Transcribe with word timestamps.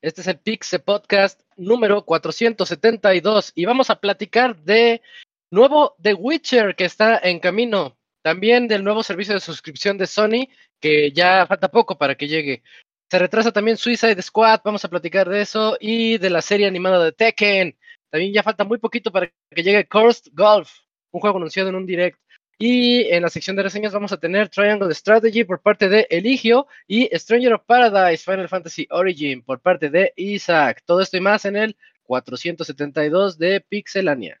Este 0.00 0.20
es 0.20 0.26
el 0.28 0.38
Pixe 0.38 0.78
Podcast 0.78 1.40
número 1.56 2.04
472 2.04 3.52
y 3.54 3.64
vamos 3.64 3.90
a 3.90 4.00
platicar 4.00 4.56
de 4.56 5.02
nuevo 5.50 5.96
The 6.00 6.14
Witcher 6.14 6.76
que 6.76 6.84
está 6.84 7.18
en 7.18 7.40
camino. 7.40 7.98
También 8.22 8.68
del 8.68 8.84
nuevo 8.84 9.02
servicio 9.02 9.34
de 9.34 9.40
suscripción 9.40 9.98
de 9.98 10.06
Sony 10.06 10.48
que 10.80 11.12
ya 11.12 11.46
falta 11.46 11.68
poco 11.68 11.98
para 11.98 12.14
que 12.14 12.28
llegue. 12.28 12.62
Se 13.10 13.18
retrasa 13.18 13.52
también 13.52 13.76
Suicide 13.76 14.22
Squad, 14.22 14.60
vamos 14.64 14.84
a 14.84 14.88
platicar 14.88 15.28
de 15.28 15.40
eso 15.40 15.76
y 15.80 16.18
de 16.18 16.30
la 16.30 16.42
serie 16.42 16.66
animada 16.66 17.04
de 17.04 17.12
Tekken. 17.12 17.76
También 18.10 18.32
ya 18.32 18.42
falta 18.42 18.64
muy 18.64 18.78
poquito 18.78 19.12
para 19.12 19.30
que 19.50 19.62
llegue 19.62 19.86
Cursed 19.86 20.32
Golf, 20.32 20.70
un 21.10 21.20
juego 21.20 21.36
anunciado 21.36 21.68
en 21.68 21.74
un 21.74 21.86
direct. 21.86 22.18
Y 22.60 23.02
en 23.04 23.22
la 23.22 23.28
sección 23.28 23.54
de 23.54 23.62
reseñas 23.62 23.92
vamos 23.92 24.10
a 24.10 24.18
tener 24.18 24.48
Triangle 24.48 24.92
Strategy 24.92 25.44
por 25.44 25.62
parte 25.62 25.88
de 25.88 26.08
Eligio 26.10 26.66
y 26.88 27.08
Stranger 27.16 27.54
of 27.54 27.62
Paradise 27.64 28.24
Final 28.24 28.48
Fantasy 28.48 28.86
Origin 28.90 29.42
por 29.42 29.60
parte 29.60 29.90
de 29.90 30.12
Isaac. 30.16 30.82
Todo 30.84 31.00
esto 31.00 31.16
y 31.16 31.20
más 31.20 31.44
en 31.44 31.56
el 31.56 31.76
472 32.02 33.38
de 33.38 33.60
Pixelania. 33.60 34.40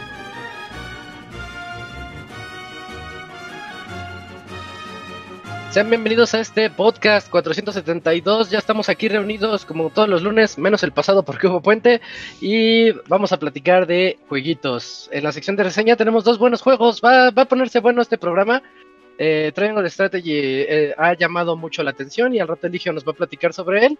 Sean 5.71 5.89
bienvenidos 5.89 6.33
a 6.33 6.41
este 6.41 6.69
podcast 6.69 7.29
472. 7.29 8.49
Ya 8.49 8.57
estamos 8.57 8.89
aquí 8.89 9.07
reunidos 9.07 9.63
como 9.63 9.89
todos 9.89 10.09
los 10.09 10.21
lunes, 10.21 10.57
menos 10.57 10.83
el 10.83 10.91
pasado 10.91 11.23
porque 11.23 11.47
hubo 11.47 11.61
puente. 11.61 12.01
Y 12.41 12.91
vamos 13.07 13.31
a 13.31 13.39
platicar 13.39 13.87
de 13.87 14.19
jueguitos. 14.27 15.07
En 15.13 15.23
la 15.23 15.31
sección 15.31 15.55
de 15.55 15.63
reseña 15.63 15.95
tenemos 15.95 16.25
dos 16.25 16.39
buenos 16.39 16.61
juegos. 16.61 16.99
Va, 17.01 17.27
a 17.27 17.45
ponerse 17.45 17.79
bueno 17.79 18.01
este 18.01 18.17
programa. 18.17 18.61
Eh, 19.17 19.53
Triangle 19.55 19.89
Strategy 19.89 20.33
eh, 20.35 20.93
ha 20.97 21.13
llamado 21.13 21.55
mucho 21.55 21.83
la 21.83 21.91
atención 21.91 22.35
y 22.35 22.41
al 22.41 22.49
rato 22.49 22.67
Eligio 22.67 22.91
nos 22.91 23.07
va 23.07 23.13
a 23.13 23.15
platicar 23.15 23.53
sobre 23.53 23.85
él. 23.85 23.97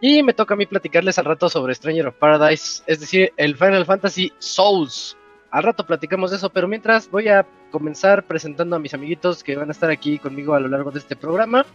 Y 0.00 0.24
me 0.24 0.34
toca 0.34 0.54
a 0.54 0.56
mí 0.56 0.66
platicarles 0.66 1.20
al 1.20 1.26
rato 1.26 1.48
sobre 1.48 1.76
Stranger 1.76 2.08
of 2.08 2.16
Paradise, 2.16 2.82
es 2.88 2.98
decir, 2.98 3.32
el 3.36 3.56
Final 3.56 3.86
Fantasy 3.86 4.32
Souls. 4.40 5.16
Al 5.52 5.64
rato 5.64 5.84
platicamos 5.84 6.30
de 6.30 6.38
eso, 6.38 6.48
pero 6.48 6.66
mientras 6.66 7.10
voy 7.10 7.28
a 7.28 7.46
comenzar 7.70 8.24
presentando 8.24 8.74
a 8.74 8.78
mis 8.78 8.94
amiguitos 8.94 9.44
que 9.44 9.54
van 9.54 9.68
a 9.68 9.72
estar 9.72 9.90
aquí 9.90 10.18
conmigo 10.18 10.54
a 10.54 10.60
lo 10.60 10.68
largo 10.68 10.90
de 10.90 10.98
este 10.98 11.14
programa. 11.14 11.66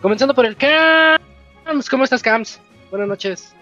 Comenzando 0.00 0.36
por 0.36 0.46
el 0.46 0.56
Cams. 0.56 1.90
¿Cómo 1.90 2.04
estás, 2.04 2.22
Cams? 2.22 2.60
Buenas 2.90 3.08
noches. 3.08 3.54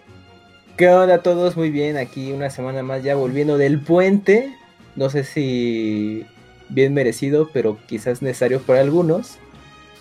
¿Qué 0.77 0.91
onda 0.91 1.15
a 1.15 1.23
todos? 1.23 1.57
Muy 1.57 1.71
bien, 1.71 1.97
aquí 1.97 2.33
una 2.33 2.51
semana 2.51 2.83
más 2.83 3.03
ya 3.03 3.15
volviendo 3.15 3.57
del 3.57 3.81
puente. 3.81 4.55
No 4.95 5.09
sé 5.09 5.25
si 5.25 6.27
bien 6.69 6.93
merecido, 6.93 7.49
pero 7.51 7.79
quizás 7.87 8.21
necesario 8.21 8.61
para 8.61 8.81
algunos. 8.81 9.39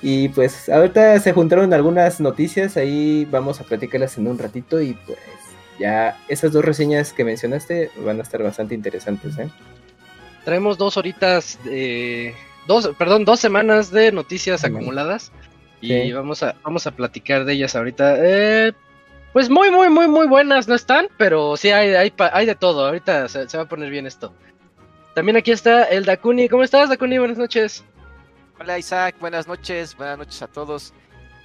Y 0.02 0.28
pues 0.30 0.68
ahorita 0.68 1.18
se 1.22 1.32
juntaron 1.32 1.74
algunas 1.74 2.20
noticias, 2.20 2.76
ahí 2.76 3.26
vamos 3.32 3.62
a 3.62 3.64
platicarlas 3.64 4.18
en 4.18 4.28
un 4.28 4.38
ratito 4.38 4.82
y 4.82 4.96
pues 5.06 5.18
ya 5.80 6.18
esas 6.28 6.52
dos 6.52 6.64
reseñas 6.64 7.14
que 7.14 7.24
mencionaste 7.24 7.92
van 7.98 8.20
a 8.20 8.24
estar 8.24 8.42
bastante 8.42 8.76
interesantes, 8.76 9.38
¿eh? 9.38 9.50
Traemos 10.44 10.78
dos 10.78 10.96
horitas, 10.98 11.58
dos, 12.68 12.92
perdón, 12.98 13.26
dos 13.26 13.40
semanas 13.40 13.90
de 13.90 14.12
noticias 14.12 14.64
acumuladas 14.64 15.32
y 15.82 16.12
vamos 16.12 16.44
a 16.44 16.56
vamos 16.64 16.88
a 16.88 16.92
platicar 16.92 17.46
de 17.46 17.54
ellas 17.54 17.76
ahorita. 17.76 18.16
Eh, 18.20 18.74
pues 19.34 19.50
muy, 19.50 19.70
muy, 19.70 19.90
muy, 19.90 20.08
muy 20.08 20.28
buenas 20.28 20.68
no 20.68 20.76
están, 20.76 21.08
pero 21.18 21.58
sí 21.58 21.70
hay, 21.70 21.94
hay, 21.94 22.14
hay 22.32 22.46
de 22.46 22.56
todo. 22.56 22.86
Ahorita 22.86 23.28
se, 23.28 23.58
va 23.58 23.64
a 23.64 23.68
poner 23.68 23.90
bien 23.90 24.08
esto. 24.08 24.34
También 25.14 25.36
aquí 25.36 25.52
está 25.52 25.84
el 25.84 26.06
Dakuni. 26.06 26.48
¿Cómo 26.48 26.64
estás, 26.64 26.90
Dakuni? 26.90 27.18
Buenas 27.18 27.38
noches. 27.38 27.84
Hola, 28.60 28.80
Isaac. 28.80 29.16
Buenas 29.20 29.48
noches. 29.48 29.96
Buenas 29.98 30.20
noches 30.20 30.42
a 30.42 30.48
todos. 30.48 30.94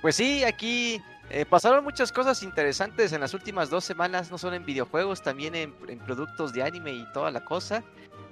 Pues 0.03 0.15
sí, 0.15 0.45
aquí 0.45 1.03
eh, 1.31 1.47
pasaron 1.49 1.85
muchas 1.85 2.11
cosas 2.11 2.43
interesantes 2.43 3.13
en 3.13 3.21
las 3.21 3.35
últimas 3.35 3.71
dos 3.71 3.85
semanas, 3.85 4.31
no 4.31 4.39
solo 4.39 4.57
en 4.57 4.65
videojuegos, 4.65 5.23
también 5.23 5.55
en, 5.55 5.73
productos 6.05 6.53
de 6.53 6.63
anime 6.65 6.93
y 6.93 7.07
toda 7.13 7.31
la 7.31 7.45
cosa. 7.45 7.85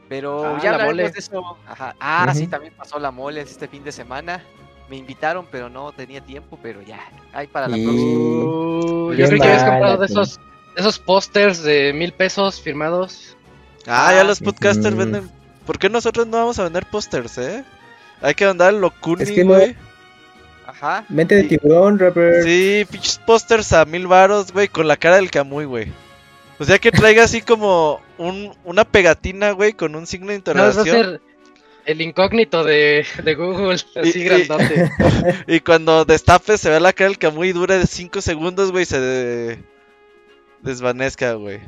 Pero 0.08 0.44
ah, 0.44 0.58
ya 0.60 0.76
la 0.76 0.86
mole. 0.86 1.10
de 1.10 1.18
eso. 1.18 1.56
Ah, 1.66 2.32
sí, 2.34 2.46
también 2.46 2.74
pasó 2.74 2.98
la 2.98 3.10
mole 3.10 3.42
este 3.42 3.68
fin 3.68 3.84
de 3.84 3.92
semana. 3.92 4.42
Me 4.88 4.96
invitaron, 4.96 5.46
pero 5.50 5.68
no 5.68 5.92
tenía 5.92 6.20
tiempo, 6.20 6.58
pero 6.62 6.82
ya, 6.82 6.98
hay 7.32 7.46
para 7.46 7.68
la 7.68 7.76
próxima. 7.76 8.10
Yo 8.10 9.12
creo 9.14 9.28
que 9.28 9.46
habías 9.46 9.64
comprado 9.64 9.98
de 9.98 10.06
esos, 10.06 10.40
esos 10.76 10.98
pósters 10.98 11.62
de 11.62 11.92
mil 11.92 12.12
pesos 12.12 12.60
firmados. 12.60 13.36
Ah, 13.86 14.12
ya 14.14 14.24
los 14.24 14.40
podcasters 14.40 14.96
venden. 14.96 15.30
¿Por 15.66 15.78
qué 15.78 15.88
nosotros 15.90 16.26
no 16.26 16.38
vamos 16.38 16.58
a 16.58 16.64
vender 16.64 16.86
pósters, 16.86 17.36
eh? 17.38 17.64
Hay 18.22 18.34
que 18.34 18.46
mandar 18.46 18.72
lo 18.72 18.90
Kuni, 18.90 19.42
güey. 19.42 19.76
Ajá. 20.80 21.04
Mente 21.08 21.34
de 21.34 21.44
tiburón, 21.44 21.98
rapper. 21.98 22.44
Sí, 22.44 22.86
pinches 22.90 23.18
pósters 23.26 23.72
a 23.72 23.84
mil 23.84 24.06
varos, 24.06 24.52
güey, 24.52 24.68
con 24.68 24.86
la 24.86 24.96
cara 24.96 25.16
del 25.16 25.30
Camuy, 25.30 25.64
güey. 25.64 25.92
O 26.60 26.64
sea 26.64 26.78
que 26.78 26.90
traiga 26.90 27.24
así 27.24 27.40
como 27.42 28.00
un, 28.16 28.54
una 28.64 28.84
pegatina, 28.84 29.52
güey, 29.52 29.72
con 29.72 29.94
un 29.94 30.06
signo 30.06 30.28
de 30.28 30.36
interrogación. 30.36 30.86
No, 30.86 30.92
va 30.92 31.00
a 31.00 31.10
ser 31.10 31.20
el 31.88 32.02
incógnito 32.02 32.64
de, 32.64 33.06
de 33.24 33.34
Google, 33.34 33.74
así 33.96 34.22
grandote. 34.22 34.90
Y, 35.46 35.60
cuando 35.60 36.04
destape 36.04 36.58
se 36.58 36.68
ve 36.68 36.80
la 36.80 36.92
cara 36.92 37.08
del 37.08 37.18
Camuy 37.18 37.52
dura 37.52 37.78
de 37.78 37.86
5 37.86 38.20
segundos, 38.20 38.72
güey, 38.72 38.84
se 38.84 39.58
desvanezca, 40.62 41.32
güey. 41.34 41.60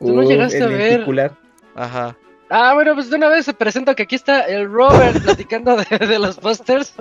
Tú 0.00 0.12
no 0.14 0.22
llegaste 0.22 0.62
a 0.62 0.66
ver. 0.66 1.32
Ajá. 1.74 2.16
Ah, 2.52 2.74
bueno, 2.74 2.96
pues 2.96 3.08
de 3.08 3.16
una 3.16 3.28
vez 3.28 3.44
se 3.44 3.54
presenta 3.54 3.94
que 3.94 4.02
aquí 4.02 4.16
está 4.16 4.40
el 4.40 4.68
Robert 4.68 5.22
platicando 5.22 5.76
de, 5.76 6.18
los 6.18 6.36
pósters. 6.36 6.92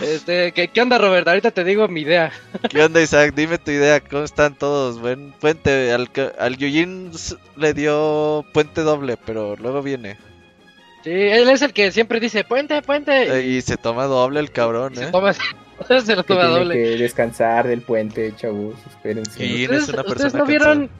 Este, 0.00 0.50
¿qué, 0.50 0.82
onda, 0.82 0.98
Robert? 0.98 1.28
Ahorita 1.28 1.52
te 1.52 1.62
digo 1.62 1.86
mi 1.86 2.00
idea. 2.00 2.32
¿Qué 2.68 2.82
onda, 2.82 3.00
Isaac? 3.00 3.32
Dime 3.36 3.58
tu 3.58 3.70
idea. 3.70 4.00
¿Cómo 4.00 4.24
están 4.24 4.56
todos? 4.56 5.00
Buen 5.00 5.30
puente. 5.30 5.92
Al, 5.92 6.10
al 6.40 6.56
Yujin 6.56 7.12
le 7.56 7.74
dio 7.74 8.44
puente 8.52 8.80
doble, 8.80 9.16
pero 9.24 9.54
luego 9.54 9.82
viene. 9.82 10.16
Sí, 11.04 11.12
él 11.12 11.48
es 11.48 11.62
el 11.62 11.72
que 11.72 11.92
siempre 11.92 12.18
dice 12.18 12.42
puente, 12.42 12.82
puente. 12.82 13.46
Y 13.46 13.62
se 13.62 13.76
toma 13.76 14.06
doble 14.06 14.40
el 14.40 14.50
cabrón, 14.50 14.94
¿eh? 14.94 14.96
Se, 15.06 15.12
toma, 15.12 15.32
se 15.32 16.16
lo 16.16 16.24
toma 16.24 16.40
que 16.40 16.46
doble. 16.48 16.74
Tiene 16.74 16.90
que 16.90 17.02
descansar 17.04 17.68
del 17.68 17.82
puente, 17.82 18.34
chavos. 18.34 18.74
Espérense. 18.88 19.46
Y 19.46 19.62
¿Ustedes, 19.62 19.82
es 19.84 19.88
una 19.90 20.02
persona 20.02 20.26
¿ustedes 20.26 20.34
no 20.34 20.46
vieron? 20.46 20.90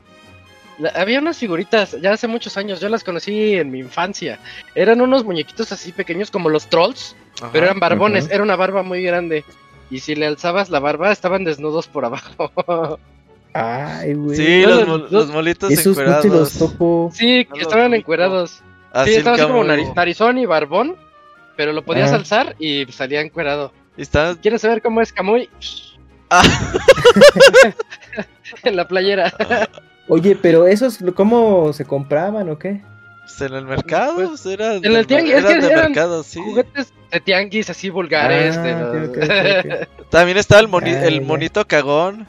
Había 0.94 1.20
unas 1.20 1.38
figuritas, 1.38 1.96
ya 2.00 2.12
hace 2.12 2.28
muchos 2.28 2.56
años, 2.56 2.80
yo 2.80 2.88
las 2.88 3.04
conocí 3.04 3.54
en 3.54 3.70
mi 3.70 3.80
infancia. 3.80 4.38
Eran 4.74 5.00
unos 5.00 5.24
muñequitos 5.24 5.72
así 5.72 5.92
pequeños 5.92 6.30
como 6.30 6.48
los 6.48 6.66
trolls, 6.66 7.16
pero 7.52 7.66
eran 7.66 7.80
barbones, 7.80 8.28
era 8.30 8.42
una 8.42 8.56
barba 8.56 8.82
muy 8.82 9.02
grande. 9.02 9.44
Y 9.90 10.00
si 10.00 10.14
le 10.14 10.26
alzabas 10.26 10.68
la 10.70 10.80
barba, 10.80 11.12
estaban 11.12 11.44
desnudos 11.44 11.86
por 11.86 12.04
abajo. 12.04 12.50
Ay, 13.52 14.14
güey. 14.14 14.36
Sí, 14.36 14.62
los, 14.62 15.30
molitos 15.30 15.70
encuerados. 15.86 16.58
Sí, 17.12 17.46
estaban 17.58 17.94
encuerados. 17.94 18.62
sí, 19.04 19.14
estaba 19.14 19.36
así 19.36 19.46
como 19.46 19.64
narizón 19.64 20.38
y 20.38 20.44
barbón, 20.44 20.96
pero 21.56 21.72
lo 21.72 21.82
podías 21.82 22.12
alzar 22.12 22.54
y 22.58 22.84
salía 22.86 23.20
encuerado. 23.20 23.72
¿Quieres 24.42 24.60
saber 24.60 24.82
cómo 24.82 25.00
es 25.00 25.12
Camuy? 25.12 25.48
Ah. 26.28 26.42
en 28.64 28.76
la 28.76 28.86
playera. 28.86 29.32
Oye, 30.08 30.36
pero 30.40 30.66
esos, 30.66 30.98
¿cómo 31.14 31.72
se 31.72 31.84
compraban 31.84 32.48
o 32.48 32.58
qué? 32.58 32.80
Pues 33.22 33.40
en 33.40 33.54
el 33.56 33.64
mercado, 33.64 34.14
pues, 34.14 34.28
pues 34.28 34.46
eran, 34.46 34.84
en 34.84 34.94
el 34.94 35.06
tianguis, 35.06 35.34
es 35.34 35.44
que 35.44 35.60
de 35.60 35.66
eran 35.66 35.84
mercado, 35.86 36.22
sí. 36.22 36.40
Juguetes, 36.40 36.92
de 37.10 37.20
tianguis 37.20 37.68
así 37.70 37.90
vulgares. 37.90 38.56
Ah, 38.56 38.62
de 38.62 39.78
los-. 39.80 39.88
También 40.10 40.38
estaba 40.38 40.60
el, 40.60 40.68
moni- 40.68 40.92
Ah, 40.94 41.06
el 41.06 41.22
monito 41.22 41.66
cagón. 41.66 42.24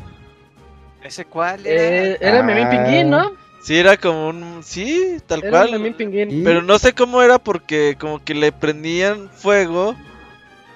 ¿Ese 1.04 1.26
cuál 1.26 1.66
era? 1.68 1.84
Eh, 2.14 2.18
era 2.20 2.42
Memín 2.44 2.66
Ah. 2.66 2.70
Pinguín, 2.72 3.10
¿no? 3.12 3.32
Sí, 3.62 3.78
era 3.78 3.96
como 3.98 4.30
un... 4.30 4.62
Sí, 4.64 5.18
tal 5.28 5.42
Era 5.44 5.50
cual. 5.52 5.72
Memín 5.74 5.94
Pinguín. 5.94 6.44
Pero 6.44 6.62
no 6.64 6.80
sé 6.80 6.94
cómo 6.94 7.22
era 7.22 7.38
porque 7.38 7.96
como 8.00 8.24
que 8.24 8.34
le 8.34 8.52
prendían 8.52 9.30
fuego 9.30 9.96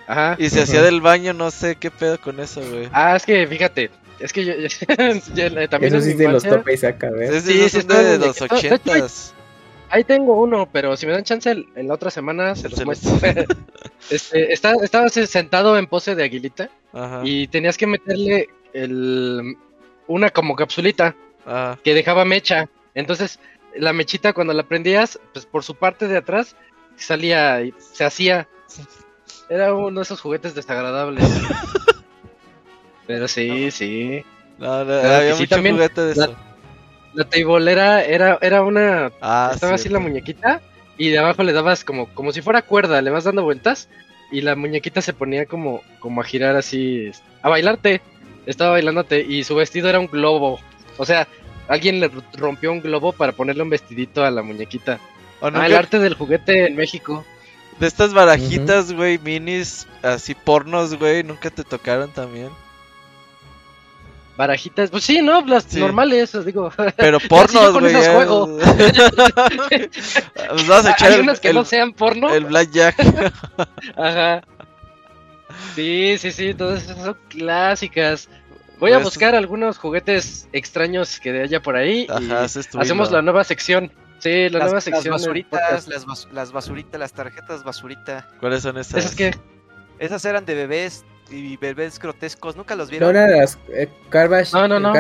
Ajá. 0.08 0.36
y 0.38 0.50
se 0.50 0.62
hacía 0.62 0.82
del 0.84 1.02
baño, 1.02 1.34
no 1.34 1.50
sé 1.52 1.76
qué 1.78 1.90
pedo 1.90 2.20
con 2.22 2.40
eso, 2.40 2.62
güey. 2.70 2.90
Ah, 2.94 3.16
es 3.16 3.26
que 3.26 3.48
fíjate, 3.48 3.90
es 4.24 4.34
que 4.34 4.46
yo, 4.46 4.54
yo- 4.56 4.68
eh, 4.98 5.68
también 5.68 5.94
Eso 5.96 6.04
sí 6.04 6.12
es 6.12 6.18
de 6.18 6.28
los 6.30 6.44
infancia- 6.44 6.58
topes 6.60 6.84
acá, 6.84 7.10
¿ves? 7.12 7.30
Es 7.32 7.44
Sí, 7.44 7.58
de, 7.58 7.70
sí, 7.70 7.80
son 7.82 7.88
de, 7.88 7.94
está 7.96 8.04
de- 8.04 8.18
los 8.20 8.42
hay- 8.42 8.48
ochentas. 8.52 9.34
Ahí 9.90 10.04
tengo 10.06 10.42
uno, 10.42 10.70
pero 10.72 10.96
si 10.96 11.06
me 11.06 11.12
dan 11.12 11.24
chance 11.26 11.52
el- 11.52 11.68
en 11.76 11.88
la 11.90 11.96
otra 11.96 12.10
semana 12.12 12.56
se 12.56 12.70
los 12.70 12.80
Se 12.80 12.86
los- 12.86 13.04
muestro. 13.04 13.12
este, 14.10 14.54
está, 14.54 14.74
estaba 14.82 15.10
sentado 15.10 15.78
en 15.78 15.88
pose 15.88 16.16
de 16.16 16.24
aguilita 16.24 16.70
Ajá. 16.94 17.22
y 17.26 17.48
tenías 17.48 17.78
que 17.78 17.88
meterle 17.88 18.50
el, 18.74 19.58
una 20.08 20.30
como 20.30 20.56
capsulita 20.56 21.16
Ajá. 21.46 21.78
que 21.84 21.94
dejaba 21.94 22.24
mecha. 22.24 22.70
Entonces, 22.96 23.40
la 23.76 23.92
mechita 23.94 24.34
cuando 24.34 24.54
la 24.54 24.64
prendías, 24.64 25.20
pues 25.34 25.46
por 25.46 25.64
su 25.64 25.76
parte 25.76 26.08
de 26.08 26.18
atrás 26.18 26.56
salía 26.98 27.62
y 27.62 27.74
se 27.94 28.04
hacía. 28.06 28.48
Era 29.50 29.74
uno 29.74 30.00
de 30.00 30.04
esos 30.04 30.22
juguetes 30.22 30.56
desagradables. 30.56 31.26
Pero 33.12 33.28
sí, 33.28 33.72
sí. 33.72 34.24
No, 34.58 34.86
no, 34.86 34.94
había 34.94 35.34
sí, 35.34 35.42
mucho 35.44 35.56
también 35.56 35.76
juguete 35.76 36.02
de 36.02 36.16
la- 36.16 36.24
eso. 36.26 36.36
La 37.14 37.26
teibolera 37.26 38.06
era, 38.06 38.38
era 38.42 38.62
una 38.64 39.12
Ah, 39.20 39.52
Estaba 39.54 39.74
así 39.76 39.90
la 39.90 40.00
muñequita 40.00 40.62
y 40.98 41.10
de 41.10 41.20
abajo 41.20 41.44
le 41.44 41.52
dabas 41.52 41.84
como, 41.84 42.08
como 42.14 42.32
si 42.32 42.42
fuera 42.42 42.62
cuerda, 42.62 43.02
le 43.02 43.10
vas 43.10 43.26
dando 43.26 43.44
vueltas 43.44 43.90
y 44.32 44.40
la 44.40 44.56
muñequita 44.56 45.02
se 45.02 45.12
ponía 45.12 45.46
como, 45.46 45.82
como 46.00 46.22
a 46.22 46.24
girar 46.24 46.56
así, 46.56 47.12
a 47.42 47.50
bailarte. 47.50 48.02
Estaba 48.46 48.72
bailándote 48.72 49.20
y 49.22 49.44
su 49.44 49.56
vestido 49.56 49.90
era 49.90 50.00
un 50.00 50.08
globo. 50.08 50.60
O 50.98 51.06
sea, 51.06 51.28
alguien 51.68 52.00
le 52.00 52.10
rompió 52.38 52.72
un 52.72 52.82
globo 52.82 53.12
para 53.12 53.34
ponerle 53.34 53.64
un 53.64 53.70
vestidito 53.70 54.24
a 54.24 54.32
la 54.32 54.42
muñequita. 54.42 55.00
¿O 55.42 55.48
Ah, 55.48 55.66
el 55.68 55.76
arte 55.76 56.00
del 56.00 56.14
juguete 56.14 56.68
en 56.68 56.78
México. 56.78 57.26
De 57.78 57.88
estas 57.88 58.14
barajitas, 58.14 58.94
güey, 58.94 59.18
minis, 59.18 59.86
así 60.02 60.34
pornos, 60.34 60.96
güey, 60.98 61.24
nunca 61.24 61.50
te 61.50 61.64
tocaron 61.66 62.10
también. 62.12 62.50
Barajitas, 64.42 64.90
pues 64.90 65.04
sí, 65.04 65.22
¿no? 65.22 65.46
Las 65.46 65.66
Sí. 65.66 65.80
normales, 65.80 66.34
os 66.34 66.46
digo. 66.46 66.72
Pero 66.98 67.20
pornos, 67.30 67.80
güey. 67.80 67.94
juego. 67.94 68.58
Nos 70.52 70.68
vas 70.68 70.86
a 70.88 70.92
echar 70.94 71.10
Hay 71.10 71.16
el, 71.16 71.22
unas 71.22 71.40
que 71.40 71.50
el, 71.50 71.56
no 71.56 71.64
sean 71.64 71.94
porno. 71.94 72.34
el 72.34 72.46
blackjack. 72.46 72.96
Ajá. 73.96 74.42
Sí, 75.76 76.16
sí, 76.18 76.32
sí, 76.32 76.56
todas 76.56 76.84
esas 76.84 76.98
son 77.04 77.18
clásicas. 77.30 78.30
Voy 78.80 78.92
a 78.94 78.96
Pues- 78.96 79.06
buscar 79.06 79.36
algunos 79.36 79.78
juguetes 79.78 80.48
extraños 80.54 81.20
que 81.20 81.40
haya 81.42 81.62
por 81.62 81.76
ahí 81.76 82.08
y 82.20 82.32
Ajá, 82.34 82.48
tu 82.72 82.80
hacemos 82.80 83.12
la 83.12 83.22
nueva 83.22 83.44
sección. 83.44 83.92
Sí, 84.18 84.50
la 84.50 84.58
las, 84.58 84.62
nueva 84.64 84.74
las 84.74 84.84
sección. 84.84 85.04
del 85.04 85.12
basuritas, 85.12 85.88
las, 85.88 86.06
bas- 86.08 86.28
las 86.32 86.52
basuritas, 86.52 87.00
las 87.00 87.14
tarjetas 87.14 87.64
basurita. 87.64 88.28
¿Cuáles 88.40 88.64
son 88.64 88.78
esas? 88.80 88.96
Esas 89.06 89.16
que 89.16 89.36
Esas 90.00 90.26
eran 90.26 90.46
de 90.46 90.56
bebés 90.56 91.06
y 91.32 91.58
bebés 91.58 91.98
grotescos. 92.00 92.56
¿Nunca 92.56 92.76
los 92.76 92.88
No 92.88 92.92
vieron? 92.92 93.16
eran 93.16 93.38
las 93.40 93.58
eh. 93.74 93.90
No, 94.54 94.68
no, 94.68 94.80
no. 94.80 94.94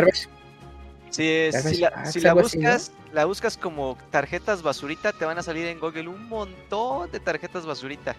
Sí, 1.09 1.27
es- 1.27 1.53
Garbage 1.55 1.75
si 1.75 1.81
la, 1.81 1.91
Packs, 1.91 2.11
si 2.13 2.19
la 2.21 2.29
algo 2.31 2.41
así, 2.45 2.57
¿no? 2.57 2.69
buscas, 2.69 2.91
la 3.11 3.25
buscas 3.25 3.57
como 3.57 3.97
tarjetas 4.11 4.63
basurita, 4.63 5.11
te 5.11 5.25
van 5.25 5.37
a 5.37 5.43
salir 5.43 5.67
en 5.67 5.79
Google 5.79 6.07
un 6.07 6.27
montón 6.29 7.11
de 7.11 7.19
tarjetas 7.19 7.65
basurita. 7.65 8.15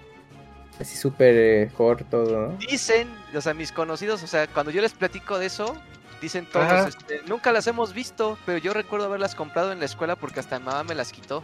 Así 0.78 0.96
súper 0.96 1.34
eh, 1.36 1.70
core 1.76 2.04
todo, 2.04 2.48
¿no? 2.48 2.56
Dicen, 2.58 3.08
o 3.34 3.40
sea, 3.40 3.54
mis 3.54 3.72
conocidos, 3.72 4.22
o 4.22 4.26
sea, 4.26 4.46
cuando 4.46 4.70
yo 4.72 4.82
les 4.82 4.92
platico 4.92 5.38
de 5.38 5.46
eso, 5.46 5.74
dicen 6.20 6.46
todos, 6.50 6.88
este, 6.88 7.20
nunca 7.26 7.50
las 7.52 7.66
hemos 7.66 7.94
visto, 7.94 8.36
pero 8.44 8.58
yo 8.58 8.74
recuerdo 8.74 9.06
haberlas 9.06 9.34
comprado 9.34 9.72
en 9.72 9.78
la 9.80 9.86
escuela 9.86 10.16
porque 10.16 10.40
hasta 10.40 10.58
mi 10.58 10.66
mamá 10.66 10.84
me 10.84 10.94
las 10.94 11.12
quitó. 11.12 11.42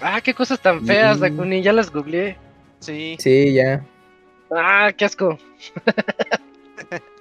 Ah, 0.00 0.20
qué 0.20 0.34
cosas 0.34 0.60
tan 0.60 0.84
feas, 0.86 1.18
Mm. 1.18 1.20
Dakuni, 1.20 1.62
ya 1.62 1.72
las 1.72 1.90
googleé. 1.90 2.36
Sí. 2.80 3.16
Sí, 3.18 3.52
ya. 3.54 3.84
Ah, 4.50 4.92
qué 4.96 5.04
asco. 5.04 5.38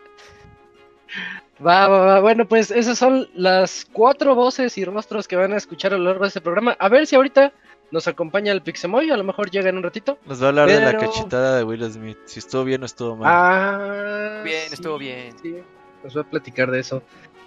va, 1.66 1.88
va, 1.88 2.06
va. 2.06 2.20
Bueno, 2.22 2.48
pues 2.48 2.72
esas 2.72 2.98
son 2.98 3.28
las 3.34 3.86
cuatro 3.92 4.36
voces 4.36 4.78
y 4.78 4.86
rostros 4.86 5.28
que 5.28 5.36
van 5.36 5.54
a 5.54 5.58
escuchar 5.58 5.94
a 5.94 5.98
lo 5.98 6.06
largo 6.06 6.24
de 6.24 6.30
este 6.30 6.42
programa. 6.42 6.76
A 6.80 6.90
ver 6.90 7.08
si 7.08 7.16
ahorita 7.16 7.54
nos 7.92 8.08
acompaña 8.08 8.52
el 8.52 8.62
Pixemoy, 8.62 9.12
a 9.12 9.18
lo 9.18 9.24
mejor 9.24 9.52
llega 9.52 9.70
en 9.70 9.78
un 9.78 9.84
ratito. 9.84 10.18
Nos 10.26 10.42
va 10.42 10.48
a 10.48 10.50
hablar 10.50 10.68
de 10.68 10.82
la 10.82 10.98
cachetada 10.98 11.58
de 11.58 11.64
Will 11.64 11.92
Smith. 11.92 12.18
Si 12.26 12.40
estuvo 12.40 12.64
bien 12.64 12.82
o 12.82 12.86
estuvo 12.86 13.16
mal. 13.16 13.32
Ah, 13.32 14.42
Bien, 14.44 14.68
sí, 14.68 14.74
estuvo 14.74 14.98
bien. 14.98 15.36
Sí, 15.42 15.58
nos 16.04 16.18
va 16.18 16.22
a 16.22 16.24
platicar 16.24 16.72
de 16.72 16.80
eso. 16.80 17.04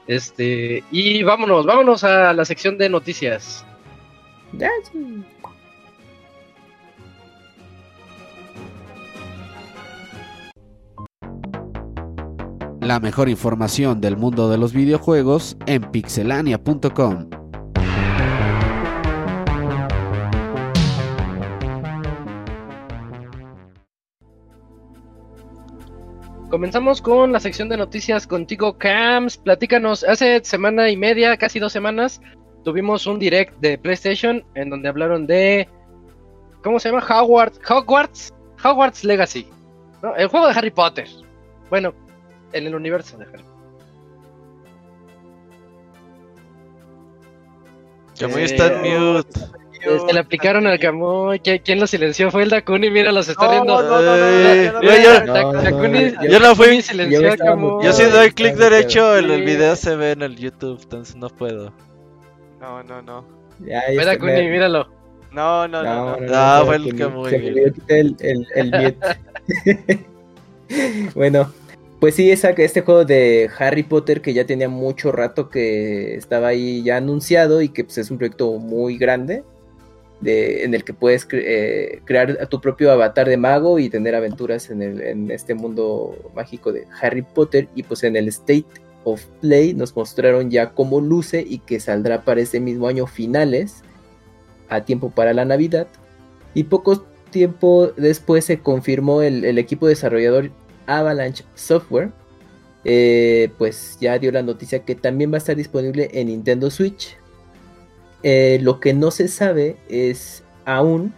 Este, 0.06 0.84
y 0.92 1.24
vámonos, 1.24 1.66
vámonos 1.66 2.04
a 2.04 2.32
la 2.32 2.44
sección 2.44 2.78
de 2.78 2.88
noticias. 2.88 3.64
Ya, 4.52 4.70
La 12.86 13.00
mejor 13.00 13.28
información 13.28 14.00
del 14.00 14.16
mundo 14.16 14.48
de 14.48 14.58
los 14.58 14.72
videojuegos 14.72 15.56
en 15.66 15.90
pixelania.com. 15.90 17.28
Comenzamos 26.48 27.02
con 27.02 27.32
la 27.32 27.40
sección 27.40 27.68
de 27.68 27.76
noticias 27.76 28.24
contigo, 28.24 28.78
Cams. 28.78 29.36
Platícanos, 29.36 30.04
hace 30.04 30.44
semana 30.44 30.88
y 30.88 30.96
media, 30.96 31.36
casi 31.36 31.58
dos 31.58 31.72
semanas, 31.72 32.20
tuvimos 32.62 33.08
un 33.08 33.18
direct 33.18 33.58
de 33.58 33.78
PlayStation 33.78 34.44
en 34.54 34.70
donde 34.70 34.88
hablaron 34.88 35.26
de. 35.26 35.68
¿Cómo 36.62 36.78
se 36.78 36.90
llama? 36.90 37.04
Hogwarts. 37.04 37.58
Hogwarts. 37.68 38.32
Hogwarts 38.62 39.02
Legacy. 39.02 39.48
El 40.16 40.28
juego 40.28 40.46
de 40.46 40.52
Harry 40.52 40.70
Potter. 40.70 41.08
Bueno, 41.68 41.92
en 42.56 42.66
el 42.66 42.74
universo 42.74 43.16
de 43.18 43.24
Harry. 43.26 43.44
Camuy 48.18 48.42
está 48.42 48.66
en 48.82 49.12
mute. 49.14 49.40
Eh, 49.82 49.98
Se 50.06 50.12
le 50.12 50.20
aplicaron 50.20 50.66
al 50.66 50.78
Camoy. 50.80 51.38
¿Qui- 51.38 51.60
¿Quién 51.62 51.78
lo 51.78 51.86
silenció? 51.86 52.30
Fue 52.30 52.42
el 52.42 52.50
Dakuni. 52.50 52.90
Mira, 52.90 53.12
los 53.12 53.28
está 53.28 53.50
riendo. 53.50 53.82
no, 53.82 53.88
no, 53.88 54.02
no, 54.02 54.16
no, 54.16 54.62
ya 54.62 54.72
no, 54.72 54.80
mira, 54.80 54.96
ya 54.96 55.24
yo- 56.28 56.38
no. 56.40 56.54
Fui- 56.56 56.80
yo 57.84 57.92
si 57.92 58.04
doy 58.04 58.30
clic 58.32 58.54
derecho, 58.56 59.16
el, 59.16 59.30
el 59.30 59.42
video 59.44 59.76
se 59.76 59.94
ve 59.96 60.12
en 60.12 60.22
el 60.22 60.36
YouTube, 60.36 60.80
entonces 60.82 61.14
no 61.16 61.28
puedo. 61.28 61.72
No, 62.60 62.82
no, 62.84 63.02
no. 63.02 63.24
Este, 63.66 64.04
Dakuni, 64.04 64.32
me- 64.32 64.50
míralo. 64.50 64.88
No, 65.30 65.68
no, 65.68 65.82
no, 65.82 65.94
No, 65.94 65.94
no. 65.94 66.16
no, 66.16 66.26
no, 66.26 66.32
Ah, 66.34 66.56
no, 66.60 66.66
fue 66.66 66.76
el 66.76 66.96
Camuy, 66.96 67.30
Se 67.30 67.38
me 67.38 67.48
el, 68.00 68.16
el, 68.20 68.46
el 68.54 68.70
mute. 68.72 70.06
bueno, 71.14 71.52
pues 72.00 72.14
sí, 72.14 72.30
esa, 72.30 72.50
este 72.50 72.82
juego 72.82 73.04
de 73.04 73.50
Harry 73.58 73.82
Potter 73.82 74.20
que 74.20 74.34
ya 74.34 74.44
tenía 74.44 74.68
mucho 74.68 75.12
rato 75.12 75.48
que 75.48 76.14
estaba 76.14 76.48
ahí 76.48 76.82
ya 76.82 76.98
anunciado 76.98 77.62
y 77.62 77.70
que 77.70 77.84
pues, 77.84 77.98
es 77.98 78.10
un 78.10 78.18
proyecto 78.18 78.58
muy 78.58 78.98
grande. 78.98 79.44
De, 80.20 80.64
en 80.64 80.74
el 80.74 80.82
que 80.82 80.94
puedes 80.94 81.28
eh, 81.32 82.00
crear 82.04 82.46
tu 82.48 82.58
propio 82.58 82.90
avatar 82.90 83.28
de 83.28 83.36
mago 83.36 83.78
y 83.78 83.90
tener 83.90 84.14
aventuras 84.14 84.70
en, 84.70 85.30
este 85.30 85.54
mundo 85.54 86.16
mágico 86.34 86.72
de 86.72 86.86
Harry 87.00 87.22
Potter. 87.22 87.68
Y 87.74 87.82
pues 87.82 88.02
en 88.02 88.16
el 88.16 88.28
State 88.28 88.66
of 89.04 89.24
Play 89.40 89.74
nos 89.74 89.94
mostraron 89.94 90.50
ya 90.50 90.72
cómo 90.72 91.00
luce 91.00 91.44
y 91.46 91.58
que 91.58 91.80
saldrá 91.80 92.24
para 92.24 92.40
este 92.40 92.60
mismo 92.60 92.88
año 92.88 93.06
finales, 93.06 93.82
a 94.68 94.84
tiempo 94.84 95.10
para 95.10 95.34
la 95.34 95.44
Navidad. 95.44 95.86
Y 96.54 96.64
poco 96.64 97.04
tiempo 97.30 97.92
después 97.96 98.44
se 98.46 98.60
confirmó 98.60 99.22
el 99.22 99.58
equipo 99.58 99.86
desarrollador 99.86 100.50
Avalanche 100.86 101.44
Software. 101.54 102.10
eh, 102.88 103.50
pues 103.58 103.98
ya 104.00 104.16
dio 104.18 104.30
la 104.30 104.42
noticia 104.42 104.84
que 104.84 104.94
también 104.94 105.32
va 105.32 105.36
a 105.36 105.38
estar 105.38 105.56
disponible 105.56 106.08
en 106.12 106.28
Nintendo 106.28 106.70
Switch. 106.70 107.16
Eh, 108.22 108.58
lo 108.62 108.78
que 108.78 108.94
no 108.94 109.10
se 109.10 109.26
sabe 109.28 109.76
es 109.88 110.44
aún 110.64 111.12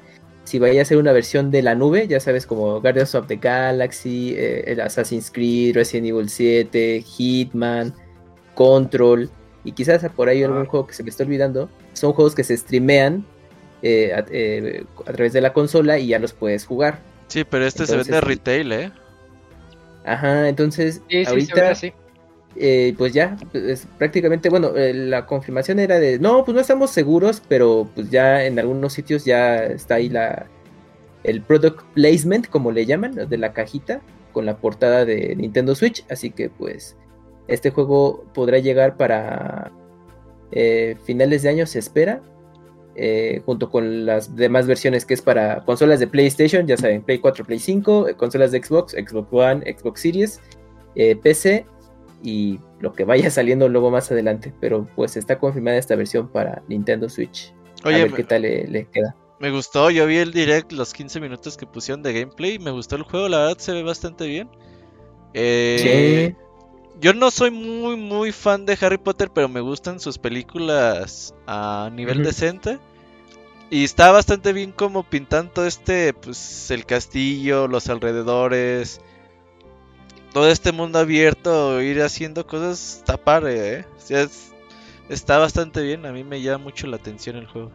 si 0.44 0.58
vaya 0.58 0.80
a 0.80 0.84
ser 0.86 0.96
una 0.96 1.12
versión 1.12 1.50
de 1.50 1.60
la 1.60 1.74
nube, 1.74 2.08
ya 2.08 2.20
sabes, 2.20 2.46
como 2.46 2.80
Guardians 2.80 3.14
of 3.14 3.26
the 3.26 3.36
Galaxy, 3.36 4.32
eh, 4.34 4.64
el 4.66 4.80
Assassin's 4.80 5.30
Creed, 5.30 5.74
Resident 5.74 6.06
Evil 6.08 6.30
7, 6.30 7.02
Hitman, 7.02 7.94
Control, 8.54 9.28
y 9.62 9.72
quizás 9.72 10.02
por 10.16 10.30
ahí 10.30 10.42
algún 10.42 10.62
Ah. 10.62 10.66
juego 10.66 10.86
que 10.86 10.94
se 10.94 11.02
me 11.02 11.10
está 11.10 11.24
olvidando. 11.24 11.68
Son 11.92 12.14
juegos 12.14 12.34
que 12.34 12.44
se 12.44 12.56
streamean 12.56 13.26
eh, 13.82 14.12
a, 14.14 14.24
eh, 14.30 14.84
a 15.06 15.12
través 15.12 15.34
de 15.34 15.40
la 15.42 15.52
consola 15.52 15.98
y 15.98 16.08
ya 16.08 16.18
los 16.18 16.32
puedes 16.32 16.64
jugar. 16.64 17.00
Sí, 17.28 17.44
pero 17.44 17.66
este 17.66 17.82
Entonces, 17.82 18.06
se 18.06 18.12
vende 18.12 18.26
retail, 18.26 18.72
¿eh? 18.72 18.90
Ajá, 20.12 20.48
entonces 20.48 21.02
Sí, 21.08 21.24
sí, 21.24 21.30
ahorita 21.30 21.70
así. 21.70 21.92
eh, 22.56 22.94
pues 22.98 23.12
ya, 23.12 23.36
prácticamente, 23.98 24.48
bueno, 24.48 24.74
eh, 24.76 24.92
la 24.94 25.26
confirmación 25.26 25.78
era 25.78 25.98
de, 26.00 26.18
no, 26.18 26.44
pues 26.44 26.54
no 26.54 26.60
estamos 26.60 26.90
seguros, 26.90 27.42
pero 27.48 27.88
pues 27.94 28.10
ya 28.10 28.44
en 28.44 28.58
algunos 28.58 28.92
sitios 28.94 29.24
ya 29.24 29.64
está 29.64 29.96
ahí 29.96 30.08
la, 30.08 30.46
el 31.24 31.42
product 31.42 31.82
placement, 31.94 32.48
como 32.48 32.72
le 32.72 32.86
llaman, 32.86 33.14
de 33.28 33.38
la 33.38 33.52
cajita, 33.52 34.00
con 34.32 34.46
la 34.46 34.56
portada 34.58 35.04
de 35.04 35.34
Nintendo 35.36 35.74
Switch. 35.74 36.04
Así 36.10 36.30
que 36.30 36.48
pues 36.50 36.96
este 37.48 37.70
juego 37.70 38.24
podrá 38.34 38.58
llegar 38.58 38.96
para 38.96 39.70
eh, 40.52 40.96
finales 41.04 41.42
de 41.42 41.50
año, 41.50 41.66
se 41.66 41.78
espera. 41.78 42.22
Eh, 43.00 43.42
junto 43.46 43.70
con 43.70 44.06
las 44.06 44.34
demás 44.34 44.66
versiones 44.66 45.04
que 45.04 45.14
es 45.14 45.22
para 45.22 45.64
consolas 45.64 46.00
de 46.00 46.08
PlayStation, 46.08 46.66
ya 46.66 46.76
saben, 46.76 47.02
Play 47.02 47.18
4, 47.18 47.44
Play 47.44 47.60
5, 47.60 48.08
eh, 48.08 48.14
consolas 48.14 48.50
de 48.50 48.60
Xbox, 48.60 48.92
Xbox 48.92 49.28
One, 49.30 49.76
Xbox 49.78 50.00
Series, 50.00 50.40
eh, 50.96 51.14
PC 51.14 51.64
y 52.24 52.58
lo 52.80 52.92
que 52.92 53.04
vaya 53.04 53.30
saliendo 53.30 53.68
luego 53.68 53.92
más 53.92 54.10
adelante. 54.10 54.52
Pero 54.60 54.88
pues 54.96 55.16
está 55.16 55.38
confirmada 55.38 55.78
esta 55.78 55.94
versión 55.94 56.26
para 56.28 56.60
Nintendo 56.66 57.08
Switch. 57.08 57.54
a 57.84 57.90
ver 57.90 58.10
me, 58.10 58.16
qué 58.16 58.24
tal 58.24 58.42
le, 58.42 58.66
le 58.66 58.86
queda. 58.86 59.14
me 59.38 59.52
gustó, 59.52 59.90
yo 59.90 60.04
vi 60.06 60.16
el 60.16 60.32
direct, 60.32 60.72
los 60.72 60.92
15 60.92 61.20
minutos 61.20 61.56
que 61.56 61.66
pusieron 61.66 62.02
de 62.02 62.12
gameplay, 62.12 62.58
me 62.58 62.72
gustó 62.72 62.96
el 62.96 63.04
juego, 63.04 63.28
la 63.28 63.38
verdad 63.38 63.58
se 63.58 63.72
ve 63.72 63.84
bastante 63.84 64.26
bien. 64.26 64.50
Eh, 65.34 66.34
Yo 67.00 67.14
no 67.14 67.30
soy 67.30 67.50
muy, 67.50 67.96
muy 67.96 68.32
fan 68.32 68.66
de 68.66 68.76
Harry 68.80 68.98
Potter, 68.98 69.30
pero 69.32 69.48
me 69.48 69.60
gustan 69.60 70.00
sus 70.00 70.18
películas 70.18 71.34
a 71.46 71.90
nivel 71.92 72.22
decente. 72.22 72.78
Y 73.70 73.84
está 73.84 74.10
bastante 74.12 74.52
bien 74.52 74.72
como 74.72 75.04
pintando 75.04 75.66
este, 75.66 76.14
pues, 76.14 76.70
el 76.70 76.86
castillo, 76.86 77.68
los 77.68 77.88
alrededores, 77.88 79.00
todo 80.32 80.48
este 80.50 80.72
mundo 80.72 80.98
abierto, 80.98 81.80
ir 81.82 82.02
haciendo 82.02 82.46
cosas, 82.46 82.98
está 82.98 83.16
padre, 83.16 83.78
¿eh? 83.80 83.86
O 83.96 84.00
sea, 84.00 84.22
es- 84.22 84.52
está 85.08 85.38
bastante 85.38 85.82
bien, 85.82 86.06
a 86.06 86.12
mí 86.12 86.24
me 86.24 86.42
llama 86.42 86.64
mucho 86.64 86.86
la 86.86 86.96
atención 86.96 87.36
el 87.36 87.46
juego. 87.46 87.72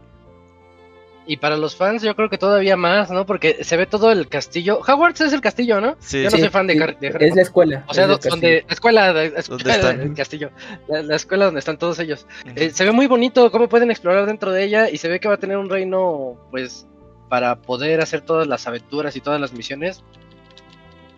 Y 1.26 1.38
para 1.38 1.56
los 1.56 1.76
fans 1.78 2.02
yo 2.02 2.16
creo 2.18 2.30
que 2.30 2.38
todavía 2.38 2.76
más, 2.76 3.10
¿no? 3.10 3.26
Porque 3.26 3.64
se 3.64 3.78
ve 3.78 3.86
todo 3.86 4.12
el 4.12 4.28
castillo. 4.28 4.80
Hogwarts 4.86 5.22
es 5.22 5.32
el 5.32 5.40
castillo, 5.40 5.80
¿no? 5.80 5.96
Sí, 6.00 6.18
Yo 6.20 6.26
no 6.26 6.32
Sí, 6.32 6.40
soy 6.40 6.50
fan 6.50 6.68
de, 6.68 6.74
sí, 6.74 6.80
Har- 6.82 7.00
de 7.00 7.08
Harry 7.08 7.16
es 7.16 7.22
la 7.22 7.28
Potter. 7.30 7.42
escuela. 7.44 7.86
O 7.88 7.94
sea, 7.94 8.04
es 8.12 8.26
el 8.26 8.30
donde, 8.30 8.66
la 8.68 8.74
escuela, 8.74 9.14
la 9.14 9.24
escuela 9.24 9.74
están? 9.76 9.98
del 10.00 10.14
castillo, 10.16 10.50
la, 10.90 11.02
la 11.02 11.16
escuela 11.16 11.46
donde 11.46 11.60
están 11.60 11.78
todos 11.78 11.98
ellos. 12.00 12.28
Eh, 12.56 12.72
se 12.72 12.84
ve 12.84 12.92
muy 12.92 13.08
bonito 13.08 13.50
cómo 13.52 13.70
pueden 13.70 13.90
explorar 13.90 14.26
dentro 14.26 14.52
de 14.52 14.64
ella 14.66 14.90
y 14.90 14.98
se 14.98 15.08
ve 15.08 15.22
que 15.22 15.30
va 15.30 15.36
a 15.36 15.40
tener 15.40 15.56
un 15.58 15.70
reino, 15.70 16.36
pues, 16.52 16.88
para 17.30 17.56
poder 17.56 18.02
hacer 18.02 18.20
todas 18.22 18.46
las 18.46 18.68
aventuras 18.68 19.16
y 19.16 19.22
todas 19.22 19.40
las 19.40 19.54
misiones. 19.54 20.04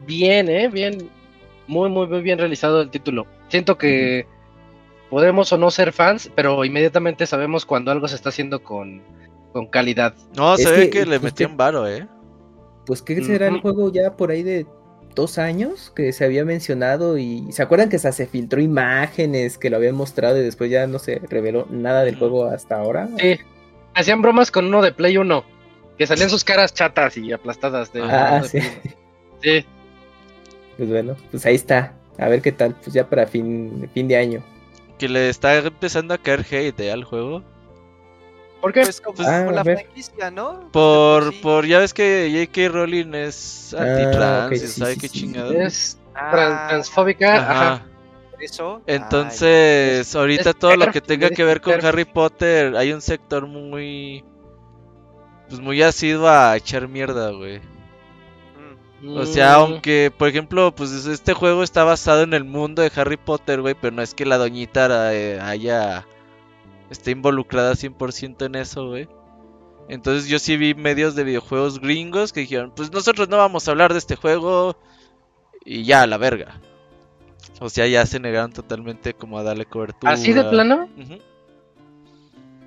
Bien, 0.05 0.49
¿eh? 0.49 0.67
Bien, 0.67 1.09
muy, 1.67 1.89
muy, 1.89 2.07
muy 2.07 2.21
bien 2.21 2.37
realizado 2.37 2.81
el 2.81 2.89
título. 2.91 3.25
Siento 3.49 3.77
que 3.77 4.27
podemos 5.09 5.51
o 5.51 5.57
no 5.57 5.71
ser 5.71 5.91
fans, 5.93 6.29
pero 6.35 6.63
inmediatamente 6.63 7.25
sabemos 7.25 7.65
cuando 7.65 7.91
algo 7.91 8.07
se 8.07 8.15
está 8.15 8.29
haciendo 8.29 8.61
con, 8.61 9.01
con 9.55 9.67
calidad. 9.67 10.13
No, 10.35 10.57
se 10.57 10.63
Es 10.63 10.71
ve 10.71 10.77
que, 10.89 10.89
que 10.89 10.99
le 11.05 11.17
pues, 11.17 11.31
metían 11.31 11.55
varo, 11.55 11.87
¿eh? 11.87 12.05
Pues, 12.85 13.01
¿qué 13.01 13.23
será 13.23 13.47
el 13.47 13.53
Ujú. 13.53 13.61
juego 13.61 13.89
ya 13.89 14.17
por 14.17 14.29
ahí 14.29 14.43
de 14.43 14.65
dos 15.15 15.37
años 15.37 15.93
que 15.95 16.11
se 16.11 16.25
había 16.25 16.43
mencionado? 16.43 17.17
Y 17.17 17.49
¿se 17.53 17.63
acuerdan 17.63 17.87
que 17.87 17.95
hasta 17.95 18.11
se 18.11 18.27
filtró 18.27 18.59
imágenes 18.59 19.57
que 19.57 19.69
lo 19.69 19.77
habían 19.77 19.95
mostrado 19.95 20.37
y 20.37 20.41
después 20.43 20.69
ya 20.69 20.87
no 20.87 20.99
se 20.99 21.19
reveló 21.29 21.67
nada 21.69 22.03
del 22.03 22.17
juego 22.17 22.47
hasta 22.47 22.75
ahora? 22.77 23.07
Sí, 23.17 23.37
hacían 23.93 24.21
bromas 24.21 24.51
con 24.51 24.65
uno 24.65 24.81
de 24.81 24.91
Play 24.91 25.15
1, 25.17 25.45
que 25.97 26.05
salían 26.05 26.29
sus 26.29 26.43
caras 26.43 26.73
chatas 26.73 27.15
y 27.15 27.31
aplastadas. 27.31 27.93
De, 27.93 28.01
Ah, 28.01 28.41
de 28.41 28.49
sí. 28.49 28.57
Play 28.59 28.71
1. 28.83 28.95
Sí. 29.41 29.65
Pues 30.75 30.89
bueno, 30.89 31.15
pues 31.31 31.45
ahí 31.45 31.55
está. 31.55 31.93
A 32.17 32.27
ver 32.27 32.41
qué 32.41 32.51
tal. 32.51 32.75
Pues 32.75 32.93
ya 32.93 33.07
para 33.09 33.25
fin, 33.25 33.89
fin 33.93 34.09
de 34.09 34.17
año. 34.17 34.43
Que 34.97 35.07
le 35.07 35.29
está 35.29 35.55
empezando 35.57 36.13
a 36.13 36.17
caer 36.17 36.45
hate 36.51 36.77
¿eh? 36.81 36.91
al 36.91 37.05
juego. 37.05 37.41
¿Por 38.65 38.73
qué? 38.73 38.81
Pues 38.81 38.99
como, 38.99 39.15
Ah, 39.27 39.39
como 39.45 39.51
la 39.51 39.61
ver. 39.61 39.77
franquicia, 39.77 40.31
¿no? 40.31 40.71
Por, 40.71 41.31
Sí. 41.31 41.39
por 41.43 41.67
ya 41.67 41.77
ves 41.77 41.93
que 41.93 42.31
J.K. 42.51 42.73
Rowling 42.73 43.13
es 43.13 43.75
Ah, 43.77 43.83
anti-trans 43.83 44.47
ok, 44.47 44.53
y 44.53 44.57
sí, 44.57 44.67
sabe 44.79 44.93
sí, 44.95 44.99
qué 45.01 45.07
sí. 45.07 45.19
chingado. 45.19 45.51
es 45.53 45.99
Ah, 46.15 46.31
tran- 46.33 46.67
transfóbica. 46.69 47.35
Ajá. 47.51 47.85
Eso. 48.39 48.81
Entonces, 48.87 50.15
ahorita 50.15 50.49
Es 50.49 50.55
todo 50.57 50.75
lo 50.77 50.91
que 50.91 50.99
tenga 50.99 51.27
es 51.27 51.33
que 51.37 51.43
ver 51.43 51.61
con. 51.61 51.85
Harry 51.85 52.05
Potter, 52.05 52.75
hay 52.75 52.91
un 52.91 53.01
sector 53.01 53.45
muy. 53.45 54.25
Pues 55.47 55.61
muy 55.61 55.83
asiduo 55.83 56.27
a 56.27 56.57
echar 56.57 56.87
mierda, 56.87 57.29
güey. 57.29 57.61
Mm, 59.01 59.15
O 59.17 59.25
sea, 59.27 59.51
Mm, 59.59 59.61
aunque, 59.61 60.11
por 60.17 60.27
ejemplo, 60.27 60.73
pues 60.73 60.91
este 61.05 61.33
juego 61.33 61.61
está 61.61 61.83
basado 61.83 62.23
en 62.23 62.33
el 62.33 62.45
mundo 62.45 62.81
de 62.81 62.91
Harry 62.95 63.17
Potter, 63.17 63.61
güey, 63.61 63.75
pero 63.79 63.95
no 63.95 64.01
es 64.01 64.15
que 64.15 64.25
la 64.25 64.37
doñita 64.39 65.13
eh, 65.13 65.39
haya. 65.39 66.07
Esté 66.89 67.11
involucrada 67.11 67.73
100% 67.73 68.45
en 68.45 68.55
eso, 68.55 68.87
güey. 68.87 69.07
Entonces 69.87 70.27
yo 70.27 70.39
sí 70.39 70.57
vi 70.57 70.73
medios 70.73 71.15
de 71.15 71.23
videojuegos 71.23 71.79
gringos 71.79 72.33
que 72.33 72.41
dijeron, 72.41 72.73
pues 72.75 72.91
nosotros 72.91 73.29
no 73.29 73.37
vamos 73.37 73.67
a 73.67 73.71
hablar 73.71 73.93
de 73.93 73.99
este 73.99 74.15
juego 74.15 74.77
y 75.63 75.83
ya, 75.83 76.03
a 76.03 76.07
la 76.07 76.17
verga. 76.17 76.59
O 77.59 77.69
sea, 77.69 77.87
ya 77.87 78.05
se 78.05 78.19
negaron 78.19 78.51
totalmente 78.51 79.13
como 79.13 79.37
a 79.37 79.43
darle 79.43 79.65
cobertura. 79.65 80.13
¿Así 80.13 80.33
de 80.33 80.43
plano? 80.43 80.89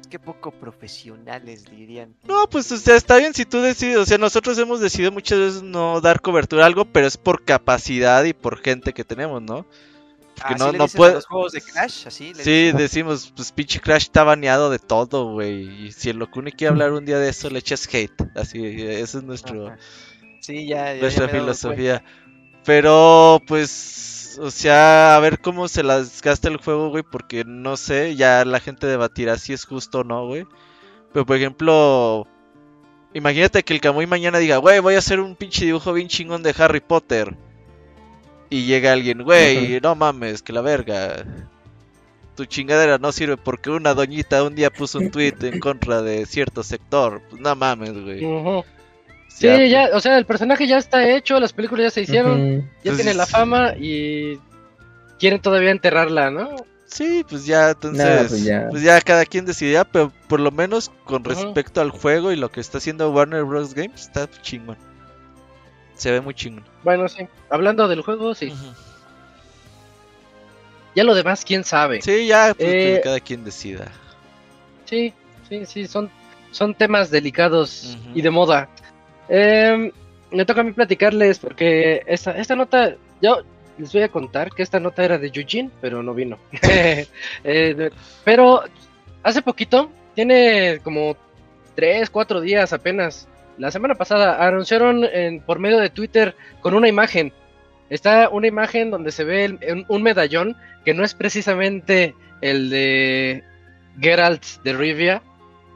Qué 0.09 0.19
poco 0.19 0.51
profesionales 0.53 1.65
dirían. 1.71 2.15
No, 2.27 2.49
pues 2.49 2.73
o 2.73 2.77
sea, 2.79 2.97
está 2.97 3.19
bien 3.19 3.35
si 3.35 3.45
tú 3.45 3.61
decides, 3.61 3.99
o 3.99 4.07
sea, 4.07 4.17
nosotros 4.17 4.59
hemos 4.59 4.81
decidido 4.81 5.13
muchas 5.13 5.39
veces 5.39 5.63
no 5.63 6.01
dar 6.01 6.23
cobertura 6.23 6.63
a 6.65 6.67
algo, 6.67 6.87
pero 6.87 7.07
es 7.07 7.19
por 7.19 7.45
capacidad 7.45 8.25
y 8.25 8.33
por 8.33 8.59
gente 8.59 8.95
que 8.95 9.05
tenemos, 9.05 9.43
¿no? 9.43 9.67
Porque 10.39 10.55
Así 10.55 10.65
no, 10.65 10.73
le 10.73 10.79
no 10.79 10.89
puede... 10.89 11.15
los 11.15 11.27
juegos 11.27 11.53
de 11.53 11.61
Crash, 11.61 12.07
así. 12.07 12.33
le 12.35 12.43
Sí, 12.45 12.51
dicen. 12.65 12.77
decimos, 12.77 13.33
pues 13.35 13.53
pinche 13.53 13.81
Crash 13.81 14.05
está 14.05 14.25
baneado 14.25 14.71
de 14.71 14.79
todo, 14.79 15.33
güey. 15.33 15.87
Y 15.87 15.93
si 15.93 16.11
el 16.11 16.19
Locune 16.19 16.53
quiere 16.53 16.71
hablar 16.73 16.93
un 16.93 17.05
día 17.05 17.19
de 17.19 17.29
eso, 17.29 17.51
le 17.51 17.59
echas 17.59 17.89
hate. 17.93 18.23
Así, 18.37 18.65
esa 18.65 19.19
es 19.19 19.25
nuestro, 19.25 19.69
Ajá. 19.69 19.79
Sí, 20.41 20.67
ya, 20.67 20.95
ya- 20.95 21.01
nuestra 21.01 21.27
ya 21.27 21.33
filosofía. 21.33 22.05
Pero, 22.65 23.41
pues, 23.47 24.39
o 24.41 24.51
sea, 24.51 25.17
a 25.17 25.21
ver 25.21 25.41
cómo 25.41 25.69
se 25.69 25.83
las 25.83 26.21
gasta 26.23 26.49
el 26.49 26.59
juego, 26.59 26.91
güey, 26.91 27.03
porque 27.03 27.45
no 27.45 27.77
sé, 27.77 28.15
ya 28.17 28.45
la 28.45 28.61
gente 28.61 28.87
debatirá 28.87 29.37
si 29.39 29.53
es 29.53 29.65
justo 29.65 30.01
o 30.01 30.05
no, 30.05 30.27
güey. 30.27 30.47
Pero, 31.13 31.25
por 31.27 31.37
ejemplo, 31.37 32.27
imagínate 33.15 33.63
que 33.65 33.73
el 33.75 33.81
Camuy 33.81 34.07
mañana 34.07 34.39
diga, 34.39 34.59
güey, 34.59 34.81
voy 34.81 34.95
a 34.95 34.99
hacer 34.99 35.21
un 35.21 35.35
pinche 35.35 35.65
dibujo 35.65 35.93
bien 35.93 36.09
chingón 36.09 36.43
de 36.43 36.55
Harry 36.59 36.81
Potter. 36.81 37.37
Y 38.51 38.65
llega 38.65 38.93
alguien, 38.93 39.23
güey, 39.23 39.81
no 39.81 39.95
mames, 39.95 40.43
que 40.43 40.53
la 40.53 40.61
verga. 40.61 41.25
Tu 42.35 42.45
chingadera 42.45 42.99
no 42.99 43.13
sirve 43.13 43.37
porque 43.37 43.69
una 43.71 43.95
doñita 43.95 44.45
un 44.45 44.55
día 44.55 44.71
puso 44.71 44.99
un 44.99 45.11
tweet 45.11 45.35
en 45.43 45.61
contra 45.61 46.03
de 46.03 46.25
cierto 46.25 46.63
sector. 46.63 47.21
Pues 47.29 47.43
no 47.43 47.55
mames, 47.55 47.93
güey. 47.93 48.21
Sí, 49.29 49.47
pues, 49.47 49.71
ya, 49.71 49.91
o 49.93 50.01
sea, 50.01 50.19
el 50.19 50.25
personaje 50.25 50.67
ya 50.67 50.79
está 50.79 51.09
hecho, 51.09 51.39
las 51.39 51.53
películas 51.53 51.85
ya 51.85 51.91
se 51.91 52.03
hicieron, 52.03 52.63
ya 52.83 52.91
Pues 52.91 52.97
tiene 52.97 53.15
la 53.15 53.27
fama 53.27 53.75
y 53.79 54.39
quieren 55.19 55.41
todavía 55.41 55.71
enterrarla, 55.71 56.31
¿no? 56.31 56.57
Sí, 56.87 57.25
pues 57.29 57.45
ya, 57.45 57.71
entonces, 57.71 58.29
pues, 58.29 58.31
pues 58.71 58.83
ya. 58.83 58.97
ya. 58.97 59.01
cada 59.03 59.27
quien 59.27 59.45
decidirá, 59.45 59.85
pero 59.85 60.11
por 60.27 60.41
lo 60.41 60.51
menos 60.51 60.91
con 61.05 61.23
respecto 61.23 61.83
al 61.83 61.91
juego 61.91 62.33
y 62.33 62.37
lo 62.37 62.51
que 62.51 62.61
está 62.61 62.79
haciendo 62.79 63.11
Warner 63.11 63.45
Bros. 63.45 63.75
Games, 63.75 64.01
está 64.01 64.29
chingón. 64.43 64.77
Se 65.99 66.11
ve 66.13 66.21
muy 66.21 66.33
chingón. 66.33 66.65
Bueno, 66.85 67.09
sí. 67.09 67.27
Hablando 67.51 67.87
del 67.89 68.01
juego, 68.03 68.35
sí. 68.35 68.53
Ya 70.95 71.05
lo 71.05 71.15
demás, 71.15 71.45
quién 71.45 71.65
sabe. 71.65 72.01
Sí, 72.01 72.29
ya, 72.29 72.55
pues, 72.57 72.69
Eh, 72.73 73.01
cada 73.03 73.21
quien 73.21 73.45
decida. 73.45 73.93
Sí, 74.87 75.13
sí, 75.49 75.67
sí, 75.67 75.87
son, 75.87 76.11
son 76.51 76.75
temas 76.75 77.11
delicados 77.11 77.99
y 78.15 78.23
de 78.23 78.31
moda. 78.31 78.69
Em, 79.29 79.91
me 80.31 80.45
toca 80.47 80.61
a 80.61 80.65
mí 80.65 80.73
platicarles 80.73 81.39
porque 81.39 82.03
esta, 82.07 82.33
esta 82.33 82.57
nota, 82.57 82.95
yo 83.21 83.43
les 83.77 83.93
voy 83.93 84.03
a 84.03 84.09
contar 84.09 84.51
que 84.51 84.63
esta 84.63 84.81
nota 84.81 85.05
era 85.05 85.19
de 85.19 85.31
Eugene, 85.35 85.71
pero 85.81 86.03
no 86.03 86.15
vino. 86.15 86.39
Eh, 87.45 87.91
pero 88.25 88.63
hace 89.23 89.43
poquito, 89.43 89.91
tiene 90.15 90.81
como 90.83 91.17
3, 91.75 92.09
4 92.11 92.41
días 92.41 92.73
apenas, 92.73 93.29
la 93.59 93.71
semana 93.71 93.95
pasada, 93.95 94.47
anunciaron 94.47 95.05
en, 95.05 95.41
por 95.41 95.59
medio 95.59 95.79
de 95.79 95.91
Twitter 95.91 96.35
con 96.61 96.75
una 96.75 96.89
imagen. 96.89 97.33
Está 97.91 98.29
una 98.29 98.47
imagen 98.47 98.91
donde 98.91 99.13
se 99.13 99.25
ve 99.25 99.45
el- 99.47 99.87
un- 99.89 100.03
medallón 100.03 100.57
que 100.85 100.95
no 100.95 101.05
es 101.05 101.15
precisamente 101.15 102.15
el 102.41 102.71
de 102.71 103.43
Geralt 104.01 104.45
de 104.63 104.73
Rivia. 104.75 105.23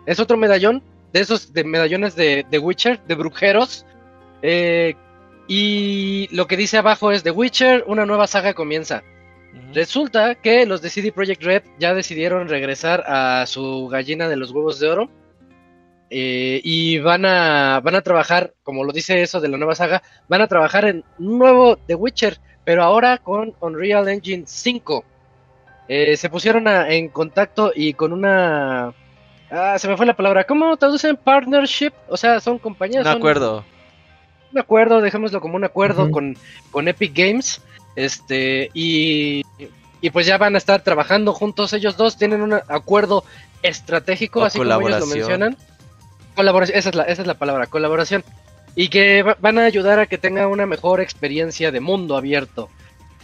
Es 0.07 0.21
otro 0.21 0.37
medallón, 0.37 0.83
de 1.13 1.21
esos 1.21 1.53
de 1.53 1.65
medallones 1.65 2.15
de, 2.17 2.45
de 2.51 2.59
Witcher, 2.59 3.01
de 3.07 3.15
brujeros. 3.15 3.87
Eh, 4.43 4.95
y 5.49 6.29
lo 6.35 6.47
que 6.47 6.57
dice 6.57 6.79
abajo 6.79 7.11
es 7.13 7.23
The 7.23 7.31
Witcher, 7.31 7.85
una 7.87 8.07
nueva 8.07 8.27
saga 8.27 8.55
comienza. 8.55 9.03
Resulta 9.75 10.35
que 10.35 10.65
los 10.67 10.81
de 10.83 10.89
CD 10.91 11.13
Projekt 11.13 11.43
Red 11.43 11.63
ya 11.79 11.95
decidieron 11.95 12.49
regresar 12.49 13.05
a 13.07 13.45
su 13.47 13.89
gallina 13.89 14.29
de 14.29 14.37
los 14.37 14.51
huevos 14.51 14.81
de 14.81 14.89
oro. 14.89 15.11
Eh, 16.15 16.61
y 16.63 16.99
van 16.99 17.25
a, 17.25 17.81
van 17.83 17.95
a 17.95 18.03
trabajar, 18.03 18.53
como 18.63 18.85
lo 18.85 18.93
dice 18.93 19.23
eso 19.23 19.41
de 19.41 19.49
la 19.49 19.57
nueva 19.57 19.75
saga, 19.75 20.03
van 20.29 20.43
a 20.43 20.47
trabajar 20.47 20.85
en 20.85 21.05
un 21.19 21.39
nuevo 21.39 21.77
The 21.77 21.95
Witcher, 21.95 22.39
pero 22.65 22.83
ahora 22.85 23.17
con 23.19 23.55
Unreal 23.61 24.09
Engine 24.09 24.45
5. 24.47 25.05
Eh, 25.89 26.17
se 26.17 26.29
pusieron 26.31 26.69
a- 26.69 26.91
en 26.91 27.09
contacto 27.09 27.73
y 27.75 27.95
con 27.95 28.13
una... 28.13 28.93
Ah, 29.51 29.79
se 29.79 29.89
me 29.89 29.97
fue 29.97 30.07
la 30.07 30.15
palabra. 30.17 30.45
¿Cómo 30.45 30.77
traducen 30.77 31.17
partnership? 31.17 31.93
O 32.09 32.17
sea, 32.17 32.41
son 32.41 32.59
compañías. 32.59 33.05
No 33.05 33.13
son- 33.13 33.21
acuerdo. 33.21 33.65
un 34.53 34.59
acuerdo, 34.59 35.01
dejémoslo 35.01 35.41
como 35.41 35.57
un 35.57 35.65
acuerdo 35.65 36.11
con, 36.11 36.37
con 36.71 36.89
Epic 36.89 37.13
Games. 37.15 37.61
Este, 37.97 38.71
y, 38.75 39.43
y 40.01 40.11
pues 40.11 40.27
ya 40.27 40.39
van 40.39 40.55
a 40.55 40.59
estar 40.59 40.83
trabajando 40.83 41.33
juntos. 41.35 41.73
Ellos 41.75 41.97
dos 41.97 42.17
tienen 42.17 42.41
un 42.43 42.55
acuerdo 42.55 43.25
estratégico, 43.63 44.41
O 44.41 44.45
así 44.45 44.59
como 44.59 44.89
ellos 44.89 45.01
lo 45.01 45.07
mencionan. 45.15 45.57
Colaboración, 46.35 46.79
esa 46.79 46.89
es 46.91 46.95
la, 46.95 47.03
esa 47.05 47.23
es 47.23 47.29
la 47.29 47.35
palabra, 47.35 47.67
colaboración. 47.67 48.25
Y 48.75 48.89
que 48.89 49.23
va- 49.23 49.37
van 49.41 49.59
a 49.59 49.65
ayudar 49.67 49.99
a 49.99 50.07
que 50.07 50.19
tenga 50.19 50.47
una 50.49 50.67
mejor 50.67 51.01
experiencia 51.01 51.71
de 51.71 51.81
mundo 51.81 52.17
abierto. 52.17 52.71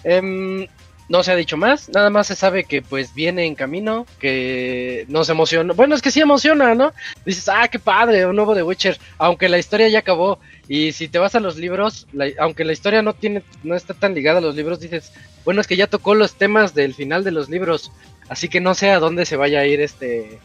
Em, 0.04 0.66
no 1.08 1.22
se 1.22 1.32
ha 1.32 1.36
dicho 1.36 1.56
más, 1.56 1.88
nada 1.88 2.10
más 2.10 2.26
se 2.26 2.34
sabe 2.36 2.64
que 2.64 2.82
pues 2.82 3.14
viene 3.14 3.46
en 3.46 3.54
camino, 3.54 4.04
que 4.20 5.06
nos 5.08 5.30
emociona. 5.30 5.72
Bueno, 5.72 5.94
es 5.94 6.02
que 6.02 6.10
sí 6.10 6.20
emociona, 6.20 6.74
¿no? 6.74 6.92
Dices, 7.24 7.48
ah, 7.48 7.66
qué 7.68 7.78
padre, 7.78 8.26
un 8.26 8.36
nuevo 8.36 8.54
The 8.54 8.62
Witcher, 8.62 8.98
aunque 9.16 9.48
la 9.48 9.56
historia 9.58 9.88
ya 9.88 10.00
acabó. 10.00 10.38
Y 10.68 10.92
si 10.92 11.08
te 11.08 11.18
vas 11.18 11.34
a 11.34 11.40
los 11.40 11.56
libros, 11.56 12.06
aunque 12.38 12.64
la 12.66 12.74
historia 12.74 13.00
no 13.00 13.14
tiene, 13.14 13.42
no 13.62 13.74
está 13.74 13.94
tan 13.94 14.14
ligada 14.14 14.38
a 14.38 14.42
los 14.42 14.54
libros, 14.54 14.80
dices, 14.80 15.10
bueno, 15.46 15.62
es 15.62 15.66
que 15.66 15.76
ya 15.76 15.86
tocó 15.86 16.14
los 16.14 16.34
temas 16.34 16.74
del 16.74 16.92
final 16.94 17.24
de 17.24 17.30
los 17.30 17.48
libros, 17.48 17.90
así 18.28 18.50
que 18.50 18.60
no 18.60 18.74
sé 18.74 18.90
a 18.90 18.98
dónde 18.98 19.24
se 19.24 19.36
vaya 19.36 19.60
a 19.60 19.66
ir 19.66 19.80
este, 19.80 20.38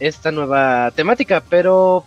esta 0.00 0.30
nueva 0.30 0.90
temática, 0.92 1.42
pero 1.48 2.04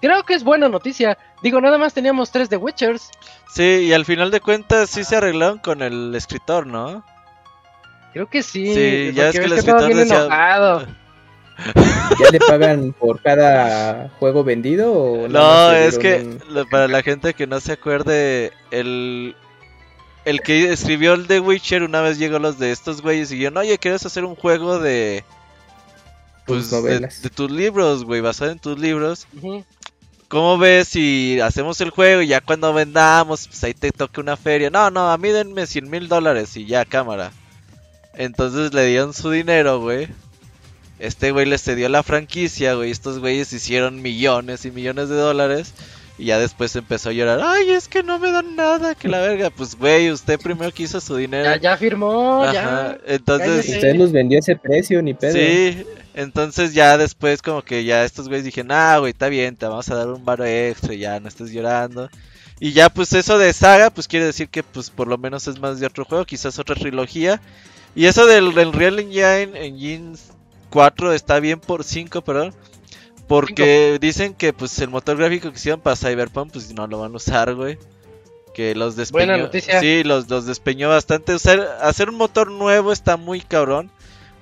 creo 0.00 0.22
que 0.24 0.34
es 0.34 0.44
buena 0.44 0.68
noticia. 0.68 1.18
Digo, 1.42 1.60
nada 1.60 1.78
más 1.78 1.92
teníamos 1.94 2.30
tres 2.30 2.48
The 2.48 2.56
Witchers. 2.56 3.10
Sí, 3.52 3.62
y 3.86 3.92
al 3.92 4.04
final 4.04 4.30
de 4.30 4.40
cuentas 4.40 4.90
sí 4.90 5.04
se 5.04 5.16
arreglaron 5.16 5.58
con 5.58 5.82
el 5.82 6.14
escritor, 6.14 6.66
¿no? 6.66 7.04
Creo 8.12 8.28
que 8.28 8.42
sí. 8.42 8.74
Sí, 8.74 9.12
ya 9.14 9.28
es 9.28 9.38
que 9.38 9.44
el 9.46 9.52
estaba 9.52 9.78
escritor 9.80 9.86
bien 9.86 9.98
decía- 9.98 10.20
enojado. 10.24 10.86
¿Ya 12.18 12.30
le 12.30 12.38
pagan 12.40 12.92
por 12.98 13.20
cada 13.22 14.08
juego 14.18 14.42
vendido? 14.42 14.92
O 14.92 15.28
No, 15.28 15.70
es 15.72 15.98
que 15.98 16.16
un- 16.48 16.66
para 16.70 16.88
la 16.88 17.02
gente 17.02 17.34
que 17.34 17.46
no 17.46 17.60
se 17.60 17.72
acuerde, 17.72 18.52
el, 18.70 19.36
el 20.24 20.40
que 20.40 20.72
escribió 20.72 21.12
el 21.14 21.26
The 21.26 21.40
Witcher 21.40 21.82
una 21.82 22.00
vez 22.00 22.18
llegó 22.18 22.36
a 22.36 22.40
los 22.40 22.58
de 22.58 22.72
estos 22.72 23.02
güeyes 23.02 23.30
y 23.30 23.36
dijeron, 23.36 23.58
oye, 23.58 23.78
¿quieres 23.78 24.04
hacer 24.06 24.24
un 24.24 24.34
juego 24.34 24.78
de... 24.78 25.24
Pues 26.46 26.70
de, 26.70 26.76
novelas. 26.76 27.22
de 27.22 27.30
tus 27.30 27.50
libros, 27.50 28.04
güey, 28.04 28.20
basado 28.20 28.50
en 28.50 28.58
tus 28.58 28.78
libros. 28.78 29.26
¿Cómo 30.28 30.56
ves 30.58 30.88
si 30.88 31.40
hacemos 31.40 31.80
el 31.80 31.90
juego 31.90 32.22
y 32.22 32.28
ya 32.28 32.40
cuando 32.40 32.72
vendamos, 32.72 33.48
pues 33.48 33.62
ahí 33.64 33.74
te 33.74 33.92
toque 33.92 34.20
una 34.20 34.36
feria? 34.36 34.70
No, 34.70 34.90
no, 34.90 35.10
a 35.10 35.18
mí 35.18 35.28
denme 35.28 35.66
100 35.66 35.90
mil 35.90 36.08
dólares 36.08 36.56
y 36.56 36.64
ya, 36.64 36.84
cámara. 36.84 37.32
Entonces 38.14 38.72
le 38.72 38.86
dieron 38.86 39.14
su 39.14 39.30
dinero, 39.30 39.80
güey. 39.80 40.08
Este 40.98 41.32
güey 41.32 41.46
les 41.46 41.62
cedió 41.62 41.88
la 41.88 42.02
franquicia, 42.02 42.74
güey. 42.74 42.90
Estos 42.90 43.18
güeyes 43.18 43.52
hicieron 43.52 44.00
millones 44.00 44.64
y 44.64 44.70
millones 44.70 45.08
de 45.08 45.16
dólares. 45.16 45.74
Y 46.18 46.26
ya 46.26 46.38
después 46.38 46.76
empezó 46.76 47.08
a 47.08 47.12
llorar. 47.12 47.40
Ay, 47.42 47.70
es 47.70 47.88
que 47.88 48.02
no 48.02 48.18
me 48.18 48.30
dan 48.30 48.54
nada, 48.54 48.94
que 48.94 49.08
la 49.08 49.20
verga. 49.20 49.50
Pues, 49.50 49.76
güey, 49.76 50.10
usted 50.10 50.38
primero 50.42 50.70
quiso 50.70 51.00
su 51.00 51.16
dinero. 51.16 51.44
Ya, 51.44 51.56
ya 51.56 51.76
firmó, 51.76 52.44
Ajá, 52.44 52.52
ya. 52.52 52.98
Entonces. 53.06 53.68
Usted 53.68 53.96
los 53.96 54.12
vendió 54.12 54.38
ese 54.38 54.56
precio, 54.56 55.02
ni 55.02 55.14
pedo. 55.14 55.32
Sí, 55.32 55.84
entonces 56.14 56.74
ya 56.74 56.98
después 56.98 57.40
como 57.40 57.62
que 57.62 57.84
ya 57.84 58.04
estos 58.04 58.28
güeyes 58.28 58.44
dijeron, 58.44 58.72
ah, 58.72 58.98
güey, 58.98 59.12
está 59.12 59.28
bien, 59.28 59.56
te 59.56 59.66
vamos 59.66 59.88
a 59.90 59.94
dar 59.94 60.08
un 60.08 60.24
varo 60.24 60.44
extra, 60.44 60.94
ya 60.94 61.18
no 61.18 61.28
estés 61.28 61.50
llorando. 61.50 62.10
Y 62.60 62.72
ya 62.72 62.90
pues 62.90 63.12
eso 63.14 63.38
de 63.38 63.52
saga, 63.52 63.90
pues 63.90 64.06
quiere 64.06 64.26
decir 64.26 64.48
que 64.48 64.62
pues 64.62 64.90
por 64.90 65.08
lo 65.08 65.18
menos 65.18 65.48
es 65.48 65.58
más 65.58 65.80
de 65.80 65.86
otro 65.86 66.04
juego, 66.04 66.24
quizás 66.24 66.58
otra 66.58 66.76
trilogía. 66.76 67.40
Y 67.94 68.06
eso 68.06 68.26
del, 68.26 68.54
del 68.54 68.72
Real 68.72 68.98
Engine, 68.98 69.50
Engine 69.54 70.16
4 70.70 71.12
está 71.12 71.40
bien 71.40 71.58
por 71.58 71.82
5, 71.82 72.22
perdón. 72.22 72.54
Porque 73.28 73.98
dicen 74.00 74.34
que 74.34 74.52
pues 74.52 74.78
el 74.80 74.90
motor 74.90 75.16
gráfico 75.16 75.50
que 75.50 75.56
hicieron 75.56 75.80
para 75.80 75.96
Cyberpunk 75.96 76.52
pues 76.52 76.72
no 76.74 76.86
lo 76.86 76.98
van 77.00 77.12
a 77.12 77.16
usar, 77.16 77.54
güey. 77.54 77.78
Que 78.54 78.74
los 78.74 78.96
despeñó. 78.96 79.26
Buena 79.26 79.42
noticia. 79.42 79.80
Sí, 79.80 80.04
los, 80.04 80.28
los 80.28 80.44
despeñó 80.46 80.88
bastante. 80.90 81.34
Usar, 81.34 81.78
hacer 81.80 82.10
un 82.10 82.16
motor 82.16 82.50
nuevo 82.50 82.92
está 82.92 83.16
muy 83.16 83.40
cabrón. 83.40 83.90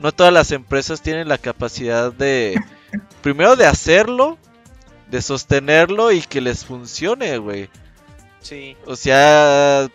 No 0.01 0.13
todas 0.13 0.33
las 0.33 0.51
empresas 0.51 1.03
tienen 1.03 1.29
la 1.29 1.39
capacidad 1.39 2.13
de... 2.13 2.61
primero 3.23 3.55
de 3.55 3.67
hacerlo, 3.67 4.39
de 5.11 5.23
sostenerlo 5.23 6.11
y 6.11 6.23
que 6.23 6.41
les 6.41 6.65
funcione, 6.65 7.39
güey. 7.39 7.69
Sí. 8.41 8.77
O 8.87 8.97
sea, 8.97 9.89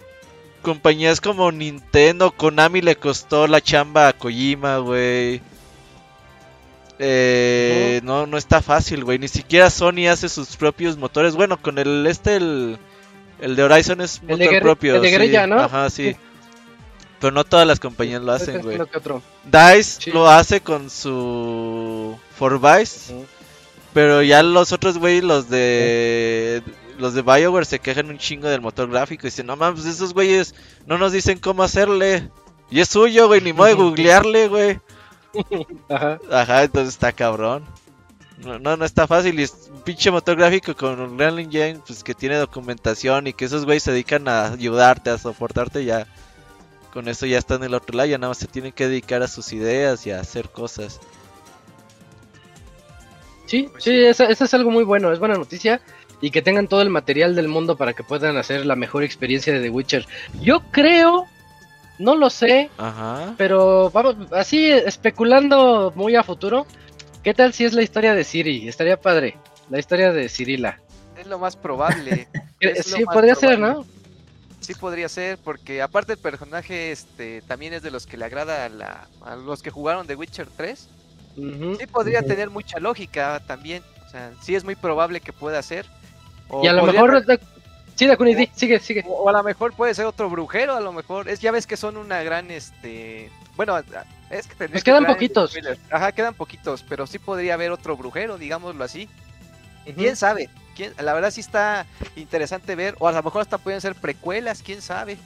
compañías 0.62 1.22
como 1.22 1.52
Nintendo, 1.52 2.32
Konami 2.32 2.82
le 2.82 2.96
costó 2.96 3.48
la 3.48 3.62
chamba 3.62 4.08
a 4.08 4.14
Kojima, 4.14 4.78
güey. 4.78 5.42
Eh, 7.00 8.02
no, 8.04 8.26
no 8.26 8.38
está 8.38 8.62
fácil, 8.62 9.04
güey. 9.04 9.20
Ni 9.20 9.28
siquiera 9.28 9.70
Sony 9.70 10.08
hace 10.10 10.30
sus 10.30 10.56
propios 10.56 10.98
motores. 10.98 11.36
Bueno, 11.36 11.62
con 11.62 11.78
el 11.78 12.06
este, 12.08 12.38
el, 12.38 12.78
el 13.42 13.56
de 13.56 13.64
Horizon 13.64 14.02
es 14.02 14.22
El 14.28 14.38
motor 14.38 14.62
propio. 14.62 14.96
el 14.96 15.02
de 15.02 15.10
sí. 15.10 15.48
¿no? 15.48 15.60
Ajá, 15.60 15.90
sí. 15.90 16.16
Pero 17.20 17.32
no 17.32 17.44
todas 17.44 17.66
las 17.66 17.80
compañías 17.80 18.22
lo 18.22 18.32
hacen, 18.34 18.62
güey. 18.62 18.78
Dice 18.78 18.84
Sí. 20.00 20.12
lo 20.12 20.30
hace 20.30 20.62
con 20.62 20.90
su 20.90 22.18
For 22.38 22.60
Vice. 22.60 23.14
Ujú. 23.14 23.26
Pero 23.94 24.22
ya 24.22 24.44
los 24.44 24.72
otros, 24.74 24.98
güey, 24.98 25.22
los 25.22 25.50
de. 25.50 26.62
Los 26.98 27.14
de 27.14 27.22
Bioware 27.24 27.66
se 27.66 27.80
quejan 27.80 28.10
un 28.10 28.18
chingo 28.18 28.48
del 28.48 28.62
motor 28.62 28.90
gráfico. 28.90 29.28
Y 29.28 29.30
dicen, 29.30 29.48
no 29.48 29.56
mames, 29.58 29.86
esos 29.86 30.14
güeyes 30.14 30.56
no 30.86 30.98
nos 30.98 31.12
dicen 31.12 31.40
cómo 31.40 31.64
hacerle. 31.64 32.30
Y 32.70 32.80
es 32.80 32.90
suyo, 32.90 33.28
güey, 33.28 33.42
ni 33.42 33.54
modo 33.54 33.68
de 33.68 33.74
googlearle, 33.74 34.48
güey. 34.48 34.80
Ajá. 35.90 36.20
Ajá, 36.32 36.64
entonces 36.64 36.94
está 36.96 37.12
cabrón. 37.12 37.66
No, 38.38 38.60
no, 38.60 38.76
no 38.78 38.86
está 38.86 39.08
fácil. 39.08 39.40
Y 39.40 39.44
es 39.44 39.70
un 39.74 39.82
pinche 39.82 40.12
motor 40.12 40.38
gráfico 40.38 40.76
con 40.76 41.00
un 41.00 41.18
Real 41.18 41.40
Engine, 41.40 41.80
pues 41.86 42.04
que 42.04 42.14
tiene 42.14 42.36
documentación 42.38 43.28
y 43.28 43.34
que 43.34 43.46
esos 43.46 43.66
güeyes 43.66 43.84
se 43.84 43.92
dedican 43.92 44.28
a 44.28 44.48
ayudarte, 44.54 45.10
a 45.10 45.18
soportarte. 45.18 45.86
Ya 45.86 46.08
con 46.94 47.08
eso 47.08 47.26
ya 47.26 47.38
están 47.38 47.60
en 47.60 47.66
el 47.66 47.74
otro 47.76 47.98
lado. 47.98 48.10
Ya 48.10 48.18
nada 48.18 48.30
más 48.32 48.38
se 48.38 48.48
tienen 48.48 48.72
que 48.74 48.88
dedicar 48.88 49.22
a 49.24 49.28
sus 49.28 49.54
ideas 49.54 50.06
y 50.08 50.12
a 50.12 50.20
hacer 50.20 50.50
cosas. 50.50 51.00
Sí, 53.46 53.70
Pues 53.72 53.84
sí, 53.84 53.92
sí. 53.92 54.04
esa, 54.06 54.26
esa 54.26 54.46
es 54.46 54.54
algo 54.54 54.72
muy 54.72 54.84
bueno, 54.84 55.12
es 55.14 55.20
buena 55.20 55.36
noticia. 55.36 55.82
Y 56.22 56.32
que 56.32 56.42
tengan 56.42 56.68
todo 56.68 56.82
el 56.82 56.90
material 56.90 57.36
del 57.36 57.48
mundo 57.50 57.76
para 57.78 57.94
que 57.94 58.04
puedan 58.04 58.38
hacer 58.38 58.66
la 58.66 58.76
mejor 58.76 59.04
experiencia 59.04 59.54
de 59.54 59.62
The 59.62 59.70
Witcher. 59.70 60.08
Yo 60.42 60.62
creo, 60.72 61.28
no 62.00 62.16
lo 62.16 62.30
sé, 62.30 62.70
Ajá. 62.78 63.34
pero 63.38 63.90
vamos, 63.92 64.16
así 64.32 64.70
especulando 64.72 65.92
muy 65.96 66.16
a 66.16 66.24
futuro. 66.24 66.66
¿Qué 67.24 67.34
tal 67.34 67.54
si 67.54 67.66
es 67.66 67.74
la 67.74 67.82
historia 67.82 68.14
de 68.14 68.24
Siri? 68.24 68.68
Estaría 68.68 69.00
padre. 69.00 69.38
La 69.70 69.80
historia 69.80 70.12
de 70.12 70.30
Cirila. 70.30 70.80
Es 71.18 71.26
lo 71.28 71.40
más 71.40 71.56
probable. 71.56 72.28
Es 72.60 72.90
lo 72.92 72.98
Sí, 72.98 73.04
más 73.06 73.14
podría 73.16 73.36
ser, 73.36 73.58
probable. 73.60 73.86
¿no? 73.86 73.86
Sí 74.62 74.74
podría 74.76 75.10
ser, 75.10 75.38
porque 75.38 75.82
aparte 75.82 76.14
el 76.14 76.18
personaje 76.20 76.92
este 76.92 77.42
también 77.44 77.74
es 77.74 77.84
de 77.84 77.92
los 77.92 78.08
que 78.08 78.18
le 78.18 78.26
agrada 78.26 78.66
a, 78.66 78.70
la, 78.70 79.08
a 79.24 79.36
los 79.36 79.62
que 79.62 79.70
jugaron 79.72 80.08
The 80.08 80.16
Witcher 80.16 80.48
3. 80.56 80.88
Ujú. 81.38 81.76
Sí 81.80 81.86
podría 81.88 82.22
tener 82.24 82.50
mucha 82.50 82.80
lógica 82.80 83.42
también. 83.46 83.84
O 84.08 84.10
sea, 84.10 84.32
sí 84.42 84.56
es 84.56 84.64
muy 84.64 84.76
probable 84.76 85.20
que 85.20 85.34
pueda 85.34 85.62
ser. 85.62 85.86
O 86.48 86.64
Y 86.64 86.68
a 86.68 86.74
lo 86.74 86.82
podría- 86.86 87.02
mejor. 87.04 87.40
Sí, 87.96 88.08
Dakuni, 88.08 88.36
di, 88.36 88.50
sigue, 88.54 88.80
sigue. 88.80 89.04
O, 89.08 89.24
o 89.24 89.30
a 89.30 89.32
lo 89.32 89.44
mejor 89.44 89.74
puede 89.74 89.94
ser 89.94 90.06
otro 90.06 90.30
brujero, 90.30 90.76
a 90.76 90.82
lo 90.82 90.92
mejor. 90.92 91.30
Es 91.30 91.40
ya 91.40 91.52
ves 91.52 91.66
que 91.66 91.78
son 91.78 91.98
una 91.98 92.24
gran 92.24 92.52
este. 92.52 93.32
Bueno, 93.56 93.78
es 93.78 94.48
que 94.48 94.56
tendría 94.56 94.70
Pues 94.74 94.84
que 94.84 94.92
quedan 94.92 95.06
poquitos. 95.06 95.56
Ajá, 95.90 96.12
quedan 96.12 96.34
poquitos, 96.34 96.84
pero 96.84 97.08
sí 97.08 97.20
podría 97.20 97.54
haber 97.54 97.72
otro 97.72 97.96
brujero, 97.96 98.38
digámoslo 98.38 98.84
así. 98.84 99.08
¿Quién 99.96 100.16
sabe? 100.16 100.50
¿Quién? 100.76 100.94
La 101.00 101.14
verdad 101.14 101.32
sí 101.32 101.42
está 101.42 101.86
interesante 102.16 102.76
ver, 102.76 102.96
o 103.00 103.08
a 103.08 103.12
lo 103.12 103.24
mejor 103.24 103.42
hasta 103.42 103.58
pueden 103.60 103.80
ser 103.82 103.96
precuelas, 103.96 104.62
quién 104.64 104.82
sabe. 104.82 105.18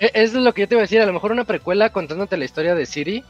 E- 0.00 0.10
Es 0.14 0.34
lo 0.34 0.52
que 0.52 0.62
yo 0.62 0.68
te 0.68 0.74
iba 0.74 0.80
a 0.82 0.84
decir, 0.84 1.00
a 1.00 1.06
lo 1.06 1.12
mejor 1.12 1.32
una 1.32 1.44
precuela 1.44 1.90
contándote 1.90 2.36
la 2.36 2.44
historia 2.44 2.74
de 2.74 2.86
Siri 2.86 3.24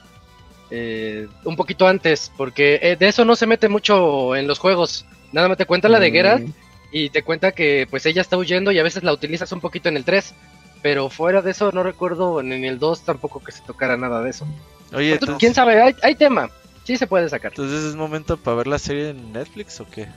eh, 0.71 1.29
un 1.45 1.57
poquito 1.57 1.87
antes, 1.87 2.33
porque 2.37 2.79
eh, 2.83 2.97
de 2.97 3.09
eso 3.09 3.25
no 3.25 3.37
se 3.37 3.47
mete 3.47 3.69
mucho 3.69 4.35
en 4.37 4.47
los 4.47 4.59
juegos. 4.59 5.05
Nada 5.33 5.49
más 5.49 5.59
te 5.59 5.67
cuenta 5.67 5.89
la 5.89 5.99
de 6.01 6.11
Geralt 6.11 6.47
Mm, 6.47 6.53
y 6.93 7.11
te 7.11 7.23
cuenta 7.23 7.53
que 7.53 7.87
pues 7.91 8.05
ella 8.07 8.21
está 8.23 8.37
huyendo 8.37 8.73
y 8.73 8.79
a 8.79 8.83
veces 8.83 9.03
la 9.03 9.13
utilizas 9.13 9.51
un 9.53 9.61
poquito 9.61 9.89
en 9.89 9.97
el 9.97 10.05
3. 10.05 10.35
Pero 10.83 11.11
fuera 11.11 11.43
de 11.43 11.51
eso 11.51 11.71
no 11.73 11.83
recuerdo 11.83 12.41
en 12.41 12.53
el 12.53 12.79
2 12.79 13.03
tampoco 13.05 13.43
que 13.45 13.53
se 13.53 13.61
tocara 13.63 13.97
nada 13.99 14.23
de 14.23 14.31
eso. 14.31 14.47
Oye, 14.95 15.13
Entonces, 15.13 15.37
¿Quién 15.39 15.53
sabe? 15.55 15.81
Hay, 15.83 15.95
hay 16.03 16.15
tema. 16.15 16.51
Sí 16.85 16.97
se 16.97 17.07
puede 17.07 17.29
sacar. 17.29 17.53
entonces 17.53 17.85
es 17.85 17.95
momento 17.97 18.37
para 18.39 18.57
ver 18.57 18.67
la 18.67 18.79
serie 18.79 19.11
en 19.11 19.33
Netflix 19.33 19.79
o 19.81 19.87
qué? 19.89 20.09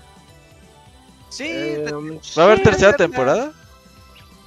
Sí, 1.30 1.46
Eh, 1.50 1.84
te- 1.86 1.92
¿Va 1.94 2.44
a 2.44 2.46
haber 2.46 2.60
Sí, 2.60 2.64
tercera 2.64 2.96
temporada? 2.96 3.52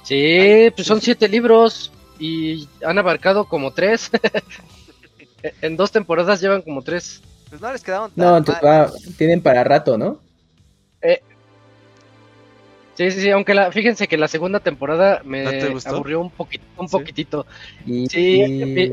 Sí, 0.03 0.71
pues 0.75 0.87
son 0.87 1.01
siete 1.01 1.27
libros 1.29 1.91
y 2.17 2.67
han 2.85 2.97
abarcado 2.97 3.45
como 3.45 3.71
tres. 3.73 4.09
en 5.61 5.77
dos 5.77 5.91
temporadas 5.91 6.41
llevan 6.41 6.61
como 6.63 6.81
tres. 6.81 7.21
pues 7.49 7.61
no 7.61 7.71
les 7.71 7.83
quedaron 7.83 8.09
tan 8.11 8.25
No, 8.25 8.37
entonces 8.37 8.63
mal. 8.63 8.85
va- 8.87 8.91
tienen 9.17 9.41
para 9.41 9.63
rato, 9.63 9.97
¿no? 9.97 10.19
Sí, 12.97 13.11
sí, 13.11 13.21
sí, 13.21 13.29
aunque 13.29 13.53
la, 13.53 13.71
fíjense 13.71 14.07
que 14.07 14.17
la 14.17 14.27
segunda 14.27 14.59
temporada 14.59 15.21
me 15.23 15.43
¿No 15.43 15.51
te 15.51 15.69
gustó? 15.69 15.89
aburrió 15.91 16.19
un 16.19 16.31
poquito, 16.31 16.63
un 16.77 16.87
¿Sí? 16.89 16.91
poquitito. 16.97 17.45
Y, 17.85 18.07
Sí, 18.07 18.41
y- 18.41 18.65
mi, 18.65 18.91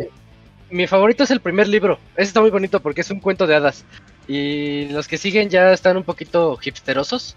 mi 0.70 0.86
favorito 0.86 1.24
es 1.24 1.30
el 1.30 1.40
primer 1.40 1.66
libro. 1.68 1.98
Ese 2.14 2.28
está 2.28 2.42
muy 2.42 2.50
bonito 2.50 2.80
porque 2.80 3.00
es 3.00 3.10
un 3.10 3.20
cuento 3.20 3.46
de 3.46 3.54
hadas. 3.54 3.84
Y 4.28 4.88
los 4.90 5.08
que 5.08 5.16
siguen 5.16 5.48
ya 5.48 5.72
están 5.72 5.96
un 5.96 6.02
poquito 6.04 6.58
hipsterosos. 6.62 7.34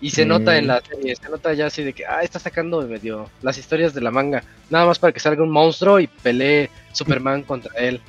Y 0.00 0.10
se 0.10 0.24
nota 0.24 0.56
en 0.56 0.64
Mm. 0.64 0.68
la 0.68 0.80
serie, 0.80 1.16
se 1.16 1.28
nota 1.28 1.52
ya 1.54 1.66
así 1.66 1.82
de 1.82 1.92
que, 1.92 2.06
ah, 2.06 2.22
está 2.22 2.38
sacando 2.38 2.80
medio 2.86 3.28
las 3.42 3.58
historias 3.58 3.92
de 3.92 4.00
la 4.00 4.10
manga. 4.12 4.44
Nada 4.70 4.86
más 4.86 4.98
para 4.98 5.12
que 5.12 5.18
salga 5.20 5.42
un 5.42 5.50
monstruo 5.50 5.98
y 6.00 6.06
pelee 6.06 6.70
Superman 6.92 7.42
contra 7.42 7.72
él. 7.76 8.00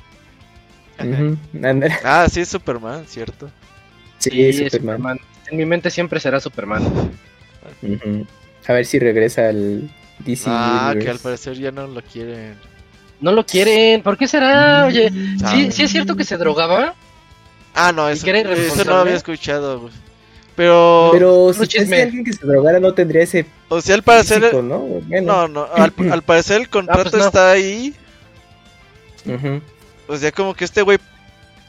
Ah, 2.04 2.28
sí, 2.30 2.40
es 2.40 2.48
Superman, 2.48 3.06
¿cierto? 3.06 3.50
Sí, 4.18 4.30
es 4.42 4.72
Superman. 4.72 5.18
En 5.50 5.56
mi 5.58 5.64
mente 5.66 5.90
siempre 5.90 6.20
será 6.20 6.38
Superman. 6.40 6.82
A 8.66 8.72
ver 8.72 8.86
si 8.86 8.98
regresa 8.98 9.48
al 9.48 9.90
DC. 10.20 10.44
Ah, 10.48 10.94
que 11.00 11.08
al 11.08 11.18
parecer 11.18 11.54
ya 11.58 11.70
no 11.70 11.86
lo 11.86 12.02
quieren. 12.02 12.54
No 13.20 13.32
lo 13.32 13.44
quieren, 13.44 14.02
¿por 14.02 14.16
qué 14.16 14.26
será? 14.26 14.86
Oye, 14.86 15.10
sí, 15.10 15.36
Ah. 15.44 15.68
sí 15.70 15.82
es 15.82 15.90
cierto 15.90 16.16
que 16.16 16.24
se 16.24 16.36
drogaba. 16.36 16.94
Ah, 17.74 17.92
no, 17.92 18.08
¿Y 18.10 18.14
eso, 18.14 18.26
eso 18.28 18.84
no 18.84 18.96
había 18.96 19.14
escuchado, 19.14 19.80
güey. 19.80 19.92
Pero, 20.56 21.10
Pero 21.12 21.52
si 21.52 21.58
fuese 21.58 22.02
alguien 22.02 22.24
que 22.24 22.32
se 22.32 22.44
drogara 22.46 22.80
no 22.80 22.92
tendría 22.92 23.22
ese 23.22 23.46
o 23.68 23.80
sea, 23.80 23.94
al 23.94 24.02
parecer, 24.02 24.40
físico, 24.42 24.60
¿no? 24.62 24.78
Bueno. 24.80 25.46
no, 25.46 25.48
no, 25.48 25.68
al, 25.74 25.92
al 26.12 26.22
parecer 26.22 26.60
el 26.60 26.68
contrato 26.68 27.16
no. 27.16 27.24
está 27.24 27.50
ahí. 27.52 27.94
O 30.08 30.16
sea, 30.16 30.32
como 30.32 30.54
que 30.54 30.64
este 30.64 30.82
güey 30.82 30.98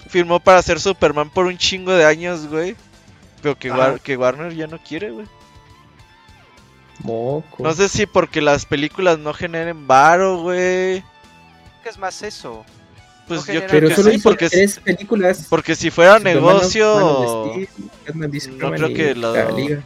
firmó 0.09 0.39
para 0.39 0.61
ser 0.61 0.79
Superman 0.79 1.29
por 1.29 1.45
un 1.45 1.57
chingo 1.57 1.93
de 1.93 2.05
años, 2.05 2.47
güey. 2.47 2.75
Pero 3.41 3.57
que. 3.57 3.71
War- 3.71 3.99
que 4.01 4.17
Warner 4.17 4.53
ya 4.53 4.67
no 4.67 4.79
quiere, 4.79 5.11
güey. 5.11 5.27
Moco. 7.03 7.63
No 7.63 7.73
sé 7.73 7.89
si 7.89 8.05
porque 8.05 8.41
las 8.41 8.65
películas 8.65 9.17
no 9.19 9.33
generen 9.33 9.87
varo, 9.87 10.41
güey. 10.41 11.03
¿Qué 11.83 11.89
es 11.89 11.97
más 11.97 12.21
eso? 12.21 12.65
Pues 13.27 13.47
No 13.47 13.53
yo 13.53 13.65
creo 13.67 13.89
que 13.89 13.95
sí, 13.95 14.17
porque, 14.17 14.49
tres 14.49 14.79
películas. 14.79 15.47
porque 15.49 15.75
si 15.75 15.89
fuera 15.89 16.19
negocio... 16.19 17.53
Batman 18.05 18.31
no 18.57 18.71
creo 18.71 18.93
que 18.93 19.15
lo- 19.15 19.33
la 19.33 19.51
Liga. 19.51 19.81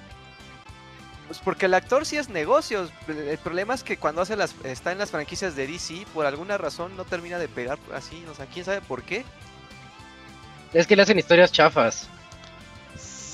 Pues 1.28 1.40
porque 1.40 1.66
el 1.66 1.74
actor 1.74 2.06
sí 2.06 2.18
es 2.18 2.30
negocios. 2.30 2.92
El 3.08 3.38
problema 3.40 3.74
es 3.74 3.84
que 3.84 3.98
cuando 3.98 4.22
hace 4.22 4.36
las, 4.36 4.56
está 4.64 4.92
en 4.92 5.00
las 5.00 5.12
franquicias 5.12 5.56
de 5.56 5.68
DC, 5.68 6.06
por 6.14 6.26
alguna 6.26 6.58
razón 6.58 6.96
no 6.96 7.04
termina 7.04 7.38
de 7.40 7.48
pegar 7.48 7.78
así. 7.94 8.24
O 8.32 8.36
sea, 8.36 8.46
quién 8.46 8.64
sabe 8.66 8.82
por 8.82 9.04
qué. 9.04 9.26
Es 10.74 10.88
que 10.88 10.96
le 10.96 11.02
hacen 11.04 11.18
historias 11.20 11.52
chafas. 11.52 12.08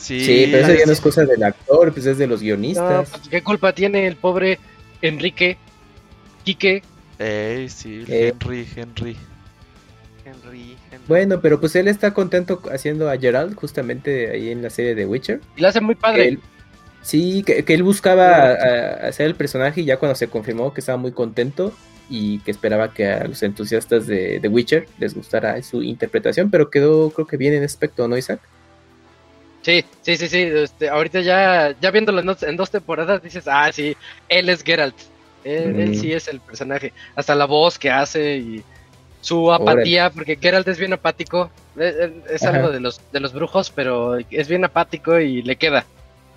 Sí, 0.02 0.20
Sí, 0.26 0.48
pero 0.52 0.66
eso 0.68 0.80
ya 0.80 0.86
no 0.88 0.92
es 0.94 1.00
cosa 1.02 1.24
del 1.26 1.44
actor, 1.44 1.94
pues 1.94 2.06
es 2.08 2.18
de 2.18 2.26
los 2.26 2.40
No, 2.42 2.46
guionistas. 2.46 3.10
pues, 3.12 3.30
¿Qué 3.30 3.44
culpa 3.44 3.74
tiene 3.74 4.08
el 4.08 4.16
pobre 4.16 4.58
Enrique? 5.02 5.58
Quique. 6.44 6.82
Ey, 7.20 7.70
sí, 7.70 8.04
Eh. 8.08 8.34
Henry, 8.42 8.68
Henry. 8.76 9.18
Henry, 10.26 10.78
Henry. 10.92 11.06
Bueno, 11.08 11.40
pero 11.42 11.60
pues 11.60 11.76
él 11.76 11.88
está 11.88 12.14
contento 12.14 12.62
haciendo 12.72 13.10
a 13.10 13.18
Gerald 13.18 13.56
justamente 13.56 14.32
ahí 14.32 14.50
en 14.50 14.62
la 14.64 14.70
serie 14.70 14.96
de 14.96 15.06
Witcher. 15.06 15.40
Y 15.56 15.62
lo 15.62 15.68
hace 15.68 15.82
muy 15.82 15.96
padre. 15.96 16.28
él- 16.30 16.40
sí, 17.04 17.44
que, 17.44 17.64
que 17.64 17.74
él 17.74 17.84
buscaba 17.84 18.28
a- 18.28 18.54
a 18.54 19.08
hacer 19.08 19.26
el 19.28 19.36
personaje 19.36 19.82
y 19.82 19.86
ya 19.86 19.98
cuando 19.98 20.16
se 20.16 20.28
confirmó 20.28 20.74
que 20.74 20.82
estaba 20.82 20.98
muy 20.98 21.12
contento 21.12 21.74
y 22.10 22.40
que 22.40 22.52
esperaba 22.52 22.94
que 22.94 23.08
a 23.08 23.24
los 23.26 23.42
entusiastas 23.44 24.06
de, 24.08 24.40
de 24.40 24.48
Witcher 24.48 24.88
les 25.00 25.14
gustara 25.16 25.62
su 25.64 25.82
interpretación, 25.84 26.50
pero 26.52 26.70
quedó 26.70 27.10
creo 27.12 27.26
que 27.28 27.38
bien 27.38 27.54
en 27.54 27.64
aspecto, 27.64 28.08
¿no, 28.08 28.18
Isaac? 28.18 28.40
Sí, 29.62 29.86
sí, 30.02 30.18
sí, 30.18 30.28
sí. 30.28 30.42
Este, 30.42 30.90
ahorita 30.90 31.22
ya, 31.22 31.76
ya 31.80 31.92
viéndolo 31.92 32.20
en 32.22 32.26
dos, 32.26 32.44
en 32.44 32.58
dos 32.58 32.72
temporadas 32.72 33.22
dices, 33.22 33.48
ah, 33.48 33.70
sí, 33.72 33.96
él 34.30 34.50
es 34.50 34.64
Geralt. 34.64 34.96
Él, 35.44 35.80
él 35.80 36.00
sí 36.00 36.14
es 36.14 36.28
el 36.28 36.40
personaje. 36.40 36.94
Hasta 37.16 37.36
la 37.36 37.46
voz 37.46 37.78
que 37.80 37.90
hace 37.90 38.38
y 38.38 38.64
su 39.22 39.52
apatía, 39.54 40.10
porque 40.10 40.36
Geralt 40.36 40.68
es 40.68 40.78
bien 40.80 40.94
apático. 40.94 41.52
Es, 41.78 41.96
es- 41.96 42.12
es 42.30 42.44
algo 42.44 42.70
de 42.72 42.80
los, 42.80 43.00
de 43.12 43.20
los 43.20 43.34
brujos, 43.34 43.70
pero 43.70 44.18
es 44.18 44.48
bien 44.48 44.66
apático 44.66 45.20
y 45.20 45.42
le 45.44 45.56
queda. 45.56 45.86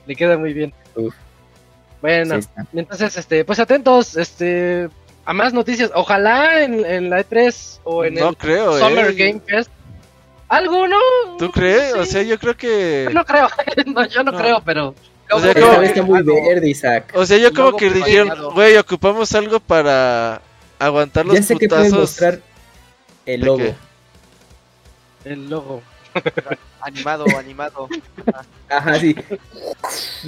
Le 0.06 0.14
queda 0.16 0.36
muy 0.36 0.52
bien. 0.52 0.72
Uf. 0.94 1.14
Bueno, 2.02 2.40
Sí 2.42 2.48
entonces, 2.74 3.16
este, 3.16 3.44
pues 3.46 3.58
atentos, 3.58 4.16
este, 4.16 4.88
a 5.24 5.32
más 5.32 5.54
noticias. 5.54 5.90
Ojalá 5.94 6.62
en, 6.62 6.84
en 6.84 7.08
la 7.08 7.20
E3 7.24 7.80
o 7.84 8.04
en 8.04 8.14
No 8.14 8.28
el 8.30 8.36
creo, 8.36 8.78
Summer 8.78 9.06
eh. 9.08 9.14
Game 9.14 9.40
Fest. 9.46 9.70
¿Algo, 10.48 10.86
no? 10.86 10.98
¿Tú 11.38 11.50
crees? 11.50 11.94
O 11.94 12.04
sea, 12.04 12.22
yo 12.22 12.38
creo 12.38 12.56
que... 12.56 13.04
Yo 13.08 13.14
no 13.14 13.24
creo, 13.24 13.48
no, 13.86 14.06
yo 14.06 14.22
no, 14.22 14.32
No. 14.32 14.38
creo, 14.38 14.62
pero. 14.64 14.94
O 15.30 15.40
sea, 15.40 15.54
como- 15.54 15.78
vez 15.80 15.90
está 15.90 16.02
muy 16.02 16.22
verde, 16.22 16.68
Isaac. 16.68 17.10
O 17.14 17.24
sea, 17.24 17.38
yo 17.38 17.52
como 17.52 17.76
que 17.76 17.90
dijeron, 17.90 18.52
güey, 18.52 18.76
ocupamos 18.76 19.34
algo 19.34 19.58
para 19.58 20.42
aguantar 20.78 21.24
los 21.24 21.34
Ya 21.36 21.42
sé 21.42 21.56
que 21.56 21.68
pueden 21.68 21.86
putazos. 21.86 22.10
mostrar 22.10 22.40
el 23.26 23.40
¿De 23.40 23.46
logo. 23.46 23.58
qué? 23.58 23.74
El 25.24 25.48
logo. 25.48 25.82
Animado, 26.82 27.24
animado. 27.38 27.88
Ajá, 28.68 29.00
sí. 29.00 29.16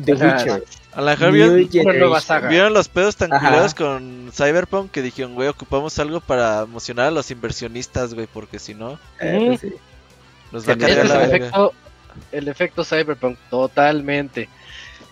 The 0.02 0.12
Ajá. 0.14 0.36
Witcher. 0.38 0.64
A 0.94 1.02
la 1.02 1.10
mejor 1.12 1.32
New 1.34 1.68
vieron, 2.48 2.72
los 2.72 2.88
pedos 2.88 3.14
tan 3.16 3.28
culeros 3.28 3.74
con 3.74 4.30
Cyberpunk 4.32 4.90
que 4.90 5.02
dijeron, 5.02 5.34
güey, 5.34 5.48
ocupamos 5.48 5.98
algo 5.98 6.20
para 6.20 6.62
emocionar 6.62 7.08
a 7.08 7.10
los 7.10 7.30
inversionistas, 7.30 8.14
güey, 8.14 8.26
porque 8.26 8.58
si 8.58 8.72
no, 8.74 8.98
Eh, 9.20 9.44
pues 9.48 9.60
sí. 9.60 9.74
Nos 10.52 10.68
va 10.68 10.72
a 10.72 10.74
Sí, 10.74 10.80
cargar 10.80 11.04
es 11.04 11.10
la 11.10 11.24
el 11.24 11.30
efecto, 11.34 11.74
el 12.32 12.48
efecto 12.48 12.84
Cyberpunk, 12.84 13.38
totalmente. 13.50 14.48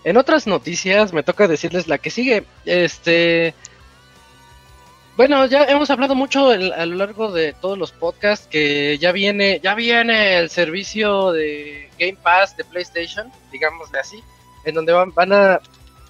En 0.04 0.16
otras 0.16 0.46
noticias 0.46 1.12
me 1.12 1.22
toca 1.22 1.48
decirles 1.48 1.88
la 1.88 1.98
que 1.98 2.10
sigue. 2.10 2.44
Este. 2.64 3.54
Bueno, 5.16 5.46
ya 5.46 5.64
hemos 5.64 5.90
hablado 5.90 6.14
mucho 6.16 6.52
el- 6.52 6.72
a 6.72 6.84
lo 6.86 6.96
largo 6.96 7.30
de 7.30 7.52
todos 7.52 7.78
los 7.78 7.92
podcasts 7.92 8.48
que 8.50 8.98
ya 8.98 9.12
viene, 9.12 9.60
ya 9.62 9.74
viene 9.76 10.38
el 10.38 10.50
servicio 10.50 11.30
de 11.30 11.88
Game 11.98 12.16
Pass 12.20 12.56
de 12.56 12.64
PlayStation, 12.64 13.30
digámosle 13.52 14.00
así, 14.00 14.20
en 14.64 14.74
donde 14.74 14.92
van, 14.92 15.14
van 15.14 15.32
a, 15.32 15.60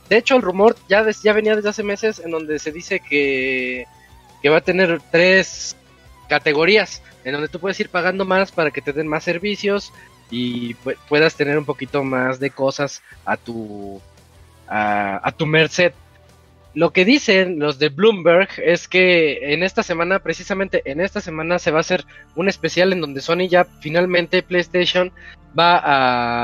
de 0.08 0.16
hecho 0.16 0.36
el 0.36 0.42
rumor 0.42 0.74
ya, 0.88 1.04
des- 1.04 1.22
ya 1.22 1.34
venía 1.34 1.54
desde 1.54 1.68
hace 1.68 1.82
meses, 1.82 2.18
en 2.24 2.30
donde 2.30 2.58
se 2.58 2.72
dice 2.72 2.98
que, 3.00 3.84
que 4.40 4.48
va 4.48 4.56
a 4.58 4.62
tener 4.62 4.98
tres 5.12 5.76
categorías, 6.28 7.02
en 7.24 7.32
donde 7.32 7.48
tú 7.48 7.58
puedes 7.60 7.78
ir 7.80 7.88
pagando 7.88 8.24
más 8.24 8.52
para 8.52 8.70
que 8.70 8.80
te 8.82 8.92
den 8.92 9.06
más 9.06 9.24
servicios 9.24 9.92
y 10.30 10.74
pu- 10.76 10.96
puedas 11.08 11.34
tener 11.34 11.58
un 11.58 11.64
poquito 11.64 12.02
más 12.02 12.40
de 12.40 12.50
cosas 12.50 13.02
a 13.24 13.36
tu 13.36 14.00
a, 14.68 15.32
tu 15.36 15.46
merced. 15.46 15.92
Lo 16.74 16.90
que 16.92 17.04
dicen 17.04 17.58
los 17.60 17.78
de 17.78 17.88
Bloomberg 17.90 18.48
es 18.56 18.88
que 18.88 19.52
en 19.52 19.62
esta 19.62 19.82
semana, 19.82 20.18
precisamente 20.18 20.82
en 20.86 21.00
esta 21.00 21.20
semana, 21.20 21.58
se 21.58 21.70
va 21.70 21.78
a 21.78 21.80
hacer 21.82 22.04
un 22.34 22.48
especial 22.48 22.92
en 22.92 23.00
donde 23.00 23.20
Sony 23.20 23.46
ya 23.48 23.64
finalmente 23.80 24.42
PlayStation 24.42 25.12
va 25.56 25.80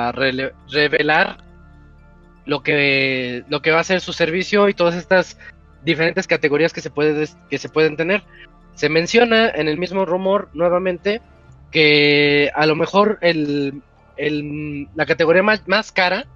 a 0.08 0.12
revelar 0.12 1.38
lo 2.46 2.62
que 2.62 3.42
lo 3.48 3.60
que 3.60 3.72
va 3.72 3.80
a 3.80 3.84
ser 3.84 4.00
su 4.00 4.12
servicio 4.12 4.68
y 4.68 4.74
todas 4.74 4.94
estas 4.94 5.36
diferentes 5.82 6.26
categorías 6.26 6.72
que 6.72 6.80
se 6.80 6.90
puede 6.90 7.26
que 7.48 7.58
se 7.58 7.68
pueden 7.68 7.96
tener. 7.96 8.22
Se 8.74 8.88
menciona 8.88 9.48
en 9.50 9.68
el 9.68 9.78
mismo 9.78 10.04
rumor 10.04 10.48
nuevamente 10.54 11.20
que 11.70 12.50
a 12.54 12.66
lo 12.66 12.74
mejor 12.76 13.18
el, 13.20 13.82
la 14.94 15.06
categoría 15.06 15.42
más, 15.42 15.66
más 15.68 15.92
cara 15.92 16.26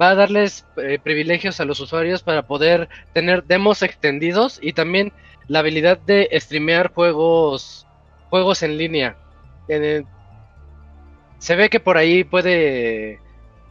va 0.00 0.10
a 0.10 0.14
darles 0.14 0.64
eh, 0.76 0.98
privilegios 1.02 1.60
a 1.60 1.64
los 1.64 1.80
usuarios 1.80 2.22
para 2.22 2.42
poder 2.42 2.88
tener 3.12 3.44
demos 3.44 3.82
extendidos 3.82 4.58
y 4.62 4.72
también 4.72 5.12
la 5.48 5.60
habilidad 5.60 5.98
de 5.98 6.28
streamear 6.34 6.92
juegos 6.92 7.86
juegos 8.30 8.62
en 8.62 8.78
línea. 8.78 9.16
Se 11.38 11.56
ve 11.56 11.70
que 11.70 11.80
por 11.80 11.96
ahí 11.96 12.24
puede 12.24 13.20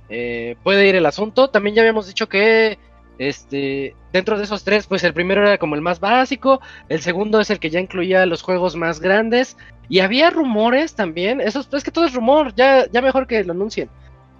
eh, 0.09 0.55
puede 0.63 0.87
ir 0.87 0.95
el 0.95 1.05
asunto. 1.05 1.49
También 1.49 1.75
ya 1.75 1.81
habíamos 1.81 2.07
dicho 2.07 2.27
que 2.27 2.77
este 3.17 3.95
dentro 4.17 4.37
de 4.37 4.43
esos 4.43 4.63
tres, 4.63 4.87
pues 4.87 5.03
el 5.03 5.13
primero 5.13 5.41
era 5.41 5.57
como 5.57 5.75
el 5.75 5.81
más 5.81 5.99
básico, 5.99 6.59
el 6.89 7.01
segundo 7.01 7.39
es 7.39 7.49
el 7.49 7.59
que 7.59 7.69
ya 7.69 7.79
incluía 7.79 8.25
los 8.25 8.41
juegos 8.41 8.75
más 8.75 8.99
grandes 8.99 9.57
y 9.89 9.99
había 9.99 10.29
rumores 10.31 10.95
también, 10.95 11.39
eso 11.39 11.63
es 11.71 11.83
que 11.83 11.91
todo 11.91 12.05
es 12.05 12.13
rumor, 12.13 12.53
ya 12.55 12.87
ya 12.91 13.01
mejor 13.01 13.27
que 13.27 13.43
lo 13.43 13.53
anuncien, 13.53 13.89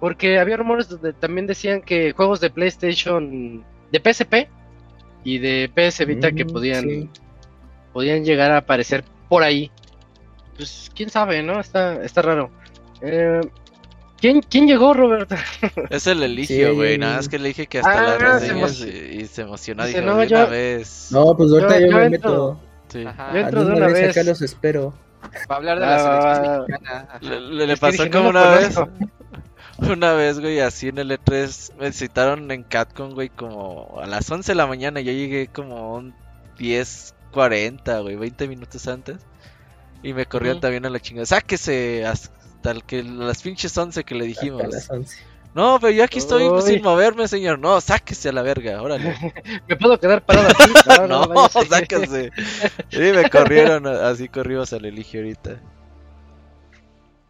porque 0.00 0.38
había 0.38 0.56
rumores 0.56 0.88
donde 0.88 1.12
también 1.12 1.46
decían 1.46 1.80
que 1.80 2.12
juegos 2.12 2.40
de 2.40 2.50
PlayStation 2.50 3.64
de 3.92 3.98
PSP 4.00 4.34
y 5.24 5.38
de 5.38 5.70
PS 5.74 6.04
Vita 6.06 6.32
que 6.32 6.44
Mm, 6.44 6.48
podían 6.52 6.84
sí. 6.84 7.10
podían 7.92 8.24
llegar 8.24 8.50
a 8.50 8.58
aparecer 8.58 9.04
por 9.28 9.42
ahí. 9.42 9.70
Pues 10.56 10.90
quién 10.94 11.08
sabe, 11.10 11.42
¿no? 11.42 11.60
Está 11.60 12.02
está 12.04 12.20
raro. 12.22 12.50
Eh, 13.00 13.40
¿quién, 14.20 14.40
¿Quién 14.42 14.66
llegó, 14.66 14.94
Robert? 14.94 15.30
Es 15.90 16.06
el 16.06 16.22
Eligio, 16.22 16.70
Sí. 16.70 16.74
güey, 16.74 16.98
nada 16.98 17.16
más 17.16 17.28
que 17.28 17.38
le 17.38 17.48
dije 17.48 17.66
que 17.66 17.78
hasta 17.78 17.90
Ah, 17.92 18.02
las 18.02 18.12
se 18.18 18.24
reseñas 18.48 18.80
emociona. 18.80 18.92
y, 19.14 19.20
y 19.20 19.26
se 19.26 19.42
emocionó, 19.42 19.86
Dice, 19.86 20.02
no, 20.02 20.24
yo- 20.24 20.36
una 20.36 20.46
vez. 20.46 21.08
No, 21.10 21.36
pues 21.36 21.50
ahorita 21.52 21.74
Yo- 21.80 21.86
yo, 21.86 21.90
yo 21.92 21.96
me 21.98 22.04
entro. 22.06 22.30
meto. 22.30 22.60
Sí. 22.88 23.04
Ajá. 23.06 23.30
Yo 23.32 23.38
entro 23.40 23.64
de 23.64 23.72
una 23.74 23.86
vez 23.86 23.94
vez. 23.94 24.16
acá 24.16 24.22
los 24.28 24.42
espero. 24.42 24.94
Va 25.50 25.54
a 25.54 25.58
hablar 25.58 25.78
de 25.78 25.84
Ah, 25.84 25.88
la 25.88 25.98
selección 25.98 26.66
mexicana. 26.68 27.06
Ajá. 27.08 27.18
Le, 27.20 27.40
le- 27.40 27.66
le 27.66 27.76
pasó 27.76 28.02
dije, 28.04 28.10
como 28.10 28.32
no 28.32 28.40
una 28.40 28.50
vez, 28.54 28.74
conozco. 28.74 28.94
una 29.92 30.12
vez, 30.14 30.40
güey, 30.40 30.60
así 30.60 30.88
en 30.88 30.98
el 30.98 31.10
E3, 31.10 31.72
me 31.78 31.92
citaron 31.92 32.50
en 32.50 32.62
Catcon, 32.62 33.14
güey, 33.14 33.28
como 33.28 33.98
a 34.00 34.06
las 34.06 34.30
11 34.30 34.52
de 34.52 34.56
la 34.56 34.66
mañana, 34.66 35.00
yo 35.00 35.12
llegué 35.12 35.48
como 35.48 35.94
un 35.94 36.14
10.40, 36.58 38.00
güey, 38.02 38.16
20 38.16 38.48
minutos 38.48 38.86
antes, 38.88 39.16
y 40.02 40.12
me 40.12 40.26
corrieron 40.26 40.60
también 40.60 40.86
a 40.86 40.90
la 40.90 41.00
chingada, 41.00 41.26
sáquese 41.26 42.04
el 42.70 42.84
que 42.84 43.02
las 43.02 43.42
pinches 43.42 43.76
11 43.76 44.04
que 44.04 44.14
le 44.14 44.28
Hasta 44.28 44.40
dijimos, 44.40 44.62
las 44.72 44.90
11. 44.90 45.16
No, 45.54 45.78
pero 45.80 45.92
yo 45.92 46.04
aquí 46.04 46.18
estoy 46.18 46.44
Uy. 46.44 46.62
sin 46.62 46.82
moverme, 46.82 47.26
señor. 47.26 47.58
No, 47.58 47.80
sáquese 47.80 48.28
a 48.28 48.32
la 48.32 48.42
verga, 48.42 48.80
órale. 48.82 49.14
¿Me 49.68 49.76
puedo 49.76 49.98
quedar 49.98 50.22
parado 50.22 50.48
aquí? 50.48 50.72
no, 51.08 51.26
váyase. 51.28 51.66
sáquese. 51.66 52.30
Sí, 52.90 52.98
me 52.98 53.28
corrieron, 53.30 53.86
así 53.86 54.28
corrimos 54.28 54.72
al 54.72 54.84
eligio 54.84 55.20
ahorita. 55.20 55.58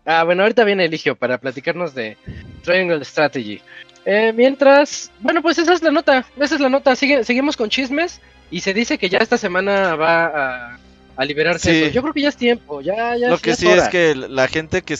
Ah, 0.04 0.24
bueno, 0.24 0.42
ahorita 0.42 0.64
viene 0.64 0.86
Eligio 0.86 1.16
para 1.16 1.38
platicarnos 1.38 1.94
de 1.94 2.16
Triangle 2.62 3.04
Strategy. 3.04 3.60
Eh, 4.06 4.32
mientras, 4.34 5.10
bueno, 5.20 5.42
pues 5.42 5.58
esa 5.58 5.74
es 5.74 5.82
la 5.82 5.90
nota, 5.90 6.24
esa 6.38 6.54
es 6.54 6.60
la 6.62 6.70
nota. 6.70 6.96
Sigue, 6.96 7.24
seguimos 7.24 7.56
con 7.58 7.68
chismes 7.68 8.20
y 8.50 8.60
se 8.60 8.72
dice 8.72 8.96
que 8.96 9.10
ya 9.10 9.18
esta 9.18 9.36
semana 9.36 9.96
va 9.96 10.24
a, 10.26 10.78
a 11.14 11.24
liberarse 11.26 11.70
Sí. 11.70 11.82
eso. 11.82 11.92
Yo 11.92 12.00
creo 12.00 12.14
que 12.14 12.22
ya 12.22 12.30
es 12.30 12.36
tiempo, 12.36 12.80
ya, 12.80 13.16
ya, 13.16 13.28
Lo 13.28 13.36
ya 13.36 13.42
que 13.42 13.54
sí 13.54 13.66
hora. 13.66 13.82
es 13.82 13.88
que 13.90 14.14
la 14.14 14.48
gente 14.48 14.80
que, 14.80 14.96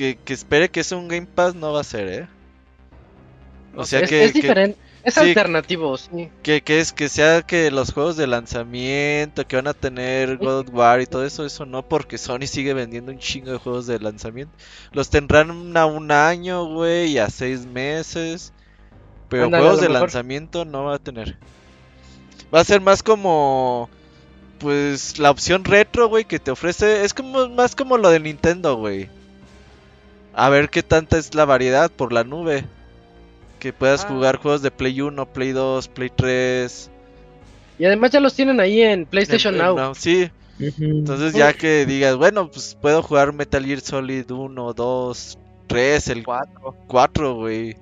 que, 0.00 0.16
que 0.16 0.32
espere 0.32 0.70
que 0.70 0.82
sea 0.82 0.96
un 0.96 1.08
Game 1.08 1.26
Pass 1.26 1.54
no 1.54 1.74
va 1.74 1.82
a 1.82 1.84
ser, 1.84 2.08
¿eh? 2.08 2.26
O 3.76 3.84
sea 3.84 4.00
es, 4.00 4.08
que, 4.08 4.24
es 4.24 4.32
que- 4.32 4.40
diferente, 4.40 4.78
es 5.04 5.12
sí. 5.12 5.20
alternativo, 5.20 5.98
sí. 5.98 6.30
que, 6.42 6.62
que 6.62 6.80
es 6.80 6.94
que 6.94 7.10
sea 7.10 7.42
que 7.42 7.70
los 7.70 7.92
juegos 7.92 8.16
de 8.16 8.26
lanzamiento 8.26 9.46
que 9.46 9.56
van 9.56 9.66
a 9.66 9.74
tener 9.74 10.38
God 10.38 10.60
of 10.60 10.68
War 10.72 11.02
y 11.02 11.06
todo 11.06 11.26
eso, 11.26 11.44
eso 11.44 11.66
no, 11.66 11.86
porque 11.86 12.16
Sony 12.16 12.46
sigue 12.46 12.72
vendiendo 12.72 13.12
un 13.12 13.18
chingo 13.18 13.52
de 13.52 13.58
juegos 13.58 13.86
de 13.86 13.98
lanzamiento. 14.00 14.54
Los 14.92 15.10
tendrán 15.10 15.76
a 15.76 15.84
un 15.84 16.10
año, 16.10 16.64
güey, 16.64 17.12
y 17.12 17.18
a 17.18 17.28
seis 17.28 17.66
meses. 17.66 18.54
Pero 19.28 19.50
juegos 19.50 19.82
de 19.82 19.88
mejor. 19.88 20.00
lanzamiento 20.04 20.64
no 20.64 20.84
va 20.84 20.94
a 20.94 20.98
tener. 20.98 21.36
Va 22.54 22.60
a 22.60 22.64
ser 22.64 22.80
más 22.80 23.02
como. 23.02 23.90
Pues 24.58 25.18
la 25.18 25.30
opción 25.30 25.64
retro, 25.64 26.08
güey, 26.08 26.24
que 26.24 26.38
te 26.38 26.50
ofrece. 26.50 27.04
Es 27.04 27.12
como 27.12 27.48
más 27.50 27.76
como 27.76 27.98
lo 27.98 28.08
de 28.08 28.20
Nintendo, 28.20 28.76
güey. 28.76 29.10
A 30.34 30.48
ver 30.48 30.70
qué 30.70 30.82
tanta 30.82 31.18
es 31.18 31.34
la 31.34 31.44
variedad 31.44 31.90
por 31.90 32.12
la 32.12 32.24
nube. 32.24 32.64
Que 33.58 33.72
puedas 33.72 34.04
Ah. 34.04 34.08
jugar 34.08 34.36
juegos 34.38 34.62
de 34.62 34.70
Play 34.70 35.00
1, 35.00 35.26
Play 35.32 35.52
2, 35.52 35.88
Play 35.88 36.10
3. 36.14 36.90
Y 37.78 37.84
además 37.84 38.10
ya 38.10 38.20
los 38.20 38.34
tienen 38.34 38.60
ahí 38.60 38.80
en 38.82 39.06
PlayStation 39.06 39.54
en- 39.54 39.60
en 39.60 39.74
Now. 39.76 39.94
Sí, 39.94 40.30
entonces 40.58 41.32
ya 41.34 41.52
que 41.52 41.84
digas, 41.86 42.16
bueno, 42.16 42.50
pues 42.50 42.76
puedo 42.80 43.02
jugar 43.02 43.32
Metal 43.32 43.64
Gear 43.64 43.80
Solid 43.80 44.30
1, 44.30 44.72
2, 44.74 45.38
3, 45.66 46.08
el 46.08 46.24
4. 46.24 46.74
4, 46.86 47.34
güey. 47.34 47.76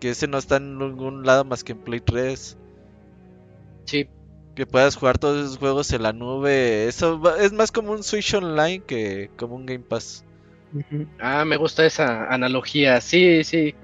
Que 0.00 0.10
ese 0.10 0.26
no 0.26 0.38
está 0.38 0.56
en 0.56 0.78
ningún 0.78 1.24
lado 1.24 1.44
más 1.44 1.62
que 1.64 1.72
en 1.72 1.78
Play 1.78 2.00
3. 2.00 2.56
Sí. 3.84 4.08
Que 4.54 4.66
puedas 4.66 4.96
jugar 4.96 5.18
todos 5.18 5.44
esos 5.44 5.58
juegos 5.58 5.92
en 5.92 6.02
la 6.02 6.12
nube. 6.12 6.86
Eso 6.86 7.20
es 7.38 7.52
más 7.52 7.72
como 7.72 7.92
un 7.92 8.02
Switch 8.02 8.32
Online 8.34 8.80
que 8.86 9.30
como 9.36 9.56
un 9.56 9.66
Game 9.66 9.80
Pass. 9.84 10.23
Ah, 11.18 11.44
me 11.44 11.56
gusta 11.56 11.84
esa 11.86 12.26
analogía, 12.32 13.00
sí, 13.00 13.44
sí. 13.44 13.74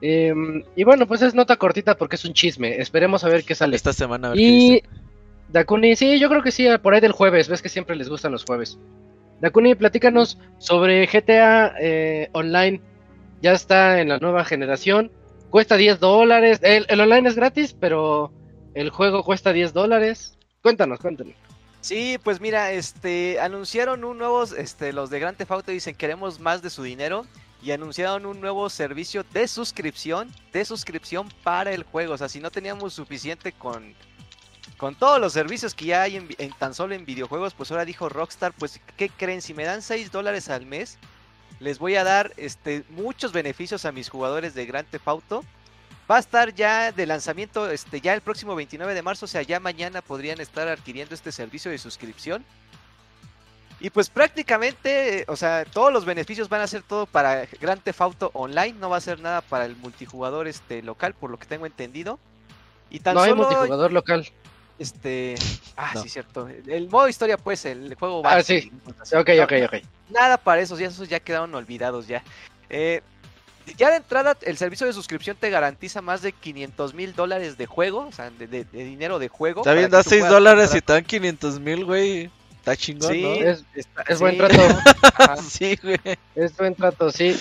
Em, 0.00 0.64
y 0.76 0.84
bueno, 0.84 1.06
pues 1.06 1.22
es 1.22 1.34
nota 1.34 1.56
cortita 1.56 1.96
porque 1.96 2.16
es 2.16 2.24
un 2.24 2.32
chisme. 2.32 2.80
Esperemos 2.80 3.24
a 3.24 3.28
ver 3.28 3.44
qué 3.44 3.54
sale. 3.54 3.76
Esta 3.76 3.92
semana 3.92 4.28
a 4.28 4.30
ver 4.30 4.38
qué 4.38 4.44
Y 4.44 4.70
dice. 4.70 4.88
Dakuni, 5.48 5.96
sí, 5.96 6.18
yo 6.18 6.28
creo 6.28 6.42
que 6.42 6.52
sí, 6.52 6.66
por 6.82 6.94
ahí 6.94 7.00
del 7.00 7.12
jueves, 7.12 7.48
ves 7.48 7.60
que 7.60 7.68
siempre 7.68 7.96
les 7.96 8.08
gustan 8.08 8.32
los 8.32 8.44
jueves. 8.44 8.78
Dakuni, 9.40 9.74
platícanos 9.74 10.38
sobre 10.58 11.06
GTA 11.06 11.74
eh, 11.80 12.28
Online. 12.32 12.80
Ya 13.42 13.52
está 13.52 14.00
en 14.00 14.08
la 14.10 14.18
nueva 14.18 14.44
generación. 14.44 15.10
Cuesta 15.48 15.76
10 15.76 15.98
dólares. 15.98 16.60
El, 16.62 16.86
el 16.88 17.00
online 17.00 17.28
es 17.28 17.36
gratis, 17.36 17.74
pero 17.78 18.32
el 18.74 18.90
juego 18.90 19.24
cuesta 19.24 19.52
10 19.52 19.72
dólares. 19.72 20.38
Cuéntanos, 20.62 21.00
cuéntanos. 21.00 21.34
Sí, 21.80 22.18
pues 22.22 22.40
mira, 22.40 22.72
este, 22.72 23.40
anunciaron 23.40 24.04
un 24.04 24.18
nuevo, 24.18 24.44
este, 24.44 24.92
los 24.92 25.08
de 25.08 25.18
Grand 25.18 25.36
Theft 25.36 25.50
Auto 25.50 25.72
dicen 25.72 25.94
queremos 25.94 26.38
más 26.38 26.60
de 26.60 26.68
su 26.68 26.82
dinero 26.82 27.26
y 27.62 27.70
anunciaron 27.70 28.26
un 28.26 28.40
nuevo 28.40 28.68
servicio 28.68 29.24
de 29.32 29.48
suscripción, 29.48 30.30
de 30.52 30.64
suscripción 30.64 31.28
para 31.42 31.72
el 31.72 31.84
juego. 31.84 32.14
O 32.14 32.18
sea, 32.18 32.28
si 32.28 32.40
no 32.40 32.50
teníamos 32.50 32.92
suficiente 32.92 33.52
con, 33.52 33.94
con 34.76 34.94
todos 34.94 35.20
los 35.20 35.32
servicios 35.32 35.74
que 35.74 35.86
ya 35.86 36.02
hay 36.02 36.16
en, 36.16 36.52
tan 36.58 36.74
solo 36.74 36.94
en 36.94 37.06
videojuegos, 37.06 37.54
pues 37.54 37.70
ahora 37.70 37.86
dijo 37.86 38.08
Rockstar, 38.10 38.52
pues 38.52 38.80
¿qué 38.96 39.08
creen? 39.08 39.40
Si 39.40 39.54
me 39.54 39.64
dan 39.64 39.80
6 39.80 40.12
dólares 40.12 40.50
al 40.50 40.66
mes, 40.66 40.98
les 41.60 41.78
voy 41.78 41.96
a 41.96 42.04
dar, 42.04 42.32
este, 42.36 42.84
muchos 42.90 43.32
beneficios 43.32 43.86
a 43.86 43.92
mis 43.92 44.08
jugadores 44.10 44.54
de 44.54 44.66
Grand 44.66 44.88
Theft 44.88 45.08
Auto. 45.08 45.44
Va 46.10 46.16
a 46.16 46.20
estar 46.20 46.52
ya 46.54 46.90
de 46.90 47.06
lanzamiento 47.06 47.70
este, 47.70 48.00
ya 48.00 48.14
el 48.14 48.20
próximo 48.20 48.54
29 48.56 48.94
de 48.94 49.02
marzo, 49.02 49.26
o 49.26 49.28
sea, 49.28 49.42
ya 49.42 49.60
mañana 49.60 50.02
podrían 50.02 50.40
estar 50.40 50.66
adquiriendo 50.66 51.14
este 51.14 51.30
servicio 51.30 51.70
de 51.70 51.78
suscripción. 51.78 52.44
Y 53.78 53.90
pues 53.90 54.10
prácticamente, 54.10 55.24
o 55.28 55.36
sea, 55.36 55.64
todos 55.64 55.92
los 55.92 56.04
beneficios 56.04 56.48
van 56.48 56.60
a 56.60 56.66
ser 56.66 56.82
todo 56.82 57.06
para 57.06 57.46
Grand 57.60 57.80
Theft 57.82 58.00
Auto 58.00 58.30
Online, 58.34 58.72
no 58.72 58.90
va 58.90 58.96
a 58.98 59.00
ser 59.00 59.20
nada 59.20 59.40
para 59.40 59.64
el 59.64 59.76
multijugador 59.76 60.48
este 60.48 60.82
local, 60.82 61.14
por 61.14 61.30
lo 61.30 61.38
que 61.38 61.46
tengo 61.46 61.64
entendido. 61.64 62.18
Y 62.90 63.00
tan 63.00 63.14
no 63.14 63.22
hay 63.22 63.30
solo 63.30 63.42
multijugador 63.44 63.92
local. 63.92 64.28
este, 64.78 65.36
ah, 65.76 65.92
No. 65.94 66.02
sí 66.02 66.08
cierto, 66.08 66.48
el 66.48 66.88
modo 66.90 67.08
historia 67.08 67.38
pues, 67.38 67.64
el 67.64 67.94
juego 67.94 68.18
Ah, 68.24 68.34
base, 68.36 68.62
sí. 68.62 68.72
Ok, 69.16 69.30
ok, 69.44 69.52
ok. 69.66 69.74
nada 70.10 70.36
para 70.36 70.60
esos, 70.60 70.78
ya 70.78 70.88
esos 70.88 71.08
ya 71.08 71.20
quedaron 71.20 71.54
olvidados 71.54 72.06
ya. 72.06 72.22
Eh, 72.68 73.00
ya 73.76 73.90
de 73.90 73.96
entrada, 73.96 74.36
el 74.42 74.56
servicio 74.56 74.86
de 74.86 74.92
suscripción 74.92 75.36
te 75.38 75.50
garantiza 75.50 76.00
más 76.02 76.22
de 76.22 76.32
500 76.32 76.94
mil 76.94 77.14
dólares 77.14 77.56
de 77.58 77.66
juego, 77.66 78.06
o 78.08 78.12
sea, 78.12 78.30
de, 78.30 78.46
de- 78.46 78.64
de 78.64 78.84
dinero 78.84 79.18
de 79.18 79.28
juego. 79.28 79.60
Está 79.60 79.72
bien, 79.74 79.86
que 79.86 79.92
da 79.92 80.02
tú 80.02 80.10
6 80.10 80.20
puedas 80.20 80.32
dólares 80.34 80.74
y 80.74 80.80
te 80.80 80.92
dan 80.92 81.04
500 81.04 81.60
mil, 81.60 81.84
güey. 81.84 82.30
Está 82.58 82.76
chingón, 82.76 83.12
Sí, 83.12 83.22
¿no? 83.22 83.28
Es, 83.32 83.64
está- 83.74 84.02
es 84.02 84.18
sí, 84.18 84.24
buen 84.24 84.36
trato. 84.38 84.60
ajá. 85.18 85.36
Sí, 85.42 85.78
güey. 85.82 85.98
Es 86.34 86.56
buen 86.56 86.74
trato, 86.74 87.10
sí. 87.10 87.34
Sí, 87.34 87.40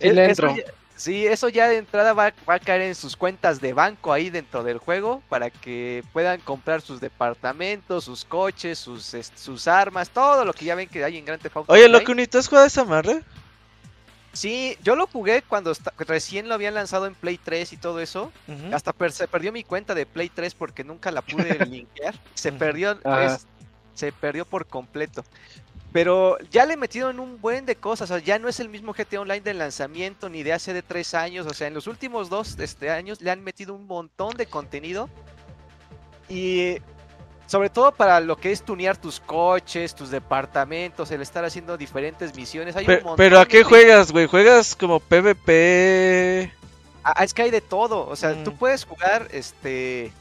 Eh, 0.00 0.12
le 0.14 0.30
eso 0.30 0.46
entro. 0.48 0.56
ya- 0.56 0.72
sí, 0.96 1.26
eso 1.26 1.48
ya 1.50 1.68
de 1.68 1.76
entrada 1.76 2.12
va, 2.14 2.32
va 2.48 2.54
a 2.54 2.58
caer 2.58 2.80
en 2.82 2.94
sus 2.94 3.16
cuentas 3.16 3.60
de 3.60 3.72
banco 3.74 4.12
ahí 4.14 4.30
dentro 4.30 4.62
del 4.64 4.78
juego 4.78 5.22
para 5.28 5.50
que 5.50 6.02
puedan 6.14 6.40
comprar 6.40 6.80
sus 6.80 7.00
departamentos, 7.00 8.04
sus 8.04 8.24
coches, 8.24 8.78
sus, 8.78 9.12
es- 9.14 9.32
sus 9.34 9.68
armas, 9.68 10.08
todo 10.10 10.44
lo 10.44 10.52
que 10.54 10.64
ya 10.64 10.74
ven 10.74 10.88
que 10.88 11.04
hay 11.04 11.18
en 11.18 11.24
Grand 11.26 11.42
Theft 11.42 11.56
Auto 11.58 11.72
Oye. 11.72 11.88
Locuni, 11.88 12.26
¿tú 12.26 12.38
has 12.38 12.48
jugado 12.48 12.66
esa 12.66 12.84
madre? 12.84 13.22
Sí, 14.32 14.76
yo 14.82 14.94
lo 14.94 15.06
jugué 15.08 15.42
cuando 15.42 15.72
recién 15.98 16.48
lo 16.48 16.54
habían 16.54 16.74
lanzado 16.74 17.06
en 17.06 17.14
Play 17.14 17.36
3 17.36 17.72
y 17.72 17.76
todo 17.76 18.00
eso. 18.00 18.32
Hasta 18.72 18.92
per- 18.92 19.12
se 19.12 19.26
perdió 19.26 19.52
mi 19.52 19.64
cuenta 19.64 19.94
de 19.94 20.06
Play 20.06 20.28
3 20.28 20.54
porque 20.54 20.84
nunca 20.84 21.10
la 21.10 21.22
pude 21.22 21.58
linkear. 21.66 22.14
Se 22.34 22.52
perdió, 22.52 22.98
se 23.94 24.12
perdió 24.12 24.44
por 24.44 24.66
completo. 24.66 25.24
Pero 25.92 26.38
ya 26.52 26.64
le 26.66 26.76
metieron 26.76 27.18
un 27.18 27.40
buen 27.40 27.66
de 27.66 27.74
cosas. 27.74 28.08
O 28.12 28.14
sea, 28.14 28.24
ya 28.24 28.38
no 28.38 28.48
es 28.48 28.60
el 28.60 28.68
mismo 28.68 28.92
GTA 28.92 29.22
Online 29.22 29.40
de 29.40 29.54
lanzamiento 29.54 30.28
ni 30.28 30.44
de 30.44 30.52
hace 30.52 30.72
de 30.72 30.82
tres 30.82 31.14
años. 31.14 31.46
O 31.48 31.52
sea, 31.52 31.66
en 31.66 31.74
los 31.74 31.88
últimos 31.88 32.30
dos 32.30 32.56
este, 32.60 32.90
años 32.90 33.20
le 33.20 33.32
han 33.32 33.42
metido 33.42 33.74
un 33.74 33.88
montón 33.88 34.36
de 34.36 34.46
contenido. 34.46 35.10
Y 36.28 36.76
sobre 37.50 37.68
todo 37.68 37.90
para 37.90 38.20
lo 38.20 38.36
que 38.36 38.52
es 38.52 38.62
tunear 38.62 38.96
tus 38.96 39.18
coches, 39.18 39.96
tus 39.96 40.08
departamentos, 40.10 41.10
el 41.10 41.20
estar 41.20 41.44
haciendo 41.44 41.76
diferentes 41.76 42.32
misiones. 42.36 42.76
Hay 42.76 42.84
un 42.84 42.86
Pe- 42.86 42.94
montón 42.98 43.16
Pero 43.16 43.40
¿a 43.40 43.46
qué 43.46 43.58
de- 43.58 43.64
juegas, 43.64 44.12
güey? 44.12 44.26
¿Juegas 44.28 44.76
como 44.76 45.00
PvP? 45.00 46.52
Ah, 47.02 47.24
es 47.24 47.34
que 47.34 47.42
hay 47.42 47.50
de 47.50 47.60
todo. 47.60 48.06
O 48.08 48.14
sea, 48.14 48.44
tú 48.44 48.52
Mm. 48.52 48.56
puedes 48.56 48.84
jugar, 48.84 49.26
este. 49.32 50.12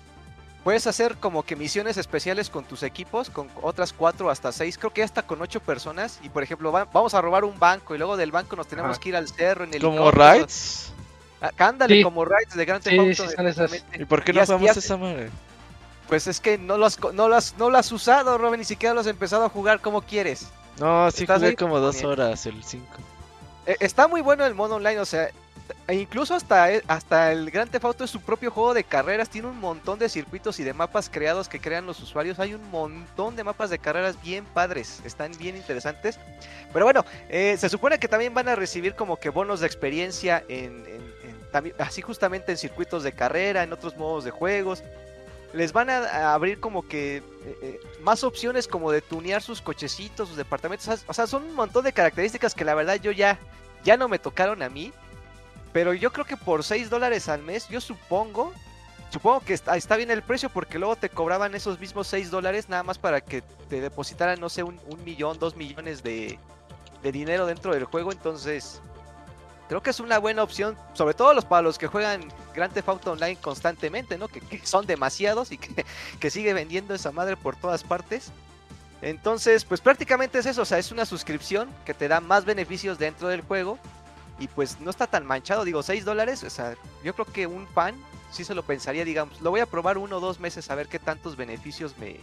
Puedes 0.64 0.88
hacer 0.88 1.18
como 1.18 1.44
que 1.44 1.56
misiones 1.56 1.98
especiales 1.98 2.50
con 2.50 2.66
tus 2.66 2.82
equipos, 2.82 3.30
con 3.30 3.48
otras 3.62 3.94
cuatro 3.94 4.30
hasta 4.32 4.52
seis, 4.52 4.78
creo 4.80 4.92
que 4.92 5.04
hasta 5.04 5.22
con 5.22 5.40
ocho 5.42 5.60
personas. 5.60 6.20
Y 6.24 6.30
por 6.30 6.42
ejemplo, 6.42 6.72
va- 6.72 6.86
vamos 6.86 7.14
a 7.14 7.22
robar 7.22 7.46
un 7.46 7.60
banco 7.60 7.94
y 7.94 8.00
luego 8.00 8.18
del 8.18 8.32
banco 8.32 8.56
nos 8.56 8.68
tenemos 8.68 8.92
Ajá. 8.94 9.00
que 9.00 9.10
ir 9.10 9.16
al 9.16 9.28
cerro 9.30 9.64
en 9.66 9.74
el 9.74 9.82
¿Como 9.82 10.10
raids? 10.10 10.92
Ándale, 11.58 11.96
Sí. 11.98 12.04
como 12.04 12.26
raids 12.26 12.56
de 12.56 12.66
Grand 12.66 12.84
Theft 12.84 13.00
Auto. 13.00 13.68
sí. 13.70 13.84
¿Y 14.00 14.06
por 14.06 14.24
qué 14.24 14.34
no 14.34 14.42
as- 14.42 14.50
esa 14.78 14.98
madre? 14.98 15.30
Pues 16.10 16.28
es 16.28 16.40
que 16.40 16.58
no 16.58 16.78
lo, 16.78 16.86
has, 16.88 16.98
co- 16.98 17.14
no, 17.14 17.30
lo 17.30 17.36
has, 17.36 17.56
no 17.58 17.70
lo 17.70 17.78
has 17.78 17.92
usado, 17.92 18.38
Robin, 18.38 18.60
ni 18.60 18.66
siquiera 18.66 18.94
lo 18.94 19.02
has 19.02 19.08
empezado 19.08 19.46
a 19.46 19.50
jugar 19.50 19.80
como 19.80 20.02
quieres. 20.02 20.48
No, 20.80 21.10
sí 21.12 21.24
Estás 21.24 21.40
jugué 21.40 21.56
como 21.56 21.80
dos 21.80 22.04
horas 22.04 22.46
el 22.46 22.64
5. 22.64 22.86
Eh, 23.68 23.78
Está 23.80 24.08
muy 24.08 24.22
bueno 24.22 24.46
el 24.46 24.56
modo 24.56 24.76
online, 24.76 25.00
o 25.00 25.06
sea, 25.06 25.30
e 25.88 25.94
incluso 25.96 26.34
hasta, 26.34 26.72
e- 26.74 26.84
hasta 26.88 27.32
el 27.32 27.52
Grand 27.52 27.70
Theft 27.70 27.86
Auto 27.86 28.04
es 28.04 28.10
su 28.10 28.22
propio 28.22 28.50
juego 28.50 28.74
de 28.74 28.84
carreras, 28.84 29.30
tiene 29.30 29.50
un 29.50 29.60
montón 29.60 30.00
de 30.00 30.10
circuitos 30.10 30.60
y 30.60 30.64
de 30.64 30.74
mapas 30.74 31.10
creados 31.14 31.48
que 31.48 31.60
crean 31.62 31.86
los 31.86 32.00
usuarios, 32.00 32.40
hay 32.40 32.56
un 32.56 32.72
montón 32.72 33.36
de 33.36 33.44
mapas 33.44 33.70
de 33.70 33.78
carreras 33.78 34.20
bien 34.24 34.46
padres, 34.46 35.02
están 35.06 35.32
bien 35.38 35.56
interesantes. 35.58 36.18
Pero 36.74 36.86
bueno, 36.86 37.06
eh, 37.30 37.56
se 37.60 37.70
supone 37.70 38.00
que 38.00 38.08
también 38.08 38.34
van 38.34 38.48
a 38.50 38.56
recibir 38.56 38.96
como 38.96 39.18
que 39.18 39.30
bonos 39.30 39.60
de 39.60 39.68
experiencia 39.68 40.44
en, 40.50 40.86
en- 40.88 41.14
en 41.30 41.52
también, 41.52 41.76
así 41.78 42.02
justamente 42.02 42.52
en 42.52 42.58
circuitos 42.58 43.04
de 43.04 43.12
carrera, 43.12 43.62
en 43.62 43.74
otros 43.74 43.96
modos 43.96 44.24
de 44.24 44.32
juegos. 44.32 44.82
Les 45.54 45.74
van 45.74 45.90
a, 45.90 46.34
abrir 46.34 46.60
como 46.60 46.88
que 46.88 47.18
eh, 47.18 47.24
eh, 47.62 47.80
más 48.02 48.24
opciones 48.24 48.68
como 48.68 48.92
de 48.92 49.02
tunear 49.02 49.42
sus 49.42 49.62
cochecitos, 49.62 50.30
sus 50.30 50.38
departamentos. 50.38 51.04
O 51.08 51.14
sea, 51.14 51.28
son 51.28 51.44
un 51.44 51.56
montón 51.56 51.84
de 51.84 51.94
características 51.94 52.54
que 52.54 52.66
la 52.66 52.76
verdad 52.76 52.96
yo 52.96 53.12
ya, 53.12 53.40
ya 53.84 53.98
no 53.98 54.08
me 54.08 54.20
tocaron 54.20 54.62
a 54.62 54.70
mí. 54.70 54.94
Pero 55.74 55.94
yo 55.94 56.12
creo 56.12 56.26
que 56.26 56.38
por 56.38 56.64
6 56.64 56.90
dólares 56.90 57.30
al 57.30 57.44
mes, 57.44 57.68
yo 57.70 57.80
supongo, 57.80 58.54
supongo 59.12 59.42
que 59.42 59.54
está, 59.54 59.78
está 59.78 59.98
bien 59.98 60.10
el 60.10 60.24
precio 60.24 60.50
porque 60.50 60.80
luego 60.80 60.96
te 60.96 61.10
cobraban 61.10 61.54
esos 61.54 61.80
mismos 61.80 62.08
6 62.08 62.32
dólares 62.32 62.70
nada 62.70 62.82
más 62.82 62.98
para 62.98 63.22
que 63.22 63.44
te 63.70 63.80
depositaran, 63.80 64.40
no 64.40 64.50
sé, 64.50 64.64
un, 64.64 64.80
un 64.88 65.04
millón, 65.04 65.38
dos 65.38 65.56
millones 65.56 66.02
de, 66.02 66.40
de 67.04 67.12
dinero 67.12 67.46
dentro 67.46 67.74
del 67.74 67.86
juego. 67.86 68.12
Entonces, 68.12 68.82
creo 69.70 69.84
que 69.84 69.92
es 69.92 70.00
una 70.00 70.18
buena 70.18 70.42
opción, 70.42 70.76
sobre 70.94 71.14
todo 71.14 71.34
los, 71.34 71.46
para 71.46 71.62
los 71.62 71.78
que 71.78 71.88
juegan 71.88 72.28
Grand 72.56 72.74
Theft 72.74 72.90
Auto 72.90 73.12
Online 73.12 73.38
constantemente, 73.38 74.18
¿no? 74.18 74.28
Que, 74.28 74.42
son 74.64 74.88
demasiados 74.88 75.52
y 75.52 75.60
que, 75.60 75.86
que 76.20 76.30
sigue 76.32 76.54
vendiendo 76.54 76.96
esa 76.96 77.12
madre 77.12 77.38
por 77.38 77.56
todas 77.56 77.84
partes. 77.84 78.32
Entonces, 79.02 79.64
pues 79.64 79.80
prácticamente 79.80 80.40
es 80.40 80.48
eso, 80.48 80.64
o 80.64 80.66
sea, 80.66 80.80
es 80.80 80.92
una 80.92 81.06
suscripción 81.06 81.70
que 81.86 81.94
te 81.94 82.08
da 82.10 82.20
más 82.20 82.44
beneficios 82.44 82.98
dentro 82.98 83.30
del 83.30 83.42
juego 83.42 83.78
y 84.40 84.48
pues 84.48 84.82
no 84.82 84.90
está 84.90 85.08
tan 85.08 85.26
manchado, 85.26 85.64
digo, 85.64 85.84
6 85.84 86.04
dólares, 86.04 86.44
o 86.44 86.50
sea, 86.50 86.76
yo 87.04 87.14
creo 87.14 87.26
que 87.26 87.48
un 87.48 87.68
fan 87.68 87.96
sí 88.32 88.44
se 88.44 88.56
lo 88.56 88.64
pensaría, 88.64 89.06
digamos, 89.06 89.40
lo 89.40 89.52
voy 89.52 89.62
a 89.62 89.66
probar 89.66 89.98
uno 89.98 90.18
o 90.18 90.20
dos 90.20 90.40
meses 90.40 90.70
a 90.70 90.76
ver 90.76 90.88
qué 90.88 91.00
tantos 91.00 91.38
beneficios 91.38 91.98
me, 91.98 92.18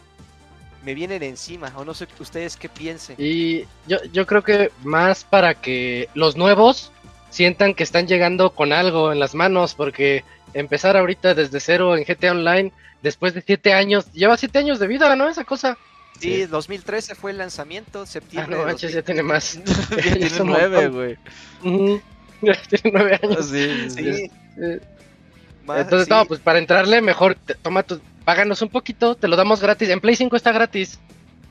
me 0.85 0.95
vienen 0.95 1.23
encima, 1.23 1.73
o 1.77 1.85
no 1.85 1.95
sé 1.95 2.07
ustedes 2.19 2.57
qué 2.57 2.69
piensen. 2.69 3.17
Y 3.19 3.63
yo, 3.87 4.03
yo 4.13 4.27
creo 4.27 4.43
que 4.43 4.71
más 4.85 5.25
para 5.25 5.55
que 5.55 6.09
los 6.15 6.37
nuevos 6.37 6.93
sientan 7.37 7.75
que 7.75 7.83
están 7.83 8.07
llegando 8.07 8.51
con 8.55 8.73
algo 8.73 9.13
en 9.13 9.19
las 9.21 9.35
manos, 9.35 9.75
porque 9.75 10.25
empezar 10.55 10.97
ahorita 10.97 11.35
desde 11.35 11.61
cero 11.61 11.95
en 11.97 12.05
GTA 12.05 12.31
Online, 12.33 12.73
después 13.03 13.35
de 13.35 13.43
7 13.43 13.75
años, 13.75 14.11
lleva 14.13 14.39
7 14.39 14.59
años 14.59 14.79
de 14.79 14.87
vida, 14.87 15.15
¿no? 15.17 15.29
Esa 15.29 15.45
cosa. 15.45 15.77
Sí, 16.19 16.47
2013 16.47 17.15
fue 17.15 17.33
el 17.33 17.37
lanzamiento, 17.39 18.03
Ah, 18.03 18.07
septiembre. 18.07 18.55
no, 18.57 18.61
de 18.63 18.67
manches, 18.69 18.93
ya 18.95 19.03
tiene 19.03 19.23
más. 19.23 19.61
Ya 19.97 20.03
tiene 20.03 20.31
nueve, 20.45 20.89
güey. 20.89 21.19
Tiene 22.41 22.91
9 22.91 23.21
años. 23.23 23.47
Sí, 23.51 23.91
sí, 23.91 24.03
2000. 24.03 24.15
sí. 24.17 24.31
Sí, 24.57 24.63
más- 25.67 25.81
Entonces, 25.81 26.07
sí. 26.09 26.15
no, 26.15 26.25
pues 26.25 26.41
para 26.41 26.59
entrarle, 26.59 27.03
mejor 27.03 27.35
te- 27.35 27.55
toma 27.55 27.83
tu, 27.83 28.01
páganos 28.25 28.63
un 28.63 28.71
poquito, 28.71 29.15
te 29.15 29.29
lo 29.29 29.37
damos 29.37 29.61
gratis. 29.61 29.91
En 29.91 30.01
Play 30.01 30.17
5 30.17 30.35
está 30.37 30.53
gratis. 30.53 30.99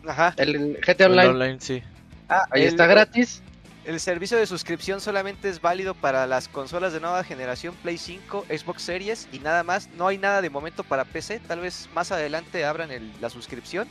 Ajá. 0.08 0.34
El, 0.38 0.56
el 0.56 0.78
GTA 0.84 1.06
El 1.06 1.12
Online, 1.12 1.28
online, 1.30 1.58
sí. 1.60 1.84
Ah, 2.28 2.46
ahí 2.50 2.64
el- 2.64 2.70
está 2.70 2.88
gratis. 2.88 3.44
El 3.86 4.00
servicio 4.00 4.38
de 4.38 4.48
suscripción 4.48 5.00
solamente 5.00 5.48
es 5.48 5.62
válido 5.62 5.94
para 5.94 6.26
las 6.26 6.48
consolas 6.48 6.92
de 6.92 7.00
nueva 7.00 7.24
generación 7.24 7.76
Play 7.84 8.00
5, 8.00 8.46
Xbox 8.50 8.82
Series 8.82 9.28
y 9.32 9.38
nada 9.40 9.64
más. 9.64 9.90
No 9.96 10.08
hay 10.08 10.18
nada 10.18 10.42
de 10.42 10.50
momento 10.50 10.84
para 10.84 11.06
PC. 11.06 11.40
Tal 11.48 11.60
vez 11.60 11.88
más 11.94 12.12
adelante 12.12 12.66
abran 12.66 12.90
el- 12.92 13.12
la 13.22 13.30
suscripción. 13.30 13.88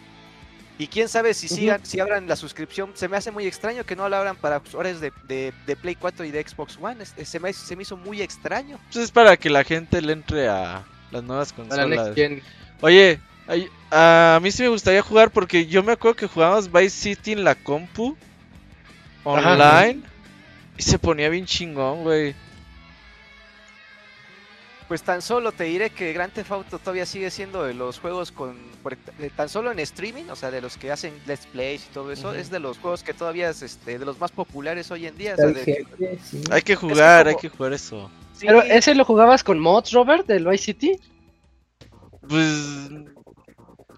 Y 0.78 0.88
quién 0.88 1.09
sabe 1.09 1.33
si 1.35 1.46
sigan, 1.46 1.87
si 1.87 2.00
abran 2.00 2.26
la 2.26 2.35
suscripción. 2.35 2.90
Se 2.94 3.07
me 3.07 3.16
hace 3.16 3.30
muy 3.30 3.46
extraño 3.46 3.85
que 3.85 3.94
no 3.94 4.09
la 4.09 4.18
abran 4.18 4.35
para 4.35 4.59
usuarios 4.59 5.00
de, 5.00 5.12
de- 5.28 5.52
de 5.64 5.76
Play 5.76 5.94
4 5.94 6.24
y 6.24 6.33
de 6.33 6.42
Xbox 6.44 6.76
One. 6.83 7.00
Es- 7.00 7.14
es- 7.16 7.28
se, 7.28 7.38
me, 7.38 7.52
se 7.52 7.76
me 7.76 7.83
hizo 7.83 7.96
muy 7.96 8.20
extraño. 8.20 8.80
Pues 8.92 9.04
es 9.04 9.11
para 9.12 9.37
que 9.37 9.48
la 9.48 9.62
gente 9.62 10.02
le 10.02 10.12
entre 10.14 10.48
a 10.48 10.83
las 11.12 11.22
nuevas 11.22 11.52
Para 11.52 11.68
la 11.68 11.87
Next 11.87 11.96
consolas. 12.09 12.14
Gen. 12.16 12.42
Oye, 12.80 13.20
ay- 13.46 13.68
a 13.92 14.40
mí 14.42 14.50
sí 14.50 14.64
me 14.64 14.68
gustaría 14.70 15.02
jugar 15.02 15.30
porque 15.30 15.66
yo 15.66 15.85
me 15.85 15.92
acuerdo 15.92 16.16
que 16.16 16.26
jugábamos 16.26 16.72
Vice 16.72 16.90
City 16.90 17.30
en 17.30 17.44
la 17.44 17.54
compu 17.54 18.16
Ajá. 19.25 19.53
online 19.53 20.03
y 20.77 20.83
se 20.83 20.99
ponía 20.99 21.29
bien 21.29 21.47
chingón, 21.47 22.03
güey. 22.03 22.35
Pues 24.89 25.03
tan 25.03 25.23
solo 25.23 25.51
te 25.51 25.65
diré 25.65 25.89
que 25.91 26.13
Grand 26.13 26.31
Theft 26.33 26.51
Auto 26.53 26.79
todavía 26.79 27.07
sigue 27.07 27.31
siendo 27.31 27.65
de 27.65 27.73
los 27.73 27.99
juegos 27.99 28.31
con 28.31 28.59
tan 29.35 29.49
solo 29.49 29.73
en 29.73 29.79
streaming, 29.79 30.25
o 30.31 30.37
sea, 30.37 30.51
de 30.51 30.61
los 30.61 30.77
que 30.77 30.93
hacen 30.93 31.15
let's 31.27 31.47
plays 31.47 31.87
y 31.87 31.95
todo 31.95 32.13
eso, 32.13 32.35
es 32.35 32.51
de 32.51 32.61
los 32.61 32.77
juegos 32.79 33.03
que 33.03 33.15
todavía 33.15 33.49
es 33.49 33.63
este 33.63 33.99
de 33.99 34.05
los 34.05 34.21
más 34.21 34.31
populares 34.31 34.91
hoy 34.91 35.07
en 35.07 35.17
día. 35.17 35.33
o 35.33 35.37
sea, 35.37 35.47
Hay 35.47 35.55
de 35.55 35.65
que- 35.65 35.75
gente, 35.75 36.19
sí. 36.23 36.43
Hay 36.51 36.61
que 36.61 36.77
jugar, 36.77 37.27
hay 37.27 37.33
como- 37.35 37.41
que 37.41 37.49
jugar 37.49 37.73
eso. 37.73 38.11
sí, 38.35 38.45
Pero 38.47 38.61
ese 38.63 38.95
lo 38.95 39.07
jugabas 39.07 39.43
con 39.43 39.59
mods, 39.59 39.91
Robert, 39.93 40.27
del 40.27 40.47
Vice 40.47 40.65
City. 40.65 41.01
Pues 42.29 42.91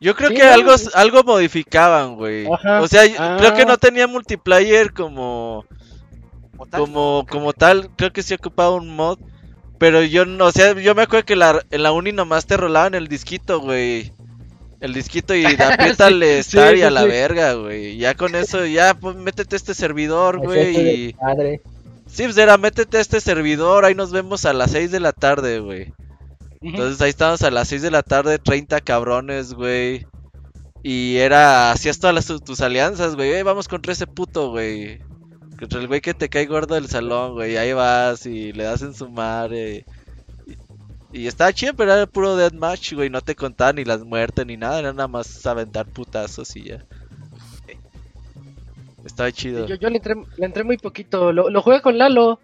yo 0.01 0.15
creo 0.15 0.31
Sí, 0.31 0.37
que 0.37 0.45
¿no? 0.45 0.53
algo 0.53 0.73
algo 0.95 1.23
modificaban, 1.25 2.17
güey. 2.17 2.47
O 2.47 2.89
sea, 2.89 3.07
yo- 3.07 3.17
Ah. 3.19 3.37
creo 3.39 3.55
que 3.55 3.65
no 3.67 3.77
tenía 3.79 4.07
multiplayer 4.07 4.93
como 4.93 5.65
como 6.57 6.67
tal, 6.67 6.81
como 6.81 7.27
como 7.29 7.53
tal, 7.53 7.91
creo 7.97 8.13
que 8.13 8.23
sí 8.23 8.35
ocupaba 8.35 8.71
un 8.77 8.95
mod, 8.97 9.19
pero 9.79 10.03
yo 10.03 10.25
no, 10.25 10.47
o 10.47 10.53
sea, 10.53 10.73
yo 10.75 10.95
me 10.95 11.03
acuerdo 11.03 11.27
que 11.27 11.37
la, 11.37 11.63
en 11.71 11.83
la 11.83 11.93
uni 11.93 12.13
nomás 12.13 12.47
te 12.47 12.57
rolaban 12.57 12.95
el 12.95 13.09
disquito, 13.09 13.61
güey. 13.61 14.13
El 14.81 14.93
disquito 14.93 15.35
y 15.35 15.45
apriétale 15.59 16.43
Sí, 16.43 16.57
estar 16.59 16.75
sí, 16.75 16.81
y 16.81 16.83
a 16.83 16.89
sí, 16.89 16.95
la 16.95 17.05
verga, 17.05 17.55
güey. 17.55 17.97
Ya 17.97 18.15
con 18.15 18.35
eso, 18.35 18.65
ya 18.67 18.95
pues 18.95 19.17
métete 19.17 19.57
a 19.57 19.59
este 19.59 19.75
servidor, 19.75 20.39
güey. 20.39 21.07
Y... 21.09 21.13
padre. 21.15 21.61
Sí, 22.07 22.23
pues 22.25 22.37
era, 22.39 22.57
métete 22.57 22.99
a 22.99 23.01
este 23.01 23.21
servidor, 23.21 23.85
ahí 23.85 23.95
nos 23.95 24.13
vemos 24.13 24.45
a 24.45 24.53
las 24.53 24.71
6 24.71 24.91
de 24.93 25.01
la 25.01 25.13
tarde, 25.13 25.59
güey. 25.61 25.93
Entonces 26.71 27.01
ahí 27.01 27.11
estábamos 27.11 27.43
a 27.43 27.51
las 27.51 27.69
6 27.69 27.83
de 27.83 27.91
la 27.91 28.03
tarde, 28.03 28.39
30 28.39 28.81
cabrones, 28.81 29.55
güey. 29.55 30.07
Y 30.83 31.17
era, 31.17 31.73
hacías 31.73 31.99
todas 31.99 32.15
las, 32.15 32.27
tus 32.45 32.61
alianzas, 32.61 33.17
güey. 33.17 33.33
"Eh, 33.33 33.43
vamos 33.43 33.69
contra 33.69 33.93
ese 33.93 34.07
puto, 34.07 34.51
güey. 34.51 35.01
Contra 35.59 35.81
el 35.81 35.89
güey 35.89 36.01
que 36.01 36.15
te 36.15 36.29
cae 36.29 36.47
gordo 36.47 36.75
del 36.75 36.89
salón, 36.89 37.33
güey. 37.35 37.57
Ahí 37.57 37.73
vas 37.73 38.27
y 38.27 38.53
le 38.53 38.65
das 38.65 38.83
en 38.83 38.95
su 38.95 39.09
madre. 39.09 39.85
Y, 41.13 41.21
y 41.23 41.27
estaba 41.27 41.53
chido, 41.53 41.75
pero 41.75 41.93
era 41.93 42.07
puro 42.07 42.37
deathmatch, 42.37 42.93
güey. 42.95 43.11
No 43.11 43.21
te 43.21 43.35
contaban 43.35 43.77
ni 43.77 43.85
las 43.85 44.05
muertes 44.05 44.47
ni 44.47 44.57
nada. 44.57 44.79
Era 44.79 44.93
nada 44.93 45.09
más 45.09 45.45
aventar 45.47 45.87
putazos 45.87 46.55
y 46.57 46.65
ya. 46.65 46.85
Estaba 49.05 49.31
chido. 49.33 49.67
Yo, 49.67 49.77
yo 49.77 49.89
le, 49.89 49.97
entré, 49.97 50.15
le 50.37 50.47
entré 50.47 50.65
muy 50.65 50.79
poquito. 50.79 51.33
Lo, 51.33 51.49
lo 51.49 51.63
jugué 51.63 51.81
con 51.81 51.97
Lalo. 51.97 52.41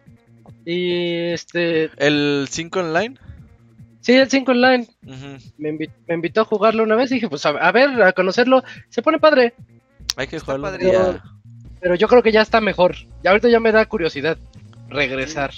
Y 0.65 1.33
este. 1.33 1.91
¿El 1.97 2.47
5 2.51 2.81
online? 2.81 3.19
Sí, 4.03 4.13
el 4.13 4.29
5 4.29 4.51
online. 4.53 4.87
Me, 5.59 5.71
invi- 5.73 5.91
me 6.07 6.15
invitó 6.15 6.43
a 6.43 6.45
jugarlo 6.45 6.83
una 6.83 6.97
vez 6.97 7.11
y 7.11 7.15
dije, 7.15 7.29
pues 7.31 7.47
a, 7.47 7.51
a 7.51 7.73
ver, 7.73 8.03
a 8.03 8.13
conocerlo. 8.13 8.63
Se 8.91 9.01
pone 9.01 9.19
padre. 9.19 9.55
Hay 10.17 10.27
que 10.27 10.39
jugarlo 10.39 10.71
día. 10.77 11.23
Pero 11.81 11.95
yo 11.95 12.07
creo 12.09 12.23
que 12.23 12.33
ya 12.33 12.43
está 12.43 12.61
mejor. 12.61 12.95
Ya 13.25 13.31
ahorita 13.31 13.49
ya 13.49 13.61
me 13.61 13.73
da 13.73 13.87
curiosidad 13.87 14.37
regresar. 14.89 15.53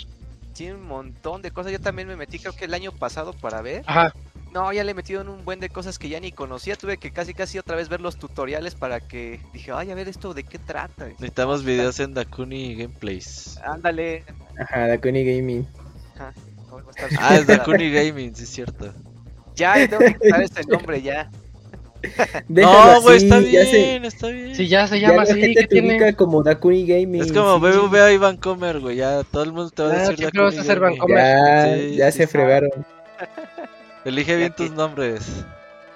tiene 0.54 0.74
un 0.74 0.86
montón 0.86 1.42
de 1.42 1.50
cosas. 1.50 1.72
Yo 1.72 1.80
también 1.80 2.06
me 2.06 2.16
metí, 2.16 2.38
creo 2.38 2.54
que 2.54 2.66
el 2.66 2.74
año 2.74 2.92
pasado 2.92 3.32
para 3.32 3.60
ver. 3.62 3.82
Ajá. 3.86 4.14
No, 4.52 4.72
ya 4.72 4.84
le 4.84 4.92
he 4.92 4.94
metido 4.94 5.20
en 5.20 5.28
un 5.28 5.44
buen 5.44 5.58
de 5.58 5.68
cosas 5.68 5.98
que 5.98 6.08
ya 6.08 6.20
ni 6.20 6.30
conocía. 6.30 6.76
Tuve 6.76 6.96
que 6.98 7.10
casi 7.10 7.34
casi 7.34 7.58
otra 7.58 7.74
vez 7.74 7.88
ver 7.88 8.00
los 8.00 8.16
tutoriales 8.16 8.76
para 8.76 9.00
que 9.00 9.40
dije, 9.52 9.72
ay, 9.72 9.90
a 9.90 9.94
ver 9.96 10.06
esto 10.08 10.32
de 10.32 10.44
qué 10.44 10.58
trata. 10.60 11.06
Necesitamos 11.08 11.64
videos 11.64 11.98
en 11.98 12.14
Dakuni 12.14 12.76
Gameplays. 12.76 13.58
Ándale. 13.64 14.22
Ajá, 14.60 14.86
Dakuni 14.86 15.24
Gaming. 15.24 15.66
No, 16.18 16.32
va 16.82 16.88
a 16.88 17.04
estar 17.06 17.10
Ah, 17.20 17.36
es 17.36 17.46
Dakuni 17.46 17.90
Gaming, 17.92 18.34
sí 18.34 18.42
es 18.44 18.48
cierto. 18.50 18.92
Ya, 19.56 19.78
ya 19.78 19.88
tengo 19.88 20.00
que 20.04 20.14
quitar 20.14 20.42
este 20.42 20.62
nombre 20.64 21.00
ya. 21.02 21.30
Déjalo 22.48 22.94
no, 22.94 23.00
güey, 23.02 23.16
está 23.16 23.40
ya 23.40 23.64
se- 23.64 23.70
bien, 23.76 24.04
está 24.04 24.26
bien. 24.28 24.54
Si 24.54 24.68
ya 24.68 24.86
se 24.86 25.00
ya 25.00 25.08
llama 25.08 25.24
la 25.24 25.30
así, 25.32 25.40
gente 25.40 25.60
¿qué 25.62 25.66
te 25.68 25.80
ubica 25.80 25.96
tiene? 25.98 26.14
como 26.16 26.42
Dakuni 26.42 26.86
Gaming. 26.86 27.22
Es 27.22 27.32
como 27.32 27.54
sí. 27.56 27.60
BBVA 27.78 28.12
y 28.12 28.16
Vancomer, 28.18 28.80
güey. 28.80 28.96
Ya 28.96 29.22
todo 29.24 29.42
el 29.44 29.52
mundo 29.52 29.70
te 29.70 29.82
va 29.84 29.88
a 29.90 29.92
Ah, 29.92 29.98
decir 30.00 30.16
siempre 30.18 30.42
vas 30.42 30.58
a 30.58 30.64
ser 30.64 30.80
Gaming. 30.80 30.98
Vancomer. 30.98 31.18
Ya, 31.18 31.74
Sí, 31.76 31.96
ya 31.96 32.12
sí, 32.12 32.18
se 32.18 32.26
sí. 32.26 32.32
fregaron. 32.32 32.70
Elige 34.04 34.36
bien 34.36 34.50
Ya 34.50 34.56
tus 34.56 34.70
nombres. 34.72 35.44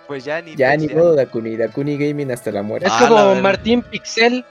Pues 0.07 0.25
ya 0.25 0.41
ni. 0.41 0.57
Ya 0.57 0.69
pues, 0.75 0.81
ni 0.89 0.95
modo 0.95 1.15
Dakuni, 1.15 1.57
Dakuni 1.57 1.99
Gaming 1.99 2.31
hasta 2.33 2.51
la 2.53 2.63
muerte. 2.63 2.87
Es 2.87 2.93
Ah, 2.95 3.03
la 3.03 3.09
como. 3.09 3.35
Martín 3.43 3.83
Pixel. 3.83 4.45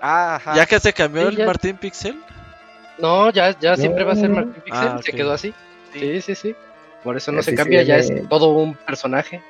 Ah, 0.00 0.34
ajá. 0.36 0.56
¿Ya 0.56 0.66
que 0.66 0.80
se 0.80 0.92
cambió 0.92 1.22
Sí, 1.22 1.28
el 1.28 1.36
ya. 1.36 1.46
Martín 1.46 1.76
Pixel? 1.76 2.16
No, 2.98 3.30
ya, 3.30 3.58
ya 3.58 3.76
siempre 3.76 4.04
va 4.04 4.12
a 4.12 4.16
ser 4.16 4.30
No. 4.30 4.36
Martín 4.36 4.62
Pixel. 4.64 4.88
Ah, 4.88 5.00
Se 5.02 5.12
quedó 5.12 5.32
así. 5.32 5.52
Sí, 5.92 6.20
sí, 6.20 6.34
sí. 6.34 6.54
Por 7.02 7.16
eso 7.16 7.32
no 7.32 7.40
Así 7.40 7.46
se 7.46 7.50
se 7.52 7.56
cambia, 7.56 7.82
ya 7.82 7.96
es 7.96 8.10
todo 8.28 8.48
un 8.48 8.74
personaje. 8.74 9.42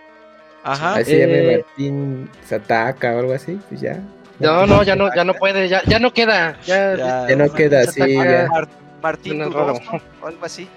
Ajá. 0.63 0.95
Así 0.95 1.05
se 1.13 1.19
llama 1.21 1.33
Eh. 1.35 1.65
Martín 1.67 2.31
Sataka 2.47 3.15
o 3.15 3.19
algo 3.21 3.33
así, 3.35 3.59
pues 3.69 3.81
ya. 3.81 4.01
No, 4.41 4.67
no, 4.67 4.83
ya 4.83 4.97
no, 4.97 5.15
ya 5.15 5.25
no 5.25 5.35
puede, 5.35 5.69
ya, 5.69 5.83
ya 5.85 5.99
no 5.99 6.13
queda. 6.13 6.59
Ya, 6.67 6.97
Ya, 6.97 7.29
Ya 7.29 7.37
no 7.37 7.53
queda 7.53 7.81
así, 7.83 8.01
ya. 8.15 8.49
Mar- 8.51 8.69
Martín 9.03 9.41
raro. 9.53 9.75
o 10.23 10.27
algo 10.27 10.45
así. 10.45 10.69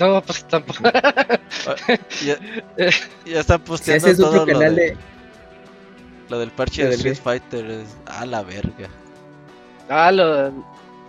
No, 0.00 0.22
pues 0.22 0.44
tampoco. 0.44 0.80
Ya, 2.24 2.36
ya 3.26 3.40
están 3.40 3.58
Si 3.60 3.64
posteando 3.66 4.06
haces 4.06 4.18
todo 4.18 4.36
lo, 4.36 4.46
canal 4.46 4.74
de- 4.76 4.82
de... 4.82 4.96
lo 6.28 6.38
del 6.38 6.50
parche 6.50 6.82
lo 6.84 6.88
de 6.90 6.94
Street? 6.96 7.16
Fighter. 7.22 7.64
Es 7.70 7.96
a 8.06 8.24
la 8.26 8.42
verga. 8.42 8.88
Ah, 9.88 10.10
lo, 10.12 10.50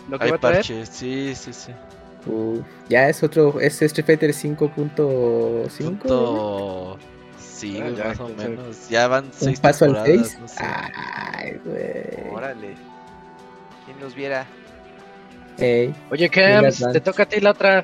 lo 0.09 0.19
que 0.19 0.25
Hay 0.25 0.31
va 0.31 0.37
a 0.37 0.39
traer. 0.39 0.55
parches, 0.57 0.89
sí, 0.89 1.33
sí, 1.35 1.53
sí. 1.53 1.71
Ya 2.89 3.07
es 3.09 3.23
otro, 3.23 3.59
es 3.59 3.81
Street 3.81 4.05
Fighter 4.05 4.31
5.5. 4.31 5.79
Punto... 5.79 6.97
Sí, 7.39 7.77
Ah, 7.81 7.89
ya, 7.89 8.03
más 8.05 8.19
o 8.21 8.29
menos. 8.29 8.87
Ya 8.89 9.07
van 9.09 9.25
Un 9.25 9.33
seis 9.33 9.59
paso 9.59 9.85
al 9.85 9.93
temporadas, 10.03 10.27
6. 10.29 10.39
no 10.39 10.47
sé. 10.47 10.63
Ay, 10.63 11.59
güey. 11.65 12.33
Órale. 12.33 12.75
¿Quién 13.85 13.99
nos 13.99 14.15
viera? 14.15 14.45
Ey, 15.57 15.93
Oye, 16.09 16.29
Advance. 16.33 16.85
te 16.93 17.01
toca 17.01 17.23
a 17.23 17.25
ti 17.25 17.41
la 17.41 17.51
otra. 17.51 17.83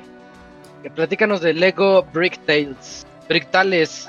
Que 0.82 0.90
platícanos 0.90 1.42
de 1.42 1.52
Lego 1.52 2.04
Brick 2.12 2.38
Tales. 2.46 3.06
Brick 3.28 3.50
Tales. 3.50 4.08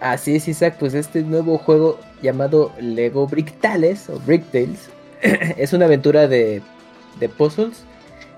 Así 0.00 0.36
es, 0.36 0.48
Isaac, 0.48 0.76
pues 0.78 0.94
este 0.94 1.22
nuevo 1.22 1.58
juego 1.58 2.00
llamado 2.22 2.72
Lego 2.80 3.26
Brick 3.26 3.60
Tales 3.60 4.08
o 4.08 4.18
Brick 4.20 4.44
Tales 4.50 4.88
es 5.22 5.72
una 5.74 5.84
aventura 5.84 6.28
de, 6.28 6.62
de 7.18 7.28
puzzles 7.28 7.84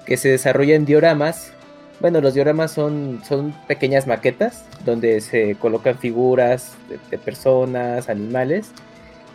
que 0.06 0.16
se 0.16 0.28
desarrolla 0.28 0.74
en 0.74 0.84
dioramas. 0.84 1.52
Bueno, 2.00 2.20
los 2.20 2.34
dioramas 2.34 2.72
son, 2.72 3.22
son 3.26 3.54
pequeñas 3.66 4.06
maquetas 4.06 4.64
donde 4.84 5.20
se 5.20 5.54
colocan 5.56 5.98
figuras 5.98 6.74
de, 7.10 7.18
personas, 7.18 8.08
animales 8.08 8.72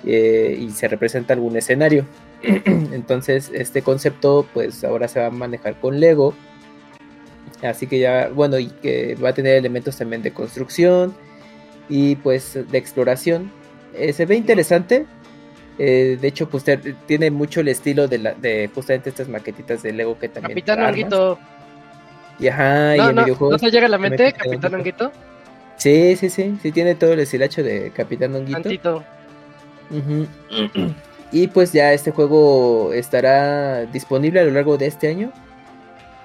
eh, 0.05 0.57
y 0.59 0.69
se 0.71 0.87
representa 0.87 1.33
algún 1.33 1.57
escenario. 1.57 2.05
Entonces, 2.43 3.49
este 3.53 3.81
concepto, 3.81 4.45
pues 4.53 4.83
ahora 4.83 5.07
se 5.07 5.19
va 5.19 5.27
a 5.27 5.31
manejar 5.31 5.79
con 5.79 5.99
Lego. 5.99 6.33
Así 7.61 7.87
que 7.87 7.99
ya, 7.99 8.29
bueno, 8.29 8.59
y 8.59 8.67
que 8.67 9.15
va 9.15 9.29
a 9.29 9.33
tener 9.33 9.55
elementos 9.55 9.97
también 9.97 10.21
de 10.21 10.31
construcción 10.31 11.13
y 11.89 12.15
pues 12.17 12.57
de 12.69 12.77
exploración. 12.77 13.51
Eh, 13.95 14.13
se 14.13 14.25
ve 14.25 14.35
interesante. 14.35 15.05
Eh, 15.81 16.17
de 16.19 16.27
hecho, 16.27 16.49
pues 16.49 16.65
tiene 17.05 17.31
mucho 17.31 17.61
el 17.61 17.69
estilo 17.69 18.09
de, 18.09 18.17
la, 18.17 18.33
de 18.33 18.69
justamente 18.75 19.09
estas 19.09 19.29
maquetitas 19.29 19.81
de 19.81 19.93
Lego 19.93 20.19
que 20.19 20.27
también. 20.27 20.59
Capitán. 20.59 20.85
Honguito. 20.85 21.39
Y 22.37 22.47
ajá, 22.49 22.95
y 22.95 22.99
No, 22.99 23.09
en 23.09 23.15
no, 23.15 23.25
¿no 23.25 23.57
te 23.57 23.71
llega 23.71 23.85
a 23.85 23.89
la 23.89 23.97
mente, 23.97 24.33
Capitán 24.33 24.51
Capitán 24.51 24.75
Honguito. 24.75 25.11
Sí, 25.77 26.17
sí, 26.17 26.29
sí. 26.29 26.57
Sí, 26.61 26.71
tiene 26.73 26.95
todo 26.95 27.13
el 27.13 27.21
estilacho 27.21 27.63
de 27.63 27.91
Capitán 27.91 28.35
Honguito. 28.35 29.03
Y 31.31 31.47
pues 31.47 31.71
ya 31.71 31.93
este 31.93 32.11
juego 32.11 32.91
estará 32.91 33.85
disponible 33.85 34.41
a 34.41 34.43
lo 34.43 34.51
largo 34.51 34.77
de 34.77 34.87
este 34.87 35.07
año. 35.07 35.31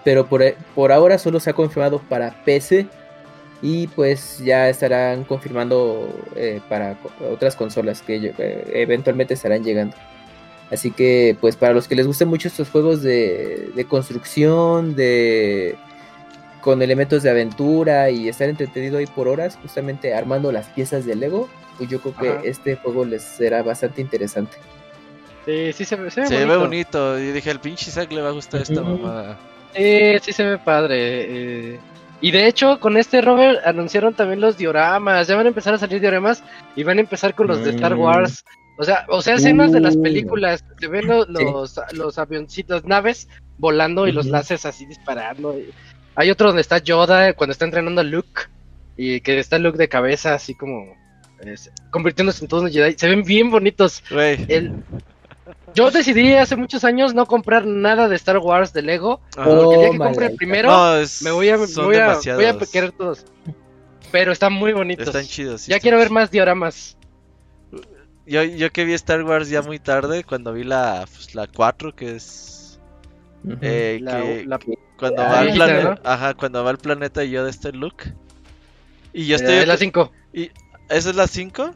Pero 0.03 0.27
por, 0.27 0.43
por 0.75 0.91
ahora 0.91 1.17
solo 1.19 1.39
se 1.39 1.51
ha 1.51 1.53
confirmado 1.53 2.01
para 2.01 2.33
PC. 2.45 2.87
Y 3.67 3.87
pues 3.87 4.41
ya 4.45 4.69
estarán 4.69 5.25
confirmando 5.25 6.07
eh, 6.37 6.61
para 6.69 6.99
otras 7.33 7.57
consolas 7.57 8.03
que 8.03 8.35
eh, 8.37 8.65
eventualmente 8.75 9.33
estarán 9.33 9.65
llegando. 9.65 9.97
Así 10.71 10.91
que 10.91 11.35
pues 11.41 11.57
para 11.57 11.73
los 11.73 11.89
que 11.89 11.95
les 11.95 12.07
gusten 12.07 12.29
mucho 12.29 12.49
estos 12.49 12.69
juegos 12.69 13.03
de, 13.03 13.71
de 13.75 13.85
construcción, 13.87 14.95
de 14.95 15.77
con 16.61 16.83
elementos 16.83 17.23
de 17.23 17.31
aventura 17.31 18.11
y 18.11 18.29
estar 18.29 18.49
entretenido 18.51 18.99
ahí 18.99 19.07
por 19.07 19.29
horas, 19.29 19.59
justamente 19.63 20.13
armando 20.15 20.53
las 20.53 20.67
piezas 20.69 21.07
de 21.07 21.15
Lego, 21.15 21.49
pues 21.79 21.89
yo 21.89 22.01
creo 22.03 22.15
que 22.17 22.29
Ajá. 22.29 22.41
este 22.45 22.77
juego 22.77 23.07
les 23.07 23.23
será 23.23 23.63
bastante 23.63 24.03
interesante. 24.03 24.57
Sí, 25.47 25.73
sí 25.73 25.85
se 25.87 25.97
ve, 25.97 26.11
se 26.11 26.21
ve 26.23 26.27
Se 26.27 26.35
ve 26.45 26.57
bonito. 26.57 26.59
bonito. 27.15 27.19
Y 27.19 27.33
dije, 27.33 27.51
al 27.51 27.61
pinche 27.61 27.89
Isaac 27.91 28.13
le 28.13 28.21
va 28.21 28.29
a 28.29 28.33
gustar 28.33 28.61
esta 28.63 28.83
mamada. 28.83 29.39
Sí, 29.75 30.19
sí 30.23 30.33
se 30.33 30.45
ve 30.45 30.59
padre. 30.59 30.97
eh. 31.75 31.79
Y 32.21 32.31
de 32.31 32.47
hecho, 32.47 32.81
con 32.81 32.97
este 32.97 33.21
Robert 33.21 33.67
anunciaron 33.67 34.15
también 34.15 34.41
los 34.41 34.57
dioramas. 34.57 35.27
Ya 35.29 35.37
van 35.37 35.47
a 35.47 35.49
empezar 35.49 35.75
a 35.75 35.79
salir 35.79 36.01
dioramas 36.01 36.43
y 36.77 36.83
van 36.83 36.99
a 36.99 37.03
empezar 37.03 37.35
con 37.35 37.47
los 37.49 37.63
de 37.65 37.71
Star 37.71 37.95
Mm. 37.97 38.01
Wars. 38.01 38.45
O 38.79 38.85
sea, 38.85 39.05
o 39.09 39.21
sea, 39.23 39.35
escenas 39.35 39.73
de 39.73 39.81
las 39.81 39.97
Uh. 39.97 40.03
películas. 40.03 40.65
Se 40.81 40.87
ven 40.89 41.07
lo- 41.07 41.25
Sí. 41.27 41.33
los, 41.45 41.79
los 41.93 42.19
avioncitos, 42.19 42.85
naves 42.85 43.29
volando 43.59 44.09
y 44.09 44.13
los 44.13 44.27
láseres 44.27 44.65
así 44.67 44.87
disparando. 44.87 45.55
Hay 46.17 46.31
otro 46.31 46.49
donde 46.49 46.63
está 46.63 46.79
Yoda 46.79 47.35
cuando 47.35 47.53
está 47.53 47.65
entrenando 47.67 48.01
a 48.01 48.05
Luke. 48.05 48.43
Y 48.97 49.21
que 49.21 49.39
está 49.39 49.59
Luke 49.59 49.77
de 49.77 49.89
cabeza, 49.89 50.35
así 50.35 50.55
como 50.55 50.97
convirtiéndose 51.91 52.45
en 52.45 52.49
todo 52.49 52.63
un 52.63 52.71
Jedi. 52.71 52.95
Se 52.97 53.09
ven 53.09 53.23
bien 53.23 53.51
bonitos. 53.51 54.03
El... 54.11 54.73
Yo 55.75 55.91
decidí 55.91 56.35
hace 56.35 56.57
muchos 56.57 56.85
años 56.85 57.15
no 57.15 57.27
comprar 57.27 57.67
nada 57.67 58.09
de 58.09 58.17
Star 58.17 58.39
Wars 58.39 58.73
de 58.73 58.83
Lego. 58.83 59.21
Ajá. 59.37 59.49
Oh, 59.49 59.57
Porque 59.63 59.75
el 59.75 59.81
día 59.81 59.91
que 59.91 59.93
Tómala, 59.97 60.11
compre 60.11 60.27
el 60.27 60.37
primero, 60.37 60.71
No, 60.71 60.97
es- 60.97 61.23
me 61.23 61.31
voy 61.33 61.49
a, 61.49 61.59
me 61.59 61.67
son 61.67 61.87
voy 61.87 61.97
a, 61.97 62.09
demasiados. 62.09 62.43
voy 62.43 62.51
a 62.63 62.71
querer 62.71 62.93
todos. 62.93 63.25
Pero 64.13 64.31
están 64.33 64.53
muy 64.53 64.73
bonitos. 64.73 65.07
Están 65.09 65.25
chidos. 65.27 65.63
sí 65.63 65.71
ya 65.71 65.77
están 65.77 65.83
quiero 65.83 65.99
ver 65.99 66.11
más 66.11 66.31
dioramas. 66.31 66.97
Yo, 68.27 68.43
yo 68.43 68.71
que 68.73 68.85
vi 68.85 68.95
Star 68.95 69.23
Wars 69.25 69.49
ya 69.51 69.61
muy 69.63 69.79
tarde, 69.79 70.25
cuando 70.25 70.53
vi 70.53 70.65
la, 70.65 71.05
pues, 71.13 71.35
la 71.35 71.47
4, 71.47 71.95
que 71.95 72.17
es... 72.17 72.81
Eh, 73.61 73.99
La- 74.01 74.23
que 74.23 74.45
la- 74.47 74.59
cuando 74.99 75.23
la 75.23 75.29
va 75.29 75.41
al 75.41 75.53
planeta... 75.53 75.83
¿no? 75.91 75.99
Ajá, 76.11 76.35
cuando 76.35 76.65
va 76.65 76.71
al 76.71 76.79
planeta 76.79 77.23
y 77.25 77.31
yo 77.31 77.45
de 77.45 77.51
este 77.51 77.73
look. 77.73 77.97
Y 79.13 79.27
yo 79.27 79.35
eh, 79.37 79.39
estoy... 79.41 79.67
la 79.67 79.77
5. 79.77 80.11
¿Esa 80.89 81.11
es 81.11 81.17
la 81.17 81.27
5? 81.27 81.75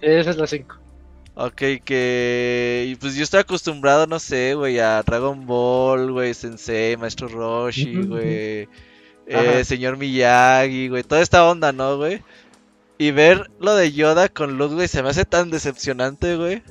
Esa 0.00 0.30
es 0.30 0.36
la 0.36 0.46
5. 0.48 0.76
Ok, 1.36 1.62
que... 1.84 2.96
Pues 3.00 3.16
yo 3.16 3.24
estoy 3.24 3.40
acostumbrado, 3.40 4.06
no 4.06 4.18
sé, 4.20 4.54
güey, 4.54 4.78
a 4.78 5.02
Dragon 5.02 5.44
Ball, 5.46 6.12
güey, 6.12 6.32
Sensei, 6.32 6.96
Maestro 6.96 7.26
Roshi, 7.28 8.02
güey. 8.04 8.68
eh, 9.26 9.62
señor 9.64 9.96
Miyagi, 9.96 10.88
güey, 10.88 11.02
toda 11.02 11.20
esta 11.22 11.44
onda, 11.48 11.72
¿no, 11.72 11.96
güey? 11.96 12.22
Y 12.98 13.10
ver 13.10 13.50
lo 13.58 13.74
de 13.74 13.90
Yoda 13.92 14.28
con 14.28 14.56
Luke, 14.58 14.74
güey, 14.74 14.86
se 14.86 15.02
me 15.02 15.08
hace 15.08 15.24
tan 15.24 15.50
decepcionante, 15.50 16.36
güey. 16.36 16.62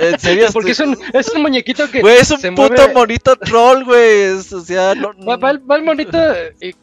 En 0.00 0.18
serio, 0.20 0.46
Porque 0.52 0.70
es 0.70 0.78
un, 0.80 0.96
es 1.12 1.28
un 1.30 1.42
muñequito 1.42 1.90
que 1.90 2.02
Güey, 2.02 2.18
es 2.18 2.30
un 2.30 2.40
puto 2.54 2.74
mueve- 2.74 2.94
monito 2.94 3.34
troll, 3.34 3.82
güey. 3.84 4.26
O 4.28 4.42
sea, 4.42 4.94
no, 4.94 5.12
va, 5.28 5.36
va 5.36 5.50
el, 5.50 5.68
va 5.70 5.74
el 5.76 5.82
monito 5.82 6.18
y 6.60 6.74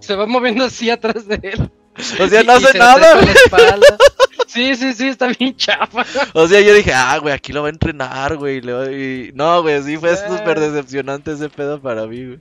se 0.00 0.14
va 0.16 0.24
moviendo 0.24 0.64
así 0.64 0.88
atrás 0.88 1.26
de 1.28 1.38
él. 1.42 1.70
o 2.20 2.26
sea, 2.28 2.42
no 2.44 2.56
Y- 2.58 2.62
y 2.62 2.64
hace 2.64 2.72
se 2.72 2.78
nada, 2.78 3.20
la 3.20 3.32
espalda. 3.32 3.98
Sí, 4.46 4.74
sí, 4.76 4.92
sí, 4.94 5.08
está 5.08 5.28
bien 5.38 5.56
chafa. 5.56 6.04
O 6.34 6.46
sea, 6.46 6.60
yo 6.60 6.72
dije, 6.74 6.92
ah, 6.94 7.18
güey, 7.18 7.34
aquí 7.34 7.52
lo 7.52 7.62
va 7.62 7.68
a 7.68 7.72
entrenar, 7.72 8.36
güey. 8.36 8.58
y- 8.58 9.32
No, 9.34 9.62
güey, 9.62 9.82
sí 9.82 9.96
fue 9.96 10.12
Ah. 10.12 10.16
súper 10.38 10.60
decepcionante 10.60 11.32
ese 11.32 11.48
pedo 11.48 11.80
para 11.80 12.06
mí, 12.06 12.24
güey. 12.26 12.40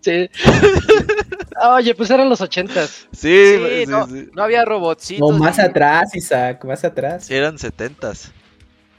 Sí. 0.00 0.30
Oye, 1.76 1.94
pues 1.94 2.10
eran 2.10 2.28
los 2.28 2.40
ochentas. 2.40 3.08
Sí, 3.12 3.56
Sí, 3.56 3.84
no, 3.88 4.06
sí. 4.06 4.28
no 4.34 4.42
había 4.44 4.64
robotcitos. 4.64 5.28
No, 5.30 5.36
más 5.36 5.58
ni- 5.58 5.64
atrás, 5.64 6.14
Isaac, 6.14 6.64
más 6.64 6.84
atrás. 6.84 7.26
Sí, 7.26 7.34
eran 7.34 7.58
setentas. 7.58 8.30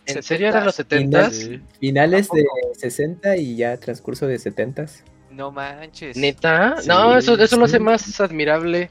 ¿En 0.05 0.21
serio 0.23 0.47
eran 0.49 0.65
los 0.65 0.75
setentas? 0.75 1.35
Sí. 1.35 1.61
Finales 1.79 2.29
de 2.33 2.43
Tampoco. 2.43 2.73
60 2.79 3.37
y 3.37 3.55
ya 3.55 3.77
transcurso 3.77 4.27
de 4.27 4.39
70. 4.39 4.87
No 5.31 5.51
manches. 5.51 6.17
¿Neta? 6.17 6.75
Sí, 6.81 6.87
no, 6.89 7.15
eso, 7.17 7.35
eso 7.37 7.57
lo 7.57 7.67
sí. 7.67 7.71
hace 7.75 7.79
más 7.79 8.19
admirable. 8.19 8.89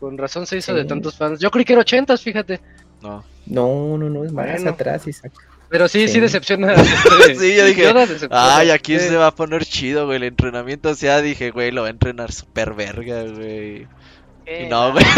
Con 0.00 0.16
razón 0.18 0.46
se 0.46 0.56
hizo 0.58 0.74
de 0.74 0.84
tantos 0.84 1.16
fans. 1.16 1.40
Yo 1.40 1.50
creí 1.50 1.64
que 1.64 1.72
era 1.72 1.82
ochentas, 1.82 2.22
fíjate. 2.22 2.60
No. 3.02 3.24
No, 3.46 3.98
no, 3.98 4.08
no, 4.10 4.24
es 4.24 4.32
más 4.32 4.46
Bueno. 4.46 4.70
atrás, 4.70 5.06
Isaac. 5.06 5.32
Pero 5.70 5.86
sí, 5.88 6.06
sí, 6.08 6.14
Sí. 6.14 6.20
decepciona. 6.20 6.74
Sí, 7.38 7.54
yo 7.56 7.64
dije. 7.66 7.92
Ay, 8.30 8.70
aquí 8.70 8.98
Sí. 8.98 9.08
se 9.08 9.16
va 9.16 9.26
a 9.28 9.34
poner 9.34 9.64
chido, 9.64 10.06
güey. 10.06 10.16
El 10.16 10.22
entrenamiento, 10.24 10.90
o 10.90 10.94
sea, 10.94 11.20
dije, 11.20 11.50
güey, 11.50 11.70
lo 11.72 11.82
va 11.82 11.88
a 11.88 11.90
entrenar 11.90 12.32
super 12.32 12.74
verga, 12.74 13.22
güey. 13.24 13.86
Eh, 14.46 14.64
Y 14.64 14.68
no, 14.68 14.92
güey. 14.92 15.04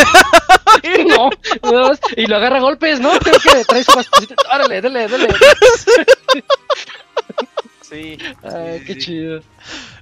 No, 1.09 1.31
no, 1.70 1.91
y 2.16 2.26
lo 2.26 2.37
agarra 2.37 2.57
a 2.59 2.61
golpes, 2.61 3.01
¿no? 3.01 3.11
Creo 3.18 3.35
que 3.39 3.64
trae 3.64 3.85
su 3.85 3.93
bastecito. 3.95 4.35
Órale, 4.53 4.81
dale, 4.81 5.09
dale. 5.09 5.28
Sí. 7.91 8.18
Ay, 8.43 8.80
sí, 8.80 8.84
qué 8.86 8.95
sí. 8.95 8.99
chido. 8.99 9.43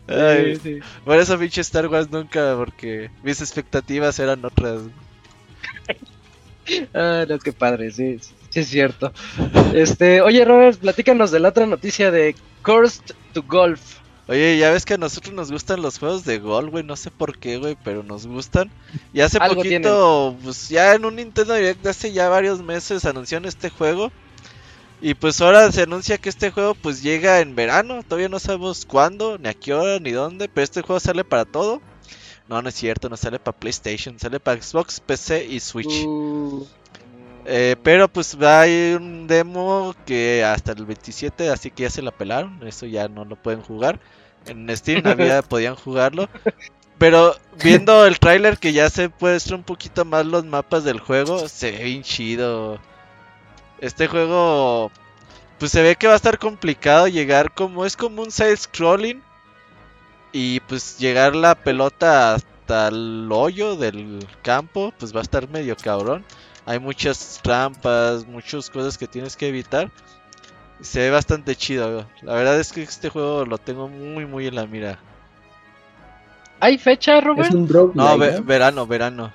Ay, 0.07 0.57
Sí, 0.57 0.61
sí. 0.62 0.80
por 1.05 1.18
eso 1.18 1.39
pinche 1.39 1.61
Star 1.62 1.86
Wars 1.89 2.11
nunca, 2.11 2.55
porque 2.57 3.11
mis 3.22 3.41
expectativas 3.41 4.18
eran 4.18 4.45
otras. 4.45 4.82
Ah, 6.93 7.24
no, 7.26 7.39
qué 7.39 7.53
padre, 7.53 7.91
sí, 7.91 8.18
sí 8.51 8.61
es 8.61 8.68
cierto. 8.68 9.12
Este, 9.72 10.20
oye, 10.20 10.45
Robert, 10.45 10.78
platícanos 10.78 11.30
de 11.30 11.41
la 11.41 11.49
otra 11.49 11.66
noticia 11.66 12.11
de 12.11 12.36
Cursed 12.62 13.14
to 13.32 13.43
Golf. 13.43 13.80
Oye, 14.26 14.59
ya 14.59 14.70
ves 14.70 14.84
que 14.84 14.95
a 14.95 14.99
nosotros 14.99 15.34
nos 15.34 15.51
gustan 15.51 15.80
los 15.80 15.99
juegos 15.99 16.26
de 16.26 16.39
gol, 16.39 16.68
güey, 16.68 16.84
no 16.84 16.97
sé 16.97 17.11
por 17.11 17.39
qué, 17.39 17.57
güey, 17.57 17.78
pero 17.82 18.03
nos 18.03 18.26
gustan. 18.26 18.70
Y 19.14 19.20
hace 19.22 19.41
poquito, 19.41 20.36
pues 20.43 20.68
ya 20.68 20.95
en 20.95 21.07
un 21.07 21.16
Nintendo 21.16 21.55
Direct 21.55 21.82
de 21.82 21.89
hace 21.91 22.12
ya 22.12 22.28
varios 22.28 22.61
meses 22.62 23.07
anunciaron 23.07 23.47
este 23.49 23.70
juego. 23.70 24.12
Y 25.01 25.14
pues 25.14 25.40
ahora 25.40 25.70
se 25.70 25.82
anuncia 25.82 26.18
que 26.18 26.28
este 26.28 26.51
juego 26.51 26.74
pues 26.74 27.03
llega 27.03 27.40
en 27.40 27.55
verano, 27.55 28.03
todavía 28.03 28.28
no 28.28 28.40
sabemos 28.40 28.84
cuándo, 28.84 29.38
ni 29.38 29.49
a 29.49 29.55
qué 29.55 29.72
hora, 29.72 30.01
ni 30.01 30.11
dónde, 30.11 30.49
pero 30.49 30.64
este 30.64 30.82
juego 30.82 30.99
sale 31.01 31.24
para 31.24 31.44
todo. 31.44 31.80
No, 32.49 32.62
no 32.62 32.68
es 32.68 32.74
cierto, 32.74 33.09
no 33.09 33.16
sale 33.16 33.38
para 33.38 33.59
PlayStation, 33.59 34.18
sale 34.18 34.40
para 34.40 34.61
Xbox, 34.61 35.01
PC 35.01 35.46
y 35.46 35.61
Switch. 35.61 36.05
Uh, 36.07 36.66
Eh, 37.44 37.76
pero 37.82 38.09
pues 38.09 38.36
hay 38.42 38.94
un 38.94 39.26
demo 39.26 39.94
que 40.05 40.44
hasta 40.44 40.72
el 40.72 40.84
27, 40.84 41.49
así 41.51 41.70
que 41.70 41.84
ya 41.84 41.90
se 41.90 42.03
la 42.03 42.11
pelaron, 42.11 42.61
eso 42.66 42.86
ya 42.86 43.09
no 43.09 43.24
lo 43.24 43.36
pueden 43.36 43.62
jugar. 43.62 44.01
En 44.46 44.68
Steam 44.76 45.07
había, 45.07 45.42
podían 45.42 45.74
jugarlo. 45.76 46.28
Pero 46.99 47.36
viendo 47.62 48.07
el 48.07 48.18
tráiler 48.18 48.59
que 48.59 48.72
ya 48.72 48.90
se 48.90 49.11
muestra 49.20 49.57
un 49.57 49.64
poquito 49.64 50.05
más 50.05 50.26
los 50.26 50.44
mapas 50.44 50.84
del 50.84 51.01
juego, 51.01 51.49
se 51.49 51.72
ve 51.72 51.84
bien 51.84 52.03
chido. 52.03 52.80
Este 53.81 54.09
juego 54.09 54.91
pues 55.59 55.72
se 55.72 55.83
ve 55.83 55.97
que 55.97 56.07
va 56.07 56.12
a 56.12 56.16
estar 56.16 56.39
complicado 56.39 57.09
llegar 57.09 57.53
como 57.53 57.85
es 57.85 57.97
como 57.97 58.22
un 58.22 58.31
side 58.31 58.57
scrolling 58.57 59.22
y 60.33 60.61
pues 60.61 60.99
llegar 60.99 61.35
la 61.35 61.55
pelota 61.55 62.35
hasta 62.35 62.89
el 62.89 63.29
hoyo 63.33 63.76
del 63.76 64.24
campo, 64.43 64.93
pues 64.99 65.14
va 65.14 65.20
a 65.20 65.22
estar 65.22 65.49
medio 65.49 65.76
cabrón. 65.76 66.24
Hay 66.66 66.79
muchas 66.79 67.41
trampas, 67.43 68.26
muchas 68.26 68.68
cosas 68.70 68.99
que 68.99 69.07
tienes 69.07 69.37
que 69.37 69.49
evitar. 69.49 69.91
Se 70.81 71.01
ve 71.01 71.11
bastante 71.11 71.57
chido. 71.57 72.07
La 72.22 72.35
verdad 72.35 72.61
es 72.61 72.72
que 72.72 72.83
este 72.83 73.09
juego 73.09 73.45
lo 73.45 73.59
tengo 73.59 73.89
muy 73.89 74.26
muy 74.26 74.47
en 74.47 74.55
la 74.55 74.66
mira. 74.66 74.99
¿Hay 76.61 76.79
fecha, 76.79 77.18
Es 77.18 77.24
Robert? 77.24 77.53
un 77.55 77.93
No, 77.95 78.18
ve- 78.18 78.33
¿no? 78.39 78.43
verano, 78.45 78.87
verano. 78.87 79.33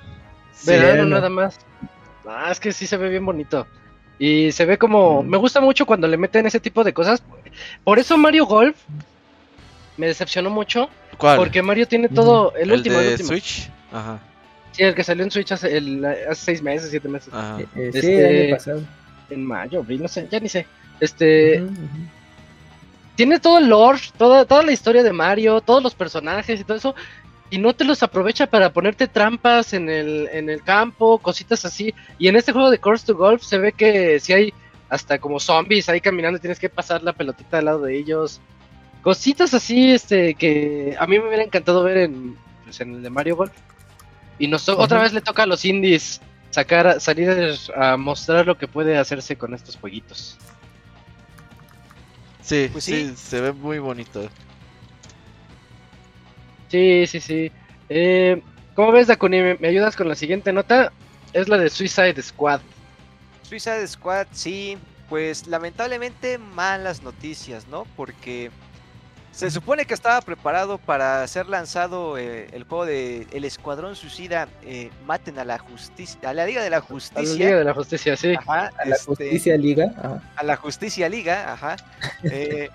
Sí, 0.53 0.67
Verano 0.71 0.89
verano. 0.91 1.15
nada 1.15 1.29
más. 1.29 1.57
Ah, 2.27 2.49
es 2.51 2.59
que 2.59 2.71
sí 2.71 2.85
se 2.87 2.97
ve 2.97 3.09
bien 3.09 3.25
bonito. 3.25 3.65
Y 4.19 4.51
se 4.51 4.65
ve 4.65 4.77
como. 4.77 5.23
Mm. 5.23 5.27
Me 5.27 5.37
gusta 5.37 5.59
mucho 5.61 5.85
cuando 5.85 6.07
le 6.07 6.17
meten 6.17 6.45
ese 6.45 6.59
tipo 6.59 6.83
de 6.83 6.93
cosas. 6.93 7.21
Por 7.83 7.99
eso 7.99 8.17
Mario 8.17 8.45
Golf 8.45 8.75
me 9.97 10.07
decepcionó 10.07 10.49
mucho. 10.49 10.89
¿Cuál? 11.17 11.37
Porque 11.37 11.61
Mario 11.61 11.87
tiene 11.87 12.09
todo. 12.09 12.53
El, 12.55 12.63
¿El 12.63 12.71
último, 12.73 12.97
de 12.97 13.05
el 13.05 13.11
último. 13.13 13.27
Switch? 13.29 13.69
Ajá, 13.91 14.19
Sí, 14.71 14.81
el 14.83 14.95
que 14.95 15.03
salió 15.03 15.23
en 15.23 15.29
Switch 15.29 15.51
hace, 15.51 15.77
el- 15.77 16.03
hace 16.03 16.45
seis 16.45 16.61
meses, 16.63 16.89
siete 16.89 17.07
meses. 17.07 17.31
ajá. 17.33 17.59
Eh, 17.59 17.67
eh, 17.75 17.89
sí, 17.91 17.97
Este- 17.99 18.29
el 18.29 18.45
año 18.47 18.55
pasado. 18.55 18.81
En 19.29 19.45
mayo, 19.45 19.79
abril, 19.79 20.01
no 20.01 20.07
sé, 20.07 20.27
ya 20.31 20.39
ni 20.39 20.49
sé. 20.49 20.65
Este, 20.99 21.63
tiene 23.15 23.39
todo 23.39 23.59
el 23.59 23.67
lore, 23.69 23.99
toda, 24.17 24.45
toda 24.45 24.63
la 24.63 24.71
historia 24.71 25.03
de 25.03 25.13
Mario, 25.13 25.61
todos 25.61 25.83
los 25.83 25.93
personajes 25.93 26.59
y 26.59 26.63
todo 26.63 26.77
eso, 26.77 26.95
y 27.53 27.59
no 27.59 27.75
te 27.75 27.83
los 27.85 28.01
aprovecha 28.01 28.47
para 28.47 28.73
ponerte 28.73 29.07
trampas 29.07 29.73
en 29.73 29.87
el, 29.87 30.27
en 30.33 30.49
el 30.49 30.63
campo, 30.63 31.19
cositas 31.19 31.63
así. 31.65 31.93
Y 32.17 32.27
en 32.27 32.35
este 32.35 32.51
juego 32.51 32.71
de 32.71 32.79
Course 32.79 33.05
to 33.05 33.15
Golf 33.15 33.43
se 33.43 33.59
ve 33.59 33.73
que 33.73 34.19
si 34.19 34.33
hay 34.33 34.51
hasta 34.89 35.19
como 35.19 35.39
zombies 35.39 35.87
ahí 35.87 36.01
caminando, 36.01 36.39
tienes 36.39 36.57
que 36.57 36.67
pasar 36.67 37.03
la 37.03 37.13
pelotita 37.13 37.59
al 37.59 37.65
lado 37.65 37.81
de 37.83 37.95
ellos. 37.95 38.41
Cositas 39.03 39.53
así, 39.53 39.91
este, 39.91 40.33
que 40.33 40.95
a 40.99 41.05
mí 41.05 41.19
me 41.19 41.27
hubiera 41.27 41.43
encantado 41.43 41.83
ver 41.83 41.97
en, 41.97 42.35
pues, 42.63 42.81
en 42.81 42.95
el 42.95 43.03
de 43.03 43.11
Mario 43.11 43.35
Golf. 43.35 43.53
Y 44.39 44.47
nos 44.47 44.67
otra 44.67 44.99
vez 45.03 45.13
le 45.13 45.21
toca 45.21 45.43
a 45.43 45.45
los 45.45 45.63
indies 45.63 46.21
sacar, 46.49 46.99
salir 47.01 47.55
a 47.75 47.97
mostrar 47.97 48.47
lo 48.47 48.57
que 48.57 48.67
puede 48.67 48.97
hacerse 48.97 49.35
con 49.35 49.53
estos 49.53 49.75
jueguitos. 49.77 50.39
Sí, 52.41 52.67
Pues 52.71 52.83
sí, 52.83 53.09
sí. 53.09 53.13
se 53.15 53.41
ve 53.41 53.51
muy 53.53 53.77
bonito. 53.77 54.27
Sí, 56.73 57.05
sí, 57.05 57.21
sí. 57.21 57.51
Eh, 57.87 58.41
¿Cómo 58.73 58.91
ves, 58.91 59.05
Dakuni? 59.05 59.39
¿Me, 59.59 59.67
ayudas 59.67 59.95
con 59.95 60.09
la 60.09 60.15
siguiente 60.15 60.51
nota? 60.51 60.91
Es 61.31 61.47
la 61.47 61.59
de 61.59 61.69
Suicide 61.69 62.19
Squad. 62.19 62.61
Suicide 63.43 63.87
Squad, 63.87 64.25
sí, 64.31 64.79
pues 65.07 65.45
lamentablemente 65.45 66.39
malas 66.39 67.03
noticias, 67.03 67.67
¿no? 67.67 67.85
Porque 67.95 68.49
se 69.33 69.49
supone 69.49 69.85
que 69.85 69.95
estaba 69.95 70.21
preparado 70.21 70.77
para 70.77 71.25
ser 71.27 71.47
lanzado 71.47 72.19
eh, 72.19 72.47
el 72.51 72.65
juego 72.65 72.85
de 72.85 73.25
El 73.33 73.45
Escuadrón 73.45 73.95
Suicida, 73.95 74.47
eh, 74.63 74.91
maten 75.07 75.39
a 75.39 75.43
la 75.43 75.57
justicia, 75.57 76.29
a 76.29 76.33
la 76.35 76.45
Liga 76.45 76.61
de 76.61 76.69
la 76.69 76.77
A 76.77 76.79
la 76.79 76.85
Liga 76.85 76.87
Justicia. 76.87 77.57
de 77.57 77.63
la 77.63 77.73
Justicia, 77.73 78.15
sí. 78.15 78.35
Ajá, 78.35 78.69
A 78.77 78.85
la 78.85 78.95
este, 78.95 79.05
Justicia 79.07 79.57
Liga. 79.57 79.91
ajá. 79.97 80.21
a 80.35 80.43
la 80.43 80.55
Justicia 80.55 81.09
Liga, 81.09 81.51
ajá. 81.51 81.75
Eh, 82.23 82.69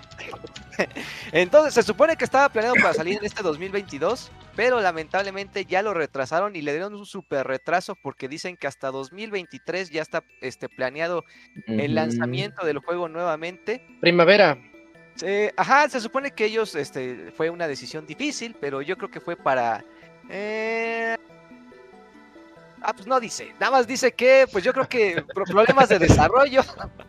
entonces 1.31 1.73
se 1.73 1.83
supone 1.83 2.17
que 2.17 2.25
estaba 2.25 2.49
planeado 2.49 2.75
para 2.75 2.93
salir 2.93 3.17
en 3.17 3.25
este 3.25 3.41
2022, 3.41 4.29
pero 4.57 4.81
lamentablemente 4.81 5.63
ya 5.63 5.81
lo 5.81 5.93
retrasaron 5.93 6.57
y 6.57 6.61
le 6.61 6.73
dieron 6.73 6.93
un 6.93 7.05
super 7.05 7.47
retraso 7.47 7.95
porque 8.03 8.27
dicen 8.27 8.57
que 8.57 8.67
hasta 8.67 8.91
2023 8.91 9.91
ya 9.91 10.01
está 10.01 10.25
este, 10.41 10.67
planeado 10.67 11.23
el 11.67 11.95
lanzamiento 11.95 12.65
del 12.65 12.79
juego 12.79 13.07
nuevamente. 13.07 13.81
Primavera. 14.01 14.57
Eh, 15.21 15.51
ajá, 15.55 15.89
se 15.89 15.99
supone 15.99 16.31
que 16.31 16.45
ellos, 16.45 16.75
este, 16.75 17.31
fue 17.35 17.49
una 17.49 17.67
decisión 17.67 18.05
difícil, 18.05 18.55
pero 18.59 18.81
yo 18.81 18.97
creo 18.97 19.09
que 19.11 19.19
fue 19.19 19.35
para... 19.35 19.83
eh, 20.29 21.15
Ah, 22.81 22.93
pues 22.93 23.07
no 23.07 23.19
dice, 23.19 23.51
nada 23.59 23.71
más 23.73 23.87
dice 23.87 24.13
que, 24.13 24.45
pues 24.49 24.63
yo 24.63 24.71
creo 24.71 24.87
que 24.87 25.21
pro- 25.33 25.43
problemas 25.43 25.89
de 25.89 25.99
desarrollo, 25.99 26.61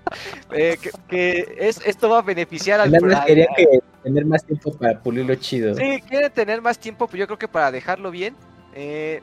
eh, 0.50 0.76
que, 0.82 0.90
que 1.08 1.54
es, 1.60 1.80
esto 1.86 2.08
va 2.10 2.18
a 2.18 2.22
beneficiar 2.22 2.80
al... 2.80 2.90
Nada 2.90 3.06
más 3.06 3.20
al- 3.20 3.26
querían 3.26 3.48
que 3.56 3.78
tener 4.02 4.24
más 4.26 4.44
tiempo 4.44 4.72
para 4.76 5.00
pulirlo 5.00 5.32
chido. 5.36 5.76
Sí, 5.76 6.02
quieren 6.08 6.32
tener 6.32 6.60
más 6.60 6.76
tiempo, 6.76 7.06
pues 7.06 7.20
yo 7.20 7.26
creo 7.26 7.38
que 7.38 7.46
para 7.46 7.70
dejarlo 7.70 8.10
bien, 8.10 8.34
eh, 8.74 9.20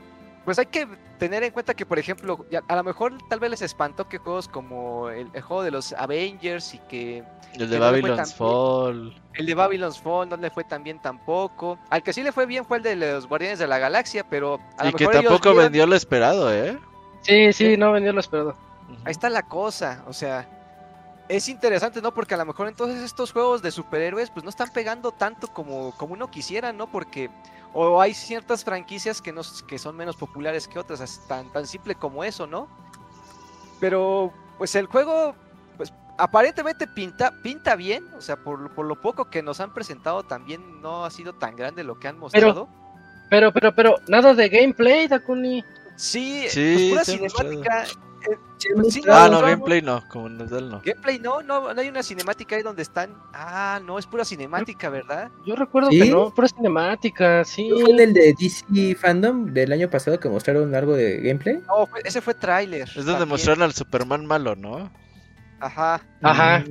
pues 0.48 0.58
hay 0.60 0.68
que 0.68 0.88
tener 1.20 1.44
en 1.44 1.52
cuenta 1.52 1.74
que, 1.74 1.86
por 1.86 2.00
ejemplo, 2.00 2.46
ya- 2.50 2.62
a 2.70 2.76
lo 2.78 2.84
mejor 2.86 3.12
tal 3.30 3.38
vez 3.42 3.50
les 3.52 3.62
espantó 3.62 4.08
que 4.08 4.18
juegos 4.18 4.48
como 4.48 5.10
el, 5.10 5.30
el 5.34 5.42
juego 5.42 5.62
de 5.62 5.72
los 5.72 5.92
Avengers 5.92 6.74
y 6.74 6.80
que 6.88 7.18
El 7.52 7.58
Que 7.60 7.68
de 7.68 7.80
no 7.80 7.84
Babylon's 7.86 8.16
bien. 8.30 8.38
Fall. 8.38 9.22
el 9.34 9.46
de 9.46 9.54
Babylon's 9.56 10.00
Fall 10.00 10.30
no 10.30 10.38
le 10.38 10.50
fue 10.50 10.64
tan 10.64 10.84
bien 10.86 11.02
tampoco. 11.02 11.78
Al 11.90 12.02
que 12.02 12.14
sí 12.14 12.24
le 12.24 12.32
fue 12.32 12.46
bien 12.46 12.64
fue 12.64 12.78
el 12.78 12.84
de 12.84 12.96
los 12.96 13.28
Guardianes 13.28 13.60
de 13.60 13.68
la 13.68 13.78
Galaxia, 13.78 14.24
pero 14.30 14.58
a 14.78 14.88
Y 14.88 14.92
lo 14.92 14.98
que 14.98 15.04
mejor 15.04 15.16
ellos 15.16 15.26
tampoco 15.32 15.50
vieron- 15.50 15.64
vendió 15.66 15.86
lo 15.86 15.96
esperado, 15.98 16.54
¿eh? 16.54 16.78
Sí, 17.24 17.52
sí, 17.52 17.76
no 17.76 17.92
vendió 17.92 18.14
lo 18.14 18.22
esperado. 18.22 18.56
Ahí 19.04 19.12
está 19.12 19.30
la 19.30 19.42
cosa, 19.44 20.06
o 20.08 20.14
sea, 20.14 20.48
es 21.28 21.50
interesante, 21.50 22.02
¿no? 22.02 22.14
Porque 22.14 22.36
a 22.36 22.38
lo 22.38 22.46
mejor 22.46 22.70
entonces 22.70 23.02
estos 23.02 23.34
juegos 23.34 23.62
de 23.62 23.72
superhéroes 23.72 24.30
pues 24.30 24.46
no 24.46 24.50
están 24.50 24.70
pegando 24.72 25.12
tanto 25.12 25.50
como, 25.50 25.92
como 25.98 26.14
uno 26.14 26.32
quisiera, 26.32 26.72
¿no? 26.72 26.88
Porque 26.88 27.30
o 27.74 28.02
hay 28.02 28.14
ciertas 28.14 28.64
franquicias 28.64 29.22
que, 29.22 29.32
no, 29.34 29.42
s- 29.42 29.64
que 29.68 29.78
son 29.80 29.96
menos 29.96 30.16
populares 30.16 30.68
que 30.68 30.80
otras, 30.80 31.00
es 31.02 31.22
tan, 31.28 31.52
tan 31.52 31.68
simple 31.68 31.96
como 31.96 32.24
eso, 32.24 32.48
¿no? 32.48 32.68
Pero 33.80 34.34
pues 34.58 34.76
el 34.76 34.88
juego, 34.88 35.36
pues 35.78 35.94
aparentemente 36.18 36.88
pinta, 36.88 37.32
pinta 37.44 37.76
bien, 37.76 38.08
o 38.16 38.22
sea, 38.22 38.38
por, 38.38 38.74
por 38.74 38.86
lo 38.86 39.00
poco 39.00 39.30
que 39.30 39.44
nos 39.44 39.60
han 39.60 39.74
presentado 39.74 40.24
también 40.24 40.82
no 40.82 41.06
ha 41.06 41.12
sido 41.12 41.34
tan 41.34 41.56
grande 41.56 41.84
lo 41.84 42.00
que 42.00 42.08
han 42.08 42.18
mostrado. 42.18 42.68
Pero, 43.30 43.52
pero, 43.52 43.76
pero, 43.76 43.96
nada 44.08 44.34
de 44.34 44.50
gameplay, 44.50 45.08
Dakuni. 45.08 45.64
Sí, 45.96 46.46
Sí, 46.50 46.92
pues 46.94 47.08
pura 47.10 47.20
mostrado. 47.22 48.07
Sí, 48.90 49.02
Ah, 49.08 49.28
no, 49.32 49.42
gameplay 49.42 49.82
no, 49.82 50.04
como 50.10 50.30
nos 50.30 50.50
da 50.50 50.58
el 50.58 50.70
no. 50.70 50.82
Gameplay 50.84 51.20
no, 51.20 51.42
no, 51.44 51.74
no 51.74 51.80
hay 51.80 51.88
una 51.90 52.02
cinemática 52.02 52.56
ahí 52.56 52.64
donde 52.64 52.82
están. 52.82 53.14
Ah, 53.34 53.80
no, 53.86 54.00
es 54.00 54.08
pura 54.08 54.26
cinemática, 54.26 54.90
¿verdad? 54.90 55.30
Yo 55.46 55.56
recuerdo 55.56 55.90
¿Sí? 55.92 56.00
que 56.02 56.10
no, 56.10 56.34
pura 56.34 56.48
cinemática, 56.48 57.44
sí. 57.46 57.70
¿No 57.70 57.78
fue 57.80 57.92
en 57.92 58.00
el 58.00 58.14
de 58.14 58.34
DC 58.38 58.96
Fandom 58.96 59.54
del 59.54 59.72
año 59.72 59.90
pasado 59.90 60.20
que 60.20 60.28
mostraron 60.28 60.74
algo 60.74 60.96
de 60.96 61.18
gameplay? 61.22 61.62
No, 61.68 61.86
fue- 61.86 62.02
ese 62.04 62.20
fue 62.22 62.34
tráiler. 62.34 62.88
Es 62.90 62.96
donde 62.96 63.12
también. 63.14 63.30
mostraron 63.30 63.64
al 63.64 63.74
Superman 63.74 64.26
malo, 64.26 64.56
¿no? 64.56 64.92
Ajá. 65.60 66.02
Ajá. 66.22 66.64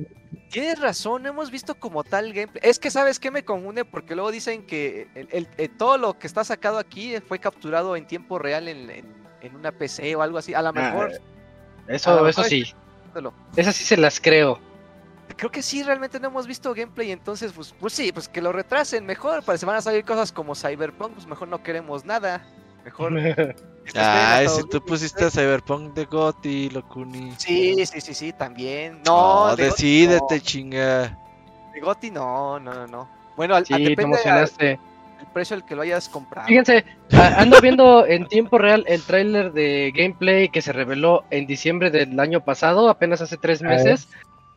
Tienes 0.51 0.79
razón, 0.79 1.23
no 1.23 1.29
hemos 1.29 1.51
visto 1.51 1.75
como 1.75 2.03
tal 2.03 2.33
gameplay. 2.33 2.61
Es 2.69 2.79
que, 2.79 2.91
¿sabes 2.91 3.19
qué 3.19 3.31
me 3.31 3.43
confunde? 3.45 3.85
Porque 3.85 4.13
luego 4.15 4.31
dicen 4.31 4.65
que 4.65 5.07
el- 5.15 5.29
el- 5.31 5.47
el- 5.57 5.69
todo 5.77 5.97
lo 5.97 6.19
que 6.19 6.27
está 6.27 6.43
sacado 6.43 6.77
aquí 6.77 7.15
fue 7.27 7.39
capturado 7.39 7.95
en 7.95 8.05
tiempo 8.07 8.37
real 8.39 8.67
en, 8.67 8.89
en- 8.89 9.17
en 9.41 9.55
una 9.55 9.71
PC 9.71 10.15
o 10.15 10.21
algo 10.21 10.37
así. 10.37 10.53
A 10.53 10.61
lo 10.61 10.73
mejor. 10.73 11.11
a 11.11 11.36
Eso, 11.87 12.15
lo 12.21 12.27
eso 12.27 12.43
sí. 12.43 12.73
Esas 13.55 13.75
sí 13.75 13.83
se 13.83 13.97
las 13.97 14.19
creo. 14.19 14.59
Creo 15.35 15.51
que 15.51 15.61
sí, 15.61 15.83
realmente 15.83 16.19
no 16.19 16.27
hemos 16.29 16.47
visto 16.47 16.73
gameplay. 16.73 17.11
Entonces, 17.11 17.51
pues, 17.53 17.73
pues 17.79 17.93
sí, 17.93 18.11
pues 18.11 18.27
que 18.27 18.41
lo 18.41 18.51
retrasen 18.51 19.05
mejor. 19.05 19.43
Para 19.43 19.57
si 19.57 19.65
van 19.65 19.75
a 19.75 19.81
salir 19.81 20.03
cosas 20.05 20.31
como 20.31 20.55
Cyberpunk, 20.55 21.13
pues 21.13 21.27
mejor 21.27 21.47
no 21.47 21.61
queremos 21.63 22.05
nada. 22.05 22.45
Mejor. 22.85 23.13
se 23.85 23.99
hasta 23.99 24.39
si 24.49 24.61
tú 24.63 24.79
2023. 24.79 24.81
pusiste 24.83 25.25
a 25.25 25.31
Cyberpunk 25.31 25.93
de 25.93 26.05
Gotti, 26.05 26.69
Locuni. 26.69 27.33
Sí, 27.37 27.85
sí, 27.85 28.01
sí, 28.01 28.13
sí, 28.13 28.33
también. 28.33 29.01
No, 29.05 29.47
No, 29.49 29.55
de 29.55 29.67
Gotti 29.69 29.81
decídete, 29.83 30.35
no. 30.37 30.41
chinga. 30.41 31.17
De 31.73 31.79
Gotti 31.81 32.11
no, 32.11 32.59
no, 32.59 32.73
no, 32.73 32.87
no. 32.87 33.09
Bueno, 33.35 33.55
al, 33.55 33.61
al- 33.61 33.65
Sí, 33.67 33.73
te 33.73 33.79
depende 33.89 34.03
al, 34.17 34.21
emocionaste. 34.23 34.71
al 34.73 34.79
precio 35.33 35.55
al 35.55 35.65
que 35.65 35.75
lo 35.75 35.81
hayas 35.81 36.09
comprado. 36.09 36.47
Fíjense, 36.47 36.85
ando 37.11 37.59
viendo 37.61 38.05
en 38.05 38.25
tiempo 38.27 38.57
real 38.57 38.83
el 38.87 39.01
tráiler 39.03 39.51
de 39.53 39.91
gameplay 39.95 40.49
que 40.49 40.61
se 40.61 40.73
reveló 40.73 41.25
en 41.31 41.45
diciembre 41.47 41.89
del 41.91 42.19
año 42.19 42.41
pasado, 42.41 42.89
apenas 42.89 43.21
hace 43.21 43.37
tres 43.37 43.61
A 43.63 43.67
ver. 43.67 43.77
meses. 43.77 44.09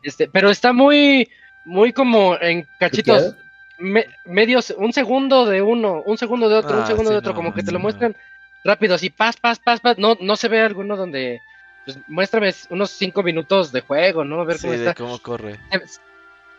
Este, 0.03 0.27
pero 0.27 0.49
está 0.49 0.73
muy, 0.73 1.29
muy 1.65 1.93
como 1.93 2.35
en 2.41 2.67
cachitos, 2.79 3.35
me- 3.77 4.07
medios, 4.25 4.73
un 4.77 4.93
segundo 4.93 5.45
de 5.45 5.61
uno, 5.61 6.01
un 6.05 6.17
segundo 6.17 6.49
de 6.49 6.55
otro, 6.55 6.77
un 6.77 6.83
Ah, 6.83 6.87
segundo 6.87 7.09
sí, 7.09 7.13
de 7.13 7.19
otro, 7.19 7.31
no, 7.31 7.35
como 7.35 7.53
que 7.53 7.63
te 7.63 7.71
lo 7.71 7.77
no. 7.79 7.83
muestran 7.83 8.15
rápido, 8.63 8.95
así, 8.95 9.09
pas, 9.09 9.37
pas, 9.37 9.59
pas, 9.59 9.79
pas. 9.79 9.97
No, 9.97 10.17
no 10.19 10.35
se 10.35 10.47
ve 10.47 10.61
alguno 10.61 10.95
donde, 10.95 11.39
pues 11.85 11.97
muéstrame 12.07 12.51
unos 12.69 12.91
cinco 12.91 13.21
minutos 13.23 13.71
de 13.71 13.81
juego, 13.81 14.23
¿no? 14.23 14.41
A 14.41 14.45
ver 14.45 14.57
Sí, 14.57 14.67
cómo 14.67 14.73
de 14.79 14.79
está. 14.89 14.93
cómo 14.95 15.19
corre. 15.19 15.59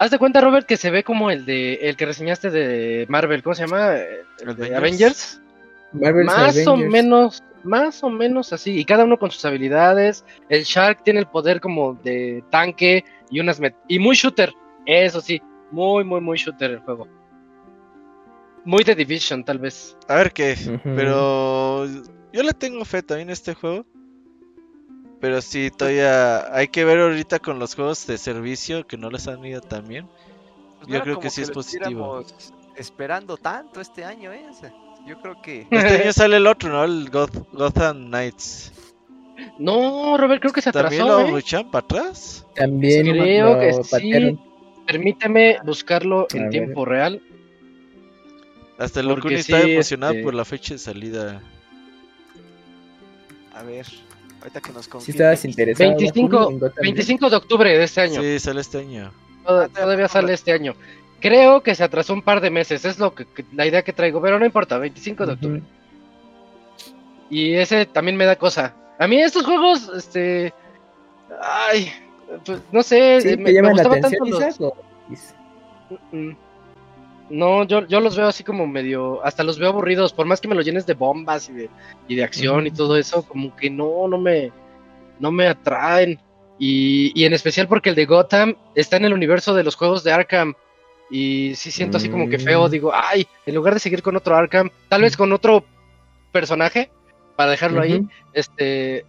Haz 0.02 0.10
de 0.10 0.18
cuenta, 0.18 0.40
Robert, 0.40 0.66
que 0.66 0.76
se 0.76 0.90
ve 0.90 1.04
como 1.04 1.30
el 1.30 1.44
de 1.44 1.74
el 1.74 1.96
que 1.96 2.06
reseñaste 2.06 2.50
de 2.50 3.06
Marvel, 3.08 3.40
¿cómo 3.40 3.54
se 3.54 3.64
llama? 3.64 3.94
El 3.94 4.56
de 4.56 4.74
Avengers. 4.74 5.40
Marvel's 5.92 6.26
Más 6.26 6.66
o 6.66 6.76
menos, 6.76 7.44
más 7.62 8.02
o 8.02 8.10
menos 8.10 8.52
así. 8.52 8.76
Y 8.76 8.84
cada 8.84 9.04
uno 9.04 9.16
con 9.16 9.30
sus 9.30 9.44
habilidades. 9.44 10.24
El 10.48 10.64
Shark 10.64 11.04
tiene 11.04 11.20
el 11.20 11.26
poder 11.26 11.60
como 11.60 11.94
de 12.02 12.42
tanque 12.50 13.04
y 13.30 13.38
unas 13.38 13.60
met- 13.60 13.76
y 13.86 14.00
muy 14.00 14.16
shooter. 14.16 14.52
Eso 14.86 15.20
sí, 15.20 15.40
muy, 15.70 16.02
muy, 16.02 16.20
muy 16.20 16.36
shooter 16.36 16.72
el 16.72 16.80
juego. 16.80 17.06
Muy 18.64 18.82
de 18.82 18.96
Division, 18.96 19.44
tal 19.44 19.60
vez. 19.60 19.96
A 20.08 20.16
ver 20.16 20.32
qué. 20.32 20.56
Pero 20.82 21.86
yo 22.32 22.42
le 22.42 22.52
tengo 22.54 22.84
fe 22.84 23.04
también 23.04 23.30
a 23.30 23.34
este 23.34 23.54
juego. 23.54 23.86
Pero 25.22 25.40
sí, 25.40 25.70
todavía 25.70 26.52
hay 26.54 26.66
que 26.66 26.84
ver 26.84 26.98
ahorita 26.98 27.38
con 27.38 27.60
los 27.60 27.76
juegos 27.76 28.06
de 28.08 28.18
servicio 28.18 28.86
que 28.88 28.96
no 28.98 29.08
les 29.08 29.28
han 29.28 29.42
ido 29.44 29.60
tan 29.60 29.86
bien. 29.86 30.08
Pues 30.80 30.88
yo 30.92 31.00
creo 31.00 31.20
que 31.20 31.30
sí 31.30 31.42
es 31.42 31.48
lo 31.48 31.54
positivo. 31.54 32.24
Esperando 32.76 33.36
tanto 33.36 33.80
este 33.80 34.04
año, 34.04 34.32
¿eh? 34.32 34.44
Yo 35.06 35.20
creo 35.20 35.40
que. 35.40 35.68
Este 35.70 36.02
año 36.02 36.12
sale 36.12 36.38
el 36.38 36.46
otro, 36.48 36.70
¿no? 36.70 36.82
El 36.82 37.08
Goth- 37.10 37.46
Gotham 37.52 38.06
Knights. 38.08 38.72
No, 39.60 40.16
Robert, 40.18 40.40
creo 40.40 40.52
que 40.52 40.60
se 40.60 40.72
¿También 40.72 41.02
atrasó. 41.02 41.30
lo 41.30 41.36
¿eh? 41.36 41.40
echan 41.40 41.70
para 41.70 41.84
atrás? 41.84 42.44
También 42.56 43.06
Creo 43.06 43.54
lo 43.54 43.60
que 43.60 43.72
sí. 43.84 44.38
Permíteme 44.88 45.58
buscarlo 45.64 46.26
A 46.32 46.36
en 46.36 46.42
ver. 46.42 46.50
tiempo 46.50 46.84
real. 46.84 47.22
Hasta 48.78 48.98
el 48.98 49.06
Locuni 49.06 49.36
sí, 49.36 49.52
está 49.52 49.60
emocionado 49.60 50.14
este- 50.14 50.24
por 50.24 50.34
la 50.34 50.44
fecha 50.44 50.74
de 50.74 50.78
salida. 50.78 51.40
A 53.54 53.62
ver, 53.62 53.86
ahorita 54.42 54.60
que 54.60 54.72
nos 54.72 54.84
Si 54.84 54.90
confirme. 54.90 55.16
estabas 55.18 55.44
interesado. 55.44 55.90
25, 55.90 56.38
Juli, 56.44 56.54
en 56.54 56.60
Gotham 56.60 56.82
25 56.82 57.30
de 57.30 57.36
octubre 57.36 57.78
de 57.78 57.84
este 57.84 58.00
año. 58.00 58.20
Sí, 58.20 58.38
sale 58.38 58.60
este 58.60 58.78
año. 58.78 59.12
Tod- 59.44 59.70
Todavía 59.72 60.08
sale 60.08 60.32
este 60.34 60.52
año. 60.52 60.74
Creo 61.20 61.62
que 61.62 61.74
se 61.74 61.84
atrasó 61.84 62.12
un 62.14 62.22
par 62.22 62.40
de 62.40 62.50
meses, 62.50 62.84
es 62.84 62.98
lo 62.98 63.14
que, 63.14 63.24
que- 63.26 63.44
la 63.54 63.66
idea 63.66 63.82
que 63.82 63.92
traigo, 63.92 64.20
pero 64.20 64.38
no 64.38 64.44
importa, 64.44 64.78
25 64.78 65.24
de 65.26 65.32
octubre. 65.32 65.62
Y 67.30 67.54
ese 67.54 67.86
también 67.86 68.16
me 68.16 68.24
da 68.26 68.36
cosa. 68.36 68.74
A 68.98 69.06
mí 69.06 69.20
estos 69.20 69.44
juegos, 69.44 69.90
este, 69.96 70.52
ay, 71.40 71.90
pues, 72.44 72.60
no 72.72 72.82
sé, 72.82 73.20
¿Sí? 73.20 73.28
eh, 73.28 73.36
¿Te 73.36 73.42
me, 73.42 73.62
me 73.62 73.70
gustaban 73.70 73.98
atención, 73.98 74.28
tanto 74.30 74.40
los- 74.40 74.48
Isaac? 74.48 74.60
o- 74.60 74.76
Is- 75.12 75.34
Mm, 76.10 76.30
No, 77.30 77.64
yo, 77.64 77.86
yo 77.86 78.00
los 78.00 78.16
veo 78.16 78.26
así 78.28 78.44
como 78.44 78.66
medio, 78.66 79.24
hasta 79.24 79.42
los 79.42 79.58
veo 79.58 79.70
aburridos, 79.70 80.12
por 80.12 80.26
más 80.26 80.40
que 80.40 80.48
me 80.48 80.54
los 80.54 80.64
llenes 80.66 80.84
de 80.86 80.94
bombas 80.94 81.48
y 81.48 81.52
de, 81.54 81.70
y 82.08 82.14
de 82.16 82.24
acción 82.24 82.66
y 82.66 82.70
todo 82.70 82.96
eso, 82.96 83.22
como 83.22 83.56
que 83.56 83.70
no, 83.70 84.06
no 84.08 84.18
me, 84.18 84.52
no 85.18 85.30
me 85.32 85.46
atraen. 85.46 86.18
Y, 86.58 87.10
y 87.18 87.24
en 87.24 87.32
especial 87.32 87.66
porque 87.68 87.88
el 87.88 87.94
de 87.96 88.04
Gotham 88.06 88.54
está 88.74 88.96
en 88.98 89.06
el 89.06 89.14
universo 89.14 89.54
de 89.54 89.64
los 89.64 89.74
juegos 89.76 90.04
de 90.04 90.12
Arkham. 90.12 90.54
Y 91.10 91.54
sí 91.56 91.70
siento 91.70 91.96
así 91.98 92.08
como 92.08 92.28
que 92.28 92.38
feo, 92.38 92.68
Mm. 92.68 92.70
digo, 92.70 92.92
ay, 92.94 93.26
en 93.46 93.54
lugar 93.54 93.74
de 93.74 93.80
seguir 93.80 94.02
con 94.02 94.16
otro 94.16 94.34
Arkham, 94.36 94.70
tal 94.88 95.02
vez 95.02 95.16
con 95.16 95.32
otro 95.32 95.64
personaje, 96.32 96.90
para 97.36 97.50
dejarlo 97.50 97.80
ahí, 97.80 98.06
este, 98.32 99.04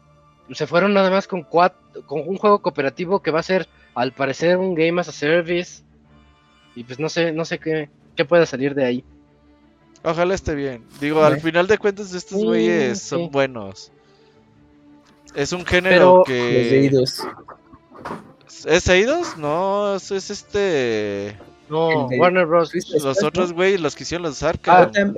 se 0.52 0.68
fueron 0.68 0.94
nada 0.94 1.10
más 1.10 1.28
con, 1.28 1.44
cuat- 1.44 2.06
con 2.06 2.22
un 2.28 2.38
juego 2.38 2.60
cooperativo 2.62 3.22
que 3.22 3.32
va 3.32 3.40
a 3.40 3.44
ser, 3.44 3.68
al 3.96 4.12
parecer, 4.14 4.58
un 4.58 4.76
Game 4.76 5.00
as 5.00 5.10
a 5.10 5.12
Service. 5.14 5.84
Y 6.76 6.84
pues 6.84 7.00
no 7.00 7.08
sé, 7.10 7.32
no 7.32 7.46
sé 7.46 7.60
qué, 7.60 7.90
qué 8.16 8.26
pueda 8.26 8.46
salir 8.46 8.74
de 8.76 8.86
ahí. 8.86 9.04
Ojalá 10.04 10.36
esté 10.36 10.54
bien. 10.56 10.84
Digo, 11.00 11.24
al 11.24 11.40
final 11.40 11.66
de 11.68 11.78
cuentas, 11.78 12.14
estos 12.14 12.40
Sí, 12.40 12.46
güeyes 12.46 13.00
sí. 13.00 13.08
son 13.10 13.32
buenos. 13.32 13.92
Es 15.36 15.52
un 15.54 15.66
género 15.66 15.96
Pero- 15.96 16.18
Los 16.18 16.28
de 16.28 16.34
que. 16.70 16.80
Eidos. 16.82 17.22
¿Es 18.66 18.88
Eidos? 18.88 19.38
No, 19.38 19.96
es 19.96 20.12
es 20.12 20.30
este. 20.30 21.38
No, 21.70 22.08
de- 22.10 22.20
Warner 22.20 22.46
Bros. 22.46 22.72
Los 23.04 23.24
otros 23.24 23.50
¿no? 23.50 23.56
güeyes, 23.56 23.80
los 23.82 23.96
que 23.96 24.04
hicieron 24.04 24.24
los 24.24 24.44
Ah, 24.44 24.50
Arkham. 24.50 24.86
Gotham, 24.86 25.16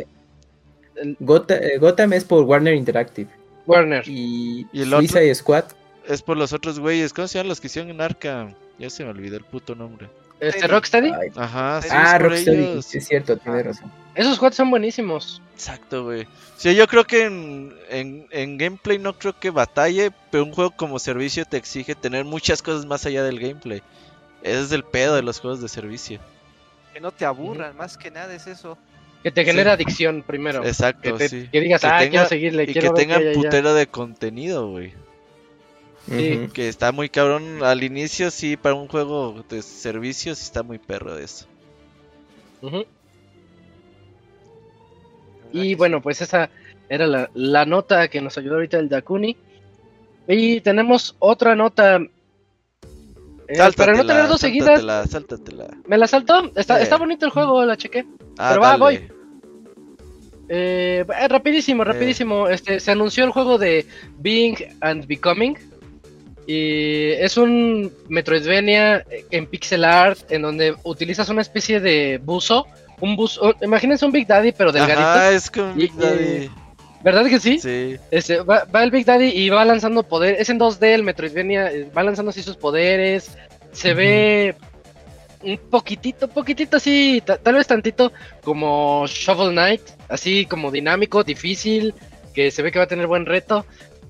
Gota- 1.19 1.57
eh, 1.61 1.77
Gotham 1.79 2.13
es 2.13 2.23
por 2.23 2.43
Warner 2.43 2.73
Interactive. 2.75 3.29
Warner. 3.65 4.03
Y, 4.07 4.67
¿Y 4.71 4.81
el 4.83 4.93
otro? 4.93 4.99
Suicide 5.07 5.35
Squad. 5.35 5.65
Es 6.07 6.21
por 6.21 6.37
los 6.37 6.53
otros 6.53 6.79
güeyes. 6.79 7.11
¿Cómo 7.13 7.27
se 7.27 7.39
llaman 7.39 7.49
los 7.49 7.59
que 7.59 7.67
hicieron 7.67 7.89
en 7.91 7.99
Arkham? 7.99 8.53
Ya 8.77 8.89
se 8.89 9.03
me 9.03 9.09
olvidó 9.09 9.37
el 9.37 9.43
puto 9.43 9.73
nombre. 9.75 10.07
Este, 10.39 10.67
Rocksteady. 10.67 11.11
Ay, 11.11 11.29
Ajá, 11.35 11.81
sí, 11.81 11.87
ah, 11.91 12.03
es 12.03 12.11
por 12.13 12.21
Rocksteady. 12.31 12.57
ellos. 12.63 12.85
Sí, 12.85 12.97
es 12.97 13.07
cierto, 13.07 13.37
tienes 13.37 13.65
razón. 13.65 13.91
Esos 14.15 14.35
squads 14.35 14.55
son 14.55 14.69
buenísimos. 14.69 15.41
Exacto, 15.53 16.03
güey. 16.05 16.27
Sí, 16.57 16.75
yo 16.75 16.87
creo 16.87 17.03
que 17.05 17.23
en, 17.25 17.73
en, 17.89 18.27
en 18.31 18.57
gameplay 18.57 18.97
no 18.97 19.17
creo 19.17 19.37
que 19.37 19.49
batalle, 19.49 20.11
pero 20.31 20.43
un 20.43 20.51
juego 20.53 20.71
como 20.71 20.99
servicio 20.99 21.45
te 21.45 21.57
exige 21.57 21.95
tener 21.95 22.23
muchas 22.25 22.61
cosas 22.61 22.85
más 22.85 23.05
allá 23.05 23.23
del 23.23 23.39
gameplay. 23.39 23.81
Ese 24.43 24.61
es 24.61 24.71
el 24.71 24.83
pedo 24.83 25.15
de 25.15 25.23
los 25.23 25.39
juegos 25.39 25.61
de 25.61 25.67
servicio. 25.69 26.19
Que 26.93 26.99
no 27.01 27.11
te 27.11 27.25
aburran, 27.25 27.75
más 27.75 27.97
que 27.97 28.11
nada 28.11 28.33
es 28.33 28.47
eso. 28.47 28.77
Que 29.23 29.31
te 29.31 29.41
Sí. 29.41 29.47
genera 29.51 29.73
adicción 29.73 30.23
primero. 30.25 30.61
Que, 30.61 30.67
Exacto, 30.69 31.15
te- 31.17 31.29
sí. 31.29 31.49
que 31.51 31.59
digas, 31.61 31.81
Que 31.81 31.87
ah, 31.87 31.97
tenga- 31.99 32.09
quiero 32.11 32.27
seguirle, 32.27 32.63
Y 32.63 32.73
quiero 32.73 32.93
que 32.93 33.01
tengan 33.01 33.19
qué 33.21 33.25
hay 33.29 33.31
allá". 33.33 33.41
putero 33.41 33.73
de 33.73 33.87
contenido, 33.87 34.69
güey. 34.69 34.93
Sí. 36.09 36.49
Que 36.53 36.67
está 36.67 36.91
muy 36.91 37.09
cabrón 37.09 37.63
al 37.63 37.83
inicio, 37.83 38.29
sí, 38.31 38.57
para 38.57 38.75
un 38.75 38.87
juego 38.87 39.43
de 39.49 39.61
servicios 39.61 40.41
está 40.41 40.61
muy 40.63 40.77
perro 40.77 41.15
de 41.15 41.23
eso. 41.23 41.45
Ujú. 42.61 42.77
¿verdad 42.77 42.87
Y 45.51 45.75
bueno, 45.75 46.01
pues 46.01 46.21
esa 46.21 46.49
era 46.89 47.07
la, 47.07 47.29
la 47.33 47.65
nota 47.65 48.07
que 48.07 48.21
nos 48.21 48.37
ayudó 48.37 48.55
ahorita 48.55 48.77
el 48.77 48.89
Dakuni. 48.89 49.35
Y 50.27 50.61
tenemos 50.61 51.15
otra 51.19 51.55
nota. 51.55 51.99
Eh, 53.47 53.57
para 53.77 53.93
no 53.93 54.05
tener 54.05 54.27
dos 54.27 54.41
seguidas, 54.41 54.79
Sáltatela, 54.81 55.05
sáltatela. 55.07 55.67
me 55.87 55.97
la 55.99 56.07
saltó. 56.07 56.51
Está, 56.55 56.79
Eh. 56.79 56.83
está 56.83 56.97
bonito 56.97 57.25
el 57.25 57.31
juego, 57.31 57.63
la 57.63 57.77
chequé. 57.77 58.05
Ah, 58.37 58.49
Pero 58.49 58.61
va, 58.61 58.67
dale. 58.69 58.79
voy. 58.79 58.95
Eh, 60.49 61.05
eh, 61.19 61.27
rapidísimo, 61.27 61.83
rapidísimo. 61.83 62.47
Este, 62.47 62.79
se 62.79 62.91
anunció 62.91 63.23
el 63.23 63.31
juego 63.31 63.57
de 63.59 63.85
Being 64.19 64.55
and 64.81 65.05
Becoming. 65.07 65.57
Y 66.47 67.11
es 67.11 67.37
un 67.37 67.91
Metroidvania 68.07 69.03
en 69.31 69.47
pixel 69.47 69.83
art 69.83 70.19
en 70.31 70.43
donde 70.43 70.75
utilizas 70.83 71.29
una 71.29 71.41
especie 71.41 71.79
de 71.79 72.19
buzo. 72.23 72.67
Un 73.01 73.15
buzo, 73.15 73.55
imagínense 73.61 74.05
un 74.05 74.11
Big 74.11 74.27
Daddy, 74.27 74.51
pero 74.51 74.71
delgadito. 74.71 75.01
Ajá, 75.01 75.31
es 75.31 75.51
Y- 75.55 75.79
Big 75.79 75.93
Daddy. 75.95 76.49
¿Verdad 77.03 77.25
que 77.27 77.39
sí? 77.39 77.59
Sí. 77.59 77.97
Este, 78.09 78.39
va, 78.39 78.65
va 78.65 78.83
el 78.83 78.89
Big 78.91 79.05
Daddy 79.05 79.25
y 79.27 79.49
va 79.49 79.63
lanzando 79.65 80.03
poder. 80.03 80.37
Es 80.39 80.49
en 80.49 80.57
2D 80.59 80.93
el 80.93 81.03
Metroidvania, 81.03 81.71
eh, 81.71 81.89
va 81.95 82.03
lanzando 82.03 82.29
así 82.31 82.41
sus 82.41 82.57
poderes. 82.57 83.37
Se 83.71 83.93
ve 83.93 84.55
un 85.43 85.57
poquitito, 85.69 86.27
poquitito 86.27 86.77
así, 86.77 87.21
ta- 87.23 87.37
tal 87.37 87.55
vez 87.55 87.67
tantito 87.67 88.11
como 88.43 89.05
Shovel 89.07 89.51
Knight, 89.51 89.81
así 90.09 90.45
como 90.47 90.71
dinámico, 90.71 91.23
difícil, 91.23 91.93
que 92.33 92.49
se 92.49 92.63
ve 92.63 92.71
que 92.71 92.79
va 92.79 92.85
a 92.85 92.87
tener 92.87 93.05
buen 93.05 93.25
reto. 93.27 93.65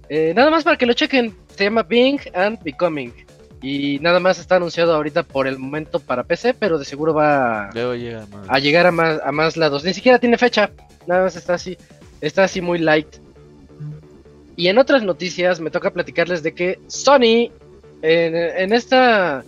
Eh, 0.07 0.31
nada 0.35 0.49
más 0.51 0.63
para 0.63 0.77
que 0.77 0.85
lo 0.85 0.93
chequen, 0.93 1.35
se 1.55 1.63
llama 1.65 1.83
Being 1.83 2.19
and 2.33 2.61
Becoming. 2.63 3.13
Y 3.61 3.99
nada 3.99 4.19
más 4.19 4.37
está 4.37 4.57
anunciado 4.57 4.93
ahorita 4.93 5.23
por 5.23 5.47
el 5.47 5.57
momento 5.57 5.99
para 5.99 6.23
PC, 6.23 6.53
pero 6.53 6.77
de 6.77 6.85
seguro 6.85 7.13
va 7.13 7.69
Luego 7.73 7.95
llega 7.95 8.25
más. 8.27 8.47
a 8.47 8.59
llegar 8.59 8.85
a 8.85 8.91
más, 8.91 9.19
a 9.23 9.31
más 9.31 9.57
lados. 9.57 9.83
Ni 9.83 9.93
siquiera 9.93 10.19
tiene 10.19 10.37
fecha, 10.37 10.69
nada 11.07 11.23
más 11.23 11.35
está 11.35 11.55
así, 11.55 11.77
está 12.21 12.43
así 12.43 12.61
muy 12.61 12.77
light. 12.77 13.07
Y 14.55 14.67
en 14.67 14.77
otras 14.77 15.03
noticias 15.03 15.59
me 15.59 15.71
toca 15.71 15.91
platicarles 15.91 16.43
de 16.43 16.53
que 16.53 16.79
Sony, 16.87 17.51
en, 18.01 18.35
en 18.35 18.73
esta 18.73 19.43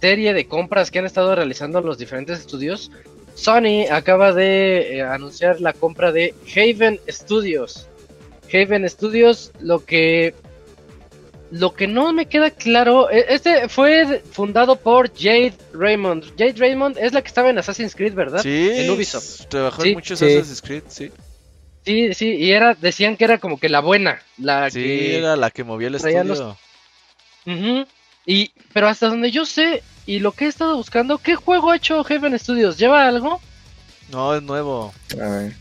serie 0.00 0.34
de 0.34 0.46
compras 0.46 0.90
que 0.90 0.98
han 0.98 1.06
estado 1.06 1.34
realizando 1.34 1.80
los 1.80 1.96
diferentes 1.96 2.40
estudios, 2.40 2.90
Sony 3.34 3.86
acaba 3.90 4.32
de 4.32 4.96
eh, 4.98 5.02
anunciar 5.02 5.60
la 5.60 5.72
compra 5.72 6.12
de 6.12 6.34
Haven 6.54 7.00
Studios. 7.08 7.88
Haven 8.52 8.88
Studios, 8.88 9.52
lo 9.60 9.84
que 9.84 10.34
lo 11.52 11.74
que 11.74 11.86
no 11.86 12.12
me 12.14 12.26
queda 12.26 12.50
claro, 12.50 13.10
e- 13.10 13.26
este 13.28 13.68
fue 13.68 14.22
fundado 14.32 14.76
por 14.76 15.12
Jade 15.14 15.52
Raymond. 15.74 16.24
Jade 16.38 16.54
Raymond 16.56 16.96
es 16.98 17.12
la 17.12 17.20
que 17.22 17.28
estaba 17.28 17.50
en 17.50 17.58
Assassin's 17.58 17.94
Creed, 17.94 18.14
¿verdad? 18.14 18.42
Sí, 18.42 18.70
En 18.72 18.90
Ubisoft. 18.90 19.46
Trabajó 19.48 19.82
Sí. 19.82 19.88
en 19.90 19.94
muchos 19.94 20.18
Sí. 20.18 20.24
Assassin's 20.24 20.62
Creed, 20.62 20.82
sí. 20.88 21.12
Sí, 21.84 22.14
sí, 22.14 22.34
y 22.36 22.52
era, 22.52 22.74
decían 22.74 23.16
que 23.16 23.24
era 23.24 23.38
como 23.38 23.58
que 23.60 23.68
la 23.68 23.80
buena, 23.80 24.22
la 24.38 24.70
Sí, 24.70 24.80
que... 24.82 25.18
era 25.18 25.36
la 25.36 25.50
que 25.50 25.62
movía 25.64 25.88
el 25.88 25.92
los- 25.94 26.04
estudio. 26.04 26.56
Ujú. 27.46 27.86
Y, 28.24 28.52
pero 28.72 28.88
hasta 28.88 29.08
donde 29.08 29.30
yo 29.30 29.44
sé, 29.44 29.82
y 30.06 30.20
lo 30.20 30.32
que 30.32 30.44
he 30.46 30.48
estado 30.48 30.76
buscando, 30.76 31.18
¿qué 31.18 31.34
juego 31.34 31.70
ha 31.70 31.76
hecho 31.76 32.02
Heaven 32.04 32.38
Studios? 32.38 32.78
¿Lleva 32.78 33.06
algo? 33.06 33.40
No, 34.10 34.34
es 34.34 34.42
nuevo. 34.42 34.92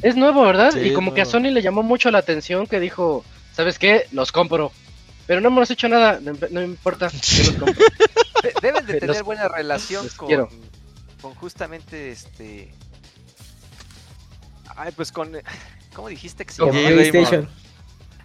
Es 0.04 0.16
nuevo, 0.16 0.44
¿verdad? 0.46 0.72
Sí, 0.72 0.80
y 0.80 0.94
como 0.94 1.14
que 1.14 1.22
a. 1.22 1.26
Sony 1.26 1.50
le 1.52 1.62
llamó 1.62 1.84
mucho 1.84 2.12
la 2.12 2.20
atención 2.20 2.68
que 2.68 2.80
dijo, 2.80 3.24
¿sabes 3.54 3.80
qué? 3.80 4.06
Los 4.12 4.32
compro. 4.32 4.72
Pero 5.32 5.40
no 5.40 5.48
hemos 5.48 5.72
hecho 5.72 5.88
nada, 5.88 6.20
no, 6.22 6.34
no 6.50 6.62
importa, 6.62 7.08
yo 7.10 7.44
los 7.46 7.52
compro. 7.58 7.86
De- 8.44 8.54
deben 8.62 8.86
de 8.86 8.94
Los- 8.96 9.00
tener 9.00 9.24
buena 9.24 9.48
relación 9.48 10.04
los 10.04 10.14
con, 10.16 10.28
quiero. 10.28 10.50
con 11.22 11.34
justamente 11.36 12.12
este. 12.12 12.70
Ay, 14.76 14.92
pues 14.94 15.10
con. 15.14 15.32
¿Cómo 15.94 16.10
dijiste 16.10 16.44
que 16.46 16.52
se 16.52 16.66
llama? 16.66 16.74
PlayStation. 16.74 17.48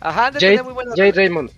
Ajá, 0.01 0.27
han 0.27 0.35
de, 0.35 0.41
Jade, 0.41 0.51
tener 0.51 0.65
muy 0.65 0.75
buena, 0.75 0.91
Jade 0.97 1.13
Raymond. 1.13 1.51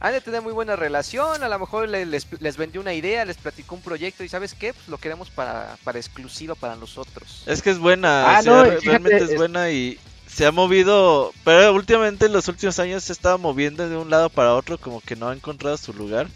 han 0.00 0.12
de 0.14 0.20
tener 0.22 0.40
muy 0.40 0.54
buena 0.54 0.74
relación. 0.74 1.42
A 1.42 1.48
lo 1.50 1.58
mejor 1.58 1.86
le- 1.86 2.06
les, 2.06 2.26
les 2.40 2.56
vendió 2.56 2.80
una 2.80 2.94
idea, 2.94 3.26
les 3.26 3.36
platicó 3.36 3.74
un 3.74 3.82
proyecto 3.82 4.24
y 4.24 4.30
¿sabes 4.30 4.54
qué? 4.54 4.72
Pues 4.72 4.88
lo 4.88 4.96
queremos 4.96 5.28
para, 5.28 5.76
para 5.84 5.98
exclusiva 5.98 6.54
para 6.54 6.76
nosotros. 6.76 7.42
Es 7.44 7.60
que 7.60 7.68
es 7.68 7.78
buena, 7.78 8.36
Ah, 8.36 8.40
o 8.40 8.42
sea, 8.42 8.52
no, 8.52 8.64
fíjate, 8.64 8.86
realmente 8.86 9.24
es 9.24 9.30
es- 9.32 9.36
buena 9.36 9.70
y 9.70 9.98
se 10.34 10.46
ha 10.46 10.50
movido, 10.50 11.32
pero 11.44 11.72
últimamente 11.72 12.26
en 12.26 12.32
los 12.32 12.48
últimos 12.48 12.80
años 12.80 13.04
se 13.04 13.12
estaba 13.12 13.36
moviendo 13.36 13.88
de 13.88 13.96
un 13.96 14.10
lado 14.10 14.30
para 14.30 14.54
otro, 14.54 14.78
como 14.78 15.00
que 15.00 15.14
no 15.14 15.28
ha 15.28 15.34
encontrado 15.34 15.76
su 15.76 15.92
lugar. 15.92 16.26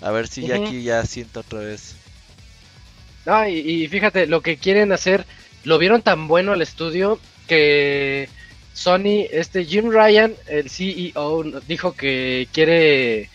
A 0.00 0.10
ver 0.10 0.28
si 0.28 0.46
ya 0.46 0.56
aquí 0.56 0.82
ya 0.82 1.04
siento 1.04 1.40
otra 1.40 1.58
vez. 1.60 1.94
No, 3.26 3.46
y, 3.46 3.58
y 3.58 3.88
fíjate, 3.88 4.26
lo 4.26 4.40
que 4.40 4.56
quieren 4.56 4.92
hacer, 4.92 5.26
lo 5.62 5.76
vieron 5.76 6.00
tan 6.00 6.26
bueno 6.26 6.52
al 6.52 6.62
estudio 6.62 7.20
que 7.46 8.30
Sony, 8.72 9.26
este 9.30 9.66
Jim 9.66 9.90
Ryan, 9.90 10.34
el 10.46 10.70
CEO, 10.70 11.44
dijo 11.68 11.92
que 11.92 12.48
quiere 12.50 13.28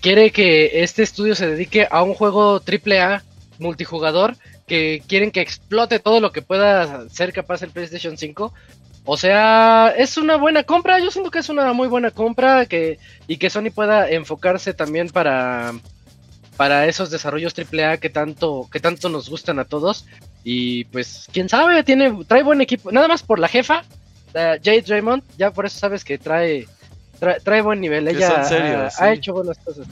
quiere 0.00 0.32
que 0.32 0.82
este 0.82 1.04
estudio 1.04 1.36
se 1.36 1.46
dedique 1.46 1.86
a 1.88 2.02
un 2.02 2.14
juego 2.14 2.60
AAA 2.60 3.22
multijugador 3.60 4.36
que 4.66 5.02
quieren 5.06 5.30
que 5.30 5.40
explote 5.40 6.00
todo 6.00 6.20
lo 6.20 6.32
que 6.32 6.42
pueda 6.42 7.08
ser 7.08 7.32
capaz 7.32 7.62
el 7.62 7.70
PlayStation 7.70 8.16
5. 8.16 8.52
O 9.04 9.16
sea, 9.16 9.92
es 9.96 10.16
una 10.16 10.36
buena 10.36 10.62
compra, 10.62 11.00
yo 11.00 11.10
siento 11.10 11.30
que 11.30 11.40
es 11.40 11.48
una 11.48 11.72
muy 11.72 11.88
buena 11.88 12.12
compra 12.12 12.66
que 12.66 12.98
y 13.26 13.36
que 13.36 13.50
Sony 13.50 13.70
pueda 13.74 14.08
enfocarse 14.08 14.74
también 14.74 15.08
para 15.08 15.74
para 16.56 16.86
esos 16.86 17.10
desarrollos 17.10 17.54
AAA 17.58 17.96
que 17.96 18.10
tanto 18.10 18.68
que 18.70 18.78
tanto 18.78 19.08
nos 19.08 19.28
gustan 19.28 19.58
a 19.58 19.64
todos. 19.64 20.06
Y 20.44 20.84
pues 20.84 21.28
quién 21.32 21.48
sabe, 21.48 21.82
tiene 21.82 22.16
trae 22.26 22.42
buen 22.42 22.60
equipo, 22.60 22.92
nada 22.92 23.08
más 23.08 23.22
por 23.22 23.38
la 23.38 23.48
jefa 23.48 23.82
Jade 24.32 24.84
Raymond, 24.86 25.22
ya 25.36 25.50
por 25.50 25.66
eso 25.66 25.78
sabes 25.78 26.04
que 26.04 26.18
trae 26.18 26.66
trae, 27.18 27.40
trae 27.40 27.62
buen 27.62 27.80
nivel, 27.80 28.08
ella 28.08 28.28
son 28.28 28.44
serios, 28.44 29.00
ha, 29.00 29.12
hecho 29.12 29.32
buenas 29.32 29.58
cosas. 29.58 29.86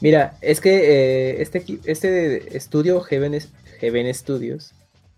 Mira, 0.00 0.36
es 0.40 0.60
que 0.60 0.74
eh, 0.74 1.42
este, 1.42 1.64
este 1.84 2.56
estudio, 2.56 3.00
Heaven, 3.00 3.38
Heaven 3.80 4.12
Studios, 4.14 4.72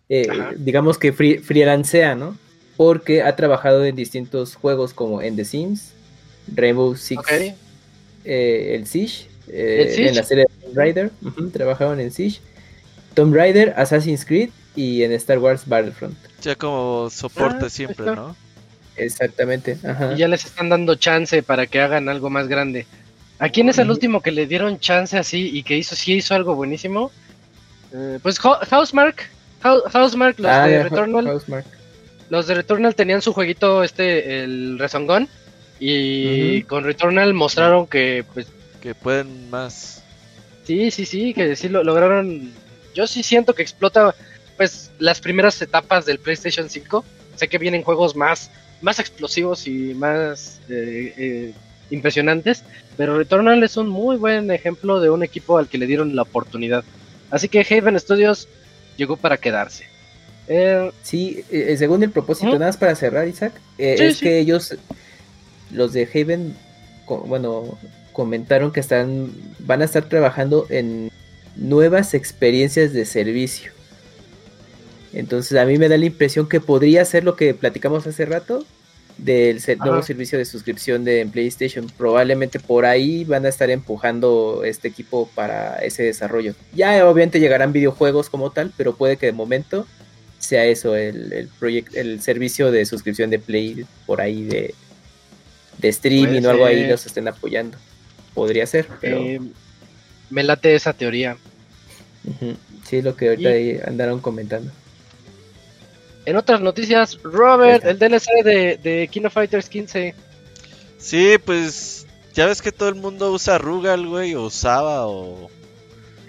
eh, 0.09 0.29
digamos 0.59 0.99
que 0.99 1.13
free, 1.13 1.39
freelancea, 1.39 2.15
¿no? 2.15 2.37
Porque 2.77 3.23
ha 3.23 3.37
trabajado 3.37 3.85
en 3.85 3.95
distintos 3.97 4.55
juegos 4.57 4.93
como 4.95 5.23
en 5.23 5.37
The 5.37 5.45
Sims, 5.45 5.93
Rainbow 6.53 6.97
Six, 6.97 7.21
eh, 8.25 8.75
el 8.75 8.87
Siege, 8.87 9.27
eh, 9.49 9.83
¿El 9.83 9.89
Siege? 9.95 10.09
en 10.09 10.15
la 10.17 10.23
serie 10.25 10.45
de 10.49 10.65
Tomb 10.67 10.77
Raider, 10.77 11.11
ujú, 11.23 11.51
trabajaron 11.51 12.01
en 12.01 12.11
Siege, 12.11 12.41
Tomb 13.15 13.35
Raider, 13.35 13.75
Assassin's 13.77 14.25
Creed 14.25 14.51
y 14.75 15.03
en 15.05 15.13
Star 15.13 15.39
Wars 15.39 15.63
Battlefront. 15.67 16.17
Ya 16.43 16.57
como 16.57 17.09
soporte 17.11 17.67
Ah, 17.67 17.71
siempre. 17.71 18.07
¿no? 18.07 18.35
Exactamente, 18.97 19.79
ajá. 19.87 20.15
Y 20.15 20.19
ya 20.19 20.29
les 20.29 20.45
están 20.45 20.69
dando 20.69 20.95
chance 20.97 21.43
para 21.43 21.67
que 21.67 21.81
hagan 21.81 22.09
algo 22.09 22.31
más 22.31 22.49
grande. 22.49 22.87
¿A 23.39 23.49
quién 23.49 23.69
es 23.69 23.79
el 23.79 23.91
último 23.91 24.21
que 24.21 24.31
le 24.31 24.47
dieron 24.47 24.79
chance 24.79 25.17
así 25.19 25.51
y 25.53 25.63
que 25.65 25.77
hizo, 25.77 25.97
sí 25.97 26.15
hizo 26.15 26.35
algo 26.35 26.55
buenísimo? 26.55 27.11
Eh, 27.93 28.19
pues 28.23 28.39
Ho- 28.45 28.59
Housemark. 28.71 29.29
Hou- 29.63 29.83
Housemark, 29.93 30.39
los 30.39 30.51
Ah, 30.53 30.67
de 30.67 30.83
Returnal. 30.85 31.27
Housemarque. 31.27 31.69
Los 32.35 32.49
de 32.49 32.55
Returnal 32.55 32.97
tenían 32.97 33.23
su 33.23 33.33
jueguito, 33.33 33.85
este, 33.85 34.43
el 34.43 34.77
Rezongón. 34.77 35.29
Y 35.79 36.63
con 36.63 36.83
Returnal 36.83 37.33
mostraron 37.33 37.87
que, 37.87 38.25
pues, 38.35 38.49
Que 38.83 38.93
pueden 38.93 39.51
más. 39.51 40.03
sí, 40.65 40.91
sí, 40.91 41.07
sí, 41.07 41.33
que 41.33 41.55
sí 41.55 41.69
lo 41.69 41.85
lograron. 41.85 42.51
Yo 42.93 43.07
sí 43.07 43.23
siento 43.23 43.55
que 43.55 43.63
explota, 43.63 44.17
pues, 44.57 44.91
las 44.99 45.21
primeras 45.21 45.63
etapas 45.63 46.07
del 46.07 46.19
PlayStation 46.19 46.69
5. 46.69 47.05
Sé 47.37 47.47
que 47.47 47.59
vienen 47.59 47.85
juegos 47.85 48.17
más, 48.17 48.51
más 48.83 48.99
explosivos 48.99 49.69
y 49.69 49.95
más 49.95 50.61
eh, 50.69 51.15
eh, 51.17 51.53
impresionantes. 51.91 52.65
Pero 52.97 53.17
Returnal 53.17 53.63
es 53.63 53.77
un 53.77 53.89
muy 53.89 54.17
buen 54.17 54.51
ejemplo 54.51 54.99
de 54.99 55.09
un 55.09 55.23
equipo 55.23 55.57
al 55.57 55.69
que 55.69 55.79
le 55.79 55.87
dieron 55.87 56.17
la 56.17 56.23
oportunidad. 56.23 56.83
Así 57.31 57.49
que 57.49 57.65
Haven 57.71 58.01
Studios 58.01 58.49
llegó 58.97 59.17
para 59.17 59.37
quedarse. 59.37 59.94
Eh, 60.49 60.91
Sí, 61.03 61.45
eh, 61.51 61.67
eh, 61.71 61.77
según 61.77 62.03
el 62.03 62.11
propósito, 62.11 62.53
nada 62.53 62.67
más 62.67 62.77
para 62.77 62.95
cerrar, 62.95 63.27
Isaac, 63.29 63.53
eh, 63.79 63.97
Sí, 63.99 64.05
es 64.05 64.17
sí. 64.19 64.25
que 64.25 64.39
ellos, 64.39 64.77
los 65.71 65.93
de 65.93 66.09
Haven, 66.13 66.55
bueno, 67.27 67.79
comentaron 68.13 68.73
que 68.73 68.81
están, 68.81 69.31
van 69.61 69.83
a 69.83 69.87
estar 69.87 70.09
trabajando 70.09 70.67
en 70.71 71.11
nuevas 71.57 72.15
experiencias 72.15 72.93
de 72.93 73.05
servicio. 73.05 73.73
Entonces 75.13 75.57
a 75.59 75.65
mí 75.65 75.79
me 75.79 75.89
da 75.89 75.97
la 75.97 76.07
impresión 76.07 76.49
que 76.49 76.61
podría 76.61 77.05
ser 77.05 77.25
lo 77.25 77.37
que 77.37 77.55
platicamos 77.55 78.07
hace 78.07 78.25
rato 78.25 78.65
del 79.17 79.59
Ajá. 79.59 79.75
nuevo 79.85 80.03
servicio 80.03 80.39
de 80.39 80.45
suscripción 80.45 81.05
de 81.05 81.25
PlayStation. 81.33 81.87
Probablemente 81.97 82.59
por 82.59 82.85
ahí 82.85 83.25
van 83.25 83.47
a 83.47 83.49
estar 83.49 83.71
empujando 83.71 84.63
este 84.65 84.89
equipo 84.89 85.31
para 85.35 85.77
ese 85.77 86.03
desarrollo. 86.03 86.55
Ya 86.75 87.07
obviamente 87.07 87.39
llegarán 87.39 87.73
videojuegos 87.73 88.29
como 88.29 88.51
tal, 88.51 88.73
pero 88.77 88.97
puede 88.97 89.17
que 89.17 89.27
de 89.27 89.33
momento 89.33 89.87
sea 90.45 90.65
eso, 90.67 90.95
el, 90.97 91.33
el, 91.33 91.51
proyec- 91.61 91.95
el 91.95 92.21
servicio 92.23 92.71
de 92.71 92.85
suscripción 92.87 93.31
de 93.31 93.39
Play 93.39 93.85
por 94.07 94.21
ahí 94.21 94.45
de, 94.45 94.75
de 95.79 95.89
streaming 95.89 96.41
Puede 96.43 96.47
o 96.47 96.51
algo 96.51 96.67
ahí 96.67 96.87
los 96.87 97.05
estén 97.07 97.27
apoyando. 97.29 97.77
Podría 98.35 98.67
ser, 98.67 98.87
pero 99.01 99.19
eh, 99.19 99.41
me 100.31 100.43
late 100.43 100.75
esa 100.75 100.93
teoría. 100.93 101.37
sí, 102.89 103.03
lo 103.03 103.15
que 103.17 103.29
ahorita 103.31 103.51
Y- 103.51 103.53
ahí 103.53 103.81
andaron 103.87 104.21
comentando. 104.21 104.71
En 106.27 106.37
otras 106.37 106.61
noticias, 106.63 107.19
Robert, 107.23 107.85
el 107.85 107.99
DLC 107.99 108.43
de, 108.45 108.79
de 108.83 109.09
King 109.13 109.27
of 109.27 109.35
Fighters 109.35 109.69
15. 109.69 110.15
Sí, 110.99 111.37
pues. 111.45 112.07
Ya 112.35 112.47
ves 112.47 112.63
que 112.63 112.73
todo 112.73 112.89
el 112.89 112.95
mundo 112.97 113.31
usa 113.31 113.59
Rugal, 113.59 114.07
güey, 114.09 114.35
o 114.35 114.43
usaba, 114.45 115.07
o. 115.07 115.51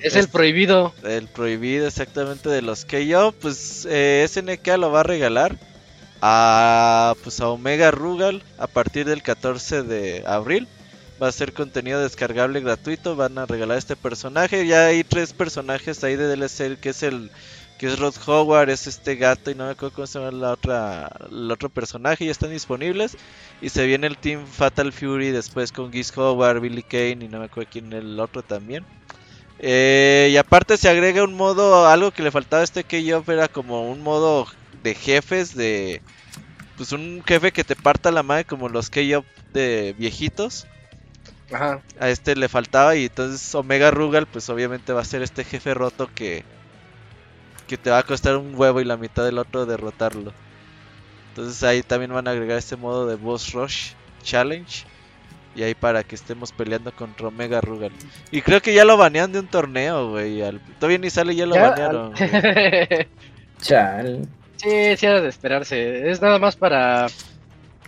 Es 0.06 0.16
el 0.16 0.28
prohibido. 0.28 0.94
El 1.04 1.28
prohibido 1.28 1.88
exactamente 1.88 2.48
de 2.48 2.62
los 2.62 2.86
que 2.86 3.08
yo, 3.08 3.32
pues 3.32 3.88
eh, 3.90 4.24
SNK 4.30 4.78
lo 4.78 4.92
va 4.92 5.00
a 5.00 5.04
regalar 5.04 5.58
a 6.22 7.16
pues 7.24 7.40
a 7.40 7.50
Omega 7.50 7.90
Rugal 7.90 8.44
a 8.60 8.68
partir 8.68 9.08
del 9.08 9.24
14 9.24 9.82
de 9.82 10.24
abril. 10.28 10.68
Va 11.20 11.30
a 11.30 11.32
ser 11.32 11.54
contenido 11.54 12.02
descargable 12.02 12.60
gratuito, 12.60 13.16
van 13.16 13.40
a 13.40 13.48
regalar 13.48 13.80
este 13.80 13.96
personaje. 13.96 14.68
Ya 14.68 14.86
hay 14.86 15.04
tres 15.04 15.34
personajes 15.34 16.04
ahí 16.04 16.16
de 16.16 16.28
DLC, 16.28 16.80
que 16.80 16.90
es 16.90 17.02
el 17.02 17.32
que 17.80 17.88
es 17.88 17.98
Rod 17.98 18.14
Howard, 18.28 18.70
es 18.70 18.86
este 18.86 19.16
gato 19.16 19.50
y 19.50 19.56
no 19.56 19.66
me 19.66 19.72
acuerdo 19.72 19.96
cómo 19.96 20.08
se 20.08 20.20
llama 20.20 20.38
la 20.38 20.52
otra 20.52 21.12
el 21.32 21.52
otro 21.52 21.70
personaje, 21.70 22.26
ya 22.26 22.32
están 22.32 22.52
disponibles 22.52 23.18
y 23.60 23.70
se 23.70 23.86
viene 23.88 24.06
el 24.06 24.18
Team 24.18 24.46
Fatal 24.46 24.94
Fury 24.94 25.32
después 25.32 25.72
con 25.72 25.92
Geese 25.92 26.14
Howard, 26.16 26.62
Billy 26.62 26.84
Kane 26.84 27.26
y 27.26 27.28
no 27.28 27.40
me 27.40 27.46
acuerdo 27.46 27.72
quién 27.74 27.92
el 27.92 28.20
otro 28.20 28.44
también. 28.44 28.86
Eh, 29.68 30.30
y 30.32 30.38
aparte 30.38 30.78
se 30.78 30.88
agrega 30.88 31.24
un 31.24 31.34
modo, 31.34 31.88
algo 31.88 32.12
que 32.12 32.22
le 32.22 32.30
faltaba 32.30 32.62
a 32.62 32.64
este 32.64 32.84
K-Off 32.84 33.28
era 33.30 33.48
como 33.48 33.90
un 33.90 34.04
modo 34.04 34.46
de 34.84 34.94
jefes, 34.94 35.56
de 35.56 36.04
pues 36.78 36.92
un 36.92 37.24
jefe 37.26 37.52
que 37.52 37.64
te 37.64 37.76
parta 37.76 38.12
la 38.12 38.22
madre 38.22 38.46
como 38.46 38.70
los 38.70 38.92
K-Off 38.92 39.26
de 39.54 39.96
viejitos. 39.98 40.68
Ajá. 41.52 41.82
A 42.00 42.10
este 42.10 42.36
le 42.36 42.48
faltaba 42.48 42.96
y 42.96 43.06
entonces 43.06 43.56
Omega 43.56 43.90
Rugal 43.90 44.28
pues 44.28 44.48
obviamente 44.52 44.94
va 44.94 45.02
a 45.02 45.06
ser 45.06 45.24
este 45.24 45.44
jefe 45.44 45.74
roto 45.74 46.12
que 46.14 46.44
que 47.68 47.78
te 47.78 47.90
va 47.90 47.98
a 47.98 48.04
costar 48.04 48.38
un 48.38 48.54
huevo 48.54 48.82
y 48.82 48.86
la 48.86 48.98
mitad 48.98 49.26
del 49.26 49.40
otro 49.40 49.66
derrotarlo. 49.66 50.32
Entonces 51.30 51.64
ahí 51.64 51.82
también 51.82 52.14
van 52.14 52.28
a 52.28 52.32
agregar 52.32 52.60
este 52.60 52.76
modo 52.76 53.08
de 53.08 53.16
Boss 53.16 53.52
Rush 53.54 53.94
Challenge. 54.22 54.86
Y 55.56 55.64
ahí 55.64 55.74
para 55.74 56.04
que 56.04 56.16
estemos 56.16 56.52
peleando 56.52 56.92
contra 56.94 57.28
Omega 57.30 57.62
Rugal. 57.62 57.92
Y 58.30 58.42
creo 58.42 58.62
que 58.62 58.74
ya 58.74 58.84
lo 58.84 58.98
banean 58.98 59.32
de 59.32 59.40
un 59.40 59.48
torneo, 59.48 60.10
güey. 60.12 60.42
al- 60.42 60.60
Todavía 60.80 60.98
ni 60.98 61.10
sale 61.10 61.34
y 61.34 61.38
ya 61.38 61.46
lo 61.46 61.56
Ya, 61.56 61.70
banearon. 61.70 62.14
Chal. 63.62 64.28
sí, 64.58 64.98
sí 64.98 65.06
era 65.06 65.22
de 65.22 65.30
esperarse. 65.30 66.10
Es 66.10 66.22
nada 66.22 66.40
más 66.40 66.56
para, 66.58 67.08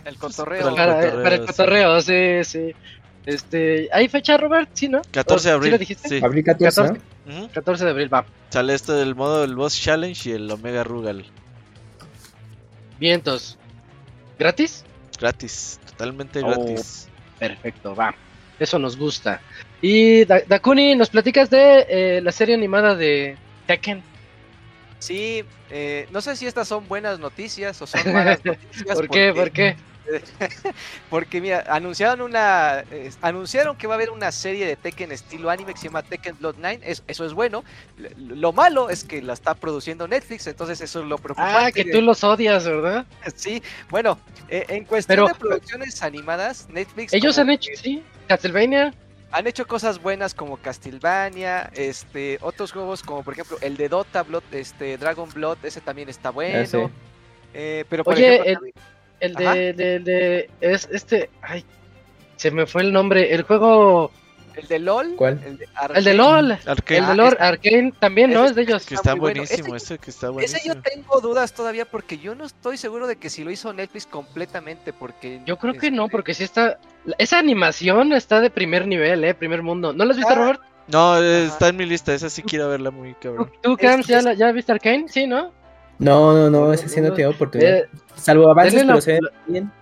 El 0.04 0.16
cotorreo. 0.16 0.74
Para 0.74 0.74
para, 0.96 1.04
el 1.08 1.22
para 1.22 1.34
el 1.36 1.46
cotorreo, 1.46 2.00
sí, 2.00 2.42
sí. 2.44 2.74
Este, 3.26 3.90
¿hay 3.92 4.08
fecha, 4.08 4.38
Robert? 4.38 4.70
Sí, 4.72 4.88
¿no? 4.88 5.02
14 5.12 5.48
de 5.48 5.52
¿Sí 5.52 5.54
abril. 5.56 5.70
lo 5.72 5.78
dijiste? 5.78 6.08
sí. 6.08 6.20
Abril 6.24 6.44
14, 6.44 6.80
14. 6.82 7.00
¿no? 7.26 7.38
Ujú. 7.44 7.50
14 7.52 7.84
de 7.84 7.90
abril, 7.90 8.12
va. 8.14 8.24
Sale 8.48 8.72
esto 8.72 8.94
del 8.94 9.14
modo 9.14 9.42
del 9.42 9.54
Boss 9.54 9.78
Challenge 9.78 10.30
y 10.30 10.32
el 10.32 10.50
Omega 10.50 10.82
Rugal. 10.84 11.26
Vientos. 12.98 13.58
¿Gratis? 14.38 14.84
Gratis. 15.20 15.78
Totalmente 15.90 16.40
Oh. 16.42 16.46
gratis. 16.46 17.07
Perfecto, 17.38 17.94
va. 17.94 18.14
Eso 18.58 18.78
nos 18.78 18.96
gusta. 18.96 19.40
Y 19.80 20.24
Da- 20.24 20.42
Dakuni, 20.46 20.96
¿nos 20.96 21.10
platicas 21.10 21.48
de 21.50 21.86
eh, 21.88 22.20
la 22.22 22.32
serie 22.32 22.54
animada 22.54 22.94
de 22.96 23.36
Tekken? 23.66 24.02
Sí, 24.98 25.44
eh, 25.70 26.08
no 26.10 26.20
sé 26.20 26.34
si 26.34 26.46
estas 26.46 26.66
son 26.66 26.88
buenas 26.88 27.20
noticias 27.20 27.80
o 27.80 27.86
son 27.86 28.00
malas 28.12 28.44
noticias. 28.44 28.96
¿Por 28.96 29.08
qué? 29.08 29.32
¿Por 29.32 29.50
qué? 29.52 29.76
Porque 31.10 31.40
mira, 31.40 31.64
anunciaron 31.68 32.20
una, 32.22 32.84
eh, 32.90 33.10
anunciaron 33.22 33.76
que 33.76 33.86
va 33.86 33.94
a 33.94 33.96
haber 33.96 34.10
una 34.10 34.32
serie 34.32 34.66
de 34.66 34.76
Tekken 34.76 35.12
estilo 35.12 35.50
anime 35.50 35.72
que 35.74 35.78
se 35.80 35.86
llama 35.86 36.02
Tekken 36.02 36.36
Blood 36.38 36.56
9. 36.58 36.80
Es- 36.84 37.02
eso 37.06 37.24
es 37.24 37.32
bueno. 37.34 37.64
L- 37.98 38.10
Lo 38.18 38.52
malo 38.52 38.90
es 38.90 39.04
que 39.04 39.22
la 39.22 39.32
está 39.32 39.54
produciendo 39.54 40.06
Netflix, 40.08 40.46
entonces 40.46 40.80
eso 40.80 41.00
es 41.00 41.06
lo 41.06 41.18
preocupante. 41.18 41.64
Ah, 41.66 41.72
que 41.72 41.84
tú 41.84 42.00
los 42.00 42.22
odias, 42.24 42.64
¿verdad? 42.66 43.06
Sí, 43.36 43.62
bueno, 43.90 44.18
eh, 44.48 44.64
en 44.68 44.84
cuestión 44.84 45.16
Pero- 45.16 45.28
de 45.28 45.34
producciones 45.34 46.02
animadas, 46.02 46.68
Netflix 46.70 47.12
Ellos 47.12 47.38
han 47.38 47.50
hecho, 47.50 47.70
que 47.70 47.76
sí, 47.76 48.02
Castlevania. 48.26 48.92
han 49.30 49.46
hecho 49.46 49.66
cosas 49.66 50.00
buenas 50.02 50.34
como 50.34 50.56
Castlevania, 50.56 51.70
este, 51.74 52.38
otros 52.40 52.72
juegos 52.72 53.02
como 53.02 53.22
por 53.22 53.34
ejemplo 53.34 53.58
el 53.60 53.76
de 53.76 53.88
Dota, 53.88 54.22
Blood, 54.22 54.42
este, 54.52 54.96
Dragon 54.98 55.28
Blood, 55.32 55.58
ese 55.62 55.80
también 55.80 56.08
está 56.08 56.30
bueno. 56.30 56.60
Ah, 56.62 56.66
sí. 56.66 56.78
Eh, 57.54 57.84
pero 57.88 58.04
por 58.04 58.14
Oye, 58.14 58.26
ejemplo, 58.26 58.46
el- 58.50 58.54
también- 58.56 58.74
El 59.20 59.34
de, 59.34 59.72
de, 59.72 59.98
de- 60.00 60.50
es 60.60 60.88
este, 60.92 61.30
ay, 61.42 61.64
se 62.36 62.50
me 62.50 62.66
fue 62.66 62.82
el 62.82 62.92
nombre, 62.92 63.34
el 63.34 63.42
juego, 63.42 64.12
el 64.54 64.68
de 64.68 64.78
LOL, 64.78 65.14
¿Cuál? 65.16 65.40
el 65.44 65.58
de, 65.58 65.64
el 65.64 65.70
Arcane, 65.74 66.02
de 66.02 66.14
LOL, 66.14 66.52
Arcane, 66.52 66.98
el 67.00 67.06
de 67.06 67.12
Ah, 67.12 67.14
LOL, 67.14 67.32
ese- 67.32 67.42
Arcane 67.42 67.92
también, 67.98 68.32
¿no? 68.32 68.40
ese 68.40 68.50
Es 68.50 68.56
de 68.56 68.62
ellos. 68.62 68.86
que 68.86 68.94
está 68.94 69.14
bueno. 69.14 69.40
buenísimo. 69.40 69.74
Ese- 69.74 69.94
Ese 69.94 69.98
que 69.98 70.10
está 70.10 70.26
Ese 70.28 70.32
buenísimo. 70.32 70.74
yo 70.74 70.82
tengo 70.82 71.20
dudas 71.20 71.52
todavía 71.52 71.84
porque 71.84 72.18
yo 72.18 72.34
no 72.36 72.44
estoy 72.44 72.76
seguro 72.76 73.06
de 73.08 73.16
que 73.16 73.28
si 73.28 73.42
lo 73.42 73.50
hizo 73.50 73.72
Netflix 73.72 74.06
completamente 74.06 74.92
porque 74.92 75.40
Yo 75.46 75.58
creo 75.58 75.74
que 75.74 75.90
no, 75.90 76.04
este, 76.04 76.12
porque 76.12 76.34
sí 76.34 76.44
está, 76.44 76.78
esa 77.18 77.38
animación 77.40 78.12
está 78.12 78.40
de 78.40 78.50
primer 78.50 78.86
nivel, 78.86 79.24
eh, 79.24 79.34
primer 79.34 79.62
mundo. 79.62 79.92
¿No 79.92 80.04
la 80.04 80.12
has 80.12 80.16
visto, 80.16 80.32
Ah, 80.32 80.36
Robert? 80.36 80.60
No, 80.86 81.20
eh, 81.22 81.44
Ajá. 81.44 81.52
está 81.52 81.68
en 81.68 81.76
mi 81.76 81.84
lista. 81.86 82.14
Esa 82.14 82.30
sí 82.30 82.42
quiero 82.42 82.68
verla 82.70 82.90
muy 82.90 83.14
cabrón. 83.14 83.50
¿Tú, 83.62 83.76
Camps, 83.76 84.06
ya, 84.06 84.22
la- 84.22 84.32
ya 84.34 84.50
viste 84.52 84.72
Arcane? 84.72 85.06
Sí, 85.08 85.26
¿no? 85.26 85.52
No, 85.98 86.32
no, 86.32 86.50
no, 86.50 86.72
ese 86.72 86.88
sí 86.88 87.00
no 87.00 87.12
tengo 87.12 87.30
oportunidad. 87.30 87.78
Eh, 87.78 87.88
Salvo 88.14 88.50
avances, 88.50 88.74
denle 88.74 88.86
la- 88.86 88.92
pero 88.94 89.00
se 89.02 89.12
ven 89.12 89.20
bien. 89.46 89.72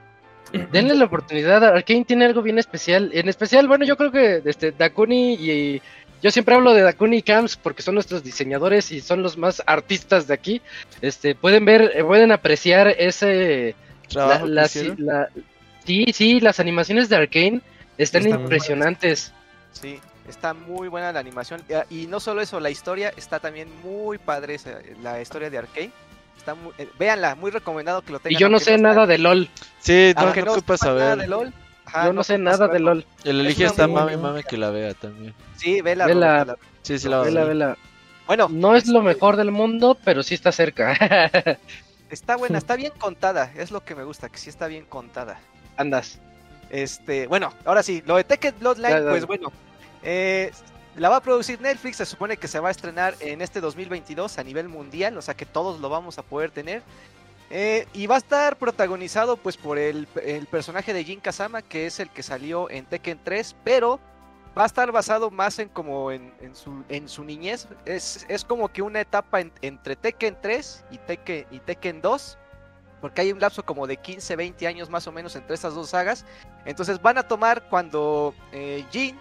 Denle 0.73 0.95
la 0.95 1.05
oportunidad, 1.05 1.63
Arkane 1.65 2.05
tiene 2.05 2.25
algo 2.25 2.41
bien 2.41 2.59
especial. 2.59 3.11
En 3.13 3.29
especial, 3.29 3.67
bueno, 3.69 3.85
yo 3.85 3.97
creo 3.97 4.11
que 4.13 4.43
este, 4.45 4.73
Dakuni 4.73 5.35
y. 5.35 5.83
Yo 6.23 6.31
siempre 6.31 6.55
hablo 6.55 6.73
de 6.73 6.81
Dakuni 6.81 7.19
y 7.19 7.23
Camps 7.23 7.57
porque 7.57 7.83
son 7.83 7.95
nuestros 7.95 8.23
diseñadores 8.25 8.91
y 8.91 9.01
son 9.03 9.23
los 9.23 9.37
más 9.37 9.63
artistas 9.67 10.27
de 10.27 10.33
aquí. 10.35 10.63
Este, 11.03 11.35
pueden 11.35 11.65
ver, 11.67 11.93
eh, 11.95 12.03
pueden 12.03 12.33
apreciar 12.33 12.89
ese. 12.89 13.75
La, 14.09 14.09
Trabajo 14.09 14.47
la- 14.47 14.69
la- 14.99 15.29
sí, 15.85 16.07
sí, 16.15 16.41
las 16.41 16.59
animaciones 16.59 17.09
de 17.11 17.17
Arkane 17.17 17.61
están 17.99 18.23
Están 18.25 18.41
impresionantes. 18.41 19.33
Sí, 19.73 20.01
está 20.27 20.55
muy 20.55 20.89
buena 20.89 21.13
la 21.13 21.21
animación. 21.21 21.63
Y- 21.91 22.07
no 22.07 22.19
solo 22.19 22.41
eso, 22.41 22.61
la 22.61 22.71
historia 22.71 23.13
está 23.17 23.39
también 23.39 23.69
muy 23.85 24.17
padre, 24.17 24.57
la 25.03 25.21
historia 25.21 25.51
de 25.51 25.59
Arcane. 25.59 25.91
Está 26.37 26.55
muy, 26.55 26.73
eh, 26.79 26.89
véanla, 26.99 27.35
muy 27.35 27.51
recomendado 27.51 28.03
que 28.03 28.13
lo 28.13 28.19
tengan. 28.21 28.35
Y 28.39 28.41
yo 28.41 28.49
no 28.49 28.59
sé 28.59 28.79
nada 28.79 29.07
de 29.07 29.19
LOL. 29.19 29.49
Sí, 29.81 30.13
no, 30.17 30.23
Aunque 30.23 30.41
no 30.41 30.47
no 30.47 30.53
ocupas 30.53 30.83
nada 30.83 31.01
saber. 31.01 31.19
de 31.19 31.27
LOL, 31.29 31.53
Ajá, 31.85 32.07
Yo 32.07 32.13
no 32.13 32.25
sé 32.25 32.39
nada 32.39 32.67
de. 32.69 32.79
LOL. 32.81 33.07
El 33.25 33.41
elige 33.41 33.63
una 33.63 33.71
está 33.71 33.87
mami, 33.87 34.17
mami 34.17 34.43
que 34.43 34.57
la 34.57 34.71
vea 34.71 34.95
también. 34.95 35.35
Sí, 35.57 35.81
vela. 35.81 36.07
Vela. 36.07 36.57
Sí, 36.83 36.99
sí 36.99 37.09
la 37.09 37.21
Vela, 37.21 37.41
ver. 37.41 37.49
vela. 37.51 37.79
Bueno, 38.27 38.49
No 38.51 38.75
es 38.75 38.89
lo 38.89 39.03
mejor 39.03 39.37
del 39.37 39.53
mundo, 39.53 39.97
pero 40.05 40.23
sí 40.25 40.35
está 40.35 40.51
cerca. 40.51 40.97
está 42.11 42.37
buena, 42.37 42.59
está 42.59 42.75
bien 42.77 42.93
contada. 42.99 43.53
Es 43.57 43.71
lo 43.71 43.85
que 43.85 43.95
me 43.95 44.03
gusta, 44.05 44.29
que 44.29 44.39
sí 44.39 44.51
está 44.51 44.67
bien 44.67 44.85
contada. 44.85 45.39
Andas. 45.77 46.19
Este, 46.71 47.29
bueno, 47.29 47.53
ahora 47.65 47.85
sí, 47.85 48.03
lo 48.05 48.17
de 48.17 48.25
Tekken 48.25 48.55
Bloodline, 48.59 49.05
pues 49.09 49.27
bueno, 49.27 49.53
eh, 50.03 50.51
la 50.97 51.09
va 51.09 51.17
a 51.17 51.21
producir 51.21 51.61
Netflix, 51.61 51.97
se 51.97 52.07
supone 52.07 52.37
que 52.37 52.49
se 52.49 52.59
va 52.59 52.69
a 52.69 52.71
estrenar 52.71 53.15
en 53.21 53.43
este 53.43 53.61
2022 53.61 54.39
a 54.39 54.45
nivel 54.45 54.69
mundial, 54.69 55.17
o 55.19 55.23
sea 55.23 55.35
que 55.35 55.47
todos 55.47 55.81
lo 55.81 55.89
vamos 55.89 56.19
a 56.19 56.23
poder 56.23 56.51
tener. 56.51 56.83
Eh, 57.51 57.87
y 57.93 58.07
va 58.07 58.17
a 58.17 58.19
estar 58.19 58.57
protagonizado 58.57 59.37
pues 59.37 59.57
por 59.57 59.79
el, 59.79 60.07
personaje 60.51 60.93
de 60.93 61.05
Jin 61.05 61.21
Kazama, 61.21 61.63
que 61.63 61.87
es 61.87 62.01
el 62.01 62.11
que 62.11 62.23
salió 62.23 62.69
en 62.71 62.87
Tekken 62.87 63.21
3, 63.23 63.57
pero 63.63 64.01
va 64.57 64.65
a 64.65 64.67
estar 64.67 64.91
basado 64.91 65.31
más 65.31 65.59
en 65.59 65.69
como 65.69 66.11
en, 66.11 66.33
su, 66.55 67.25
niñez. 67.25 67.69
Es, 67.85 68.27
es 68.29 68.45
como 68.45 68.69
que 68.69 68.83
una 68.83 69.01
etapa 69.01 69.41
en- 69.41 69.53
entre 69.63 69.95
Tekken 69.95 70.39
3 70.41 70.85
y 70.91 70.99
Tekken, 70.99 71.47
y 71.51 71.59
Tekken 71.61 72.01
2. 72.01 72.39
Porque 73.01 73.21
hay 73.21 73.31
un 73.31 73.39
lapso 73.39 73.63
como 73.63 73.87
de 73.87 73.99
15, 73.99 74.35
20 74.35 74.67
años 74.67 74.89
más 74.89 75.07
o 75.07 75.13
menos 75.13 75.37
entre 75.37 75.55
estas 75.55 75.75
dos 75.75 75.91
sagas. 75.91 76.25
Entonces 76.65 77.01
van 77.01 77.19
a 77.19 77.23
tomar 77.29 77.69
cuando 77.69 78.35
eh, 78.53 78.85
Jin 78.91 79.17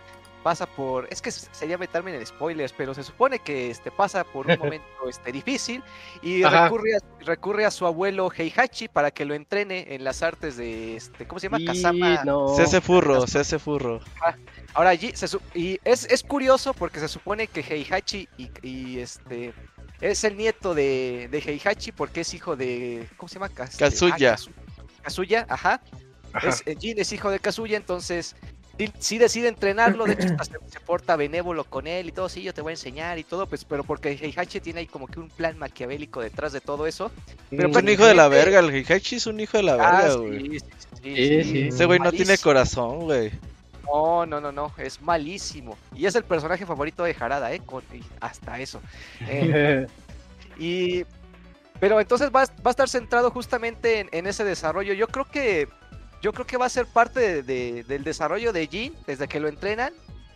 pasa 0.46 0.68
por. 0.68 1.08
Es 1.10 1.24
que 1.24 1.32
sería 1.32 1.76
meterme 1.76 2.16
en 2.16 2.24
spoilers, 2.24 2.72
pero 2.72 2.94
se 2.94 3.02
supone 3.02 3.40
que 3.40 3.72
este, 3.72 3.90
pasa 3.90 4.24
por 4.24 4.46
un 4.46 4.60
momento 4.60 5.10
este, 5.10 5.32
difícil 5.32 5.84
y 6.22 6.44
recurre 6.44 6.96
a, 6.98 7.00
recurre 7.26 7.66
a 7.66 7.72
su 7.72 7.88
abuelo 7.88 8.32
Heihachi 8.32 8.88
para 8.88 9.10
que 9.10 9.26
lo 9.26 9.34
entrene 9.34 9.88
en 9.96 10.04
las 10.04 10.22
artes 10.22 10.56
de. 10.56 10.98
Este, 10.98 11.28
¿Cómo 11.28 11.40
se 11.40 11.48
llama? 11.48 11.60
Y 11.60 11.66
Kazama. 11.66 12.24
no. 12.26 12.56
Se 12.56 12.62
hace 12.62 12.80
furro, 12.80 13.26
se 13.26 13.40
hace 13.40 13.58
furro. 13.58 14.00
Ahora 14.76 14.92
allí 14.92 15.14
se 15.16 15.28
su- 15.28 15.42
y 15.56 15.80
es, 15.84 16.06
es 16.12 16.22
curioso 16.22 16.76
porque 16.76 17.00
se 17.00 17.08
supone 17.08 17.48
que 17.48 17.62
Heihachi 17.62 18.30
y, 18.38 18.52
y, 18.62 19.00
este 19.00 19.52
es 20.00 20.24
el 20.26 20.38
nieto 20.38 20.76
de, 20.76 21.28
de 21.32 21.40
Heihachi 21.40 21.92
porque 21.92 22.22
es 22.22 22.34
hijo 22.36 22.56
de 22.56 23.10
¿cómo 23.18 23.30
se 23.30 23.36
llama? 23.36 23.50
Kazuya. 23.50 24.34
ah, 24.34 24.36
Kazu- 24.38 24.52
Kazuya, 25.02 25.46
ajá. 25.50 25.82
Ajá. 26.34 26.50
Es, 26.50 26.62
eh, 26.68 26.76
Jin 26.80 27.00
es 27.00 27.12
hijo 27.14 27.32
de 27.32 27.40
Kazuya, 27.40 27.78
entonces 27.78 28.36
sí, 28.78 28.92
sí 29.00 29.18
decide 29.18 29.48
entrenarlo, 29.48 30.06
de 30.06 30.14
hecho 30.14 30.28
hasta 30.40 30.58
se, 30.60 30.70
se 30.70 30.80
porta 30.80 31.16
benévolo 31.16 31.64
con 31.64 31.88
él 31.88 32.08
y 32.08 32.12
todo, 32.12 32.30
sí, 32.30 32.42
yo 32.44 32.54
te 32.54 32.62
voy 32.62 32.72
a 32.72 32.74
enseñar 32.74 33.18
y 33.20 33.24
todo, 33.24 33.48
pues 33.48 33.66
pero 33.66 33.84
porque 33.84 34.10
Heihachi 34.10 34.60
tiene 34.60 34.82
ahí 34.82 34.88
como 34.88 35.08
que 35.08 35.20
un 35.20 35.30
plan 35.30 35.58
maquiavélico 35.58 36.22
detrás 36.22 36.54
de 36.54 36.62
todo 36.62 36.88
eso. 36.88 37.12
Pero 37.50 37.70
Es 37.70 37.76
un 37.76 37.90
hijo 37.90 38.06
de 38.06 38.16
la 38.16 38.28
verga, 38.28 38.60
el 38.60 38.70
Heihachi 38.70 39.16
es 39.18 39.28
un 39.28 39.40
hijo 39.40 39.58
de 39.58 39.64
la 39.64 39.74
Ah, 39.74 40.02
verga, 40.02 40.12
sí, 40.12 40.18
güey. 40.20 40.40
sí, 40.42 40.60
sí, 40.60 41.16
Sí, 41.16 41.44
sí. 41.44 41.68
Ese 41.70 41.86
güey 41.86 42.00
no 42.00 42.12
tiene 42.12 42.38
corazón, 42.38 43.02
güey. 43.02 43.32
No, 43.86 44.26
no, 44.26 44.42
no, 44.42 44.52
no, 44.52 44.74
es 44.80 45.00
malísimo. 45.02 45.78
Y 45.94 46.08
es 46.08 46.16
el 46.16 46.24
personaje 46.24 46.66
favorito 46.66 47.04
de 47.04 47.16
Harada, 47.20 47.54
¿eh? 47.54 47.62
Con- 47.64 47.84
hasta 48.20 48.60
eso. 48.60 48.82
Eh, 49.30 49.86
y. 50.58 51.06
Pero 51.80 52.00
entonces 52.00 52.32
va, 52.34 52.42
a- 52.44 52.46
va 52.64 52.68
a 52.68 52.70
estar 52.72 52.90
centrado 52.90 53.30
justamente 53.30 54.00
en, 54.00 54.10
en 54.12 54.26
ese 54.26 54.44
desarrollo. 54.44 54.94
Yo 54.94 55.08
creo 55.08 55.26
que. 55.26 55.68
Yo 56.26 56.34
creo 56.34 56.48
que 56.48 56.58
va 56.58 56.66
a 56.66 56.70
ser 56.70 56.88
parte 56.88 57.20
de- 57.20 57.44
de- 57.44 57.84
del 57.84 58.04
desarrollo 58.04 58.52
de 58.52 58.66
Jin 58.66 58.96
desde 59.06 59.28
que 59.28 59.40
lo 59.40 59.48
entrenan. 59.48 59.94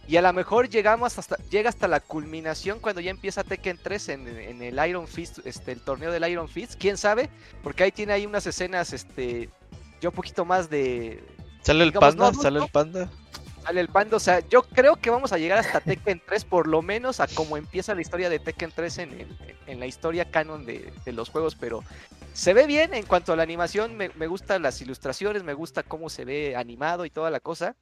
Y 0.07 0.17
a 0.17 0.21
lo 0.21 0.31
mejor 0.33 0.69
llegamos 0.69 1.17
hasta, 1.17 1.35
llega 1.49 1.67
hasta 1.69 1.87
la 1.87 1.99
culminación 1.99 2.77
cuando 2.79 3.01
ya 3.01 3.09
empieza 3.09 3.43
Tekken 3.43 3.79
3 3.81 4.09
en, 4.09 4.27
en 4.27 4.61
el 4.61 4.87
Iron 4.87 5.07
Fist, 5.07 5.39
este, 5.45 5.71
el 5.71 5.81
torneo 5.81 6.11
del 6.11 6.29
Iron 6.29 6.47
Fist. 6.47 6.75
¿Quién 6.79 6.95
sabe? 6.95 7.27
Porque 7.63 7.85
ahí 7.85 7.91
tiene 7.91 8.13
ahí 8.13 8.27
unas 8.27 8.45
escenas, 8.45 8.93
este, 8.93 9.49
yo 9.99 10.09
un 10.11 10.15
poquito 10.15 10.45
más 10.45 10.69
de, 10.69 11.23
¿Sale 11.63 11.83
el 11.83 11.89
Digamos, 11.89 12.15
no 12.15 12.21
panda? 12.21 12.25
adulto. 12.27 12.41
¿Sale 12.43 12.59
el 12.59 12.69
panda? 12.69 13.11
El 13.77 13.87
pando. 13.87 14.17
O 14.17 14.19
sea, 14.19 14.39
yo 14.47 14.63
creo 14.63 14.95
que 14.95 15.09
vamos 15.09 15.31
a 15.33 15.37
llegar 15.37 15.59
hasta 15.59 15.81
Tekken 15.81 16.21
3, 16.25 16.45
por 16.45 16.67
lo 16.67 16.81
menos 16.81 17.19
a 17.19 17.27
cómo 17.27 17.57
empieza 17.57 17.95
la 17.95 18.01
historia 18.01 18.29
de 18.29 18.39
Tekken 18.39 18.71
3 18.73 18.97
en, 18.99 19.37
en 19.67 19.79
la 19.79 19.85
historia 19.85 20.29
canon 20.31 20.65
de, 20.65 20.91
de 21.05 21.11
los 21.13 21.29
juegos. 21.29 21.55
Pero 21.55 21.83
se 22.33 22.53
ve 22.53 22.65
bien 22.65 22.93
en 22.93 23.05
cuanto 23.05 23.33
a 23.33 23.35
la 23.35 23.43
animación. 23.43 23.95
Me, 23.95 24.09
me 24.15 24.27
gustan 24.27 24.61
las 24.61 24.81
ilustraciones, 24.81 25.43
me 25.43 25.53
gusta 25.53 25.83
cómo 25.83 26.09
se 26.09 26.25
ve 26.25 26.55
animado 26.55 27.05
y 27.05 27.09
toda 27.09 27.29
la 27.29 27.39
cosa. 27.39 27.75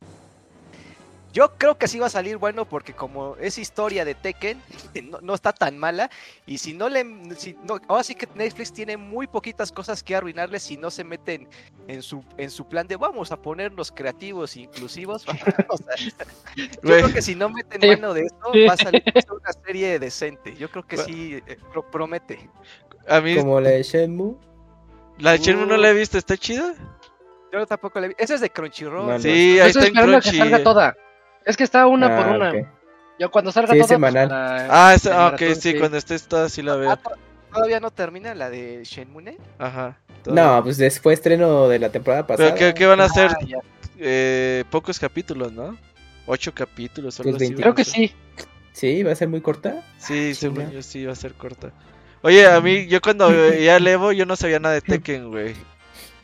Yo 1.37 1.53
creo 1.55 1.77
que 1.77 1.87
sí 1.87 1.99
va 1.99 2.07
a 2.07 2.09
salir 2.09 2.37
bueno 2.37 2.65
porque 2.67 2.93
como 2.93 3.35
es 3.39 3.59
historia 3.59 4.03
de 4.03 4.15
Tekken, 4.15 4.59
no, 5.11 5.19
no 5.21 5.35
está 5.35 5.53
tan 5.53 5.77
mala. 5.77 6.09
Y 6.47 6.57
si 6.57 6.73
no 6.73 6.89
le... 6.89 7.05
Si, 7.37 7.55
no, 7.63 7.77
ahora 7.87 8.03
sí 8.03 8.15
que 8.15 8.27
Netflix 8.33 8.73
tiene 8.73 8.97
muy 8.97 9.27
poquitas 9.27 9.71
cosas 9.71 10.01
que 10.01 10.15
arruinarle 10.15 10.59
si 10.59 10.77
no 10.77 10.89
se 10.89 11.03
meten 11.03 11.47
en 11.87 12.01
su, 12.01 12.23
en 12.37 12.49
su 12.49 12.67
plan 12.67 12.87
de 12.87 12.95
vamos 12.95 13.31
a 13.31 13.39
ponernos 13.39 13.91
creativos 13.91 14.55
e 14.55 14.61
inclusivos. 14.61 15.27
O 15.69 15.77
sea, 15.77 15.95
yo 16.55 16.65
creo 16.81 17.13
que 17.13 17.21
si 17.21 17.35
no 17.35 17.49
meten 17.49 17.87
mano 17.87 18.15
de 18.15 18.21
esto, 18.21 18.51
va 18.67 18.73
a 18.73 18.77
salir 18.77 19.03
una 19.29 19.53
serie 19.63 19.99
decente. 19.99 20.55
Yo 20.55 20.71
creo 20.71 20.87
que 20.87 20.97
sí 20.97 21.39
eh, 21.45 21.57
pro- 21.71 21.85
promete. 21.91 22.49
A 23.07 23.21
mí, 23.21 23.35
Como 23.35 23.61
la 23.61 23.69
de 23.69 23.83
Shenmue. 23.83 24.37
la 25.19 25.33
de 25.33 25.37
Shenmue 25.37 25.67
no 25.67 25.77
la 25.77 25.91
he 25.91 25.93
visto, 25.93 26.17
¿está 26.17 26.35
chida? 26.35 26.73
Yo 27.53 27.67
tampoco 27.67 27.99
le 27.99 28.07
vi. 28.07 28.15
Ese 28.17 28.33
es 28.33 28.41
de 28.41 28.49
Crunchyroll. 28.49 29.05
No, 29.05 29.13
no. 29.13 29.19
Sí, 29.19 29.59
ahí 29.59 29.69
Estoy 29.69 29.87
está 29.87 30.01
en 30.01 30.19
que 30.19 30.31
salga 30.31 30.63
toda. 30.63 30.95
Es 31.47 31.57
que 31.57 31.63
está 31.63 31.87
una 31.87 32.15
por 32.17 32.25
Ah, 32.27 32.35
una. 32.35 32.49
ok. 32.51 32.67
Yo 33.19 33.31
cuando 33.31 33.51
salga 33.51 33.73
Sí, 33.73 33.79
toda. 33.79 33.87
semanal. 33.87 34.27
pues, 34.27 34.39
la- 34.39 34.67
Ah, 34.89 34.93
esa, 34.93 35.09
el 35.09 35.15
ah, 35.15 35.25
ok, 35.27 35.31
maratón, 35.41 35.55
sí, 35.61 35.73
cuando 35.79 35.97
estés 35.97 36.27
toda 36.27 36.49
sí 36.49 36.61
la 36.61 36.73
Ah, 36.73 36.77
veo. 36.77 36.97
to- 36.97 37.11
Todavía 37.53 37.79
no 37.79 37.89
termina 37.89 38.35
la 38.35 38.49
de 38.51 38.83
Shenmue. 38.83 39.37
Ajá. 39.57 39.97
No, 40.25 40.61
pues 40.61 40.77
después 40.77 41.17
estreno 41.17 41.67
de 41.69 41.79
la 41.79 41.89
temporada 41.89 42.27
pasada. 42.27 42.53
Pero 42.53 42.73
¿qué, 42.73 42.77
qué 42.77 42.85
van 42.85 42.99
a 42.99 43.05
hacer? 43.05 43.31
Ah. 43.31 43.59
Eh, 43.97 44.63
pocos 44.69 44.99
capítulos, 44.99 45.51
¿no? 45.53 45.75
Ocho 46.27 46.53
capítulos 46.53 47.17
Pues 47.17 47.29
así, 47.35 47.39
20. 47.45 47.61
Creo 47.61 47.73
que 47.73 47.85
sí. 47.85 48.13
Sí, 48.73 49.01
va 49.01 49.13
a 49.13 49.15
ser 49.15 49.29
muy 49.29 49.41
corta. 49.41 49.81
Sí, 49.97 50.35
según 50.35 50.69
yo 50.71 50.81
sí 50.83 51.05
va 51.05 51.13
a 51.13 51.15
ser 51.15 51.33
corta. 51.33 51.71
Oye, 52.21 52.45
a 52.45 52.59
mí, 52.59 52.85
yo 52.87 53.01
cuando 53.01 53.29
veía 53.65 53.77
el 53.77 53.87
Evo, 53.87 54.11
yo 54.11 54.25
no 54.25 54.35
sabía 54.35 54.59
nada 54.59 54.75
de 54.75 54.81
Tekken, 54.81 55.29
güey. 55.31 55.55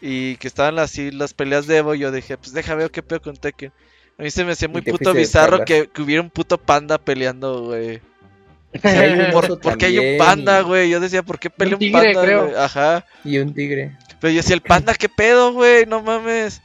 Y 0.01 0.35
que 0.35 0.47
estaban 0.49 0.77
así 0.77 1.09
las 1.11 1.33
peleas 1.33 1.65
de 1.65 1.77
Evo, 1.77 1.95
yo 1.95 2.11
dije, 2.11 2.37
pues 2.37 2.51
deja 2.53 2.75
ver 2.75 2.91
qué 2.91 3.01
pedo 3.01 3.21
con 3.21 3.37
Tekken. 3.37 3.71
A 4.17 4.23
mí 4.23 4.31
se 4.31 4.45
me 4.45 4.51
hacía 4.53 4.67
muy 4.67 4.81
puto 4.81 5.13
bizarro 5.13 5.65
que, 5.65 5.87
que 5.87 6.01
hubiera 6.01 6.21
un 6.21 6.29
puto 6.29 6.57
panda 6.57 6.97
peleando, 6.97 7.63
güey. 7.63 8.01
Sí, 8.73 8.87
hay 8.87 9.11
un 9.19 9.31
¿Por, 9.31 9.45
oso 9.45 9.59
por 9.59 9.77
qué 9.77 9.85
hay 9.85 9.99
un 9.99 10.17
panda, 10.17 10.61
güey? 10.61 10.89
Yo 10.89 10.99
decía, 10.99 11.21
¿por 11.21 11.37
qué 11.37 11.51
pelea 11.51 11.75
un, 11.75 11.79
tigre, 11.79 12.01
panda, 12.13 12.21
creo. 12.23 12.45
güey? 12.45 12.55
Ajá. 12.55 13.05
Y 13.23 13.37
un 13.37 13.53
tigre. 13.53 13.95
Pero 14.19 14.31
yo 14.31 14.37
decía, 14.37 14.55
el 14.55 14.61
panda, 14.61 14.95
¿qué 14.95 15.09
pedo, 15.09 15.53
güey? 15.53 15.85
No 15.85 16.01
mames. 16.01 16.59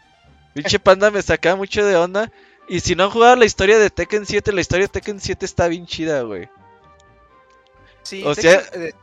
Pinche 0.55 0.79
panda 0.79 1.11
me 1.11 1.21
sacaba 1.21 1.57
mucho 1.57 1.85
de 1.85 1.97
onda. 1.97 2.33
Y 2.67 2.81
si 2.81 2.95
no 2.95 3.05
han 3.05 3.11
jugado 3.11 3.37
la 3.37 3.45
historia 3.45 3.79
de 3.79 3.91
Tekken 3.91 4.25
7, 4.25 4.53
la 4.53 4.63
historia 4.63 4.87
de 4.87 4.93
Tekken 4.93 5.21
7 5.21 5.45
está 5.45 5.69
bien 5.69 5.87
chida, 5.87 6.23
güey. 6.23 6.49
Sí, 8.03 8.23
O 8.25 8.35
sea, 8.35 8.55
hecho, 8.55 8.81
eh, 8.81 8.95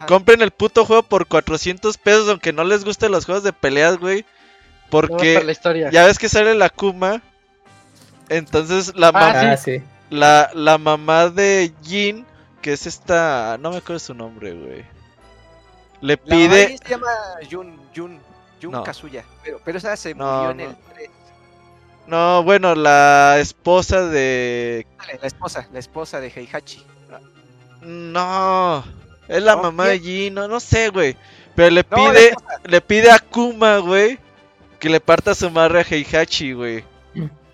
Ah. 0.00 0.06
Compren 0.06 0.40
el 0.42 0.50
puto 0.50 0.84
juego 0.84 1.02
por 1.02 1.26
400 1.26 1.98
pesos, 1.98 2.28
aunque 2.28 2.52
no 2.52 2.64
les 2.64 2.84
gusten 2.84 3.12
los 3.12 3.26
juegos 3.26 3.44
de 3.44 3.52
peleas, 3.52 3.98
güey. 3.98 4.20
La 4.20 4.26
Porque 4.90 5.44
historia. 5.50 5.90
ya 5.90 6.06
ves 6.06 6.18
que 6.18 6.28
sale 6.28 6.54
la 6.54 6.70
Kuma. 6.70 7.22
Entonces 8.32 8.92
la, 8.96 9.08
Ah, 9.08 9.12
mam- 9.12 9.52
Ah, 9.52 9.56
sí. 9.56 9.82
la, 10.10 10.50
la 10.54 10.78
mamá 10.78 11.28
de 11.28 11.72
Jin, 11.82 12.26
que 12.60 12.72
es 12.72 12.86
esta... 12.86 13.56
No 13.60 13.70
me 13.70 13.78
acuerdo 13.78 13.98
su 13.98 14.14
nombre, 14.14 14.52
güey. 14.54 14.84
Le 16.00 16.14
la 16.14 16.16
pide... 16.36 16.66
ahí 16.66 16.78
se 16.78 16.88
llama 16.88 17.08
Jun, 17.50 17.76
Jun, 17.94 18.18
Jun 18.60 18.72
No. 18.72 18.82
Kazuya. 18.82 19.24
Pero, 19.44 19.60
pero 19.64 19.78
esa 19.78 19.96
se 19.96 20.14
No, 20.14 20.24
murió 20.44 20.50
en 20.50 20.56
no. 20.56 20.62
el 20.64 20.76
3. 20.94 21.10
No, 22.06 22.42
bueno, 22.42 22.74
la 22.74 23.38
esposa 23.38 24.06
de... 24.06 24.86
Dale, 24.98 25.18
La 25.20 25.26
esposa, 25.28 25.68
la 25.72 25.78
esposa 25.78 26.20
de 26.20 26.28
Heihachi. 26.34 26.84
No, 27.80 28.84
es 29.28 29.42
la 29.42 29.56
¿No? 29.56 29.62
mamá 29.62 29.86
de 29.88 29.98
Jin, 30.00 30.34
no, 30.34 30.48
no 30.48 30.60
sé, 30.60 30.88
güey. 30.90 31.16
Pero 31.54 31.70
le 31.70 31.84
pide, 31.84 32.34
le 32.64 32.80
pide 32.80 33.10
a 33.10 33.18
Kuma, 33.18 33.78
güey, 33.78 34.18
que 34.78 34.88
le 34.88 35.00
parta 35.00 35.34
su 35.34 35.50
madre 35.50 35.80
a 35.80 35.82
Heihachi, 35.88 36.52
güey. 36.52 36.84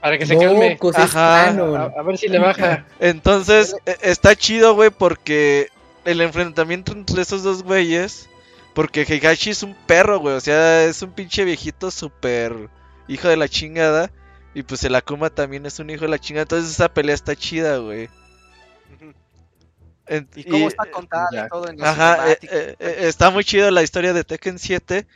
Para 0.01 0.17
que 0.19 0.27
se 0.27 0.35
calme. 0.47 0.77
Ajá. 1.17 1.45
A, 1.77 2.01
a 2.01 2.03
ver 2.03 2.19
si 2.19 2.29
le 2.29 2.39
baja. 2.39 2.87
Entonces, 3.01 3.75
e- 3.85 3.97
está 4.03 4.37
chido, 4.37 4.75
güey, 4.75 4.91
porque 4.91 5.69
el 6.05 6.21
enfrentamiento 6.21 6.93
entre 6.93 7.23
esos 7.23 7.43
dos 7.43 7.63
güeyes, 7.63 8.29
porque 8.75 9.03
Heihachi 9.03 9.51
es 9.51 9.63
un 9.63 9.75
perro, 9.87 10.21
güey, 10.21 10.37
o 10.37 10.41
sea, 10.41 10.85
es 10.85 11.03
un 11.03 11.11
pinche 11.13 11.45
viejito 11.45 11.91
súper 11.91 12.69
hijo 13.09 13.29
de 13.29 13.37
la 13.37 13.49
chingada, 13.49 14.11
y 14.55 14.63
pues 14.63 14.85
el 14.85 14.95
Akuma 14.95 15.31
también 15.31 15.67
es 15.67 15.79
un 15.81 15.91
hijo 15.91 16.03
de 16.03 16.09
la 16.09 16.19
chingada, 16.19 16.43
entonces 16.43 16.71
esa 16.71 16.89
pelea 16.93 17.15
está 17.15 17.35
chida, 17.35 17.79
güey. 17.79 18.09
Y 20.37 20.45
cómo 20.45 20.65
y- 20.65 20.69
está 20.69 20.91
contada 20.91 21.47
y 21.47 21.49
todo 21.51 21.69
en 21.69 21.79
la 21.79 21.91
Ajá, 21.91 22.33
eh, 22.33 22.39
eh, 22.43 22.77
está 23.01 23.31
muy 23.31 23.45
chido 23.45 23.71
la 23.71 23.83
historia 23.83 24.15
de 24.15 24.25
Tekken 24.25 24.59
7. 24.59 25.07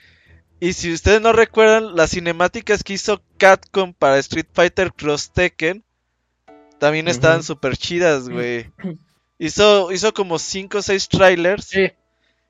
Y 0.65 0.75
si 0.75 0.93
ustedes 0.93 1.21
no 1.21 1.33
recuerdan, 1.33 1.97
las 1.97 2.11
cinemáticas 2.11 2.85
que 2.85 2.93
hizo 2.93 3.21
Capcom 3.37 3.93
para 3.95 4.19
Street 4.19 4.47
Fighter 4.53 4.93
Cross 4.93 5.33
Tekken 5.33 5.83
también 6.79 7.09
estaban 7.09 7.39
Ujú. 7.39 7.47
súper 7.49 7.77
chidas, 7.77 8.29
güey. 8.29 8.71
Hizo, 9.41 9.91
hizo 9.91 10.15
como 10.15 10.39
5 10.39 10.79
o 10.79 10.83
6 10.83 11.09
trailers. 11.09 11.65
Sí. 11.65 11.91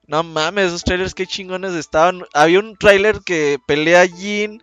No 0.06 0.22
mames, 0.22 0.66
esos 0.66 0.84
trailers 0.84 1.14
qué 1.14 1.26
chingones 1.26 1.72
estaban. 1.72 2.22
Había 2.34 2.58
un 2.58 2.76
trailer 2.76 3.20
que 3.24 3.58
pelea 3.66 4.06
Jin 4.06 4.62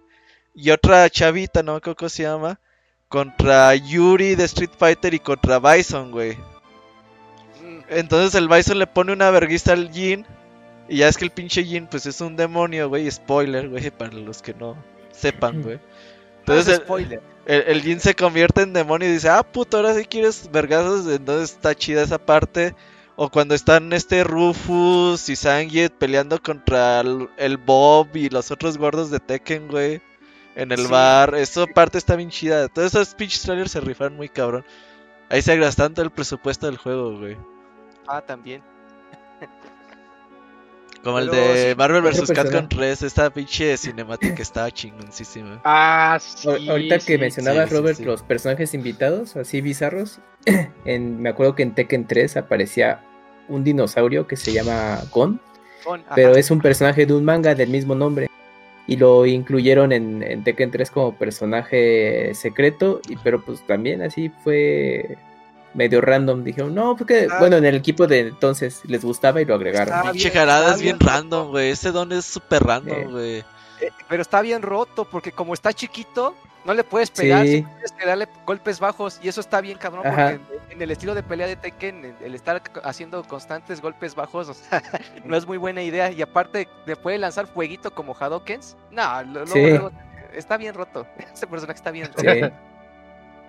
y 0.54 0.70
otra 0.70 1.10
chavita, 1.10 1.64
no 1.64 1.72
me 1.72 1.78
acuerdo 1.80 1.96
cómo 1.96 2.10
se 2.10 2.22
llama, 2.22 2.60
contra 3.08 3.74
Yuri 3.74 4.36
de 4.36 4.44
Street 4.44 4.70
Fighter 4.78 5.16
y 5.16 5.20
contra 5.20 5.58
Bison, 5.58 6.12
güey. 6.12 6.36
Mm, 7.64 7.80
Entonces 7.90 8.36
el 8.36 8.48
Bison 8.48 8.78
le 8.78 8.86
pone 8.86 9.12
una 9.12 9.32
verguista 9.32 9.74
al 9.74 9.92
Jin. 9.92 10.24
Y 10.90 10.98
ya 11.00 11.10
es 11.10 11.18
que 11.18 11.26
el 11.26 11.32
pinche 11.32 11.64
Jin, 11.66 11.88
pues 11.88 12.06
es 12.08 12.22
un 12.22 12.36
demonio, 12.38 12.90
güey. 12.90 13.10
Spoiler, 13.12 13.70
güey, 13.70 13.92
para 13.92 14.14
los 14.14 14.42
que 14.44 14.56
no 14.56 14.88
sepan, 15.12 15.62
güey. 15.62 15.78
es 15.78 15.82
Entonces 16.40 16.68
el, 16.68 16.78
spoiler. 16.78 17.24
el, 17.46 17.62
el 17.68 17.82
Jin 17.84 18.00
se 18.02 18.16
convierte 18.16 18.64
en 18.64 18.74
demonio 18.74 19.10
y 19.10 19.14
dice, 19.14 19.30
ah, 19.30 19.44
puto, 19.44 19.78
ahora 19.78 19.96
sí 19.96 20.06
quieres 20.06 20.50
vergazos. 20.52 21.08
Entonces 21.08 21.52
está 21.54 21.76
chida 21.76 22.04
esa 22.04 22.20
parte. 22.20 22.76
O 23.16 23.30
cuando 23.30 23.56
están 23.56 23.94
este 23.94 24.24
Rufus 24.24 25.30
y 25.30 25.36
Sangiet 25.36 25.94
peleando 25.98 26.42
contra 26.42 27.02
el, 27.02 27.30
el 27.38 27.58
Bob 27.58 28.16
y 28.16 28.30
los 28.30 28.52
otros 28.52 28.78
gordos 28.78 29.12
de 29.12 29.20
Tekken, 29.20 29.68
güey. 29.70 30.02
En 30.56 30.72
el 30.72 30.88
Sí. 30.88 30.88
bar. 30.88 31.36
Esa 31.36 31.68
parte 31.68 31.98
está 32.00 32.16
bien 32.18 32.30
chida. 32.32 32.68
Todos 32.70 32.96
esos 32.96 33.16
pinches 33.16 33.44
trailers 33.44 33.72
se 33.72 33.82
rifaron 33.82 34.16
muy 34.18 34.30
cabrón. 34.30 34.66
Ahí 35.30 35.42
se 35.42 35.58
gastando 35.58 36.02
el 36.04 36.12
presupuesto 36.12 36.68
del 36.68 36.78
juego, 36.78 37.18
güey. 37.20 37.38
Ah, 38.08 38.22
también. 38.22 38.64
Como 41.04 41.20
el 41.20 41.30
Pero 41.30 41.42
de 41.54 41.70
sí, 41.72 41.76
Marvel 41.78 42.02
vs. 42.02 42.20
Capcom 42.32 42.36
personaje. 42.44 42.68
3, 42.76 43.02
esta 43.04 43.30
pinche 43.30 43.78
cinemática 43.78 44.42
estaba 44.42 44.70
chingoncísima. 44.72 45.62
Ah, 45.64 46.18
sí. 46.22 46.48
Ahor- 46.48 46.70
Ahorita 46.72 46.96
que 47.00 47.14
sí. 47.14 47.18
mencionabas, 47.18 47.70
sí, 47.70 47.76
Robert, 47.76 47.98
sí. 47.98 48.04
los 48.04 48.22
personajes 48.24 48.74
invitados, 48.74 49.36
así 49.38 49.62
bizarros, 49.62 50.20
en, 50.86 51.22
me 51.22 51.30
acuerdo 51.30 51.56
que 51.56 51.64
en 51.64 51.74
Tekken 51.74 52.06
3 52.06 52.36
aparecía 52.38 53.02
un 53.48 53.64
dinosaurio 53.64 54.28
que 54.28 54.36
se 54.36 54.52
llama 54.52 55.00
Gon, 55.12 55.40
Con- 55.86 56.02
ajá. 56.02 56.16
pero 56.16 56.36
es 56.36 56.52
un 56.52 56.60
personaje 56.62 57.06
de 57.06 57.14
un 57.14 57.24
manga 57.24 57.56
del 57.56 57.70
mismo 57.70 57.96
nombre. 57.96 58.28
Y 58.86 58.98
lo 58.98 59.26
incluyeron 59.26 59.92
en, 59.92 60.24
en 60.24 60.44
Tekken 60.44 60.72
3 60.72 60.90
como 60.92 61.16
personaje 61.16 62.32
secreto, 62.34 63.00
y, 63.08 63.16
pero 63.18 63.40
pues 63.42 63.66
también 63.68 64.02
así 64.02 64.30
fue 64.44 65.16
medio 65.74 66.02
random. 66.02 66.44
Dijeron, 66.44 66.74
no, 66.76 66.96
porque, 66.96 67.28
Ah. 67.30 67.38
bueno, 67.40 67.58
en 67.58 67.66
el 67.66 67.76
equipo 67.76 68.08
de 68.08 68.20
entonces 68.20 68.82
les 68.86 69.04
gustaba 69.04 69.42
y 69.42 69.46
lo 69.46 69.56
agregaron. 69.56 70.02
Pinche 70.12 70.30
bien, 70.30 70.34
jarada 70.34 70.74
es 70.76 70.82
bien 70.82 70.98
bien 70.98 71.10
random, 71.10 71.50
güey. 71.50 71.70
Ese 71.72 71.92
don 71.92 72.12
es 72.12 72.26
súper 72.26 72.64
random, 72.64 73.12
güey. 73.12 73.40
Eh, 73.82 73.92
pero 74.10 74.22
está 74.22 74.42
bien 74.42 74.62
roto 74.62 75.06
porque 75.06 75.32
como 75.32 75.54
está 75.54 75.72
chiquito, 75.72 76.36
no 76.66 76.74
le 76.74 76.84
puedes 76.84 77.10
pegar, 77.10 77.46
Sí. 77.46 77.64
tienes 77.64 77.92
que 77.94 78.06
darle 78.06 78.28
golpes 78.46 78.82
bajos 78.82 79.18
y 79.24 79.30
eso 79.30 79.40
está 79.40 79.62
bien 79.62 79.78
cabrón 79.78 80.06
Ajá. 80.06 80.32
porque 80.38 80.64
en, 80.68 80.72
en 80.74 80.82
el 80.82 80.92
estilo 80.92 81.16
de 81.16 81.24
pelea 81.24 81.48
de 81.48 81.56
Tekken, 81.56 82.16
el- 82.22 82.36
estar 82.36 82.62
haciendo 82.84 83.24
constantes 83.24 83.82
golpes 83.82 84.14
bajos 84.16 84.50
o 84.50 84.54
sea, 84.54 84.84
no 85.26 85.38
es 85.38 85.48
muy 85.48 85.58
buena 85.58 85.82
idea 85.82 86.12
y 86.12 86.22
aparte 86.22 86.68
le 86.86 86.98
puede 86.98 87.18
lanzar 87.18 87.48
fueguito 87.48 87.92
como 87.96 88.14
Hadokens. 88.20 88.76
No, 88.92 89.24
lo- 89.24 89.46
luego, 89.46 89.54
Sí. 89.54 89.62
luego 89.62 89.92
está 90.34 90.58
bien 90.58 90.74
roto. 90.76 91.08
Ese 91.34 91.48
personaje 91.48 91.78
está 91.78 91.92
bien 91.92 92.08
roto. 92.08 92.22
Sí. 92.22 92.42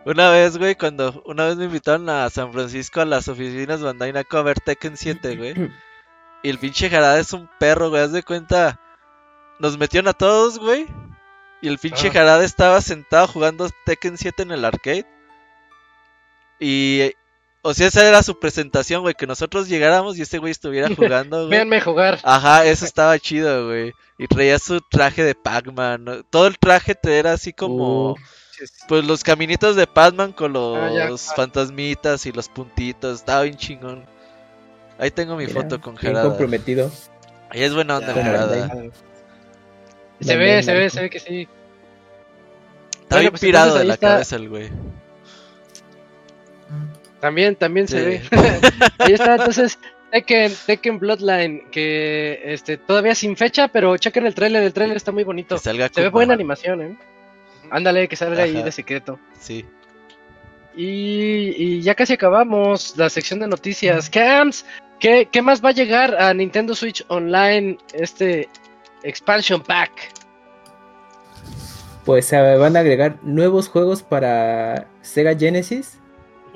Una 0.07 0.31
vez, 0.31 0.57
güey, 0.57 0.77
cuando 0.77 1.23
una 1.27 1.47
vez 1.47 1.57
me 1.57 1.67
invitaron 1.67 2.09
a 2.09 2.29
San 2.31 2.53
Francisco 2.53 3.01
a 3.01 3.05
las 3.05 3.29
oficinas 3.29 3.83
Bandai 3.83 4.13
Namco 4.13 4.39
a 4.39 4.43
ver 4.43 4.59
Tekken 4.61 4.97
7, 4.97 5.37
güey. 5.37 5.71
Y 6.43 6.49
el 6.49 6.59
pinche 6.59 6.89
jarada 6.89 7.19
es 7.21 7.33
un 7.35 7.49
perro, 7.59 7.91
güey. 7.91 8.03
Haz 8.03 8.13
de 8.13 8.23
cuenta. 8.23 8.81
Nos 9.59 9.77
metieron 9.77 10.09
a 10.09 10.15
todos, 10.15 10.59
güey. 10.59 10.87
Y 11.61 11.69
el 11.69 11.79
pinche 11.79 12.09
Ah. 12.09 12.13
jarada 12.13 12.45
estaba 12.45 12.81
sentado 12.81 13.29
jugando 13.29 13.69
Tekken 13.85 14.17
7 14.17 14.43
en 14.45 14.53
el 14.53 14.65
arcade. 14.65 15.07
Y. 16.59 17.13
O 17.63 17.75
sea, 17.75 17.89
esa 17.89 18.09
era 18.09 18.23
su 18.23 18.39
presentación, 18.41 19.03
güey. 19.03 19.15
Que 19.15 19.27
nosotros 19.27 19.69
llegáramos 19.69 20.17
y 20.17 20.23
ese 20.23 20.39
güey 20.39 20.51
estuviera 20.53 20.89
jugando, 20.97 21.41
güey. 21.41 21.51
Véanme 21.51 21.81
jugar. 21.83 22.19
Ajá, 22.23 22.65
eso 22.65 22.87
estaba 22.87 23.19
chido, 23.19 23.67
güey. 23.67 23.93
Y 24.17 24.27
traía 24.29 24.59
su 24.59 24.81
traje 24.81 25.23
de 25.23 25.35
Pac-Man. 25.35 26.05
¿no? 26.05 26.23
Todo 26.25 26.47
el 26.47 26.59
traje 26.59 26.95
te 26.95 27.19
era 27.19 27.33
así 27.35 27.53
como. 27.53 28.13
Uh, 28.13 28.17
Pues 28.89 29.05
los 29.05 29.23
caminitos 29.25 29.77
de 29.77 29.87
Pac-Man 29.87 30.33
con 30.33 30.53
los 30.53 30.77
Ah, 30.79 30.91
ya. 30.93 31.35
fantasmitas 31.35 32.27
y 32.27 32.33
los 32.33 32.49
puntitos. 32.49 33.21
Estaba 33.21 33.43
bien 33.43 33.57
chingón. 33.57 34.05
Ahí 34.99 35.11
tengo 35.11 35.37
mi 35.37 35.47
mira, 35.47 35.61
foto 35.63 35.81
con 35.81 35.95
bien 35.95 36.09
Gerada. 36.13 36.29
comprometido. 36.29 36.91
Ahí 37.49 37.63
es 37.63 37.75
buena 37.75 37.99
onda, 37.99 38.13
Gerada. 38.13 38.69
Se 40.21 40.37
ve, 40.37 40.63
se 40.63 40.75
ve, 40.75 40.91
se 40.91 41.01
ve 41.03 41.11
que 41.11 41.21
sí. 41.21 41.49
Está 43.03 43.17
Bueno, 43.17 43.21
bien 43.21 43.31
pues 43.33 43.41
pirado 43.41 43.79
de 43.79 43.85
la 43.85 43.95
está. 43.95 44.09
cabeza 44.11 44.37
el 44.37 44.49
güey. 44.49 44.71
También, 47.21 47.57
también 47.57 47.89
se 47.89 48.03
ve. 48.05 48.23
Ahí 48.99 49.13
está, 49.13 49.35
entonces, 49.37 49.79
Tekken, 50.11 50.53
Tekken 50.67 50.99
Bloodline, 50.99 51.71
que 51.71 52.41
este 52.45 52.77
todavía 52.79 53.15
sin 53.15 53.37
fecha, 53.37 53.69
pero 53.69 53.97
chequen 53.97 54.27
el 54.27 54.35
trailer, 54.35 54.63
el 54.63 54.73
trailer 54.73 54.97
está 54.97 55.13
muy 55.13 55.25
bonito. 55.25 55.59
Se 55.59 55.73
ve 55.73 56.09
buena 56.09 56.35
animación, 56.35 56.83
eh. 56.83 56.99
Ándale, 57.71 58.09
que 58.09 58.17
salga 58.17 58.43
ahí 58.43 58.57
Ajá. 58.57 58.65
de 58.65 58.73
secreto. 58.73 59.19
Sí. 59.39 59.65
Y, 60.77 61.55
y 61.57 61.81
ya 61.83 61.95
casi 61.95 62.15
acabamos 62.15 62.97
la 62.97 63.11
sección 63.11 63.41
de 63.41 63.49
noticias. 63.49 64.09
Cams, 64.09 64.65
¿qué, 64.99 65.29
¿qué 65.31 65.43
más 65.43 65.65
va 65.65 65.71
a 65.71 65.73
llegar 65.73 66.15
a 66.21 66.33
Nintendo 66.33 66.75
Switch 66.75 67.05
Online 67.09 67.77
este 67.93 68.49
expansion 69.03 69.63
pack? 69.63 69.91
Pues 72.05 72.27
se 72.27 72.41
van 72.57 72.77
a 72.77 72.81
agregar 72.81 73.19
nuevos 73.23 73.69
juegos 73.69 74.03
para 74.03 74.87
Sega 75.03 75.37
Genesis. 75.37 75.99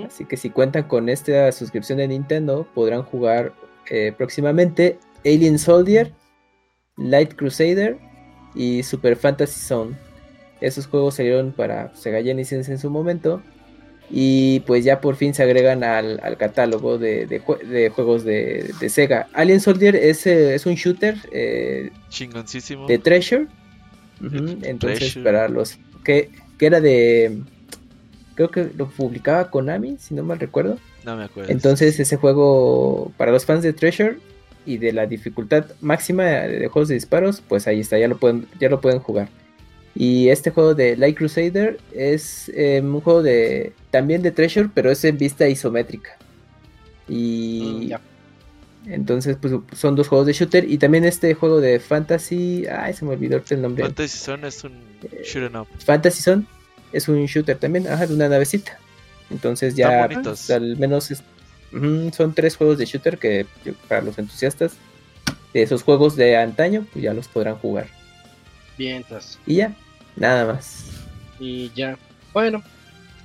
Así 0.05 0.25
que 0.25 0.37
si 0.37 0.51
cuentan 0.51 0.85
con 0.85 1.09
esta 1.09 1.53
suscripción 1.53 1.99
de 1.99 2.09
Nintendo, 2.09 2.67
podrán 2.75 3.03
jugar 3.03 3.53
eh, 3.91 4.13
próximamente 4.17 4.99
Alien 5.25 5.59
Soldier, 5.59 6.13
Light 6.97 7.35
Crusader 7.35 7.99
y 8.55 8.83
Super 8.83 9.17
Fantasy 9.17 9.61
Zone. 9.61 9.97
Esos 10.67 10.87
juegos 10.87 11.15
salieron 11.15 11.53
para 11.53 11.95
Sega 11.95 12.23
Genesis 12.23 12.69
en 12.69 12.79
su 12.79 12.91
momento. 12.91 13.43
Y 14.11 14.61
pues 14.67 14.85
ya 14.85 15.01
por 15.01 15.17
fin 15.17 15.33
se 15.33 15.43
agregan 15.43 15.83
al, 15.83 16.21
al 16.23 16.37
catálogo 16.37 16.99
de, 16.99 17.27
de 17.27 17.41
jue- 17.43 17.63
de 17.63 17.89
juegos 17.89 18.23
de, 18.25 18.73
de 18.79 18.89
Sega. 18.91 19.29
Alien 19.33 19.61
Soldier 19.61 19.97
es, 19.97 20.27
eh, 20.27 20.55
es 20.55 20.67
un 20.67 20.75
shooter 20.75 21.17
eh, 21.33 21.91
Chingoncísimo. 22.11 22.87
de 22.87 22.99
Treasure. 22.99 23.47
Entonces, 24.23 24.99
Treasure. 24.99 25.25
para 25.25 25.49
los 25.49 25.79
que, 26.05 26.31
que 26.59 26.67
era 26.67 26.81
de. 26.81 27.41
Creo 28.35 28.51
que 28.51 28.69
lo 28.77 28.89
publicaba 28.89 29.51
Konami, 29.51 29.97
si 29.99 30.15
no 30.15 30.23
mal 30.25 30.39
recuerdo. 30.39 30.79
No 31.05 31.17
me 31.17 31.25
acuerdo. 31.25 31.51
Entonces, 31.53 31.99
ese 32.01 32.17
juego, 32.17 33.13
para 33.17 33.33
los 33.33 33.45
fans 33.45 33.63
de 33.63 33.73
Treasure 33.73 34.19
y 34.67 34.79
de 34.79 34.93
la 34.93 35.07
dificultad 35.07 35.67
máxima 35.81 36.25
de 36.25 36.67
juegos 36.69 36.89
de 36.89 36.95
disparos, 36.95 37.43
pues 37.47 37.67
ahí 37.67 37.81
está, 37.81 37.99
ya 37.99 38.09
lo 38.09 38.17
pueden, 38.19 38.47
ya 38.59 38.69
lo 38.69 38.81
pueden 38.81 38.99
jugar. 38.99 39.29
Y 39.97 40.29
este 40.29 40.51
juego 40.51 40.75
de 40.75 40.97
Light 40.97 41.17
Crusader 41.17 41.79
es 41.95 42.49
eh, 42.55 42.81
un 42.83 43.01
juego 43.01 43.23
de 43.23 43.73
también 43.91 44.23
de 44.23 44.33
Treasure, 44.33 44.69
pero 44.75 44.91
es 44.91 45.05
en 45.05 45.19
vista 45.19 45.49
isométrica. 45.49 46.17
Y 47.09 47.63
Mm, 47.85 47.89
ya. 47.89 48.01
entonces, 48.87 49.37
pues 49.41 49.55
son 49.73 49.95
dos 49.95 50.09
juegos 50.09 50.27
de 50.27 50.33
shooter. 50.33 50.69
Y 50.71 50.79
también 50.79 51.05
este 51.05 51.35
juego 51.35 51.61
de 51.61 51.79
Fantasy. 51.81 52.65
Ay, 52.67 52.93
se 52.95 53.05
me 53.05 53.13
olvidó 53.13 53.41
el 53.49 53.63
nombre. 53.63 53.85
Fantasy 53.85 54.19
Zone 54.19 54.49
es 54.49 54.65
un 54.65 54.73
shoot 55.23 55.45
'em 55.45 55.61
up. 55.61 55.69
Fantasy 55.85 56.23
Zone 56.23 56.45
es 56.93 57.09
un 57.09 57.25
shooter 57.27 57.57
también, 57.59 57.87
ajá, 57.87 58.07
de 58.07 58.15
una 58.15 58.29
navecita. 58.29 58.79
Entonces 59.31 59.75
ya 59.77 60.09
pues, 60.23 60.51
al 60.51 60.77
menos 60.77 61.11
es- 61.11 61.23
son 62.17 62.35
tres 62.35 62.57
juegos 62.57 62.79
de 62.79 62.85
shooter 62.87 63.19
que 63.19 63.47
para 63.89 64.03
los 64.03 64.19
entusiastas 64.19 64.73
de 65.53 65.63
esos 65.63 65.83
juegos 65.83 66.15
de 66.17 66.37
antaño, 66.37 66.87
pues 66.93 67.03
ya 67.05 67.15
los 67.15 67.27
podrán 67.29 67.57
jugar. 67.57 67.87
Vientos. 68.77 69.39
Y 69.47 69.57
ya, 69.57 69.75
nada 70.17 70.53
más. 70.55 70.85
Y 71.41 71.71
ya. 71.75 71.97
Bueno, 72.33 72.63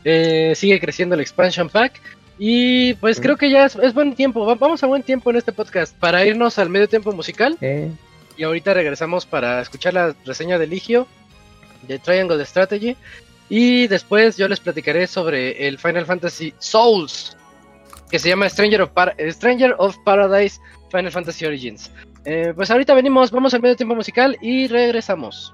eh, 0.03 0.53
sigue 0.55 0.79
creciendo 0.79 1.15
el 1.15 1.21
expansion 1.21 1.69
pack. 1.69 1.93
Y 2.37 2.93
pues 2.95 3.19
Mm. 3.19 3.21
creo 3.21 3.37
que 3.37 3.49
ya 3.51 3.65
es, 3.65 3.75
es 3.75 3.93
buen 3.93 4.15
tiempo. 4.15 4.45
Va- 4.45 4.55
Vamos 4.55 4.81
a 4.83 4.87
buen 4.87 5.03
tiempo 5.03 5.29
en 5.29 5.35
este 5.37 5.51
podcast 5.51 5.95
para 5.97 6.25
irnos 6.25 6.57
al 6.57 6.69
medio 6.69 6.87
tiempo 6.87 7.11
musical. 7.11 7.57
Eh, 7.61 7.91
Y 8.37 8.43
ahorita 8.43 8.73
regresamos 8.73 9.25
para 9.25 9.59
escuchar 9.61 9.93
la 9.93 10.15
reseña 10.25 10.57
de 10.57 10.65
Ligio, 10.65 11.07
de 11.87 11.99
Triangle 11.99 12.45
Strategy. 12.45 12.95
Y 13.49 13.87
después 13.87 14.37
yo 14.37 14.47
les 14.47 14.61
platicaré 14.61 15.07
sobre 15.07 15.67
el 15.67 15.77
Final 15.77 16.05
Fantasy 16.05 16.53
Souls, 16.59 17.35
que 18.09 18.17
se 18.17 18.29
llama 18.29 18.47
Stranger 18.47 18.83
of, 18.83 18.91
Par- 18.91 19.15
Stranger 19.31 19.75
of 19.77 19.97
Paradise 20.05 20.57
Final 20.89 21.11
Fantasy 21.11 21.45
Origins. 21.45 21.91
Eh, 22.23 22.53
pues 22.55 22.71
ahorita 22.71 22.93
venimos, 22.93 23.29
vamos 23.31 23.53
al 23.53 23.61
medio 23.61 23.75
tiempo 23.75 23.95
musical 23.95 24.37
y 24.41 24.67
regresamos. 24.67 25.53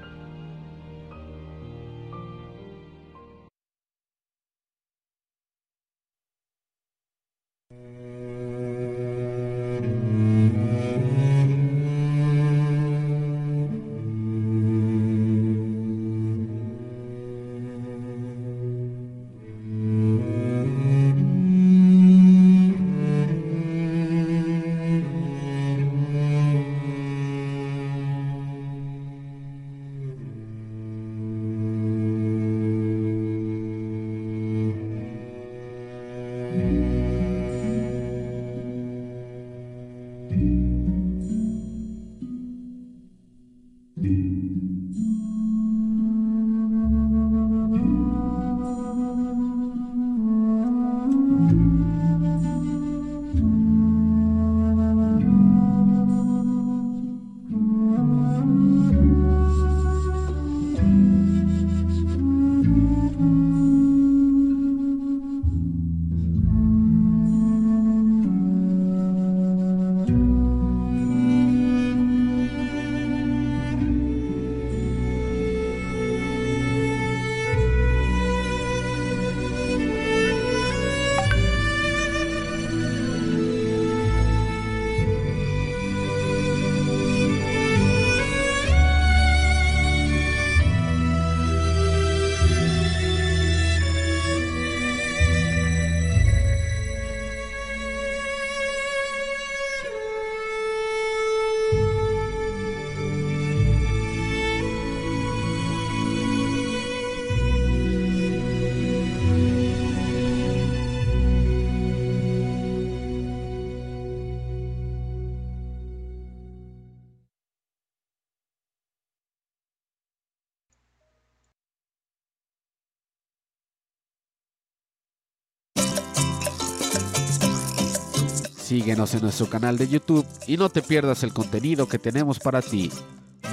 En 129.01 129.21
nuestro 129.21 129.49
canal 129.49 129.79
de 129.79 129.87
YouTube 129.87 130.27
y 130.45 130.57
no 130.57 130.69
te 130.69 130.83
pierdas 130.83 131.23
el 131.23 131.33
contenido 131.33 131.87
que 131.87 131.97
tenemos 131.97 132.37
para 132.37 132.61
ti. 132.61 132.91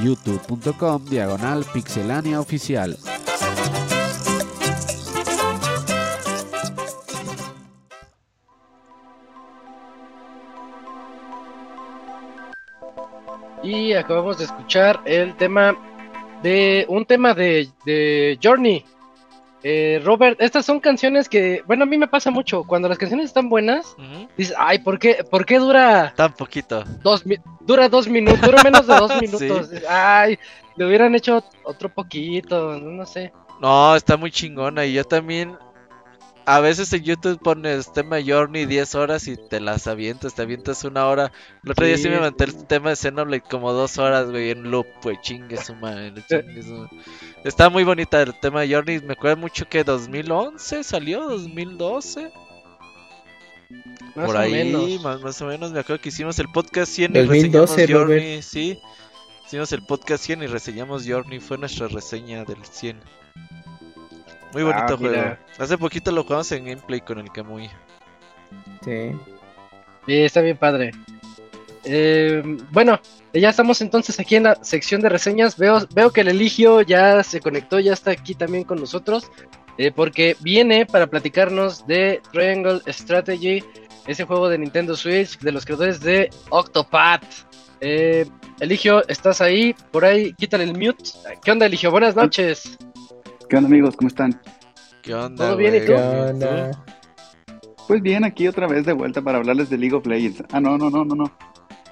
youtube.com 0.04 1.06
diagonal 1.06 1.64
pixelania 1.72 2.38
oficial. 2.38 2.98
Y 13.62 13.94
acabamos 13.94 14.36
de 14.36 14.44
escuchar 14.44 15.00
el 15.06 15.34
tema 15.38 15.74
de 16.42 16.84
un 16.90 17.06
tema 17.06 17.32
de 17.32 18.38
Journey. 18.42 18.84
Eh, 19.64 20.00
Robert, 20.04 20.40
estas 20.40 20.64
son 20.64 20.78
canciones 20.80 21.28
que, 21.28 21.62
bueno, 21.66 21.82
a 21.82 21.86
mí 21.86 21.98
me 21.98 22.06
pasa 22.08 22.30
mucho. 22.30 22.62
Cuando 22.64 22.88
las 22.88 22.96
canciones 22.98 23.26
están 23.26 23.48
buenas, 23.48 23.94
Ujú. 23.98 24.28
dices, 24.36 24.54
ay, 24.58 24.78
¿por 24.78 24.98
qué, 24.98 25.24
¿por 25.28 25.44
qué 25.44 25.58
dura 25.58 26.12
Tan 26.16 26.32
poquito. 26.32 26.84
dos, 27.02 27.26
mi- 27.26 27.38
dura 27.60 27.88
dos 27.88 28.06
minutos? 28.08 28.40
Dura 28.40 28.62
menos 28.62 28.86
de 28.86 28.94
dos 28.94 29.12
Sí. 29.18 29.26
minutos. 29.26 29.70
Ay, 29.88 30.38
le 30.76 30.86
hubieran 30.86 31.14
hecho 31.16 31.42
otro 31.64 31.88
poquito, 31.88 32.78
no 32.78 33.04
sé. 33.04 33.32
No, 33.60 33.96
está 33.96 34.16
muy 34.16 34.30
chingona. 34.30 34.84
Y 34.86 34.92
yo 34.92 35.02
también. 35.04 35.56
A 36.50 36.60
veces 36.60 36.90
en 36.94 37.02
YouTube 37.02 37.38
pones 37.42 37.92
tema 37.92 38.16
Journey 38.26 38.64
10 38.64 38.94
horas 38.94 39.28
y 39.28 39.36
te 39.36 39.60
las 39.60 39.86
avientas, 39.86 40.34
te 40.34 40.40
avientas 40.40 40.82
una 40.82 41.06
hora. 41.06 41.30
El 41.62 41.72
otro 41.72 41.84
día 41.84 41.98
sí 41.98 42.04
Sí, 42.04 42.08
me 42.08 42.16
sí. 42.26 42.34
el 42.38 42.66
tema 42.66 42.88
de 42.88 42.96
Xenoblade 42.96 43.42
como 43.42 43.70
dos 43.74 43.98
horas, 43.98 44.30
güey, 44.30 44.52
en 44.52 44.70
loop, 44.70 44.86
güey, 45.02 45.18
chingue 45.20 45.58
su 45.58 45.74
madre, 45.74 46.10
chingue 46.26 46.62
su 46.62 46.72
madre. 46.72 46.96
Está 47.44 47.68
muy 47.68 47.84
bonita 47.84 48.22
el 48.22 48.32
tema 48.40 48.62
de 48.62 48.72
Journey, 48.72 49.00
me 49.00 49.12
acuerdo 49.12 49.36
mucho 49.36 49.68
que 49.68 49.84
2011 49.84 50.84
salió, 50.84 51.28
2012, 51.28 52.32
Más 54.14 54.26
por 54.26 54.36
o 54.36 54.38
ahí, 54.38 54.52
menos. 54.52 55.02
Más, 55.02 55.20
más 55.20 55.42
o 55.42 55.46
menos, 55.48 55.70
me 55.70 55.80
acuerdo 55.80 56.00
que 56.00 56.08
hicimos 56.08 56.38
el 56.38 56.48
podcast 56.48 56.90
100 56.90 57.14
y 57.14 57.18
2012, 57.24 57.76
reseñamos 57.76 57.90
Robert. 57.90 58.22
Journey, 58.22 58.42
sí. 58.42 58.80
Hicimos 59.46 59.70
el 59.72 59.82
podcast 59.84 60.24
100 60.24 60.44
y 60.44 60.46
reseñamos 60.46 61.04
Journey, 61.06 61.40
fue 61.40 61.58
nuestra 61.58 61.88
reseña 61.88 62.46
del 62.46 62.64
100. 62.64 62.98
Muy 64.52 64.62
bonito 64.62 64.94
Ah, 64.94 64.96
juego. 64.96 65.36
Hace 65.58 65.78
poquito 65.78 66.10
lo 66.12 66.24
jugamos 66.24 66.50
en 66.52 66.64
gameplay 66.64 67.00
con 67.00 67.18
el 67.18 67.30
Kamui. 67.30 67.68
Sí. 68.84 69.12
Sí, 70.06 70.14
está 70.22 70.40
bien 70.40 70.56
padre. 70.56 70.92
Eh, 71.84 72.42
bueno, 72.70 73.00
ya 73.32 73.50
estamos 73.50 73.80
entonces 73.80 74.18
aquí 74.20 74.36
en 74.36 74.44
la 74.44 74.56
sección 74.62 75.00
de 75.00 75.08
reseñas. 75.08 75.56
Veo, 75.56 75.86
veo 75.94 76.10
que 76.10 76.22
el 76.22 76.28
Eligio 76.28 76.80
ya 76.82 77.22
se 77.22 77.40
conectó, 77.40 77.78
ya 77.78 77.92
está 77.92 78.10
aquí 78.10 78.34
también 78.34 78.64
con 78.64 78.80
nosotros. 78.80 79.30
eh, 79.80 79.92
porque 79.94 80.36
viene 80.40 80.86
para 80.86 81.06
platicarnos 81.06 81.86
de 81.86 82.20
Triangle 82.32 82.80
Strategy, 82.88 83.62
ese 84.08 84.24
juego 84.24 84.48
de 84.48 84.58
Nintendo 84.58 84.96
Switch, 84.96 85.38
de 85.38 85.52
los 85.52 85.64
creadores 85.64 86.00
de 86.00 86.30
Octopath. 86.50 87.22
Eh, 87.80 88.26
Eligio, 88.58 89.06
¿estás 89.06 89.40
ahí? 89.40 89.76
Por 89.92 90.04
ahí, 90.04 90.32
quítale 90.32 90.64
el 90.64 90.72
mute. 90.76 91.04
¿Qué 91.44 91.52
onda, 91.52 91.66
Eligio? 91.66 91.92
Buenas 91.92 92.16
noches. 92.16 92.76
¿Qué 93.48 93.56
onda 93.56 93.68
amigos? 93.68 93.96
¿Cómo 93.96 94.08
están? 94.08 94.40
¿Qué 95.02 95.14
onda? 95.14 95.46
¿Todo 95.48 95.56
bien 95.56 95.74
y 95.76 95.80
tú? 95.80 95.86
¿Qué 95.86 95.94
onda? 95.94 96.84
Pues 97.86 98.02
bien, 98.02 98.24
aquí 98.24 98.46
otra 98.46 98.66
vez 98.66 98.84
de 98.84 98.92
vuelta 98.92 99.22
para 99.22 99.38
hablarles 99.38 99.70
de 99.70 99.78
League 99.78 99.94
of 99.96 100.06
Legends. 100.06 100.42
Ah, 100.52 100.60
no, 100.60 100.76
no, 100.76 100.90
no, 100.90 101.04
no, 101.04 101.14
no. 101.14 101.32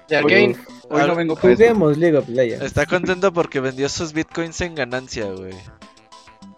De 0.09 0.17
Hoy, 0.19 0.23
Arcane. 0.23 0.57
hoy 0.91 1.01
Ar- 1.01 1.09
no 1.09 1.15
vengo 1.17 1.35
para. 1.37 1.55
Juguemos 1.55 1.97
League 1.97 2.17
of 2.17 2.29
Legends. 2.29 2.65
Está 2.65 2.85
contento 2.87 3.33
porque 3.33 3.61
vendió 3.61 3.89
sus 3.89 4.13
bitcoins 4.13 4.61
en 4.61 4.75
ganancia, 4.75 5.25
güey. 5.27 5.55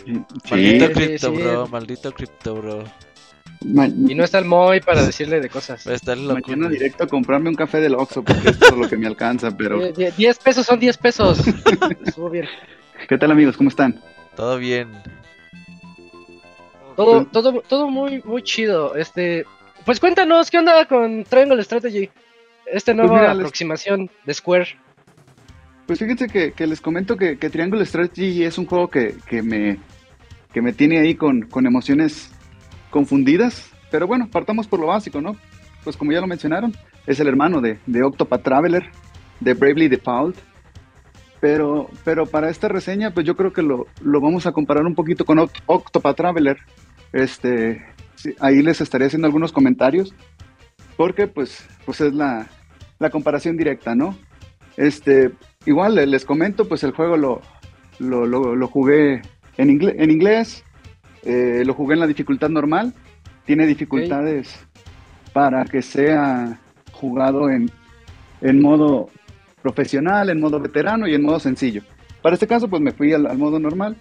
Sí, 0.05 0.13
Maldito 0.51 0.87
Sí, 0.87 0.93
cripto, 0.93 1.31
sí. 1.35 1.43
bro. 1.43 1.67
Maldito 1.69 2.13
cripto, 2.13 2.55
bro. 2.57 2.85
ma- 3.65 3.87
Y 3.87 4.15
no 4.15 4.25
está 4.25 4.39
el 4.39 4.45
Moy 4.47 4.81
para 4.81 5.05
decirle 5.05 5.41
de 5.41 5.49
cosas. 5.49 5.87
A 5.87 5.95
estar 5.95 6.17
loco. 6.19 6.41
mañana 6.47 6.69
directo 6.69 7.05
a 7.05 7.07
comprarme 7.07 7.49
un 7.51 7.55
café 7.55 7.79
del 7.81 7.95
Oxxo 7.95 8.25
porque 8.25 8.51
es 8.51 8.59
todo 8.59 8.77
lo 8.77 8.89
que 8.89 8.97
me 8.97 9.07
alcanza, 9.07 9.57
pero... 9.57 9.81
Eh, 9.85 9.93
die- 9.97 10.11
10 10.17 10.39
pesos 10.41 10.67
son 10.67 10.81
10 10.81 10.97
pesos. 10.99 11.41
Estuvo 12.05 12.29
bien. 12.31 12.47
¿Qué 13.09 13.17
tal 13.17 13.31
amigos? 13.31 13.57
¿Cómo 13.57 13.69
están? 13.69 14.01
Todo 14.39 14.57
bien. 14.57 14.93
Todo, 16.95 17.27
todo, 17.27 17.61
todo 17.63 17.91
muy, 17.91 18.23
muy 18.25 18.41
chido. 18.45 18.95
Este, 18.95 19.45
pues 19.85 19.99
cuéntanos, 19.99 20.49
¿qué 20.49 20.59
onda 20.59 20.85
con 20.87 21.25
Triangle 21.25 21.61
Strategy? 21.65 22.09
Esta 22.65 22.95
nueva 22.95 23.15
mira, 23.15 23.35
les- 23.35 23.41
aproximación 23.41 24.09
de 24.25 24.35
Square. 24.35 24.69
Pues 25.89 25.99
fíjense 25.99 26.29
que, 26.29 26.53
que 26.53 26.69
les 26.69 26.81
comento 26.81 27.17
que, 27.17 27.37
que 27.37 27.51
Triangle 27.51 27.85
Strategy 27.85 28.45
es 28.45 28.59
un 28.59 28.67
juego 28.67 28.89
que, 28.89 29.17
que 29.27 29.43
me, 29.43 29.79
que 30.53 30.63
me 30.63 30.73
tiene 30.73 31.01
ahí 31.01 31.17
con, 31.17 31.43
con 31.43 31.67
emociones 31.67 32.31
confundidas. 32.91 33.69
Pero 33.91 34.07
bueno, 34.07 34.29
partamos 34.31 34.69
por 34.69 34.79
lo 34.79 34.87
básico, 34.87 35.21
¿no? 35.21 35.35
Pues 35.83 35.97
como 35.97 36.13
ya 36.13 36.21
lo 36.21 36.29
mencionaron, 36.29 36.77
es 37.09 37.19
el 37.19 37.27
hermano 37.27 37.61
de, 37.61 37.81
de 37.87 38.05
Octopath 38.05 38.45
Traveler, 38.45 38.89
de 39.41 39.55
Bravely 39.55 39.89
Default. 39.89 40.37
Pero, 41.41 41.89
pero 42.05 42.27
para 42.27 42.51
esta 42.51 42.69
reseña, 42.69 43.13
pues 43.13 43.25
yo 43.25 43.37
creo 43.37 43.53
que 43.53 43.63
lo, 43.63 43.87
lo 44.03 44.21
vamos 44.21 44.47
a 44.47 44.53
comparar 44.53 44.85
un 44.85 44.95
poquito 44.95 45.25
con 45.25 45.39
Oct- 45.39 45.63
Octopath 45.67 46.17
Traveler. 46.17 46.59
Este, 47.13 47.85
sí, 48.17 48.35
ahí 48.41 48.61
les 48.63 48.81
estaré 48.81 49.07
haciendo 49.07 49.27
algunos 49.27 49.53
comentarios, 49.53 50.15
porque 50.97 51.29
pues, 51.29 51.67
pues 51.87 52.01
es 52.01 52.13
la, 52.13 52.49
la 52.99 53.11
comparación 53.11 53.57
directa, 53.57 53.95
¿no? 53.95 54.17
Este, 54.77 55.31
igual 55.65 55.95
le- 55.95 56.07
les 56.07 56.25
comento, 56.25 56.67
pues 56.69 56.83
el 56.83 56.91
juego 56.93 57.17
lo, 57.17 57.41
lo, 58.01 58.27
lo- 58.27 58.57
lo 58.57 58.67
jugué 58.69 59.23
en, 59.57 59.69
ingle- 59.69 59.95
en 59.97 60.11
inglés, 60.11 60.65
eh, 61.25 61.63
lo 61.65 61.75
jugué 61.75 61.95
en 61.95 62.01
la 62.01 62.07
dificultad 62.09 62.49
normal, 62.49 62.95
tiene 63.47 63.67
dificultades 63.67 64.59
para 65.33 65.65
que 65.65 65.83
sea 65.83 66.59
jugado 66.93 67.49
en, 67.49 67.71
en 68.41 68.61
modo 68.61 69.09
profesional, 69.63 70.31
en 70.31 70.41
modo 70.41 70.61
veterano 70.61 71.07
y 71.07 71.15
en 71.15 71.23
modo 71.23 71.41
sencillo. 71.41 71.83
Para 72.23 72.35
este 72.35 72.47
caso, 72.47 72.69
pues 72.69 72.83
me 72.83 72.93
fui 72.93 73.13
al, 73.13 73.27
al 73.27 73.39
modo 73.39 73.59
normal 73.59 73.97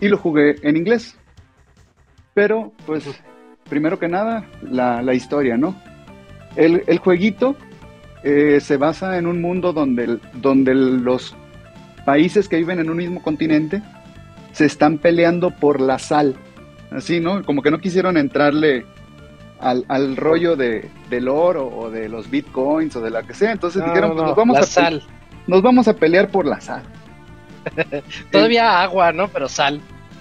y 0.00 0.08
lo 0.08 0.16
jugué 0.18 0.56
en 0.62 0.76
inglés. 0.76 1.16
Pero, 2.34 2.72
pues, 2.86 3.04
primero 3.68 3.98
que 3.98 4.08
nada, 4.08 4.46
la, 4.62 5.02
la 5.02 5.14
historia, 5.14 5.56
¿no? 5.56 5.74
El, 6.56 6.82
el 6.86 6.98
jueguito 6.98 7.56
eh, 8.22 8.58
se 8.60 8.76
basa 8.76 9.18
en 9.18 9.26
un 9.26 9.40
mundo 9.40 9.72
donde, 9.72 10.18
donde 10.34 10.74
los 10.74 11.36
países 12.04 12.48
que 12.48 12.56
viven 12.56 12.78
en 12.78 12.90
un 12.90 12.96
mismo 12.96 13.22
continente 13.22 13.82
se 14.52 14.66
están 14.66 14.98
peleando 14.98 15.50
por 15.50 15.80
la 15.80 15.98
sal. 15.98 16.36
Así, 16.90 17.20
¿no? 17.20 17.44
Como 17.44 17.62
que 17.62 17.70
no 17.70 17.78
quisieron 17.78 18.16
entrarle 18.16 18.86
al, 19.60 19.84
al 19.88 20.16
rollo 20.16 20.56
de, 20.56 20.90
del 21.10 21.28
oro 21.28 21.66
o 21.68 21.90
de 21.90 22.08
los 22.08 22.30
bitcoins 22.30 22.96
o 22.96 23.00
de 23.00 23.10
la 23.10 23.22
que 23.22 23.34
sea. 23.34 23.52
Entonces 23.52 23.80
No, 23.82 23.88
dijeron, 23.88 24.10
no, 24.10 24.14
pues 24.16 24.22
no, 24.22 24.28
nos 24.28 24.36
vamos, 24.36 24.58
a 24.58 24.62
sal. 24.64 25.02
nos 25.46 25.62
vamos 25.62 25.88
a 25.88 25.94
pelear 25.94 26.28
por 26.28 26.46
la 26.46 26.60
sal. 26.60 26.82
Todavía 28.30 28.82
agua, 28.82 29.12
¿no? 29.12 29.28
Pero 29.28 29.48
sal. 29.48 29.80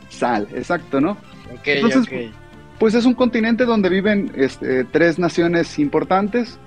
Sal, 0.10 0.48
exacto, 0.54 1.02
¿no? 1.02 1.12
Ok, 1.54 1.66
Entonces, 1.66 2.04
ok. 2.04 2.36
Pues 2.80 2.96
es 2.96 3.06
un 3.06 3.14
continente 3.14 3.66
donde 3.66 3.90
viven 3.90 4.32
este, 4.36 4.84
tres 4.86 5.20
naciones 5.20 5.80
importantes. 5.80 6.60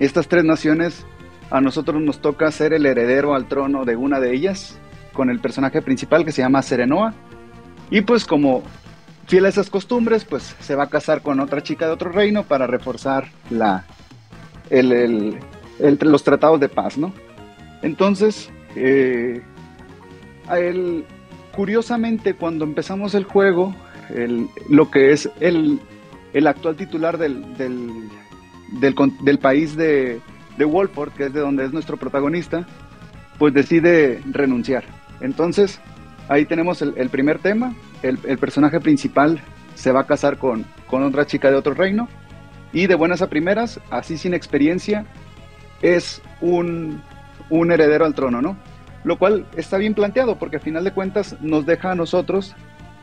Estas 0.00 0.28
tres 0.28 0.44
naciones, 0.44 1.04
a 1.50 1.60
nosotros 1.60 2.00
nos 2.00 2.20
toca 2.20 2.50
ser 2.50 2.72
el 2.72 2.86
heredero 2.86 3.34
al 3.34 3.46
trono 3.46 3.84
de 3.84 3.96
una 3.96 4.20
de 4.20 4.32
ellas, 4.34 4.78
con 5.12 5.30
el 5.30 5.40
personaje 5.40 5.82
principal 5.82 6.24
que 6.24 6.32
se 6.32 6.42
llama 6.42 6.62
Serenoa. 6.62 7.14
Y 7.90 8.02
pues 8.02 8.24
como 8.24 8.62
fiel 9.28 9.44
a 9.44 9.50
esas 9.50 9.70
costumbres, 9.70 10.24
pues 10.24 10.56
se 10.58 10.74
va 10.74 10.84
a 10.84 10.88
casar 10.88 11.20
con 11.20 11.38
otra 11.38 11.62
chica 11.62 11.86
de 11.86 11.92
otro 11.92 12.10
reino 12.10 12.44
para 12.44 12.66
reforzar 12.66 13.28
la, 13.50 13.84
los 15.80 16.24
tratados 16.24 16.58
de 16.58 16.70
paz, 16.70 16.96
¿no? 16.96 17.12
Entonces, 17.82 18.50
eh, 18.74 19.42
curiosamente, 21.54 22.34
cuando 22.34 22.64
empezamos 22.64 23.14
el 23.14 23.24
juego, 23.24 23.74
lo 24.70 24.90
que 24.90 25.12
es 25.12 25.28
el, 25.40 25.78
actual 26.46 26.76
titular 26.76 27.18
del, 27.18 27.44
del, 28.80 29.38
país 29.38 29.76
de, 29.76 30.20
de 30.56 30.64
Wolford, 30.64 31.12
que 31.12 31.26
es 31.26 31.34
de 31.34 31.40
donde 31.40 31.66
es 31.66 31.72
nuestro 31.74 31.98
protagonista, 31.98 32.66
pues 33.38 33.52
decide 33.52 34.22
renunciar. 34.30 34.84
Entonces, 35.20 35.80
ahí 36.30 36.46
tenemos 36.46 36.80
el 36.80 37.10
primer 37.10 37.40
tema. 37.40 37.74
El, 38.02 38.18
el 38.24 38.38
personaje 38.38 38.80
principal 38.80 39.40
se 39.74 39.92
va 39.92 40.00
a 40.00 40.06
casar 40.06 40.38
con, 40.38 40.64
con 40.86 41.02
otra 41.02 41.26
chica 41.26 41.50
de 41.50 41.56
otro 41.56 41.74
reino. 41.74 42.08
Y 42.72 42.86
de 42.86 42.94
buenas 42.96 43.22
a 43.22 43.28
primeras, 43.28 43.80
así 43.90 44.18
sin 44.18 44.34
experiencia, 44.34 45.06
es 45.80 46.20
un, 46.40 47.02
un 47.48 47.72
heredero 47.72 48.04
al 48.04 48.14
trono, 48.14 48.42
¿no? 48.42 48.56
Lo 49.04 49.18
cual 49.18 49.46
está 49.56 49.78
bien 49.78 49.94
planteado 49.94 50.38
porque 50.38 50.56
a 50.56 50.60
final 50.60 50.84
de 50.84 50.92
cuentas 50.92 51.36
nos 51.40 51.64
deja 51.64 51.92
a 51.92 51.94
nosotros 51.94 52.54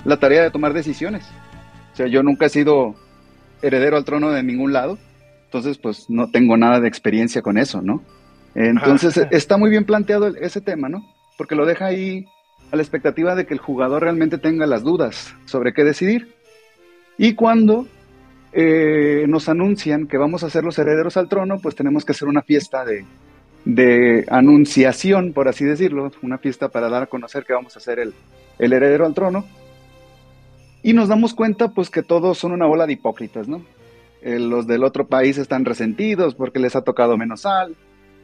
la 0.04 0.18
tarea 0.18 0.44
de 0.44 0.52
tomar 0.52 0.74
decisiones. 0.74 1.26
O 1.94 1.96
sea, 1.96 2.08
yo 2.08 2.22
nunca 2.22 2.46
he 2.46 2.50
sido 2.50 2.96
heredero 3.62 3.98
al 3.98 4.06
trono 4.06 4.30
de 4.32 4.44
ningún 4.44 4.74
lado, 4.74 5.00
entonces 5.46 5.78
pues 5.78 6.10
no 6.10 6.30
tengo 6.30 6.58
nada 6.58 6.80
de 6.80 6.88
experiencia 6.88 7.42
con 7.42 7.58
eso, 7.58 7.82
¿no? 7.82 8.04
Entonces 8.54 9.18
Ajá. 9.18 9.28
está 9.32 9.58
muy 9.58 9.70
bien 9.70 9.86
planteado 9.86 10.28
ese 10.28 10.62
tema, 10.62 10.90
¿no? 10.90 11.02
Porque 11.38 11.56
lo 11.56 11.66
deja 11.66 11.86
ahí 11.86 12.26
a 12.72 12.76
la 12.76 12.82
expectativa 12.82 13.36
de 13.36 13.46
que 13.46 13.54
el 13.54 13.60
jugador 13.60 14.04
realmente 14.04 14.38
tenga 14.38 14.66
las 14.66 14.84
dudas 14.84 15.34
sobre 15.46 15.74
qué 15.74 15.84
decidir. 15.84 16.34
Y 17.18 17.36
cuando 17.36 17.88
eh, 18.52 19.26
nos 19.28 19.50
anuncian 19.50 20.08
que 20.08 20.18
vamos 20.18 20.44
a 20.44 20.50
ser 20.50 20.64
los 20.64 20.78
herederos 20.78 21.18
al 21.18 21.30
trono, 21.30 21.60
pues 21.60 21.76
tenemos 21.76 22.06
que 22.06 22.12
hacer 22.12 22.28
una 22.28 22.42
fiesta 22.42 22.86
de, 22.86 23.06
de 23.66 24.26
anunciación, 24.30 25.34
por 25.34 25.48
así 25.48 25.66
decirlo, 25.66 26.12
una 26.22 26.38
fiesta 26.38 26.70
para 26.70 26.90
dar 26.90 27.04
a 27.04 27.08
conocer 27.08 27.44
que 27.44 27.54
vamos 27.54 27.76
a 27.76 27.80
ser 27.80 28.00
el, 28.00 28.14
el 28.60 28.74
heredero 28.74 29.06
al 29.06 29.14
trono. 29.14 29.46
Y 30.84 30.94
nos 30.94 31.10
damos 31.10 31.34
cuenta 31.34 31.70
pues 31.70 31.90
que 31.90 32.04
todos 32.04 32.38
son 32.38 32.52
una 32.52 32.68
bola 32.68 32.86
de 32.86 32.94
hipócritas, 32.94 33.48
¿no? 33.48 33.64
Eh, 34.22 34.40
los 34.40 34.68
del 34.68 34.84
otro 34.84 35.08
país 35.08 35.38
están 35.38 35.66
resentidos 35.66 36.36
porque 36.36 36.60
les 36.60 36.76
ha 36.76 36.84
tocado 36.84 37.18
menos 37.18 37.42
sal, 37.42 37.76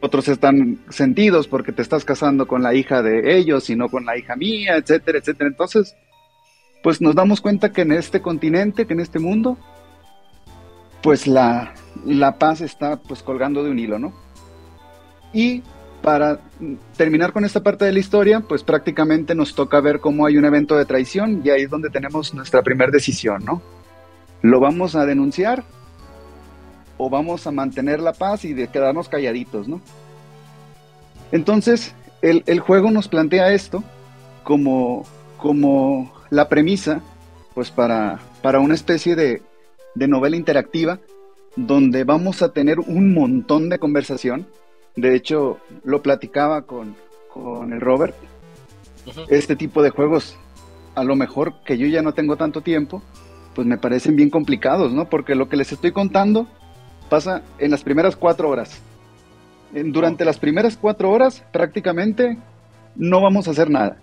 otros 0.02 0.28
están 0.28 0.80
sentidos 0.90 1.48
porque 1.48 1.72
te 1.72 1.82
estás 1.82 2.04
casando 2.04 2.48
con 2.48 2.64
la 2.64 2.74
hija 2.74 3.02
de 3.02 3.38
ellos 3.38 3.70
y 3.70 3.76
no 3.76 3.88
con 3.88 4.06
la 4.06 4.18
hija 4.18 4.36
mía, 4.36 4.76
etcétera, 4.76 5.20
etcétera. 5.20 5.48
Entonces, 5.50 5.96
pues 6.84 7.02
nos 7.02 7.16
damos 7.16 7.40
cuenta 7.40 7.72
que 7.72 7.82
en 7.82 7.92
este 7.92 8.22
continente, 8.22 8.86
que 8.88 8.94
en 8.94 9.00
este 9.00 9.20
mundo, 9.20 9.58
pues 11.04 11.28
la, 11.28 11.74
la 12.06 12.38
paz 12.38 12.62
está 12.62 12.98
pues 12.98 13.22
colgando 13.22 13.64
de 13.64 13.72
un 13.72 13.80
hilo, 13.80 14.00
¿no? 14.00 14.14
Y 15.34 15.62
para 16.02 16.40
terminar 16.98 17.32
con 17.32 17.46
esta 17.46 17.62
parte 17.62 17.86
de 17.86 17.92
la 17.92 18.00
historia, 18.00 18.40
pues 18.42 18.64
prácticamente 18.64 19.36
nos 19.36 19.54
toca 19.54 19.80
ver 19.82 20.00
cómo 20.00 20.26
hay 20.26 20.38
un 20.38 20.46
evento 20.46 20.76
de 20.76 20.86
traición 20.86 21.42
y 21.44 21.52
ahí 21.52 21.64
es 21.64 21.70
donde 21.70 21.92
tenemos 21.92 22.34
nuestra 22.34 22.64
primera 22.64 22.92
decisión, 22.92 23.46
¿no? 23.46 23.62
¿Lo 24.42 24.60
vamos 24.60 24.96
a 24.96 25.06
denunciar 25.06 25.64
o 27.04 27.10
vamos 27.10 27.48
a 27.48 27.52
mantener 27.52 28.00
la 28.00 28.14
paz 28.14 28.46
y 28.46 28.54
de 28.54 28.68
quedarnos 28.68 29.10
calladitos, 29.10 29.68
¿no? 29.68 29.82
Entonces, 31.32 31.96
el, 32.22 32.44
el 32.46 32.60
juego 32.60 32.92
nos 32.92 33.08
plantea 33.08 33.54
esto 33.54 33.84
como, 34.44 35.04
como 35.38 36.14
la 36.30 36.48
premisa, 36.48 37.02
pues 37.56 37.72
para, 37.72 38.20
para 38.44 38.60
una 38.60 38.76
especie 38.76 39.16
de, 39.16 39.42
de 39.96 40.08
novela 40.08 40.36
interactiva 40.36 41.00
donde 41.56 42.04
vamos 42.04 42.44
a 42.44 42.54
tener 42.54 42.80
un 42.80 43.16
montón 43.16 43.70
de 43.70 43.80
conversación. 43.80 44.46
De 44.96 45.16
hecho, 45.16 45.58
lo 45.84 46.04
platicaba 46.04 46.68
con, 46.68 46.96
con 47.34 47.74
el 47.74 47.82
Robert. 47.82 48.16
Este 49.28 49.56
tipo 49.56 49.82
de 49.82 49.90
juegos, 49.90 50.38
a 50.94 51.04
lo 51.04 51.16
mejor 51.16 51.64
que 51.66 51.80
yo 51.80 51.88
ya 51.88 52.04
no 52.04 52.14
tengo 52.14 52.38
tanto 52.38 52.62
tiempo, 52.62 53.02
pues 53.56 53.66
me 53.66 53.80
parecen 53.80 54.16
bien 54.16 54.30
complicados, 54.30 54.94
¿no? 54.94 55.10
Porque 55.10 55.34
lo 55.34 55.50
que 55.50 55.58
les 55.58 55.72
estoy 55.72 55.92
contando 55.94 56.48
pasa 57.12 57.42
en 57.60 57.72
las 57.72 57.84
primeras 57.84 58.16
cuatro 58.16 58.50
horas. 58.50 58.82
Durante 59.74 60.24
las 60.24 60.40
primeras 60.40 60.78
cuatro 60.78 61.12
horas 61.12 61.44
prácticamente 61.52 62.38
no 62.96 63.20
vamos 63.20 63.50
a 63.50 63.52
hacer 63.52 63.70
nada. 63.70 63.98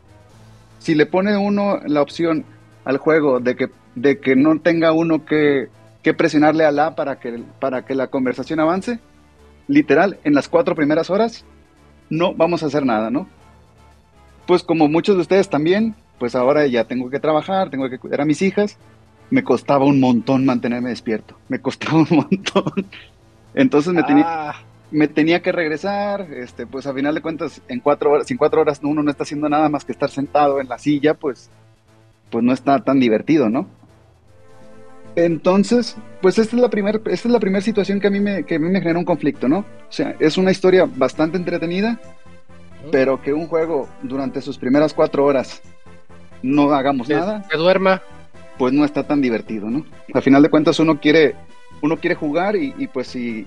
Si 0.79 0.95
le 0.95 1.07
pone 1.07 1.35
uno 1.39 1.81
la 1.87 2.03
opción 2.03 2.45
al 2.85 2.99
juego 2.99 3.41
de 3.41 3.57
que, 3.57 3.71
de 3.95 4.21
que 4.21 4.37
no 4.37 4.61
tenga 4.61 4.93
uno 4.93 5.25
que, 5.25 5.69
que 6.03 6.13
presionarle 6.13 6.67
a 6.67 6.71
la 6.71 6.97
para 6.97 7.19
que, 7.19 7.43
para 7.59 7.87
que 7.87 7.95
la 7.95 8.09
conversación 8.09 8.61
avance, 8.61 9.01
literal, 9.69 10.19
en 10.25 10.35
las 10.35 10.51
cuatro 10.51 10.75
primeras 10.75 11.09
horas 11.09 11.47
no 12.11 12.35
vamos 12.35 12.63
a 12.63 12.67
hacer 12.67 12.85
nada, 12.85 13.09
¿no? 13.09 13.27
Pues 14.47 14.63
como 14.63 14.87
muchos 14.87 15.17
de 15.17 15.23
ustedes 15.23 15.49
también, 15.49 15.95
pues 16.19 16.35
ahora 16.35 16.67
ya 16.67 16.85
tengo 16.85 17.09
que 17.09 17.21
trabajar, 17.21 17.71
tengo 17.71 17.89
que 17.89 17.99
cuidar 17.99 18.21
a 18.21 18.27
mis 18.27 18.43
hijas, 18.43 18.77
me 19.31 19.45
costaba 19.45 19.85
un 19.85 20.01
montón 20.01 20.45
mantenerme 20.45 20.91
despierto, 20.91 21.37
me 21.49 21.61
costaba 21.61 21.99
un 21.99 22.09
montón. 22.11 22.87
Entonces 23.55 23.93
me 23.93 24.03
tenía, 24.03 24.25
Ah, 24.27 24.55
me 24.91 25.09
tenía 25.09 25.43
que 25.43 25.53
regresar, 25.53 26.33
este, 26.33 26.67
pues 26.67 26.87
a 26.87 26.95
final 26.95 27.15
de 27.15 27.21
cuentas, 27.21 27.61
en 27.69 27.81
cuatro 27.81 28.13
horas, 28.13 28.31
en 28.31 28.37
cuatro 28.37 28.61
horas 28.61 28.81
uno 28.83 29.03
no 29.03 29.11
está 29.11 29.25
haciendo 29.25 29.49
nada 29.49 29.69
más 29.69 29.85
que 29.85 29.93
estar 29.93 30.11
sentado 30.11 30.61
en 30.61 30.69
la 30.69 30.79
silla, 30.79 31.15
pues, 31.15 31.51
pues 32.31 32.45
no 32.45 32.53
está 32.53 32.79
tan 32.81 33.01
divertido, 33.01 33.49
¿no? 33.49 33.67
Entonces, 35.17 35.97
pues 36.23 36.39
esta 36.39 36.57
es 36.57 36.63
la 36.63 36.71
primera, 36.71 36.99
esta 37.07 37.29
es 37.29 37.33
la 37.33 37.41
primera 37.41 37.61
situación 37.61 38.01
que 38.01 38.07
a 38.07 38.11
mí 38.11 38.21
me, 38.21 38.45
que 38.45 38.55
a 38.55 38.59
mí 38.59 38.69
me 38.69 38.81
genera 38.81 38.99
un 38.99 39.05
conflicto, 39.05 39.49
¿no? 39.49 39.59
O 39.59 39.93
sea, 39.93 40.15
es 40.21 40.39
una 40.39 40.53
historia 40.53 40.89
bastante 40.97 41.37
entretenida, 41.37 42.01
pero 42.93 43.21
que 43.21 43.33
un 43.33 43.49
juego 43.49 43.89
durante 44.03 44.41
sus 44.41 44.59
primeras 44.59 44.95
cuatro 44.95 45.25
horas 45.25 45.61
no 46.43 46.73
hagamos 46.73 47.09
que, 47.09 47.15
nada, 47.15 47.45
que 47.51 47.59
duerma. 47.59 48.01
Pues 48.59 48.73
no 48.73 48.85
está 48.85 49.07
tan 49.07 49.21
divertido, 49.21 49.71
¿no? 49.71 49.85
A 50.15 50.21
final 50.21 50.43
de 50.43 50.51
cuentas 50.51 50.79
uno 50.81 51.01
quiere, 51.01 51.37
uno 51.83 51.97
quiere 51.97 52.15
jugar 52.17 52.57
y, 52.57 52.75
y 52.77 52.87
pues 52.89 53.07
si, 53.09 53.47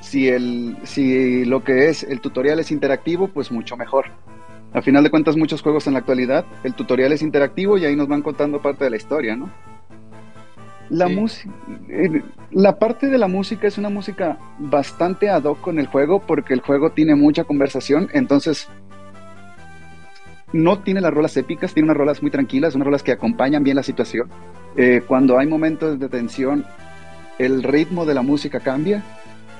si, 0.00 0.28
el, 0.28 0.76
si 0.84 1.44
lo 1.44 1.64
que 1.64 1.88
es 1.88 2.02
el 2.04 2.20
tutorial 2.20 2.60
es 2.60 2.70
interactivo, 2.70 3.28
pues 3.28 3.50
mucho 3.50 3.76
mejor. 3.76 4.06
A 4.72 4.82
final 4.82 5.02
de 5.02 5.10
cuentas 5.10 5.36
muchos 5.36 5.62
juegos 5.62 5.86
en 5.88 5.94
la 5.94 5.98
actualidad, 6.00 6.44
el 6.62 6.74
tutorial 6.74 7.12
es 7.12 7.22
interactivo 7.22 7.76
y 7.78 7.84
ahí 7.86 7.96
nos 7.96 8.06
van 8.06 8.22
contando 8.22 8.60
parte 8.62 8.84
de 8.84 8.90
la 8.90 8.96
historia, 8.96 9.34
¿no? 9.34 9.50
La 10.90 11.06
Sí. 11.06 11.14
música, 11.14 11.54
la 12.50 12.78
parte 12.78 13.08
de 13.08 13.18
la 13.18 13.28
música 13.28 13.68
es 13.68 13.78
una 13.78 13.90
música 13.90 14.38
bastante 14.58 15.28
ad 15.30 15.44
hoc 15.44 15.60
con 15.60 15.78
el 15.78 15.86
juego 15.86 16.20
porque 16.20 16.52
el 16.52 16.60
juego 16.60 16.90
tiene 16.90 17.14
mucha 17.14 17.44
conversación, 17.44 18.08
entonces 18.12 18.68
no 20.52 20.80
tiene 20.80 21.00
las 21.00 21.12
rolas 21.12 21.36
épicas, 21.36 21.72
tiene 21.72 21.86
unas 21.86 21.96
rolas 21.96 22.22
muy 22.22 22.30
tranquilas, 22.30 22.74
unas 22.74 22.86
rolas 22.86 23.02
que 23.02 23.12
acompañan 23.12 23.62
bien 23.62 23.76
la 23.76 23.82
situación. 23.82 24.28
Eh, 24.76 25.02
cuando 25.06 25.38
hay 25.38 25.46
momentos 25.46 25.98
de 25.98 26.08
tensión, 26.08 26.64
el 27.38 27.62
ritmo 27.62 28.04
de 28.04 28.14
la 28.14 28.22
música 28.22 28.60
cambia. 28.60 29.02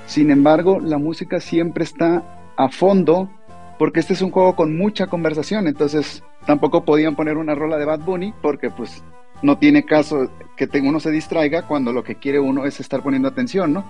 Sin 0.07 0.31
embargo, 0.31 0.81
la 0.81 0.99
música 0.99 1.41
siempre 1.41 1.85
está 1.85 2.23
a 2.57 2.69
fondo 2.69 3.31
porque 3.79 4.01
este 4.01 4.12
es 4.12 4.21
un 4.21 4.31
juego 4.31 4.55
con 4.57 4.77
mucha 4.77 5.07
conversación, 5.07 5.67
entonces 5.67 6.23
tampoco 6.45 6.85
podían 6.85 7.17
poner 7.17 7.39
una 7.39 7.55
rola 7.55 7.79
de 7.79 7.87
Bad 7.87 8.01
Bunny 8.01 8.35
porque 8.43 8.69
pues 8.69 9.03
no 9.41 9.57
tiene 9.57 9.85
caso 9.85 10.31
que 10.57 10.69
uno 10.83 11.01
se 11.01 11.11
distraiga 11.11 11.67
cuando 11.67 11.93
lo 11.93 12.05
que 12.05 12.17
quiere 12.17 12.39
uno 12.39 12.67
es 12.67 12.79
estar 12.81 13.03
poniendo 13.03 13.29
atención, 13.29 13.73
¿no? 13.73 13.85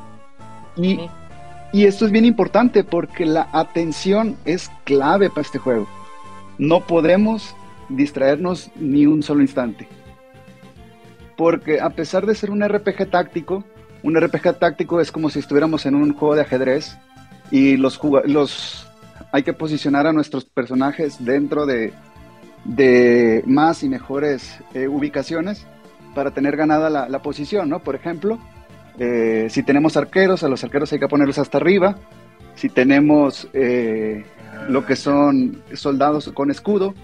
Y, 0.77 1.01
y 1.73 1.87
esto 1.87 2.07
es 2.07 2.13
bien 2.13 2.25
importante 2.25 2.85
porque 2.85 3.27
la 3.27 3.49
atención 3.53 4.37
es 4.45 4.71
clave 4.85 5.29
para 5.29 5.43
este 5.43 5.59
juego. 5.59 5.89
No 6.61 6.87
podremos 6.87 7.57
distraernos 7.89 8.71
ni 8.77 9.07
un 9.07 9.23
solo 9.23 9.41
instante. 9.41 9.89
Porque 11.35 11.81
a 11.81 11.89
pesar 11.89 12.27
de 12.27 12.35
ser 12.35 12.51
un 12.51 12.63
RPG 12.63 13.09
táctico, 13.11 13.65
un 14.03 14.21
RPG 14.21 14.59
táctico 14.59 15.01
es 15.01 15.11
como 15.11 15.31
si 15.31 15.39
estuviéramos 15.39 15.87
en 15.87 15.95
un 15.95 16.13
juego 16.13 16.35
de 16.35 16.43
ajedrez 16.43 16.99
y 17.51 17.79
los 17.79 17.99
hay 19.33 19.43
que 19.43 19.55
posicionar 19.55 20.07
a 20.07 20.13
nuestros 20.13 20.45
personajes 20.45 21.25
dentro 21.25 21.65
de, 21.65 21.95
de 22.65 23.43
más 23.47 23.83
y 23.83 23.89
mejores 23.89 24.59
eh, 24.75 24.87
ubicaciones 24.87 25.67
para 26.15 26.33
tener 26.33 26.59
ganada 26.59 26.91
la, 26.91 27.09
la 27.09 27.23
posición, 27.23 27.71
¿no? 27.71 27.79
Por 27.79 27.95
ejemplo, 27.95 28.39
eh, 28.99 29.47
si 29.49 29.63
tenemos 29.63 29.97
arqueros, 29.97 30.43
a 30.43 30.49
los 30.49 30.63
arqueros 30.63 30.93
hay 30.93 30.99
que 30.99 31.09
ponerlos 31.09 31.39
hasta 31.39 31.57
arriba. 31.57 31.97
Si 32.55 32.69
tenemos 32.69 33.49
eh, 33.55 34.27
lo 34.69 34.85
que 34.87 34.97
son 34.97 35.63
soldados 35.75 36.31
con 36.35 36.51
escudo, 36.51 36.95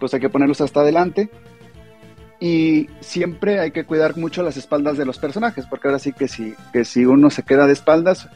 pues 0.00 0.14
hay 0.14 0.20
que 0.20 0.28
ponerlos 0.28 0.60
hasta 0.60 0.80
adelante. 0.80 1.30
Y 2.40 2.88
siempre 3.00 3.60
hay 3.60 3.70
que 3.70 3.84
cuidar 3.84 4.16
mucho 4.16 4.42
las 4.42 4.56
espaldas 4.56 4.96
de 4.98 5.04
los 5.04 5.18
personajes, 5.18 5.66
porque 5.66 5.86
ahora 5.88 6.00
sí 6.00 6.12
que 6.12 6.26
si, 6.26 6.54
que 6.72 6.84
si 6.84 7.04
uno 7.06 7.30
se 7.30 7.44
queda 7.44 7.66
de 7.68 7.72
espaldas, 7.72 8.28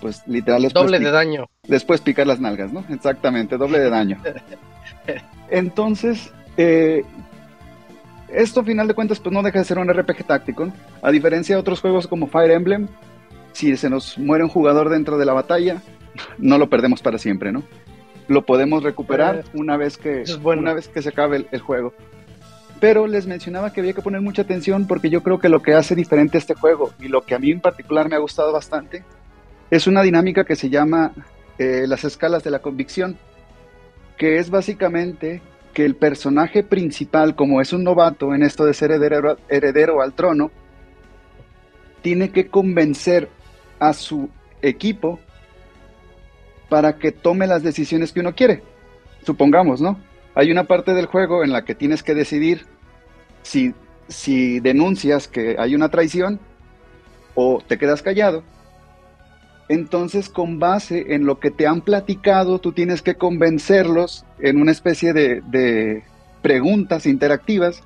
pues 0.00 0.22
literal 0.26 0.68
Doble 0.74 0.98
pi- 0.98 1.04
de 1.04 1.10
daño. 1.12 1.48
después 1.68 2.00
picar 2.00 2.26
las 2.26 2.40
nalgas, 2.40 2.72
¿no? 2.72 2.84
Exactamente, 2.90 3.56
doble 3.56 3.78
de 3.78 3.90
daño. 3.90 4.20
Entonces, 5.50 6.32
eh, 6.56 7.04
esto 8.28 8.60
a 8.60 8.64
final 8.64 8.88
de 8.88 8.94
cuentas 8.94 9.20
pues 9.20 9.32
no 9.32 9.42
deja 9.42 9.60
de 9.60 9.64
ser 9.64 9.78
un 9.78 9.92
RPG 9.92 10.24
táctico, 10.26 10.66
¿no? 10.66 10.72
a 11.02 11.10
diferencia 11.12 11.54
de 11.54 11.60
otros 11.60 11.80
juegos 11.80 12.08
como 12.08 12.26
Fire 12.26 12.50
Emblem, 12.50 12.88
si 13.52 13.76
se 13.76 13.88
nos 13.88 14.18
muere 14.18 14.42
un 14.44 14.50
jugador 14.50 14.88
dentro 14.88 15.18
de 15.18 15.24
la 15.24 15.32
batalla, 15.32 15.80
no 16.38 16.58
lo 16.58 16.68
perdemos 16.68 17.00
para 17.00 17.18
siempre, 17.18 17.52
¿no? 17.52 17.62
Lo 18.28 18.44
podemos 18.44 18.82
recuperar 18.82 19.36
Eh, 19.36 19.44
una 19.54 19.76
vez 19.76 19.96
que, 19.96 20.24
bueno. 20.40 20.62
una 20.62 20.74
vez 20.74 20.88
que 20.88 21.02
se 21.02 21.10
acabe 21.10 21.36
el, 21.38 21.46
el 21.52 21.60
juego. 21.60 21.92
Pero 22.80 23.06
les 23.06 23.26
mencionaba 23.26 23.72
que 23.72 23.80
había 23.80 23.94
que 23.94 24.02
poner 24.02 24.20
mucha 24.20 24.42
atención 24.42 24.86
porque 24.86 25.08
yo 25.08 25.22
creo 25.22 25.38
que 25.38 25.48
lo 25.48 25.62
que 25.62 25.74
hace 25.74 25.94
diferente 25.94 26.36
este 26.38 26.54
juego 26.54 26.92
y 27.00 27.08
lo 27.08 27.22
que 27.22 27.34
a 27.34 27.38
mí 27.38 27.50
en 27.50 27.60
particular 27.60 28.08
me 28.08 28.16
ha 28.16 28.18
gustado 28.18 28.52
bastante 28.52 29.02
es 29.70 29.86
una 29.86 30.02
dinámica 30.02 30.44
que 30.44 30.56
se 30.56 30.68
llama 30.68 31.12
eh, 31.58 31.86
las 31.88 32.04
escalas 32.04 32.44
de 32.44 32.50
la 32.50 32.58
convicción, 32.58 33.16
que 34.18 34.36
es 34.38 34.50
básicamente 34.50 35.40
que 35.72 35.84
el 35.86 35.94
personaje 35.94 36.62
principal, 36.62 37.34
como 37.34 37.60
es 37.60 37.72
un 37.72 37.82
novato 37.84 38.34
en 38.34 38.42
esto 38.42 38.64
de 38.64 38.74
ser 38.74 38.90
heredero, 38.90 39.38
heredero 39.48 40.02
al 40.02 40.12
trono, 40.12 40.50
tiene 42.02 42.30
que 42.30 42.48
convencer 42.48 43.28
a 43.78 43.92
su 43.92 44.28
equipo 44.62 45.18
para 46.68 46.98
que 46.98 47.12
tome 47.12 47.46
las 47.46 47.62
decisiones 47.62 48.12
que 48.12 48.20
uno 48.20 48.34
quiere. 48.34 48.62
Supongamos, 49.24 49.80
¿no? 49.80 49.98
Hay 50.34 50.50
una 50.50 50.64
parte 50.64 50.94
del 50.94 51.06
juego 51.06 51.44
en 51.44 51.52
la 51.52 51.64
que 51.64 51.74
tienes 51.74 52.02
que 52.02 52.14
decidir 52.14 52.66
si, 53.42 53.74
si 54.08 54.60
denuncias 54.60 55.28
que 55.28 55.56
hay 55.58 55.74
una 55.74 55.88
traición 55.88 56.40
o 57.34 57.62
te 57.66 57.78
quedas 57.78 58.02
callado. 58.02 58.42
Entonces, 59.68 60.28
con 60.28 60.58
base 60.58 61.14
en 61.14 61.26
lo 61.26 61.40
que 61.40 61.50
te 61.50 61.66
han 61.66 61.80
platicado, 61.80 62.60
tú 62.60 62.72
tienes 62.72 63.02
que 63.02 63.16
convencerlos 63.16 64.24
en 64.38 64.60
una 64.60 64.70
especie 64.70 65.12
de, 65.12 65.42
de 65.48 66.04
preguntas 66.40 67.06
interactivas 67.06 67.82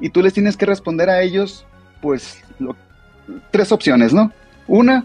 y 0.00 0.10
tú 0.10 0.22
les 0.22 0.32
tienes 0.32 0.56
que 0.56 0.64
responder 0.64 1.10
a 1.10 1.20
ellos, 1.20 1.66
pues, 2.00 2.42
tres 3.50 3.72
opciones, 3.72 4.14
¿no? 4.14 4.32
Una, 4.66 5.04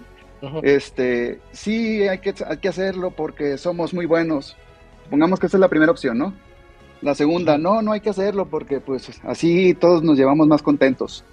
Este, 0.61 1.39
sí, 1.51 2.07
hay 2.07 2.19
que, 2.19 2.33
hay 2.45 2.57
que 2.57 2.67
hacerlo 2.67 3.11
porque 3.11 3.57
somos 3.57 3.93
muy 3.93 4.05
buenos. 4.05 4.57
Pongamos 5.09 5.39
que 5.39 5.47
esa 5.47 5.57
es 5.57 5.61
la 5.61 5.69
primera 5.69 5.91
opción, 5.91 6.17
¿no? 6.17 6.33
La 7.01 7.15
segunda, 7.15 7.57
no, 7.57 7.81
no 7.81 7.91
hay 7.91 8.01
que 8.01 8.09
hacerlo 8.09 8.47
porque 8.47 8.79
pues 8.79 9.09
así 9.23 9.73
todos 9.73 10.03
nos 10.03 10.17
llevamos 10.17 10.47
más 10.47 10.61
contentos. 10.61 11.23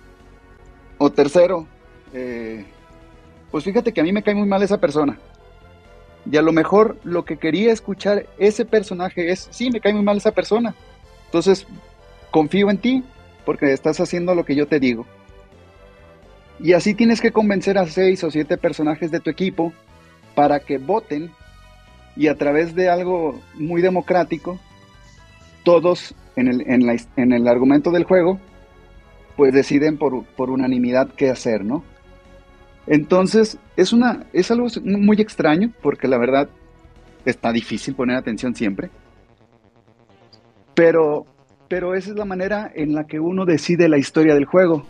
O 0.99 1.11
tercero, 1.11 1.67
eh, 2.13 2.65
pues 3.51 3.65
fíjate 3.65 3.93
que 3.93 4.01
a 4.01 4.05
mí 4.05 4.13
me 4.13 4.23
cae 4.23 4.35
muy 4.35 4.49
mal 4.49 4.63
esa 4.63 4.79
persona. 4.79 5.19
Y 6.31 6.37
a 6.37 6.43
lo 6.43 6.53
mejor 6.53 6.99
lo 7.03 7.25
que 7.25 7.39
quería 7.39 7.73
escuchar 7.73 8.27
ese 8.39 8.65
personaje 8.65 9.31
es, 9.31 9.49
sí, 9.51 9.71
me 9.71 9.81
cae 9.81 9.93
muy 9.93 10.03
mal 10.03 10.19
esa 10.19 10.33
persona. 10.33 10.75
Entonces, 11.27 11.67
confío 12.31 12.71
en 12.71 12.79
ti 12.79 13.05
porque 13.45 13.73
estás 13.73 14.01
haciendo 14.01 14.35
lo 14.35 14.45
que 14.45 14.55
yo 14.55 14.67
te 14.67 14.79
digo. 14.79 15.07
Y 16.63 16.73
así 16.75 16.95
tienes 16.95 17.21
que 17.21 17.33
convencer 17.33 17.79
a 17.79 17.87
seis 17.87 18.23
o 18.25 18.31
siete 18.31 18.57
personajes 18.59 19.11
de 19.11 19.21
tu 19.21 19.31
equipo 19.31 19.73
para 20.35 20.61
que 20.61 20.79
voten 20.79 21.31
y 22.17 22.27
a 22.29 22.35
través 22.35 22.75
de 22.75 22.89
algo 22.91 23.41
muy 23.55 23.81
democrático, 23.83 24.59
todos 25.65 26.15
en 26.37 26.49
el, 26.49 26.61
en 26.69 26.87
la- 26.87 26.97
en 27.17 27.33
el 27.33 27.49
argumento 27.49 27.91
del 27.91 28.05
juego, 28.05 28.39
pues 29.37 29.55
deciden 29.55 29.97
por, 29.97 30.25
por 30.25 30.51
unanimidad 30.51 31.09
qué 31.17 31.31
hacer, 31.31 31.65
¿no? 31.65 31.83
Entonces, 32.87 33.59
es, 33.77 33.93
una, 33.93 34.25
es 34.33 34.51
algo 34.51 34.67
muy 34.85 35.21
extraño 35.21 35.71
porque 35.83 36.09
la 36.09 36.19
verdad 36.19 36.49
está 37.25 37.53
difícil 37.53 37.95
poner 37.95 38.17
atención 38.17 38.55
siempre. 38.55 38.91
Pero, 40.75 41.27
pero 41.69 41.95
esa 41.95 42.11
es 42.11 42.17
la 42.17 42.25
manera 42.25 42.71
en 42.75 42.95
la 42.95 43.05
que 43.05 43.21
uno 43.21 43.45
decide 43.45 43.89
la 43.89 43.99
historia 43.99 44.35
del 44.35 44.45
juego. 44.47 44.85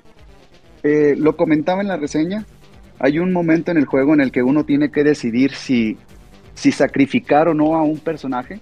Eh, 0.83 1.15
lo 1.17 1.37
comentaba 1.37 1.83
en 1.83 1.89
la 1.89 1.97
reseña, 1.97 2.47
hay 2.99 3.19
un 3.19 3.33
momento 3.33 3.71
en 3.71 3.77
el 3.77 3.87
juego 3.87 4.15
en 4.15 4.21
el 4.21 4.33
que 4.33 4.43
uno 4.43 4.65
tiene 4.65 4.91
que 4.91 5.05
decidir 5.05 5.53
si, 5.53 5.97
si 6.55 6.73
sacrificar 6.73 7.49
o 7.49 7.55
no 7.55 7.75
a 7.77 7.83
un 7.83 7.99
personaje. 7.99 8.61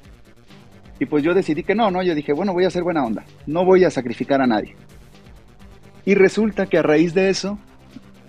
Y 1.01 1.07
pues 1.07 1.23
yo 1.23 1.35
decidí 1.35 1.63
que 1.63 1.75
no, 1.75 1.91
no, 1.91 2.03
yo 2.03 2.15
dije, 2.15 2.33
bueno, 2.33 2.53
voy 2.53 2.65
a 2.65 2.69
hacer 2.69 2.83
buena 2.83 3.05
onda, 3.05 3.25
no 3.47 3.65
voy 3.65 3.85
a 3.85 3.91
sacrificar 3.91 4.41
a 4.41 4.47
nadie. 4.47 4.75
Y 6.05 6.15
resulta 6.15 6.67
que 6.67 6.79
a 6.79 6.83
raíz 6.83 7.15
de 7.15 7.29
eso, 7.29 7.59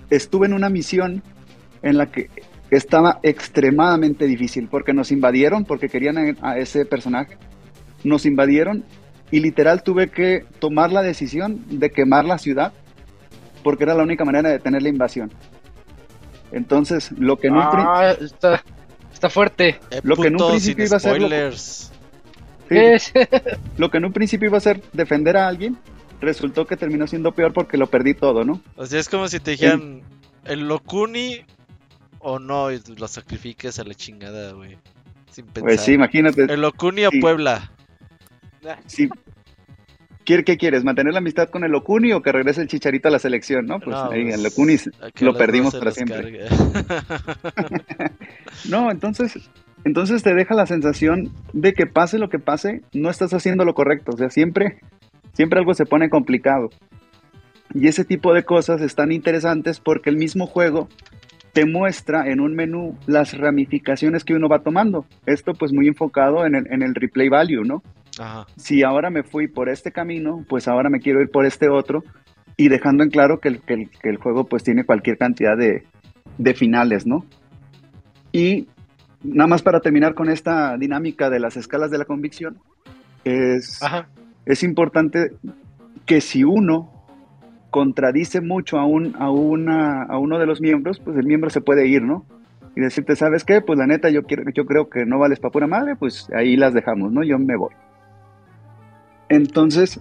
estuve 0.09 0.47
en 0.47 0.53
una 0.53 0.69
misión 0.69 1.23
en 1.81 1.97
la 1.97 2.11
que 2.11 2.29
estaba 2.71 3.19
extremadamente 3.23 4.25
difícil, 4.25 4.67
porque 4.69 4.93
nos 4.93 5.11
invadieron, 5.11 5.65
porque 5.65 5.89
querían 5.89 6.37
a 6.41 6.57
ese 6.57 6.85
personaje, 6.85 7.37
nos 8.03 8.25
invadieron 8.25 8.83
y 9.31 9.39
literal 9.39 9.83
tuve 9.83 10.09
que 10.09 10.45
tomar 10.59 10.91
la 10.91 11.01
decisión 11.01 11.63
de 11.69 11.89
quemar 11.89 12.25
la 12.25 12.37
ciudad, 12.37 12.73
porque 13.63 13.83
era 13.83 13.93
la 13.95 14.03
única 14.03 14.25
manera 14.25 14.49
de 14.49 14.55
detener 14.55 14.81
la 14.83 14.89
invasión. 14.89 15.31
Entonces, 16.51 17.11
lo 17.13 17.37
que 17.37 17.47
en 17.47 17.53
un 17.53 17.61
Ah, 17.63 18.11
está, 18.19 18.63
está 19.13 19.29
fuerte. 19.29 19.79
Eh, 19.91 19.99
Lo 20.03 20.15
que 20.15 20.27
en 20.27 20.41
un 20.41 20.49
principio 20.49 20.85
iba 20.85 20.97
a 20.97 20.99
ser 20.99 21.21
lo- 21.21 21.51
sí, 21.51 21.89
que 23.91 23.97
en 23.97 24.05
un 24.05 24.13
principio 24.13 24.47
iba 24.49 24.57
a 24.57 24.61
ser 24.61 24.81
defender 24.93 25.37
a 25.37 25.47
alguien, 25.47 25.77
resultó 26.21 26.65
que 26.65 26.75
terminó 26.77 27.07
siendo 27.07 27.31
peor 27.33 27.53
porque 27.53 27.77
lo 27.77 27.87
perdí 27.87 28.13
todo, 28.13 28.43
¿no? 28.43 28.61
O 28.75 28.85
sea, 28.85 28.99
es 28.99 29.09
como 29.09 29.27
si 29.27 29.39
te 29.39 29.51
dijeran 29.51 30.01
el 30.45 30.67
Locuni 30.67 31.45
o 32.19 32.39
no, 32.39 32.71
y 32.71 32.81
lo 32.97 33.07
sacrifiques 33.07 33.79
a 33.79 33.83
la 33.83 33.93
chingada, 33.93 34.53
güey. 34.53 34.77
Sin 35.31 35.45
pensar. 35.45 35.63
Pues 35.63 35.81
sí, 35.81 35.93
imagínate. 35.93 36.43
El 36.51 36.61
Locuni 36.61 37.05
o 37.05 37.11
Sí. 37.11 37.19
Puebla. 37.19 37.71
Sí. 38.87 39.07
¿Quiere- 40.29 40.43
¿Qué 40.43 40.57
quieres? 40.57 40.83
¿Mantener 40.83 41.13
la 41.13 41.17
amistad 41.17 41.49
con 41.49 41.63
el 41.63 41.71
Locuni 41.71 42.13
o 42.13 42.21
que 42.21 42.31
regrese 42.31 42.61
el 42.61 42.67
Chicharito 42.67 43.07
a 43.07 43.11
la 43.11 43.17
selección? 43.17 43.65
No, 43.65 43.79
pues 43.79 43.95
No, 43.95 44.11
ahí 44.11 44.25
pues, 44.25 44.35
el 44.35 44.43
que 45.11 45.25
lo 45.25 45.33
perdimos 45.33 45.75
para 45.75 45.89
siempre. 45.89 46.45
No, 48.69 48.91
entonces, 48.91 49.49
entonces 49.85 50.21
te 50.21 50.35
deja 50.35 50.53
la 50.53 50.67
sensación 50.67 51.31
de 51.53 51.73
que 51.73 51.87
pase 51.87 52.19
lo 52.19 52.29
que 52.29 52.37
pase, 52.37 52.81
no 52.93 53.09
estás 53.09 53.33
haciendo 53.33 53.65
lo 53.65 53.73
correcto. 53.73 54.11
O 54.13 54.17
sea, 54.17 54.29
siempre, 54.29 54.77
siempre 55.33 55.57
algo 55.57 55.73
se 55.73 55.87
pone 55.87 56.11
complicado. 56.11 56.69
Y 57.73 57.87
ese 57.87 58.05
tipo 58.05 58.31
de 58.35 58.43
cosas 58.43 58.81
están 58.81 59.11
interesantes 59.11 59.79
porque 59.79 60.11
el 60.11 60.17
mismo 60.17 60.45
juego 60.45 60.89
te 61.53 61.65
muestra 61.65 62.29
en 62.29 62.39
un 62.39 62.53
menú 62.53 62.99
las 63.07 63.35
ramificaciones 63.35 64.23
que 64.23 64.35
uno 64.35 64.47
va 64.47 64.59
tomando. 64.59 65.07
Esto 65.25 65.53
pues 65.53 65.73
muy 65.73 65.87
enfocado 65.87 66.45
en 66.45 66.53
el, 66.53 66.67
en 66.71 66.83
el 66.83 66.93
replay 66.93 67.29
value, 67.29 67.63
¿no? 67.63 67.81
Ajá. 68.19 68.45
si 68.57 68.83
ahora 68.83 69.09
me 69.09 69.23
fui 69.23 69.47
por 69.47 69.69
este 69.69 69.91
camino, 69.91 70.45
pues 70.47 70.67
ahora 70.67 70.89
me 70.89 70.99
quiero 70.99 71.21
ir 71.21 71.29
por 71.29 71.45
este 71.45 71.69
otro 71.69 72.03
y 72.57 72.67
dejando 72.67 73.03
en 73.03 73.09
claro 73.09 73.39
que 73.39 73.47
el, 73.47 73.61
que 73.61 73.73
el, 73.73 73.89
que 73.89 74.09
el 74.09 74.17
juego 74.17 74.43
pues 74.45 74.63
tiene 74.63 74.83
cualquier 74.83 75.17
cantidad 75.17 75.57
de, 75.57 75.85
de 76.37 76.53
finales, 76.53 77.07
¿no? 77.07 77.25
Y 78.31 78.67
nada 79.23 79.47
más 79.47 79.61
para 79.61 79.79
terminar 79.79 80.13
con 80.13 80.29
esta 80.29 80.77
dinámica 80.77 81.29
de 81.29 81.39
las 81.39 81.57
escalas 81.57 81.91
de 81.91 81.97
la 81.97 82.05
convicción, 82.05 82.57
es, 83.23 83.81
Ajá. 83.81 84.09
es 84.45 84.63
importante 84.63 85.31
que 86.05 86.21
si 86.21 86.43
uno 86.43 86.91
contradice 87.69 88.41
mucho 88.41 88.77
a, 88.77 88.85
un, 88.85 89.15
a, 89.17 89.29
una, 89.29 90.03
a 90.03 90.17
uno 90.17 90.39
de 90.39 90.45
los 90.45 90.59
miembros, 90.61 90.99
pues 90.99 91.17
el 91.17 91.25
miembro 91.25 91.49
se 91.49 91.61
puede 91.61 91.87
ir, 91.87 92.01
¿no? 92.01 92.25
Y 92.75 92.81
decirte, 92.81 93.15
¿sabes 93.15 93.43
qué? 93.43 93.61
Pues 93.61 93.77
la 93.77 93.87
neta, 93.87 94.09
yo, 94.09 94.23
quiero, 94.23 94.43
yo 94.53 94.65
creo 94.65 94.89
que 94.89 95.05
no 95.05 95.19
vales 95.19 95.39
para 95.39 95.51
pura 95.51 95.67
madre, 95.67 95.95
pues 95.95 96.27
ahí 96.35 96.55
las 96.55 96.73
dejamos, 96.73 97.11
¿no? 97.11 97.23
Yo 97.23 97.37
me 97.37 97.55
voy. 97.55 97.73
Entonces, 99.29 99.99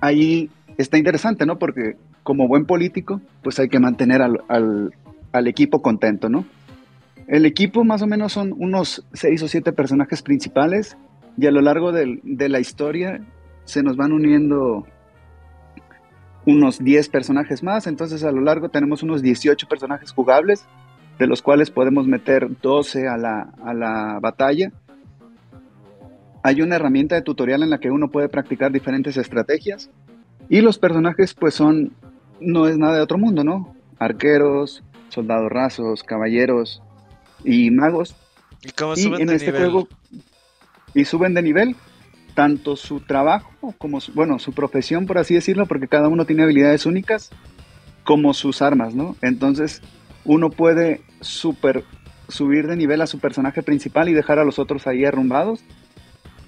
ahí 0.00 0.50
está 0.76 0.98
interesante, 0.98 1.46
¿no? 1.46 1.58
Porque 1.58 1.96
como 2.22 2.48
buen 2.48 2.66
político, 2.66 3.20
pues 3.42 3.58
hay 3.58 3.68
que 3.68 3.78
mantener 3.80 4.22
al, 4.22 4.40
al, 4.48 4.92
al 5.32 5.46
equipo 5.46 5.82
contento, 5.82 6.28
¿no? 6.28 6.44
El 7.26 7.46
equipo 7.46 7.84
más 7.84 8.02
o 8.02 8.06
menos 8.06 8.32
son 8.32 8.54
unos 8.58 9.04
seis 9.12 9.42
o 9.42 9.48
siete 9.48 9.72
personajes 9.72 10.22
principales 10.22 10.96
y 11.38 11.46
a 11.46 11.50
lo 11.50 11.60
largo 11.62 11.90
del- 11.92 12.20
de 12.22 12.48
la 12.48 12.60
historia 12.60 13.20
se 13.64 13.82
nos 13.82 13.96
van 13.96 14.12
uniendo 14.12 14.86
unos 16.46 16.78
10 16.84 17.08
personajes 17.08 17.62
más, 17.62 17.86
entonces 17.86 18.22
a 18.24 18.30
lo 18.30 18.42
largo 18.42 18.68
tenemos 18.68 19.02
unos 19.02 19.22
18 19.22 19.66
personajes 19.66 20.12
jugables, 20.12 20.66
de 21.18 21.26
los 21.26 21.40
cuales 21.40 21.70
podemos 21.70 22.06
meter 22.06 22.48
12 22.60 23.08
a 23.08 23.16
la, 23.16 23.48
a 23.64 23.72
la 23.72 24.18
batalla. 24.20 24.70
Hay 26.44 26.60
una 26.60 26.76
herramienta 26.76 27.14
de 27.14 27.22
tutorial 27.22 27.62
en 27.62 27.70
la 27.70 27.80
que 27.80 27.90
uno 27.90 28.10
puede 28.10 28.28
practicar 28.28 28.70
diferentes 28.70 29.16
estrategias 29.16 29.90
y 30.50 30.60
los 30.60 30.78
personajes 30.78 31.32
pues 31.32 31.54
son, 31.54 31.94
no 32.38 32.68
es 32.68 32.76
nada 32.76 32.96
de 32.96 33.00
otro 33.00 33.16
mundo, 33.16 33.42
¿no? 33.44 33.74
Arqueros, 33.98 34.84
soldados 35.08 35.50
rasos, 35.50 36.02
caballeros 36.02 36.82
y 37.44 37.70
magos 37.70 38.14
¿Y 38.62 38.72
cómo 38.72 38.92
y 38.92 38.96
suben 38.96 39.22
en 39.22 39.26
de 39.28 39.36
este 39.36 39.52
nivel? 39.52 39.70
juego 39.70 39.88
y 40.92 41.06
suben 41.06 41.32
de 41.32 41.40
nivel 41.42 41.76
tanto 42.34 42.76
su 42.76 43.00
trabajo 43.00 43.74
como 43.78 44.02
su, 44.02 44.12
bueno 44.12 44.38
su 44.38 44.52
profesión 44.52 45.06
por 45.06 45.16
así 45.16 45.34
decirlo 45.34 45.64
porque 45.64 45.88
cada 45.88 46.08
uno 46.08 46.26
tiene 46.26 46.42
habilidades 46.42 46.84
únicas 46.84 47.30
como 48.02 48.34
sus 48.34 48.60
armas 48.60 48.94
no 48.94 49.16
entonces 49.22 49.82
uno 50.24 50.50
puede 50.50 51.00
super 51.20 51.84
subir 52.28 52.66
de 52.66 52.76
nivel 52.76 53.02
a 53.02 53.06
su 53.06 53.18
personaje 53.18 53.62
principal 53.62 54.08
y 54.08 54.14
dejar 54.14 54.38
a 54.38 54.44
los 54.44 54.58
otros 54.58 54.86
ahí 54.86 55.04
arrumbados 55.04 55.60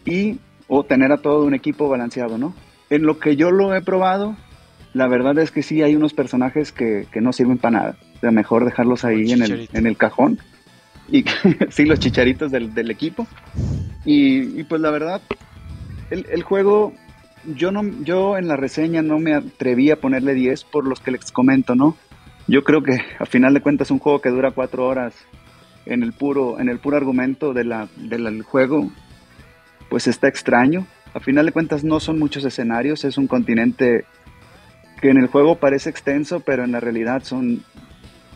y 0.06 0.38
o 0.68 0.84
tener 0.84 1.12
a 1.12 1.18
todo 1.18 1.44
un 1.44 1.54
equipo 1.54 1.88
balanceado 1.88 2.38
no 2.38 2.54
en 2.88 3.04
lo 3.04 3.18
que 3.18 3.36
yo 3.36 3.50
lo 3.50 3.74
he 3.74 3.82
probado 3.82 4.36
la 4.96 5.08
verdad 5.08 5.38
es 5.38 5.50
que 5.50 5.62
sí 5.62 5.82
hay 5.82 5.94
unos 5.94 6.14
personajes 6.14 6.72
que, 6.72 7.06
que 7.12 7.20
no 7.20 7.34
sirven 7.34 7.58
para 7.58 7.78
nada. 7.78 7.96
O 8.16 8.20
sea, 8.20 8.30
mejor 8.30 8.64
dejarlos 8.64 9.04
ahí 9.04 9.30
en 9.30 9.42
el, 9.42 9.68
en 9.74 9.86
el 9.86 9.98
cajón 9.98 10.38
y 11.10 11.22
sí 11.68 11.84
los 11.84 12.00
chicharitos 12.00 12.50
del, 12.50 12.72
del 12.72 12.90
equipo. 12.90 13.26
Y, 14.06 14.58
y, 14.58 14.64
pues 14.64 14.80
la 14.80 14.90
verdad 14.90 15.20
el, 16.08 16.24
el, 16.30 16.42
juego 16.42 16.94
yo 17.44 17.72
no 17.72 17.82
yo 18.04 18.38
en 18.38 18.48
la 18.48 18.56
reseña 18.56 19.02
no 19.02 19.18
me 19.18 19.34
atreví 19.34 19.90
a 19.90 20.00
ponerle 20.00 20.32
10 20.32 20.64
por 20.64 20.86
los 20.86 21.00
que 21.00 21.10
les 21.10 21.30
comento 21.30 21.74
no 21.74 21.96
yo 22.46 22.62
creo 22.64 22.82
que 22.82 23.00
a 23.18 23.26
final 23.26 23.52
de 23.52 23.60
cuentas 23.60 23.90
un 23.90 23.98
juego 23.98 24.20
que 24.20 24.30
dura 24.30 24.52
cuatro 24.52 24.86
horas 24.86 25.14
en 25.84 26.04
el 26.04 26.12
puro 26.12 26.60
en 26.60 26.68
el 26.68 26.78
puro 26.78 26.96
argumento 26.96 27.52
de 27.52 27.64
la, 27.64 27.88
del 27.96 28.42
juego 28.42 28.90
pues 29.88 30.06
está 30.06 30.28
extraño 30.28 30.86
a 31.14 31.20
final 31.20 31.46
de 31.46 31.52
cuentas 31.52 31.84
no 31.84 32.00
son 32.00 32.18
muchos 32.18 32.44
escenarios 32.44 33.04
es 33.04 33.18
un 33.18 33.26
continente 33.26 34.04
que 35.00 35.10
en 35.10 35.18
el 35.18 35.26
juego 35.26 35.56
parece 35.56 35.90
extenso 35.90 36.40
pero 36.40 36.64
en 36.64 36.72
la 36.72 36.80
realidad 36.80 37.22
son 37.22 37.62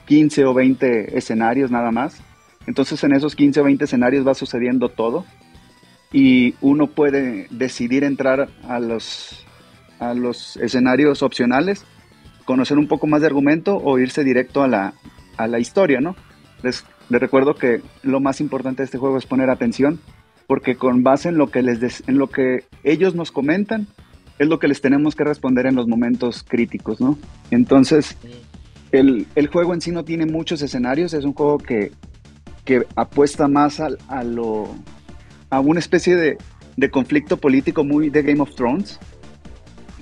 15 0.06 0.44
o 0.44 0.54
20 0.54 1.16
escenarios 1.16 1.70
nada 1.70 1.90
más 1.90 2.20
entonces 2.66 3.02
en 3.04 3.14
esos 3.14 3.34
15 3.34 3.60
o 3.60 3.64
20 3.64 3.84
escenarios 3.84 4.26
va 4.26 4.34
sucediendo 4.34 4.88
todo 4.88 5.24
y 6.12 6.54
uno 6.60 6.88
puede 6.88 7.46
decidir 7.50 8.04
entrar 8.04 8.48
a 8.68 8.80
los, 8.80 9.46
a 9.98 10.14
los 10.14 10.56
escenarios 10.56 11.22
opcionales, 11.22 11.84
conocer 12.44 12.78
un 12.78 12.88
poco 12.88 13.06
más 13.06 13.20
de 13.20 13.28
argumento 13.28 13.76
o 13.76 13.98
irse 13.98 14.24
directo 14.24 14.62
a 14.62 14.68
la, 14.68 14.94
a 15.36 15.46
la 15.46 15.60
historia, 15.60 16.00
¿no? 16.00 16.16
Les, 16.62 16.84
les, 17.08 17.20
recuerdo 17.20 17.54
que 17.54 17.80
lo 18.02 18.20
más 18.20 18.40
importante 18.40 18.82
de 18.82 18.86
este 18.86 18.98
juego 18.98 19.18
es 19.18 19.26
poner 19.26 19.50
atención, 19.50 20.00
porque 20.50 20.74
con 20.74 21.04
base 21.04 21.28
en 21.28 21.38
lo 21.38 21.46
que, 21.48 21.62
les 21.62 21.78
des, 21.78 22.02
en 22.08 22.18
lo 22.18 22.26
que 22.28 22.64
ellos 22.82 23.14
nos 23.14 23.30
comentan, 23.30 23.86
es 24.40 24.48
lo 24.48 24.58
que 24.58 24.66
les 24.66 24.80
tenemos 24.80 25.14
que 25.14 25.22
responder 25.22 25.64
en 25.66 25.76
los 25.76 25.86
momentos 25.86 26.42
críticos, 26.42 27.00
¿no? 27.00 27.16
Entonces, 27.52 28.16
el, 28.90 29.28
el 29.36 29.46
juego 29.46 29.74
en 29.74 29.80
sí 29.80 29.92
no 29.92 30.02
tiene 30.04 30.26
muchos 30.26 30.60
escenarios, 30.60 31.14
es 31.14 31.24
un 31.24 31.34
juego 31.34 31.58
que, 31.58 31.92
que 32.64 32.84
apuesta 32.96 33.46
más 33.46 33.78
al- 33.78 33.98
a, 34.08 34.24
lo, 34.24 34.74
a 35.50 35.60
una 35.60 35.78
especie 35.78 36.16
de, 36.16 36.36
de 36.76 36.90
conflicto 36.90 37.36
político 37.36 37.84
muy 37.84 38.10
de 38.10 38.22
Game 38.24 38.40
of 38.40 38.52
Thrones, 38.56 38.98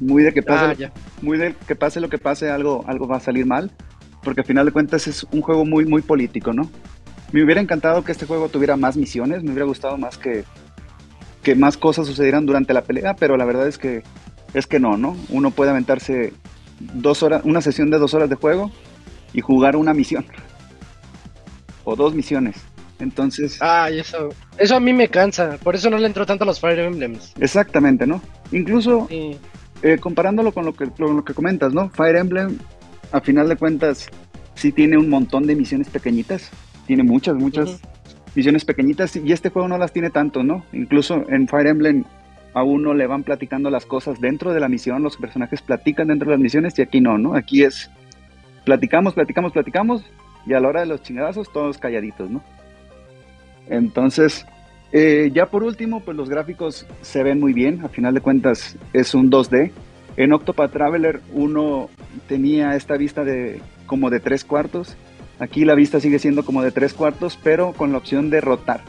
muy 0.01 0.23
de 0.23 0.33
que 0.33 0.43
pase, 0.43 0.87
Ah, 0.87 0.93
muy 1.21 1.37
de 1.37 1.55
que 1.67 1.75
pase 1.77 2.01
lo 2.01 2.09
que 2.09 2.17
pase, 2.17 2.49
algo, 2.49 2.85
algo 2.87 3.07
va 3.07 3.19
a 3.19 3.21
salir 3.21 3.45
mal, 3.45 3.71
porque 4.23 4.41
al 4.41 4.47
final 4.47 4.65
de 4.65 4.73
cuentas 4.73 5.09
es 5.09 5.27
un 5.31 5.43
juego 5.43 5.67
muy, 5.67 5.85
muy 5.85 6.01
político, 6.01 6.55
¿no? 6.55 6.71
Me 7.33 7.43
hubiera 7.45 7.61
encantado 7.61 8.05
que 8.05 8.13
este 8.13 8.27
juego 8.27 8.49
tuviera 8.49 8.77
más 8.77 8.97
misiones, 8.97 9.43
me 9.43 9.51
hubiera 9.51 9.67
gustado 9.67 9.99
más 9.99 10.17
que, 10.17 10.45
que 11.43 11.55
más 11.55 11.77
cosas 11.77 12.07
sucedieran 12.07 12.47
durante 12.47 12.73
la 12.73 12.83
pelea, 12.83 13.15
pero 13.17 13.37
la 13.37 13.45
verdad 13.45 13.69
es 13.69 13.77
que, 13.79 14.03
es 14.55 14.67
que 14.67 14.81
no, 14.81 14.97
¿no? 14.97 15.17
Uno 15.29 15.51
puede 15.51 15.71
aventarse 15.71 16.33
dos 16.81 17.23
horas, 17.23 17.43
una 17.45 17.61
sesión 17.61 17.91
de 17.91 17.99
dos 17.99 18.15
horas 18.15 18.31
de 18.31 18.37
juego 18.37 18.71
y 19.33 19.41
jugar 19.41 19.77
una 19.77 19.95
misión. 19.95 20.25
O 21.85 21.97
dos 21.97 22.15
misiones. 22.15 22.57
Entonces, 22.99 23.57
Ay, 23.63 24.01
eso, 24.01 24.29
eso 24.59 24.77
a 24.77 24.81
mí 24.81 24.93
me 24.93 25.09
cansa, 25.09 25.57
por 25.63 25.75
eso 25.75 25.89
no 25.89 25.97
le 25.97 26.07
entro 26.07 26.27
tanto 26.27 26.45
a 26.45 26.47
los 26.47 26.61
Fire 26.61 26.81
Emblems. 26.81 27.33
exactamente, 27.41 28.07
¿no? 28.07 28.21
Incluso 28.53 29.07
Sí. 29.09 29.39
eh, 29.83 29.97
comparándolo 29.99 30.53
con 30.53 30.67
lo 30.67 30.75
que, 30.75 30.91
con 30.91 31.17
lo 31.17 31.25
que 31.25 31.33
comentas, 31.33 31.73
¿no? 31.73 31.89
Fire 31.91 32.17
Emblem, 32.17 32.59
a 33.13 33.21
final 33.23 33.49
de 33.49 33.57
cuentas, 33.57 34.09
sí 34.55 34.71
tiene 34.73 34.99
un 34.99 35.09
montón 35.09 35.47
de 35.47 35.55
misiones 35.57 35.89
pequeñitas. 35.89 36.51
Tiene 36.89 37.03
muchas, 37.03 37.37
muchas 37.37 37.69
Ujú. 37.69 37.79
misiones 38.35 38.65
pequeñitas 38.65 39.15
y 39.15 39.31
este 39.31 39.51
juego 39.51 39.69
no 39.69 39.77
las 39.77 39.93
tiene 39.93 40.09
tanto, 40.09 40.43
¿no? 40.43 40.65
Incluso 40.73 41.23
en 41.29 41.47
Fire 41.47 41.67
Emblem 41.67 42.05
a 42.55 42.63
uno 42.63 42.95
le 42.95 43.07
van 43.07 43.25
platicando 43.25 43.69
las 43.69 43.85
cosas 43.85 44.21
dentro 44.21 44.55
de 44.55 44.61
la 44.61 44.69
misión, 44.69 45.03
los 45.03 45.19
personajes 45.19 45.61
platican 45.61 46.09
dentro 46.09 46.31
de 46.31 46.37
las 46.37 46.41
misiones 46.41 46.79
y 46.79 46.83
aquí 46.83 47.03
no, 47.03 47.19
¿no? 47.19 47.35
Aquí 47.35 47.63
es 47.63 47.91
platicamos, 48.65 49.13
platicamos, 49.13 49.53
platicamos 49.53 50.03
y 50.47 50.55
a 50.55 50.61
la 50.61 50.69
hora 50.69 50.81
de 50.81 50.87
los 50.87 51.03
chingadazos 51.03 51.53
todos 51.53 51.77
calladitos, 51.77 52.31
¿no? 52.31 52.43
Entonces, 53.69 54.47
eh, 54.93 55.31
ya 55.35 55.45
por 55.45 55.63
último, 55.63 56.01
pues 56.01 56.17
los 56.17 56.31
gráficos 56.31 56.87
se 57.03 57.23
ven 57.23 57.39
muy 57.39 57.53
bien, 57.53 57.85
a 57.85 57.89
final 57.91 58.15
de 58.15 58.23
cuentas 58.23 58.77
es 58.95 59.15
un 59.15 59.31
2D. 59.31 59.73
En 60.17 60.33
Octopath 60.33 60.73
Traveler 60.73 61.21
uno 61.35 61.91
tenía 62.29 62.75
esta 62.77 62.97
vista 62.97 63.25
de 63.25 63.61
como 63.87 64.09
de 64.09 64.21
tres 64.21 64.43
cuartos, 64.45 64.97
aquí 65.39 65.65
la 65.65 65.75
vista 65.75 66.01
sigue 66.01 66.19
siendo 66.19 66.45
como 66.45 66.63
de 66.63 66.71
tres 66.73 66.95
cuartos, 66.95 67.39
pero 67.43 67.73
con 67.73 67.93
la 67.93 67.99
opción 67.99 68.31
de 68.31 68.41
rotar. 68.41 68.81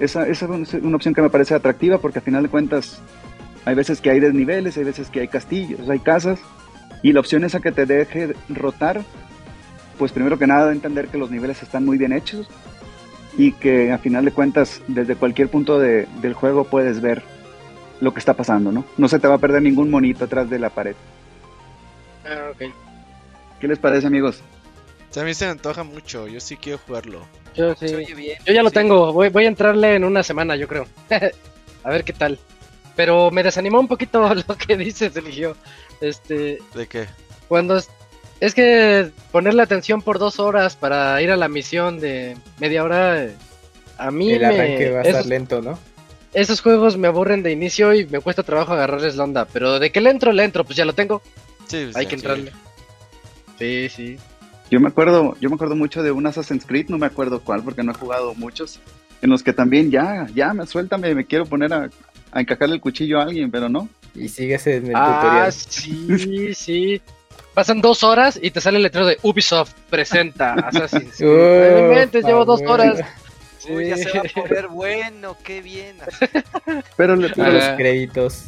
Esa, 0.00 0.26
esa 0.28 0.46
es 0.56 0.74
una 0.74 0.96
opción 0.96 1.14
que 1.14 1.22
me 1.22 1.30
parece 1.30 1.54
atractiva 1.54 1.98
porque 1.98 2.18
a 2.18 2.22
final 2.22 2.42
de 2.42 2.48
cuentas 2.50 3.00
hay 3.64 3.74
veces 3.74 4.00
que 4.00 4.10
hay 4.10 4.20
desniveles, 4.20 4.76
hay 4.76 4.84
veces 4.84 5.08
que 5.10 5.20
hay 5.20 5.28
castillos, 5.28 5.88
hay 5.88 5.98
casas, 6.00 6.38
y 7.02 7.12
la 7.12 7.20
opción 7.20 7.44
esa 7.44 7.60
que 7.60 7.72
te 7.72 7.86
deje 7.86 8.34
rotar, 8.48 9.02
pues 9.98 10.12
primero 10.12 10.38
que 10.38 10.46
nada 10.46 10.70
entender 10.72 11.08
que 11.08 11.18
los 11.18 11.30
niveles 11.30 11.62
están 11.62 11.84
muy 11.84 11.96
bien 11.98 12.12
hechos 12.12 12.48
y 13.38 13.52
que 13.52 13.92
a 13.92 13.98
final 13.98 14.24
de 14.24 14.32
cuentas 14.32 14.82
desde 14.88 15.14
cualquier 15.16 15.48
punto 15.48 15.78
de- 15.78 16.06
del 16.20 16.34
juego 16.34 16.64
puedes 16.64 17.00
ver 17.00 17.22
lo 18.00 18.12
que 18.12 18.18
está 18.18 18.34
pasando, 18.34 18.72
¿no? 18.72 18.84
No 18.98 19.08
se 19.08 19.18
te 19.18 19.26
va 19.28 19.34
a 19.36 19.38
perder 19.38 19.62
ningún 19.62 19.90
monito 19.90 20.24
atrás 20.26 20.50
de 20.50 20.58
la 20.58 20.68
pared. 20.70 20.94
Ah, 22.26 22.50
ok. 22.52 22.70
¿Qué 23.60 23.68
les 23.68 23.78
parece, 23.78 24.06
amigos? 24.06 24.42
A 25.14 25.20
mí 25.24 25.32
se 25.34 25.46
me 25.46 25.52
antoja 25.52 25.82
mucho, 25.82 26.28
yo 26.28 26.40
sí 26.40 26.56
quiero 26.56 26.78
jugarlo. 26.86 27.26
Yo, 27.54 27.74
sí. 27.74 27.86
Bien. 28.14 28.38
Yo 28.44 28.52
ya 28.52 28.62
lo 28.62 28.68
Sí. 28.68 28.74
tengo, 28.74 29.12
voy, 29.12 29.30
voy 29.30 29.46
a 29.46 29.48
entrarle 29.48 29.94
en 29.94 30.04
una 30.04 30.22
semana, 30.22 30.56
yo 30.56 30.68
creo. 30.68 30.86
a 31.84 31.90
ver 31.90 32.04
qué 32.04 32.12
tal. 32.12 32.38
Pero 32.96 33.30
me 33.30 33.42
desanimó 33.42 33.80
un 33.80 33.88
poquito 33.88 34.34
lo 34.48 34.56
que 34.56 34.76
dices, 34.76 35.16
eligió. 35.16 35.56
Este, 36.00 36.58
¿De 36.74 36.86
qué? 36.86 37.06
cuando 37.48 37.76
es, 37.78 37.88
es 38.40 38.54
que 38.54 39.10
ponerle 39.32 39.62
atención 39.62 40.02
por 40.02 40.18
dos 40.18 40.38
horas 40.38 40.76
para 40.76 41.20
ir 41.22 41.30
a 41.30 41.36
la 41.36 41.48
misión 41.48 41.98
de 42.00 42.36
media 42.58 42.84
hora, 42.84 43.28
a 43.96 44.10
mí 44.10 44.32
El 44.32 44.40
me, 44.40 44.46
arranque 44.46 44.90
va 44.90 44.98
a 44.98 45.02
estar 45.02 45.20
esos, 45.20 45.26
lento, 45.26 45.62
¿no? 45.62 45.78
esos 46.34 46.60
juegos 46.60 46.98
me 46.98 47.08
aburren 47.08 47.42
de 47.42 47.52
inicio 47.52 47.94
y 47.94 48.04
me 48.04 48.20
cuesta 48.20 48.42
trabajo 48.42 48.74
agarrarles 48.74 49.16
la 49.16 49.24
onda. 49.24 49.46
Pero 49.46 49.78
de 49.78 49.90
que 49.90 50.02
le 50.02 50.10
entro, 50.10 50.32
le 50.32 50.44
entro, 50.44 50.64
pues 50.64 50.76
ya 50.76 50.84
lo 50.84 50.92
tengo. 50.92 51.22
Sí, 51.66 51.84
pues, 51.84 51.96
Hay 51.96 52.06
que 52.06 52.16
entrarle. 52.16 52.52
Sí, 53.58 53.88
sí. 53.88 54.18
Yo 54.70 54.80
me 54.80 54.88
acuerdo, 54.88 55.36
yo 55.40 55.48
me 55.48 55.54
acuerdo 55.54 55.76
mucho 55.76 56.02
de 56.02 56.10
un 56.10 56.26
Assassin's 56.26 56.64
Creed, 56.66 56.86
no 56.88 56.98
me 56.98 57.06
acuerdo 57.06 57.40
cuál 57.40 57.62
porque 57.62 57.82
no 57.82 57.92
he 57.92 57.94
jugado 57.94 58.34
muchos, 58.34 58.80
en 59.22 59.30
los 59.30 59.42
que 59.42 59.52
también 59.52 59.90
ya, 59.90 60.26
ya, 60.34 60.52
me 60.52 60.66
suéltame, 60.66 61.14
me 61.14 61.24
quiero 61.24 61.46
poner 61.46 61.72
a, 61.72 61.88
a 62.32 62.40
encajarle 62.40 62.74
el 62.74 62.80
cuchillo 62.80 63.20
a 63.20 63.22
alguien, 63.24 63.50
pero 63.50 63.68
no. 63.68 63.88
Y 64.14 64.28
sigues 64.28 64.66
en 64.66 64.86
el 64.88 64.92
Ah, 64.96 65.20
tutorial. 65.20 65.52
sí, 65.52 66.54
sí. 66.54 67.02
Pasan 67.54 67.80
dos 67.80 68.02
horas 68.04 68.38
y 68.42 68.50
te 68.50 68.60
sale 68.60 68.76
el 68.78 68.82
letrero 68.82 69.06
de 69.06 69.18
Ubisoft 69.22 69.72
presenta 69.88 70.54
Assassin's 70.54 71.16
Creed. 71.16 71.70
No 71.72 71.78
inventes, 71.92 72.24
llevo 72.24 72.44
dos 72.44 72.60
horas. 72.66 73.00
Uy, 73.68 73.88
ya 73.88 73.96
se 73.96 74.10
va 74.12 74.20
a 74.20 74.42
poner 74.42 74.68
bueno, 74.68 75.36
qué 75.42 75.60
bien. 75.62 75.96
Pero, 76.96 77.16
le- 77.16 77.28
los 77.28 77.38
Ah. 77.64 77.74
créditos. 77.76 78.44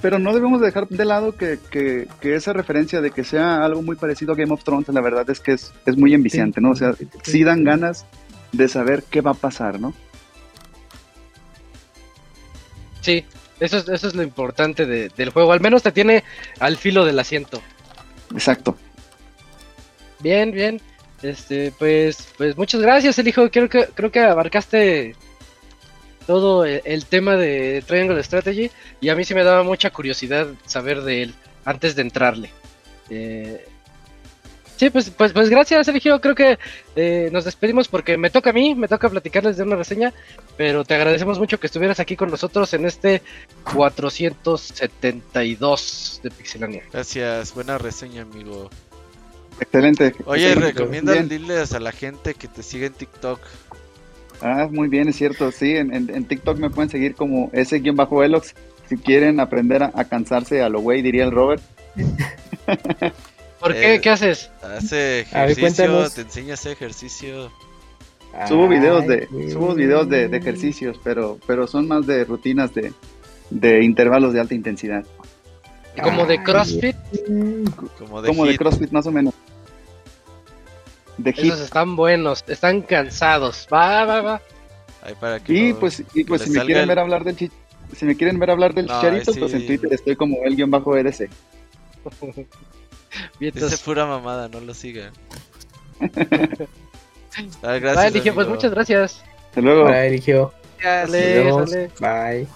Pero 0.00 0.18
no 0.18 0.32
debemos 0.34 0.60
dejar 0.60 0.88
de 0.88 1.04
lado 1.04 1.36
que, 1.36 1.58
que, 1.70 2.06
que 2.20 2.34
esa 2.34 2.52
referencia 2.52 3.00
de 3.00 3.10
que 3.10 3.24
sea 3.24 3.64
algo 3.64 3.82
muy 3.82 3.96
parecido 3.96 4.32
a 4.32 4.36
Game 4.36 4.52
of 4.52 4.62
Thrones, 4.64 4.88
la 4.88 5.00
verdad 5.00 5.28
es 5.30 5.40
que 5.40 5.52
es, 5.52 5.72
es 5.86 5.96
muy 5.96 6.12
enviciante, 6.14 6.60
¿no? 6.60 6.70
O 6.70 6.76
sea, 6.76 6.94
sí 7.22 7.44
dan 7.44 7.64
ganas 7.64 8.04
de 8.52 8.68
saber 8.68 9.02
qué 9.10 9.20
va 9.20 9.32
a 9.32 9.34
pasar, 9.34 9.80
¿no? 9.80 9.94
Sí, 13.00 13.24
eso 13.60 13.78
es, 13.78 13.88
eso 13.88 14.08
es 14.08 14.14
lo 14.14 14.22
importante 14.22 14.86
de- 14.86 15.08
del 15.16 15.30
juego. 15.30 15.52
Al 15.52 15.60
menos 15.60 15.82
te 15.82 15.92
tiene 15.92 16.24
al 16.60 16.76
filo 16.76 17.04
del 17.04 17.18
asiento. 17.18 17.62
Exacto. 18.32 18.76
Bien, 20.20 20.50
bien. 20.50 20.80
Este, 21.22 21.72
pues, 21.78 22.28
pues 22.36 22.56
muchas 22.56 22.80
gracias, 22.80 23.18
el 23.18 23.28
hijo. 23.28 23.50
Creo 23.50 23.68
que, 23.68 23.86
creo 23.94 24.10
que 24.10 24.20
abarcaste 24.20 25.14
todo 26.26 26.64
el, 26.64 26.82
el 26.84 27.06
tema 27.06 27.36
de 27.36 27.82
Triangle 27.86 28.22
Strategy 28.22 28.70
y 29.00 29.08
a 29.08 29.14
mí 29.14 29.24
sí 29.24 29.34
me 29.34 29.44
daba 29.44 29.62
mucha 29.62 29.90
curiosidad 29.90 30.48
saber 30.66 31.02
de 31.02 31.22
él 31.22 31.34
antes 31.64 31.94
de 31.94 32.02
entrarle. 32.02 32.50
Eh, 33.10 33.64
sí, 34.76 34.90
pues, 34.90 35.10
pues, 35.10 35.32
pues 35.32 35.48
gracias, 35.50 35.88
Eligio. 35.88 36.20
Creo 36.20 36.34
que 36.34 36.58
eh, 36.94 37.30
nos 37.32 37.44
despedimos 37.44 37.88
porque 37.88 38.16
me 38.16 38.30
toca 38.30 38.50
a 38.50 38.52
mí, 38.52 38.74
me 38.74 38.88
toca 38.88 39.08
platicarles 39.08 39.56
de 39.56 39.62
una 39.62 39.76
reseña, 39.76 40.12
pero 40.56 40.84
te 40.84 40.94
agradecemos 40.94 41.38
mucho 41.38 41.60
que 41.60 41.66
estuvieras 41.66 42.00
aquí 42.00 42.16
con 42.16 42.30
nosotros 42.30 42.72
en 42.74 42.84
este 42.86 43.22
472 43.72 46.20
de 46.22 46.30
Pixelania. 46.30 46.82
Gracias, 46.92 47.54
buena 47.54 47.78
reseña, 47.78 48.22
amigo. 48.22 48.70
Excelente. 49.60 50.14
Oye, 50.26 50.48
Excelente. 50.48 50.72
recomienda 50.72 51.12
Bien. 51.14 51.28
diles 51.28 51.72
a 51.72 51.80
la 51.80 51.92
gente 51.92 52.34
que 52.34 52.46
te 52.48 52.62
sigue 52.62 52.86
en 52.86 52.92
TikTok. 52.92 53.40
Ah, 54.42 54.68
muy 54.70 54.88
bien, 54.88 55.08
es 55.08 55.16
cierto. 55.16 55.50
Sí, 55.50 55.76
en, 55.76 55.92
en- 55.94 56.14
en 56.14 56.24
TikTok 56.26 56.58
me 56.58 56.70
pueden 56.70 56.90
seguir 56.90 57.14
como 57.14 57.50
ese 57.52 57.78
guion 57.80 57.96
bajo 57.96 58.22
Elox. 58.22 58.54
Si 58.88 58.96
quieren 58.96 59.40
aprender 59.40 59.82
a, 59.82 59.90
a 59.94 60.04
cansarse 60.04 60.62
a 60.62 60.68
lo 60.68 60.80
güey, 60.80 61.02
diría 61.02 61.24
el 61.24 61.32
Robert. 61.32 61.62
¿Por 63.60 63.72
qué? 63.72 63.94
Eh, 63.94 64.00
¿Qué 64.00 64.10
haces? 64.10 64.50
Hace 64.62 64.96
ver, 64.96 65.20
ejercicio, 65.50 65.62
cuéntanos. 65.62 66.14
te 66.14 66.20
enseña 66.22 66.50
a 66.52 66.54
hacer 66.54 66.72
ejercicio. 66.72 67.50
Subo 68.48 68.68
videos 68.68 69.06
de, 69.06 69.26
subo 69.50 69.74
videos 69.74 70.08
de, 70.10 70.28
de 70.28 70.36
ejercicios, 70.36 71.00
pero, 71.02 71.38
pero 71.46 71.66
son 71.66 71.88
más 71.88 72.06
de 72.06 72.24
rutinas 72.26 72.74
de, 72.74 72.92
de 73.48 73.82
intervalos 73.82 74.34
de 74.34 74.40
alta 74.40 74.54
intensidad. 74.54 75.04
¿Como 76.02 76.26
de 76.26 76.34
Ay, 76.34 76.44
CrossFit? 76.44 76.96
Como 77.98 78.20
de 78.20 78.28
Como 78.28 78.44
de 78.44 78.52
hit. 78.52 78.58
CrossFit 78.60 78.90
más 78.90 79.06
o 79.06 79.12
menos. 79.12 79.32
De 81.18 81.32
hit. 81.32 81.44
Esos 81.46 81.60
están 81.60 81.96
buenos, 81.96 82.44
están 82.46 82.82
cansados. 82.82 83.66
Va, 83.72 84.04
va, 84.04 84.20
va. 84.20 84.42
Ahí 85.02 85.14
para 85.20 85.40
que 85.40 85.52
Y 85.52 85.72
no- 85.72 85.78
pues, 85.80 86.02
y 86.14 86.24
pues 86.24 86.42
si 86.42 86.50
me 86.50 86.64
quieren 86.64 86.82
el- 86.82 86.88
ver 86.88 86.98
hablar 86.98 87.24
del 87.24 87.36
chi- 87.36 87.50
si 87.96 88.04
me 88.04 88.16
quieren 88.16 88.38
ver 88.38 88.50
hablar 88.50 88.74
del 88.74 88.86
No, 88.86 88.94
chicharito, 88.94 89.32
sí. 89.32 89.38
pues 89.40 89.54
en 89.54 89.66
Twitter 89.66 89.92
estoy 89.92 90.16
como 90.16 90.36
el 90.44 90.56
guion 90.56 90.70
bajo 90.70 90.96
EDC. 90.96 91.28
Entonces, 93.40 93.80
pura 93.80 94.04
mamada, 94.06 94.48
no 94.48 94.60
lo 94.60 94.74
sigan. 94.74 95.12
Ah, 97.62 97.74
gracias. 97.74 98.14
Dije, 98.14 98.32
pues 98.32 98.48
muchas 98.48 98.70
gracias. 98.70 99.22
Hasta 99.48 99.60
luego. 99.60 99.84
Hola, 99.84 100.06
Eligio. 100.06 100.54
Sale. 100.80 101.90
Bye. 102.00 102.46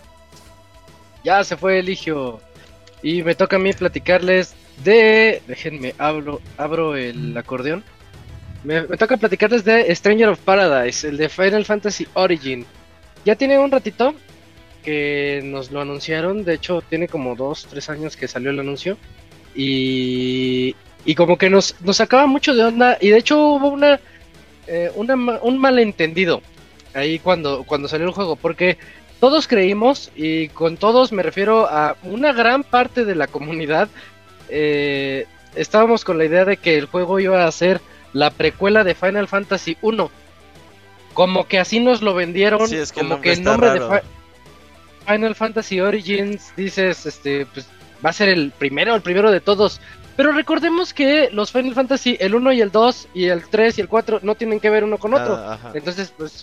Ya 1.23 1.45
se 1.45 1.55
fue 1.59 1.79
Eligio. 1.81 2.41
Y 3.03 3.23
me 3.23 3.35
toca 3.35 3.57
a 3.57 3.59
mí 3.59 3.75
platicarles 3.75 4.55
de. 4.83 5.43
Déjenme, 5.47 5.95
abro, 5.99 6.41
abro 6.57 6.97
el 6.97 7.37
acordeón. 7.37 7.85
Me, 8.63 8.83
toca 8.83 9.17
platicarles 9.17 9.65
de 9.65 9.95
Stranger 9.95 10.29
of 10.29 10.41
Paradise, 10.41 11.09
el 11.09 11.17
de 11.17 11.29
Final 11.29 11.65
Fantasy 11.65 12.07
Origin. 12.15 12.67
Ya 13.25 13.35
tiene 13.35 13.59
un 13.59 13.71
ratito 13.71 14.15
que 14.83 15.41
nos 15.45 15.71
lo 15.71 15.81
anunciaron. 15.81 16.45
De 16.45 16.55
hecho, 16.55 16.83
tiene 16.83 17.09
como 17.09 17.37
dos, 17.37 17.67
tres 17.71 17.89
años 17.89 18.17
que 18.17 18.29
salió 18.29 18.51
el 18.51 18.61
anuncio. 18.61 18.99
Y, 19.55 20.77
y 21.05 21.15
como 21.15 21.39
que 21.39 21.51
nos, 21.51 21.75
nos 21.81 21.97
sacaba 21.97 22.27
mucho 22.27 22.55
de 22.55 22.65
onda. 22.65 22.99
Y 23.01 23.09
de 23.09 23.19
hecho 23.19 23.39
hubo 23.39 23.69
una, 23.69 24.01
eh, 24.67 24.91
una 24.95 25.15
un 25.15 25.59
malentendido 25.59 26.43
ahí 26.95 27.19
cuando, 27.19 27.65
cuando 27.65 27.89
salió 27.89 28.07
el 28.07 28.13
juego. 28.13 28.37
Porque 28.37 28.77
todos 29.21 29.47
creímos, 29.47 30.11
y 30.17 30.49
con 30.49 30.77
todos 30.77 31.13
me 31.13 31.23
refiero 31.23 31.67
a 31.67 31.97
una 32.03 32.33
gran 32.33 32.63
parte 32.63 33.05
de 33.05 33.15
la 33.15 33.27
comunidad, 33.27 33.89
eh, 34.49 35.27
estábamos 35.55 36.05
con 36.05 36.19
la 36.19 36.25
idea 36.25 36.45
de 36.45 36.57
que 36.57 36.79
el 36.79 36.87
juego 36.87 37.21
iba 37.21 37.47
a 37.47 37.53
ser 37.53 37.81
la 38.13 38.31
precuela 38.31 38.85
de 38.85 38.95
Final 38.95 39.29
Fantasy 39.29 39.77
1. 39.83 40.11
Como 41.15 41.47
que 41.47 41.59
así 41.59 41.81
nos 41.81 42.03
lo 42.03 42.15
vendieron, 42.15 42.69
Sí, 42.69 42.77
es 42.77 42.93
que 42.93 43.01
como 43.01 43.21
que 43.21 43.33
el 43.33 43.43
nombre 43.43 43.71
de 43.71 44.03
Final 45.07 45.35
Fantasy 45.35 45.81
Origins 45.81 46.53
dices, 46.57 47.05
este, 47.07 47.47
pues 47.47 47.67
va 48.05 48.11
a 48.11 48.13
ser 48.13 48.29
el 48.29 48.53
primero, 48.53 48.95
el 48.95 49.03
primero 49.03 49.31
de 49.31 49.41
todos. 49.41 49.81
Pero 50.17 50.33
recordemos 50.33 50.93
que 50.93 51.31
los 51.33 51.51
Final 51.51 51.75
Fantasy, 51.75 52.17
el 52.21 52.35
1 52.35 52.53
y 52.53 52.61
el 52.61 52.71
2 52.71 53.09
y 53.15 53.27
el 53.27 53.43
3 53.49 53.79
y 53.79 53.81
el 53.81 53.89
4 53.89 54.21
no 54.23 54.35
tienen 54.35 54.61
que 54.61 54.71
ver 54.71 54.85
uno 54.85 54.99
con 54.99 55.15
otro. 55.15 55.35
Ah, 55.35 55.55
ajá. 55.55 55.73
Entonces, 55.75 56.13
pues, 56.17 56.43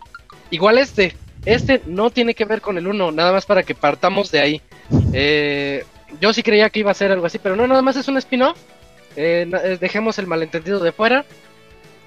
igual 0.50 0.78
este. 0.78 1.16
Este 1.46 1.82
no 1.86 2.10
tiene 2.10 2.34
que 2.34 2.44
ver 2.44 2.60
con 2.60 2.78
el 2.78 2.88
1, 2.88 3.12
nada 3.12 3.32
más 3.32 3.46
para 3.46 3.64
que 3.64 3.74
partamos 3.74 4.32
de 4.32 4.40
ahí. 4.42 4.62
Eh, 5.14 5.86
yo 6.20 6.34
sí 6.34 6.44
creía 6.44 6.70
que 6.70 6.80
iba 6.80 6.92
a 6.92 6.96
ser 6.96 7.12
algo 7.12 7.26
así, 7.26 7.40
pero 7.40 7.56
no, 7.56 7.68
nada 7.68 7.82
más 7.82 7.96
es 7.96 8.08
un 8.08 8.18
spin-off. 8.18 8.58
Eh, 9.16 9.50
eh, 9.64 9.78
dejemos 9.80 10.20
el 10.20 10.28
malentendido 10.28 10.80
de 10.80 10.92
fuera. 10.92 11.24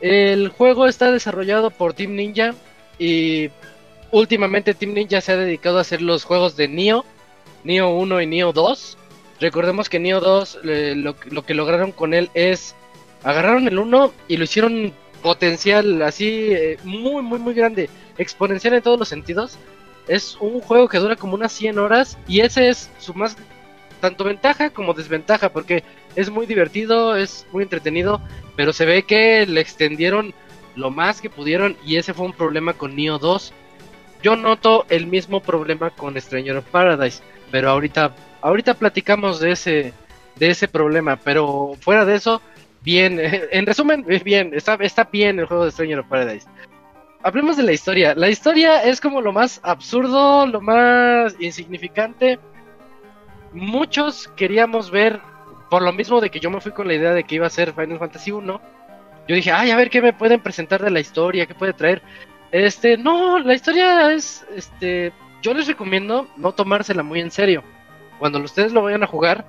El 0.01 0.48
juego 0.48 0.86
está 0.86 1.12
desarrollado 1.12 1.70
por 1.70 1.93
Team 1.93 2.14
Ninja 2.14 2.55
y 2.98 3.51
últimamente 4.10 4.74
Team 4.74 4.94
Ninja 4.94 5.20
se 5.20 5.32
ha 5.32 5.36
dedicado 5.36 5.78
a 5.78 5.82
hacer 5.82 6.01
los 6.01 6.24
juegos 6.24 6.56
de 6.56 6.68
Nioh, 6.68 7.05
Nioh 7.64 7.90
1 7.90 8.22
y 8.22 8.27
Nioh 8.27 8.52
2. 8.52 8.98
Recordemos 9.40 9.89
que 9.89 9.98
Nioh 9.98 10.20
2 10.20 10.59
eh, 10.64 10.94
lo, 10.97 11.16
lo 11.31 11.44
que 11.44 11.55
lograron 11.55 11.93
con 11.93 12.14
él 12.14 12.31
es 12.35 12.74
agarraron 13.22 13.68
el 13.68 13.78
1 13.78 14.12
y 14.28 14.36
lo 14.36 14.44
hicieron 14.44 14.93
potencial 15.22 16.01
así 16.02 16.48
eh, 16.51 16.78
muy 16.85 17.22
muy 17.22 17.39
muy 17.39 17.52
grande, 17.52 17.90
exponencial 18.18 18.74
en 18.74 18.82
todos 18.82 18.98
los 18.98 19.09
sentidos. 19.09 19.59
Es 20.09 20.36
un 20.40 20.60
juego 20.60 20.89
que 20.89 20.98
dura 20.98 21.16
como 21.16 21.35
unas 21.35 21.52
100 21.52 21.78
horas 21.78 22.18
y 22.27 22.40
ese 22.40 22.68
es 22.68 22.90
su 22.98 23.14
más 23.14 23.36
tanto 24.01 24.24
ventaja 24.24 24.70
como 24.70 24.94
desventaja 24.94 25.51
porque 25.51 25.85
es 26.16 26.31
muy 26.31 26.47
divertido, 26.47 27.16
es 27.16 27.47
muy 27.52 27.62
entretenido, 27.62 28.20
pero 28.56 28.72
se 28.72 28.86
ve 28.86 29.05
que 29.05 29.47
le 29.47 29.60
extendieron 29.60 30.35
lo 30.77 30.90
más 30.90 31.20
que 31.20 31.31
pudieron 31.31 31.77
y 31.85 31.97
ese 31.97 32.14
fue 32.14 32.27
un 32.27 32.32
problema 32.32 32.72
con 32.72 32.97
Nioh 32.97 33.18
2. 33.18 33.52
Yo 34.22 34.36
noto 34.36 34.86
el 34.89 35.06
mismo 35.06 35.40
problema 35.40 35.90
con 35.90 36.20
Stranger 36.20 36.56
of 36.56 36.66
Paradise, 36.66 37.22
pero 37.51 37.70
ahorita 37.70 38.14
ahorita 38.43 38.74
platicamos 38.74 39.40
de 39.40 39.52
ese 39.52 39.93
de 40.36 40.51
ese 40.51 40.68
problema, 40.68 41.16
pero 41.16 41.74
fuera 41.81 42.05
de 42.05 42.14
eso, 42.14 42.40
bien, 42.82 43.20
en 43.52 43.66
resumen, 43.66 44.05
bien, 44.24 44.52
está 44.55 44.74
está 44.81 45.05
bien 45.05 45.39
el 45.39 45.47
juego 45.47 45.64
de 45.64 45.72
Stranger 45.72 46.01
of 46.01 46.06
Paradise. 46.06 46.47
Hablemos 47.22 47.59
de 47.59 47.64
la 47.64 47.72
historia. 47.72 48.14
La 48.14 48.31
historia 48.31 48.82
es 48.82 48.98
como 48.98 49.20
lo 49.20 49.31
más 49.31 49.60
absurdo, 49.62 50.47
lo 50.47 50.62
más 50.62 51.36
insignificante. 51.39 52.39
Muchos 53.52 54.28
queríamos 54.36 54.90
ver, 54.90 55.20
por 55.70 55.82
lo 55.82 55.93
mismo 55.93 56.20
de 56.20 56.31
que 56.31 56.40
yo 56.40 56.51
me 56.51 56.60
fui 56.60 56.72
con 56.72 56.86
la 56.86 56.94
idea 56.94 57.12
de 57.12 57.24
que 57.24 57.36
iba 57.36 57.47
a 57.47 57.51
ser 57.51 57.72
Final 57.72 57.98
Fantasy 57.98 58.31
1. 58.31 58.60
Yo 59.28 59.35
dije, 59.35 59.52
ay, 59.52 59.70
a 59.70 59.77
ver 59.77 59.90
qué 59.90 60.01
me 60.01 60.12
pueden 60.12 60.40
presentar 60.40 60.82
de 60.82 60.90
la 60.90 61.01
historia, 61.01 61.47
qué 61.47 61.55
puede 61.55 61.72
traer. 61.72 62.02
Este, 62.52 62.97
no, 62.97 63.39
la 63.39 63.55
historia 63.55 64.12
es, 64.12 64.44
este, 64.55 65.12
yo 65.43 65.55
les 65.55 65.66
recomiendo 65.66 66.28
no 66.36 66.52
tomársela 66.52 67.02
muy 67.02 67.20
en 67.20 67.31
serio. 67.31 67.62
Cuando 68.18 68.40
ustedes 68.40 68.72
lo 68.72 68.82
vayan 68.82 69.02
a 69.02 69.09
jugar, 69.09 69.44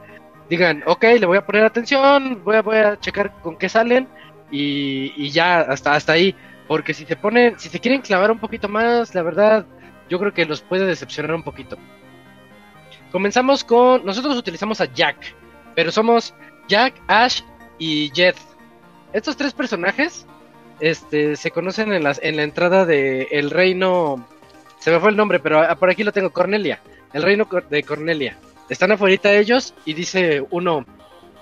digan, 0.50 0.84
ok, 0.86 1.04
le 1.20 1.26
voy 1.26 1.38
a 1.38 1.46
poner 1.46 1.66
atención, 1.66 2.44
voy 2.44 2.56
a, 2.58 2.62
voy 2.62 2.78
a 2.78 3.00
checar 3.00 3.32
con 3.42 3.58
qué 3.58 3.70
salen 3.70 4.08
y, 4.52 5.14
y 5.16 5.30
ya, 5.30 5.62
hasta, 5.62 5.94
hasta 5.94 6.14
ahí. 6.14 6.36
Porque 6.68 6.94
si 6.94 7.06
se 7.06 7.16
ponen, 7.16 7.60
si 7.60 7.70
se 7.70 7.80
quieren 7.80 8.02
clavar 8.02 8.32
un 8.32 8.40
poquito 8.40 8.70
más, 8.70 9.14
la 9.14 9.24
verdad, 9.24 9.66
yo 10.10 10.20
creo 10.20 10.34
que 10.34 10.46
los 10.46 10.62
puede 10.62 10.86
decepcionar 10.86 11.34
un 11.34 11.44
poquito. 11.44 11.78
Comenzamos 13.12 13.64
con, 13.64 14.06
nosotros 14.06 14.38
utilizamos 14.38 14.80
a 14.80 14.86
Jack, 14.86 15.18
pero 15.76 15.92
somos 15.92 16.34
Jack, 16.68 16.94
Ash 17.08 17.42
y 17.78 18.10
Jet. 18.12 18.38
Estos 19.12 19.36
tres 19.36 19.54
personajes 19.54 20.26
este, 20.80 21.36
se 21.36 21.52
conocen 21.52 21.92
en, 21.92 22.04
las, 22.04 22.20
en 22.24 22.38
la 22.38 22.44
entrada 22.44 22.86
de 22.86 23.28
el 23.32 23.50
reino. 23.50 24.26
Se 24.80 24.92
me 24.92 25.00
fue 25.00 25.10
el 25.10 25.18
nombre, 25.18 25.40
pero 25.40 25.60
ah, 25.60 25.76
por 25.76 25.90
aquí 25.90 26.04
lo 26.04 26.14
tengo, 26.14 26.32
Cornelia. 26.32 26.82
El 27.14 27.24
reino 27.24 27.48
de 27.70 27.84
Cornelia. 27.84 28.38
Están 28.70 28.94
afuera 28.94 29.34
ellos 29.34 29.74
y 29.84 29.94
dice 29.94 30.46
uno, 30.50 30.86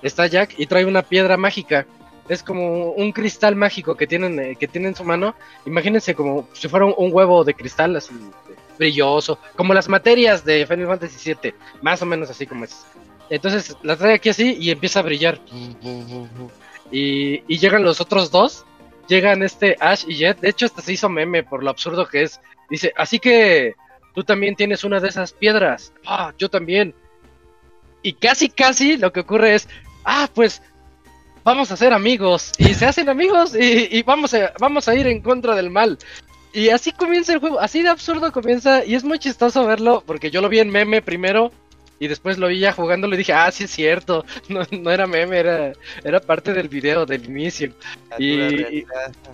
está 0.02 0.26
Jack 0.26 0.56
y 0.58 0.66
trae 0.66 0.86
una 0.86 1.04
piedra 1.04 1.38
mágica. 1.38 1.86
Es 2.28 2.42
como 2.42 2.92
un 2.92 3.12
cristal 3.12 3.56
mágico 3.56 3.96
que 3.96 4.08
tienen, 4.08 4.40
eh, 4.40 4.56
que 4.56 4.68
tiene 4.68 4.88
en 4.88 4.96
su 4.96 5.04
mano. 5.04 5.36
Imagínense 5.66 6.16
como 6.16 6.48
si 6.54 6.68
fuera 6.68 6.86
un, 6.86 7.14
huevo 7.14 7.44
de 7.44 7.54
cristal 7.54 7.96
así 7.96 8.14
eh, 8.14 8.56
brilloso, 8.80 9.38
como 9.56 9.76
las 9.76 9.88
materias 9.88 10.44
de 10.44 10.66
Final 10.66 10.88
Fantasy 10.88 11.36
VII, 11.44 11.54
más 11.84 12.02
o 12.02 12.08
menos 12.08 12.30
así 12.32 12.48
como 12.48 12.64
es. 12.64 12.86
Entonces 13.30 13.78
la 13.84 13.96
trae 13.96 14.16
aquí 14.16 14.30
así 14.30 14.58
y 14.60 14.72
empieza 14.72 15.00
a 15.02 15.04
brillar. 15.04 15.40
Y, 16.92 17.58
llegan 17.58 17.84
los 17.84 18.02
otros 18.02 18.32
dos. 18.32 18.66
Llegan 19.08 19.44
este 19.44 19.76
Ash 19.80 20.06
y 20.08 20.16
Jet. 20.16 20.40
De 20.40 20.50
hecho, 20.50 20.66
hasta 20.66 20.82
se 20.82 20.94
hizo 20.94 21.10
meme 21.10 21.44
por 21.44 21.64
lo 21.64 21.70
absurdo 21.70 22.08
que 22.08 22.24
es. 22.24 22.40
Dice, 22.70 22.94
así 22.96 23.20
que 23.20 23.76
tú 24.16 24.24
también 24.24 24.56
tienes 24.56 24.84
una 24.84 25.00
de 25.00 25.10
esas 25.10 25.34
piedras. 25.34 25.94
Ah, 26.06 26.34
yo 26.38 26.50
también. 26.50 26.94
Y 28.02 28.14
casi, 28.14 28.50
casi 28.50 28.98
lo 28.98 29.12
que 29.12 29.22
ocurre 29.22 29.56
es, 29.56 29.68
ah, 30.06 30.30
pues 30.34 30.62
vamos 31.44 31.72
a 31.72 31.78
ser 31.78 31.92
amigos. 31.94 32.52
Y 32.58 32.74
se 32.76 32.86
hacen 32.86 33.10
amigos 33.10 33.56
y, 33.56 33.98
y 33.98 34.04
vamos, 34.04 34.34
a, 34.34 34.54
vamos 34.60 34.88
a 34.88 34.96
ir 34.96 35.08
en 35.08 35.22
contra 35.22 35.56
del 35.56 35.70
mal. 35.70 35.98
Y 36.54 36.70
así 36.70 36.92
comienza 36.92 37.34
el 37.34 37.40
juego, 37.40 37.60
así 37.60 37.82
de 37.84 37.90
absurdo 37.90 38.32
comienza. 38.32 38.84
Y 38.86 38.96
es 38.96 39.04
muy 39.04 39.20
chistoso 39.20 39.66
verlo 39.66 40.04
porque 40.06 40.32
yo 40.32 40.42
lo 40.42 40.50
vi 40.50 40.60
en 40.60 40.70
meme 40.70 41.02
primero. 41.02 41.52
Y 42.02 42.08
después 42.08 42.38
lo 42.38 42.48
vi 42.48 42.60
ya 42.60 42.72
jugándolo 42.72 43.14
y 43.14 43.18
dije, 43.18 43.34
ah, 43.34 43.52
sí 43.52 43.66
es 43.66 43.72
cierto. 43.72 44.26
No, 44.50 44.62
no 44.72 44.90
era 44.92 45.06
meme, 45.06 45.38
era, 45.38 45.74
era 46.04 46.20
parte 46.22 46.54
del 46.54 46.70
video, 46.70 47.06
del 47.06 47.26
inicio. 47.26 47.74
Y- 48.18 48.86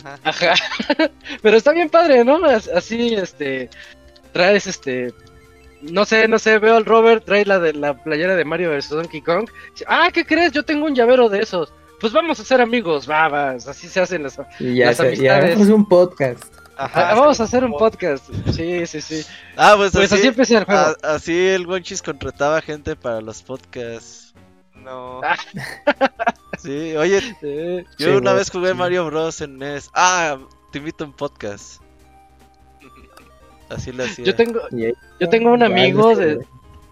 ajá. 0.03 0.19
Ajá. 0.23 0.53
Pero 1.43 1.57
está 1.57 1.71
bien 1.73 1.89
padre, 1.89 2.25
¿no? 2.25 2.43
As- 2.43 2.67
Así, 2.67 3.13
este, 3.13 3.69
traes, 4.33 4.65
este, 4.65 5.13
no 5.83 6.05
sé, 6.05 6.27
no 6.27 6.39
sé, 6.39 6.57
veo 6.57 6.75
al 6.75 6.85
Robert, 6.85 7.23
trae 7.23 7.45
la 7.45 7.59
de 7.59 7.73
la 7.73 7.93
playera 8.03 8.35
de 8.35 8.43
Mario 8.45 8.71
vs 8.71 8.89
Donkey 8.89 9.21
Kong. 9.21 9.47
Ah, 9.87 10.09
¿qué 10.11 10.25
crees? 10.25 10.51
Yo 10.51 10.63
tengo 10.65 10.85
un 10.87 10.95
llavero 10.95 11.29
de 11.29 11.41
esos. 11.43 11.71
Pues 12.01 12.11
vamos 12.13 12.39
a 12.39 12.43
ser 12.43 12.61
amigos, 12.61 13.07
va, 13.09 13.27
va, 13.29 13.51
así 13.51 13.87
se 13.87 13.99
hacen 14.01 14.23
las... 14.23 14.37
Y 14.59 14.75
ya, 14.77 14.87
Las 14.87 14.97
se- 14.97 15.03
ya 15.03 15.37
amistades. 15.37 15.45
hagamos 15.55 15.67
un 15.69 15.87
podcast. 15.87 16.54
Ajá, 16.77 17.11
Ah, 17.11 17.15
vamos 17.15 17.39
a 17.39 17.43
hacer 17.45 17.63
un 17.63 17.71
podcast. 17.71 18.25
Sí, 18.51 18.85
sí, 18.85 19.01
sí. 19.01 19.25
Ah, 19.55 19.75
pues, 19.77 19.91
Pues 19.93 20.11
así, 20.11 20.21
así 20.21 20.27
empecé 20.27 20.57
el 20.57 20.65
juego. 20.65 20.81
a- 21.03 21.15
así 21.15 21.47
el 21.47 21.65
Wonchis 21.67 22.01
contrataba 22.01 22.61
gente 22.61 22.95
para 22.95 23.21
los 23.21 23.41
podcasts. 23.43 24.33
No. 24.75 25.21
Ah, 25.23 25.37
Sí, 26.59 26.95
oye, 26.95 27.21
Sí. 27.41 27.85
yo 27.97 28.07
Sí, 28.07 28.15
una 28.15 28.33
vez 28.33 28.49
jugué 28.49 28.69
sí. 28.69 28.73
Mario 28.75 29.05
Bros 29.05 29.41
en 29.41 29.57
NES. 29.57 29.89
Ah, 29.93 30.37
te 30.71 30.79
invito 30.79 31.03
a 31.03 31.07
un 31.07 31.13
podcast. 31.13 31.81
Así 33.69 33.91
lo 33.91 34.03
hacía. 34.03 34.25
Yo 34.25 34.35
tengo, 34.35 34.61
yo 35.19 35.29
tengo 35.29 35.51
un 35.51 35.63
amigo 35.63 36.15
de, 36.15 36.45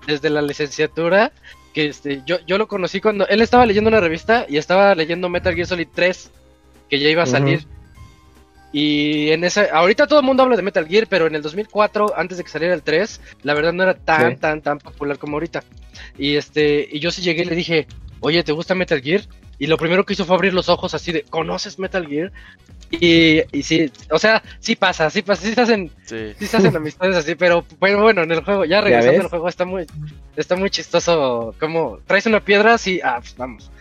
desde 0.07 0.29
la 0.29 0.41
licenciatura 0.41 1.31
que 1.73 1.87
este 1.87 2.21
yo, 2.25 2.37
yo 2.47 2.57
lo 2.57 2.67
conocí 2.67 2.99
cuando 3.01 3.27
él 3.27 3.41
estaba 3.41 3.65
leyendo 3.65 3.89
una 3.89 3.99
revista 3.99 4.45
y 4.49 4.57
estaba 4.57 4.93
leyendo 4.95 5.29
Metal 5.29 5.53
Gear 5.55 5.67
Solid 5.67 5.87
3 5.93 6.31
que 6.89 6.99
ya 6.99 7.09
iba 7.09 7.23
a 7.23 7.27
salir. 7.27 7.65
Y 8.73 9.29
en 9.29 9.43
ese 9.43 9.69
ahorita 9.71 10.07
todo 10.07 10.19
el 10.19 10.25
mundo 10.25 10.41
habla 10.43 10.55
de 10.57 10.63
Metal 10.63 10.87
Gear, 10.87 11.05
pero 11.07 11.27
en 11.27 11.35
el 11.35 11.41
2004 11.43 12.13
antes 12.17 12.39
de 12.39 12.43
que 12.43 12.49
saliera 12.49 12.73
el 12.73 12.81
3, 12.81 13.21
la 13.43 13.53
verdad 13.53 13.71
no 13.71 13.83
era 13.83 13.93
tan 13.93 14.31
Sí. 14.33 14.37
tan 14.41 14.61
tan 14.61 14.79
popular 14.79 15.17
como 15.19 15.35
ahorita. 15.37 15.63
Y 16.17 16.35
este 16.35 16.89
y 16.91 16.99
yo 16.99 17.11
sí 17.11 17.21
llegué 17.21 17.43
y 17.43 17.45
le 17.45 17.55
dije, 17.55 17.87
"Oye, 18.19 18.43
¿te 18.43 18.51
gusta 18.51 18.73
Metal 18.75 18.99
Gear?" 18.99 19.21
Y 19.59 19.67
lo 19.67 19.77
primero 19.77 20.03
que 20.03 20.13
hizo 20.13 20.25
fue 20.25 20.35
abrir 20.35 20.53
los 20.55 20.67
ojos 20.69 20.95
así 20.95 21.11
de, 21.11 21.21
"¿Conoces 21.21 21.77
Metal 21.77 22.05
Gear?" 22.07 22.31
Y, 22.89 23.41
y 23.57 23.63
sí, 23.63 23.91
o 24.11 24.19
sea, 24.19 24.43
sí 24.59 24.75
pasa, 24.75 25.09
sí 25.09 25.21
pasa, 25.21 25.41
sí 25.43 25.53
se 25.53 25.61
hacen 25.61 25.91
Sí. 26.05 26.33
sí 26.37 26.45
se 26.47 26.57
hacen 26.57 26.75
amistades 26.75 27.15
así, 27.15 27.33
pero 27.35 27.65
bueno, 27.79 28.01
bueno, 28.01 28.21
en 28.23 28.31
el 28.31 28.43
juego, 28.43 28.65
ya 28.65 28.81
regresando 28.81 29.21
al 29.21 29.29
juego, 29.29 29.47
está 29.49 29.65
muy, 29.65 29.85
está 30.35 30.55
muy 30.55 30.69
chistoso. 30.69 31.55
Como 31.59 31.99
traes 32.05 32.25
una 32.27 32.39
piedra, 32.39 32.77
sí, 32.77 32.99
ah, 33.03 33.17
pues, 33.19 33.35
vamos. 33.37 33.71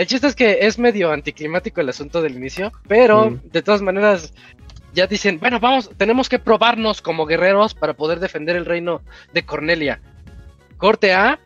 El 0.00 0.06
chiste 0.06 0.28
es 0.28 0.34
que 0.34 0.58
es 0.62 0.78
medio 0.78 1.12
anticlimático 1.12 1.82
el 1.82 1.90
asunto 1.90 2.22
del 2.22 2.34
inicio, 2.34 2.72
pero 2.88 3.32
Mm. 3.32 3.40
de 3.52 3.60
todas 3.60 3.82
maneras 3.82 4.32
ya 4.94 5.06
dicen, 5.06 5.38
bueno, 5.38 5.60
vamos, 5.60 5.90
tenemos 5.98 6.30
que 6.30 6.38
probarnos 6.38 7.02
como 7.02 7.26
guerreros 7.26 7.74
para 7.74 7.92
poder 7.92 8.18
defender 8.18 8.56
el 8.56 8.64
reino 8.64 9.02
de 9.34 9.44
Cornelia. 9.44 10.00
Corte 10.78 11.12
A, 11.12 11.38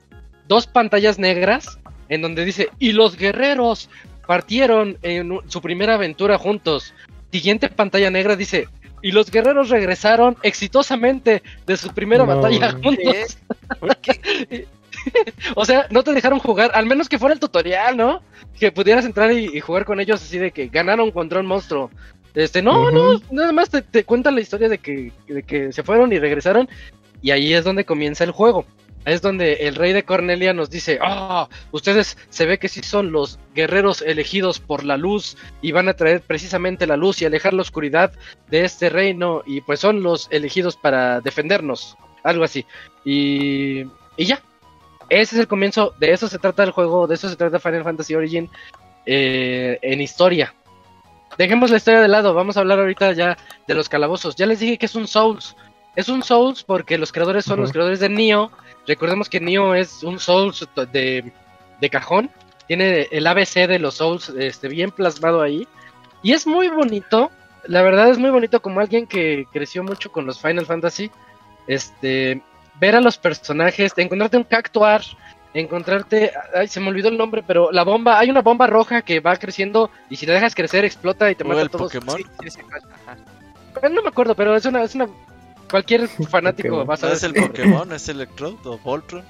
dos 0.46 0.68
pantallas 0.68 1.18
negras 1.18 1.80
en 2.08 2.22
donde 2.22 2.44
dice, 2.44 2.68
y 2.78 2.92
los 2.92 3.16
guerreros 3.16 3.90
partieron 4.24 4.98
en 5.02 5.40
su 5.48 5.60
primera 5.60 5.94
aventura 5.94 6.38
juntos. 6.38 6.94
Siguiente 7.32 7.68
pantalla 7.68 8.10
negra 8.10 8.36
dice, 8.36 8.68
y 9.02 9.10
los 9.10 9.32
guerreros 9.32 9.68
regresaron 9.68 10.36
exitosamente 10.44 11.42
de 11.66 11.76
su 11.76 11.92
primera 11.92 12.24
No. 12.24 12.36
batalla 12.36 12.70
juntos. 12.80 13.36
o 15.56 15.64
sea, 15.64 15.86
no 15.90 16.02
te 16.02 16.12
dejaron 16.12 16.38
jugar, 16.38 16.70
al 16.74 16.86
menos 16.86 17.08
que 17.08 17.18
fuera 17.18 17.34
el 17.34 17.40
tutorial, 17.40 17.96
¿no? 17.96 18.22
Que 18.58 18.72
pudieras 18.72 19.04
entrar 19.04 19.32
y, 19.32 19.56
y 19.56 19.60
jugar 19.60 19.84
con 19.84 20.00
ellos 20.00 20.22
así 20.22 20.38
de 20.38 20.50
que 20.50 20.68
ganaron 20.68 21.10
contra 21.10 21.40
un 21.40 21.46
monstruo. 21.46 21.90
Este, 22.34 22.62
no, 22.62 22.90
no, 22.90 23.20
nada 23.30 23.52
más 23.52 23.70
te, 23.70 23.80
te 23.82 24.04
cuentan 24.04 24.34
la 24.34 24.40
historia 24.40 24.68
de 24.68 24.78
que, 24.78 25.12
de 25.28 25.42
que 25.44 25.72
se 25.72 25.82
fueron 25.82 26.12
y 26.12 26.18
regresaron. 26.18 26.68
Y 27.22 27.30
ahí 27.30 27.54
es 27.54 27.64
donde 27.64 27.84
comienza 27.84 28.24
el 28.24 28.32
juego. 28.32 28.66
es 29.04 29.22
donde 29.22 29.54
el 29.66 29.76
rey 29.76 29.92
de 29.92 30.02
Cornelia 30.02 30.52
nos 30.52 30.68
dice, 30.68 30.98
ah, 31.00 31.48
ustedes 31.72 32.18
se 32.30 32.46
ve 32.46 32.58
que 32.58 32.68
sí 32.68 32.82
son 32.82 33.12
los 33.12 33.38
guerreros 33.54 34.02
elegidos 34.02 34.58
por 34.58 34.84
la 34.84 34.96
luz 34.96 35.36
y 35.62 35.72
van 35.72 35.88
a 35.88 35.94
traer 35.94 36.22
precisamente 36.22 36.86
la 36.86 36.96
luz 36.96 37.22
y 37.22 37.24
alejar 37.24 37.54
la 37.54 37.62
oscuridad 37.62 38.12
de 38.50 38.64
este 38.64 38.88
reino 38.88 39.42
y 39.46 39.60
pues 39.60 39.80
son 39.80 40.02
los 40.02 40.28
elegidos 40.30 40.76
para 40.76 41.20
defendernos, 41.20 41.96
algo 42.24 42.44
así. 42.44 42.66
Y, 43.04 43.84
y 44.16 44.24
ya, 44.24 44.42
ese 45.08 45.36
es 45.36 45.40
el 45.40 45.48
comienzo, 45.48 45.94
de 45.98 46.12
eso 46.12 46.28
se 46.28 46.38
trata 46.38 46.62
el 46.62 46.70
juego, 46.70 47.06
de 47.06 47.14
eso 47.14 47.28
se 47.28 47.36
trata 47.36 47.58
Final 47.58 47.84
Fantasy 47.84 48.14
Origin 48.14 48.50
eh, 49.06 49.78
en 49.82 50.00
historia. 50.00 50.54
Dejemos 51.36 51.70
la 51.70 51.78
historia 51.78 52.00
de 52.00 52.08
lado, 52.08 52.34
vamos 52.34 52.56
a 52.56 52.60
hablar 52.60 52.78
ahorita 52.78 53.12
ya 53.12 53.36
de 53.66 53.74
los 53.74 53.88
calabozos. 53.88 54.36
Ya 54.36 54.46
les 54.46 54.60
dije 54.60 54.78
que 54.78 54.86
es 54.86 54.94
un 54.94 55.08
Souls. 55.08 55.56
Es 55.96 56.08
un 56.08 56.22
Souls 56.22 56.62
porque 56.62 56.98
los 56.98 57.12
creadores 57.12 57.44
son 57.44 57.60
los 57.60 57.72
creadores 57.72 58.00
de 58.00 58.08
Nioh. 58.08 58.50
Recordemos 58.86 59.28
que 59.28 59.40
Nioh 59.40 59.74
es 59.74 60.02
un 60.02 60.18
Souls 60.18 60.66
de, 60.92 61.32
de 61.80 61.90
cajón. 61.90 62.30
Tiene 62.68 63.08
el 63.10 63.26
ABC 63.26 63.66
de 63.66 63.78
los 63.78 63.94
Souls 63.96 64.28
este, 64.30 64.68
bien 64.68 64.90
plasmado 64.90 65.42
ahí. 65.42 65.66
Y 66.22 66.32
es 66.32 66.46
muy 66.46 66.68
bonito. 66.68 67.30
La 67.66 67.82
verdad 67.82 68.10
es 68.10 68.18
muy 68.18 68.30
bonito 68.30 68.62
como 68.62 68.80
alguien 68.80 69.06
que 69.06 69.46
creció 69.52 69.82
mucho 69.82 70.12
con 70.12 70.26
los 70.26 70.40
Final 70.40 70.66
Fantasy. 70.66 71.10
Este, 71.66 72.42
ver 72.80 72.96
a 72.96 73.00
los 73.00 73.18
personajes, 73.18 73.92
encontrarte 73.96 74.36
un 74.36 74.44
Cactuar, 74.44 75.02
encontrarte, 75.54 76.32
ay, 76.54 76.68
se 76.68 76.80
me 76.80 76.88
olvidó 76.88 77.08
el 77.08 77.16
nombre, 77.16 77.42
pero 77.46 77.70
la 77.70 77.84
bomba, 77.84 78.18
hay 78.18 78.30
una 78.30 78.42
bomba 78.42 78.66
roja 78.66 79.02
que 79.02 79.20
va 79.20 79.36
creciendo 79.36 79.90
y 80.10 80.16
si 80.16 80.26
la 80.26 80.34
dejas 80.34 80.54
crecer 80.54 80.84
explota 80.84 81.30
y 81.30 81.34
te 81.36 81.44
¿O 81.44 81.48
mata 81.48 81.60
a 81.60 81.62
el 81.62 81.70
todos. 81.70 81.92
Pokémon? 81.92 82.16
Sí, 82.16 82.24
sí, 82.42 82.50
sí, 82.50 82.60
ajá. 82.70 83.88
No 83.88 84.02
me 84.02 84.08
acuerdo, 84.08 84.34
pero 84.34 84.54
es 84.56 84.64
una, 84.66 84.82
es 84.82 84.94
una, 84.94 85.08
cualquier 85.70 86.08
fanático 86.28 86.84
va 86.84 86.94
a 86.94 86.96
¿No 86.96 86.96
saber 86.96 87.16
es 87.16 87.22
el 87.22 87.34
Pokémon? 87.34 87.92
¿Es 87.92 88.08
Electrode 88.08 88.56
o 88.64 88.78
Voltron? 88.78 89.24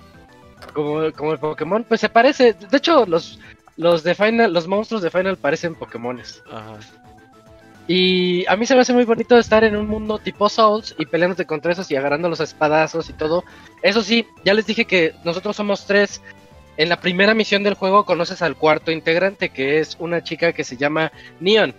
como, 0.73 1.13
como 1.13 1.33
el 1.33 1.39
Pokémon, 1.39 1.85
pues 1.85 2.01
se 2.01 2.09
parece, 2.09 2.55
de 2.55 2.77
hecho 2.77 3.05
los, 3.07 3.39
los 3.77 4.03
de 4.03 4.15
Final, 4.15 4.53
los 4.53 4.67
monstruos 4.67 5.03
de 5.03 5.11
Final 5.11 5.37
parecen 5.37 5.75
Pokémones. 5.75 6.43
Ajá. 6.51 6.79
Y 7.87 8.47
a 8.47 8.57
mí 8.57 8.65
se 8.65 8.75
me 8.75 8.81
hace 8.81 8.95
muy 8.95 9.05
bonito 9.05 9.39
estar 9.39 9.63
en 9.63 9.77
un 9.77 9.87
mundo 9.87 10.19
tipo 10.19 10.49
Souls 10.49 10.95
y 10.99 11.05
peleándote 11.05 11.45
contra 11.45 11.73
esos 11.73 11.91
y 11.91 11.97
agarrando 11.97 12.31
los 12.31 12.41
espadazos 12.41 13.11
y 13.11 13.13
todo. 13.13 13.45
Eso 13.83 14.03
sí, 14.03 14.27
ya 14.45 14.55
les 14.55 14.67
dije 14.67 14.87
que 14.87 15.15
nosotros 15.25 15.55
somos 15.57 15.87
tres. 15.87 16.23
En 16.77 16.89
la 16.89 17.01
primera 17.01 17.35
misión 17.35 17.63
del 17.63 17.75
juego 17.75 18.05
conoces 18.05 18.43
al 18.43 18.57
cuarto 18.57 18.91
integrante, 18.91 19.51
que 19.51 19.79
es 19.79 19.97
una 20.01 20.25
chica 20.25 20.53
que 20.53 20.65
se 20.65 20.77
llama 20.77 21.13
Neon. 21.41 21.75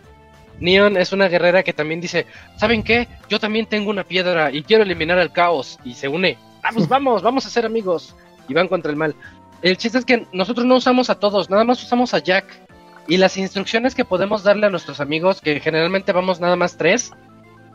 Neon 0.60 0.95
es 0.95 1.11
una 1.11 1.27
guerrera 1.27 1.64
que 1.64 1.73
también 1.73 1.99
dice, 1.99 2.27
¿saben 2.56 2.84
qué? 2.84 3.07
Yo 3.27 3.40
también 3.40 3.65
tengo 3.65 3.90
una 3.90 4.03
piedra 4.03 4.52
y 4.52 4.64
quiero 4.64 4.84
eliminar 4.84 5.18
al 5.18 5.34
caos. 5.34 5.80
Y 5.84 5.95
se 5.95 6.07
une. 6.07 6.38
Vamos, 6.61 6.88
vamos, 6.88 7.23
vamos 7.23 7.45
a 7.45 7.49
ser 7.49 7.65
amigos. 7.65 8.15
Y 8.48 8.53
van 8.53 8.68
contra 8.68 8.91
el 8.91 8.98
mal. 8.98 9.15
El 9.61 9.77
chiste 9.77 9.98
es 9.98 10.06
que 10.06 10.27
nosotros 10.32 10.65
no 10.65 10.76
usamos 10.76 11.10
a 11.10 11.19
todos, 11.19 11.49
nada 11.49 11.64
más 11.64 11.82
usamos 11.82 12.14
a 12.14 12.19
Jack. 12.19 12.65
Y 13.07 13.18
las 13.18 13.38
instrucciones 13.38 13.94
que 13.94 14.06
podemos 14.06 14.44
darle 14.44 14.65
a 14.68 14.69
nuestros 14.69 14.99
amigos, 14.99 15.41
que 15.41 15.60
generalmente 15.60 16.11
vamos 16.11 16.40
nada 16.40 16.56
más 16.56 16.76
tres, 16.77 17.11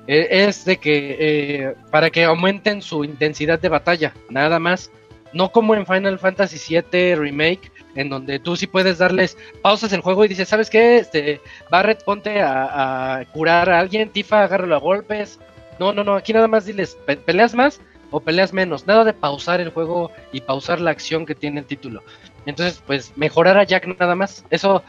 eh, 0.07 0.27
es 0.31 0.65
de 0.65 0.79
que 0.79 1.17
eh, 1.21 1.75
para 1.91 2.11
que 2.11 2.25
aumenten 2.25 2.83
su 2.83 3.05
intensidad 3.05 3.59
de 3.61 3.69
batalla, 3.69 4.13
nada 4.29 4.59
más. 4.59 4.91
No 5.33 5.53
como 5.53 5.77
en 5.77 5.87
Final 5.87 6.19
Fantasy 6.19 6.59
VII 6.93 7.15
Remake, 7.15 7.71
en 7.95 8.09
donde 8.09 8.41
tú 8.41 8.57
sí 8.57 8.67
puedes 8.67 8.99
darles 8.99 9.39
pausas 9.63 9.93
el 9.93 10.01
juego 10.01 10.25
y 10.25 10.29
dices, 10.29 10.49
¿sabes 10.49 10.69
qué? 10.69 10.97
Este, 10.97 11.41
Barret, 11.71 12.03
ponte 12.05 12.43
a, 12.43 13.25
curar 13.33 13.71
a 13.71 13.79
alguien, 13.79 14.11
Tifa, 14.11 14.43
agárralo 14.43 14.75
a 14.75 14.79
golpes. 14.81 15.39
No, 15.79 15.93
no, 15.93 16.03
no, 16.03 16.15
aquí 16.17 16.33
nada 16.33 16.49
más 16.49 16.65
diles, 16.67 16.99
"Pe- 17.07 17.17
¿peleas 17.17 17.55
más 17.55 17.81
o 18.11 18.19
peleas 18.19 18.53
menos? 18.53 18.89
Nada 18.89 19.05
de 19.05 19.13
pausar 19.13 19.61
el 19.61 19.71
juego 19.71 20.11
y 20.33 20.41
pausar 20.41 20.81
la 20.81 20.91
acción 20.91 21.25
que 21.25 21.37
tiene 21.37 21.61
el 21.61 21.67
título. 21.67 22.03
Entonces, 22.45 22.83
pues 22.85 23.17
mejorar 23.17 23.57
a 23.57 23.63
Jack 23.63 23.87
nada 24.01 24.17
más. 24.17 24.45
Eso 24.51 24.83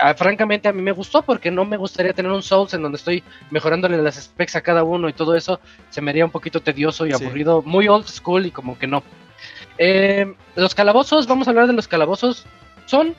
ah, 0.00 0.14
francamente 0.14 0.68
a 0.68 0.72
mí 0.72 0.82
me 0.82 0.92
gustó 0.92 1.22
porque 1.22 1.50
no 1.50 1.64
me 1.64 1.76
gustaría 1.76 2.12
tener 2.12 2.30
un 2.32 2.42
Souls 2.42 2.74
en 2.74 2.82
donde 2.82 2.96
estoy 2.96 3.22
mejorándole 3.50 3.96
las 3.98 4.16
specs 4.16 4.56
a 4.56 4.60
cada 4.60 4.82
uno 4.84 5.08
y 5.08 5.12
todo 5.12 5.34
eso 5.36 5.60
se 5.90 6.00
me 6.00 6.10
haría 6.10 6.24
un 6.24 6.30
poquito 6.30 6.60
tedioso 6.60 7.06
y 7.06 7.12
Sí. 7.12 7.22
aburrido, 7.24 7.62
muy 7.62 7.88
old 7.88 8.06
school 8.06 8.46
y 8.46 8.50
como 8.50 8.78
que 8.78 8.86
no. 8.86 9.02
Eh, 9.78 10.32
los 10.56 10.74
calabozos, 10.74 11.26
vamos 11.26 11.46
a 11.46 11.50
hablar 11.50 11.66
de 11.66 11.72
los 11.72 11.86
calabozos, 11.88 12.46
son 12.86 13.14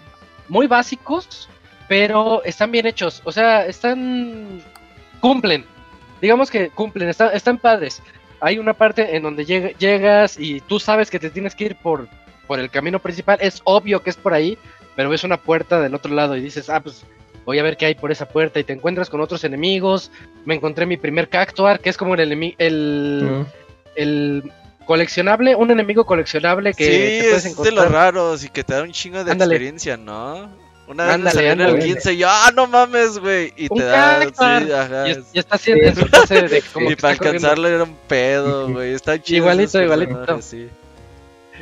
muy 0.48 0.68
básicos, 0.68 1.48
pero 1.88 2.44
están 2.44 2.72
bien 2.72 2.86
hechos, 2.86 3.22
o 3.24 3.32
sea, 3.32 3.66
están 3.66 4.62
cumplen, 5.22 5.66
digamos 6.22 6.50
que 6.52 6.70
cumplen, 6.70 7.10
están, 7.10 7.30
están 7.34 7.58
padres. 7.58 8.02
Hay 8.42 8.58
una 8.58 8.74
parte 8.74 9.16
en 9.16 9.24
donde 9.24 9.46
lleg- 9.46 9.76
llegas 9.78 10.40
y 10.40 10.62
tú 10.62 10.80
sabes 10.80 11.10
que 11.10 11.20
te 11.20 11.30
tienes 11.30 11.56
que 11.56 11.66
ir 11.66 11.76
por, 11.76 12.08
por 12.48 12.60
el 12.60 12.70
camino 12.70 13.00
principal, 13.00 13.38
es 13.42 13.62
obvio 13.66 14.02
que 14.02 14.10
es 14.10 14.18
por 14.18 14.34
ahí, 14.34 14.58
pero 14.96 15.10
ves 15.10 15.24
una 15.24 15.38
puerta 15.38 15.80
del 15.82 15.96
otro 15.96 16.14
lado 16.14 16.36
y 16.36 16.42
dices, 16.42 16.70
ah, 16.70 16.80
pues 16.82 17.04
voy 17.46 17.58
a 17.60 17.64
ver 17.64 17.78
qué 17.78 17.86
hay 17.88 17.96
por 17.96 18.12
esa 18.12 18.28
puerta 18.28 18.60
y 18.60 18.64
te 18.64 18.74
encuentras 18.74 19.10
con 19.10 19.22
otros 19.22 19.44
enemigos. 19.44 20.12
Me 20.46 20.56
encontré 20.56 20.86
mi 20.86 20.98
primer 20.98 21.30
Cactuar, 21.30 21.80
que 21.80 21.90
es 21.90 21.98
como 21.98 22.16
el, 22.16 22.54
el, 22.58 23.22
Mm. 23.24 23.46
el 23.96 24.52
coleccionable, 24.86 25.56
un 25.56 25.70
enemigo 25.72 26.06
coleccionable 26.06 26.74
que 26.74 26.84
sí, 26.86 26.92
te 26.92 27.20
puedes 27.30 27.46
es 27.46 27.58
de 27.58 27.72
los 27.72 27.92
raros 27.92 28.44
y 28.44 28.50
que 28.50 28.64
te 28.64 28.74
da 28.74 28.82
un 28.84 28.92
chingo 28.92 29.24
de 29.24 29.32
Ándale. 29.32 29.56
experiencia, 29.56 29.98
¿no? 29.98 30.50
Una 30.88 31.06
vez 31.06 31.20
me 31.20 31.30
Ándale, 31.30 31.52
en 31.52 31.62
el 31.62 31.68
ándale. 31.68 31.86
15 31.86 32.14
y 32.14 32.18
yo, 32.18 32.28
ah, 32.30 32.52
no 32.56 32.66
mames, 32.66 33.20
güey. 33.20 33.54
Y 33.56 33.68
Un 33.70 33.78
te 33.78 33.84
da, 33.84 34.20
cactuar. 34.22 34.64
sí, 34.66 34.72
ajá. 34.72 35.08
Y, 35.08 35.12
es- 35.12 35.20
y 35.34 35.40
está 35.40 35.56
haciendo 35.56 35.88
en 35.88 35.96
su 35.96 36.06
fase 36.08 36.42
de 36.42 36.64
como 36.74 36.86
y 36.92 36.96
que 36.96 37.02
para 37.02 37.14
alcanzarlo 37.14 37.68
era 37.68 37.84
un 37.84 37.96
pedo, 38.08 38.70
güey. 38.70 38.94
Está 38.94 39.22
chido. 39.22 39.38
Igualito, 39.38 39.80
igualito. 39.80 40.42
Sí. 40.42 40.68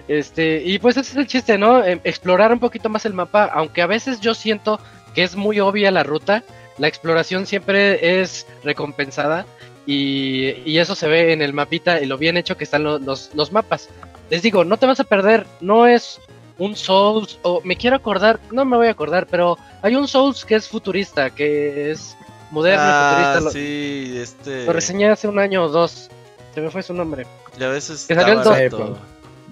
Este, 0.08 0.62
y 0.66 0.80
pues 0.80 0.98
ese 0.98 1.12
es 1.12 1.18
el 1.18 1.28
chiste, 1.28 1.58
¿no? 1.58 1.84
Em, 1.84 2.00
Explorar 2.04 2.52
un 2.54 2.60
poquito 2.60 2.90
más 2.90 3.06
el 3.06 3.14
mapa, 3.14 3.46
aunque 3.54 3.82
a 3.82 3.88
veces 3.88 4.20
yo 4.20 4.34
siento 4.34 4.80
que 5.16 5.24
es 5.24 5.36
muy 5.36 5.60
obvia 5.60 5.92
la 5.92 6.04
ruta, 6.04 6.44
la 6.78 6.88
exploración 6.88 7.46
siempre 7.48 8.22
es 8.22 8.46
recompensada 8.64 9.46
y, 9.86 10.50
y 10.66 10.78
eso 10.80 10.96
se 10.96 11.08
ve 11.08 11.34
en 11.34 11.42
el 11.42 11.54
mapita 11.54 12.02
y 12.02 12.06
lo 12.06 12.18
bien 12.18 12.38
hecho 12.38 12.58
que 12.58 12.64
están 12.66 12.84
lo- 12.84 13.00
los, 13.00 13.32
los 13.34 13.52
mapas. 13.52 13.90
Les 14.30 14.42
digo, 14.42 14.64
no 14.66 14.78
te 14.78 14.86
vas 14.86 15.00
a 15.00 15.04
perder, 15.06 15.46
no 15.62 15.88
es 15.88 16.20
un 16.60 16.76
Souls, 16.76 17.40
o 17.44 17.62
me 17.64 17.76
quiero 17.78 17.96
acordar, 17.96 18.40
no 18.52 18.66
me 18.66 18.78
voy 18.78 18.88
a 18.88 18.92
acordar, 18.92 19.28
pero 19.28 19.58
hay 19.82 19.96
un 19.96 20.08
Souls 20.08 20.44
que 20.44 20.56
es 20.56 20.68
futurista, 20.68 21.30
que 21.30 21.92
es 21.92 22.18
moderno 22.52 22.84
y 22.84 22.90
Ah, 22.92 23.10
futurista. 23.10 23.40
Lo, 23.42 23.52
sí, 23.52 24.18
este. 24.20 24.66
lo 24.66 24.74
reseñé 24.74 25.10
hace 25.10 25.28
un 25.28 25.40
año 25.40 25.64
o 25.64 25.70
dos, 25.70 26.10
se 26.54 26.62
me 26.62 26.70
fue 26.70 26.84
su 26.84 26.94
nombre. 26.94 27.26
Y 27.60 27.64
a 27.64 27.70
veces 27.70 28.06
Que 28.08 28.16
salió 28.16 28.34
el. 28.56 28.96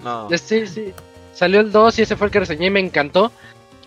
No. 0.06 0.28
Sí, 0.38 0.68
sí. 0.68 0.94
Salió 1.32 1.58
el 1.58 1.72
2 1.72 1.98
y 1.98 2.02
ese 2.02 2.14
fue 2.16 2.28
el 2.28 2.30
que 2.30 2.38
reseñé 2.38 2.66
y 2.66 2.70
me 2.70 2.78
encantó. 2.78 3.32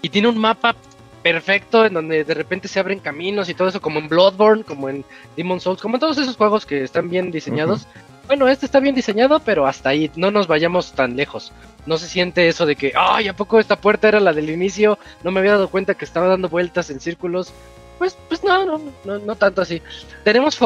Y 0.02 0.10
tiene 0.10 0.28
un 0.28 0.38
mapa 0.38 0.76
perfecto 1.24 1.86
en 1.86 1.94
donde 1.94 2.26
de 2.26 2.34
repente 2.34 2.68
se 2.68 2.80
abren 2.80 3.00
caminos 3.00 3.48
y 3.48 3.54
todo 3.54 3.70
eso, 3.70 3.80
como 3.80 4.00
en 4.00 4.10
Bloodborne, 4.10 4.66
como 4.66 4.90
en 4.90 5.06
Demon 5.38 5.62
Souls, 5.62 5.82
como 5.82 5.96
en 5.96 6.02
todos 6.02 6.18
esos 6.18 6.36
juegos 6.36 6.66
que 6.66 6.84
están 6.84 7.10
bien 7.10 7.32
diseñados. 7.32 7.88
Bueno, 8.28 8.50
este 8.50 8.66
está 8.66 8.82
bien 8.82 8.96
diseñado, 8.96 9.40
pero 9.40 9.66
hasta 9.66 9.90
ahí, 9.90 10.12
no 10.18 10.30
nos 10.30 10.48
vayamos 10.48 10.92
tan 10.92 11.16
lejos. 11.16 11.54
No 11.86 11.98
se 11.98 12.08
siente 12.08 12.50
eso 12.50 12.66
de 12.66 12.76
que, 12.76 12.92
ay, 12.96 13.30
¿a 13.30 13.36
poco 13.36 13.58
esta 13.58 13.80
puerta 13.80 14.10
era 14.10 14.20
la 14.20 14.34
del 14.34 14.50
inicio? 14.50 15.00
No 15.24 15.32
me 15.32 15.40
había 15.40 15.54
dado 15.54 15.70
cuenta 15.70 15.96
que 15.96 16.04
estaba 16.06 16.28
dando 16.28 16.50
vueltas 16.50 16.90
en 16.90 17.00
círculos. 17.00 17.54
Pues, 17.98 18.18
pues 18.28 18.44
no, 18.44 18.66
no, 18.66 18.82
no, 19.06 19.20
no 19.20 19.36
tanto 19.36 19.62
así. 19.62 19.82
Tenemos, 20.24 20.60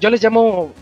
yo 0.00 0.10
les 0.10 0.22
llamo 0.22 0.72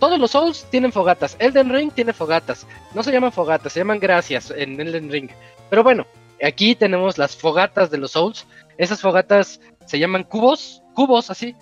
todos 0.00 0.18
los 0.18 0.32
Souls 0.32 0.66
tienen 0.70 0.90
fogatas. 0.92 1.36
Elden 1.38 1.70
Ring 1.70 1.92
tiene 1.92 2.12
fogatas. 2.12 2.66
No 2.94 3.02
se 3.04 3.12
llaman 3.12 3.30
fogatas, 3.32 3.72
se 3.72 3.80
llaman 3.80 4.00
gracias 4.00 4.50
en 4.50 4.80
Elden 4.80 5.10
Ring. 5.10 5.28
Pero 5.68 5.84
bueno, 5.84 6.06
aquí 6.42 6.74
tenemos 6.74 7.18
las 7.18 7.36
fogatas 7.36 7.90
de 7.90 7.98
los 7.98 8.12
Souls. 8.12 8.46
Esas 8.78 9.00
fogatas 9.00 9.60
se 9.86 9.98
llaman 9.98 10.24
cubos, 10.24 10.82
cubos 10.94 11.30
así. 11.30 11.54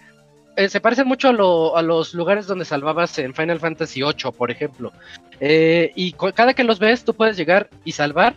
Eh, 0.57 0.69
se 0.69 0.81
parecen 0.81 1.07
mucho 1.07 1.29
a, 1.29 1.33
lo- 1.33 1.77
a 1.77 1.83
los 1.83 2.15
lugares 2.15 2.47
donde 2.47 2.65
salvabas 2.65 3.19
en 3.19 3.35
Final 3.35 3.61
Fantasy 3.61 4.01
VIII, 4.03 4.33
por 4.37 4.51
ejemplo. 4.51 4.93
Eh, 5.41 5.93
y 5.95 6.13
cada 6.13 6.55
que 6.55 6.65
los 6.65 6.79
ves, 6.79 7.05
tú 7.05 7.15
puedes 7.15 7.37
llegar 7.37 7.69
y 7.85 7.93
salvar. 7.93 8.35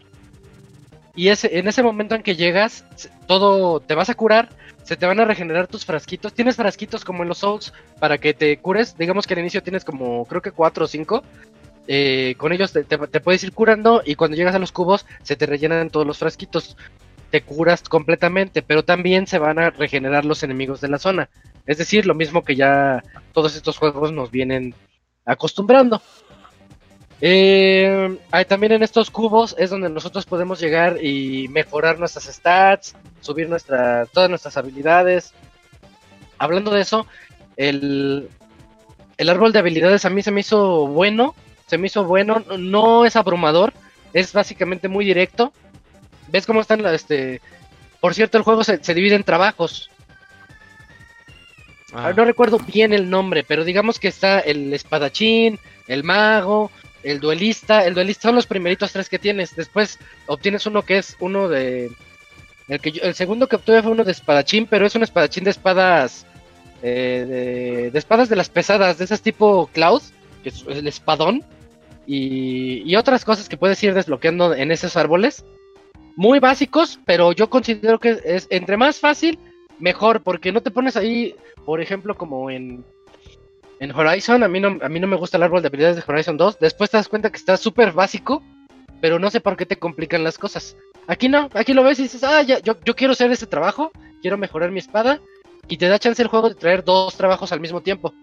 Y 1.16 1.28
en 1.30 1.68
ese 1.68 1.84
momento 1.84 2.16
en 2.16 2.24
que 2.24 2.36
llegas, 2.36 2.86
todo 3.28 3.80
te 3.82 3.96
vas 3.96 4.10
a 4.10 4.16
curar, 4.16 4.50
se 4.84 4.96
te 4.98 5.06
van 5.06 5.20
a 5.20 5.26
regenerar 5.26 5.68
tus 5.68 5.86
frasquitos. 5.86 6.34
Tienes 6.34 6.56
frasquitos 6.56 7.06
como 7.06 7.24
en 7.24 7.30
los 7.30 7.40
Souls 7.40 7.74
para 8.00 8.18
que 8.18 8.34
te 8.34 8.58
cures. 8.58 8.98
Digamos 8.98 9.28
que 9.28 9.34
al 9.34 9.40
inicio 9.40 9.64
tienes 9.64 9.86
como, 9.86 10.26
creo 10.26 10.42
que 10.42 10.52
cuatro 10.52 10.86
o 10.86 10.88
cinco. 10.88 11.24
Eh, 11.88 12.36
con 12.38 12.54
ellos 12.54 12.72
te, 12.72 12.84
te- 12.84 12.98
te 12.98 13.20
puedes 13.22 13.44
ir 13.44 13.54
curando 13.54 14.02
y 14.06 14.16
cuando 14.16 14.38
llegas 14.38 14.56
a 14.56 14.60
los 14.60 14.72
cubos 14.72 15.06
se 15.24 15.36
te 15.36 15.46
rellenan 15.46 15.90
todos 15.90 16.06
los 16.08 16.18
frasquitos. 16.20 16.78
Te 17.32 17.42
curas 17.42 17.82
completamente, 17.88 18.62
pero 18.62 18.84
también 18.84 19.26
se 19.26 19.40
van 19.40 19.58
a 19.58 19.70
regenerar 19.70 20.26
los 20.26 20.44
enemigos 20.44 20.82
de 20.82 20.90
la 20.90 21.00
zona. 21.00 21.30
Es 21.66 21.78
decir, 21.78 22.06
lo 22.06 22.14
mismo 22.14 22.44
que 22.44 22.56
ya 22.56 23.04
todos 23.34 23.56
estos 23.56 23.78
juegos 23.78 24.12
nos 24.12 24.32
vienen 24.32 24.76
acostumbrando. 25.26 26.02
Eh, 27.24 28.18
también 28.48 28.72
en 28.72 28.84
estos 28.84 29.12
cubos 29.12 29.56
es 29.60 29.70
donde 29.70 29.90
nosotros 29.90 30.26
podemos 30.26 30.60
llegar 30.60 31.04
y 31.04 31.48
mejorar 31.50 32.00
nuestras 32.00 32.26
stats, 32.26 32.96
subir 33.22 33.48
nuestra, 33.48 34.08
todas 34.08 34.30
nuestras 34.30 34.58
habilidades. 34.58 35.34
Hablando 36.40 36.72
de 36.72 36.82
eso, 36.82 37.06
el, 37.58 38.28
el 39.18 39.30
árbol 39.30 39.54
de 39.54 39.60
habilidades 39.60 40.06
a 40.06 40.10
mí 40.10 40.24
se 40.24 40.32
me 40.32 40.42
hizo 40.42 40.88
bueno, 40.88 41.36
se 41.68 41.78
me 41.78 41.88
hizo 41.88 42.04
bueno, 42.06 42.44
no 42.58 43.06
es 43.06 43.16
abrumador, 43.16 43.74
es 44.14 44.34
básicamente 44.34 44.88
muy 44.88 45.06
directo. 45.06 45.54
¿Ves 46.28 46.46
cómo 46.46 46.62
están 46.62 46.82
las, 46.82 46.94
este... 46.96 47.42
Por 48.00 48.16
cierto, 48.16 48.40
el 48.40 48.44
juego 48.44 48.64
se, 48.64 48.84
se 48.84 48.96
divide 48.96 49.14
en 49.16 49.24
trabajos. 49.24 49.92
Ah, 51.94 52.14
No 52.16 52.26
recuerdo 52.26 52.58
bien 52.58 52.94
el 52.94 53.10
nombre, 53.10 53.44
pero 53.44 53.64
digamos 53.64 54.00
que 54.00 54.08
está 54.08 54.40
el 54.40 54.74
espadachín, 54.74 55.60
el 55.88 56.04
mago, 56.04 56.72
el 57.04 57.20
duelista. 57.20 57.86
El 57.86 57.94
duelista 57.94 58.30
son 58.30 58.36
los 58.36 58.48
primeritos 58.48 58.92
tres 58.92 59.10
que 59.10 59.20
tienes. 59.20 59.56
Después 59.56 60.00
obtienes 60.28 60.66
uno 60.66 60.84
que 60.84 60.98
es 60.98 61.16
uno 61.20 61.48
de. 61.48 61.92
El, 62.68 62.80
que 62.80 62.90
el 63.02 63.14
segundo 63.16 63.48
que 63.48 63.58
obtuve 63.58 63.82
fue 63.82 63.92
uno 63.92 64.04
de 64.04 64.12
espadachín, 64.12 64.68
pero 64.68 64.86
es 64.86 64.96
un 64.96 65.04
espadachín 65.04 65.44
de 65.44 65.52
espadas. 65.52 66.26
eh, 66.84 67.26
de, 67.28 67.92
de 67.92 68.00
espadas 68.00 68.30
de 68.30 68.36
las 68.36 68.50
pesadas, 68.50 68.98
de 68.98 69.06
esas 69.06 69.22
tipo 69.22 69.70
Cloud, 69.74 70.02
que 70.44 70.50
es 70.50 70.66
el 70.68 70.88
espadón. 70.88 71.44
Y, 72.08 72.82
y 72.86 72.96
otras 72.96 73.24
cosas 73.24 73.48
que 73.48 73.58
puedes 73.58 73.82
ir 73.84 73.94
desbloqueando 73.94 74.54
en 74.54 74.72
esos 74.72 74.98
árboles. 74.98 75.46
Muy 76.16 76.40
básicos, 76.40 77.00
pero 77.06 77.32
yo 77.32 77.50
considero 77.50 78.00
que 78.00 78.20
es 78.26 78.48
entre 78.50 78.76
más 78.76 79.00
fácil, 79.00 79.40
mejor, 79.80 80.22
porque 80.22 80.52
no 80.52 80.62
te 80.62 80.72
pones 80.72 80.98
ahí 80.98 81.36
por 81.66 81.82
ejemplo, 81.82 82.16
como 82.16 82.50
en, 82.50 82.84
en 83.82 83.92
Horizon, 83.96 84.44
a 84.44 84.48
mí, 84.48 84.60
no, 84.60 84.78
a 84.80 84.90
mí 84.90 85.00
no 85.00 85.08
me 85.08 85.16
gusta 85.16 85.38
el 85.38 85.44
árbol 85.44 85.64
de 85.64 85.70
habilidades 85.70 85.96
de 85.96 86.04
Horizon 86.06 86.38
2. 86.38 86.60
Después 86.60 86.92
te 86.92 86.98
das 86.98 87.10
cuenta 87.10 87.32
que 87.32 87.38
está 87.38 87.58
súper 87.58 87.94
básico, 87.94 88.44
pero 89.02 89.18
no 89.18 89.32
sé 89.32 89.42
por 89.42 89.58
qué 89.58 89.66
te 89.66 89.78
complican 89.80 90.24
las 90.24 90.38
cosas. 90.38 90.78
Aquí 91.08 91.28
no, 91.28 91.50
aquí 91.56 91.74
lo 91.74 91.84
ves 91.84 91.98
y 91.98 92.04
dices, 92.04 92.24
ah, 92.24 92.44
ya, 92.44 92.60
yo, 92.60 92.76
yo 92.86 92.96
quiero 92.96 93.14
hacer 93.14 93.32
este 93.32 93.48
trabajo, 93.48 93.92
quiero 94.22 94.38
mejorar 94.38 94.70
mi 94.70 94.78
espada, 94.78 95.20
y 95.68 95.78
te 95.78 95.88
da 95.88 95.98
chance 95.98 96.22
el 96.22 96.28
juego 96.28 96.50
de 96.50 96.56
traer 96.56 96.84
dos 96.84 97.18
trabajos 97.18 97.52
al 97.52 97.60
mismo 97.60 97.82
tiempo. 97.82 98.14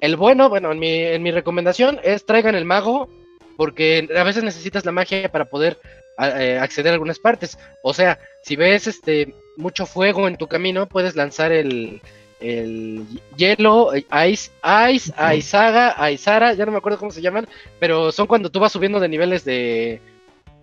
El 0.00 0.14
bueno, 0.14 0.48
bueno, 0.48 0.70
en 0.70 0.78
mi, 0.78 0.92
en 0.92 1.20
mi 1.24 1.32
recomendación 1.32 1.98
es 2.04 2.24
traigan 2.24 2.54
el 2.54 2.64
mago, 2.64 3.08
porque 3.56 4.08
a 4.16 4.22
veces 4.22 4.44
necesitas 4.44 4.84
la 4.84 4.92
magia 4.92 5.32
para 5.32 5.46
poder 5.46 5.80
eh, 6.20 6.60
acceder 6.62 6.90
a 6.90 6.94
algunas 6.94 7.18
partes. 7.18 7.58
O 7.82 7.92
sea, 7.92 8.20
si 8.44 8.54
ves 8.54 8.86
este 8.86 9.34
mucho 9.56 9.84
fuego 9.84 10.28
en 10.28 10.36
tu 10.36 10.46
camino, 10.46 10.88
puedes 10.88 11.16
lanzar 11.16 11.50
el, 11.50 12.00
el 12.42 13.06
hielo, 13.36 13.92
Ice, 13.94 14.50
Ice, 14.90 15.12
Aizaga, 15.16 15.94
Aizara, 15.96 16.54
ya 16.54 16.66
no 16.66 16.72
me 16.72 16.78
acuerdo 16.78 16.98
cómo 16.98 17.12
se 17.12 17.22
llaman, 17.22 17.48
pero 17.78 18.12
son 18.12 18.26
cuando 18.26 18.50
tú 18.50 18.60
vas 18.60 18.72
subiendo 18.72 19.00
de 19.00 19.08
niveles 19.08 19.44
de 19.44 20.00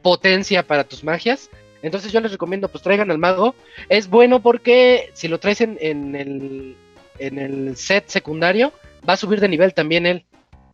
potencia 0.02 0.64
para 0.64 0.84
tus 0.84 1.04
magias. 1.04 1.50
Entonces 1.82 2.12
yo 2.12 2.20
les 2.20 2.32
recomiendo, 2.32 2.68
pues 2.68 2.84
traigan 2.84 3.10
al 3.12 3.18
mago. 3.18 3.56
Es 3.88 4.10
bueno 4.10 4.42
porque 4.42 5.10
si 5.14 5.28
lo 5.28 5.40
traes 5.40 5.62
en, 5.62 5.78
en 5.80 6.16
el, 6.16 6.76
en 7.20 7.40
el 7.40 7.78
set 7.78 8.08
secundario, 8.08 8.74
va 9.08 9.14
a 9.14 9.18
subir 9.18 9.40
de 9.40 9.48
nivel 9.48 9.74
también 9.74 10.06
él. 10.06 10.26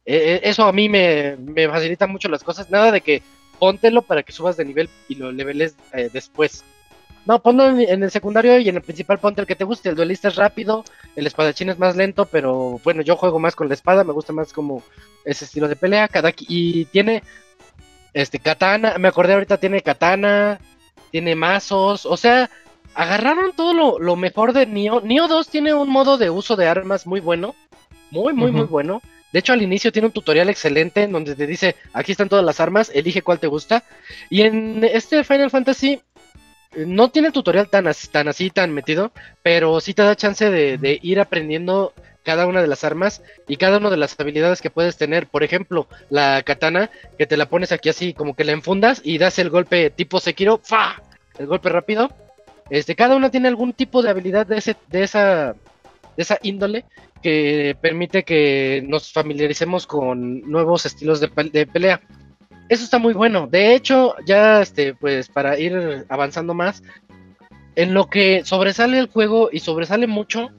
Eh, 0.06 0.36
eh, 0.36 0.40
eso 0.44 0.64
a 0.66 0.72
mí 0.72 0.90
me, 0.90 1.36
me 1.38 1.68
facilita 1.68 2.08
mucho 2.08 2.28
las 2.28 2.44
cosas. 2.44 2.72
Nada 2.72 2.92
de 2.92 3.02
que 3.02 3.22
póntelo 3.60 4.02
para 4.02 4.24
que 4.24 4.32
subas 4.32 4.58
de 4.58 4.66
nivel 4.66 4.90
y 5.08 5.16
lo 5.16 5.32
leveles 5.32 5.76
eh, 5.94 6.10
después. 6.12 6.64
No, 7.26 7.42
ponlo 7.42 7.68
en, 7.68 7.80
en 7.80 8.04
el 8.04 8.12
secundario 8.12 8.60
y 8.60 8.70
en 8.70 8.76
el 8.76 8.82
principal 8.82 9.20
ponte 9.20 9.42
el 9.42 9.48
que 9.48 9.56
te 9.56 9.64
guste. 9.64 9.90
El 9.90 9.96
duelista 9.96 10.28
es 10.28 10.36
rápido, 10.36 10.84
el 11.16 11.26
espadachín 11.26 11.70
es 11.70 11.80
más 11.80 11.96
lento, 11.96 12.26
pero 12.26 12.80
bueno, 12.84 13.02
yo 13.02 13.16
juego 13.16 13.40
más 13.40 13.56
con 13.56 13.68
la 13.68 13.74
espada, 13.74 14.04
me 14.04 14.14
gusta 14.14 14.34
más 14.34 14.54
como 14.54 14.84
ese 15.26 15.46
estilo 15.46 15.68
de 15.68 15.76
pelea. 15.76 16.08
Cada, 16.08 16.32
y 16.38 16.86
tiene 16.86 17.24
este 18.14 18.40
katana, 18.40 18.98
me 18.98 19.08
acordé 19.08 19.34
ahorita, 19.34 19.58
tiene 19.58 19.82
katana, 19.82 20.60
tiene 21.12 21.36
mazos, 21.36 22.06
o 22.06 22.16
sea, 22.16 22.50
agarraron 22.94 23.54
todo 23.54 23.74
lo, 23.74 24.00
lo 24.00 24.16
mejor 24.16 24.54
de 24.54 24.66
Nioh. 24.66 25.02
Nioh 25.02 25.28
2 25.28 25.50
tiene 25.50 25.74
un 25.74 25.90
modo 25.90 26.18
de 26.18 26.30
uso 26.30 26.56
de 26.56 26.68
armas 26.68 27.06
muy 27.06 27.20
bueno, 27.20 27.56
muy, 28.12 28.34
muy, 28.34 28.52
muy 28.52 28.66
bueno. 28.66 29.02
De 29.34 29.40
hecho, 29.40 29.52
al 29.52 29.62
inicio 29.62 29.92
tiene 29.92 30.06
un 30.06 30.14
tutorial 30.14 30.50
excelente 30.50 31.04
en 31.04 31.12
donde 31.12 31.36
te 31.36 31.46
dice, 31.46 31.76
aquí 31.92 32.14
están 32.14 32.30
todas 32.30 32.46
las 32.46 32.62
armas, 32.62 32.90
elige 32.94 33.22
cuál 33.22 33.40
te 33.40 33.48
gusta. 33.48 33.84
Y 34.30 34.44
en 34.44 34.82
este 34.84 35.26
Final 35.26 35.52
Fantasy 35.52 36.00
no 36.76 37.10
tiene 37.10 37.28
el 37.30 37.34
tutorial 37.34 37.70
tan 37.70 37.88
así, 37.88 38.08
tan 38.08 38.28
así, 38.28 38.50
tan 38.50 38.74
metido, 38.74 39.12
pero 39.44 39.80
sí 39.80 39.94
te 39.94 40.04
da 40.04 40.16
chance 40.16 40.50
de, 40.50 40.78
de 40.78 41.00
ir 41.02 41.20
aprendiendo 41.20 41.94
cada 42.26 42.48
una 42.48 42.62
de 42.62 42.68
las 42.68 42.84
armas 42.84 43.22
y 43.48 43.56
cada 43.56 43.78
una 43.78 43.90
de 43.90 43.98
las 43.98 44.20
habilidades 44.20 44.62
que 44.62 44.72
puedes 44.72 44.98
tener. 44.98 45.28
Por 45.28 45.44
ejemplo, 45.44 45.88
la 46.10 46.42
katana, 46.44 46.90
que 47.18 47.28
te 47.28 47.38
la 47.38 47.48
pones 47.48 47.72
aquí 47.72 47.88
así, 47.88 48.14
como 48.14 48.36
que 48.36 48.44
la 48.44 48.52
enfundas 48.52 49.00
y 49.04 49.20
das 49.20 49.40
el 49.40 49.50
golpe 49.50 49.92
tipo 49.92 50.20
Sekiro, 50.20 50.60
¡fa! 50.62 51.02
El 51.38 51.46
golpe 51.46 51.70
rápido. 51.70 52.10
Este, 52.70 52.96
cada 52.96 53.16
una 53.16 53.30
tiene 53.30 53.48
algún 53.48 53.74
tipo 53.74 54.02
de 54.02 54.10
habilidad 54.10 54.48
de, 54.48 54.58
ese, 54.58 54.76
de, 54.88 55.04
esa, 55.04 55.54
de 55.54 56.24
esa 56.24 56.40
índole 56.42 56.86
que 57.22 57.78
permite 57.80 58.24
que 58.24 58.84
nos 58.88 59.12
familiaricemos 59.12 59.86
con 59.86 60.42
nuevos 60.50 60.86
estilos 60.86 61.20
de 61.20 61.68
pelea. 61.68 62.02
Eso 62.68 62.84
está 62.84 62.98
muy 62.98 63.14
bueno. 63.14 63.48
De 63.48 63.76
hecho, 63.76 64.16
ya 64.26 64.62
este, 64.62 64.94
pues 64.96 65.30
para 65.30 65.60
ir 65.60 66.06
avanzando 66.10 66.54
más, 66.54 66.82
en 67.76 67.94
lo 67.94 68.08
que 68.08 68.44
sobresale 68.44 68.98
el 68.98 69.08
juego 69.08 69.50
y 69.52 69.60
sobresale 69.60 70.08
mucho 70.08 70.50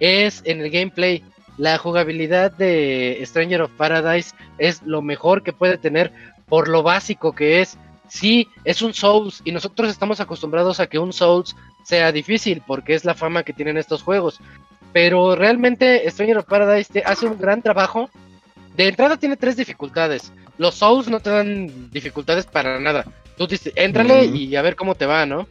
es 0.00 0.42
en 0.44 0.60
el 0.60 0.70
gameplay. 0.70 1.22
La 1.58 1.78
jugabilidad 1.78 2.50
de 2.50 3.20
Stranger 3.24 3.62
of 3.62 3.70
Paradise 3.72 4.34
es 4.58 4.82
lo 4.82 5.02
mejor 5.02 5.42
que 5.42 5.52
puede 5.52 5.76
tener 5.78 6.10
por 6.48 6.68
lo 6.68 6.82
básico 6.82 7.32
que 7.32 7.60
es. 7.60 7.78
Sí, 8.08 8.48
es 8.64 8.82
un 8.82 8.94
Souls 8.94 9.42
y 9.44 9.52
nosotros 9.52 9.90
estamos 9.90 10.20
acostumbrados 10.20 10.80
a 10.80 10.86
que 10.86 10.98
un 10.98 11.12
Souls 11.12 11.54
sea 11.84 12.10
difícil 12.10 12.62
porque 12.66 12.94
es 12.94 13.04
la 13.04 13.14
fama 13.14 13.42
que 13.42 13.52
tienen 13.52 13.76
estos 13.76 14.02
juegos. 14.02 14.40
Pero 14.92 15.36
realmente 15.36 16.10
Stranger 16.10 16.38
of 16.38 16.46
Paradise 16.46 17.02
hace 17.04 17.26
un 17.26 17.38
gran 17.38 17.62
trabajo. 17.62 18.10
De 18.76 18.88
entrada 18.88 19.18
tiene 19.18 19.36
tres 19.36 19.56
dificultades. 19.56 20.32
Los 20.58 20.74
Souls 20.76 21.08
no 21.08 21.20
te 21.20 21.30
dan 21.30 21.90
dificultades 21.90 22.46
para 22.46 22.78
nada. 22.78 23.04
Tú 23.36 23.46
dices, 23.46 23.72
éntrale 23.76 24.28
Mm. 24.28 24.36
y 24.36 24.56
a 24.56 24.62
ver 24.62 24.76
cómo 24.76 24.94
te 24.94 25.06
va, 25.06 25.24
¿no? 25.26 25.48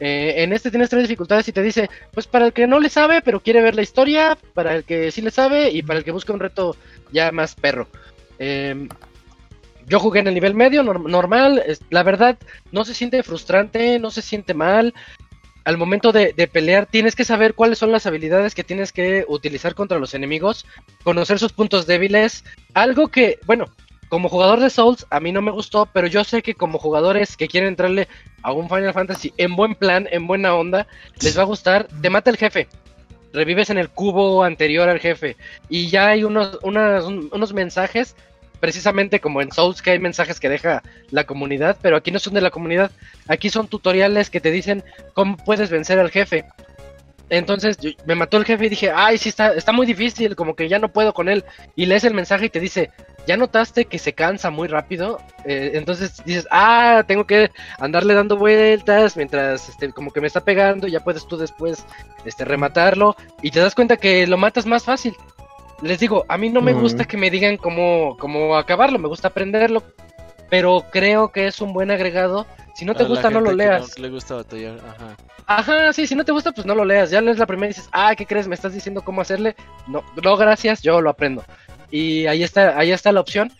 Eh, 0.00 0.34
en 0.42 0.52
este 0.52 0.70
tienes 0.70 0.90
tres 0.90 1.02
dificultades 1.02 1.46
y 1.48 1.52
te 1.52 1.62
dice, 1.62 1.88
pues 2.12 2.26
para 2.26 2.46
el 2.46 2.52
que 2.52 2.66
no 2.66 2.80
le 2.80 2.88
sabe, 2.88 3.22
pero 3.22 3.40
quiere 3.40 3.62
ver 3.62 3.74
la 3.76 3.82
historia, 3.82 4.36
para 4.52 4.74
el 4.74 4.84
que 4.84 5.10
sí 5.12 5.22
le 5.22 5.30
sabe 5.30 5.70
y 5.70 5.82
para 5.82 5.98
el 6.00 6.04
que 6.04 6.10
busca 6.10 6.32
un 6.32 6.40
reto 6.40 6.76
ya 7.12 7.30
más 7.32 7.54
perro. 7.54 7.86
Eh, 8.38 8.88
yo 9.86 10.00
jugué 10.00 10.20
en 10.20 10.26
el 10.28 10.34
nivel 10.34 10.54
medio, 10.54 10.82
nor- 10.82 11.08
normal, 11.08 11.62
es- 11.66 11.80
la 11.90 12.02
verdad 12.02 12.38
no 12.72 12.84
se 12.84 12.94
siente 12.94 13.22
frustrante, 13.22 13.98
no 13.98 14.10
se 14.10 14.22
siente 14.22 14.52
mal. 14.54 14.94
Al 15.64 15.78
momento 15.78 16.12
de, 16.12 16.32
de 16.36 16.46
pelear 16.48 16.86
tienes 16.86 17.14
que 17.14 17.24
saber 17.24 17.54
cuáles 17.54 17.78
son 17.78 17.92
las 17.92 18.04
habilidades 18.06 18.54
que 18.54 18.64
tienes 18.64 18.92
que 18.92 19.24
utilizar 19.28 19.74
contra 19.74 19.98
los 19.98 20.12
enemigos, 20.14 20.66
conocer 21.04 21.38
sus 21.38 21.52
puntos 21.52 21.86
débiles, 21.86 22.44
algo 22.74 23.08
que, 23.08 23.38
bueno, 23.46 23.66
como 24.08 24.28
jugador 24.28 24.60
de 24.60 24.70
Souls 24.70 25.06
a 25.10 25.20
mí 25.20 25.32
no 25.32 25.42
me 25.42 25.50
gustó, 25.50 25.86
pero 25.92 26.06
yo 26.06 26.24
sé 26.24 26.42
que 26.42 26.54
como 26.54 26.78
jugadores 26.78 27.36
que 27.36 27.48
quieren 27.48 27.68
entrarle 27.68 28.08
a 28.42 28.52
un 28.52 28.68
Final 28.68 28.92
Fantasy 28.92 29.32
en 29.36 29.56
buen 29.56 29.74
plan, 29.74 30.06
en 30.10 30.26
buena 30.26 30.54
onda, 30.54 30.86
les 31.20 31.36
va 31.36 31.42
a 31.42 31.46
gustar, 31.46 31.88
te 32.00 32.10
mata 32.10 32.30
el 32.30 32.36
jefe. 32.36 32.68
Revives 33.32 33.70
en 33.70 33.78
el 33.78 33.88
cubo 33.88 34.44
anterior 34.44 34.88
al 34.88 35.00
jefe. 35.00 35.36
Y 35.68 35.88
ya 35.88 36.08
hay 36.08 36.22
unos, 36.24 36.58
unas- 36.62 37.04
un- 37.04 37.28
unos 37.32 37.52
mensajes, 37.52 38.14
precisamente 38.60 39.20
como 39.20 39.42
en 39.42 39.50
Souls, 39.50 39.82
que 39.82 39.90
hay 39.90 39.98
mensajes 39.98 40.38
que 40.40 40.48
deja 40.48 40.82
la 41.10 41.24
comunidad, 41.24 41.76
pero 41.82 41.96
aquí 41.96 42.10
no 42.12 42.18
son 42.18 42.34
de 42.34 42.40
la 42.40 42.50
comunidad. 42.50 42.90
Aquí 43.26 43.50
son 43.50 43.66
tutoriales 43.68 44.30
que 44.30 44.40
te 44.40 44.50
dicen 44.52 44.84
cómo 45.14 45.36
puedes 45.36 45.70
vencer 45.70 45.98
al 45.98 46.10
jefe. 46.10 46.44
Entonces 47.30 47.78
yo- 47.78 47.90
me 48.06 48.14
mató 48.14 48.36
el 48.36 48.44
jefe 48.44 48.66
y 48.66 48.68
dije, 48.68 48.90
ay, 48.94 49.18
sí, 49.18 49.28
está, 49.30 49.54
está 49.54 49.72
muy 49.72 49.86
difícil, 49.86 50.36
como 50.36 50.54
que 50.54 50.68
ya 50.68 50.78
no 50.78 50.92
puedo 50.92 51.12
con 51.14 51.28
él. 51.28 51.44
Y 51.74 51.86
lees 51.86 52.04
el 52.04 52.14
mensaje 52.14 52.46
y 52.46 52.50
te 52.50 52.60
dice, 52.60 52.90
¿ya 53.26 53.36
notaste 53.36 53.86
que 53.86 53.98
se 53.98 54.12
cansa 54.12 54.50
muy 54.50 54.68
rápido? 54.68 55.18
Eh, 55.46 55.72
entonces 55.74 56.22
dices, 56.24 56.46
ah, 56.50 57.02
tengo 57.08 57.26
que 57.26 57.50
andarle 57.78 58.14
dando 58.14 58.36
vueltas 58.36 59.16
mientras 59.16 59.68
este, 59.68 59.90
como 59.92 60.10
que 60.12 60.20
me 60.20 60.26
está 60.26 60.40
pegando, 60.42 60.86
ya 60.86 61.00
puedes 61.00 61.26
tú 61.26 61.36
después 61.36 61.84
este, 62.24 62.44
rematarlo. 62.44 63.16
Y 63.42 63.50
te 63.50 63.60
das 63.60 63.74
cuenta 63.74 63.96
que 63.96 64.26
lo 64.26 64.36
matas 64.36 64.66
más 64.66 64.84
fácil. 64.84 65.14
Les 65.82 65.98
digo, 65.98 66.24
a 66.28 66.38
mí 66.38 66.50
no 66.50 66.60
me 66.60 66.72
Mm. 66.74 66.80
gusta 66.80 67.04
que 67.04 67.16
me 67.16 67.30
digan 67.30 67.56
cómo, 67.56 68.16
cómo 68.18 68.56
acabarlo, 68.56 68.98
me 68.98 69.08
gusta 69.08 69.28
aprenderlo. 69.28 69.82
Pero 70.50 70.84
creo 70.90 71.32
que 71.32 71.46
es 71.46 71.60
un 71.60 71.72
buen 71.72 71.90
agregado. 71.90 72.46
Si 72.74 72.84
no 72.84 72.92
te 72.92 72.98
Para 72.98 73.08
gusta, 73.08 73.30
no 73.30 73.40
lo 73.40 73.52
leas. 73.52 73.96
No 73.96 74.02
le 74.02 74.10
gusta 74.10 74.34
batallar, 74.34 74.78
ajá. 74.78 75.16
Ajá, 75.46 75.92
sí, 75.92 76.06
si 76.06 76.14
no 76.14 76.24
te 76.24 76.32
gusta, 76.32 76.52
pues 76.52 76.66
no 76.66 76.74
lo 76.74 76.84
leas. 76.84 77.10
Ya 77.10 77.20
lees 77.20 77.38
la 77.38 77.46
primera 77.46 77.66
y 77.66 77.74
dices, 77.74 77.88
ah, 77.92 78.14
¿qué 78.16 78.26
crees? 78.26 78.48
¿Me 78.48 78.54
estás 78.54 78.72
diciendo 78.72 79.02
cómo 79.02 79.20
hacerle? 79.20 79.54
No, 79.86 80.02
no, 80.22 80.36
gracias, 80.36 80.82
yo 80.82 81.00
lo 81.00 81.10
aprendo. 81.10 81.44
Y 81.90 82.26
ahí 82.26 82.42
está, 82.42 82.78
ahí 82.78 82.92
está 82.92 83.12
la 83.12 83.20
opción. 83.20 83.52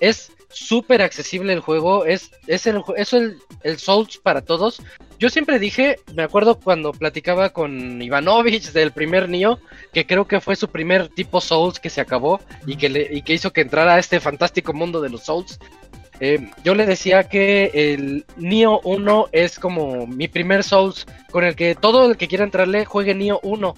Es 0.00 0.32
súper 0.50 1.02
accesible 1.02 1.52
el 1.52 1.60
juego, 1.60 2.04
es, 2.06 2.30
es, 2.46 2.66
el, 2.66 2.82
es 2.96 3.12
el, 3.12 3.38
el 3.62 3.78
Souls 3.78 4.18
para 4.18 4.42
todos. 4.42 4.82
Yo 5.18 5.28
siempre 5.28 5.58
dije, 5.58 5.96
me 6.14 6.22
acuerdo 6.22 6.58
cuando 6.58 6.92
platicaba 6.92 7.50
con 7.50 8.00
Ivanovich 8.00 8.72
del 8.72 8.92
primer 8.92 9.28
Nioh, 9.28 9.58
que 9.92 10.06
creo 10.06 10.26
que 10.26 10.40
fue 10.40 10.56
su 10.56 10.68
primer 10.68 11.08
tipo 11.08 11.40
Souls 11.40 11.78
que 11.78 11.90
se 11.90 12.00
acabó 12.00 12.40
y 12.66 12.76
que, 12.76 12.88
le, 12.88 13.08
y 13.10 13.22
que 13.22 13.34
hizo 13.34 13.52
que 13.52 13.60
entrara 13.60 13.94
a 13.94 13.98
este 13.98 14.20
fantástico 14.20 14.72
mundo 14.72 15.00
de 15.00 15.10
los 15.10 15.24
Souls. 15.24 15.58
Eh, 16.20 16.50
yo 16.64 16.74
le 16.74 16.86
decía 16.86 17.24
que 17.24 17.70
el 17.74 18.24
Nioh 18.36 18.80
1 18.82 19.28
es 19.32 19.58
como 19.58 20.06
mi 20.06 20.26
primer 20.26 20.64
Souls 20.64 21.06
con 21.30 21.44
el 21.44 21.54
que 21.54 21.74
todo 21.74 22.10
el 22.10 22.16
que 22.16 22.26
quiera 22.26 22.44
entrarle 22.44 22.84
juegue 22.84 23.14
Nioh 23.14 23.40
1 23.42 23.74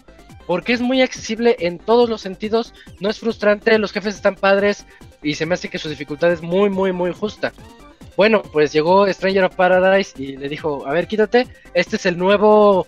porque 0.47 0.73
es 0.73 0.81
muy 0.81 1.01
accesible 1.01 1.55
en 1.61 1.79
todos 1.79 2.09
los 2.09 2.23
sentidos, 2.23 2.75
no 2.99 3.09
es 3.09 3.21
frustrante, 3.21 3.79
los 3.79 3.93
jefes 3.93 4.17
están 4.17 4.35
padres 4.35 4.85
y 5.23 5.35
se 5.35 5.47
me 5.47 5.55
hace 5.55 5.69
que 5.69 5.79
su 5.79 5.89
dificultad 5.89 6.33
es 6.33 6.43
muy 6.43 6.71
muy 6.71 6.93
muy 6.93 7.13
justa. 7.13 7.53
Bueno, 8.17 8.43
pues 8.43 8.73
llegó 8.73 9.07
Stranger 9.07 9.45
of 9.45 9.55
Paradise 9.55 10.13
y 10.21 10.37
le 10.37 10.49
dijo, 10.49 10.87
a 10.87 10.93
ver, 10.93 11.07
quítate, 11.07 11.47
este 11.73 11.97
es 11.97 12.07
el 12.07 12.19
nuevo 12.19 12.87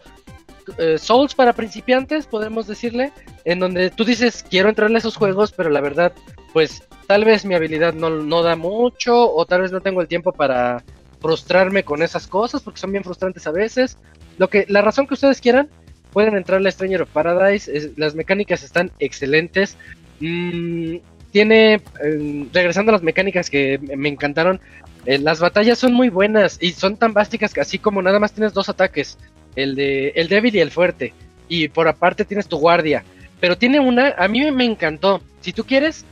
eh, 0.78 0.98
Souls 0.98 1.34
para 1.34 1.52
principiantes, 1.52 2.26
podemos 2.26 2.66
decirle, 2.66 3.12
en 3.44 3.60
donde 3.60 3.90
tú 3.90 4.04
dices, 4.04 4.44
quiero 4.48 4.68
entrarle 4.68 4.96
a 4.96 4.98
esos 4.98 5.16
juegos, 5.16 5.52
pero 5.52 5.70
la 5.70 5.80
verdad, 5.80 6.12
pues 6.52 6.82
tal 7.12 7.26
vez 7.26 7.44
mi 7.44 7.54
habilidad 7.54 7.92
no, 7.92 8.08
no 8.08 8.42
da 8.42 8.56
mucho, 8.56 9.30
o 9.34 9.44
tal 9.44 9.60
vez 9.60 9.70
no 9.70 9.82
tengo 9.82 10.00
el 10.00 10.08
tiempo 10.08 10.32
para 10.32 10.82
frustrarme 11.20 11.82
con 11.82 12.02
esas 12.02 12.26
cosas, 12.26 12.62
porque 12.62 12.80
son 12.80 12.90
bien 12.90 13.04
frustrantes 13.04 13.46
a 13.46 13.50
veces. 13.50 13.98
Lo 14.38 14.48
que, 14.48 14.64
la 14.70 14.80
razón 14.80 15.06
que 15.06 15.12
ustedes 15.12 15.42
quieran, 15.42 15.68
pueden 16.10 16.36
entrarle 16.36 16.70
a 16.70 16.72
Stranger 16.72 17.02
of 17.02 17.10
Paradise, 17.10 17.92
las 17.98 18.14
mecánicas 18.14 18.62
están 18.62 18.92
excelentes. 18.98 19.76
Mm, 20.20 20.96
tiene, 21.32 21.82
eh, 22.02 22.46
regresando 22.50 22.92
a 22.92 22.94
las 22.94 23.02
mecánicas 23.02 23.50
que 23.50 23.78
me 23.78 23.94
me 23.96 24.08
encantaron, 24.08 24.58
eh, 25.04 25.18
las 25.18 25.38
batallas 25.38 25.78
son 25.78 25.92
muy 25.92 26.08
buenas 26.08 26.56
y 26.62 26.72
son 26.72 26.96
tan 26.96 27.12
básicas 27.12 27.52
que 27.52 27.60
así 27.60 27.78
como 27.78 28.00
nada 28.00 28.20
más 28.20 28.32
tienes 28.32 28.54
dos 28.54 28.70
ataques, 28.70 29.18
el 29.54 29.74
de 29.74 30.14
el 30.14 30.28
débil 30.28 30.56
y 30.56 30.60
el 30.60 30.70
fuerte, 30.70 31.12
y 31.46 31.68
por 31.68 31.88
aparte 31.88 32.24
tienes 32.24 32.48
tu 32.48 32.56
guardia. 32.56 33.04
Pero 33.38 33.58
tiene 33.58 33.80
una, 33.80 34.14
a 34.16 34.28
mí 34.28 34.50
me 34.50 34.64
encantó. 34.64 35.20
Si 35.42 35.52
tú 35.52 35.64
quieres, 35.64 36.06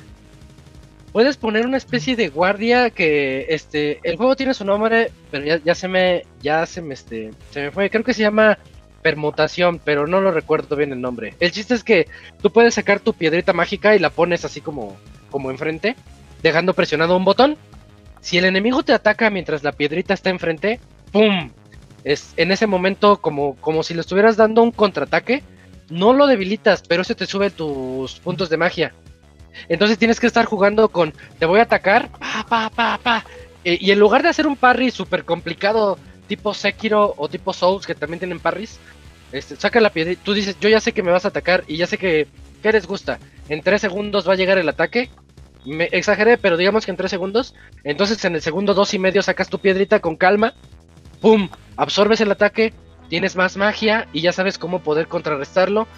puedes 1.12 1.36
poner 1.36 1.66
una 1.66 1.76
especie 1.76 2.16
de 2.16 2.28
guardia 2.28 2.90
que 2.90 3.46
este 3.48 4.00
el 4.02 4.16
juego 4.16 4.36
tiene 4.36 4.54
su 4.54 4.64
nombre, 4.64 5.10
pero 5.30 5.44
ya, 5.44 5.60
ya 5.64 5.74
se 5.74 5.88
me 5.88 6.24
ya 6.42 6.66
se 6.66 6.82
me 6.82 6.94
este 6.94 7.30
se 7.50 7.62
me 7.62 7.70
fue, 7.70 7.90
creo 7.90 8.04
que 8.04 8.14
se 8.14 8.22
llama 8.22 8.58
permutación, 9.02 9.80
pero 9.82 10.06
no 10.06 10.20
lo 10.20 10.30
recuerdo 10.30 10.76
bien 10.76 10.92
el 10.92 11.00
nombre. 11.00 11.34
El 11.40 11.52
chiste 11.52 11.74
es 11.74 11.84
que 11.84 12.06
tú 12.42 12.50
puedes 12.52 12.74
sacar 12.74 13.00
tu 13.00 13.14
piedrita 13.14 13.52
mágica 13.52 13.94
y 13.94 13.98
la 13.98 14.10
pones 14.10 14.44
así 14.44 14.60
como 14.60 14.96
como 15.30 15.50
enfrente, 15.50 15.96
dejando 16.42 16.74
presionado 16.74 17.16
un 17.16 17.24
botón. 17.24 17.56
Si 18.20 18.36
el 18.36 18.44
enemigo 18.44 18.82
te 18.82 18.92
ataca 18.92 19.30
mientras 19.30 19.62
la 19.62 19.72
piedrita 19.72 20.12
está 20.12 20.30
enfrente, 20.30 20.80
¡pum! 21.12 21.50
Es 22.04 22.34
en 22.36 22.50
ese 22.50 22.66
momento 22.66 23.20
como, 23.20 23.56
como 23.56 23.82
si 23.82 23.94
le 23.94 24.00
estuvieras 24.00 24.36
dando 24.36 24.62
un 24.62 24.72
contraataque. 24.72 25.42
No 25.88 26.12
lo 26.12 26.26
debilitas, 26.26 26.82
pero 26.86 27.02
eso 27.02 27.16
te 27.16 27.26
sube 27.26 27.50
tus 27.50 28.20
puntos 28.20 28.48
de 28.48 28.56
magia. 28.56 28.94
Entonces 29.68 29.98
tienes 29.98 30.20
que 30.20 30.26
estar 30.26 30.44
jugando 30.44 30.88
con 30.88 31.12
te 31.38 31.46
voy 31.46 31.60
a 31.60 31.64
atacar, 31.64 32.10
pa, 32.10 32.46
pa, 32.48 32.70
pa, 32.70 32.98
pa. 33.02 33.24
Eh, 33.64 33.78
y 33.80 33.90
en 33.90 33.98
lugar 33.98 34.22
de 34.22 34.28
hacer 34.28 34.46
un 34.46 34.56
parry 34.56 34.90
súper 34.90 35.24
complicado, 35.24 35.98
tipo 36.26 36.54
Sekiro 36.54 37.14
o 37.16 37.28
tipo 37.28 37.52
Souls, 37.52 37.86
que 37.86 37.94
también 37.94 38.20
tienen 38.20 38.40
parries, 38.40 38.78
este, 39.32 39.56
saca 39.56 39.80
la 39.80 39.90
piedra. 39.90 40.14
Tú 40.22 40.32
dices, 40.32 40.56
yo 40.60 40.68
ya 40.68 40.80
sé 40.80 40.92
que 40.92 41.02
me 41.02 41.10
vas 41.12 41.24
a 41.24 41.28
atacar 41.28 41.64
y 41.66 41.76
ya 41.76 41.86
sé 41.86 41.98
que, 41.98 42.26
que 42.62 42.72
les 42.72 42.86
gusta. 42.86 43.18
En 43.48 43.62
tres 43.62 43.80
segundos 43.80 44.28
va 44.28 44.34
a 44.34 44.36
llegar 44.36 44.58
el 44.58 44.68
ataque. 44.68 45.10
Me 45.64 45.84
exageré, 45.92 46.38
pero 46.38 46.56
digamos 46.56 46.84
que 46.84 46.90
en 46.90 46.96
tres 46.96 47.10
segundos. 47.10 47.54
Entonces 47.84 48.24
en 48.24 48.34
el 48.34 48.42
segundo 48.42 48.74
dos 48.74 48.94
y 48.94 48.98
medio 48.98 49.22
sacas 49.22 49.48
tu 49.48 49.58
piedrita 49.58 50.00
con 50.00 50.16
calma. 50.16 50.54
¡Pum! 51.20 51.48
Absorbes 51.76 52.20
el 52.20 52.30
ataque. 52.30 52.72
Tienes 53.08 53.34
más 53.34 53.56
magia 53.56 54.06
y 54.12 54.20
ya 54.20 54.32
sabes 54.32 54.56
cómo 54.56 54.80
poder 54.80 55.08
contrarrestarlo. 55.08 55.88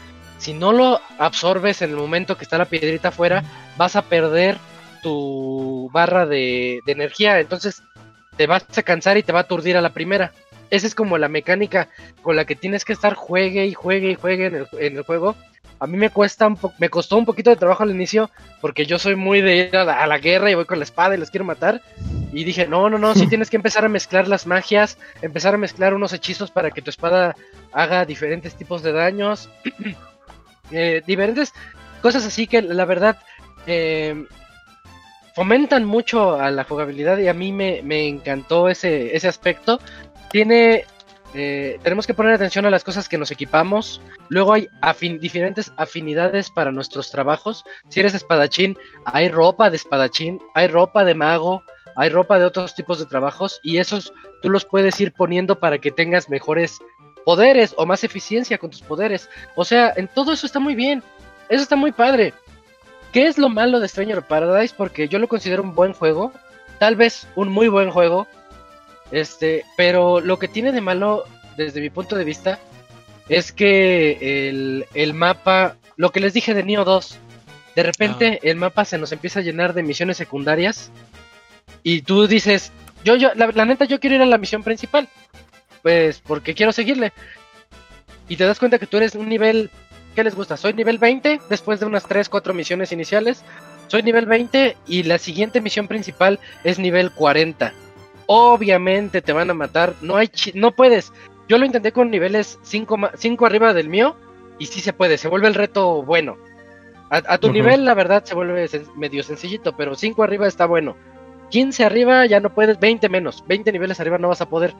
Si 0.42 0.52
no 0.54 0.72
lo 0.72 1.00
absorbes 1.18 1.82
en 1.82 1.90
el 1.90 1.96
momento 1.96 2.36
que 2.36 2.42
está 2.42 2.58
la 2.58 2.64
piedrita 2.64 3.08
afuera, 3.08 3.44
vas 3.76 3.94
a 3.94 4.02
perder 4.02 4.58
tu 5.00 5.88
barra 5.92 6.26
de, 6.26 6.80
de 6.84 6.90
energía. 6.90 7.38
Entonces 7.38 7.84
te 8.36 8.48
vas 8.48 8.66
a 8.76 8.82
cansar 8.82 9.16
y 9.16 9.22
te 9.22 9.30
va 9.30 9.38
a 9.38 9.42
aturdir 9.42 9.76
a 9.76 9.80
la 9.80 9.90
primera. 9.90 10.32
Esa 10.68 10.88
es 10.88 10.96
como 10.96 11.16
la 11.16 11.28
mecánica 11.28 11.90
con 12.22 12.34
la 12.34 12.44
que 12.44 12.56
tienes 12.56 12.84
que 12.84 12.92
estar 12.92 13.14
juegue 13.14 13.66
y 13.66 13.74
juegue 13.74 14.10
y 14.10 14.14
juegue 14.16 14.46
en 14.46 14.56
el, 14.56 14.66
en 14.80 14.96
el 14.96 15.04
juego. 15.04 15.36
A 15.78 15.86
mí 15.86 15.96
me 15.96 16.10
cuesta 16.10 16.48
un 16.48 16.58
me 16.76 16.88
costó 16.88 17.18
un 17.18 17.24
poquito 17.24 17.50
de 17.50 17.56
trabajo 17.56 17.84
al 17.84 17.92
inicio 17.92 18.28
porque 18.60 18.84
yo 18.84 18.98
soy 18.98 19.14
muy 19.14 19.42
de 19.42 19.56
ir 19.56 19.76
a 19.76 19.84
la, 19.84 20.02
a 20.02 20.08
la 20.08 20.18
guerra 20.18 20.50
y 20.50 20.56
voy 20.56 20.64
con 20.64 20.80
la 20.80 20.84
espada 20.84 21.14
y 21.14 21.18
los 21.18 21.30
quiero 21.30 21.44
matar. 21.44 21.82
Y 22.32 22.42
dije, 22.42 22.66
no, 22.66 22.90
no, 22.90 22.98
no, 22.98 23.14
sí 23.14 23.26
tienes 23.28 23.48
que 23.48 23.58
empezar 23.58 23.84
a 23.84 23.88
mezclar 23.88 24.26
las 24.26 24.48
magias, 24.48 24.98
empezar 25.20 25.54
a 25.54 25.58
mezclar 25.58 25.94
unos 25.94 26.12
hechizos 26.12 26.50
para 26.50 26.72
que 26.72 26.82
tu 26.82 26.90
espada 26.90 27.36
haga 27.70 28.04
diferentes 28.04 28.56
tipos 28.56 28.82
de 28.82 28.90
daños. 28.90 29.48
Eh, 30.72 31.02
diferentes 31.06 31.52
cosas 32.00 32.24
así 32.26 32.46
que 32.46 32.62
la 32.62 32.84
verdad 32.84 33.18
eh, 33.66 34.26
fomentan 35.34 35.84
mucho 35.84 36.40
a 36.40 36.50
la 36.50 36.64
jugabilidad 36.64 37.18
y 37.18 37.28
a 37.28 37.34
mí 37.34 37.52
me, 37.52 37.82
me 37.82 38.08
encantó 38.08 38.68
ese, 38.68 39.14
ese 39.16 39.28
aspecto. 39.28 39.80
Tiene, 40.30 40.84
eh, 41.34 41.78
tenemos 41.82 42.06
que 42.06 42.14
poner 42.14 42.34
atención 42.34 42.66
a 42.66 42.70
las 42.70 42.84
cosas 42.84 43.08
que 43.08 43.18
nos 43.18 43.30
equipamos. 43.30 44.00
Luego 44.28 44.52
hay 44.52 44.68
diferentes 45.20 45.72
afinidades 45.76 46.50
para 46.50 46.72
nuestros 46.72 47.10
trabajos. 47.10 47.64
Si 47.88 48.00
eres 48.00 48.14
espadachín, 48.14 48.76
hay 49.04 49.28
ropa 49.28 49.70
de 49.70 49.76
espadachín, 49.76 50.40
hay 50.54 50.68
ropa 50.68 51.04
de 51.04 51.14
mago, 51.14 51.62
hay 51.96 52.08
ropa 52.08 52.38
de 52.38 52.44
otros 52.44 52.74
tipos 52.74 52.98
de 52.98 53.06
trabajos 53.06 53.60
y 53.62 53.78
esos 53.78 54.12
tú 54.40 54.50
los 54.50 54.64
puedes 54.64 55.00
ir 55.00 55.12
poniendo 55.12 55.60
para 55.60 55.78
que 55.78 55.90
tengas 55.90 56.28
mejores 56.28 56.78
poderes 57.24 57.74
o 57.76 57.86
más 57.86 58.04
eficiencia 58.04 58.58
con 58.58 58.70
tus 58.70 58.82
poderes. 58.82 59.28
O 59.54 59.64
sea, 59.64 59.92
en 59.96 60.08
todo 60.08 60.32
eso 60.32 60.46
está 60.46 60.60
muy 60.60 60.74
bien. 60.74 61.02
Eso 61.48 61.62
está 61.62 61.76
muy 61.76 61.92
padre. 61.92 62.34
¿Qué 63.12 63.26
es 63.26 63.38
lo 63.38 63.48
malo 63.48 63.80
de 63.80 63.88
Stranger 63.88 64.22
Paradise? 64.22 64.74
Porque 64.76 65.08
yo 65.08 65.18
lo 65.18 65.28
considero 65.28 65.62
un 65.62 65.74
buen 65.74 65.92
juego. 65.92 66.32
Tal 66.78 66.96
vez 66.96 67.26
un 67.34 67.48
muy 67.48 67.68
buen 67.68 67.90
juego. 67.90 68.26
Este, 69.10 69.64
pero 69.76 70.20
lo 70.20 70.38
que 70.38 70.48
tiene 70.48 70.72
de 70.72 70.80
malo, 70.80 71.24
desde 71.56 71.80
mi 71.80 71.90
punto 71.90 72.16
de 72.16 72.24
vista, 72.24 72.58
es 73.28 73.52
que 73.52 74.48
el, 74.48 74.86
el 74.94 75.14
mapa, 75.14 75.76
lo 75.96 76.10
que 76.10 76.20
les 76.20 76.32
dije 76.32 76.54
de 76.54 76.62
Neo 76.62 76.84
2, 76.84 77.18
de 77.76 77.82
repente 77.82 78.40
el 78.42 78.56
mapa 78.56 78.84
se 78.84 78.98
nos 78.98 79.12
empieza 79.12 79.40
a 79.40 79.42
llenar 79.42 79.74
de 79.74 79.82
misiones 79.82 80.16
secundarias. 80.16 80.90
Y 81.82 82.02
tú 82.02 82.26
dices, 82.26 82.72
yo, 83.04 83.16
yo, 83.16 83.32
la, 83.34 83.48
la 83.48 83.64
neta, 83.64 83.84
yo 83.84 84.00
quiero 84.00 84.16
ir 84.16 84.22
a 84.22 84.26
la 84.26 84.38
misión 84.38 84.62
principal. 84.62 85.08
Pues 85.82 86.20
porque 86.20 86.54
quiero 86.54 86.72
seguirle. 86.72 87.12
Y 88.28 88.36
te 88.36 88.44
das 88.44 88.58
cuenta 88.58 88.78
que 88.78 88.86
tú 88.86 88.96
eres 88.96 89.14
un 89.14 89.28
nivel 89.28 89.70
¿Qué 90.14 90.22
les 90.24 90.34
gusta? 90.34 90.58
Soy 90.58 90.74
nivel 90.74 90.98
20 90.98 91.40
después 91.48 91.80
de 91.80 91.86
unas 91.86 92.06
3, 92.06 92.28
4 92.28 92.52
misiones 92.52 92.92
iniciales. 92.92 93.42
Soy 93.88 94.02
nivel 94.02 94.26
20 94.26 94.76
y 94.86 95.04
la 95.04 95.16
siguiente 95.18 95.60
misión 95.62 95.88
principal 95.88 96.38
es 96.64 96.78
nivel 96.78 97.10
40. 97.12 97.72
Obviamente 98.26 99.22
te 99.22 99.32
van 99.32 99.50
a 99.50 99.54
matar. 99.54 99.94
No 100.02 100.16
hay 100.16 100.28
chi- 100.28 100.52
no 100.54 100.72
puedes. 100.72 101.12
Yo 101.48 101.56
lo 101.58 101.64
intenté 101.64 101.92
con 101.92 102.10
niveles 102.10 102.58
5, 102.62 102.98
5 103.16 103.46
arriba 103.46 103.72
del 103.72 103.88
mío 103.88 104.14
y 104.58 104.66
sí 104.66 104.80
se 104.80 104.92
puede. 104.92 105.16
Se 105.16 105.28
vuelve 105.28 105.48
el 105.48 105.54
reto 105.54 106.02
bueno. 106.02 106.36
A, 107.10 107.16
a 107.26 107.38
tu 107.38 107.48
nivel 107.52 107.84
la 107.86 107.94
verdad 107.94 108.22
se 108.24 108.34
vuelve 108.34 108.66
sen- 108.68 108.94
medio 108.94 109.22
sencillito, 109.22 109.76
pero 109.76 109.94
5 109.94 110.22
arriba 110.22 110.46
está 110.46 110.66
bueno. 110.66 110.94
15 111.50 111.84
arriba 111.84 112.24
ya 112.26 112.40
no 112.40 112.54
puedes, 112.54 112.78
20 112.80 113.08
menos. 113.08 113.44
20 113.46 113.72
niveles 113.72 113.98
arriba 114.00 114.18
no 114.18 114.28
vas 114.28 114.40
a 114.42 114.48
poder. 114.48 114.74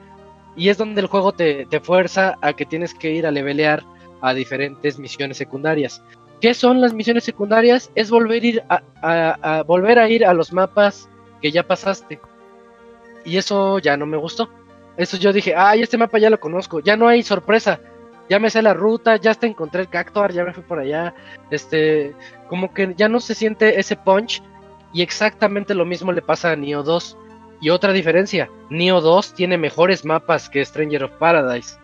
Y 0.57 0.69
es 0.69 0.79
donde 0.79 1.01
el 1.01 1.07
juego 1.07 1.33
te, 1.33 1.67
te 1.67 1.81
fuerza 1.81 2.37
a 2.41 2.53
que 2.53 2.67
tienes 2.67 2.95
que 2.95 3.11
ir 3.11 3.27
a 3.27 3.31
levelear 3.31 3.83
a 4.21 4.35
diferentes 4.35 4.99
misiones 4.99 5.37
secundarias. 5.37 6.03
¿Qué 6.41 6.55
son 6.55 6.81
las 6.81 6.93
misiones 6.93 7.25
secundarias? 7.25 7.91
Es 7.95 8.11
volver 8.11 8.45
ir 8.45 8.63
a 8.69 9.65
volver 9.67 9.99
a 9.99 10.09
ir 10.09 10.27
a 10.27 10.35
los 10.35 10.53
mapas 10.53 11.09
que 11.41 11.51
ya 11.51 11.63
pasaste. 11.63 12.21
Y 13.25 13.37
eso 13.37 13.79
ya 13.79 13.97
no 13.97 14.07
me 14.07 14.17
gustó. 14.17 14.49
Eso 14.97 15.17
yo 15.17 15.33
dije, 15.33 15.55
ay, 15.57 15.83
este 15.83 15.97
mapa 15.97 16.19
ya 16.19 16.31
lo 16.31 16.41
conozco, 16.41 16.81
ya 16.81 16.97
no 16.97 17.09
hay 17.09 17.23
sorpresa. 17.23 17.81
Ya 18.29 18.39
me 18.39 18.51
sé 18.51 18.63
la 18.63 18.75
ruta, 18.75 19.17
ya 19.17 19.33
hasta 19.33 19.47
encontré 19.47 19.83
el 19.83 19.89
Cactuar, 19.89 20.33
ya 20.33 20.45
me 20.45 20.53
fui 20.53 20.63
por 20.63 20.79
allá. 20.79 21.15
Este, 21.51 22.15
como 22.49 22.73
que 22.73 22.95
ya 22.97 23.09
no 23.09 23.21
se 23.21 23.35
siente 23.35 23.79
ese 23.79 23.97
punch. 23.97 24.43
Y 24.93 25.03
exactamente 25.03 25.75
lo 25.75 25.85
mismo 25.85 26.13
le 26.13 26.23
pasa 26.23 26.53
a 26.53 26.57
Neo 26.57 26.83
2. 26.83 27.17
Y 27.63 27.71
otra 27.71 27.93
diferencia, 27.93 28.51
Neo 28.69 29.01
2 29.01 29.33
tiene 29.35 29.57
mejores 29.57 30.05
mapas 30.05 30.51
que 30.51 30.63
Stranger 30.65 31.05
of 31.05 31.13
Paradise. 31.13 31.77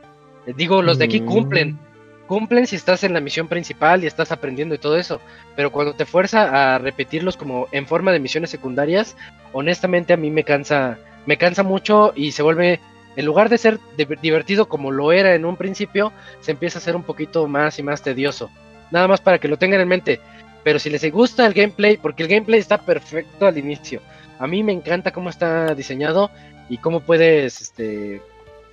Eh, 0.47 0.53
Digo, 0.57 0.83
los 0.83 0.99
de 0.99 1.05
aquí 1.07 1.21
Mm. 1.23 1.27
cumplen. 1.27 1.79
Cumplen 2.27 2.67
si 2.67 2.77
estás 2.77 3.05
en 3.05 3.15
la 3.15 3.21
misión 3.21 3.49
principal 3.49 4.05
y 4.05 4.07
estás 4.07 4.31
aprendiendo 4.33 4.75
y 4.75 4.79
todo 4.79 4.99
eso. 4.99 5.21
Pero 5.57 5.73
cuando 5.73 5.95
te 5.95 6.05
fuerza 6.05 6.75
a 6.75 6.79
repetirlos 6.79 7.39
como 7.39 7.69
en 7.73 7.87
forma 7.87 8.13
de 8.13 8.21
misiones 8.21 8.51
secundarias, 8.51 9.17
honestamente 9.53 10.13
a 10.13 10.19
mí 10.19 10.31
me 10.31 10.45
cansa, 10.45 10.99
me 11.25 11.39
cansa 11.39 11.63
mucho 11.63 12.13
y 12.15 12.33
se 12.33 12.43
vuelve, 12.43 12.81
en 13.17 13.25
lugar 13.25 13.49
de 13.49 13.57
ser 13.57 13.79
di- 13.97 14.07
divertido 14.21 14.69
como 14.69 14.91
lo 14.91 15.11
era 15.13 15.35
en 15.35 15.47
un 15.47 15.57
principio, 15.57 16.13
se 16.41 16.51
empieza 16.51 16.79
a 16.79 16.81
hacer 16.83 16.97
un 16.97 17.03
poquito 17.03 17.47
más 17.47 17.79
y 17.79 17.83
más 17.83 18.03
tedioso. 18.03 18.51
Nada 18.91 19.09
más 19.09 19.21
para 19.23 19.39
que 19.39 19.49
lo 19.49 19.57
tengan 19.57 19.81
en 19.81 19.89
mente. 19.89 20.21
Pero 20.65 20.79
si 20.79 20.91
les 20.91 21.11
gusta 21.11 21.47
el 21.47 21.55
gameplay, 21.55 21.97
porque 21.97 22.25
el 22.25 22.29
gameplay 22.29 22.61
está 22.61 22.79
perfecto 22.79 23.47
al 23.47 23.57
inicio. 23.57 24.01
A 24.39 24.47
mí 24.47 24.63
me 24.63 24.73
encanta 24.73 25.13
cómo 25.13 25.31
está 25.31 25.75
diseñado 25.75 26.31
y 26.69 26.79
cómo 26.79 27.01
puedes 27.01 27.61
este, 27.61 28.23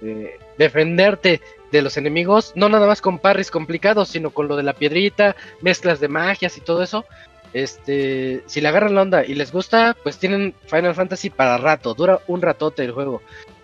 eh, 0.02 0.40
defenderte 0.58 1.42
de 1.72 1.82
los 1.82 1.98
enemigos, 1.98 2.54
no 2.56 2.70
nada 2.70 2.88
más 2.88 3.02
con 3.02 3.20
parries 3.20 3.52
complicados, 3.52 4.10
sino 4.10 4.30
con 4.30 4.48
lo 4.48 4.56
de 4.56 4.64
la 4.64 4.74
piedrita, 4.74 5.36
mezclas 5.62 6.00
de 6.00 6.08
magias 6.08 6.58
y 6.58 6.62
todo 6.62 6.84
eso. 6.84 7.06
Este, 7.54 8.44
si 8.48 8.60
le 8.60 8.68
agarran 8.68 8.96
la 8.96 9.02
onda 9.02 9.26
y 9.26 9.34
les 9.34 9.52
gusta, 9.52 9.96
pues 10.04 10.18
tienen 10.18 10.54
Final 10.66 10.94
Fantasy 10.94 11.30
para 11.30 11.58
rato, 11.58 11.94
dura 11.94 12.20
un 12.28 12.42
ratote 12.42 12.84
el 12.84 12.92
juego. 12.92 13.22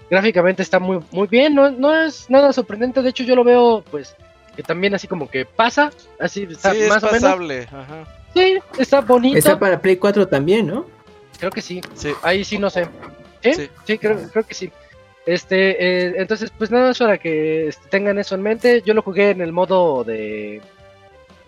Gráficamente 0.09 0.61
está 0.61 0.79
muy, 0.79 0.99
muy 1.11 1.27
bien, 1.27 1.55
no, 1.55 1.71
no 1.71 1.93
es 1.93 2.29
nada 2.29 2.53
sorprendente, 2.53 3.01
de 3.01 3.09
hecho 3.09 3.23
yo 3.23 3.35
lo 3.35 3.43
veo 3.43 3.83
pues 3.91 4.15
que 4.55 4.63
también 4.63 4.93
así 4.93 5.07
como 5.07 5.29
que 5.29 5.45
pasa, 5.45 5.91
así 6.19 6.47
está 6.49 6.71
Sí, 6.71 6.81
es 6.81 6.89
más 6.89 7.03
o 7.03 7.11
menos. 7.11 7.67
Ajá. 7.71 8.05
Sí, 8.33 8.59
está 8.77 9.01
bonito. 9.01 9.37
Está 9.37 9.59
para 9.59 9.81
Play 9.81 9.97
4 9.97 10.27
también, 10.27 10.67
¿no? 10.67 10.85
Creo 11.41 11.51
que 11.51 11.63
sí. 11.63 11.81
Sí. 11.95 12.13
Ahí 12.21 12.43
sí 12.43 12.59
no 12.59 12.69
sé. 12.69 12.87
¿Sí? 13.41 13.53
Sí. 13.55 13.69
Sí, 13.83 13.97
creo, 13.97 14.29
creo 14.31 14.45
que 14.45 14.53
sí. 14.53 14.71
Este, 15.25 15.71
eh, 15.71 16.13
entonces, 16.17 16.51
pues 16.55 16.69
nada 16.69 16.89
más 16.89 16.99
para 16.99 17.17
que 17.17 17.67
este, 17.67 17.89
tengan 17.89 18.19
eso 18.19 18.35
en 18.35 18.43
mente. 18.43 18.83
Yo 18.85 18.93
lo 18.93 19.01
jugué 19.01 19.31
en 19.31 19.41
el 19.41 19.51
modo 19.51 20.03
de, 20.03 20.61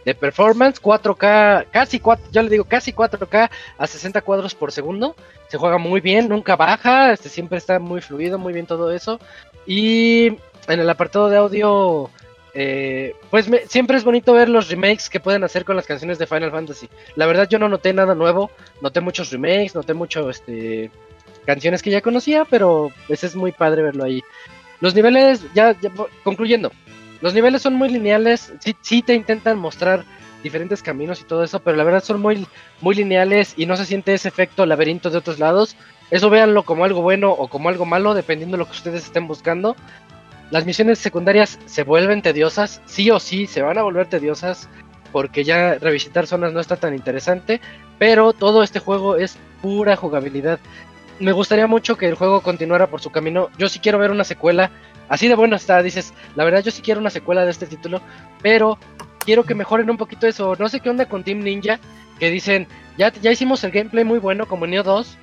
de 0.03 0.15
performance, 0.15 0.81
4K, 0.81 1.67
casi 1.69 1.99
4, 1.99 2.25
yo 2.31 2.41
le 2.41 2.49
digo 2.49 2.65
casi 2.65 2.91
4K 2.91 3.51
a 3.77 3.87
60 3.87 4.21
cuadros 4.21 4.55
por 4.55 4.71
segundo. 4.71 5.15
Se 5.47 5.59
juega 5.59 5.77
muy 5.77 6.01
bien, 6.01 6.27
nunca 6.27 6.55
baja, 6.55 7.13
este, 7.13 7.29
siempre 7.29 7.59
está 7.59 7.77
muy 7.77 8.01
fluido, 8.01 8.39
muy 8.39 8.51
bien 8.51 8.65
todo 8.65 8.91
eso. 8.91 9.19
Y 9.67 10.39
en 10.67 10.79
el 10.79 10.89
apartado 10.89 11.29
de 11.29 11.37
audio, 11.37 12.09
eh, 12.53 13.15
pues 13.29 13.47
me- 13.49 13.65
siempre 13.67 13.97
es 13.97 14.03
bonito 14.03 14.33
ver 14.33 14.49
los 14.49 14.69
remakes 14.69 15.09
que 15.09 15.19
pueden 15.19 15.43
hacer 15.43 15.65
con 15.65 15.75
las 15.75 15.85
canciones 15.87 16.19
de 16.19 16.27
Final 16.27 16.51
Fantasy. 16.51 16.87
La 17.15 17.25
verdad 17.25 17.47
yo 17.49 17.59
no 17.59 17.69
noté 17.69 17.93
nada 17.93 18.15
nuevo, 18.15 18.51
noté 18.81 19.01
muchos 19.01 19.31
remakes, 19.31 19.75
noté 19.75 19.93
mucho 19.93 20.29
este 20.29 20.91
canciones 21.45 21.81
que 21.81 21.89
ya 21.91 22.01
conocía, 22.01 22.45
pero 22.45 22.91
pues 23.07 23.23
es 23.23 23.35
muy 23.35 23.51
padre 23.51 23.81
verlo 23.81 24.03
ahí. 24.03 24.21
Los 24.79 24.95
niveles, 24.95 25.45
ya, 25.53 25.75
concluyendo, 26.23 26.71
los 27.21 27.33
niveles 27.33 27.61
son 27.61 27.75
muy 27.75 27.89
lineales, 27.89 28.53
sí, 28.59 28.75
sí 28.81 29.01
te 29.01 29.13
intentan 29.13 29.57
mostrar 29.57 30.05
diferentes 30.43 30.81
caminos 30.83 31.21
y 31.21 31.23
todo 31.23 31.43
eso, 31.43 31.59
pero 31.61 31.77
la 31.77 31.83
verdad 31.85 32.03
son 32.03 32.21
muy, 32.21 32.45
muy 32.81 32.95
lineales 32.95 33.53
y 33.55 33.65
no 33.65 33.77
se 33.77 33.85
siente 33.85 34.13
ese 34.13 34.27
efecto 34.27 34.65
laberinto 34.65 35.09
de 35.09 35.17
otros 35.17 35.39
lados. 35.39 35.75
Eso 36.11 36.29
véanlo 36.29 36.63
como 36.63 36.83
algo 36.83 37.01
bueno 37.01 37.31
o 37.31 37.47
como 37.47 37.69
algo 37.69 37.85
malo, 37.85 38.13
dependiendo 38.13 38.55
de 38.55 38.59
lo 38.59 38.65
que 38.65 38.73
ustedes 38.73 39.05
estén 39.05 39.25
buscando. 39.25 39.75
Las 40.53 40.67
misiones 40.67 40.99
secundarias 40.99 41.57
se 41.65 41.83
vuelven 41.83 42.21
tediosas, 42.21 42.79
sí 42.85 43.09
o 43.09 43.19
sí, 43.19 43.47
se 43.47 43.63
van 43.63 43.79
a 43.79 43.81
volver 43.81 44.05
tediosas, 44.07 44.69
porque 45.11 45.43
ya 45.43 45.79
revisitar 45.79 46.27
zonas 46.27 46.53
no 46.53 46.59
está 46.59 46.75
tan 46.75 46.93
interesante, 46.93 47.59
pero 47.97 48.33
todo 48.33 48.61
este 48.61 48.77
juego 48.77 49.15
es 49.17 49.35
pura 49.63 49.95
jugabilidad 49.95 50.59
me 51.19 51.31
gustaría 51.31 51.67
mucho 51.67 51.97
que 51.97 52.07
el 52.07 52.15
juego 52.15 52.41
continuara 52.41 52.87
por 52.87 53.01
su 53.01 53.09
camino. 53.09 53.49
Yo 53.57 53.69
sí 53.69 53.79
quiero 53.79 53.97
ver 53.97 54.11
una 54.11 54.23
secuela. 54.23 54.71
Así 55.09 55.27
de 55.27 55.35
bueno 55.35 55.55
está, 55.55 55.81
dices, 55.81 56.13
la 56.35 56.43
verdad 56.43 56.63
yo 56.63 56.71
sí 56.71 56.81
quiero 56.81 56.99
una 56.99 57.09
secuela 57.09 57.45
de 57.45 57.51
este 57.51 57.67
título, 57.67 58.01
pero 58.41 58.77
quiero 59.19 59.43
que 59.43 59.55
mejoren 59.55 59.89
un 59.89 59.97
poquito 59.97 60.27
eso. 60.27 60.55
No 60.57 60.69
sé 60.69 60.79
qué 60.79 60.89
onda 60.89 61.07
con 61.07 61.23
Team 61.23 61.39
Ninja, 61.39 61.79
que 62.19 62.29
dicen, 62.29 62.67
ya, 62.97 63.11
ya 63.11 63.31
hicimos 63.31 63.63
el 63.63 63.71
gameplay 63.71 64.03
muy 64.03 64.19
bueno 64.19 64.47
como 64.47 64.65
Neo 64.65 64.83
2. 64.83 65.17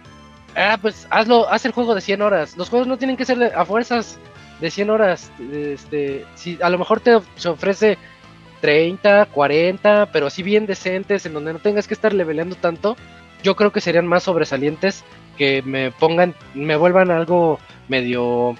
Ah, 0.56 0.78
pues 0.80 1.06
hazlo, 1.10 1.48
haz 1.48 1.64
el 1.64 1.72
juego 1.72 1.94
de 1.94 2.00
100 2.00 2.22
horas. 2.22 2.56
Los 2.56 2.68
juegos 2.68 2.88
no 2.88 2.98
tienen 2.98 3.16
que 3.16 3.24
ser 3.24 3.52
a 3.54 3.64
fuerzas 3.64 4.18
de 4.60 4.70
100 4.70 4.90
horas. 4.90 5.32
Este, 5.52 6.24
si 6.34 6.58
a 6.62 6.70
lo 6.70 6.78
mejor 6.78 7.00
te 7.00 7.18
se 7.36 7.48
ofrece 7.48 7.98
30, 8.60 9.26
40, 9.26 10.10
pero 10.12 10.26
así 10.26 10.42
bien 10.42 10.66
decentes, 10.66 11.26
en 11.26 11.34
donde 11.34 11.52
no 11.52 11.58
tengas 11.58 11.86
que 11.86 11.94
estar 11.94 12.12
leveleando 12.12 12.56
tanto, 12.56 12.96
yo 13.42 13.56
creo 13.56 13.72
que 13.72 13.80
serían 13.80 14.06
más 14.06 14.24
sobresalientes 14.24 15.04
que 15.38 15.62
me 15.62 15.90
pongan, 15.90 16.34
me 16.54 16.76
vuelvan 16.76 17.10
algo 17.10 17.58
medio 17.88 18.54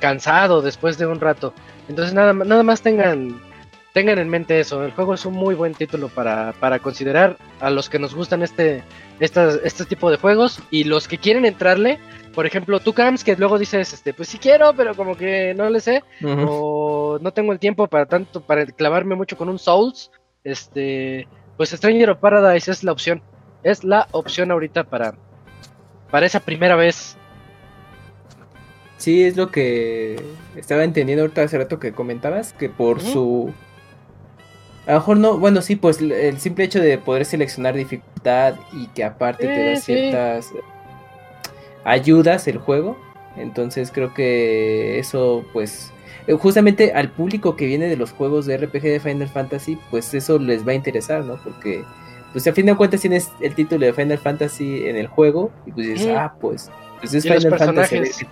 cansado 0.00 0.62
después 0.62 0.98
de 0.98 1.06
un 1.06 1.20
rato. 1.20 1.54
Entonces 1.88 2.14
nada, 2.14 2.32
nada 2.32 2.62
más 2.62 2.82
tengan, 2.82 3.40
tengan 3.92 4.18
en 4.18 4.28
mente 4.28 4.58
eso. 4.58 4.84
El 4.84 4.92
juego 4.92 5.14
es 5.14 5.24
un 5.24 5.34
muy 5.34 5.54
buen 5.54 5.74
título 5.74 6.08
para, 6.08 6.52
para 6.58 6.80
considerar 6.80 7.36
a 7.60 7.70
los 7.70 7.88
que 7.88 7.98
nos 7.98 8.14
gustan 8.14 8.42
este, 8.42 8.82
este 9.20 9.84
tipo 9.84 10.10
de 10.10 10.16
juegos 10.16 10.60
y 10.70 10.84
los 10.84 11.06
que 11.06 11.18
quieren 11.18 11.44
entrarle. 11.44 11.98
Por 12.36 12.46
ejemplo, 12.46 12.78
tú 12.80 12.92
Cams, 12.92 13.24
que 13.24 13.34
luego 13.34 13.58
dices, 13.58 13.94
este, 13.94 14.12
pues 14.12 14.28
sí 14.28 14.38
quiero, 14.38 14.74
pero 14.76 14.94
como 14.94 15.16
que 15.16 15.54
no 15.54 15.68
le 15.70 15.80
sé 15.80 16.04
o 16.46 17.18
no 17.20 17.32
tengo 17.32 17.50
el 17.52 17.58
tiempo 17.58 17.86
para 17.88 18.04
tanto 18.06 18.42
para 18.42 18.66
clavarme 18.66 19.14
mucho 19.16 19.36
con 19.38 19.48
un 19.48 19.58
Souls, 19.58 20.10
este, 20.44 21.26
pues 21.56 21.70
Stranger 21.70 22.10
of 22.10 22.18
Paradise 22.18 22.70
es 22.70 22.84
la 22.84 22.92
opción. 22.92 23.22
Es 23.62 23.82
la 23.82 24.06
opción 24.12 24.50
ahorita 24.50 24.84
para 24.84 25.14
para 26.10 26.26
esa 26.26 26.38
primera 26.40 26.76
vez. 26.76 27.16
Sí, 28.98 29.24
es 29.24 29.36
lo 29.36 29.50
que 29.50 30.20
estaba 30.56 30.84
entendiendo 30.84 31.22
ahorita 31.22 31.42
hace 31.42 31.58
rato 31.58 31.78
que 31.78 31.92
comentabas, 31.92 32.52
que 32.52 32.68
por 32.68 33.00
su... 33.00 33.52
A 34.86 34.92
lo 34.92 34.98
mejor 34.98 35.16
no, 35.16 35.38
bueno, 35.38 35.62
sí, 35.62 35.74
pues 35.76 36.00
el- 36.00 36.38
simple 36.38 36.64
hecho 36.64 36.80
de 36.80 36.96
poder 36.98 37.24
seleccionar 37.24 37.74
dificultad 37.74 38.54
y 38.72 38.86
que 38.88 39.04
aparte 39.04 39.46
te 39.48 39.70
Eh, 39.72 39.74
da 40.12 40.42
sí. 40.42 40.58
Ayudas 41.86 42.48
el 42.48 42.58
juego, 42.58 42.98
entonces 43.36 43.90
creo 43.92 44.12
que 44.12 44.98
eso 44.98 45.44
pues 45.52 45.92
eh, 46.26 46.34
justamente 46.34 46.92
al 46.92 47.10
público 47.10 47.56
que 47.56 47.66
viene 47.66 47.86
de 47.86 47.96
los 47.96 48.10
juegos 48.10 48.44
de 48.46 48.56
RPG 48.58 48.82
de 48.82 49.00
Final 49.00 49.28
Fantasy, 49.28 49.78
pues 49.90 50.12
eso 50.12 50.38
les 50.38 50.66
va 50.66 50.72
a 50.72 50.74
interesar, 50.74 51.24
¿no? 51.24 51.36
Porque 51.36 51.84
pues 52.32 52.46
a 52.46 52.52
fin 52.52 52.66
de 52.66 52.74
cuentas 52.74 53.00
tienes 53.00 53.30
el 53.40 53.54
título 53.54 53.86
de 53.86 53.92
Final 53.92 54.18
Fantasy 54.18 54.86
en 54.86 54.96
el 54.96 55.06
juego 55.06 55.50
y 55.64 55.72
pues 55.72 55.86
dices, 55.86 56.08
ah, 56.16 56.34
pues, 56.40 56.70
pues 57.00 57.14
es 57.14 57.24
los 57.24 57.44
Final 57.44 57.58
Fantasy. 57.58 58.26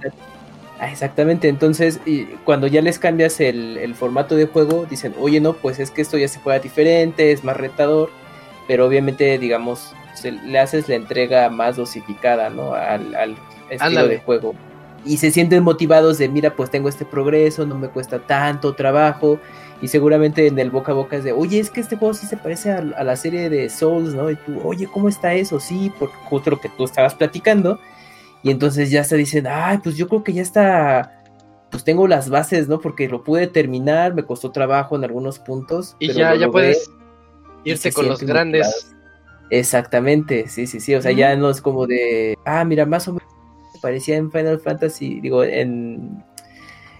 Ah, 0.80 0.90
exactamente, 0.90 1.48
entonces 1.48 2.00
y 2.04 2.24
cuando 2.44 2.66
ya 2.66 2.82
les 2.82 2.98
cambias 2.98 3.38
el, 3.38 3.78
el 3.78 3.94
formato 3.94 4.34
de 4.34 4.46
juego, 4.46 4.86
dicen, 4.90 5.14
oye, 5.20 5.40
no, 5.40 5.52
pues 5.52 5.78
es 5.78 5.92
que 5.92 6.02
esto 6.02 6.18
ya 6.18 6.26
se 6.26 6.40
juega 6.40 6.58
diferente, 6.58 7.30
es 7.30 7.44
más 7.44 7.56
retador, 7.56 8.10
pero 8.66 8.84
obviamente, 8.84 9.38
digamos, 9.38 9.94
se- 10.14 10.32
le 10.32 10.58
haces 10.58 10.88
la 10.88 10.94
entrega 10.96 11.48
más 11.50 11.76
dosificada, 11.76 12.50
¿no? 12.50 12.74
Al, 12.74 13.14
al 13.14 13.30
estilo 13.68 13.84
Ándale. 13.86 14.08
de 14.08 14.18
juego. 14.20 14.54
Y 15.06 15.18
se 15.18 15.30
sienten 15.30 15.62
motivados 15.62 16.16
de, 16.18 16.28
mira, 16.28 16.56
pues 16.56 16.70
tengo 16.70 16.88
este 16.88 17.04
progreso, 17.04 17.66
no 17.66 17.76
me 17.78 17.88
cuesta 17.88 18.20
tanto 18.20 18.74
trabajo, 18.74 19.38
y 19.82 19.88
seguramente 19.88 20.46
en 20.46 20.58
el 20.58 20.70
boca 20.70 20.92
a 20.92 20.94
boca 20.94 21.16
es 21.16 21.24
de, 21.24 21.32
oye, 21.32 21.58
es 21.60 21.68
que 21.68 21.80
este 21.80 21.96
juego 21.96 22.14
sí 22.14 22.26
se 22.26 22.38
parece 22.38 22.70
a, 22.72 22.78
a 22.78 23.04
la 23.04 23.16
serie 23.16 23.50
de 23.50 23.68
Souls, 23.68 24.14
¿no? 24.14 24.30
Y 24.30 24.36
tú, 24.36 24.58
oye, 24.64 24.86
¿cómo 24.90 25.10
está 25.10 25.34
eso? 25.34 25.60
Sí, 25.60 25.92
por 25.98 26.08
justo 26.10 26.50
lo 26.50 26.58
que 26.60 26.70
tú 26.70 26.84
estabas 26.84 27.14
platicando. 27.14 27.78
Y 28.42 28.50
entonces 28.50 28.90
ya 28.90 29.04
se 29.04 29.16
dicen, 29.16 29.46
ay, 29.46 29.78
pues 29.82 29.96
yo 29.96 30.08
creo 30.08 30.22
que 30.24 30.32
ya 30.32 30.40
está, 30.42 31.22
pues 31.70 31.84
tengo 31.84 32.06
las 32.08 32.30
bases, 32.30 32.68
¿no? 32.68 32.78
Porque 32.80 33.08
lo 33.08 33.24
pude 33.24 33.46
terminar, 33.46 34.14
me 34.14 34.22
costó 34.24 34.52
trabajo 34.52 34.96
en 34.96 35.04
algunos 35.04 35.38
puntos. 35.38 35.96
Y 35.98 36.08
pero 36.14 36.34
ya, 36.34 36.50
puedes 36.50 36.90
y 37.64 37.70
irte 37.72 37.90
se 37.90 37.92
con 37.92 38.08
los 38.08 38.22
grandes. 38.22 38.93
Exactamente, 39.58 40.48
sí, 40.48 40.66
sí, 40.66 40.80
sí. 40.80 40.94
O 40.94 41.02
sea, 41.02 41.12
ya 41.12 41.36
no 41.36 41.48
es 41.50 41.60
como 41.60 41.86
de, 41.86 42.36
ah, 42.44 42.64
mira, 42.64 42.86
más 42.86 43.06
o 43.06 43.12
menos 43.12 43.28
parecía 43.80 44.16
en 44.16 44.32
Final 44.32 44.58
Fantasy, 44.60 45.20
digo, 45.20 45.44
en, 45.44 46.24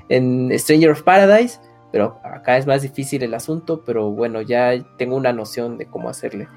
en 0.08 0.50
Stranger 0.58 0.90
of 0.90 1.02
Paradise, 1.02 1.60
pero 1.92 2.20
acá 2.24 2.56
es 2.58 2.66
más 2.66 2.82
difícil 2.82 3.22
el 3.22 3.34
asunto, 3.34 3.82
pero 3.84 4.10
bueno, 4.10 4.42
ya 4.42 4.72
tengo 4.98 5.16
una 5.16 5.32
noción 5.32 5.78
de 5.78 5.86
cómo 5.86 6.08
hacerle. 6.08 6.48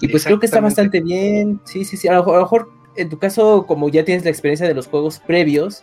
Y 0.00 0.08
pues 0.08 0.24
creo 0.24 0.40
que 0.40 0.46
está 0.46 0.60
bastante 0.60 1.00
bien, 1.00 1.60
sí, 1.64 1.84
sí, 1.84 1.96
sí. 1.96 2.08
A 2.08 2.12
lo, 2.14 2.18
mejor- 2.20 2.34
a 2.34 2.38
lo 2.38 2.42
mejor 2.44 2.68
en 2.96 3.08
tu 3.10 3.18
caso, 3.18 3.66
como 3.66 3.88
ya 3.88 4.04
tienes 4.04 4.24
la 4.24 4.30
experiencia 4.30 4.66
de 4.68 4.74
los 4.74 4.88
juegos 4.88 5.18
previos, 5.20 5.82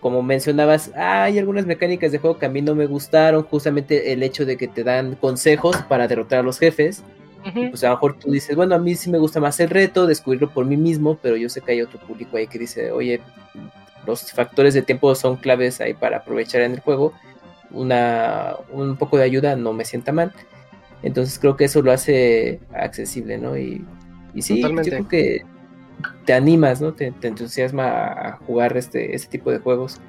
como 0.00 0.22
mencionabas, 0.22 0.92
ah, 0.96 1.24
hay 1.24 1.38
algunas 1.38 1.66
mecánicas 1.66 2.12
de 2.12 2.18
juego 2.18 2.38
que 2.38 2.46
a 2.46 2.50
mí 2.50 2.62
no 2.62 2.74
me 2.74 2.86
gustaron, 2.86 3.42
justamente 3.44 4.12
el 4.12 4.22
hecho 4.22 4.46
de 4.46 4.56
que 4.56 4.68
te 4.68 4.84
dan 4.84 5.16
consejos 5.16 5.76
para 5.88 6.08
derrotar 6.08 6.40
a 6.40 6.42
los 6.42 6.58
jefes. 6.58 7.04
Ujú. 7.48 7.70
Pues 7.70 7.84
a 7.84 7.88
lo 7.88 7.94
mejor 7.94 8.18
tú 8.18 8.30
dices, 8.30 8.56
bueno, 8.56 8.74
a 8.74 8.78
mí 8.78 8.94
sí 8.94 9.10
me 9.10 9.18
gusta 9.18 9.40
más 9.40 9.58
el 9.60 9.70
reto, 9.70 10.06
descubrirlo 10.06 10.50
por 10.50 10.66
mí 10.66 10.76
mismo, 10.76 11.18
pero 11.20 11.36
yo 11.36 11.48
sé 11.48 11.60
que 11.60 11.72
hay 11.72 11.82
otro 11.82 11.98
público 12.00 12.36
ahí 12.36 12.46
que 12.46 12.58
dice, 12.58 12.90
oye, 12.90 13.20
los 14.06 14.32
factores 14.32 14.74
de 14.74 14.82
tiempo 14.82 15.14
son 15.14 15.36
claves 15.36 15.80
ahí 15.80 15.94
para 15.94 16.18
aprovechar 16.18 16.62
en 16.62 16.72
el 16.72 16.80
juego. 16.80 17.12
Una, 17.70 18.56
un 18.72 18.96
poco 18.96 19.18
de 19.18 19.24
ayuda 19.24 19.56
no 19.56 19.72
me 19.72 19.84
sienta 19.84 20.12
mal. 20.12 20.32
Entonces 21.02 21.38
creo 21.38 21.56
que 21.56 21.64
eso 21.64 21.82
lo 21.82 21.92
hace 21.92 22.60
accesible, 22.72 23.38
¿no? 23.38 23.56
Y, 23.56 23.84
y 24.34 24.42
sí, 24.42 24.56
yo 24.56 24.62
Totalmente. 24.62 24.90
creo 24.90 25.08
que 25.08 25.44
te 26.24 26.32
animas, 26.32 26.80
¿no? 26.80 26.94
Te, 26.94 27.12
te 27.12 27.28
entusiasma 27.28 28.06
a, 28.06 28.32
jugar 28.46 28.76
este, 28.76 29.14
este 29.14 29.38
tipo 29.38 29.50
de 29.50 29.58
juegos. 29.58 30.00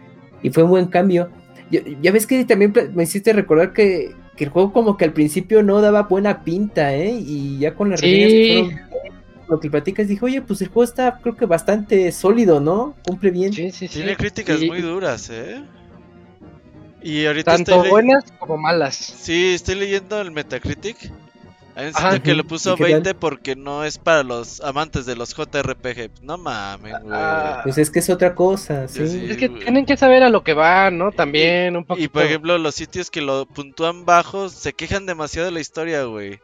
Y 0.41 0.49
fue 0.49 0.63
un 0.63 0.69
buen 0.69 0.87
cambio. 0.87 1.29
Ya, 1.69 1.81
ya 2.01 2.11
ves 2.11 2.25
que 2.25 2.43
también 2.45 2.73
me 2.93 3.03
hiciste 3.03 3.33
recordar 3.33 3.73
que, 3.73 4.15
que 4.39 4.45
el 4.45 4.51
juego 4.51 4.71
como 4.71 4.95
que 4.95 5.03
al 5.03 5.11
principio 5.11 5.61
no 5.63 5.81
daba 5.81 6.03
buena 6.03 6.45
pinta, 6.45 6.95
¿eh? 6.95 7.11
Y 7.11 7.59
ya 7.59 7.75
con 7.75 7.89
las 7.89 7.99
Sí. 7.99 8.07
reseñas 8.07 8.79
lo 9.49 9.59
que 9.59 9.69
platicas 9.69 10.07
dije, 10.07 10.23
oye, 10.23 10.41
pues 10.41 10.61
el 10.61 10.69
juego 10.69 10.85
está 10.85 11.19
creo 11.21 11.35
que 11.35 11.45
bastante 11.45 12.09
sólido, 12.13 12.61
¿no? 12.61 12.95
Cumple 13.05 13.31
bien. 13.31 13.51
Sí, 13.51 13.69
sí, 13.71 13.87
sí. 13.89 13.95
Tiene 13.99 14.15
críticas 14.15 14.61
muy 14.61 14.81
duras, 14.81 15.29
¿eh? 15.29 15.61
Y 17.01 17.25
ahorita 17.25 17.51
Tanto 17.55 17.75
estoy 17.75 17.89
buenas 17.89 18.23
como 18.39 18.57
malas. 18.57 18.95
Sí, 18.95 19.53
estoy 19.55 19.75
leyendo 19.75 20.21
el 20.21 20.31
Metacritic. 20.31 21.11
Hay 21.79 21.87
un 21.87 21.93
sitio 21.93 22.23
que 22.23 22.33
le 22.35 22.43
puso 22.43 22.73
¿Y 22.73 22.75
qué 22.75 22.83
tal? 22.83 22.91
20 22.93 23.13
porque 23.15 23.55
no 23.55 23.83
es 23.85 23.97
para 23.97 24.23
los 24.23 24.59
amantes 24.61 25.05
de 25.05 25.15
los 25.15 25.33
JRPG. 25.35 26.21
No 26.21 26.37
mames, 26.37 26.93
güey. 27.01 27.13
Ah, 27.15 27.61
Pues 27.63 27.77
es 27.77 27.89
que 27.89 27.99
es 27.99 28.09
otra 28.09 28.35
cosa, 28.35 28.87
sí. 28.87 29.07
Sí. 29.07 29.27
Es 29.29 29.37
que 29.37 29.49
tienen 29.49 29.85
que 29.85 29.95
saber 29.97 30.23
a 30.23 30.29
lo 30.29 30.43
que 30.43 30.53
van, 30.53 30.97
¿no? 30.97 31.11
También 31.11 31.75
un 31.77 31.85
poquito. 31.85 32.03
Y 32.05 32.07
por 32.09 32.23
ejemplo, 32.23 32.57
los 32.57 32.75
sitios 32.75 33.09
que 33.09 33.21
lo 33.21 33.45
puntúan 33.45 34.05
bajo 34.05 34.49
se 34.49 34.73
quejan 34.73 35.05
demasiado 35.05 35.45
de 35.45 35.51
la 35.51 35.59
historia, 35.61 36.03
güey. 36.03 36.39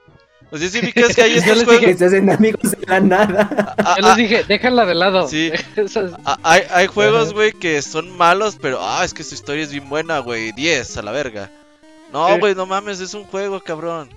O 0.52 0.58
sea, 0.58 0.70
sí 0.70 0.80
que 0.94 1.02
hay 1.02 1.06
Yo 1.34 1.38
estos 1.38 1.58
les 1.58 1.60
Que 1.60 1.66
juegos. 1.66 2.00
dije- 2.00 2.18
en 2.18 2.30
amigos 2.30 2.72
de 2.72 2.78
la 2.88 3.00
nada. 3.02 3.76
Ah, 3.80 3.96
Yo 3.98 4.04
les 4.04 4.12
ah, 4.12 4.16
dije, 4.16 4.44
déjala 4.48 4.86
de 4.86 4.96
lado. 4.96 5.28
Sí. 5.28 5.52
Ah, 6.26 6.38
hay, 6.44 6.62
hay 6.70 6.88
juegos, 6.88 7.34
güey, 7.34 7.52
que 7.52 7.82
son 7.82 8.16
malos, 8.16 8.58
pero 8.62 8.80
ah, 8.82 9.04
es 9.04 9.14
que 9.14 9.24
su 9.24 9.34
historia 9.34 9.64
es 9.64 9.72
bien 9.72 9.90
buena, 9.90 10.20
güey. 10.20 10.52
10 10.54 10.98
a 10.98 11.02
la 11.02 11.12
verga. 11.12 11.52
No, 12.14 12.38
güey, 12.40 12.56
no 12.56 12.66
mames, 12.66 13.02
es 13.02 13.14
un 13.14 13.26
juego, 13.26 13.60
cabrón. 13.60 14.10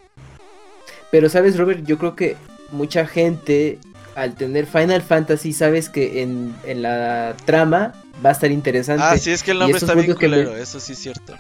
Pero 1.10 1.28
sabes, 1.28 1.56
Robert, 1.56 1.84
yo 1.84 1.98
creo 1.98 2.14
que 2.16 2.36
mucha 2.70 3.06
gente 3.06 3.78
al 4.14 4.34
tener 4.34 4.66
Final 4.66 5.00
Fantasy, 5.02 5.52
sabes 5.52 5.88
que 5.88 6.22
en, 6.22 6.54
en 6.64 6.82
la 6.82 7.36
trama 7.44 7.94
va 8.24 8.30
a 8.30 8.32
estar 8.32 8.50
interesante. 8.50 9.04
Ah, 9.06 9.16
sí, 9.16 9.30
es 9.30 9.42
que 9.44 9.52
el 9.52 9.60
nombre 9.60 9.78
está 9.78 9.94
bien 9.94 10.06
puntos 10.06 10.20
que 10.20 10.28
me- 10.28 10.36
culero, 10.42 10.56
eso 10.56 10.80
sí 10.80 10.92
es 10.94 10.98
cierto. 10.98 11.34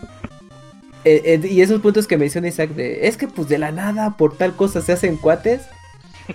Eh, 1.04 1.22
eh, 1.42 1.48
y 1.48 1.60
esos 1.60 1.80
puntos 1.80 2.06
que 2.06 2.16
menciona 2.16 2.48
Isaac 2.48 2.70
de, 2.70 3.06
es 3.08 3.16
que 3.16 3.26
pues 3.28 3.48
de 3.48 3.58
la 3.58 3.70
nada 3.72 4.16
por 4.16 4.36
tal 4.36 4.54
cosa 4.54 4.80
se 4.80 4.92
hacen 4.92 5.16
cuates. 5.16 5.62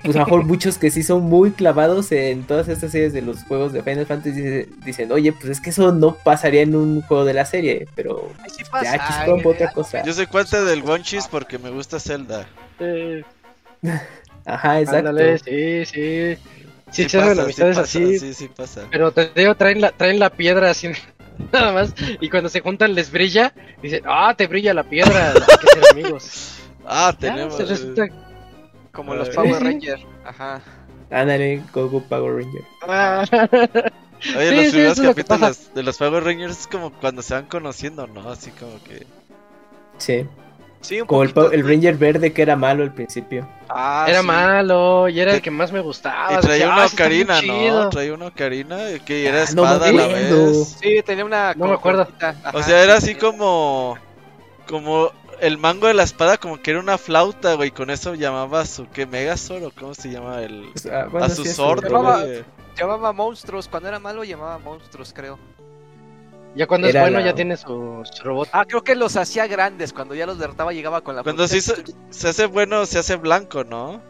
Pues 0.03 0.15
a 0.15 0.19
lo 0.19 0.25
mejor 0.25 0.45
muchos 0.45 0.79
que 0.79 0.89
sí 0.89 1.03
son 1.03 1.21
muy 1.21 1.51
clavados 1.51 2.11
en 2.11 2.43
todas 2.45 2.67
estas 2.67 2.91
series 2.91 3.13
de 3.13 3.21
los 3.21 3.43
juegos 3.43 3.73
de 3.73 3.83
Final 3.83 4.07
Fantasy 4.07 4.31
dice- 4.41 4.69
dicen, 4.83 5.11
oye, 5.11 5.31
pues 5.33 5.45
es 5.45 5.61
que 5.61 5.69
eso 5.69 5.91
no 5.91 6.15
pasaría 6.15 6.63
en 6.63 6.75
un 6.75 7.01
juego 7.03 7.23
de 7.25 7.35
la 7.35 7.45
serie, 7.45 7.87
pero 7.93 8.27
Ay, 8.43 8.49
sí 8.49 8.63
ya 8.63 8.97
pasa, 8.97 9.25
por 9.25 9.45
otra 9.53 9.71
cosa. 9.71 10.03
Yo 10.03 10.11
soy 10.13 10.25
cuate 10.25 10.61
del 10.63 10.81
Wonchis 10.81 11.27
porque 11.27 11.59
me 11.59 11.69
gusta 11.69 11.99
Zelda. 11.99 12.47
Eh, 12.79 13.23
Ajá, 14.45 14.79
exacto. 14.79 15.09
ándale, 15.09 15.37
sí, 15.39 15.85
sí. 15.85 16.35
Sí, 16.91 17.03
Sí 17.05 17.09
se 17.09 17.17
hacen 17.17 17.29
pasa, 17.29 17.35
sí 17.35 17.41
amistades 17.43 17.77
pasa, 17.77 17.81
así. 17.99 18.19
Sí, 18.19 18.33
sí 18.33 18.47
pasa. 18.55 18.87
Pero 18.91 19.11
te 19.11 19.31
digo, 19.35 19.55
traen 19.55 19.81
la, 19.81 19.91
traen 19.91 20.19
la 20.19 20.29
piedra 20.29 20.69
así, 20.69 20.89
nada 21.51 21.71
más. 21.71 21.93
Y 22.21 22.29
cuando 22.29 22.49
se 22.49 22.59
juntan 22.61 22.93
les 22.93 23.11
brilla. 23.11 23.53
Dicen, 23.81 24.03
ah, 24.05 24.33
te 24.37 24.47
brilla 24.47 24.73
la 24.73 24.83
piedra. 24.83 25.29
Hay 25.31 25.41
que 25.41 25.67
ser 25.67 25.83
amigos. 25.91 26.55
Ah, 26.85 27.15
tenemos. 27.17 27.57
resulta- 27.67 28.07
Como 28.91 29.15
los 29.15 29.29
Sí, 29.29 29.33
Power 29.33 29.55
sí. 29.57 29.63
Rangers. 29.63 30.01
Ajá. 30.25 30.61
Ándale, 31.09 31.61
Goku 31.73 32.03
Power 32.03 32.35
Ranger. 32.43 32.61
Ah. 32.81 33.23
Oye, 34.37 34.49
Sí, 34.49 34.55
los 34.55 34.65
sí, 34.65 34.71
primeros 34.71 34.97
lo 34.99 35.09
capítulos 35.09 35.73
de 35.73 35.83
los 35.83 35.97
Power 35.97 36.23
Rangers 36.23 36.59
es 36.61 36.67
como 36.67 36.91
cuando 36.93 37.21
se 37.21 37.33
van 37.33 37.45
conociendo, 37.45 38.07
¿no? 38.07 38.29
Así 38.29 38.51
como 38.51 38.81
que. 38.83 39.05
Sí, 39.97 40.25
Sí, 40.83 41.01
un 41.01 41.07
como 41.07 41.23
el, 41.23 41.29
poquito, 41.33 41.49
pa- 41.49 41.55
el 41.55 41.63
sí. 41.63 41.67
Ranger 41.69 41.95
verde 41.97 42.33
que 42.33 42.41
era 42.41 42.55
malo 42.55 42.83
al 42.83 42.93
principio. 42.93 43.47
Ah, 43.69 44.05
Era 44.07 44.19
sí. 44.21 44.27
malo 44.27 45.09
y 45.09 45.19
era 45.19 45.33
el 45.33 45.41
que 45.41 45.49
más 45.49 45.71
me 45.71 45.79
gustaba. 45.79 46.33
Y 46.33 46.37
traía 46.41 46.69
"Ah, 46.71 46.75
una 46.75 46.87
sí 46.89 46.95
ocarina, 46.95 47.39
chido". 47.39 47.83
¿no? 47.85 47.89
Traía 47.89 48.13
una 48.13 48.27
ocarina 48.27 48.77
que 49.05 49.25
era 49.27 49.43
Ah, 49.43 49.45
no 49.55 49.63
espada 49.63 49.87
a 49.87 49.91
la 49.93 50.07
vez. 50.07 50.77
Sí, 50.81 51.01
tenía 51.05 51.25
una. 51.25 51.53
No 51.55 51.67
me 51.67 51.73
acuerdo. 51.73 52.07
O 52.53 52.61
sea, 52.61 52.83
era 52.83 52.99
sí, 53.01 53.11
así 53.11 53.15
como. 53.15 53.97
Como 54.67 55.11
el 55.41 55.57
mango 55.57 55.87
de 55.87 55.93
la 55.93 56.03
espada, 56.03 56.37
como 56.37 56.57
que 56.61 56.71
era 56.71 56.79
una 56.79 56.97
flauta, 56.97 57.55
güey. 57.55 57.71
Con 57.71 57.89
eso 57.89 58.13
llamaba 58.15 58.61
a 58.61 58.65
su. 58.65 58.87
¿Qué? 58.89 59.05
Megazord 59.05 59.63
o 59.63 59.71
cómo 59.71 59.93
se 59.93 60.09
llama? 60.11 60.41
El. 60.41 60.67
Bueno, 61.11 61.25
a 61.25 61.29
sí, 61.29 61.35
su 61.37 61.43
eso. 61.43 61.53
sordo, 61.55 61.87
Llamaba-. 61.87 62.25
Llamaba 62.77 63.13
monstruos. 63.13 63.67
Cuando 63.67 63.89
era 63.89 63.99
malo, 63.99 64.23
llamaba 64.23 64.57
monstruos, 64.57 65.13
creo. 65.13 65.37
Ya 66.55 66.67
cuando 66.67 66.87
es 66.87 66.93
Era 66.93 67.01
bueno, 67.03 67.19
la- 67.19 67.25
ya 67.25 67.33
tiene 67.35 67.57
su, 67.57 68.01
su 68.03 68.23
robot. 68.23 68.49
Ah, 68.51 68.65
creo 68.65 68.83
que 68.83 68.93
los 68.95 69.17
hacía 69.17 69.47
grandes. 69.47 69.91
Cuando 69.93 70.13
ya 70.13 70.25
los 70.27 70.37
derrotaba, 70.37 70.71
llegaba 70.73 71.01
con 71.01 71.15
la. 71.15 71.23
Cuando 71.23 71.47
se, 71.47 71.57
hizo- 71.57 71.73
se 72.11 72.27
hace 72.29 72.45
bueno, 72.45 72.85
se 72.85 72.99
hace 72.99 73.15
blanco, 73.15 73.63
¿no? 73.63 74.01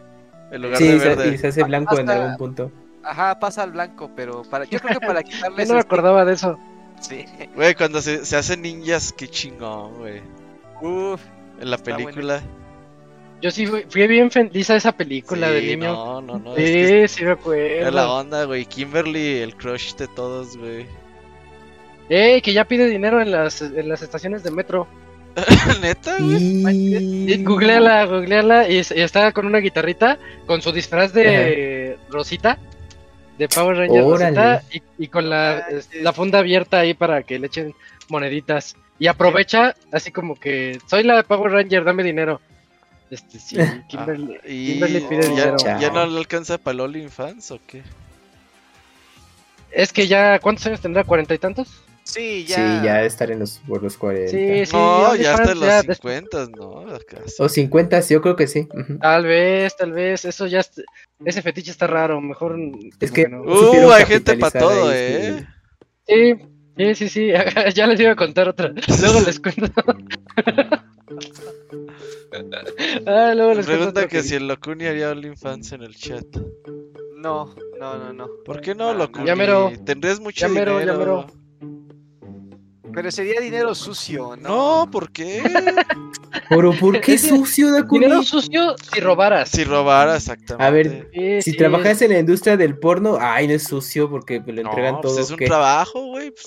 En 0.50 0.60
lugar 0.62 0.76
Sí, 0.78 0.88
de 0.88 0.98
se, 1.00 1.08
verde. 1.08 1.34
y 1.34 1.38
se 1.38 1.46
hace 1.48 1.62
blanco 1.64 1.98
en 1.98 2.08
Hasta- 2.08 2.22
algún 2.22 2.36
punto. 2.36 2.70
Ajá, 3.02 3.38
pasa 3.38 3.62
al 3.62 3.72
blanco, 3.72 4.10
pero 4.14 4.42
para. 4.42 4.64
Yo 4.66 4.78
creo 4.80 4.98
que 5.00 5.06
para 5.06 5.22
quitarle. 5.24 5.62
Yo 5.64 5.68
no 5.68 5.74
me 5.74 5.80
acordaba 5.80 6.24
de 6.24 6.34
eso. 6.34 6.58
Sí. 7.00 7.24
Güey, 7.54 7.74
cuando 7.74 8.00
se, 8.02 8.24
se 8.24 8.36
hacen 8.36 8.62
ninjas, 8.62 9.12
qué 9.12 9.26
chingón, 9.28 9.94
güey. 9.98 10.22
Uf. 10.82 11.20
En 11.60 11.70
la 11.70 11.78
película. 11.78 12.42
Yo 13.42 13.50
sí 13.50 13.66
fui, 13.66 13.84
fui 13.88 14.06
bien 14.06 14.30
feliz 14.30 14.70
a 14.70 14.76
esa 14.76 14.92
película 14.92 15.48
Sí, 15.48 15.54
de 15.54 15.60
niño. 15.76 15.92
No, 15.92 16.20
no, 16.22 16.38
no. 16.38 16.54
sí, 16.56 16.62
es 16.62 16.90
que 16.90 17.08
sí 17.08 17.24
me 17.24 17.30
era 17.30 17.90
la 17.90 18.02
acuerdo. 18.02 18.14
onda, 18.14 18.44
güey. 18.44 18.64
Kimberly, 18.64 19.38
el 19.40 19.54
crush 19.56 19.94
de 19.96 20.08
todos, 20.08 20.56
güey. 20.56 20.86
Ey, 22.08 22.42
que 22.42 22.52
ya 22.52 22.64
pide 22.64 22.86
dinero 22.88 23.20
en 23.20 23.30
las, 23.30 23.62
en 23.62 23.88
las 23.88 24.02
estaciones 24.02 24.42
de 24.42 24.50
metro. 24.50 24.86
¿Neta, 25.80 26.16
güey? 26.20 26.36
Y 26.36 27.32
Y... 27.32 27.42
googleala, 27.44 28.04
googleala. 28.04 28.68
Y, 28.68 28.76
y 28.76 29.00
está 29.00 29.32
con 29.32 29.46
una 29.46 29.58
guitarrita, 29.58 30.18
con 30.46 30.62
su 30.62 30.70
disfraz 30.70 31.12
de 31.12 31.98
Rosita, 32.10 32.58
de 33.38 33.48
Power 33.48 33.76
Ranger 33.78 34.02
Órale. 34.02 34.36
Rosita, 34.36 34.62
y, 34.98 35.04
y 35.04 35.08
con 35.08 35.28
la, 35.30 35.66
la 36.00 36.12
funda 36.12 36.38
abierta 36.40 36.78
ahí 36.80 36.94
para 36.94 37.22
que 37.22 37.38
le 37.38 37.46
echen 37.48 37.74
moneditas. 38.08 38.76
Y 38.98 39.08
aprovecha, 39.08 39.74
así 39.90 40.12
como 40.12 40.36
que 40.36 40.78
soy 40.86 41.02
la 41.02 41.22
Power 41.24 41.50
Ranger, 41.52 41.82
dame 41.84 42.02
dinero. 42.04 42.40
Este, 43.10 43.38
sí, 43.38 43.56
Kimberly, 43.88 44.36
Ah, 44.36 44.46
y 44.46 44.72
Kimberly 44.74 45.00
pide 45.00 45.28
dinero. 45.28 45.56
ya 45.58 45.90
no 45.90 46.06
le 46.06 46.18
alcanza 46.18 46.58
para 46.58 46.74
el 46.74 46.80
OnlyFans 46.80 47.50
o 47.50 47.60
qué? 47.66 47.82
Es 49.72 49.92
que 49.92 50.06
ya, 50.06 50.38
¿cuántos 50.38 50.64
años 50.66 50.80
tendrá? 50.80 51.02
¿Cuarenta 51.02 51.34
y 51.34 51.38
tantos? 51.38 51.82
Sí, 52.04 52.44
ya. 52.44 52.56
Sí, 52.56 52.84
ya 52.86 53.02
estar 53.04 53.30
en 53.30 53.38
los, 53.40 53.60
por 53.66 53.82
los 53.82 53.96
40. 53.96 54.30
Sí, 54.30 54.66
sí. 54.66 54.72
no, 54.76 55.16
ya 55.16 55.34
hasta 55.34 55.52
en 55.52 55.58
ya 55.60 55.76
los 55.78 55.86
des- 55.86 55.96
50, 55.98 56.46
¿no? 56.56 56.84
Sí. 57.26 57.34
O 57.38 57.48
50, 57.48 58.02
sí, 58.02 58.14
yo 58.14 58.20
creo 58.20 58.36
que 58.36 58.46
sí. 58.46 58.68
Tal 59.00 59.24
vez, 59.24 59.74
tal 59.76 59.92
vez, 59.92 60.24
eso 60.24 60.46
ya, 60.46 60.60
est- 60.60 60.80
ese 61.24 61.40
fetiche 61.42 61.70
está 61.70 61.86
raro, 61.86 62.20
mejor... 62.20 62.56
Es 63.00 63.10
que- 63.10 63.26
no. 63.28 63.42
Uh, 63.42 63.90
hay 63.92 64.04
gente 64.04 64.36
para 64.36 64.58
todo, 64.58 64.88
ahí, 64.90 64.98
¿eh? 64.98 65.46
Sí, 66.06 66.34
sí, 66.76 66.94
sí, 66.94 67.08
sí, 67.08 67.28
ya 67.74 67.86
les 67.86 67.98
iba 67.98 68.12
a 68.12 68.16
contar 68.16 68.48
otra, 68.50 68.68
luego 69.00 69.20
les 69.22 69.40
cuento. 69.40 69.72
ah, 73.06 73.32
luego 73.34 73.54
les 73.54 73.66
cuento 73.66 73.78
Pregunta 73.78 73.88
otra 74.00 74.08
que 74.08 74.22
si 74.22 74.34
el 74.34 74.46
Locuni 74.48 74.84
haría 74.86 75.10
OnlyFans 75.10 75.72
en 75.72 75.82
el 75.82 75.94
chat. 75.96 76.24
No, 77.16 77.54
no, 77.80 77.96
no, 77.98 78.12
no. 78.12 78.28
¿Por 78.44 78.60
qué 78.60 78.74
no, 78.74 78.92
Locuni? 78.92 79.26
ya 79.26 79.34
mero. 79.36 79.72
Tendrías 79.86 80.20
mucho 80.20 80.42
Ya 80.46 80.48
mero, 80.48 80.74
ya 80.74 80.80
dinero. 80.92 80.98
mero. 80.98 81.43
Pero 82.94 83.10
sería 83.10 83.40
dinero 83.40 83.74
sucio, 83.74 84.36
¿no? 84.36 84.84
No, 84.84 84.90
¿por 84.90 85.10
qué? 85.12 85.42
Pero 86.48 86.72
¿por 86.78 87.00
qué 87.00 87.16
sucio, 87.18 87.72
Dakuni? 87.72 88.04
Dinero 88.04 88.22
sucio 88.22 88.74
si 88.92 89.00
robaras. 89.00 89.50
si 89.50 89.64
robara, 89.64 90.16
exactamente. 90.16 90.64
A 90.64 90.70
ver, 90.70 91.08
Sí, 91.12 91.42
Si 91.42 91.50
sí. 91.52 91.56
trabajas 91.56 92.02
en 92.02 92.12
la 92.12 92.18
industria 92.18 92.56
del 92.56 92.78
porno, 92.78 93.18
ay, 93.20 93.46
no 93.48 93.54
es 93.54 93.64
sucio 93.64 94.10
porque 94.10 94.40
me 94.40 94.52
lo 94.52 94.62
no, 94.62 94.68
entregan 94.70 95.00
pues 95.00 95.14
todo. 95.14 95.22
es 95.22 95.30
un 95.30 95.36
¿qué? 95.36 95.46
trabajo, 95.46 96.06
güey. 96.06 96.30
pues. 96.30 96.46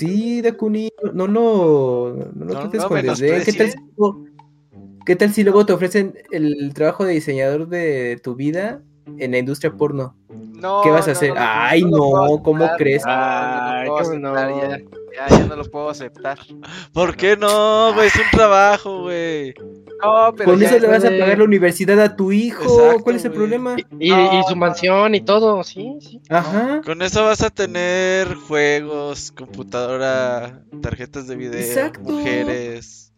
Sí, 0.00 0.40
Dakuni, 0.40 0.90
no, 1.12 1.26
no, 1.28 1.28
no 1.28 2.44
lo 2.46 2.54
No, 2.54 2.60
trates 2.60 2.80
no 2.82 2.88
con 2.88 3.02
desdén. 3.02 3.42
¿Qué 3.44 3.52
tal, 3.52 3.66
menosprecies. 3.68 3.72
si 3.72 3.78
luego, 3.96 4.24
¿Qué 5.04 5.16
tal 5.16 5.32
si 5.34 5.42
luego 5.44 5.66
te 5.66 5.72
ofrecen 5.72 6.14
el 6.30 6.72
trabajo 6.74 7.04
de 7.04 7.12
diseñador 7.14 7.68
de 7.68 8.18
tu 8.22 8.34
vida 8.36 8.82
en 9.18 9.30
la 9.32 9.38
industria 9.38 9.72
porno? 9.72 10.16
No, 10.30 10.80
¿Qué 10.82 10.90
vas 10.90 11.06
a 11.08 11.10
no, 11.10 11.16
hacer? 11.16 11.30
no, 11.30 11.36
Ay, 11.40 11.82
no, 11.82 12.42
¿cómo 12.42 12.64
aceptar, 12.64 12.76
crees? 12.78 13.04
no, 13.04 13.10
no 13.12 13.16
lo 13.18 13.18
Ay, 13.26 13.88
no. 13.88 13.96
aceptar, 13.98 14.50
ya, 14.50 14.78
ya, 15.28 15.38
ya 15.38 15.44
no 15.46 15.56
lo 15.56 15.64
puedo 15.64 15.90
aceptar. 15.90 16.38
¿Por 16.92 17.16
qué 17.16 17.36
no, 17.36 17.92
güey? 17.94 18.06
Es 18.06 18.14
un 18.16 18.30
trabajo, 18.30 19.02
güey. 19.02 19.54
No, 20.02 20.32
pero 20.36 20.50
Con 20.52 20.62
eso 20.62 20.78
le 20.78 20.86
vas 20.88 21.04
a 21.04 21.10
pagar 21.10 21.38
la 21.38 21.44
universidad 21.44 21.98
a 22.00 22.14
tu 22.16 22.32
hijo. 22.32 22.62
Exacto, 22.62 23.04
¿Cuál 23.04 23.16
es 23.16 23.24
el 23.24 23.32
problema? 23.32 23.76
Y, 23.98 24.10
No, 24.10 24.40
y 24.40 24.42
su 24.48 24.56
mansión 24.56 25.14
y 25.14 25.20
todo, 25.20 25.62
sí, 25.64 25.96
sí. 26.00 26.20
Ajá. 26.28 26.80
Con 26.84 27.02
eso 27.02 27.24
vas 27.24 27.42
a 27.42 27.50
tener 27.50 28.34
juegos, 28.34 29.32
computadora, 29.32 30.62
tarjetas 30.80 31.26
de 31.26 31.36
video, 31.36 31.60
Exacto. 31.60 32.00
mujeres. 32.02 33.12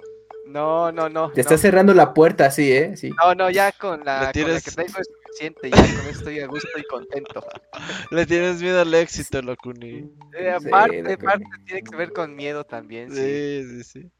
No, 0.47 0.93
no, 0.93 1.09
no. 1.09 1.29
Te 1.31 1.37
no. 1.37 1.41
está 1.41 1.59
cerrando 1.59 1.95
la 1.95 2.15
puerta, 2.15 2.51
sí, 2.51 2.71
¿eh? 2.73 2.97
Sí. 2.97 3.11
No, 3.23 3.35
no, 3.35 3.51
ya 3.51 3.73
con 3.73 4.05
la, 4.05 4.17
con 4.19 4.25
la 4.27 4.33
tienes- 4.33 4.63
que 4.65 4.71
tengo 4.71 4.99
es 5.01 5.09
suficiente, 5.35 5.71
ya 5.71 5.77
con 5.77 5.87
esto 5.87 6.11
estoy 6.11 6.41
a 6.41 6.47
gusto 6.47 6.69
y 6.79 6.83
contento. 6.85 7.45
Le 8.11 8.27
tienes 8.27 8.63
miedo 8.63 8.81
al 8.81 8.95
éxito, 8.95 9.43
Locuni. 9.43 9.89
Eh, 9.89 10.57
Sí, 10.61 10.67
aparte, 10.69 10.99
acuerdo. 11.01 11.15
aparte 11.29 11.45
tiene 11.67 11.83
que 11.83 11.97
ver 11.97 12.13
con 12.13 12.35
miedo 12.35 12.65
también, 12.65 13.11
sí. 13.15 13.21
Sí, 13.21 13.83
sí, 13.83 13.85
sí. 13.85 14.11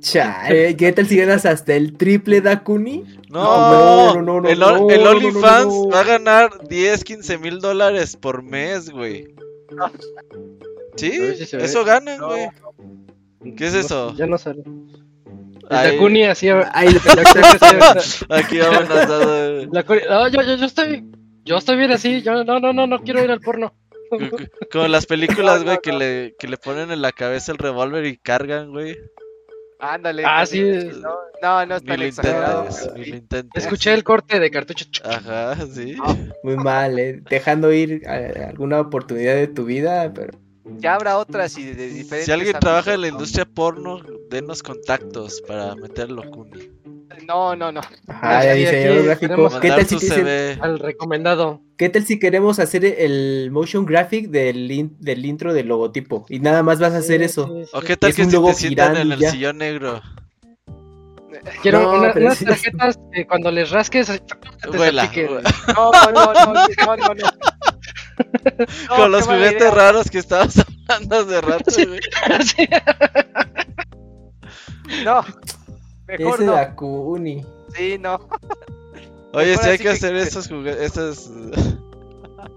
Chale, 0.00 0.76
¿qué 0.76 0.92
tal 0.92 1.06
si 1.06 1.16
ganas 1.16 1.46
hasta 1.46 1.74
el 1.74 1.96
triple 1.96 2.40
Dakuni? 2.42 3.04
No, 3.30 4.12
no, 4.14 4.22
no, 4.22 4.40
no, 4.42 4.48
el, 4.48 4.58
no, 4.58 4.90
el 4.90 5.02
no, 5.02 5.04
no, 5.04 5.10
OnlyFans 5.16 5.66
no, 5.66 5.84
no. 5.84 5.88
va 5.88 6.00
a 6.00 6.04
ganar 6.04 6.68
10, 6.68 7.02
15 7.04 7.38
mil 7.38 7.60
dólares 7.60 8.16
por 8.16 8.42
mes, 8.42 8.90
güey. 8.90 9.34
¿Sí? 10.96 11.46
Si. 11.46 11.56
Eso 11.56 11.84
ganan, 11.84 12.18
No. 12.20 12.26
güey. 12.28 12.48
¿Qué 13.56 13.66
es 13.66 13.74
eso? 13.74 14.14
ya 14.16 14.26
no 14.26 14.36
sale. 14.38 14.62
Ay, 15.70 15.92
Dakuni 15.92 16.24
así. 16.24 16.48
Ay, 16.72 16.88
Aquí 18.30 18.60
amenazado. 18.60 19.64
La 19.72 19.82
Dakuni- 19.84 20.06
no, 20.08 20.28
yo, 20.28 20.42
yo, 20.42 20.56
yo 20.56 20.66
estoy. 20.66 21.04
Yo 21.44 21.56
estoy 21.58 21.76
bien 21.76 21.92
así. 21.92 22.22
Yo 22.22 22.44
no, 22.44 22.58
no, 22.60 22.72
no, 22.72 22.86
no 22.86 23.02
quiero 23.02 23.22
ir 23.22 23.30
al 23.30 23.40
porno. 23.40 23.74
Co- 24.10 24.18
co- 24.18 24.36
Como 24.70 24.88
las 24.88 25.06
películas, 25.06 25.62
güey, 25.64 25.78
que, 25.82 25.92
le, 25.92 26.34
que 26.38 26.48
le 26.48 26.56
ponen 26.56 26.90
en 26.90 27.02
la 27.02 27.12
cabeza 27.12 27.52
el 27.52 27.58
revólver 27.58 28.04
y 28.06 28.16
cargan, 28.16 28.70
güey. 28.70 28.96
Ándale. 29.80 30.22
Ah, 30.24 30.46
sí. 30.46 30.62
No, 30.62 31.10
no, 31.42 31.66
no 31.66 31.76
es 31.76 31.82
Ni 31.82 31.88
tan 31.88 32.00
lo 32.00 32.06
exagerado. 32.06 32.68
Escuché 33.54 33.92
el 33.92 34.04
corte 34.04 34.40
de 34.40 34.50
cartucho. 34.50 34.86
Ajá, 35.04 35.56
sí. 35.66 35.96
Muy 36.42 36.56
mal, 36.56 36.98
¿eh? 36.98 37.20
Dejando 37.28 37.72
ir 37.72 38.02
a- 38.08 38.48
alguna 38.48 38.80
oportunidad 38.80 39.34
de 39.34 39.48
tu 39.48 39.64
vida, 39.64 40.10
pero... 40.14 40.38
Ya 40.78 40.94
habrá 40.94 41.18
otras 41.18 41.58
y 41.58 41.64
de, 41.64 41.88
diferentes. 41.88 42.24
Si 42.24 42.32
alguien 42.32 42.58
trabaja 42.58 42.94
en 42.94 43.02
la 43.02 43.08
industria 43.08 43.44
porno, 43.44 44.00
denos 44.30 44.62
contactos 44.62 45.42
para 45.46 45.74
meterlo, 45.76 46.22
Kuni. 46.30 46.70
No, 47.26 47.54
no, 47.54 47.70
no. 47.70 47.80
Aquí 48.08 48.58
diseñador 48.58 49.04
gráfico. 49.04 49.60
¿Qué 49.60 49.68
tal, 49.68 49.86
si 49.86 49.98
te. 50.08 50.58
Al 50.60 50.78
recomendado. 50.78 51.60
¿Qué 51.76 51.88
tal 51.88 52.04
si 52.04 52.18
queremos 52.18 52.58
hacer 52.58 52.84
el 52.84 53.50
motion 53.52 53.84
graphic 53.86 54.28
del, 54.30 54.70
in- 54.70 54.96
del 55.00 55.24
intro 55.24 55.54
del 55.54 55.68
logotipo? 55.68 56.26
Y 56.28 56.40
nada 56.40 56.62
más 56.62 56.80
vas 56.80 56.92
a 56.94 56.98
hacer 56.98 57.20
Sí, 57.20 57.24
eso. 57.26 57.46
sí, 57.46 57.64
sí. 57.64 57.70
¿O 57.72 57.80
qué 57.80 57.96
tal 57.96 58.10
Es 58.10 58.16
que 58.16 58.22
un 58.22 58.30
si 58.30 58.34
logo 58.36 58.48
te 58.48 58.54
sientan 58.54 58.96
en 58.96 59.12
el 59.12 59.18
ya. 59.18 59.30
sillón 59.30 59.58
negro? 59.58 60.00
Quiero 61.62 61.82
No, 61.82 61.98
una- 62.00 62.12
unas 62.14 62.38
tarjetas 62.38 62.98
que 63.12 63.26
cuando 63.26 63.50
les 63.50 63.70
rasques 63.70 64.06
te 64.06 64.76
Vuela. 64.76 65.02
salpiquen. 65.04 65.42
No, 65.74 65.90
no, 65.92 66.10
no, 66.12 66.32
no, 66.32 66.96
no, 66.96 66.96
no. 66.96 67.14
No, 67.14 67.28
Con 68.96 69.10
los 69.12 69.26
juguetes 69.26 69.72
raros 69.74 70.10
que 70.10 70.18
estabas 70.18 70.54
hablando 70.88 71.16
hace 71.18 71.40
rato, 71.40 71.70
güey. 71.88 72.00
Sí. 72.44 72.66
No, 75.04 75.22
mejor 76.06 76.34
Ese 76.34 76.44
no. 76.44 76.52
Dakuni. 76.52 77.44
Sí, 77.74 77.96
no. 77.98 78.14
Oye, 79.32 79.50
Mejor 79.50 79.64
sí 79.64 79.70
hay 79.70 79.78
que 79.78 79.84
que- 79.84 79.90
hacer 79.90 80.14
esos 80.16 80.48
juguetes, 80.48 80.80
esos... 80.92 81.30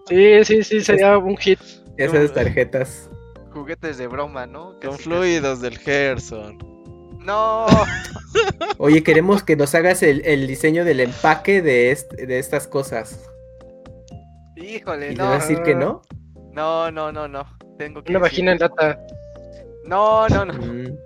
sí, 0.08 0.46
sí, 0.46 0.64
sí, 0.64 0.82
sería 0.82 1.18
un 1.18 1.36
hit. 1.38 1.60
Esas 1.98 2.32
tarjetas. 2.34 3.10
Juguetes 3.52 3.98
de 3.98 4.06
broma, 4.08 4.46
¿no? 4.46 4.74
con 4.80 4.92
Casi, 4.92 5.04
fluidos 5.04 5.62
del 5.62 5.78
Gerson. 5.80 6.58
No. 7.26 7.66
Oye, 8.78 9.02
queremos 9.02 9.42
que 9.42 9.56
nos 9.56 9.74
hagas 9.74 10.04
el, 10.04 10.22
el 10.26 10.46
diseño 10.46 10.86
del 10.86 11.00
empaque 11.00 11.62
de, 11.64 11.90
est- 11.92 12.14
de 12.14 12.38
estas 12.38 12.68
cosas. 12.68 13.28
Híjole, 14.56 15.08
¿Y 15.08 15.16
le 15.16 15.24
no. 15.24 15.30
vas 15.30 15.44
a 15.44 15.48
decir 15.48 15.64
que 15.64 15.74
no? 15.74 16.04
No, 16.54 16.92
no, 16.92 17.12
no, 17.12 17.28
no. 17.28 17.46
Tengo 17.80 18.04
que 18.04 18.12
Una 18.12 18.20
decir 18.20 18.46
vagina 18.46 18.52
en 18.54 18.60
lata. 18.60 19.00
No, 19.86 20.28
no, 20.30 20.46
no. 20.46 20.54
Mm. 20.54 20.98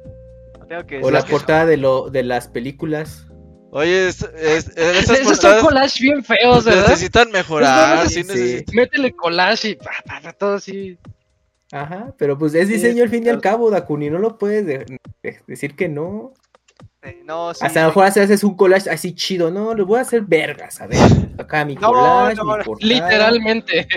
Tengo 0.72 0.85
que 0.88 0.95
O 0.99 0.99
decir 0.99 1.14
la 1.14 1.26
portada 1.26 1.65
de, 1.65 1.76
lo, 1.76 2.10
de 2.10 2.23
las 2.23 2.48
películas. 2.48 3.27
Oye, 3.72 4.07
es, 4.07 4.22
es- 4.22 4.69
esas 4.77 4.77
Esos 5.19 5.26
son 5.26 5.26
portadas 5.26 5.64
collage 5.64 6.02
bien 6.02 6.23
feos, 6.23 6.64
¿verdad? 6.64 6.88
necesitan 6.88 7.30
mejorar. 7.31 8.07
Sí, 8.07 8.14
sí 8.15 8.23
sí. 8.23 8.27
necesitan- 8.30 8.76
Métele 8.76 9.11
collage 9.11 9.69
y 9.72 9.76
pa, 9.76 9.91
pa, 10.06 10.22
pa, 10.22 10.31
todo 10.31 10.53
así. 10.53 10.98
Ajá, 11.73 12.14
pero 12.18 12.38
pues 12.38 12.53
es 12.53 12.69
Sí, 12.69 12.76
diseño 12.76 13.03
al 13.03 13.10
fin 13.10 13.26
y 13.26 13.30
al 13.30 13.41
cabo, 13.41 13.69
Dakuni. 13.69 14.10
No 14.10 14.18
lo 14.19 14.38
puedes 14.38 14.65
de- 14.65 14.85
de- 15.23 15.41
decir 15.45 15.76
que 15.76 15.89
no. 15.89 16.31
No, 17.25 17.53
sí. 17.53 17.65
Hasta 17.65 17.79
a 17.79 17.83
lo 17.83 17.89
mejor 17.89 18.05
haces 18.05 18.43
un 18.43 18.55
collage 18.55 18.87
así 18.89 19.13
chido. 19.15 19.49
No, 19.49 19.73
lo 19.73 19.87
voy 19.87 19.97
a 19.97 20.01
hacer 20.01 20.21
vergas. 20.21 20.81
A 20.81 20.87
ver, 20.87 20.99
acá 21.39 21.65
mi 21.65 21.75
collage, 21.75 22.35
no, 22.35 22.43
mi 22.43 22.49
no. 22.59 22.63
portada. 22.63 22.93
Literalmente. 22.93 23.87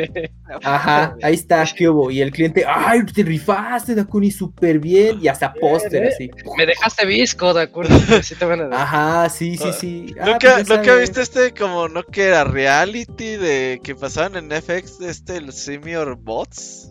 Ajá, 0.63 1.15
ahí 1.23 1.35
está, 1.35 1.67
¿qué 1.77 1.89
hubo? 1.89 2.11
Y 2.11 2.23
el 2.23 2.31
cliente, 2.31 2.65
¡ay, 2.67 3.05
te 3.05 3.23
rifaste, 3.23 3.95
Dakuni, 3.95 4.31
súper 4.31 4.79
bien! 4.79 5.19
Y 5.21 5.29
hasta 5.29 5.53
póster 5.53 6.05
eh. 6.05 6.09
así. 6.09 6.31
Me 6.57 6.65
dejaste 6.65 7.05
visco, 7.05 7.53
de 7.53 7.63
acuerdo. 7.63 7.95
que 8.09 8.23
Sí 8.23 8.35
te 8.37 8.45
van 8.47 8.61
a 8.61 8.69
dar. 8.69 8.81
Ajá, 8.81 9.29
sí, 9.29 9.59
sí, 9.59 9.73
sí. 9.79 10.15
Ah, 10.21 10.27
¿Nunca, 10.27 10.55
pues 10.55 10.69
nunca 10.71 10.95
viste 10.97 11.21
este 11.21 11.53
como 11.53 11.89
no 11.89 12.05
que 12.05 12.25
era 12.25 12.45
reality 12.45 13.37
de 13.37 13.81
que 13.83 13.95
pasaban 13.95 14.37
en 14.37 14.63
FX 14.63 15.01
este 15.03 15.37
el 15.37 15.53
Senior 15.53 16.17
Bots? 16.17 16.91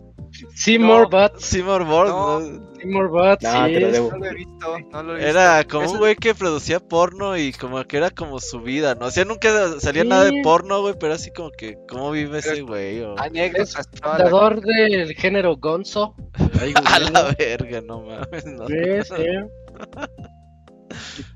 Seymour 0.54 1.10
No. 1.10 1.10
Butts. 1.10 1.44
Seymour 1.44 1.84
Bots, 1.84 2.10
No. 2.10 2.40
¿no? 2.40 2.73
Seymour 2.84 3.08
Butts, 3.10 3.42
No, 3.42 3.66
sí. 3.66 3.72
te 3.72 3.80
lo 3.80 3.90
debo. 3.92 4.10
No 4.12 4.18
lo 4.18 4.26
he 4.26 4.34
visto, 4.34 4.78
no 4.92 5.02
lo 5.02 5.12
he 5.12 5.16
visto. 5.16 5.30
Era 5.30 5.64
como 5.64 5.90
un 5.90 5.98
güey 5.98 6.16
que 6.16 6.34
producía 6.34 6.80
porno 6.80 7.36
y 7.36 7.52
como 7.52 7.82
que 7.84 7.96
era 7.96 8.10
como 8.10 8.38
su 8.40 8.60
vida, 8.60 8.94
¿no? 8.94 9.06
O 9.06 9.10
sea, 9.10 9.24
nunca 9.24 9.48
salía 9.80 10.02
Sí. 10.02 10.08
nada 10.08 10.24
de 10.24 10.40
porno, 10.42 10.80
güey, 10.82 10.94
pero 11.00 11.14
así 11.14 11.30
como 11.32 11.50
que, 11.50 11.76
¿cómo 11.88 12.10
vive 12.10 12.38
ese 12.38 12.60
güey? 12.62 13.00
O- 13.02 13.18
Anécdotas. 13.18 13.74
la- 14.02 14.10
Fundador 14.16 14.60
del 14.60 15.14
género 15.14 15.56
Gonzo. 15.56 16.14
Ahí, 16.60 16.72
A 16.98 16.98
la 17.10 17.34
verga, 17.38 17.80
no 17.80 18.02
mames, 18.02 18.44
no. 18.46 18.66
Sí, 18.66 18.74
sí. 19.04 19.24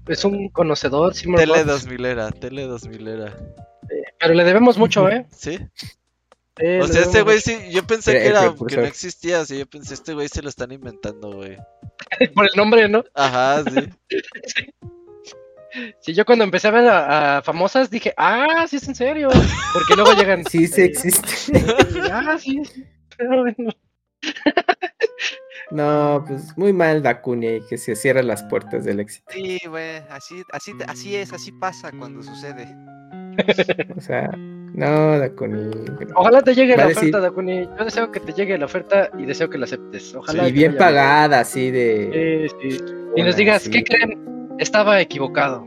Es 0.06 0.24
un 0.24 0.48
conocedor, 0.50 1.14
Seymour 1.14 1.40
Tele 1.40 1.52
Butts. 1.64 1.66
2000 1.66 2.04
era, 2.04 2.30
Tele 2.30 2.62
2000 2.64 3.08
era. 3.08 3.36
Pero 4.20 4.34
le 4.34 4.44
debemos 4.44 4.78
mucho, 4.78 5.08
¿eh? 5.08 5.26
¿Sí? 5.30 5.58
Sí, 6.58 6.66
O 6.80 6.86
sea, 6.88 7.02
este 7.02 7.22
güey 7.22 7.40
sí, 7.40 7.56
yo 7.70 7.86
pensé 7.86 8.12
que 8.12 8.26
era, 8.26 8.54
que 8.66 8.76
no 8.76 8.84
existía, 8.84 9.44
sea, 9.44 9.58
yo 9.58 9.66
pensé, 9.66 9.94
este 9.94 10.14
güey 10.14 10.28
se 10.28 10.42
lo 10.42 10.48
están 10.48 10.72
inventando, 10.72 11.32
güey. 11.32 11.56
Por 12.34 12.44
el 12.44 12.56
nombre, 12.56 12.88
¿no? 12.88 13.04
Ajá, 13.14 13.64
sí. 13.64 13.88
Sí, 16.00 16.14
yo 16.14 16.24
cuando 16.24 16.44
empecé 16.44 16.68
a 16.68 16.70
ver 16.70 16.88
a, 16.88 17.38
a 17.38 17.42
famosas 17.42 17.90
dije, 17.90 18.14
ah, 18.16 18.66
sí 18.68 18.76
es 18.76 18.88
en 18.88 18.94
serio. 18.94 19.28
Porque 19.72 19.94
luego 19.94 20.12
llegan. 20.14 20.42
Sí, 20.50 20.66
sí 20.66 20.80
eh, 20.80 20.84
existe. 20.86 21.32
Ah, 22.10 22.38
sí. 22.38 22.64
sí. 22.64 22.84
Pero 23.16 23.42
bueno. 23.42 23.70
No, 25.70 26.24
pues 26.26 26.56
muy 26.56 26.72
mal 26.72 27.02
Dakuni, 27.02 27.60
que 27.68 27.76
se 27.76 27.94
cierran 27.94 28.26
las 28.26 28.42
puertas 28.44 28.84
del 28.84 29.00
éxito. 29.00 29.26
Sí, 29.30 29.58
güey, 29.68 29.98
así, 30.08 30.42
así, 30.52 30.72
así 30.86 31.16
es, 31.16 31.32
así 31.32 31.52
pasa 31.52 31.92
cuando 31.92 32.22
sucede. 32.22 32.66
O 33.94 34.00
sea, 34.00 34.30
no, 34.74 35.18
Dakuni. 35.18 35.70
no. 35.70 35.96
Ojalá 36.16 36.42
te 36.42 36.54
llegue 36.54 36.76
Va 36.76 36.82
la 36.84 36.88
decir- 36.88 36.98
oferta, 36.98 37.20
Dakuni. 37.20 37.64
Yo 37.78 37.84
deseo 37.84 38.10
que 38.12 38.20
te 38.20 38.32
llegue 38.32 38.56
la 38.58 38.64
oferta 38.66 39.10
y 39.18 39.24
deseo 39.26 39.48
que 39.50 39.58
la 39.58 39.64
aceptes. 39.64 40.14
Ojalá. 40.14 40.48
Y 40.48 40.52
bien 40.52 40.76
pagada, 40.76 41.40
así 41.40 41.70
de. 41.70 42.48
Sí, 42.60 42.70
sí. 42.70 42.84
Y 43.16 43.22
nos 43.22 43.36
digas, 43.36 43.62
sí. 43.62 43.70
¿qué 43.70 43.82
creen? 43.84 44.18
Estaba 44.58 45.00
equivocado. 45.00 45.66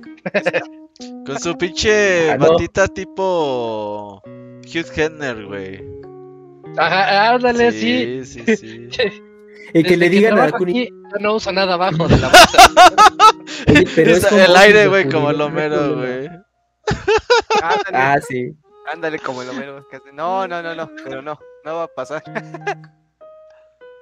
Con 1.25 1.39
su 1.39 1.57
pinche 1.57 2.31
Ah, 2.31 2.37
no. 2.37 2.49
batita 2.51 2.87
tipo 2.87 4.21
Hugh 4.25 4.85
Hefner, 4.95 5.45
güey. 5.45 5.83
Ajá, 6.77 7.33
ándale, 7.33 7.71
sí. 7.71 8.23
Sí, 8.23 8.43
sí, 8.45 8.55
sí. 8.91 8.91
Y 9.73 9.83
que 9.83 9.91
Desde 9.91 9.97
le 9.97 10.09
digan 10.09 10.37
a 10.39 10.45
Dakuni. 10.47 10.87
yo 10.89 11.19
no 11.19 11.35
uso 11.35 11.51
nada 11.51 11.73
abajo 11.75 12.07
de 12.07 12.17
la 12.17 12.27
bolsa. 12.29 12.71
"Oye, 13.69 13.85
pero 13.95 14.11
es 14.11 14.31
el 14.31 14.55
aire, 14.55 14.87
güey, 14.87 15.09
como 15.09 15.29
el 15.31 15.39
Homero, 15.41 15.77
problema". 15.77 15.95
güey. 15.95 16.29
Ah, 17.93 18.19
sí. 18.27 18.51
Ándale 18.91 19.19
como 19.19 19.41
el 19.41 19.49
Homero. 19.49 19.87
que 19.89 19.97
hace, 19.97 20.11
No, 20.13 20.47
no, 20.47 20.61
no, 20.61 20.75
no, 20.75 20.89
pero 21.03 21.21
no, 21.21 21.37
no 21.65 21.75
va 21.75 21.83
a 21.83 21.87
pasar. 21.87 22.23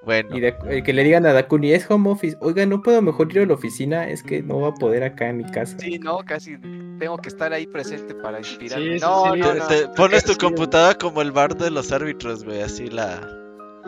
Bueno, 0.01 0.33
Y 0.35 0.39
de- 0.39 0.55
eh, 0.69 0.81
que 0.81 0.93
le 0.93 1.03
digan 1.03 1.25
a 1.25 1.33
Dakuni, 1.33 1.73
es 1.73 1.89
home 1.91 2.09
office. 2.09 2.37
Oiga, 2.39 2.65
no 2.65 2.81
puedo 2.81 3.01
mejor 3.01 3.29
ir 3.33 3.39
a 3.41 3.45
la 3.45 3.53
oficina, 3.53 4.07
es 4.09 4.23
que 4.23 4.41
no 4.41 4.61
va 4.61 4.69
a 4.69 4.73
poder 4.73 5.03
acá 5.03 5.27
en 5.27 5.37
mi 5.37 5.43
casa. 5.51 5.77
Sí, 5.77 5.99
no, 5.99 6.19
casi 6.19 6.57
tengo 6.97 7.17
que 7.17 7.27
estar 7.27 7.51
ahí 7.51 7.67
presente 7.67 8.15
para 8.15 8.39
inspirarme. 8.39 8.93
Sí, 8.93 8.99
sí, 8.99 9.05
no, 9.05 9.33
sí, 9.33 9.39
no, 9.41 9.67
te- 9.67 9.87
no. 9.87 9.93
pones 9.95 10.23
tu 10.23 10.37
computadora 10.37 10.97
como 10.97 11.21
el 11.21 11.33
bar 11.33 11.53
de 11.57 11.69
los 11.69 11.91
árbitros, 11.91 12.45
güey, 12.45 12.61
así 12.61 12.87
la... 12.87 13.19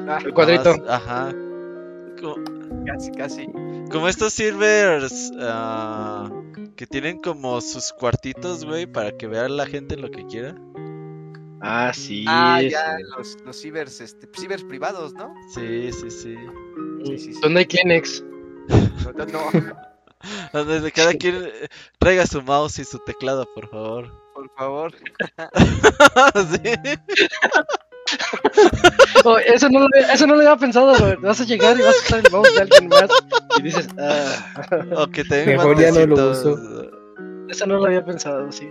Ah, 0.06 0.20
El 0.24 0.34
cuadrito. 0.34 0.76
más- 0.80 0.90
Ajá. 0.90 1.32
Como, 2.22 2.36
casi, 2.86 3.12
casi. 3.12 3.48
como 3.90 4.10
estos 4.10 4.34
servers 4.34 5.32
ah, 5.40 6.30
que 6.76 6.86
tienen 6.88 7.20
como 7.20 7.62
sus 7.62 7.94
cuartitos, 7.94 8.66
güey, 8.66 8.86
para 8.86 9.12
que 9.18 9.28
vea 9.28 9.48
la 9.48 9.66
gente 9.66 9.96
lo 9.96 10.12
que 10.12 10.26
quiera. 10.26 10.56
Ah, 11.62 11.92
sí. 11.94 12.26
Ah, 12.28 12.58
sí. 12.60 12.70
ya, 12.72 12.98
los, 13.18 13.38
los 13.46 13.62
cibers, 13.62 14.02
este, 14.02 14.28
cibers 14.40 14.64
privados, 14.64 15.14
¿no? 15.14 15.34
Sí, 15.54 15.92
sí, 15.92 16.10
sí. 16.10 16.36
Sí, 17.06 17.18
sí, 17.18 17.34
sí. 17.34 17.40
¿Dónde 17.42 17.60
hay 17.62 17.66
Kleenex? 17.68 18.24
No, 18.70 19.26
no, 19.26 19.52
no, 20.54 20.66
Donde 20.66 20.92
cada 20.92 21.14
quien 21.14 21.44
eh, 21.46 21.68
traiga 22.00 22.26
su 22.26 22.42
mouse 22.42 22.80
y 22.80 22.86
su 22.86 22.98
teclado, 23.00 23.46
por 23.54 23.70
favor. 23.70 24.12
por 24.34 24.50
favor. 24.58 24.94
Sí. 26.36 26.74
Oh, 29.24 29.38
eso, 29.38 29.70
no 29.70 29.80
lo, 29.82 29.88
eso 30.12 30.26
no 30.28 30.34
lo 30.36 30.42
había 30.42 30.58
pensado, 30.58 30.98
güey. 30.98 31.16
Vas 31.18 31.40
a 31.40 31.46
llegar 31.46 31.78
y 31.78 31.82
vas 31.84 31.96
a 31.96 32.00
usar 32.00 32.26
el 32.26 32.32
mouse 32.32 32.54
de 32.56 32.62
alguien 32.62 32.88
más 32.90 33.10
y 33.60 33.62
dices, 33.62 33.88
ah, 34.00 34.56
O 34.98 35.08
que 35.08 35.24
tenga 35.24 35.52
Mejor 35.52 35.80
ya 35.80 35.92
no 35.92 36.06
lo 36.08 36.16
guantecitos. 36.16 36.60
eso 37.50 37.66
no 37.68 37.78
lo 37.78 37.86
había 37.86 38.04
pensado, 38.04 38.52
sí. 38.52 38.68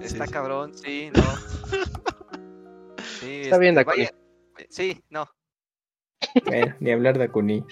Está 0.00 0.26
sí. 0.26 0.32
cabrón, 0.32 0.72
sí, 0.74 1.10
no. 1.14 1.22
Sí, 3.20 3.42
Está 3.42 3.58
bien, 3.58 3.76
este, 3.78 3.84
Dakuni. 3.84 4.04
vaya- 4.04 4.66
Sí, 4.68 5.00
no. 5.10 5.26
Bueno, 6.44 6.74
ni 6.80 6.90
hablar 6.90 7.18
Dakuni. 7.18 7.64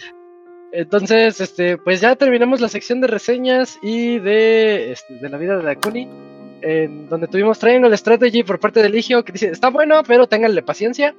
Entonces, 0.73 1.41
este, 1.41 1.77
pues 1.79 2.01
ya 2.01 2.17
terminamos 2.17 2.61
la 2.61 2.69
sección 2.69 3.01
de 3.01 3.07
reseñas 3.09 3.79
y 3.83 4.19
de, 4.19 4.93
este, 4.93 5.15
de 5.15 5.29
la 5.29 5.37
vida 5.37 5.57
de 5.59 5.65
Dakuni, 5.65 6.09
en 6.63 7.09
donde 7.09 7.27
tuvimos 7.29 7.59
Triangle 7.59 7.95
Strategy 7.97 8.43
por 8.43 8.61
parte 8.61 8.83
de 8.83 8.89
Ligio, 8.89 9.25
que 9.25 9.33
dice, 9.33 9.51
está 9.51 9.69
bueno, 9.69 10.03
pero 10.07 10.27
ténganle 10.27 10.63
paciencia, 10.63 11.15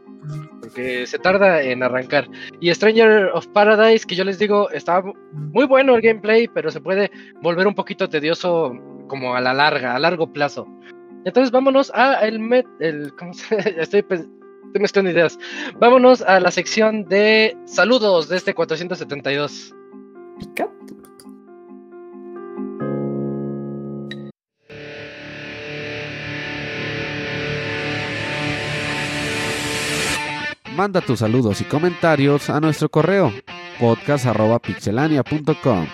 porque 0.62 1.06
se 1.06 1.20
tarda 1.20 1.62
en 1.62 1.84
arrancar. 1.84 2.28
Y 2.60 2.74
Stranger 2.74 3.26
of 3.34 3.46
Paradise, 3.48 4.06
que 4.08 4.16
yo 4.16 4.24
les 4.24 4.40
digo, 4.40 4.70
está 4.72 5.04
muy 5.34 5.66
bueno 5.66 5.94
el 5.96 6.02
gameplay, 6.02 6.48
pero 6.48 6.72
se 6.72 6.82
puede 6.82 7.12
volver 7.42 7.68
un 7.68 7.76
poquito 7.76 8.10
tedioso 8.10 8.74
como 9.08 9.36
a 9.36 9.42
la 9.42 9.54
larga, 9.54 9.96
a 9.96 10.00
largo 10.00 10.32
plazo. 10.32 10.68
Entonces 11.26 11.52
vámonos 11.52 11.92
a 11.94 12.26
el, 12.26 12.40
met, 12.40 12.66
el 12.80 13.14
¿cómo 13.16 13.34
se? 13.34 13.56
Estoy, 13.82 14.00
estoy 14.00 14.28
mezclando 14.80 15.12
ideas. 15.12 15.38
Vámonos 15.80 16.22
a 16.22 16.40
la 16.40 16.52
sección 16.52 17.06
de 17.06 17.58
saludos 17.66 18.30
de 18.30 18.38
este 18.38 18.54
472. 18.54 19.74
Pica. 20.40 20.70
Manda 30.76 31.02
tus 31.02 31.20
saludos 31.20 31.62
y 31.62 31.66
comentarios 31.66 32.50
a 32.50 32.60
nuestro 32.60 32.90
correo 32.90 33.32
podcast.pixelania.com. 33.80 35.86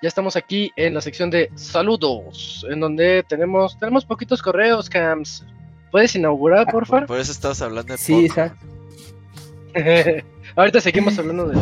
Ya 0.00 0.08
estamos 0.08 0.36
aquí 0.36 0.70
en 0.76 0.94
la 0.94 1.00
sección 1.00 1.28
de 1.30 1.50
saludos, 1.56 2.64
en 2.70 2.78
donde 2.80 3.24
tenemos, 3.28 3.76
tenemos 3.78 4.04
poquitos 4.04 4.40
correos, 4.42 4.88
Cams. 4.88 5.44
¿Puedes 5.90 6.14
inaugurar, 6.14 6.66
porfa? 6.70 7.04
Por 7.06 7.18
eso 7.18 7.32
estamos 7.32 7.60
hablando 7.62 7.94
de 7.94 7.98
Sí, 7.98 8.26
exacto. 8.26 8.64
Ahorita 10.56 10.80
seguimos 10.80 11.18
hablando 11.18 11.48
de. 11.48 11.58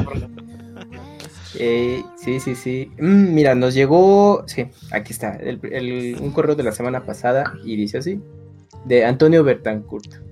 Eh, 1.58 2.02
sí, 2.22 2.38
sí, 2.40 2.54
sí. 2.54 2.90
Mm, 2.98 3.32
mira, 3.34 3.54
nos 3.54 3.72
llegó, 3.72 4.44
sí, 4.46 4.66
aquí 4.90 5.12
está, 5.14 5.36
el- 5.36 5.60
el- 5.72 6.18
un 6.20 6.30
correo 6.32 6.54
de 6.54 6.62
la 6.62 6.72
semana 6.72 7.04
pasada 7.06 7.54
y 7.64 7.76
dice 7.76 7.98
así, 7.98 8.20
de 8.84 9.06
Antonio 9.06 9.42
Bertancourt. 9.44 10.25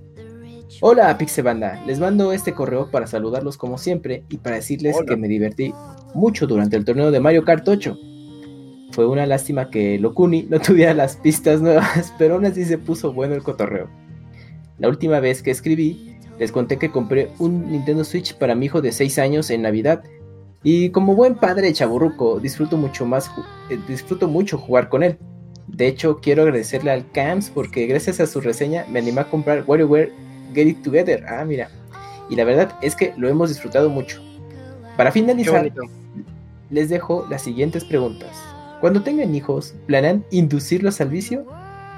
Hola, 0.81 1.17
Pixebanda, 1.17 1.81
les 1.85 1.99
mando 1.99 2.33
este 2.33 2.53
correo 2.53 2.91
para 2.91 3.07
saludarlos 3.07 3.57
como 3.57 3.77
siempre 3.77 4.25
y 4.29 4.37
para 4.37 4.57
decirles 4.57 4.95
Hola. 4.97 5.05
que 5.07 5.15
me 5.15 5.29
divertí 5.29 5.73
mucho 6.13 6.47
durante 6.47 6.75
el 6.75 6.83
torneo 6.83 7.11
de 7.11 7.19
Mario 7.21 7.45
Kart 7.45 7.67
8. 7.67 7.97
Fue 8.91 9.07
una 9.07 9.25
lástima 9.25 9.69
que 9.69 9.97
Locuni 9.99 10.43
no 10.43 10.59
tuviera 10.61 10.93
las 10.93 11.15
pistas 11.15 11.61
nuevas, 11.61 12.13
pero 12.17 12.35
aún 12.35 12.45
así 12.45 12.65
se 12.65 12.77
puso 12.77 13.13
bueno 13.13 13.35
el 13.35 13.43
cotorreo. 13.43 13.89
La 14.77 14.89
última 14.89 15.21
vez 15.21 15.41
que 15.41 15.51
escribí, 15.51 16.17
les 16.39 16.51
conté 16.51 16.77
que 16.77 16.91
compré 16.91 17.29
un 17.39 17.71
Nintendo 17.71 18.03
Switch 18.03 18.35
para 18.35 18.55
mi 18.55 18.65
hijo 18.65 18.81
de 18.81 18.91
6 18.91 19.17
años 19.19 19.49
en 19.49 19.61
Navidad 19.61 20.03
y 20.61 20.89
como 20.89 21.15
buen 21.15 21.35
padre 21.35 21.71
chaburruco, 21.71 22.39
disfruto 22.39 22.75
mucho 22.75 23.05
más, 23.05 23.31
eh, 23.69 23.79
disfruto 23.87 24.27
mucho 24.27 24.57
jugar 24.57 24.89
con 24.89 25.03
él. 25.03 25.17
De 25.67 25.87
hecho, 25.87 26.19
quiero 26.21 26.43
agradecerle 26.43 26.91
al 26.91 27.09
Camps 27.11 27.49
porque 27.49 27.87
gracias 27.87 28.19
a 28.19 28.27
su 28.27 28.41
reseña 28.41 28.85
me 28.91 28.99
animé 28.99 29.21
a 29.21 29.29
comprar 29.29 29.63
WarioWare 29.65 30.24
Get 30.55 30.67
It 30.67 30.81
Together. 30.81 31.23
Ah, 31.27 31.43
mira. 31.45 31.69
Y 32.29 32.35
la 32.35 32.43
verdad 32.45 32.75
es 32.81 32.95
que 32.95 33.13
lo 33.17 33.27
hemos 33.29 33.49
disfrutado 33.49 33.89
mucho. 33.89 34.21
Para 34.97 35.11
finalizar, 35.11 35.71
les 36.71 36.89
dejo 36.89 37.27
las 37.29 37.43
siguientes 37.43 37.83
preguntas. 37.83 38.31
Cuando 38.81 39.03
tengan 39.03 39.35
hijos, 39.35 39.75
¿planean 39.85 40.25
inducirlos 40.31 40.99
al 41.01 41.09
vicio? 41.09 41.45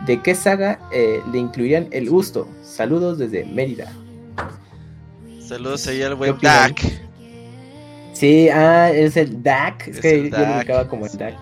¿De 0.05 0.21
qué 0.21 0.35
saga 0.35 0.79
eh, 0.91 1.21
le 1.31 1.39
incluirían 1.39 1.88
el 1.91 2.09
gusto? 2.09 2.47
Saludos 2.63 3.17
desde 3.17 3.45
Mérida. 3.45 3.91
Saludos 5.39 5.88
ahí 5.88 6.01
al 6.01 6.15
buen? 6.15 6.35
Dak. 6.41 6.81
Sí, 8.13 8.49
ah, 8.49 8.89
es 8.91 9.15
el 9.15 9.41
DAC. 9.43 9.88
Es, 9.88 9.95
Es 9.95 10.01
que 10.01 10.17
yo 10.17 10.38
lo 10.38 10.43
DAC. 10.43 10.57
ubicaba 10.57 10.88
como 10.88 11.05
el 11.05 11.17
DAC. 11.17 11.35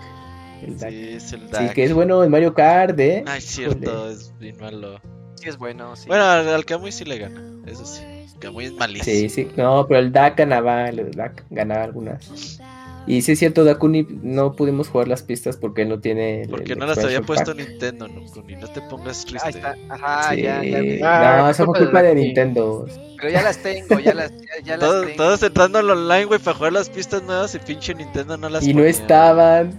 El 0.62 0.78
DAC. 0.78 0.90
Sí, 0.90 1.08
es 1.08 1.32
el 1.32 1.40
Sí, 1.40 1.46
Dak. 1.50 1.72
que 1.74 1.84
es 1.84 1.92
bueno 1.92 2.22
en 2.22 2.30
Mario 2.30 2.54
Kart, 2.54 2.98
¿eh? 3.00 3.24
Ay, 3.26 3.40
cierto, 3.40 4.08
es 4.10 4.32
bien 4.38 4.56
malo. 4.58 5.00
Sí, 5.36 5.48
es 5.48 5.56
bueno. 5.58 5.94
Sí. 5.96 6.06
Bueno, 6.08 6.24
al, 6.24 6.48
al 6.48 6.64
Kamui 6.64 6.92
sí 6.92 7.04
le 7.04 7.18
gana, 7.18 7.42
eso 7.66 7.84
sí. 7.86 8.02
Kamui 8.38 8.66
es 8.66 8.72
malísimo. 8.72 9.04
Sí, 9.16 9.28
sí. 9.28 9.48
No, 9.56 9.86
pero 9.88 10.00
el 10.00 10.12
DAC 10.12 10.36
ganaba, 10.38 10.88
el 10.88 11.10
DAC 11.12 11.44
ganaba 11.50 11.84
algunas. 11.84 12.60
Y 13.08 13.22
sí 13.22 13.32
es 13.32 13.38
cierto, 13.38 13.62
Dakuni 13.64 14.04
no 14.22 14.56
pudimos 14.56 14.88
jugar 14.88 15.06
las 15.06 15.22
pistas 15.22 15.56
porque 15.56 15.84
no 15.84 16.00
tiene. 16.00 16.42
el- 16.42 16.48
Porque 16.50 16.72
el 16.72 16.78
no 16.80 16.86
las 16.86 16.98
había 16.98 17.22
puesto 17.22 17.54
pack. 17.54 17.68
Nintendo, 17.68 18.08
no, 18.08 18.24
Kuni, 18.32 18.56
no 18.56 18.66
te 18.68 18.80
pongas 18.82 19.20
Ahí 19.20 19.26
triste. 19.30 19.48
está. 19.50 19.76
Ajá, 19.88 20.34
Sí. 20.34 20.42
ya, 20.42 20.64
ya 20.64 20.80
vi. 20.80 21.00
Ah, 21.04 21.36
no, 21.38 21.48
eso 21.50 21.64
fue 21.66 21.78
culpa 21.78 21.78
de 21.78 21.84
culpa 21.86 22.02
de 22.02 22.08
Dakuni. 22.08 22.24
Nintendo. 22.26 22.86
Pero 23.16 23.30
ya 23.32 23.42
las 23.42 23.58
tengo, 23.62 24.00
ya 24.00 24.12
las, 24.12 24.32
ya, 24.32 24.64
ya 24.64 24.76
las 24.76 24.90
tengo. 25.02 25.16
todos 25.16 25.42
entrando 25.44 25.78
al 25.78 25.88
online, 25.88 26.24
güey, 26.24 26.40
para 26.40 26.56
jugar 26.56 26.72
las 26.72 26.90
pistas 26.90 27.22
nuevas 27.22 27.54
y 27.54 27.60
pinche 27.60 27.94
Nintendo 27.94 28.36
no 28.36 28.48
las 28.48 28.66
Y 28.66 28.74
no 28.74 28.82
estaban. 28.82 29.70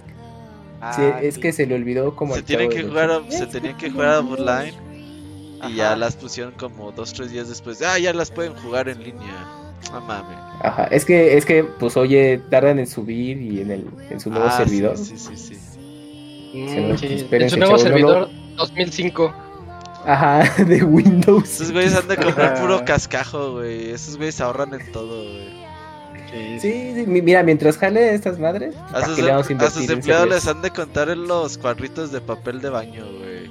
Sí, 0.95 1.01
Ah, 1.03 1.19
es 1.21 1.37
que 1.37 1.51
se 1.51 1.65
le 1.65 1.75
olvidó 1.75 2.15
como. 2.15 2.33
Se 2.33 2.43
tienen 2.43 2.69
que 2.69 2.83
jugar, 2.83 3.11
a- 3.11 3.29
se 3.31 3.45
tenían 3.47 3.75
que 3.77 3.89
jugar 3.91 4.07
a 4.09 4.19
online 4.19 4.73
y 5.69 5.75
ya 5.75 5.95
las 5.95 6.15
pusieron 6.15 6.53
como 6.53 6.91
dos, 6.91 7.13
tres 7.13 7.31
días 7.31 7.49
después. 7.49 7.81
Ah, 7.81 7.97
ya 7.99 8.13
las 8.13 8.31
pueden 8.31 8.53
jugar 8.55 8.89
en 8.89 9.03
línea. 9.03 9.45
No 9.91 10.01
mames. 10.01 10.37
Ajá, 10.61 10.85
es 10.85 11.05
que, 11.05 11.37
es 11.37 11.45
que, 11.45 11.63
pues 11.63 11.95
oye, 11.97 12.41
tardan 12.49 12.79
en 12.79 12.87
subir 12.87 13.41
y 13.41 13.61
en, 13.61 13.71
el, 13.71 13.87
en 14.09 14.19
su 14.19 14.29
nuevo 14.29 14.47
Ah, 14.47 14.57
servidor. 14.57 14.97
Sí, 14.97 15.17
sí, 15.17 15.35
sí. 15.35 15.55
Mm, 16.53 16.97
sí, 16.97 17.27
En 17.31 17.49
su 17.49 17.57
nuevo 17.57 17.77
chavos, 17.77 17.83
no 17.83 17.89
servidor 17.89 18.29
2005. 18.57 19.33
Ajá, 20.05 20.63
de 20.63 20.83
Windows. 20.83 21.43
Esos 21.55 21.71
güeyes 21.71 21.95
han 21.95 22.07
de 22.07 22.17
comprar 22.17 22.59
puro 22.59 22.83
cascajo, 22.85 23.53
güey. 23.53 23.91
Esos 23.91 24.17
güeyes 24.17 24.39
ahorran 24.41 24.73
en 24.73 24.91
todo, 24.91 25.23
güey. 25.23 25.57
Sí, 26.59 26.91
sí, 26.95 27.03
mi- 27.07 27.21
mira, 27.21 27.41
mientras 27.43 27.77
jale 27.77 28.13
estas 28.13 28.37
madres, 28.37 28.75
A 28.75 28.91
¿para 28.93 29.05
sus, 29.05 29.19
le 29.19 29.31
vamos 29.31 29.49
a 29.49 29.69
sus 29.69 29.89
empleados 29.89 30.27
les 30.27 30.45
han 30.47 30.61
de 30.61 30.71
contar 30.71 31.09
en 31.09 31.25
los 31.27 31.57
cuadritos 31.57 32.11
de 32.11 32.19
papel 32.19 32.59
de 32.61 32.69
baño, 32.69 33.05
güey. 33.19 33.49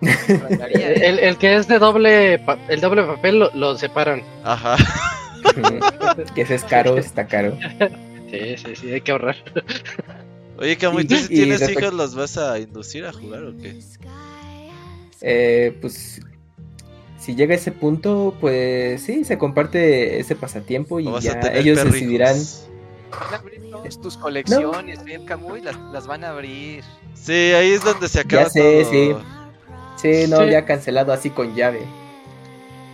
El, 0.00 1.18
el 1.18 1.36
que 1.38 1.56
es 1.56 1.68
de 1.68 1.78
doble 1.78 2.38
pa- 2.40 2.58
el 2.68 2.80
doble 2.80 3.02
papel 3.04 3.38
lo, 3.38 3.50
lo 3.54 3.76
separan. 3.78 4.22
Ajá. 4.44 4.76
Que 6.34 6.42
ese 6.42 6.56
es 6.56 6.64
caro, 6.64 6.98
está 6.98 7.26
caro. 7.26 7.56
Sí, 8.30 8.56
sí, 8.56 8.74
sí, 8.74 8.90
hay 8.92 9.00
que 9.02 9.12
ahorrar. 9.12 9.36
Oye, 10.58 10.76
Camuy, 10.76 11.04
¿tú 11.06 11.14
Y- 11.14 11.18
si 11.18 11.24
y 11.32 11.36
tienes 11.36 11.60
respect- 11.62 11.80
hijos 11.80 11.94
los 11.94 12.14
vas 12.16 12.36
a 12.36 12.58
inducir 12.58 13.06
a 13.06 13.12
jugar 13.12 13.44
o 13.44 13.56
qué? 13.56 13.78
Eh, 15.22 15.78
pues 15.80 16.20
si 17.20 17.36
llega 17.36 17.54
a 17.54 17.56
ese 17.56 17.70
punto, 17.70 18.34
pues 18.40 19.00
sí, 19.02 19.24
se 19.24 19.38
comparte 19.38 20.18
ese 20.18 20.34
pasatiempo 20.34 20.98
y 20.98 21.06
¿O 21.06 21.12
vas 21.12 21.22
ya 21.24 21.38
ellos 21.54 21.82
decidirán. 21.84 22.36
Van 23.12 23.34
a 23.34 23.36
abrir 23.36 23.70
todas 23.70 24.00
tus 24.00 24.16
colecciones, 24.16 25.04
bien 25.04 25.24
Camuy, 25.24 25.60
las, 25.62 25.76
las 25.92 26.06
van 26.08 26.24
a 26.24 26.30
abrir. 26.30 26.82
Sí, 27.14 27.32
ahí 27.32 27.70
es 27.70 27.84
donde 27.84 28.08
se 28.08 28.20
acaba 28.20 28.42
Ya 28.44 28.50
sé, 28.50 28.82
todo. 28.82 28.90
sí. 28.90 29.14
Sí, 29.96 30.26
no, 30.28 30.38
Sí. 30.44 30.50
ya 30.50 30.64
cancelado 30.64 31.12
así 31.12 31.30
con 31.30 31.54
llave. 31.54 31.80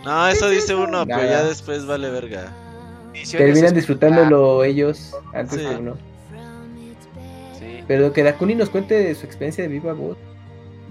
No, 0.05 0.27
eso 0.27 0.49
dice 0.49 0.75
uno, 0.75 1.05
pero 1.05 1.23
ya 1.23 1.43
después 1.43 1.85
vale 1.85 2.09
verga. 2.09 2.51
Terminan 3.31 3.73
disfrutándolo 3.73 4.63
ellos 4.63 5.15
antes 5.33 5.59
Sí. 5.61 5.65
que 5.67 5.75
uno. 5.75 5.95
Sí. 7.59 7.83
Pero 7.87 8.11
que 8.11 8.23
Dakuni 8.23 8.55
nos 8.55 8.69
cuente 8.69 9.13
su 9.15 9.25
experiencia 9.25 9.63
de 9.63 9.69
viva 9.69 9.93
voz. 9.93 10.17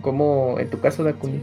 Como 0.01 0.59
en 0.59 0.71
tu 0.71 0.81
caso, 0.81 1.05
Dakuni. 1.05 1.41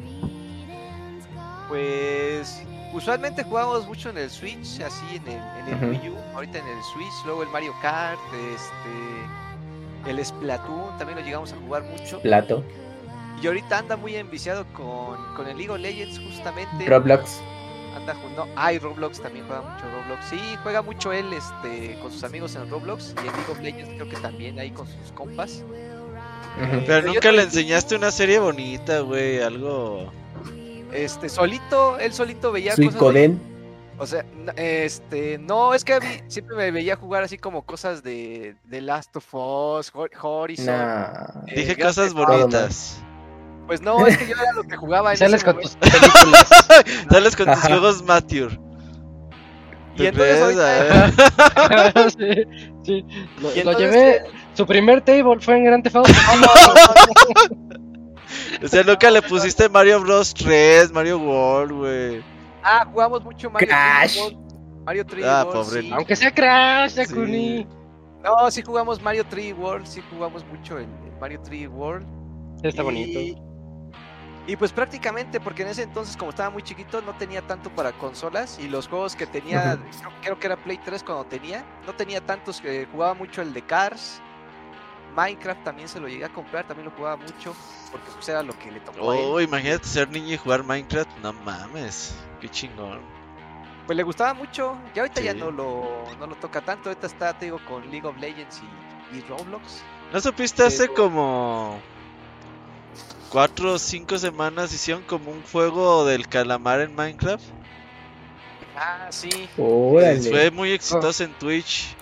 Pues 1.67 2.61
usualmente 2.93 3.43
jugamos 3.43 3.85
mucho 3.87 4.09
en 4.09 4.17
el 4.17 4.29
Switch, 4.29 4.81
así 4.81 5.05
en 5.15 5.27
el, 5.27 5.41
en 5.73 5.83
el. 5.83 5.89
Wii 5.91 6.09
U, 6.09 6.15
ahorita 6.35 6.57
en 6.57 6.67
el 6.67 6.83
Switch, 6.93 7.25
luego 7.25 7.43
el 7.43 7.49
Mario 7.49 7.73
Kart, 7.81 8.19
este, 8.53 10.09
el 10.11 10.25
Splatoon, 10.25 10.97
también 10.97 11.19
lo 11.19 11.25
llegamos 11.25 11.53
a 11.53 11.55
jugar 11.57 11.83
mucho. 11.83 12.19
Plato. 12.21 12.63
Y 13.41 13.47
ahorita 13.47 13.77
anda 13.79 13.95
muy 13.95 14.15
enviciado 14.15 14.65
con, 14.73 15.17
con 15.35 15.47
el 15.47 15.57
League 15.57 15.69
of 15.71 15.79
Legends 15.79 16.19
justamente. 16.19 16.85
Roblox. 16.85 17.39
Anda 17.95 18.13
jugando. 18.15 18.47
Ah, 18.55 18.73
y 18.73 18.79
Roblox 18.79 19.21
también 19.21 19.45
juega 19.47 19.61
mucho 19.61 19.85
Roblox. 19.91 20.25
Sí, 20.29 20.39
juega 20.63 20.81
mucho 20.81 21.11
él 21.13 21.25
este, 21.33 21.97
con 22.01 22.11
sus 22.11 22.23
amigos 22.23 22.55
en 22.55 22.69
Roblox. 22.69 23.13
Y 23.15 23.19
en 23.19 23.25
League 23.33 23.51
of 23.51 23.59
Legends 23.61 23.93
creo 23.95 24.09
que 24.09 24.17
también 24.17 24.59
ahí 24.59 24.71
con 24.71 24.87
sus 24.87 25.11
compas. 25.13 25.63
Ujú. 26.61 26.83
Pero 26.85 27.07
nunca 27.07 27.31
le 27.31 27.43
enseñaste 27.43 27.95
una 27.95 28.11
serie 28.11 28.39
bonita, 28.39 28.99
güey, 29.01 29.41
algo... 29.41 30.11
Este, 30.91 31.29
solito, 31.29 31.97
él 31.99 32.13
solito 32.13 32.51
veía 32.51 32.71
cosas. 32.71 32.85
de- 32.85 32.91
Suicoden. 32.91 33.39
O 33.99 34.07
sea, 34.07 34.25
este, 34.55 35.37
no, 35.37 35.73
es 35.73 35.83
que 35.83 35.93
a 35.93 35.99
mí 35.99 36.07
siempre 36.27 36.55
me 36.55 36.71
veía 36.71 36.95
jugar 36.95 37.23
así 37.23 37.37
como 37.37 37.63
cosas 37.63 38.01
de, 38.01 38.55
de 38.63 38.81
Last 38.81 39.15
of 39.17 39.25
Us, 39.33 39.91
Hor- 39.93 40.09
Horizon. 40.21 40.65
Nah. 40.67 41.13
eh, 41.47 41.55
Dije 41.55 41.77
cosas 41.77 42.13
bonitas. 42.13 43.03
Pues 43.69 43.83
no, 43.83 44.07
es 44.07 44.17
que 44.17 44.25
yo 44.25 44.33
era 44.33 44.51
lo 44.53 44.63
que 44.63 44.75
jugaba 44.75 45.11
en 45.11 45.17
Sales 45.17 45.43
con 45.43 45.57
momento. 45.57 45.77
tus 45.79 45.91
películas. 45.91 46.47
Sales 47.11 47.35
con 47.35 47.45
tus 47.45 47.59
juegos 47.61 48.03
mature. 48.03 48.59
Y 49.95 50.07
entonces 50.07 50.41
ahorita- 50.41 51.05
A 51.55 51.67
ver. 51.93 52.11
sí, 52.17 52.71
sí. 52.83 53.05
Lo, 53.39 53.51
Y 53.55 53.63
lo 53.63 53.71
entonces, 53.71 53.79
llevé. 53.93 54.23
Su 54.55 54.65
primer 54.65 55.01
table 55.01 55.39
fue 55.39 55.57
en 55.57 55.65
Grand 55.65 55.83
Theft 55.83 55.97
Auto. 55.97 56.11
O 58.63 58.67
sea, 58.67 58.83
nunca 58.83 59.09
le 59.11 59.21
pusiste 59.21 59.69
Mario 59.69 60.01
Bros 60.01 60.33
3, 60.33 60.91
Mario 60.91 61.19
World, 61.19 61.71
güey. 61.71 62.23
Ah, 62.63 62.85
jugamos 62.91 63.23
mucho 63.23 63.49
Mario 63.51 63.67
Crash. 63.69 64.17
3D 64.17 64.21
World. 64.23 64.83
Mario 64.85 65.05
3D 65.05 65.23
Ah, 65.25 65.43
World, 65.45 65.53
pobre 65.67 65.81
sí. 65.81 65.91
Aunque 65.93 66.15
sea 66.15 66.31
Crash, 66.31 66.91
Sí. 66.91 66.97
Dakuni. 66.97 67.67
No, 68.23 68.49
sí 68.51 68.61
jugamos 68.63 68.99
Mario 69.01 69.23
3D 69.29 69.55
World, 69.57 69.85
sí 69.85 70.01
jugamos 70.11 70.43
mucho 70.47 70.77
el, 70.77 70.85
el 70.85 71.19
Mario 71.21 71.39
3D 71.43 71.69
World. 71.69 72.05
Está 72.63 72.81
y, 72.81 72.85
bonito. 72.85 73.48
Y 74.49 74.55
pues 74.55 74.73
prácticamente, 74.73 75.39
porque 75.39 75.61
en 75.61 75.67
ese 75.67 75.83
entonces, 75.83 76.17
como 76.17 76.31
estaba 76.31 76.49
muy 76.49 76.63
chiquito, 76.63 77.03
no 77.03 77.13
tenía 77.13 77.43
tanto 77.43 77.69
para 77.69 77.91
consolas. 77.91 78.57
Y 78.57 78.67
los 78.67 78.87
juegos 78.87 79.15
que 79.15 79.27
tenía, 79.27 79.77
creo, 79.99 80.11
creo 80.23 80.39
que 80.39 80.47
era 80.47 80.57
Play 80.57 80.79
3 80.83 81.03
cuando 81.03 81.23
tenía, 81.25 81.63
no 81.85 81.93
tenía 81.93 82.19
tantos 82.19 82.59
que 82.59 82.87
jugaba 82.91 83.13
mucho 83.13 83.43
el 83.43 83.53
de 83.53 83.61
Cars. 83.61 84.19
Minecraft 85.15 85.63
también 85.63 85.87
se 85.87 85.99
lo 85.99 86.07
llegué 86.07 86.25
a 86.25 86.29
comprar, 86.29 86.65
también 86.67 86.85
lo 86.89 86.95
jugaba 86.95 87.17
mucho, 87.17 87.55
porque 87.91 88.09
pues 88.11 88.27
era 88.27 88.41
lo 88.41 88.57
que 88.57 88.71
le 88.71 88.79
tocó 88.79 89.11
a 89.11 89.17
él. 89.17 89.23
Oh, 89.23 89.39
imagínate 89.39 89.85
ser 89.85 90.09
niño 90.09 90.33
y 90.33 90.37
jugar 90.37 90.63
Minecraft. 90.63 91.15
No 91.21 91.31
mames, 91.31 92.15
qué 92.41 92.49
chingón. 92.49 93.01
Pues 93.85 93.95
le 93.95 94.01
gustaba 94.01 94.33
mucho, 94.33 94.79
y 94.95 94.99
ahorita 94.99 95.21
ya 95.21 95.35
no 95.35 95.51
lo, 95.51 96.05
no 96.19 96.25
lo 96.25 96.33
toca 96.37 96.61
tanto, 96.61 96.89
ahorita 96.89 97.05
está, 97.05 97.37
te 97.37 97.45
digo, 97.45 97.59
con 97.67 97.87
League 97.91 98.07
of 98.07 98.17
Legends 98.17 98.63
y, 99.13 99.17
y 99.17 99.21
Roblox. 99.29 99.83
¿No 100.11 100.19
supiste 100.19 100.63
hace 100.63 100.87
como 100.87 101.79
cuatro 103.29 103.73
o 103.73 103.79
cinco 103.79 104.17
semanas 104.17 104.73
hicieron 104.73 105.03
como 105.03 105.31
un 105.31 105.41
juego 105.43 106.05
del 106.05 106.27
calamar 106.27 106.81
en 106.81 106.95
Minecraft? 106.95 107.43
Ah, 108.75 109.07
sí. 109.09 109.29
Órale. 109.57 110.29
Fue 110.29 110.51
muy 110.51 110.71
exitoso 110.71 111.23
en 111.23 111.33
Twitch. 111.33 111.95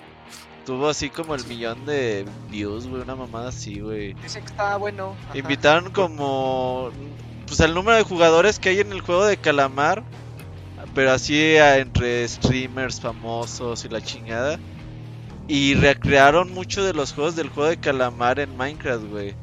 Tuvo 0.65 0.89
así 0.89 1.09
como 1.09 1.34
el 1.34 1.45
millón 1.45 1.85
de 1.85 2.26
views, 2.49 2.88
güey, 2.88 3.01
una 3.01 3.15
mamada 3.15 3.49
así, 3.49 3.80
güey. 3.80 4.14
Dicen 4.15 4.41
que 4.43 4.49
estaba 4.51 4.76
bueno. 4.77 5.15
ajá. 5.30 5.38
Invitaron 5.38 5.91
como 5.91 6.91
pues 7.47 7.61
al 7.61 7.73
número 7.73 7.95
de 7.97 8.03
jugadores 8.03 8.59
que 8.59 8.69
hay 8.69 8.81
en 8.81 8.91
el 8.91 8.99
juego 8.99 9.26
de 9.26 9.38
calamar, 9.38 10.03
pero 10.93 11.14
así 11.14 11.55
a- 11.55 11.77
entre 11.77 12.27
streamers 12.27 12.99
famosos 12.99 13.85
y 13.85 13.89
la 13.89 14.01
chingada. 14.01 14.59
Y 15.47 15.76
recrearon 15.76 16.53
mucho 16.53 16.84
de 16.84 16.93
los 16.93 17.14
juegos 17.14 17.38
del 17.38 17.47
juego 17.47 17.69
de 17.69 17.77
calamar 17.77 18.38
en 18.39 18.57
Minecraft, 18.57 19.05
güey. 19.05 19.34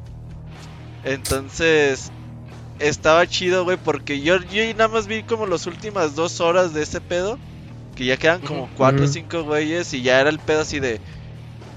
Entonces, 1.05 2.11
estaba 2.79 3.27
chido, 3.27 3.63
güey, 3.63 3.77
porque 3.77 4.21
yo, 4.21 4.37
yo 4.37 4.63
nada 4.73 4.89
más 4.89 5.07
vi 5.07 5.23
como 5.23 5.45
las 5.45 5.67
últimas 5.67 6.15
dos 6.15 6.41
horas 6.41 6.73
de 6.73 6.83
ese 6.83 6.99
pedo. 6.99 7.39
Que 7.95 8.05
ya 8.05 8.17
quedan 8.17 8.41
como 8.41 8.69
cuatro 8.75 9.05
o 9.05 9.07
cinco 9.07 9.43
güeyes 9.43 9.93
y 9.93 10.01
ya 10.01 10.19
era 10.19 10.29
el 10.29 10.39
pedo 10.39 10.61
así 10.61 10.81
de... 10.81 10.99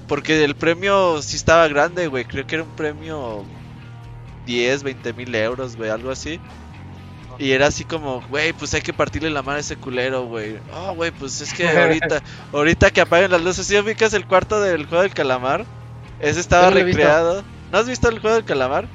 Porque 0.05 0.43
el 0.43 0.53
premio 0.53 1.21
sí 1.21 1.37
estaba 1.37 1.65
grande, 1.69 2.07
güey. 2.07 2.25
Creo 2.25 2.45
que 2.45 2.55
era 2.55 2.65
un 2.65 2.75
premio 2.75 3.45
10, 4.45 4.83
20 4.83 5.13
mil 5.13 5.33
euros, 5.35 5.77
güey, 5.77 5.89
algo 5.89 6.11
así. 6.11 6.39
Y 7.37 7.51
era 7.51 7.67
así 7.67 7.85
como, 7.85 8.21
güey, 8.29 8.51
pues 8.51 8.73
hay 8.73 8.81
que 8.81 8.91
partirle 8.91 9.29
la 9.29 9.43
mano 9.43 9.57
a 9.57 9.61
ese 9.61 9.77
culero, 9.77 10.25
güey. 10.25 10.57
Oh, 10.73 10.93
güey, 10.93 11.11
pues 11.11 11.39
es 11.39 11.53
que 11.53 11.69
ahorita, 11.79 12.21
ahorita 12.51 12.91
que 12.91 12.99
apaguen 12.99 13.31
las 13.31 13.41
luces, 13.41 13.65
¿sí 13.65 13.77
ubicas 13.77 14.13
el 14.13 14.25
cuarto 14.25 14.59
del 14.59 14.87
juego 14.87 15.03
del 15.03 15.13
calamar? 15.13 15.65
Ese 16.19 16.41
estaba 16.41 16.69
recreado. 16.69 17.43
¿No 17.71 17.77
has 17.77 17.87
visto 17.87 18.09
el 18.09 18.19
juego 18.19 18.35
del 18.35 18.45
calamar? 18.45 18.89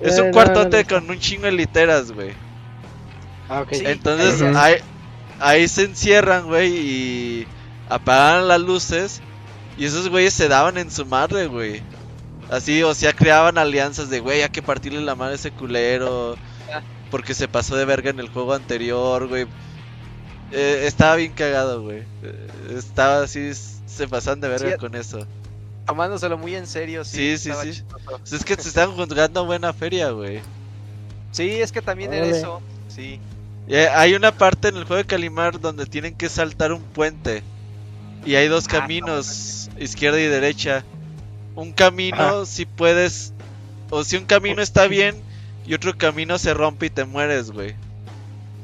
Es 0.00 0.18
Eh, 0.18 0.22
un 0.22 0.30
no, 0.32 0.32
cuartote 0.32 0.84
con 0.86 1.08
un 1.10 1.18
chingo 1.18 1.44
de 1.46 1.52
literas, 1.52 2.12
güey. 2.12 2.38
Ah, 3.48 3.62
ok. 3.62 3.72
Sí. 3.72 3.84
Entonces 3.84 4.42
ahí, 4.54 4.76
ahí 5.38 5.68
se 5.68 5.84
encierran, 5.84 6.46
güey, 6.46 6.72
y 6.76 7.48
apagan 7.88 8.48
las 8.48 8.60
luces. 8.60 9.22
Y 9.76 9.86
esos 9.86 10.08
güeyes 10.08 10.34
se 10.34 10.48
daban 10.48 10.78
en 10.78 10.90
su 10.90 11.06
madre, 11.06 11.46
güey. 11.46 11.82
Así, 12.48 12.82
o 12.82 12.94
sea, 12.94 13.12
creaban 13.14 13.58
alianzas 13.58 14.10
de, 14.10 14.20
güey, 14.20 14.42
hay 14.42 14.50
que 14.50 14.62
partirle 14.62 15.00
la 15.00 15.14
madre 15.14 15.32
a 15.34 15.36
ese 15.36 15.52
culero. 15.52 16.38
Porque 17.10 17.34
se 17.34 17.48
pasó 17.48 17.76
de 17.76 17.84
verga 17.84 18.10
en 18.10 18.20
el 18.20 18.28
juego 18.28 18.54
anterior, 18.54 19.26
güey. 19.28 19.46
Eh, 20.52 20.84
estaba 20.86 21.16
bien 21.16 21.32
cagado, 21.32 21.82
güey. 21.82 22.04
Eh, 22.22 22.48
estaba 22.76 23.22
así, 23.22 23.52
se 23.54 24.08
pasan 24.08 24.40
de 24.40 24.48
verga 24.48 24.72
Sí, 24.72 24.76
con 24.78 24.94
eso. 24.94 25.26
Tomándoselo 25.86 26.38
muy 26.38 26.54
en 26.54 26.66
serio, 26.66 27.04
sí. 27.04 27.36
Sí, 27.36 27.52
sí, 27.52 27.72
sí. 27.72 27.82
Pues 28.18 28.32
es 28.32 28.44
que 28.44 28.54
se 28.56 28.68
están 28.68 28.92
jugando 28.92 29.44
buena 29.44 29.72
feria, 29.72 30.10
güey. 30.10 30.40
Sí, 31.32 31.60
es 31.60 31.72
que 31.72 31.82
también 31.82 32.12
era 32.12 32.26
eso. 32.26 32.60
Sí. 32.88 33.18
Y 33.68 33.74
hay- 33.74 34.14
una 34.14 34.32
parte 34.32 34.68
en 34.68 34.76
el 34.76 34.84
juego 34.84 35.02
de 35.02 35.06
Calimar 35.06 35.60
donde 35.60 35.86
tienen 35.86 36.14
que 36.14 36.28
saltar 36.28 36.72
un 36.72 36.82
puente. 36.82 37.42
Y 38.26 38.34
hay 38.34 38.48
dos 38.48 38.66
Ah, 38.68 38.72
no 38.74 38.78
caminos, 38.80 39.70
izquierda 39.78 40.20
y 40.20 40.24
derecha. 40.26 40.84
Un 41.56 41.72
camino 41.72 42.44
si 42.46 42.66
puedes, 42.66 43.32
o 43.90 44.04
si 44.04 44.16
un 44.16 44.24
camino 44.26 44.60
está 44.62 44.86
bien 44.86 45.16
y 45.66 45.74
otro 45.74 45.96
camino 45.96 46.38
se 46.38 46.52
rompe 46.54 46.86
y 46.86 46.90
te 46.90 47.04
mueres, 47.04 47.50
güey. 47.50 47.74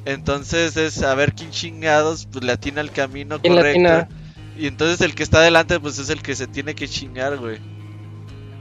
Entonces 0.04 0.76
es 0.76 1.02
a 1.02 1.14
ver 1.14 1.32
quién 1.34 1.50
chingados 1.50 2.28
pues 2.30 2.44
le 2.44 2.52
atina 2.52 2.80
el 2.80 2.92
camino 2.92 3.40
¿Quién 3.40 3.54
le 3.56 3.60
correcto. 3.60 4.14
Y 4.56 4.66
entonces 4.66 5.00
el 5.02 5.14
que 5.14 5.22
está 5.22 5.38
adelante 5.38 5.78
pues 5.80 5.98
es 5.98 6.08
el 6.10 6.22
que 6.22 6.34
se 6.34 6.46
tiene 6.46 6.74
que 6.74 6.88
chingar, 6.88 7.36
güey. 7.36 7.58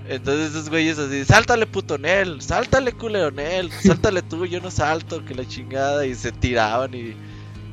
Entonces 0.07 0.51
esos 0.51 0.69
güeyes 0.69 0.99
así, 0.99 1.25
sáltale 1.25 1.65
puto 1.65 1.97
Nel, 1.97 2.41
sáltale 2.41 2.91
culero 2.91 3.31
Nel, 3.31 3.71
sáltale 3.83 4.21
tú, 4.21 4.45
yo 4.45 4.61
no 4.61 4.69
salto, 4.69 5.23
que 5.25 5.33
la 5.33 5.47
chingada. 5.47 6.05
Y 6.05 6.15
se 6.15 6.31
tiraban 6.31 6.93
y 6.93 7.15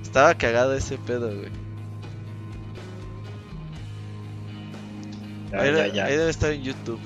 estaba 0.02 0.34
cagado 0.34 0.74
ese 0.74 0.98
pedo, 0.98 1.28
güey. 1.34 1.50
Ya, 5.50 5.60
ahí, 5.60 5.74
ya, 5.74 5.86
ya. 5.88 6.04
ahí 6.06 6.16
debe 6.16 6.30
estar 6.30 6.50
en 6.50 6.62
YouTube. 6.62 7.00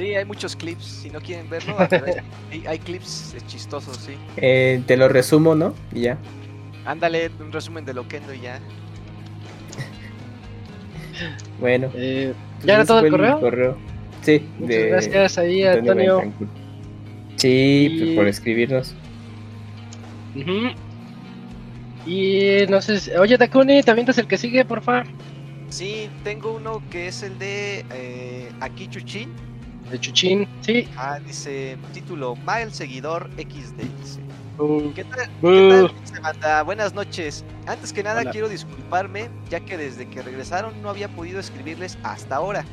Sí, 0.00 0.14
hay 0.14 0.24
muchos 0.24 0.56
clips. 0.56 0.84
Si 0.84 1.10
no 1.10 1.20
quieren 1.20 1.50
verlo, 1.50 1.76
hay, 2.50 2.66
hay 2.66 2.78
clips 2.78 3.34
eh, 3.36 3.40
chistosos, 3.46 3.98
sí. 3.98 4.14
Eh, 4.38 4.82
te 4.86 4.96
lo 4.96 5.08
resumo, 5.08 5.54
¿no? 5.54 5.74
Y 5.92 6.02
ya. 6.02 6.16
Ándale, 6.86 7.30
un 7.38 7.52
resumen 7.52 7.84
de 7.84 7.92
Loquendo 7.92 8.32
y 8.32 8.40
ya. 8.40 8.60
Bueno. 11.60 11.90
Eh, 11.94 12.32
¿Ya 12.64 12.74
era 12.74 12.84
todo 12.84 13.00
el 13.00 13.10
fue 13.10 13.18
correo? 13.40 13.76
Sí, 14.22 14.42
Muchas 14.58 14.68
de 14.76 14.88
gracias 14.88 15.38
ahí, 15.38 15.64
Antonio. 15.64 16.18
Bentancur. 16.18 16.48
Sí, 17.36 17.88
Y- 17.90 17.98
pues, 17.98 18.16
por 18.16 18.26
escribirnos. 18.28 18.94
Ujú. 20.36 20.70
Y 22.06 22.66
no 22.68 22.80
sé, 22.80 23.00
si- 23.00 23.10
oye 23.12 23.36
Takuni, 23.38 23.82
también 23.82 24.08
es 24.08 24.18
el 24.18 24.26
que 24.26 24.38
sigue, 24.38 24.64
por 24.64 24.82
favor. 24.82 25.04
Sí, 25.68 26.08
tengo 26.24 26.52
uno 26.52 26.82
que 26.90 27.08
es 27.08 27.22
el 27.22 27.38
de 27.38 27.84
eh, 27.92 28.48
Aquí 28.60 28.88
Chuchín. 28.88 29.30
De 29.90 29.98
Chuchín, 29.98 30.46
sí. 30.60 30.86
Ah, 30.96 31.18
dice 31.24 31.76
título, 31.92 32.36
Mael 32.36 32.72
Seguidor 32.72 33.30
XD. 33.36 33.78
Dice. 34.00 34.20
¿Qué 34.94 35.04
tal? 35.04 35.30
¿Qué 35.40 35.90
tal, 36.12 36.20
Banda? 36.20 36.62
Buenas 36.64 36.92
noches. 36.92 37.46
Antes 37.66 37.94
que 37.94 38.02
nada 38.02 38.20
Hola. 38.20 38.30
quiero 38.30 38.46
disculparme, 38.46 39.30
ya 39.48 39.60
que 39.60 39.78
desde 39.78 40.06
que 40.06 40.20
regresaron 40.20 40.82
no 40.82 40.90
había 40.90 41.08
podido 41.08 41.40
escribirles 41.40 41.96
hasta 42.02 42.36
ahora. 42.36 42.66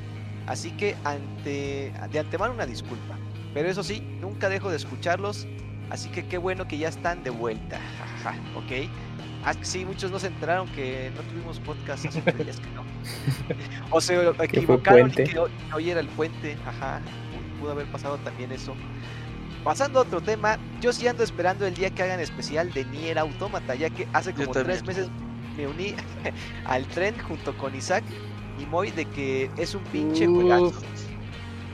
Así 0.47 0.71
que 0.71 0.97
ante, 1.05 1.93
de 2.11 2.19
antemano 2.19 2.53
una 2.53 2.65
disculpa. 2.65 3.17
Pero 3.53 3.69
eso 3.69 3.83
sí, 3.83 4.01
nunca 4.19 4.49
dejo 4.49 4.69
de 4.69 4.75
escucharlos. 4.75 5.47
Así 5.89 6.09
que 6.09 6.27
qué 6.27 6.37
bueno 6.37 6.67
que 6.67 6.77
ya 6.77 6.89
están 6.89 7.23
de 7.23 7.29
vuelta. 7.29 7.79
Ok. 8.57 8.89
Ah, 9.45 9.53
sí, 9.61 9.85
muchos 9.85 10.11
no 10.11 10.19
se 10.19 10.27
enteraron 10.27 10.67
que 10.69 11.09
no 11.15 11.21
tuvimos 11.21 11.57
podcast 11.61 12.05
hace 12.05 12.19
días 12.33 12.59
que 12.59 12.69
no. 12.71 12.83
O 13.91 14.01
se 14.01 14.29
equivocaron 14.43 15.09
y 15.11 15.23
que 15.23 15.39
hoy, 15.39 15.51
hoy 15.73 15.89
era 15.89 16.01
el 16.01 16.09
puente. 16.09 16.57
Ajá, 16.65 16.99
pudo 17.61 17.71
haber 17.71 17.85
pasado 17.87 18.17
también 18.17 18.51
eso. 18.51 18.75
Pasando 19.67 19.99
a 19.99 20.03
otro 20.03 20.21
tema, 20.21 20.57
yo 20.79 20.93
sí 20.93 21.09
ando 21.09 21.25
esperando 21.25 21.67
el 21.67 21.73
día 21.73 21.89
que 21.89 22.01
hagan 22.01 22.21
especial 22.21 22.71
de 22.71 22.85
Nier 22.85 23.19
Automata, 23.19 23.75
ya 23.75 23.89
que 23.89 24.07
hace 24.13 24.33
como 24.33 24.53
tres 24.53 24.81
meses 24.85 25.09
me 25.57 25.67
uní 25.67 25.93
al 26.65 26.85
tren 26.85 27.19
junto 27.19 27.57
con 27.57 27.75
Isaac 27.75 28.05
y 28.57 28.65
Moy 28.65 28.91
de 28.91 29.03
que 29.03 29.51
es 29.57 29.75
un 29.75 29.83
pinche 29.83 30.25
Uf. 30.25 30.35
juegazo. 30.35 30.73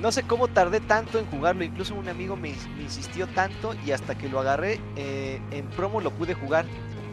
No 0.01 0.11
sé 0.11 0.23
cómo 0.23 0.47
tardé 0.47 0.79
tanto 0.79 1.19
en 1.19 1.27
jugarlo, 1.27 1.63
incluso 1.63 1.93
un 1.93 2.09
amigo 2.09 2.35
me 2.35 2.55
insistió 2.81 3.27
tanto 3.27 3.75
y 3.85 3.91
hasta 3.91 4.17
que 4.17 4.27
lo 4.27 4.39
agarré 4.39 4.79
eh, 4.95 5.39
en 5.51 5.67
promo 5.67 6.01
lo 6.01 6.09
pude 6.09 6.33
jugar. 6.33 6.65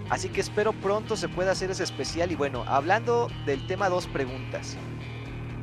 Así 0.09 0.31
que 0.31 0.40
espero 0.40 0.73
pronto 0.73 1.15
se 1.15 1.28
pueda 1.28 1.52
hacer 1.52 1.70
ese 1.70 1.85
especial 1.85 2.32
y 2.32 2.36
bueno, 2.36 2.65
hablando 2.66 3.28
del 3.44 3.66
tema 3.66 3.90
dos 3.90 4.07
preguntas. 4.07 4.78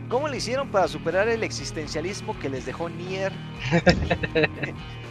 ¿Cómo 0.09 0.27
le 0.27 0.37
hicieron 0.37 0.69
para 0.69 0.87
superar 0.87 1.27
el 1.27 1.43
existencialismo 1.43 2.37
que 2.37 2.49
les 2.49 2.67
dejó 2.67 2.87
Nier? 2.87 3.33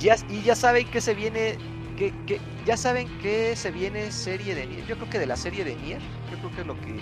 ya, 0.00 0.16
y 0.28 0.42
ya 0.42 0.54
saben 0.54 0.86
que 0.86 1.00
se 1.00 1.14
viene, 1.14 1.56
que, 1.96 2.12
que- 2.26 2.40
ya 2.66 2.76
saben 2.76 3.08
que 3.20 3.54
se 3.56 3.70
viene 3.70 4.10
serie 4.10 4.54
de 4.54 4.66
Nier. 4.66 4.86
Yo 4.86 4.96
creo 4.96 5.08
que 5.10 5.18
de 5.18 5.26
la 5.26 5.36
serie 5.36 5.64
de 5.64 5.76
Nier, 5.76 6.00
yo 6.30 6.38
creo 6.38 6.54
que 6.54 6.60
es 6.62 6.66
lo 6.66 6.80
que 6.80 6.96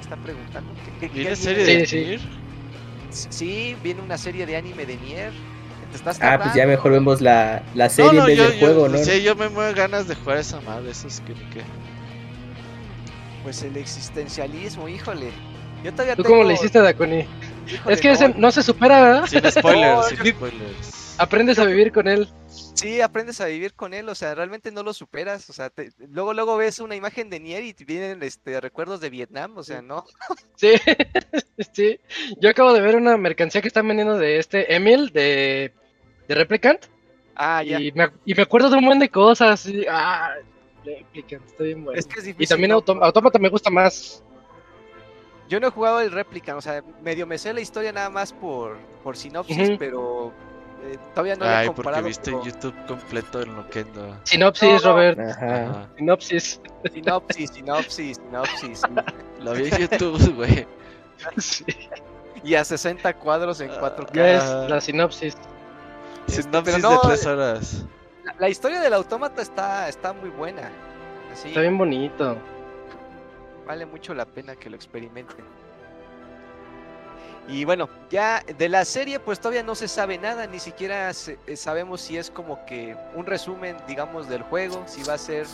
está 0.00 0.16
preguntando. 0.16 0.72
¿Qué- 1.00 1.08
¿Viene 1.08 1.20
viene 1.30 1.36
serie 1.36 1.64
de- 1.64 1.76
de 1.78 1.86
Sí. 1.86 1.96
Nier? 1.98 2.20
Sí, 3.10 3.76
viene 3.82 4.02
una 4.02 4.18
serie 4.18 4.44
de 4.46 4.56
anime 4.56 4.84
de 4.86 4.96
Nier. 4.96 5.32
Te 5.90 5.96
estás 5.96 6.18
Ah, 6.20 6.38
pues 6.42 6.54
ya 6.54 6.66
mejor 6.66 6.92
vemos 6.92 7.20
la, 7.20 7.62
la 7.74 7.88
serie 7.88 8.12
No, 8.12 8.18
no, 8.18 8.20
en 8.22 8.26
vez 8.26 8.36
yo, 8.38 8.44
del 8.50 8.52
yo, 8.54 8.66
juego, 8.66 8.88
¿no? 8.88 8.98
sí, 8.98 9.22
yo 9.22 9.36
me 9.36 9.48
muero 9.48 9.74
ganas 9.74 10.08
de 10.08 10.14
jugar 10.16 10.38
esa 10.38 10.60
madre, 10.62 10.90
eso 10.90 11.06
es 11.06 11.20
que 11.20 11.32
ni 11.32 11.44
qué. 11.50 11.62
Pues 13.42 13.62
el 13.62 13.76
existencialismo, 13.76 14.88
híjole. 14.88 15.30
Yo 15.84 15.92
todavía 15.92 16.16
¿Tú 16.16 16.24
tengo... 16.24 16.36
cómo 16.36 16.48
le 16.48 16.54
hiciste, 16.54 16.80
Dakuni? 16.80 17.24
híjole, 17.72 17.94
Es 17.94 18.00
que 18.00 18.10
ese 18.10 18.28
no 18.30 18.50
se 18.50 18.62
supera, 18.62 19.00
¿verdad? 19.00 19.26
Sin 19.26 19.48
spoilers, 19.50 19.96
No, 19.96 20.02
sin 20.08 20.16
yo- 20.18 20.32
spoilers. 20.32 20.95
Aprendes 21.18 21.58
a 21.58 21.64
vivir 21.64 21.92
con 21.92 22.08
él. 22.08 22.28
Sí, 22.74 23.00
aprendes 23.00 23.40
a 23.40 23.46
vivir 23.46 23.72
con 23.72 23.94
él, 23.94 24.06
o 24.08 24.14
sea, 24.14 24.34
realmente 24.34 24.70
no 24.70 24.82
lo 24.82 24.92
superas, 24.92 25.48
o 25.48 25.52
sea, 25.54 25.70
te- 25.70 25.90
luego 26.10 26.34
luego 26.34 26.56
ves 26.58 26.78
una 26.78 26.94
imagen 26.94 27.30
de 27.30 27.40
Nier 27.40 27.64
y 27.64 27.72
te 27.72 27.84
vienen 27.86 28.22
este 28.22 28.60
recuerdos 28.60 29.00
de 29.00 29.08
Vietnam, 29.08 29.56
o 29.56 29.62
sea, 29.62 29.80
no. 29.80 30.04
Sí, 30.56 30.72
sí. 31.72 31.98
Yo 32.38 32.50
acabo 32.50 32.74
de 32.74 32.82
ver 32.82 32.96
una 32.96 33.16
mercancía 33.16 33.62
que 33.62 33.68
están 33.68 33.88
vendiendo 33.88 34.18
de 34.18 34.38
este 34.38 34.74
Emil 34.74 35.10
de, 35.10 35.72
de 36.28 36.34
Replicant. 36.34 36.84
Ah, 37.34 37.62
ya. 37.62 37.80
y, 37.80 37.92
me, 37.92 38.10
y 38.26 38.34
me 38.34 38.42
acuerdo 38.42 38.68
de 38.68 38.76
un 38.76 38.84
buen 38.84 38.98
de 38.98 39.08
cosas. 39.08 39.64
y- 39.66 39.86
ah, 39.88 40.34
Replicant, 40.84 41.46
está 41.46 41.64
bien 41.64 41.82
bueno. 41.82 41.98
Es 41.98 42.06
que 42.06 42.18
es 42.18 42.24
difícil. 42.26 42.44
y 42.44 42.46
también 42.46 42.70
¿no? 42.72 42.84
Autómata 43.02 43.38
me 43.38 43.48
gusta 43.48 43.70
más. 43.70 44.22
Yo 45.48 45.60
no 45.60 45.68
he 45.68 45.70
jugado 45.70 46.00
el 46.00 46.10
Replica, 46.10 46.56
o 46.56 46.60
sea, 46.60 46.82
medio 47.02 47.26
me 47.26 47.38
sé 47.38 47.54
la 47.54 47.60
historia 47.60 47.92
nada 47.92 48.10
más 48.10 48.32
por, 48.32 48.76
por 49.04 49.16
sinopsis, 49.16 49.70
pero 49.78 50.32
eh, 50.86 50.98
todavía 51.14 51.36
no 51.36 51.44
lo 51.44 51.50
he 51.50 51.54
Ay, 51.54 51.66
porque 51.66 51.76
comparado. 51.76 52.04
viste 52.06 52.32
con- 52.32 52.42
YouTube 52.42 52.74
completo 52.86 53.42
en 53.42 53.54
Loquendo. 53.56 54.16
Sinopsis, 54.24 54.82
No. 54.84 54.92
Robert. 54.92 55.18
Ajá. 55.20 55.62
Ajá. 55.64 55.88
Sinopsis. 55.96 56.60
Sinopsis, 56.92 57.50
sinopsis, 57.50 58.16
sinopsis. 58.18 58.82
Lo 59.40 59.52
vi 59.52 59.68
en 59.68 59.76
YouTube, 59.88 60.34
güey. 60.34 60.66
Sí, 61.38 61.64
y 62.44 62.54
a 62.54 62.64
60 62.64 63.14
cuadros 63.14 63.60
en 63.60 63.70
4K. 63.70 64.12
ya 64.14 64.34
es 64.64 64.70
la 64.70 64.80
sinopsis. 64.80 65.36
Sinopsis 66.26 66.74
pero 66.74 66.78
no, 66.78 66.90
de 66.90 66.98
tres 67.08 67.26
horas. 67.26 67.84
La, 68.24 68.34
la 68.38 68.48
historia 68.48 68.80
del 68.80 68.92
autómata 68.94 69.40
está, 69.42 69.88
está 69.88 70.12
muy 70.12 70.30
buena. 70.30 70.70
Así, 71.32 71.48
Está 71.48 71.60
bien 71.60 71.78
bonito. 71.78 72.36
vale 73.66 73.86
mucho 73.86 74.14
la 74.14 74.24
pena 74.26 74.56
que 74.56 74.68
lo 74.70 74.76
experimenten. 74.76 75.44
Y 77.48 77.64
bueno, 77.64 77.88
ya 78.10 78.42
de 78.58 78.68
la 78.68 78.84
serie 78.84 79.20
pues 79.20 79.38
todavía 79.38 79.62
no 79.62 79.74
se 79.76 79.86
sabe 79.88 80.18
nada, 80.18 80.46
ni 80.48 80.58
siquiera 80.58 81.12
se- 81.14 81.38
eh, 81.46 81.56
sabemos 81.56 82.00
si 82.00 82.16
es 82.18 82.30
como 82.30 82.64
que 82.66 82.96
un 83.14 83.24
resumen, 83.24 83.76
digamos, 83.86 84.28
del 84.28 84.42
juego, 84.42 84.82
si 84.86 85.02
va 85.04 85.14
a 85.14 85.18
ser 85.18 85.46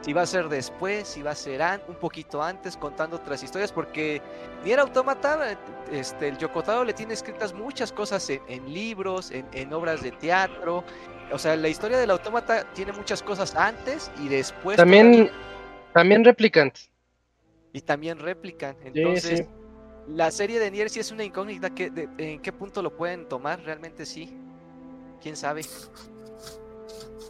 si 0.00 0.12
va 0.12 0.22
a 0.22 0.26
ser 0.26 0.48
después, 0.48 1.08
si 1.08 1.22
va 1.22 1.32
a 1.32 1.34
ser 1.34 1.60
un 1.88 1.96
poquito 1.96 2.40
antes 2.40 2.76
contando 2.76 3.16
otras 3.16 3.42
historias 3.42 3.72
porque 3.72 4.22
Nier 4.62 4.78
Automata 4.78 5.50
eh, 5.52 5.56
este 5.90 6.28
el 6.28 6.38
Yokotaro 6.38 6.84
le 6.84 6.92
tiene 6.94 7.14
escritas 7.14 7.52
muchas 7.52 7.92
cosas 7.92 8.28
en, 8.30 8.40
en 8.46 8.72
libros, 8.72 9.30
en, 9.32 9.46
en 9.52 9.72
obras 9.72 10.00
de 10.02 10.12
teatro. 10.12 10.84
O 11.32 11.38
sea, 11.38 11.56
la 11.56 11.68
historia 11.68 11.98
del 11.98 12.10
autómata 12.10 12.64
tiene 12.74 12.92
muchas 12.92 13.22
cosas 13.24 13.54
antes 13.56 14.10
y 14.20 14.28
después 14.28 14.76
También, 14.76 15.10
todavía, 15.12 15.32
también 15.92 16.24
Replicant. 16.24 16.78
y 17.72 17.80
también 17.80 18.18
replican. 18.18 18.76
Sí, 18.80 18.88
Entonces, 18.94 19.38
sí. 19.40 19.46
La 20.14 20.30
serie 20.30 20.58
de 20.58 20.70
Nier 20.70 20.90
sí 20.90 21.00
es 21.00 21.10
una 21.12 21.24
incógnita 21.24 21.70
que 21.70 21.90
de- 21.90 22.08
en 22.18 22.40
qué 22.40 22.52
punto 22.52 22.82
lo 22.82 22.96
pueden 22.96 23.26
tomar, 23.28 23.60
realmente 23.62 24.06
sí. 24.06 24.36
Quién 25.22 25.36
sabe. 25.36 25.62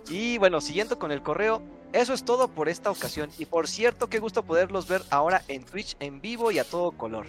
Y 0.08 0.38
bueno, 0.38 0.60
siguiendo 0.60 0.98
con 0.98 1.12
el 1.12 1.22
correo, 1.22 1.62
eso 1.92 2.12
es 2.14 2.24
todo 2.24 2.48
por 2.48 2.68
esta 2.68 2.90
ocasión. 2.90 3.30
Y 3.38 3.46
por 3.46 3.66
cierto, 3.68 4.08
qué 4.08 4.18
gusto 4.18 4.42
poderlos 4.42 4.88
ver 4.88 5.02
ahora 5.10 5.42
en 5.48 5.64
Twitch 5.64 5.96
en 6.00 6.20
vivo 6.20 6.50
y 6.50 6.58
a 6.58 6.64
todo 6.64 6.92
color. 6.92 7.26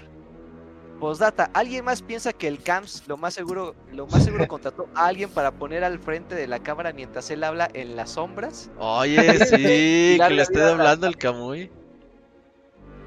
Postdata, 1.00 1.50
¿alguien 1.54 1.86
más 1.86 2.02
piensa 2.02 2.34
que 2.34 2.48
el 2.50 2.62
CAMS 2.62 3.08
lo 3.08 3.16
más 3.16 3.34
seguro, 3.34 3.74
lo 3.94 4.06
más 4.08 4.24
seguro 4.24 4.48
contrató 4.50 4.88
a 4.96 5.06
alguien 5.08 5.30
para 5.30 5.52
poner 5.52 5.84
al 5.86 6.00
frente 6.00 6.36
de 6.36 6.46
la 6.48 6.60
cámara 6.60 6.92
mientras 6.92 7.30
él 7.32 7.44
habla 7.46 7.70
en 7.74 7.96
las 7.96 8.12
sombras? 8.12 8.70
Oye, 8.78 9.40
sí, 9.46 10.18
que 10.20 10.30
le 10.30 10.42
esté 10.42 10.62
hablando 10.62 11.08
el 11.08 11.18
Camuy. 11.18 11.72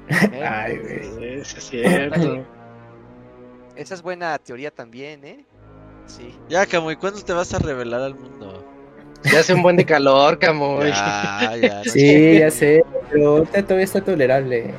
¿Eh? 0.09 0.43
Ay, 0.45 0.77
güey. 0.77 1.39
Es 1.39 1.47
cierto. 1.59 2.45
Esa 3.75 3.93
es 3.95 4.01
buena 4.01 4.37
teoría 4.37 4.69
también, 4.71 5.23
¿eh? 5.25 5.45
Sí. 6.05 6.35
Ya, 6.49 6.65
Camuy, 6.65 6.95
¿cuándo 6.95 7.21
te 7.21 7.33
vas 7.33 7.53
a 7.53 7.59
revelar 7.59 8.01
al 8.01 8.15
mundo? 8.15 8.63
Ya 9.31 9.39
hace 9.39 9.53
un 9.53 9.63
buen 9.63 9.77
de 9.77 9.85
calor, 9.85 10.37
Camoy. 10.37 10.89
Ya, 10.89 11.55
ya. 11.61 11.75
no 11.85 11.91
Sí, 11.91 12.39
ya 12.39 12.51
sé, 12.51 12.83
pero 13.09 13.37
ahorita 13.37 13.63
todavía 13.63 13.85
está 13.85 14.01
tolerable. 14.01 14.73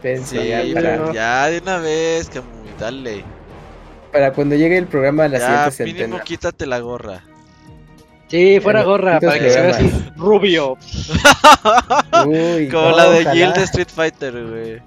Pensé, 0.00 0.40
Sí, 0.40 0.48
ya, 0.48 0.62
pero- 0.74 1.04
para, 1.04 1.12
ya 1.12 1.46
de 1.50 1.58
una 1.58 1.78
vez, 1.78 2.28
Camuy, 2.30 2.70
dale. 2.80 3.24
para 4.10 4.32
cuando 4.32 4.56
llegue 4.56 4.76
el 4.78 4.86
programa 4.86 5.24
a 5.24 5.28
la 5.28 5.38
Ya, 5.38 5.70
siguiente 5.70 6.02
mínimo 6.04 6.24
quítate 6.24 6.66
la 6.66 6.80
gorra. 6.80 7.22
Sí, 8.32 8.60
fuera 8.60 8.82
gorra, 8.82 9.20
para 9.20 9.38
que 9.38 9.50
se 9.50 9.60
vea 9.60 9.70
así 9.72 9.90
rubio. 10.16 10.78
Uy, 12.24 12.68
Como 12.70 12.90
no, 12.90 12.96
la 12.96 13.10
de 13.10 13.20
ojalá. 13.20 13.32
Jill 13.32 13.52
de 13.52 13.62
Street 13.64 13.88
Fighter, 13.94 14.32
güey. 14.46 14.82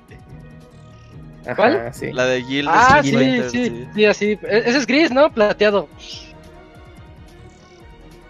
Ajá, 1.45 1.55
¿Cuál? 1.55 1.93
sí. 1.93 2.11
La 2.11 2.25
de 2.25 2.43
Jill 2.43 2.65
de 2.65 2.71
Ah, 2.73 3.01
Street 3.03 3.03
sí, 3.03 3.11
Fighter, 3.13 3.49
sí, 3.51 3.87
sí, 3.93 4.05
así. 4.05 4.25
E- 4.41 4.63
Ese 4.65 4.77
es 4.79 4.87
gris, 4.87 5.11
¿no? 5.11 5.31
Plateado. 5.31 5.87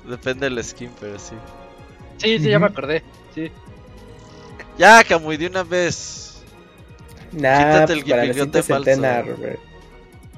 Depende 0.03 0.49
del 0.49 0.63
skin, 0.63 0.91
pero 0.99 1.17
sí. 1.17 1.35
Sí, 2.17 2.37
sí, 2.39 2.49
ya 2.49 2.59
me 2.59 2.67
acordé. 2.67 3.01
Sí. 3.33 3.51
Ya, 4.77 5.03
Camuy, 5.03 5.37
de 5.37 5.47
una 5.47 5.63
vez. 5.63 6.43
Nah, 7.31 7.57
Quítate 7.57 7.93
el 7.93 7.99
pues 8.01 8.09
para 8.11 8.25
la 8.25 8.33
siguiente 8.33 8.63
centena, 8.63 9.13
falso. 9.15 9.31
Robert. 9.31 9.59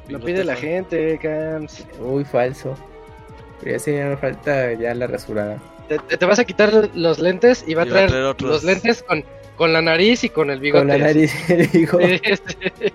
Lo 0.07 0.19
pide 0.21 0.43
la 0.43 0.55
gente, 0.55 1.19
Cams. 1.19 1.85
Uy, 1.99 2.23
falso. 2.23 2.77
Pero 3.59 3.71
ya 3.71 3.79
sí 3.79 3.91
me 3.91 4.17
falta 4.17 4.73
ya 4.73 4.93
la 4.93 5.07
rasurada. 5.07 5.57
Te, 5.88 6.25
vas 6.25 6.39
a 6.39 6.43
quitar 6.45 6.89
los 6.93 7.19
lentes 7.19 7.63
y 7.65 7.73
va 7.73 7.84
a 7.84 7.85
Y 7.85 7.89
va 7.89 7.93
a 7.93 7.95
traer, 7.95 8.09
traer 8.09 8.25
otros. 8.25 8.51
los 8.51 8.63
lentes 8.63 9.03
con, 9.03 9.23
con 9.55 9.71
la 9.73 9.81
nariz 9.81 10.23
y 10.23 10.29
con 10.29 10.49
el 10.49 10.59
bigote. 10.59 10.81
Con 10.81 10.88
la 10.89 10.97
nariz. 10.97 11.31
Sí, 11.71 11.85
sí. 11.85 12.93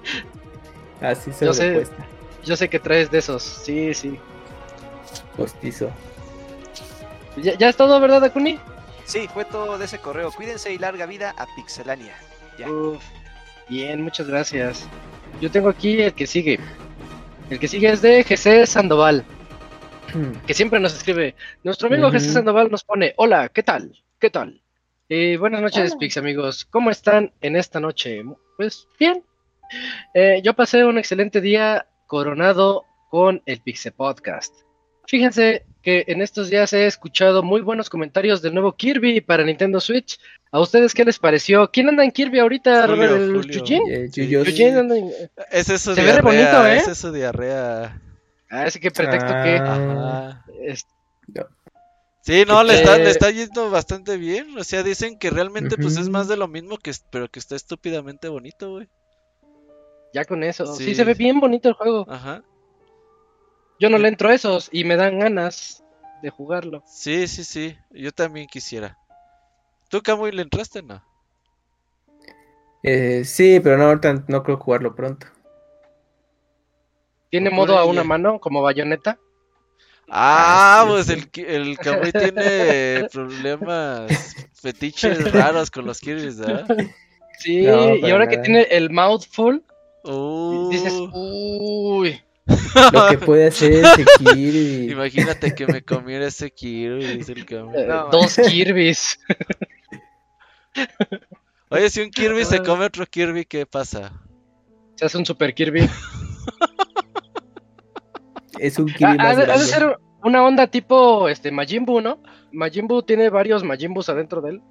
Así 1.01 1.33
se 1.33 1.41
Yo 1.45 1.51
lo 1.51 1.55
sé. 1.55 1.73
cuesta. 1.75 2.07
Yo 2.45 2.57
sé 2.57 2.69
que 2.69 2.79
traes 2.79 3.11
de 3.11 3.19
esos. 3.19 3.43
Sí, 3.43 3.93
sí. 3.95 4.19
Postizo. 5.37 5.91
¿Ya, 7.37 7.57
ya 7.57 7.69
es 7.71 7.77
todo, 7.77 7.99
verdad, 8.01 8.23
Akuni? 8.25 8.59
Sí, 9.05 9.29
fue 9.33 9.45
todo 9.45 9.79
de 9.79 9.87
ese 9.87 9.99
correo. 9.99 10.31
Cuídense 10.31 10.73
y 10.73 10.79
larga 10.79 11.07
vida 11.07 11.35
a 11.37 11.47
Pixelania. 11.57 12.15
Ya. 12.59 12.71
Uf, 12.71 13.03
bien, 13.69 14.03
muchas 14.03 14.27
gracias. 14.29 14.87
Yo 15.41 15.51
tengo 15.51 15.69
aquí 15.71 16.01
el 16.03 16.13
que 16.13 16.27
sigue. 16.27 16.61
El 17.51 17.59
que 17.59 17.69
sigue 17.69 17.91
es 17.91 18.03
de 18.03 18.23
GC 18.23 18.67
Sandoval, 18.67 19.25
que 20.47 20.55
siempre 20.55 20.81
nos 20.81 20.95
escribe. 20.95 21.35
Nuestro 21.65 21.89
amigo. 21.89 22.11
GC 22.11 22.21
Sandoval 22.33 22.71
nos 22.71 22.85
pone, 22.85 23.15
hola, 23.17 23.49
¿qué 23.49 23.63
tal? 23.63 23.93
¿Qué 24.19 24.31
tal? 24.31 24.61
Eh, 25.09 25.37
buenas 25.37 25.61
noches, 25.61 25.95
Pix 25.97 26.17
amigos. 26.17 26.65
¿Cómo 26.65 26.91
están 26.91 27.33
en 27.41 27.57
esta 27.57 27.81
noche? 27.81 28.23
Pues 28.57 28.87
bien. 28.99 29.23
Eh, 30.15 30.41
yo 30.45 30.55
pasé 30.55 30.85
un 30.85 30.99
excelente 30.99 31.41
día 31.41 31.87
coronado 32.07 32.85
con 33.11 33.43
el 33.47 33.61
Pixe 33.61 33.91
Podcast. 33.93 34.55
Fíjense 35.07 35.67
que 35.83 36.05
en 36.07 36.23
estos 36.23 36.49
días 36.49 36.73
he 36.73 36.87
escuchado 36.87 37.43
muy 37.43 37.61
buenos 37.61 37.91
comentarios 37.91 38.41
del 38.41 38.55
nuevo 38.55 38.73
Kirby 38.77 39.21
para 39.21 39.45
Nintendo 39.45 39.81
Switch. 39.81 40.19
¿A 40.53 40.61
ustedes 40.61 40.95
qué 40.95 41.05
les 41.05 41.19
pareció? 41.19 41.71
¿Quién 41.71 41.89
anda 41.89 42.05
en 42.05 42.13
Kirby 42.13 42.39
ahorita, 42.39 42.87
Julio, 42.87 42.95
Robert? 43.09 43.13
¿El? 43.15 43.31
Eh, 43.91 44.09
Sí. 44.13 44.65
Anda 44.79 44.97
en- 44.97 45.11
es 45.51 45.67
Se 45.67 45.95
ve 45.95 46.21
bonito, 46.23 46.67
¿eh? 46.67 46.77
Ese 46.77 46.93
es 46.93 46.99
su 46.99 47.11
diarrea. 47.13 48.01
Ah, 48.53 48.67
ese 48.67 48.79
que 48.79 48.91
pretexto 48.91 49.33
que... 49.33 49.57
Ah. 49.61 50.29
Ajá. 50.45 50.45
es- 50.61 50.87
Sí, 52.21 52.45
no, 52.47 52.63
le 52.63 52.75
Que- 52.75 52.79
está, 52.81 52.99
le 52.99 53.11
está 53.11 53.31
yendo 53.33 53.69
bastante 53.71 54.17
bien. 54.17 54.57
O 54.57 54.63
sea, 54.63 54.85
dicen 54.85 55.19
que 55.19 55.31
realmente 55.31 55.77
pues 55.77 55.97
es 55.97 56.09
más 56.09 56.29
de 56.29 56.37
lo 56.37 56.47
mismo, 56.47 56.77
que 56.79 56.93
pero 57.11 57.29
que 57.29 57.41
está 57.41 57.57
estúpidamente 57.57 58.29
bonito, 58.29 58.71
güey. 58.71 58.89
ya 60.15 60.25
con 60.27 60.45
eso. 60.45 60.67
Sí. 60.77 60.85
Sí. 60.85 60.95
se 60.95 61.05
ve 61.05 61.15
bien 61.15 61.41
bonito 61.41 61.69
el 61.69 61.75
juego. 61.75 62.07
Ajá. 62.09 62.43
Yo 63.81 63.89
no 63.91 63.99
le 63.99 64.07
entro 64.09 64.29
a 64.29 64.35
esos 64.35 64.69
y 64.71 64.85
me 64.85 64.95
dan 64.97 65.19
ganas 65.19 65.83
de 66.23 66.31
jugarlo. 66.31 66.85
Sí, 66.87 67.27
sí, 67.27 67.43
sí. 67.43 67.77
Yo 67.91 68.13
también 68.13 68.47
quisiera. 68.47 68.97
¿Tú, 69.89 70.01
Camuy, 70.03 70.31
le 70.31 70.43
entraste 70.43 70.83
no? 70.83 71.03
Eh, 72.85 73.25
sí, 73.25 73.59
pero 73.61 73.79
no, 73.79 73.85
ahorita 73.87 74.25
no 74.29 74.43
creo 74.43 74.59
jugarlo 74.59 74.95
pronto. 74.95 75.27
¿Tiene 77.33 77.49
modo 77.51 77.79
a 77.79 77.87
una 77.87 78.05
mano 78.05 78.39
como 78.39 78.61
bayoneta? 78.61 79.19
Ah, 80.11 80.83
sí, 80.85 80.91
pues 80.93 81.07
sí. 81.07 81.41
el, 81.43 81.69
el 81.69 81.79
Camuy 81.79 82.13
tiene 82.13 83.09
problemas 83.13 84.37
fetiches 84.53 85.33
raros 85.33 85.71
con 85.71 85.87
los 85.87 85.99
Kirby's, 85.99 86.37
¿verdad? 86.39 86.67
Sí, 87.39 87.63
No, 87.63 87.97
y 87.97 88.11
ahora 88.11 88.29
que 88.29 88.37
tiene 88.37 88.63
el 88.71 88.91
mouthful, 88.91 89.65
Uh, 90.05 90.69
dices, 90.69 90.93
uy. 91.15 92.21
Lo 92.93 93.09
que 93.09 93.19
puede 93.19 93.47
hacer 93.47 93.73
ese 93.73 94.05
Kirby. 94.19 94.91
imagínate 94.93 95.55
que 95.55 95.67
me 95.67 95.81
comiera 95.83 96.27
ese 96.27 96.51
Kirby, 96.51 97.07
dice 97.17 97.33
el 97.33 97.47
Camuy. 97.47 97.81
eh, 97.81 97.87
No, 97.87 98.09
dos 98.11 98.37
Kirby's. 98.37 99.19
Oye, 101.71 101.89
si 101.89 102.01
un 102.03 102.11
Kirby 102.11 102.45
se 102.45 102.63
come 102.63 102.85
otro 102.85 103.07
Kirby, 103.07 103.47
¿qué 103.47 103.65
pasa? 103.65 104.13
Se 104.97 105.07
hace 105.07 105.17
un 105.17 105.25
super 105.25 105.55
Kirby. 105.55 105.89
Es 108.67 108.79
un 108.79 108.87
Kirby 108.87 109.05
Ah, 109.05 109.15
más 109.17 109.27
ha, 109.27 109.29
de, 109.29 109.43
ha 109.43 109.47
de 109.47 109.47
grande. 109.47 109.65
ser 109.65 109.97
una 110.25 110.45
onda 110.45 110.67
tipo 110.69 111.29
este 111.29 111.51
Majin 111.51 111.85
Buu, 111.85 112.01
¿no? 112.01 112.23
Majin 112.53 112.87
Buu 112.87 113.03
tiene 113.03 113.29
varios 113.31 113.65
Majin 113.65 113.93
Buus 113.93 114.09
adentro 114.09 114.41
de 114.41 114.51
él. 114.51 114.63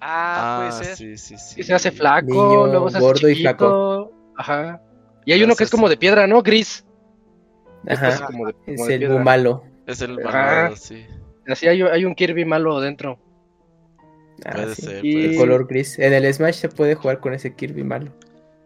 Ah, 0.00 0.68
puede 0.70 0.84
ser. 0.84 0.96
sí, 0.96 1.16
sí, 1.18 1.36
sí. 1.36 1.60
Y 1.60 1.64
se 1.64 1.74
hace 1.74 1.90
flaco, 1.90 2.26
Niño, 2.26 2.66
luego 2.68 2.90
se 2.90 2.96
hace 2.98 3.06
gordo 3.06 3.28
y 3.28 3.34
chiquito. 3.36 4.12
Ajá. 4.36 4.80
Y 5.26 5.32
hay 5.32 5.42
uno 5.42 5.54
que 5.56 5.64
es 5.64 5.70
como 5.70 5.88
de 5.88 5.96
piedra, 5.96 6.26
¿no? 6.26 6.42
Gris. 6.42 6.86
Este 7.86 8.08
es 8.08 8.14
Ajá. 8.14 8.26
como 8.26 8.46
de, 8.46 8.52
como 8.54 8.66
Es 8.74 8.86
de 8.86 8.94
el 8.94 8.98
piedra. 9.00 9.14
Buu 9.16 9.24
malo. 9.24 9.64
Es 9.86 10.00
el 10.00 10.18
Ajá. 10.26 10.38
malvado, 10.38 10.76
sí. 10.76 11.04
Así 11.48 11.66
hay, 11.66 11.82
hay 11.82 12.04
un 12.04 12.14
Kirby 12.14 12.44
malo 12.44 12.80
dentro. 12.80 13.18
Ah, 14.44 14.52
Puede 14.54 14.74
sí. 14.74 14.82
ser, 14.82 15.04
Y- 15.04 15.12
puede 15.12 15.30
El 15.32 15.36
color 15.36 15.66
gris. 15.66 15.98
En 15.98 16.12
el 16.14 16.32
Smash 16.32 16.54
se 16.54 16.68
puede 16.68 16.94
jugar 16.94 17.20
con 17.20 17.34
ese 17.34 17.54
Kirby 17.54 17.82
malo. 17.84 18.12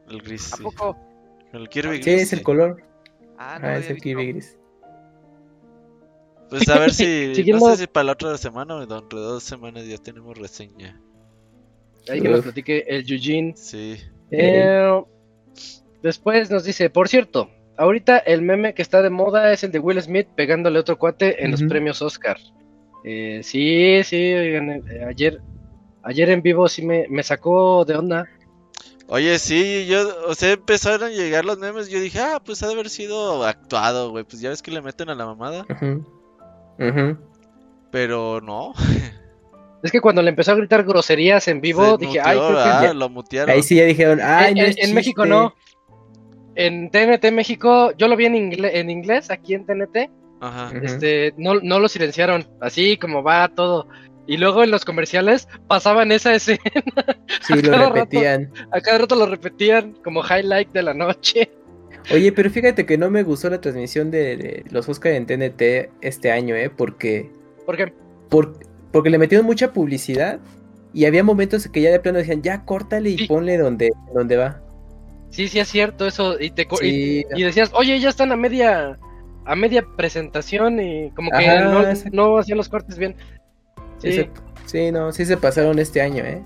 El 0.08 0.20
gris, 0.22 0.52
¿A 0.52 0.56
sí. 0.58 0.62
poco? 0.62 0.96
El 1.52 1.68
Kirby 1.68 1.96
Sí, 2.02 2.10
gris. 2.12 2.22
es 2.24 2.32
el 2.34 2.38
sí. 2.40 2.44
color. 2.44 2.82
Ah, 3.38 3.58
no 3.60 3.66
Ah, 3.68 3.76
es 3.78 3.86
el 3.88 3.94
visto. 3.94 4.04
Kirby 4.04 4.32
gris. 4.32 4.56
Pues 6.58 6.68
a 6.68 6.78
ver 6.78 6.92
si. 6.92 7.04
Siguiendo- 7.34 7.66
No 7.68 7.74
sé 7.74 7.82
si 7.82 7.86
para 7.86 8.04
la 8.04 8.12
otra 8.12 8.36
semana 8.38 8.74
o 8.76 8.80
dentro 8.86 9.20
de 9.20 9.26
dos 9.26 9.42
semanas 9.42 9.86
ya 9.86 9.98
tenemos 9.98 10.36
reseña. 10.38 11.00
Ahí 12.08 12.20
que 12.20 12.28
nos 12.28 12.42
platique 12.42 12.84
el 12.88 13.04
Yujin. 13.04 13.56
Sí. 13.56 13.96
Eh, 14.30 15.02
después 16.02 16.50
nos 16.50 16.64
dice, 16.64 16.90
por 16.90 17.08
cierto, 17.08 17.50
ahorita 17.76 18.18
el 18.18 18.42
meme 18.42 18.74
que 18.74 18.82
está 18.82 19.00
de 19.02 19.10
moda 19.10 19.52
es 19.52 19.64
el 19.64 19.72
de 19.72 19.78
Will 19.78 20.00
Smith 20.02 20.28
pegándole 20.36 20.78
otro 20.78 20.98
cuate 20.98 21.42
en 21.44 21.50
los 21.52 21.62
premios 21.62 22.02
Oscar. 22.02 22.38
Eh, 23.04 23.40
sí, 23.42 24.02
sí, 24.04 24.32
oigan, 24.34 24.70
eh, 24.70 25.04
ayer, 25.08 25.40
ayer 26.02 26.30
en 26.30 26.42
vivo 26.42 26.68
sí 26.68 26.84
me, 26.84 27.06
me 27.08 27.22
sacó 27.22 27.84
de 27.84 27.96
onda. 27.96 28.28
Oye, 29.06 29.38
sí, 29.38 29.86
yo, 29.86 30.08
o 30.26 30.34
sea, 30.34 30.52
empezaron 30.52 31.08
a 31.08 31.10
llegar 31.10 31.44
los 31.44 31.58
memes. 31.58 31.88
Yo 31.90 32.00
dije, 32.00 32.18
ah, 32.20 32.40
pues 32.44 32.62
ha 32.62 32.66
de 32.68 32.72
haber 32.72 32.88
sido 32.88 33.44
actuado, 33.44 34.10
güey. 34.10 34.24
Pues 34.24 34.40
ya 34.40 34.48
ves 34.48 34.62
que 34.62 34.70
le 34.70 34.80
meten 34.80 35.10
a 35.10 35.14
la 35.14 35.26
mamada. 35.26 35.66
Pero 37.90 38.40
no. 38.40 38.72
Es 39.82 39.92
que 39.92 40.00
cuando 40.00 40.22
le 40.22 40.30
empezó 40.30 40.52
a 40.52 40.54
gritar 40.54 40.82
groserías 40.84 41.46
en 41.48 41.60
vivo, 41.60 41.98
Se 41.98 42.06
dije, 42.06 42.18
muteó, 42.18 42.22
ay, 42.24 42.38
creo 42.38 42.88
que 42.88 42.94
Lo 42.94 43.08
mutearon. 43.10 43.50
Ahí 43.54 43.62
sí 43.62 43.76
ya 43.76 43.84
dijeron, 43.84 44.18
ay, 44.22 44.52
en, 44.52 44.54
no 44.58 44.64
en- 44.64 44.70
es 44.70 44.78
en 44.88 44.94
México 44.94 45.22
chiste". 45.24 45.36
no. 45.36 45.54
en 46.56 46.90
TNT 46.90 47.30
México, 47.32 47.92
yo 47.98 48.08
lo 48.08 48.16
vi 48.16 48.26
en, 48.26 48.34
ingle- 48.34 48.70
en 48.72 48.88
inglés, 48.90 49.30
aquí 49.30 49.54
en 49.54 49.66
TNT, 49.66 50.10
Ajá. 50.40 50.70
Este, 50.82 51.34
no, 51.36 51.54
no 51.62 51.78
lo 51.80 51.88
silenciaron, 51.88 52.46
así 52.60 52.96
como 52.96 53.22
va 53.22 53.48
todo. 53.48 53.88
Y 54.26 54.36
luego 54.38 54.62
en 54.64 54.70
los 54.70 54.84
comerciales 54.84 55.48
pasaban 55.68 56.10
esa 56.12 56.34
escena, 56.34 56.60
Sí, 57.42 57.54
lo 57.62 57.70
cada 57.70 57.78
rato. 57.88 57.94
repetían. 57.94 58.52
a 58.72 58.80
cada 58.80 58.98
rato 58.98 59.14
lo 59.16 59.26
repetían 59.26 59.92
como 60.02 60.22
highlight 60.24 60.70
de 60.72 60.82
la 60.82 60.94
noche. 60.94 61.50
Oye, 62.12 62.32
pero 62.32 62.50
fíjate 62.50 62.84
que 62.84 62.98
no 62.98 63.10
me 63.10 63.22
gustó 63.22 63.48
la 63.48 63.60
transmisión 63.60 64.10
de, 64.10 64.36
de 64.36 64.64
los 64.70 64.88
Oscar 64.88 65.12
en 65.12 65.26
TNT 65.26 65.90
este 66.02 66.30
año, 66.30 66.54
¿eh? 66.54 66.70
Porque, 66.70 67.30
Porque 67.64 67.92
por- 68.28 68.58
porque 68.92 69.10
le 69.10 69.18
metieron 69.18 69.46
mucha 69.46 69.72
publicidad 69.72 70.38
y 70.92 71.06
había 71.06 71.24
momentos 71.24 71.66
que 71.68 71.80
ya 71.80 71.90
de 71.90 71.98
plano 72.00 72.18
decían, 72.18 72.42
ya 72.42 72.64
córtale 72.64 73.10
y 73.10 73.18
Sí. 73.18 73.26
ponle 73.26 73.56
donde, 73.58 73.90
donde 74.14 74.36
va. 74.36 74.60
sí, 75.30 75.48
sí 75.48 75.58
es 75.58 75.66
cierto 75.68 76.06
eso. 76.06 76.38
Y, 76.38 76.50
te, 76.50 76.66
y- 76.82 77.24
decías, 77.42 77.70
oye, 77.74 77.98
ya 77.98 78.10
están 78.10 78.30
a 78.32 78.36
media, 78.36 78.98
a 79.46 79.56
media 79.56 79.84
presentación 79.96 80.78
y 80.80 81.10
como 81.12 81.30
que 81.30 81.36
Ajá, 81.48 81.64
no, 81.64 81.82
no 82.12 82.38
hacían 82.38 82.58
los 82.58 82.68
cortes 82.68 82.98
bien. 82.98 83.16
sí, 83.98 84.12
Sí. 84.12 84.12
se- 84.12 84.30
sí, 84.66 84.92
no, 84.92 85.10
sí 85.10 85.24
se 85.24 85.36
pasaron 85.38 85.78
este 85.78 86.00
año, 86.02 86.22
¿eh? 86.22 86.42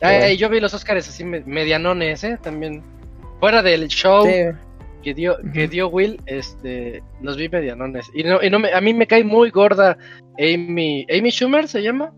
Ay, 0.00 0.36
yo 0.38 0.48
vi 0.48 0.60
los 0.60 0.72
Oscars 0.72 1.06
así 1.08 1.24
me- 1.24 1.40
medianones, 1.44 2.24
¿eh? 2.24 2.38
También. 2.42 2.82
Fuera 3.40 3.62
del 3.62 3.88
show 3.88 4.24
Sí, 4.26 4.32
que 5.02 5.14
dio, 5.14 5.36
que 5.54 5.66
dio 5.66 5.88
Will, 5.88 6.20
este, 6.26 7.02
los 7.22 7.36
vi 7.36 7.48
medianones. 7.48 8.10
Y 8.14 8.22
no, 8.22 8.42
y 8.42 8.50
no 8.50 8.58
me, 8.58 8.72
a 8.72 8.80
mí 8.80 8.92
me 8.94 9.06
cae 9.06 9.24
muy 9.24 9.50
gorda 9.50 9.96
Amy, 10.38 11.06
Amy 11.10 11.30
Schumer 11.30 11.66
se 11.68 11.82
llama. 11.82 12.12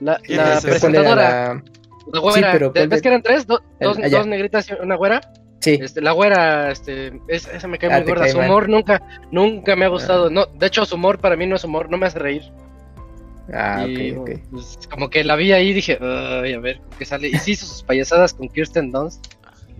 La, 0.00 0.20
pero 0.26 0.36
¿cuál 0.36 0.48
era 0.50 0.60
presentadora, 0.60 1.14
la- 1.14 1.62
la 2.12 2.20
güera. 2.20 2.52
pero 2.52 2.72
¿cuál 2.72 2.88
¿Ves 2.88 2.98
de- 2.98 3.02
que 3.02 3.08
eran 3.08 3.22
tres? 3.22 3.46
Do- 3.46 3.62
dos, 3.80 3.98
ah, 4.02 4.08
dos 4.10 4.26
negritas 4.26 4.68
y 4.68 4.74
una 4.82 4.94
güera. 4.96 5.20
Sí, 5.60 5.78
Este, 5.80 6.00
la 6.00 6.12
güera, 6.12 6.70
este, 6.70 7.18
es- 7.28 7.48
esa 7.48 7.66
me 7.66 7.78
cae 7.78 7.90
Ah, 7.92 7.98
muy 8.00 8.08
gorda. 8.08 8.22
cae 8.24 8.32
Su 8.32 8.38
mal. 8.38 8.48
humor 8.48 8.68
nunca, 8.68 9.02
nunca 9.32 9.74
me 9.74 9.84
ha 9.86 9.88
gustado. 9.88 10.28
No, 10.30 10.46
de 10.46 10.66
hecho, 10.66 10.84
su 10.84 10.96
humor 10.96 11.18
para 11.18 11.34
mí 11.36 11.46
no 11.46 11.56
es 11.56 11.64
humor, 11.64 11.88
no 11.90 11.96
me 11.96 12.06
hace 12.06 12.18
reír. 12.18 12.42
ah, 13.54 13.86
y, 13.86 14.10
ok, 14.12 14.20
ok. 14.20 14.30
pues, 14.50 14.78
como 14.90 15.08
que 15.08 15.22
la 15.24 15.34
vi 15.36 15.52
ahí 15.52 15.68
y 15.68 15.72
dije, 15.72 15.98
ay, 16.00 16.52
a 16.52 16.58
ver, 16.60 16.80
¿qué 16.98 17.04
sale? 17.04 17.28
Y 17.28 17.34
sí 17.38 17.52
hizo 17.52 17.64
sus 17.66 17.82
payasadas 17.84 18.34
con 18.34 18.48
Kirsten 18.48 18.90
Dunst. 18.92 19.35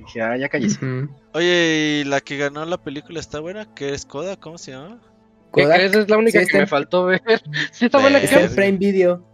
Dije, 0.07 0.23
ah, 0.23 0.36
ya 0.36 0.49
cállese. 0.49 0.85
Ujú. 0.85 1.09
Oye, 1.35 2.02
¿y 2.02 2.05
la 2.05 2.20
que 2.20 2.36
ganó 2.39 2.65
la 2.65 2.78
película 2.83 3.20
está 3.20 3.41
buena? 3.41 3.67
¿Qué 3.75 3.91
es 3.91 4.07
Coda? 4.07 4.36
¿Cómo 4.36 4.57
se 4.59 4.73
llama? 4.73 4.99
¿Qué 5.55 5.62
Kodak, 5.62 5.76
crees? 5.76 5.94
Es 5.97 6.09
la 6.10 6.17
única 6.18 6.39
sí, 6.39 6.39
que 6.39 6.44
está 6.44 6.59
me 6.59 6.62
en- 6.62 6.68
faltó 6.68 7.05
ver. 7.07 7.23
Sí, 7.73 7.86
está 7.86 7.99
buena. 7.99 8.18
Está 8.18 8.39
¿qué? 8.39 8.44
en 8.44 8.55
Prime 8.55 8.78
Video. 8.78 9.25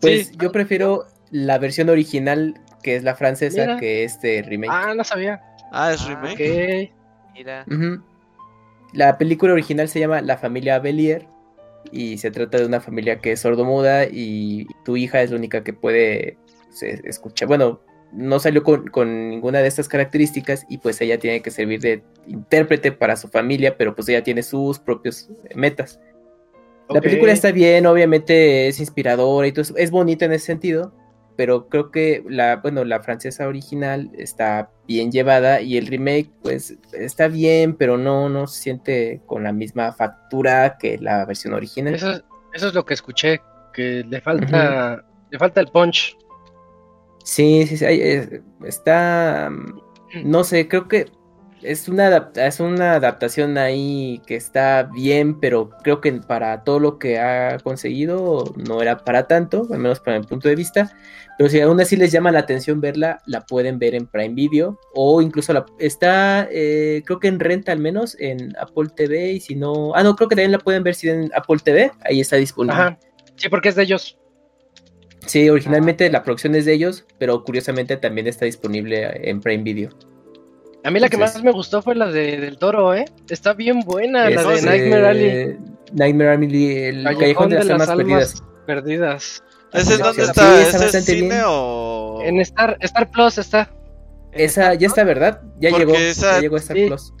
Pues 0.00 0.28
Sí. 0.28 0.34
yo 0.40 0.52
prefiero 0.52 1.04
la 1.30 1.58
versión 1.58 1.88
original, 1.88 2.60
que 2.82 2.96
es 2.96 3.02
la 3.04 3.14
francesa, 3.14 3.62
Mira. 3.62 3.76
que 3.78 4.04
este 4.04 4.42
remake. 4.42 4.70
Ah, 4.72 4.94
no 4.94 5.04
sabía. 5.04 5.40
Ah, 5.72 5.92
es 5.92 6.02
Ah, 6.02 6.08
remake. 6.08 6.90
Ok. 6.92 7.34
Mira. 7.34 7.64
La 8.92 9.18
película 9.18 9.52
original 9.52 9.88
se 9.88 9.98
llama 10.00 10.20
La 10.20 10.36
familia 10.38 10.78
Belier 10.78 11.26
y 11.90 12.18
se 12.18 12.30
trata 12.30 12.58
de 12.58 12.66
una 12.66 12.80
familia 12.80 13.18
que 13.18 13.32
es 13.32 13.40
sordomuda 13.40 14.04
y 14.04 14.66
tu 14.84 14.96
hija 14.96 15.20
es 15.22 15.30
la 15.30 15.36
única 15.36 15.64
que 15.64 15.72
puede 15.72 16.36
se- 16.70 17.00
escuchar. 17.08 17.48
Bueno, 17.48 17.80
no 18.14 18.38
salió 18.38 18.62
con, 18.62 18.86
con 18.88 19.28
ninguna 19.30 19.58
de 19.60 19.68
estas 19.68 19.88
características 19.88 20.64
y 20.68 20.78
pues 20.78 21.00
ella 21.00 21.18
tiene 21.18 21.42
que 21.42 21.50
servir 21.50 21.80
de 21.80 22.02
intérprete 22.26 22.92
para 22.92 23.16
su 23.16 23.28
familia, 23.28 23.76
pero 23.76 23.94
pues 23.94 24.08
ella 24.08 24.22
tiene 24.22 24.42
sus 24.42 24.78
propios 24.78 25.28
metas. 25.54 25.98
La 26.88 27.00
película 27.00 27.32
está 27.32 27.50
bien, 27.50 27.86
obviamente 27.86 28.68
es 28.68 28.78
inspiradora 28.80 29.46
y 29.46 29.52
todo 29.52 29.62
eso, 29.62 29.76
es 29.76 29.90
bonita 29.90 30.26
en 30.26 30.32
ese 30.32 30.46
sentido, 30.46 30.92
pero 31.36 31.68
creo 31.68 31.90
que 31.90 32.22
la, 32.28 32.56
bueno, 32.56 32.84
la 32.84 33.00
francesa 33.02 33.48
original 33.48 34.10
está 34.16 34.70
bien 34.86 35.10
llevada 35.10 35.60
y 35.62 35.76
el 35.78 35.86
remake 35.86 36.30
pues 36.42 36.76
está 36.92 37.28
bien, 37.28 37.74
pero 37.74 37.96
no, 37.96 38.28
no 38.28 38.46
se 38.46 38.60
siente 38.62 39.22
con 39.26 39.42
la 39.44 39.52
misma 39.52 39.92
factura 39.92 40.76
que 40.78 40.98
la 40.98 41.24
versión 41.24 41.54
original. 41.54 41.94
Eso, 41.94 42.12
es- 42.12 42.24
eso 42.52 42.68
es 42.68 42.74
lo 42.74 42.84
que 42.84 42.94
escuché. 42.94 43.40
Que 43.72 44.04
le 44.08 44.20
falta. 44.20 45.04
Le 45.30 45.38
falta 45.40 45.60
el 45.60 45.66
punch. 45.66 46.16
Sí, 47.24 47.66
sí, 47.66 47.78
sí, 47.78 47.86
está, 48.64 49.50
mm, 49.50 50.30
no 50.30 50.44
sé, 50.44 50.68
creo 50.68 50.88
que 50.88 51.06
es 51.62 51.88
una, 51.88 52.30
es 52.36 52.60
una 52.60 52.94
adaptación 52.96 53.56
ahí 53.56 54.20
que 54.26 54.36
está 54.36 54.82
bien, 54.92 55.40
pero 55.40 55.70
creo 55.82 56.02
que 56.02 56.12
para 56.12 56.62
todo 56.64 56.78
lo 56.78 56.98
que 56.98 57.18
ha 57.18 57.58
conseguido 57.60 58.52
no 58.56 58.82
era 58.82 58.98
para 58.98 59.26
tanto, 59.26 59.66
al 59.72 59.78
menos 59.78 60.00
para 60.00 60.20
mi 60.20 60.26
punto 60.26 60.48
de 60.48 60.56
vista. 60.56 60.92
Pero 61.38 61.48
si 61.48 61.60
aún 61.60 61.80
así 61.80 61.96
les 61.96 62.12
llama 62.12 62.30
la 62.30 62.40
atención 62.40 62.80
verla, 62.80 63.20
la 63.26 63.40
pueden 63.40 63.78
ver 63.78 63.94
en 63.94 64.06
Prime 64.06 64.34
Video 64.34 64.78
o 64.94 65.22
incluso 65.22 65.54
la, 65.54 65.64
está, 65.78 66.46
eh, 66.52 67.02
creo 67.06 67.18
que 67.18 67.28
en 67.28 67.40
renta 67.40 67.72
al 67.72 67.80
menos 67.80 68.16
en 68.20 68.54
Apple 68.58 68.90
TV 68.94 69.32
y 69.32 69.40
si 69.40 69.54
no, 69.56 69.94
ah 69.94 70.02
no, 70.02 70.14
creo 70.14 70.28
que 70.28 70.36
también 70.36 70.52
la 70.52 70.58
pueden 70.58 70.82
ver 70.82 70.94
si 70.94 71.08
en 71.08 71.30
Apple 71.34 71.58
TV, 71.64 71.90
ahí 72.04 72.20
está 72.20 72.36
disponible. 72.36 72.74
Ajá. 72.78 72.98
Sí, 73.36 73.48
porque 73.48 73.70
es 73.70 73.74
de 73.74 73.82
ellos. 73.84 74.18
Sí, 75.26 75.48
originalmente 75.48 76.10
la 76.10 76.22
producción 76.22 76.54
es 76.54 76.64
de 76.64 76.72
ellos, 76.74 77.04
pero 77.18 77.42
curiosamente 77.44 77.96
también 77.96 78.26
está 78.26 78.44
disponible 78.44 79.28
en 79.28 79.40
Prime 79.40 79.62
Video. 79.62 79.90
A 80.84 80.90
mí 80.90 81.00
la 81.00 81.08
que 81.08 81.16
Entonces- 81.16 81.36
más 81.36 81.44
me 81.44 81.52
gustó 81.52 81.80
fue 81.82 81.94
la 81.94 82.06
de, 82.10 82.38
del 82.38 82.58
toro, 82.58 82.94
¿eh? 82.94 83.06
Está 83.30 83.54
bien 83.54 83.80
buena, 83.80 84.28
la 84.28 84.42
de 84.42 84.58
sí. 84.58 84.66
Nightmare 84.66 85.06
Alley. 85.06 85.58
Nightmare 85.92 86.30
Alley, 86.30 86.76
el 86.76 87.04
Callejón 87.04 87.48
de 87.48 87.64
las, 87.64 87.70
Almas 87.70 87.88
Perdidas. 87.88 88.44
perdidas. 88.66 89.44
¿Ese 89.72 89.94
es 89.94 89.98
dónde 89.98 90.22
sí, 90.24 90.28
está? 90.30 90.60
está 90.60 90.60
¿Ese 90.60 90.76
es 90.76 90.82
bastante 90.82 91.12
cine 91.12 91.28
bien. 91.28 91.42
o...? 91.46 92.20
En 92.22 92.40
Star, 92.40 92.76
Star 92.80 93.10
Plus 93.10 93.38
está. 93.38 93.70
Esa 94.32 94.74
ya 94.74 94.86
está, 94.88 95.04
¿verdad? 95.04 95.40
Ya 95.58 95.70
Porque 95.70 95.86
llegó, 95.86 95.98
esa- 95.98 96.32
ya 96.36 96.40
llegó 96.42 96.56
Star 96.58 96.76
sí. 96.76 96.86
Plus. 96.86 97.12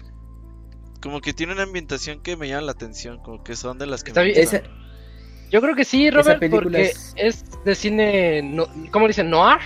Como 1.00 1.20
que 1.20 1.32
tiene 1.32 1.52
una 1.52 1.62
ambientación 1.64 2.22
que 2.22 2.36
me 2.36 2.48
llama 2.48 2.62
la 2.62 2.72
atención, 2.72 3.18
como 3.22 3.42
que 3.44 3.56
son 3.56 3.78
de 3.78 3.86
las 3.86 4.04
que 4.04 4.10
Está 4.10 4.20
me 4.20 4.26
bien. 4.28 4.40
gustan. 4.42 4.62
Esa, 4.64 4.70
Yo 5.50 5.60
creo 5.60 5.74
que 5.76 5.84
sí, 5.84 6.10
Robert, 6.10 6.42
porque 6.50 6.82
es- 6.82 7.14
es... 7.16 7.44
de 7.64 7.74
cine, 7.74 8.42
no, 8.42 8.66
¿cómo 8.90 9.06
dicen? 9.06 9.30
¿Noir? 9.30 9.58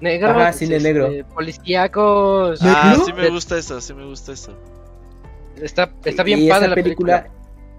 Negro. 0.00 0.30
Ajá, 0.30 0.52
cine 0.52 0.78
negro. 0.80 1.08
Policíacos. 1.34 2.60
Ah, 2.62 2.90
¿Negro? 2.90 3.04
sí 3.06 3.12
me 3.12 3.28
gusta 3.30 3.58
eso, 3.58 3.80
sí 3.80 3.94
me 3.94 4.04
gusta 4.04 4.32
eso. 4.32 4.56
Está, 5.60 5.90
está 6.04 6.22
bien 6.22 6.40
y 6.40 6.48
padre 6.48 6.66
esa 6.66 6.68
la 6.68 6.74
película. 6.74 7.22
película 7.22 7.36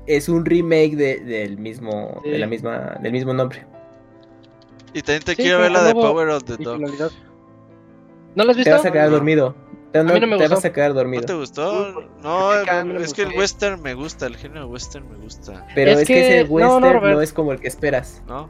es 0.08 0.30
un 0.30 0.46
remake 0.46 0.96
de, 0.96 1.20
del 1.20 1.58
mismo, 1.58 2.22
Sí. 2.24 2.32
de 2.32 2.40
la 2.40 2.48
misma, 2.48 2.98
del 3.02 3.12
mismo 3.12 3.34
nombre. 3.34 3.66
Y 4.94 5.02
también 5.02 5.24
te 5.24 5.36
Sí, 5.36 5.44
quiero 5.44 5.60
ver 5.60 5.72
la 5.72 5.84
de 5.84 5.94
nuevo 5.94 6.10
Power 6.14 6.30
of 6.30 6.44
the 6.46 6.58
Dog. 6.58 6.80
¿No 8.36 8.44
lo 8.44 8.52
has 8.52 8.58
Te 8.58 8.62
visto? 8.62 8.72
vas 8.72 8.86
a 8.86 8.92
quedar 8.92 9.10
No. 9.10 9.16
dormido. 9.16 9.56
Te, 9.92 10.04
no, 10.04 10.14
mí 10.14 10.20
no 10.20 10.28
me 10.28 10.38
te 10.38 10.44
gustó. 10.44 10.56
vas 10.56 10.66
a 10.66 10.74
quedar 10.74 10.90
¿No 10.90 10.96
dormido. 10.96 11.24
te 11.26 11.34
gustó? 11.34 11.72
Uy, 11.98 12.06
No, 12.22 12.66
no, 12.66 12.84
no 12.84 13.00
es 13.00 13.14
que 13.14 13.24
el 13.24 13.30
western 13.38 13.82
me 13.82 13.94
gusta, 13.94 14.26
el 14.28 14.36
género 14.36 14.68
western 14.68 15.10
me 15.10 15.18
gusta. 15.18 15.66
Pero 15.76 15.92
Es 15.92 16.00
es, 16.02 16.08
que, 16.08 16.14
que- 16.14 16.40
ese 16.42 16.50
no, 16.50 16.60
no, 16.60 16.76
western 16.88 17.12
no, 17.14 17.22
es 17.22 17.34
como 17.34 17.52
el 17.54 17.60
que 17.60 17.68
esperas. 17.68 18.22
¿No? 18.28 18.50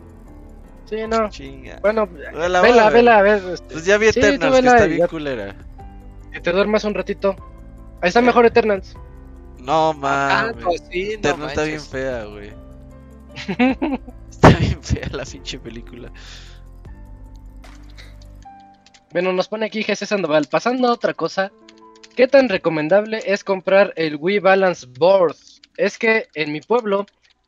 Sí, 0.85 0.95
no. 1.07 1.30
Chinga. 1.30 1.80
Bueno, 1.82 2.07
Vela, 2.07 2.32
vela, 2.32 2.61
vela. 2.61 2.90
vela, 2.90 3.17
a 3.19 3.22
ver. 3.22 3.43
este, 3.53 3.74
Pues 3.74 3.85
ya 3.85 3.98
vi 3.98 4.11
Sí, 4.11 4.19
Eternals, 4.19 4.40
que 4.56 4.61
vela 4.61 4.72
está 4.72 4.85
y 4.85 4.90
bien 4.90 4.99
ya- 5.01 5.07
culera. 5.07 5.56
que 6.32 6.40
te 6.41 6.51
duermas 6.51 6.83
un 6.85 6.93
ratito. 6.93 7.35
Ahí 8.01 8.07
está 8.09 8.22
mejor 8.22 8.45
Eternals. 8.45 8.95
No, 9.59 9.90
Ah, 10.03 10.51
mames. 10.53 10.64
pues 10.64 10.83
sí, 10.91 11.07
no 11.07 11.14
Eternals 11.16 11.51
está 11.51 11.64
bien 11.64 11.82
fea, 11.82 12.24
güey. 12.25 12.51
Está 14.30 14.49
bien 14.59 14.82
fea 14.83 15.07
la 15.11 15.24
pinche 15.25 15.59
película. 15.59 16.11
Bueno, 19.11 19.33
nos 19.33 19.47
pone 19.47 19.65
aquí 19.65 19.83
Jesse 19.83 20.07
Sandoval. 20.07 20.47
Pasando 20.49 20.87
a 20.87 20.93
otra 20.93 21.13
cosa, 21.13 21.51
¿qué 22.15 22.27
tan 22.27 22.49
recomendable 22.49 23.21
es 23.25 23.43
comprar 23.43 23.93
el 23.95 24.17
Wii 24.17 24.39
Balance 24.39 24.87
Board? 24.97 25.35
Es 25.77 25.97
que 25.97 26.27
en 26.33 26.51
mi 26.51 26.61
pueblo 26.61 27.05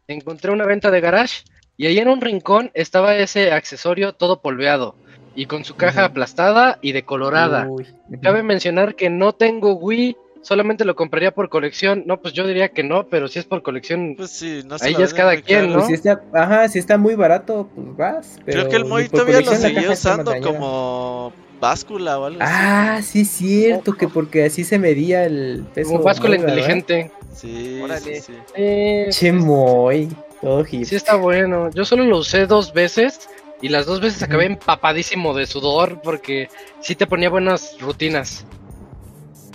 encontré 0.08 0.52
una 0.52 0.66
venta 0.66 0.92
de 0.92 1.02
garage 1.02 1.44
y 1.78 1.88
ahí 1.88 1.98
en 2.00 2.08
un 2.08 2.22
rincón 2.22 2.72
estaba 2.74 3.16
ese 3.16 3.52
accesorio 3.52 4.14
todo 4.14 4.42
polveado 4.42 4.96
y 5.36 5.46
con 5.46 5.64
su 5.64 5.76
caja 5.76 6.06
aplastada 6.06 6.80
y 6.82 6.92
decolorada. 6.92 7.68
Uy. 7.68 7.88
Cabe 8.22 8.44
mencionar 8.44 8.96
que 8.96 9.10
no 9.10 9.34
tengo 9.34 9.74
Wii, 9.76 10.18
solamente 10.42 10.86
lo 10.86 10.96
compraría 10.96 11.32
por 11.32 11.50
colección. 11.50 12.04
No, 12.06 12.20
pues 12.22 12.34
yo 12.34 12.48
diría 12.48 12.70
que 12.70 12.84
no, 12.84 13.08
pero 13.08 13.28
si 13.28 13.40
es 13.40 13.46
por 13.46 13.62
colección, 13.62 14.16
Pues 14.18 14.32
sí, 14.32 14.62
no 14.66 14.78
se 14.78 14.88
Ahí 14.88 14.96
ya 14.98 15.06
es 15.06 15.14
cada 15.14 15.36
quien. 15.42 15.70
¿no? 15.70 15.76
Pues 15.76 15.88
si 15.88 15.94
está, 15.94 16.22
ajá, 16.34 16.68
si 16.68 16.80
está 16.80 16.98
muy 16.98 17.16
barato, 17.16 17.70
pues 17.74 17.96
vas. 17.96 18.40
Pero 18.46 18.62
Creo 18.62 18.70
que 18.70 18.76
el 18.78 18.86
Moy 18.86 19.10
todavía 19.10 19.42
lo 19.42 19.52
seguía 19.56 19.92
usando 19.92 20.34
como 20.42 21.34
báscula 21.60 22.20
o 22.20 22.26
algo 22.26 22.40
Ah, 22.44 23.02
sí, 23.04 23.22
es 23.22 23.30
cierto, 23.32 23.94
que 23.94 24.08
porque 24.08 24.46
así 24.46 24.64
se 24.64 24.78
medía 24.80 25.26
el 25.26 25.66
peso. 25.74 25.92
como 25.92 26.04
báscula 26.04 26.36
inteligente. 26.36 27.12
así. 27.32 27.48
Sí, 27.48 27.82
Órale. 27.82 28.22
sí, 28.22 28.22
sí. 28.22 28.34
Eh, 28.56 29.08
Che, 29.12 29.32
Moy. 29.32 30.10
Todo 30.42 30.66
hip. 30.70 30.86
Sí 30.86 30.96
está 30.96 31.16
bueno. 31.16 31.70
Yo 31.72 31.84
solo 31.86 32.04
lo 32.06 32.18
usé 32.20 32.46
dos 32.48 32.74
veces 32.74 33.30
y 33.62 33.70
las 33.70 33.86
dos 33.86 34.00
veces 34.02 34.24
acabé 34.24 34.46
empapadísimo 34.46 35.34
de 35.34 35.46
sudor 35.46 36.02
porque 36.02 36.50
sí 36.82 36.96
te 36.96 37.08
ponía 37.08 37.30
buenas 37.30 37.78
rutinas. 37.82 38.46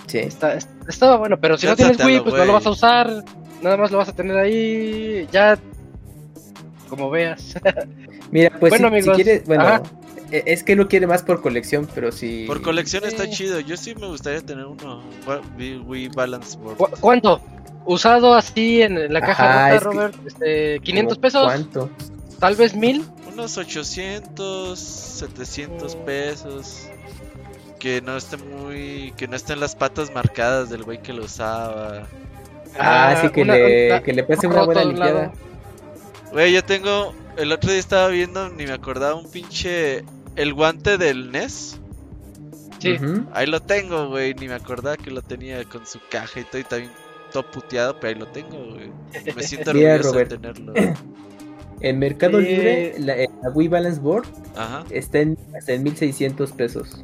Sí. 0.07 0.18
Está, 0.18 0.55
est- 0.55 0.68
estaba 0.89 1.16
bueno, 1.16 1.39
pero 1.41 1.57
si 1.57 1.66
no 1.66 1.74
tienes 1.74 2.02
Wii, 2.05 2.20
pues 2.20 2.34
no 2.34 2.44
lo 2.44 2.52
vas 2.52 2.66
a 2.66 2.70
usar. 2.70 3.24
Nada 3.62 3.76
más 3.78 3.91
lo 3.91 3.99
vas 3.99 4.08
a 4.10 4.15
tener 4.15 4.36
ahí 4.36 5.26
ya 5.33 5.58
como 6.89 7.08
veas. 7.10 7.55
Mira, 8.31 8.50
pues 8.60 8.70
Bueno, 8.70 8.89
si, 8.89 8.92
si 8.94 8.99
amigos, 8.99 9.16
quieres, 9.16 9.44
bueno, 9.47 9.62
ajá. 9.65 9.83
E- 10.35 10.43
Es 10.53 10.65
que 10.65 10.75
lo 10.75 10.89
quiere 10.89 11.07
más 11.07 11.23
por 11.23 11.41
colección, 11.41 11.89
pero 11.95 12.11
si. 12.11 12.45
Por 12.47 12.61
colección 12.63 13.05
está 13.05 13.25
Sí. 13.25 13.31
chido. 13.31 13.61
Yo 13.61 13.77
sí 13.77 13.95
me 13.95 14.07
gustaría 14.09 14.41
tener 14.41 14.67
uno. 14.67 15.03
Wii 15.59 16.09
Balance 16.09 16.59
Board. 16.59 16.77
¿Cu- 16.77 16.89
¿Cuánto? 17.01 17.41
Usado 17.87 18.35
así 18.35 18.83
en 18.83 19.13
la 19.13 19.21
caja 19.21 19.67
Ajá, 19.67 19.69
rota, 19.69 19.75
es 19.77 19.81
que- 19.81 19.85
Robert, 19.85 20.27
este, 20.27 20.81
500 20.81 21.17
¿Cómo 21.19 21.23
pesos, 21.23 21.45
¿Cuánto? 21.45 21.91
tal 22.41 22.57
vez 22.57 22.75
1000. 22.75 23.05
Unos 23.33 23.59
800, 23.59 24.79
700 24.79 25.97
pesos. 25.97 26.89
Que 27.79 28.01
no 28.01 28.17
esté 28.17 28.37
muy. 28.39 29.13
Que 29.17 29.29
no 29.29 29.37
estén 29.37 29.61
las 29.61 29.77
patas 29.77 30.13
marcadas 30.15 30.71
del 30.71 30.83
güey 30.85 31.03
que 31.03 31.13
lo 31.13 31.25
usaba. 31.25 32.07
Ah, 32.79 33.19
sí, 33.21 33.29
que, 33.29 33.43
una- 33.43 33.55
le, 33.55 33.87
una- 33.91 34.03
que 34.03 34.13
le 34.15 34.25
pase 34.25 34.47
una 34.47 34.65
buena 34.65 34.83
limpiada. 34.85 35.33
Güey, 36.33 36.53
yo 36.53 36.65
tengo. 36.65 37.15
El 37.37 37.53
otro 37.53 37.71
día 37.71 37.81
estaba 37.81 38.09
viendo, 38.09 38.49
ni 38.49 38.65
me 38.67 38.73
acordaba, 38.73 39.15
un 39.15 39.31
pinche. 39.31 40.05
El 40.37 40.53
guante 40.55 40.99
del 40.99 41.31
NES. 41.33 41.79
Sí. 42.81 42.97
Ahí 43.33 43.47
lo 43.47 43.61
tengo, 43.61 44.09
güey. 44.09 44.35
Ni 44.35 44.49
me 44.49 44.55
acordaba 44.55 44.97
que 44.97 45.11
lo 45.11 45.23
tenía 45.23 45.65
con 45.65 45.87
su 45.87 45.99
caja 46.11 46.41
y 46.41 46.45
todo. 46.45 46.61
Y 46.61 46.65
también 46.65 46.91
todo 47.33 47.51
puteado, 47.51 47.99
pero 47.99 48.15
ahí 48.15 48.21
lo 48.21 48.27
tengo, 48.29 48.57
güey. 48.75 48.91
Me 49.35 49.43
siento 49.45 49.71
orgulloso 49.71 50.13
de 50.13 50.27
tenerlo. 50.27 50.73
En 51.81 51.99
Mercado 51.99 52.39
Sí. 52.41 52.47
Libre, 52.47 52.95
la, 52.99 53.17
eh, 53.19 53.29
la 53.43 53.51
Wii 53.51 53.69
Balance 53.69 54.01
Board 54.01 54.27
Ajá. 54.57 54.85
está 54.91 55.19
en, 55.19 55.37
hasta 55.55 55.73
en 55.73 55.83
1600 55.83 56.53
pesos. 56.53 57.03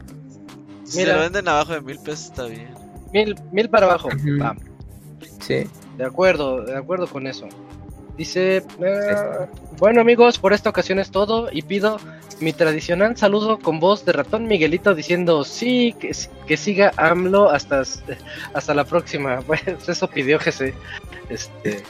Si 0.84 0.98
Mira. 0.98 1.16
lo 1.16 1.20
venden 1.22 1.48
abajo 1.48 1.72
de 1.74 1.82
mil 1.82 1.98
pesos, 1.98 2.26
está 2.26 2.46
bien. 2.46 2.68
Mil, 3.12 3.34
mil 3.52 3.68
para 3.68 3.86
abajo. 3.86 4.08
Va, 4.40 4.56
Sí. 5.40 5.64
de 5.98 6.04
acuerdo, 6.04 6.62
de 6.64 6.76
acuerdo 6.78 7.08
con 7.08 7.26
eso. 7.26 7.46
Dice, 8.20 8.58
eh, 8.58 9.14
bueno 9.78 10.02
amigos, 10.02 10.38
por 10.38 10.52
esta 10.52 10.68
ocasión 10.68 10.98
es 10.98 11.10
todo 11.10 11.48
y 11.50 11.62
pido 11.62 11.96
mi 12.38 12.52
tradicional 12.52 13.16
saludo 13.16 13.58
con 13.58 13.80
voz 13.80 14.04
de 14.04 14.12
ratón 14.12 14.46
Miguelito 14.46 14.94
diciendo 14.94 15.42
sí, 15.42 15.94
que, 15.98 16.10
que 16.46 16.56
siga 16.58 16.92
AMLO 16.98 17.48
hasta, 17.48 17.82
hasta 18.52 18.74
la 18.74 18.84
próxima. 18.84 19.40
Pues 19.46 19.62
eso 19.88 20.06
pidió 20.10 20.38
GC. 20.38 20.74
Este, 21.30 21.82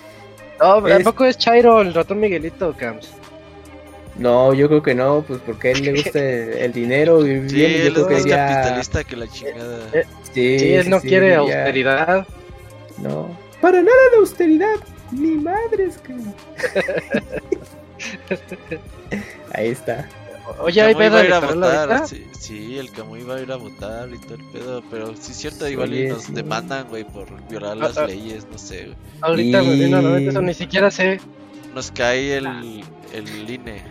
no, 0.60 0.80
tampoco 0.84 1.24
es 1.24 1.36
Chairo 1.36 1.80
el 1.80 1.92
ratón 1.94 2.20
Miguelito, 2.20 2.74
Cams. 2.78 3.10
No, 4.14 4.54
yo 4.54 4.68
creo 4.68 4.82
que 4.84 4.94
no, 4.94 5.24
pues 5.26 5.40
porque 5.44 5.68
a 5.68 5.70
él 5.72 5.82
le 5.82 5.92
gusta 5.94 6.18
el, 6.20 6.52
el 6.58 6.72
dinero 6.72 7.26
y 7.26 7.48
Sí, 7.48 7.56
bien, 7.56 7.72
yo 7.72 7.86
él 7.88 7.92
creo 7.94 8.04
es 8.04 8.06
que 8.08 8.14
más 8.14 8.22
diría- 8.24 8.46
capitalista 8.46 9.02
que 9.02 9.16
la 9.16 9.26
chingada. 9.26 9.78
Eh, 9.94 10.04
Sí, 10.32 10.58
Sí, 10.60 10.74
él 10.74 10.88
no 10.90 11.00
sí, 11.00 11.08
quiere 11.08 11.26
diría- 11.36 11.38
austeridad. 11.40 12.26
No. 12.98 13.36
Para 13.60 13.82
nada 13.82 13.96
de 14.12 14.18
austeridad. 14.18 14.76
Ni 15.12 15.36
madres 15.36 15.98
que. 15.98 16.14
Ahí 19.52 19.68
está. 19.68 20.08
Oye, 20.58 20.82
hay 20.82 20.94
a 20.94 21.24
ir 21.24 21.32
a 21.32 21.40
votar. 21.40 22.08
Sí, 22.08 22.26
sí, 22.38 22.78
el 22.78 22.90
Camuy 22.90 23.22
va 23.22 23.36
a 23.36 23.40
ir 23.40 23.52
a 23.52 23.56
votar 23.56 24.08
y 24.12 24.18
todo 24.18 24.34
el 24.34 24.44
pedo. 24.46 24.82
Pero 24.90 25.14
sí 25.16 25.32
es 25.32 25.38
cierto, 25.38 25.68
igual 25.68 25.94
y 25.94 26.08
nos 26.08 26.24
sí. 26.24 26.32
demandan, 26.32 26.88
güey, 26.88 27.04
por 27.04 27.26
violar 27.48 27.76
las 27.76 27.96
ah. 27.96 28.06
leyes, 28.06 28.46
no 28.50 28.58
sé, 28.58 28.86
güey. 28.86 28.96
Ahorita, 29.20 29.62
Y- 29.62 29.66
güey, 29.66 29.90
no, 29.90 30.02
no, 30.02 30.16
eso 30.16 30.42
ni 30.42 30.54
siquiera 30.54 30.90
sé. 30.90 31.20
Nos 31.74 31.90
cae 31.92 32.38
el, 32.38 32.82
el 33.12 33.50
INE. 33.50 33.82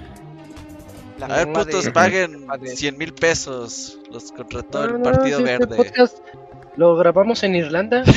La 1.17 1.25
A 1.27 1.45
ver, 1.45 1.53
putos, 1.53 1.85
de- 1.85 1.91
paguen 1.91 2.45
padre. 2.45 2.75
100 2.75 2.97
mil 2.97 3.13
pesos. 3.13 3.97
Los 4.11 4.31
contrató 4.31 4.79
No, 4.79 4.85
el 4.85 4.93
no, 5.01 5.03
Partido 5.03 5.39
este 5.39 5.57
Verde. 5.57 5.75
podcast 5.77 6.17
lo 6.75 6.95
grabamos 6.95 7.43
en 7.43 7.55
Irlanda. 7.55 8.03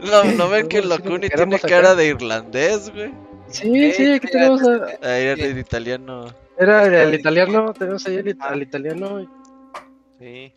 No, 0.00 0.24
no 0.24 0.48
ven 0.48 0.68
que 0.68 0.82
Locuni 0.82 1.28
tiene 1.28 1.56
acá. 1.56 1.68
cara 1.68 1.94
de 1.94 2.06
irlandés, 2.08 2.90
güey. 2.92 3.12
Sí, 3.50 3.92
sí, 3.92 4.12
aquí 4.12 4.26
tenemos 4.28 4.62
a- 4.62 4.86
Ahí 5.02 5.24
era 5.24 5.44
el 5.44 5.58
italiano. 5.58 6.26
Era 6.58 6.86
el, 6.86 6.94
el 6.94 7.14
italiano, 7.14 7.72
tenemos 7.72 8.06
ahí 8.06 8.16
el, 8.16 8.36
al 8.40 8.62
italiano. 8.62 9.20
y- 9.22 9.28
Sí. 10.18 10.52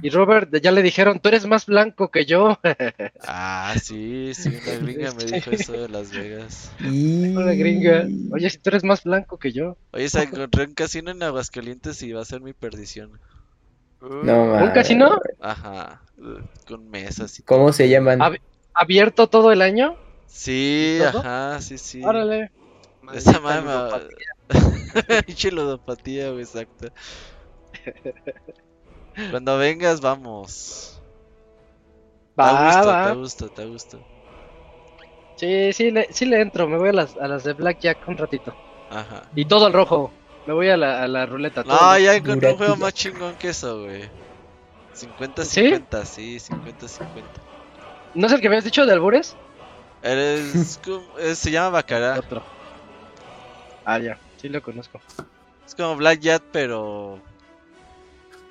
Y 0.00 0.10
Robert, 0.10 0.48
ya 0.62 0.70
le 0.70 0.80
dijeron, 0.80 1.18
tú 1.18 1.28
eres 1.28 1.44
más 1.44 1.66
blanco 1.66 2.08
que 2.10 2.24
yo. 2.24 2.58
Ah, 3.26 3.74
sí, 3.82 4.32
sí, 4.34 4.48
una 4.50 4.78
gringa 4.78 5.12
me 5.12 5.24
dijo 5.24 5.50
eso 5.50 5.72
de 5.72 5.88
Las 5.88 6.12
Vegas. 6.12 6.70
Y... 6.80 7.34
Una 7.36 7.52
gringa. 7.52 8.06
Oye, 8.32 8.48
si 8.50 8.58
tú 8.58 8.70
eres 8.70 8.84
más 8.84 9.02
blanco 9.02 9.38
que 9.38 9.50
yo. 9.52 9.76
Oye, 9.92 10.08
se 10.08 10.22
encontré 10.22 10.64
un 10.66 10.74
casino 10.74 11.10
en 11.10 11.22
Aguascalientes 11.22 12.00
y 12.02 12.12
va 12.12 12.22
a 12.22 12.24
ser 12.24 12.40
mi 12.40 12.52
perdición. 12.52 13.18
No, 14.00 14.54
¿Un 14.54 14.70
casino 14.70 15.20
Ajá, 15.40 16.02
con 16.66 16.88
mesas 16.90 17.38
y 17.38 17.42
¿Cómo 17.42 17.72
se 17.72 17.88
llaman? 17.88 18.20
¿Abierto 18.74 19.26
todo 19.28 19.52
el 19.52 19.62
año? 19.62 19.96
Sí, 20.26 20.98
¿Todo? 20.98 21.20
ajá, 21.20 21.60
sí, 21.60 21.78
sí. 21.78 22.02
Órale. 22.04 22.50
Esa 23.12 23.40
mama. 23.40 23.88
Pinche 25.26 25.50
ludopatía, 25.50 26.30
güey, 26.30 26.42
exacto. 26.42 26.88
Cuando 29.30 29.58
vengas, 29.58 30.00
vamos. 30.00 31.02
Te 32.36 32.42
Va, 32.42 33.10
te 33.10 33.14
gusta, 33.14 33.48
te 33.48 33.66
gusta. 33.66 33.98
Sí, 35.36 35.72
sí 35.72 35.90
le, 35.90 36.12
sí 36.12 36.24
le 36.24 36.40
entro. 36.40 36.68
Me 36.68 36.78
voy 36.78 36.90
a 36.90 36.92
las, 36.92 37.16
a 37.16 37.28
las 37.28 37.44
de 37.44 37.52
Blackjack 37.52 38.06
un 38.08 38.16
ratito. 38.16 38.54
Ajá. 38.88 39.30
Y 39.34 39.44
todo 39.46 39.66
al 39.66 39.72
rojo. 39.72 40.12
Me 40.46 40.54
voy 40.54 40.68
a 40.70 40.76
la, 40.76 41.02
a 41.02 41.08
la 41.08 41.26
ruleta. 41.26 41.62
No, 41.64 41.98
ya 41.98 42.12
rojo. 42.12 42.24
encontré 42.24 42.50
un 42.52 42.56
juego 42.56 42.76
más 42.76 42.94
chingón 42.94 43.36
que 43.36 43.48
eso, 43.50 43.82
güey. 43.82 44.10
50-50, 44.94 46.04
¿Sí? 46.04 46.38
sí, 46.38 46.52
50-50. 46.52 47.00
¿No 48.14 48.26
es 48.26 48.32
el 48.32 48.40
que 48.40 48.48
me 48.48 48.56
has 48.56 48.64
dicho 48.64 48.84
de 48.86 48.92
Albures? 48.92 49.36
Eres 50.02 50.78
como- 50.84 51.18
eh, 51.18 51.34
se 51.34 51.50
llama 51.50 51.70
Bacará. 51.70 52.18
Otro. 52.18 52.42
Ah, 53.84 53.98
ya. 53.98 54.18
Sí 54.36 54.48
lo 54.48 54.60
conozco. 54.62 55.00
Es 55.66 55.74
como 55.74 55.96
Blackjack, 55.96 56.42
pero. 56.52 57.18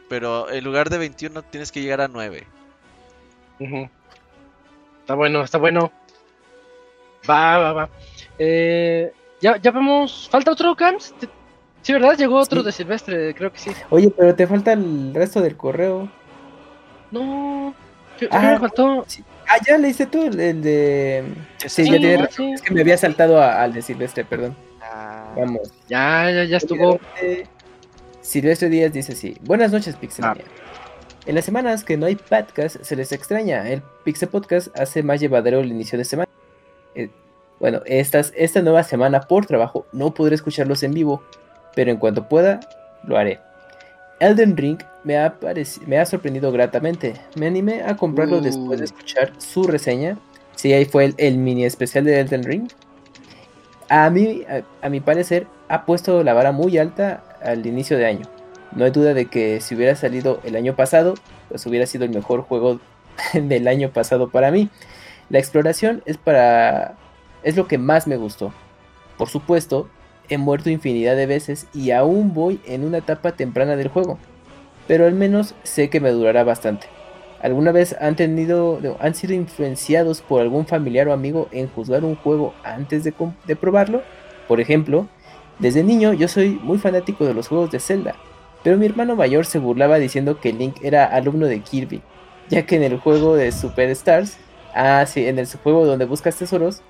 Pero 0.09 0.49
en 0.51 0.63
lugar 0.63 0.89
de 0.89 0.97
21 0.97 1.41
tienes 1.43 1.71
que 1.71 1.81
llegar 1.81 2.01
a 2.01 2.07
9. 2.07 2.45
Ujú. 3.59 3.89
Está 5.01 5.15
bueno, 5.15 5.41
está 5.43 5.57
bueno. 5.57 5.91
Va, 7.29 7.57
va, 7.59 7.73
va. 7.73 7.89
Eh, 8.39 9.13
ya, 9.41 9.57
ya 9.57 9.71
vamos. 9.71 10.27
¿Falta 10.31 10.51
otro, 10.51 10.75
Cams? 10.75 11.13
Te- 11.19 11.29
Sí, 11.83 11.93
¿verdad? 11.93 12.15
Llegó 12.15 12.37
otro 12.39 12.59
Sí. 12.59 12.65
de 12.67 12.71
Silvestre, 12.73 13.33
creo 13.33 13.51
que 13.51 13.57
sí. 13.57 13.71
Oye, 13.89 14.13
pero 14.15 14.35
te 14.35 14.45
falta 14.45 14.73
el 14.73 15.11
resto 15.15 15.41
del 15.41 15.57
correo. 15.57 16.07
No. 17.11 17.73
¿Qué, 18.17 18.27
qué 18.29 18.35
Ah, 18.35 18.51
me 18.53 18.59
faltó? 18.59 19.05
Ah, 19.47 19.57
ya 19.67 19.77
le 19.77 19.89
hice 19.89 20.05
tú 20.05 20.23
el, 20.27 20.39
el 20.39 20.61
de. 20.61 21.23
Sí, 21.57 21.69
Sí, 21.85 21.91
ya 21.91 21.97
tiene 21.97 22.17
razón. 22.17 22.31
sí. 22.47 22.51
Es 22.53 22.61
que 22.61 22.73
me 22.73 22.81
había 22.81 22.97
saltado 22.97 23.41
a- 23.41 23.61
al 23.61 23.73
de 23.73 23.81
Silvestre, 23.81 24.23
perdón. 24.25 24.55
Ah, 24.81 25.33
Vamos. 25.35 25.71
Ya, 25.89 26.29
ya, 26.31 26.43
ya 26.45 26.57
estuvo. 26.57 26.99
Silvestre 28.21 28.69
Díaz 28.69 28.93
dice 28.93 29.13
así: 29.13 29.35
Buenas 29.41 29.71
noches, 29.71 29.95
Pixelania. 29.95 30.43
En 31.25 31.35
las 31.35 31.45
semanas 31.45 31.83
que 31.83 31.97
no 31.97 32.05
hay 32.07 32.15
podcast, 32.15 32.77
se 32.81 32.95
les 32.95 33.11
extraña. 33.11 33.67
El 33.69 33.81
Pixel 34.03 34.29
Podcast 34.29 34.67
hace 34.79 35.03
más 35.03 35.19
llevadero 35.19 35.59
el 35.59 35.67
inicio 35.71 35.97
de 35.97 36.05
semana. 36.05 36.29
Eh, 36.95 37.09
bueno, 37.59 37.81
estas, 37.85 38.33
esta 38.35 38.61
nueva 38.61 38.83
semana 38.83 39.21
por 39.21 39.45
trabajo 39.45 39.85
no 39.91 40.13
podré 40.13 40.35
escucharlos 40.35 40.81
en 40.83 40.93
vivo, 40.93 41.21
pero 41.75 41.91
en 41.91 41.97
cuanto 41.97 42.27
pueda, 42.27 42.59
lo 43.03 43.17
haré. 43.17 43.39
Elden 44.19 44.57
Ring 44.57 44.79
me 45.03 45.17
ha, 45.17 45.37
me 45.87 45.97
ha 45.99 46.05
sorprendido 46.05 46.51
gratamente. 46.51 47.21
Me 47.35 47.47
animé 47.47 47.83
a 47.83 47.95
comprarlo 47.97 48.39
Uh. 48.39 48.41
después 48.41 48.79
de 48.79 48.85
escuchar 48.85 49.33
su 49.39 49.63
reseña. 49.67 50.19
Sí, 50.55 50.73
ahí 50.73 50.85
fue 50.85 51.05
el, 51.05 51.15
el 51.17 51.37
mini 51.37 51.65
especial 51.65 52.05
de 52.05 52.19
Elden 52.19 52.43
Ring. 52.43 52.69
A 53.89 54.09
mí, 54.09 54.43
a, 54.49 54.63
a 54.85 54.89
mi 54.89 55.01
parecer, 55.01 55.47
ha 55.67 55.85
puesto 55.85 56.23
la 56.23 56.33
vara 56.33 56.51
muy 56.51 56.77
alta 56.77 57.23
al 57.41 57.65
inicio 57.65 57.97
de 57.97 58.05
año. 58.05 58.27
No 58.71 58.85
hay 58.85 58.91
duda 58.91 59.13
de 59.13 59.29
que 59.29 59.59
si 59.61 59.75
hubiera 59.75 59.95
salido 59.95 60.39
el 60.43 60.55
año 60.55 60.75
pasado, 60.75 61.15
pues 61.49 61.65
hubiera 61.65 61.85
sido 61.87 62.05
el 62.05 62.11
mejor 62.11 62.41
juego 62.43 62.79
del 63.33 63.67
año 63.67 63.91
pasado 63.91 64.29
para 64.31 64.51
mí. 64.51 64.69
La 65.29 65.39
exploración 65.39 66.03
es 66.05 66.17
para 66.17 66.99
es 67.43 67.55
lo 67.57 67.67
que 67.67 67.77
más 67.77 68.07
me 68.07 68.17
gustó. 68.17 68.53
Por 69.17 69.29
supuesto, 69.29 69.89
he 70.29 70.37
muerto 70.37 70.69
infinidad 70.69 71.15
de 71.15 71.25
veces 71.25 71.67
y 71.73 71.91
aún 71.91 72.33
voy 72.33 72.61
en 72.65 72.85
una 72.85 72.99
etapa 72.99 73.33
temprana 73.35 73.75
del 73.75 73.89
juego, 73.89 74.19
pero 74.87 75.05
al 75.05 75.13
menos 75.13 75.55
sé 75.63 75.89
que 75.89 75.99
me 75.99 76.11
durará 76.11 76.43
bastante. 76.43 76.87
¿Alguna 77.41 77.71
vez 77.71 77.95
han 77.99 78.15
tenido 78.15 78.79
han 78.99 79.15
sido 79.15 79.33
influenciados 79.33 80.21
por 80.21 80.41
algún 80.41 80.67
familiar 80.67 81.07
o 81.07 81.13
amigo 81.13 81.47
en 81.51 81.67
juzgar 81.67 82.03
un 82.03 82.15
juego 82.15 82.53
antes 82.63 83.03
de 83.03 83.55
probarlo? 83.55 84.03
Por 84.47 84.59
ejemplo, 84.59 85.07
desde 85.57 85.83
niño 85.83 86.13
yo 86.13 86.27
soy 86.27 86.59
muy 86.61 86.77
fanático 86.77 87.25
de 87.25 87.33
los 87.33 87.47
juegos 87.47 87.71
de 87.71 87.79
Zelda, 87.79 88.15
pero 88.63 88.77
mi 88.77 88.85
hermano 88.85 89.15
mayor 89.15 89.45
se 89.45 89.59
burlaba 89.59 89.97
diciendo 89.97 90.39
que 90.39 90.53
Link 90.53 90.77
era 90.83 91.05
alumno 91.05 91.47
de 91.47 91.61
Kirby, 91.61 92.01
ya 92.49 92.65
que 92.65 92.75
en 92.75 92.83
el 92.83 92.99
juego 92.99 93.35
de 93.35 93.51
Superstars, 93.51 94.37
ah 94.75 95.05
sí, 95.07 95.25
en 95.25 95.39
el 95.39 95.47
juego 95.47 95.85
donde 95.85 96.05
buscas 96.05 96.35
tesoros, 96.35 96.81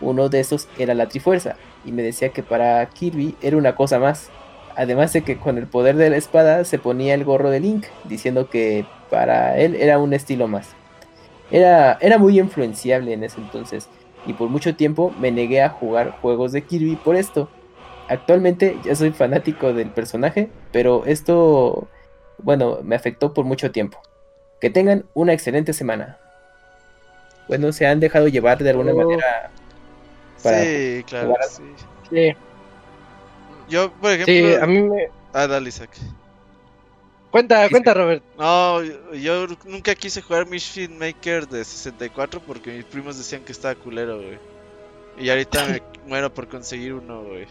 uno 0.00 0.28
de 0.28 0.40
esos 0.40 0.68
era 0.78 0.94
la 0.94 1.08
Trifuerza, 1.08 1.56
y 1.84 1.92
me 1.92 2.02
decía 2.02 2.30
que 2.30 2.42
para 2.42 2.84
Kirby 2.86 3.36
era 3.42 3.56
una 3.56 3.76
cosa 3.76 3.98
más. 3.98 4.30
Además 4.76 5.12
de 5.12 5.22
que 5.22 5.36
con 5.38 5.56
el 5.58 5.66
poder 5.66 5.96
de 5.96 6.10
la 6.10 6.16
espada 6.16 6.64
se 6.64 6.78
ponía 6.78 7.14
el 7.14 7.24
gorro 7.24 7.50
de 7.50 7.60
Link, 7.60 7.86
diciendo 8.04 8.48
que 8.50 8.84
para 9.10 9.56
él 9.58 9.76
era 9.76 9.98
un 9.98 10.12
estilo 10.14 10.48
más. 10.48 10.70
Era, 11.50 11.96
era 12.00 12.18
muy 12.18 12.38
influenciable 12.40 13.12
en 13.12 13.22
ese 13.22 13.40
entonces, 13.40 13.88
y 14.26 14.32
por 14.32 14.48
mucho 14.48 14.74
tiempo 14.74 15.12
me 15.20 15.30
negué 15.30 15.62
a 15.62 15.68
jugar 15.68 16.10
juegos 16.20 16.52
de 16.52 16.62
Kirby 16.62 16.96
por 16.96 17.16
esto. 17.16 17.48
actualmente 18.08 18.76
ya 18.84 18.94
soy 18.94 19.12
fanático 19.12 19.72
del 19.72 19.90
personaje, 19.90 20.50
pero 20.72 21.04
esto, 21.06 21.88
bueno, 22.38 22.80
me 22.82 22.96
afectó 22.96 23.32
por 23.32 23.44
mucho 23.46 23.70
tiempo. 23.70 23.98
Que 24.60 24.68
tengan 24.70 25.04
una 25.14 25.32
excelente 25.32 25.72
semana. 25.72 26.18
Bueno, 27.48 27.72
se 27.72 27.86
han 27.86 28.00
dejado 28.00 28.28
llevar 28.28 28.58
de 28.58 28.70
alguna 28.70 28.92
Oh. 28.92 28.96
manera. 28.96 29.50
Para 30.42 30.62
Sí, 30.64 31.04
claro, 31.06 31.34
sí. 31.48 31.62
Sí, 32.10 32.36
Yo, 33.68 33.90
por 33.92 34.12
ejemplo... 34.12 34.34
sí, 34.34 34.54
a 34.60 34.66
mí 34.66 34.82
me... 34.82 35.08
Ah, 35.32 35.46
dale, 35.46 35.68
Isaac. 35.68 35.90
Cuenta, 37.30 37.68
cuenta, 37.68 37.92
Robert. 37.94 38.22
No, 38.38 38.80
yo, 39.12 39.46
nunca 39.64 39.94
quise 39.96 40.22
jugar 40.22 40.46
Machine 40.48 40.94
Maker 40.96 41.48
de 41.48 41.64
64 41.64 42.40
porque 42.40 42.70
mis 42.76 42.84
primos 42.84 43.18
decían 43.18 43.42
que 43.42 43.50
estaba 43.52 43.74
culero, 43.74 44.16
güey. 44.18 44.38
Y 45.18 45.30
ahorita 45.30 45.64
me 45.66 45.82
muero 46.06 46.32
por 46.32 46.46
conseguir 46.46 46.94
uno, 46.94 47.22
güey. 47.24 47.46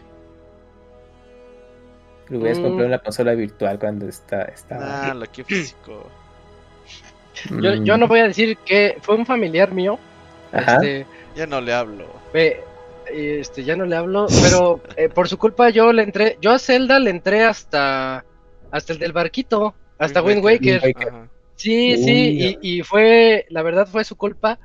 Lo 2.30 2.40
hubieras 2.40 2.60
Mm. 2.60 2.64
comprado 2.64 2.86
en 2.86 2.92
la 2.92 3.00
consola 3.00 3.34
virtual 3.34 3.78
cuando 3.80 4.08
está. 4.08 4.44
está... 4.44 5.10
Ah, 5.10 5.14
lo 5.14 5.26
que 5.30 5.44
físico. 5.46 6.08
Yo, 7.50 7.76
Mm, 7.76 7.84
yo 7.84 7.98
no 7.98 8.08
voy 8.08 8.20
a 8.20 8.28
decir 8.28 8.58
que 8.60 8.98
fue 9.02 9.16
un 9.16 9.26
familiar 9.26 9.72
mío. 9.72 10.00
Ajá. 10.54 10.76
Este, 10.76 11.06
Ya 11.36 11.46
no 11.48 11.60
le 11.60 11.74
hablo. 11.74 12.06
ve, 12.32 12.64
este, 13.14 13.64
ya 13.64 13.76
no 13.76 13.86
le 13.86 13.96
hablo, 13.96 14.28
pero 14.42 14.82
eh, 14.98 15.10
por 15.10 15.28
su 15.30 15.38
culpa 15.38 15.70
yo 15.70 15.92
le 15.94 16.04
entré, 16.04 16.38
yo 16.42 16.52
a 16.52 16.60
Zelda 16.60 17.00
le 17.00 17.10
entré 17.10 17.44
hasta, 17.44 18.26
hasta 18.72 18.94
el 18.94 19.00
del 19.00 19.12
barquito, 19.14 19.74
hasta 19.98 20.22
Wind 20.22 20.44
Waker. 20.44 20.82
Sí, 21.56 21.96
Uy, 21.96 22.04
sí, 22.04 22.58
y, 22.62 22.78
y 22.80 22.82
fue, 22.84 23.46
la 23.50 23.62
verdad 23.62 23.88
fue 23.88 24.04
su 24.04 24.16
culpa 24.16 24.60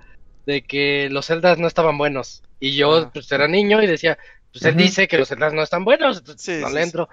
de 0.47 0.62
que 0.62 1.09
los 1.10 1.27
Zeldas 1.27 1.59
no 1.59 1.67
estaban 1.67 1.99
buenos. 1.99 2.43
Y 2.59 2.75
yo, 2.75 3.10
pues, 3.12 3.31
era 3.31 3.47
niño 3.47 3.83
y 3.83 3.86
decía, 3.86 4.18
pues 4.52 4.65
él 4.65 4.77
dice 4.77 5.07
que 5.07 5.18
los 5.18 5.28
Zeldas 5.28 5.52
no 5.52 5.62
están 5.62 5.85
buenos, 5.85 6.23
Sí, 6.36 6.59
no 6.60 6.68
sí, 6.68 6.75
le 6.75 6.81
sí. 6.81 6.86
entro. 6.89 7.09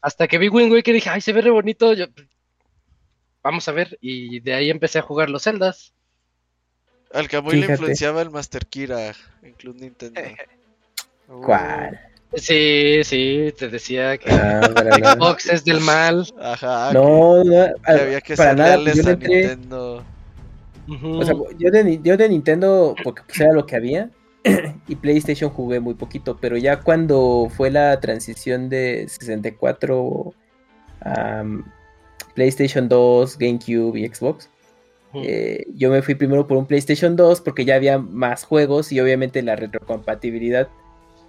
Hasta 0.00 0.26
que 0.26 0.38
vi 0.38 0.48
Wind 0.48 0.72
Waker 0.72 0.94
dije, 0.94 1.10
ay, 1.10 1.20
se 1.20 1.32
ve 1.32 1.42
re 1.42 1.50
bonito, 1.50 1.92
yo, 1.92 2.06
vamos 3.42 3.68
a 3.68 3.72
ver, 3.72 3.98
y 4.00 4.40
de 4.40 4.54
ahí 4.54 4.70
empecé 4.70 4.98
a 4.98 5.02
jugar 5.02 5.28
los 5.28 5.42
Zeldas. 5.44 5.92
Al 7.12 7.28
Camuy 7.28 7.54
le 7.54 7.60
Fíjate. 7.62 7.72
influenciaba 7.74 8.22
el 8.22 8.30
Master 8.30 8.66
Kira 8.66 9.14
en 9.42 9.52
Club 9.54 9.76
Nintendo. 9.76 10.20
¿Cuál? 11.44 12.00
Sí, 12.34 13.00
sí, 13.04 13.52
te 13.58 13.68
decía 13.68 14.18
que 14.18 14.30
Ah. 14.30 14.60
Xbox 15.16 15.46
es 15.48 15.64
del 15.64 15.80
mal. 15.80 16.26
Ajá. 16.40 16.92
No, 16.92 17.42
no, 17.42 17.44
que, 17.84 17.92
había 17.92 18.20
que 18.20 18.34
para 18.36 18.54
nada. 18.54 18.76
leales 18.76 18.96
Yo 18.96 19.02
le 19.02 19.08
a 19.08 19.12
entré, 19.12 19.36
Nintendo. 19.56 20.04
O 21.04 21.24
sea, 21.24 21.34
yo 21.58 21.70
de, 21.70 21.84
Ni- 21.84 22.00
yo 22.02 22.16
de 22.16 22.28
Nintendo, 22.28 22.94
porque 23.04 23.22
pues 23.26 23.40
era 23.40 23.52
lo 23.52 23.66
que 23.66 23.76
había, 23.76 24.10
y 24.88 24.96
PlayStation 24.96 25.50
jugué 25.50 25.80
muy 25.80 25.94
poquito, 25.94 26.36
pero 26.40 26.56
ya 26.56 26.80
cuando 26.80 27.48
fue 27.54 27.70
la 27.70 27.98
transición 28.00 28.68
de 28.68 29.06
64 29.08 30.32
a 31.02 31.44
PlayStation 32.34 32.88
2, 32.88 33.38
GameCube 33.38 33.98
y 33.98 34.06
Xbox, 34.06 34.48
eh, 35.14 35.64
yo 35.74 35.90
me 35.90 36.02
fui 36.02 36.14
primero 36.14 36.46
por 36.46 36.56
un 36.58 36.66
PlayStation 36.66 37.16
2 37.16 37.40
porque 37.40 37.64
ya 37.64 37.74
había 37.74 37.98
más 37.98 38.44
juegos 38.44 38.92
y 38.92 39.00
obviamente 39.00 39.42
la 39.42 39.56
retrocompatibilidad, 39.56 40.68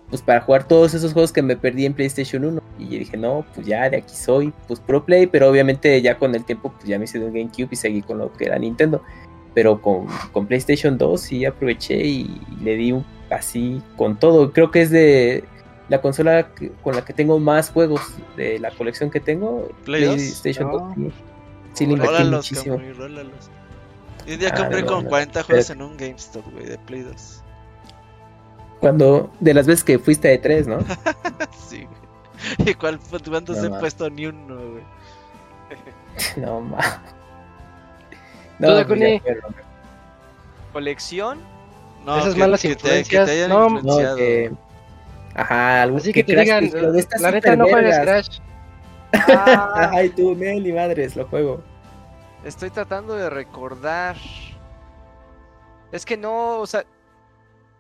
pues 0.09 0.21
para 0.21 0.41
jugar 0.41 0.67
todos 0.67 0.93
esos 0.93 1.13
juegos 1.13 1.31
que 1.31 1.41
me 1.41 1.55
perdí 1.55 1.85
en 1.85 1.93
PlayStation 1.93 2.43
1. 2.45 2.61
Y 2.79 2.83
yo 2.85 2.99
dije, 2.99 3.17
no, 3.17 3.45
pues 3.53 3.67
ya 3.67 3.89
de 3.89 3.97
aquí 3.97 4.15
soy, 4.15 4.53
pues 4.67 4.79
Pro 4.79 5.05
Play, 5.05 5.27
pero 5.27 5.49
obviamente 5.49 6.01
ya 6.01 6.17
con 6.17 6.33
el 6.35 6.43
tiempo 6.45 6.71
pues 6.71 6.85
ya 6.85 6.97
me 6.97 7.05
hice 7.05 7.19
de 7.19 7.25
un 7.25 7.33
GameCube 7.33 7.67
y 7.71 7.75
seguí 7.75 8.01
con 8.01 8.17
lo 8.17 8.31
que 8.33 8.45
era 8.45 8.57
Nintendo. 8.57 9.03
Pero 9.53 9.81
con, 9.81 10.07
con 10.31 10.47
PlayStation 10.47 10.97
2 10.97 11.19
sí 11.21 11.45
aproveché 11.45 11.95
y 12.05 12.41
le 12.61 12.75
di 12.75 12.91
un, 12.91 13.05
así 13.29 13.81
con 13.97 14.17
todo. 14.17 14.51
Creo 14.53 14.71
que 14.71 14.81
es 14.81 14.89
de 14.91 15.43
la 15.89 16.01
consola 16.01 16.53
que- 16.53 16.71
con 16.83 16.95
la 16.95 17.03
que 17.03 17.13
tengo 17.13 17.39
más 17.39 17.69
juegos 17.71 18.01
de 18.37 18.59
la 18.59 18.71
colección 18.71 19.09
que 19.09 19.19
tengo. 19.19 19.67
PlayStation 19.85 20.67
No. 20.71 20.77
2. 20.79 20.93
sí. 20.95 21.11
Sí, 21.73 21.85
le 21.85 21.93
invertí 21.93 22.13
Rólalos, 22.13 22.51
muchísimo. 22.51 22.75
Y 24.25 24.33
un 24.33 24.39
día 24.39 24.49
Ah, 24.53 24.57
compré 24.57 24.81
no, 24.81 24.87
como 24.87 25.01
no. 25.03 25.09
40 25.09 25.43
juegos 25.43 25.69
en 25.69 25.81
un 25.81 25.97
GameStop, 25.97 26.51
güey, 26.51 26.65
de 26.65 26.77
Play 26.79 27.01
2. 27.01 27.43
Cuando, 28.79 29.29
de 29.39 29.53
las 29.53 29.67
veces 29.67 29.83
que 29.83 29.99
fuiste 29.99 30.27
de 30.29 30.37
3, 30.37 30.67
¿no? 30.67 30.79
sí, 31.67 31.85
güey. 31.85 32.69
¿Y 32.71 32.73
cuál, 32.75 32.99
cuántos 33.29 33.57
No, 33.57 33.65
he 33.65 33.69
ma. 33.69 33.79
puesto? 33.79 34.09
Ni 34.09 34.25
uno, 34.27 34.55
güey. 34.55 34.83
No, 36.37 36.61
ma. 36.61 36.79
¿Tú, 38.59 38.65
No, 38.65 38.77
ya 38.79 38.85
fueron. 38.85 39.55
Colección. 40.73 41.39
No, 42.05 42.17
Esas 42.19 42.33
que, 42.33 42.39
malas 42.39 42.61
que 42.61 42.69
te, 42.69 42.75
que 42.75 42.79
te 42.83 42.99
influencias, 42.99 43.29
hayan 43.29 43.49
no, 43.49 43.69
no, 43.69 44.15
que... 44.15 44.51
Ajá, 45.35 45.81
algo 45.83 45.97
Así 45.97 46.11
que 46.13 46.23
te 46.23 46.35
digan, 46.35 46.69
"De 46.69 46.99
estas 46.99 47.21
la 47.21 47.31
neta 47.31 47.55
no 47.55 47.65
juegues 47.67 47.95
supervergas". 47.95 48.29
Crash. 48.29 48.39
Ah, 49.29 49.89
Ay, 49.93 50.09
tú, 50.09 50.35
Mel 50.35 50.65
y 50.65 50.71
madres, 50.71 51.15
lo 51.15 51.25
juego. 51.27 51.61
estoy 52.43 52.69
tratando 52.69 53.15
de 53.15 53.29
recordar. 53.29 54.15
Es 55.91 56.05
que 56.05 56.15
no, 56.17 56.59
o 56.59 56.67
sea, 56.67 56.83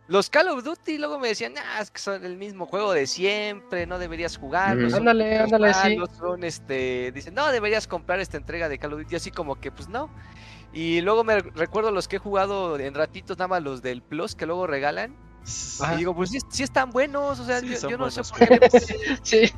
los 0.09 0.29
Call 0.29 0.47
of 0.49 0.63
Duty 0.63 0.97
luego 0.97 1.19
me 1.19 1.29
decían, 1.29 1.53
ah, 1.57 1.81
es 1.81 1.91
que 1.91 1.99
son 2.01 2.25
el 2.25 2.35
mismo 2.35 2.65
juego 2.65 2.93
de 2.93 3.05
siempre, 3.05 3.85
no 3.85 3.99
deberías 3.99 4.37
jugarlos. 4.37 4.91
Son 4.91 5.01
Ándale, 5.01 5.37
ándale, 5.37 5.71
sí. 5.73 5.97
son, 6.17 6.43
este, 6.43 7.11
dicen, 7.11 7.35
no, 7.35 7.51
deberías 7.51 7.87
comprar 7.87 8.19
esta 8.19 8.35
entrega 8.35 8.67
de 8.67 8.79
Call 8.79 8.93
of 8.93 9.03
Duty, 9.03 9.15
así 9.15 9.29
como 9.29 9.55
que, 9.55 9.71
pues 9.71 9.87
no. 9.87 10.09
Y 10.73 11.01
luego 11.01 11.23
me 11.23 11.39
recuerdo 11.39 11.91
los 11.91 12.07
que 12.07 12.15
he 12.15 12.19
jugado 12.19 12.79
en 12.79 12.95
ratitos, 12.95 13.37
nada 13.37 13.49
más 13.49 13.63
los 13.63 13.83
del 13.83 14.01
Plus 14.01 14.33
que 14.33 14.47
luego 14.47 14.65
regalan. 14.65 15.15
Y 15.93 15.97
digo, 15.97 16.15
pues 16.15 16.31
sí, 16.31 16.39
sí 16.49 16.63
están 16.63 16.89
buenos, 16.89 17.39
o 17.39 17.45
sea, 17.45 17.59
Sí, 17.59 17.75
yo, 17.81 17.89
yo 17.89 17.97
no 17.97 18.09
sé 18.09 18.21
por 18.23 18.59
qué 18.59 18.69
Sí, 19.23 19.51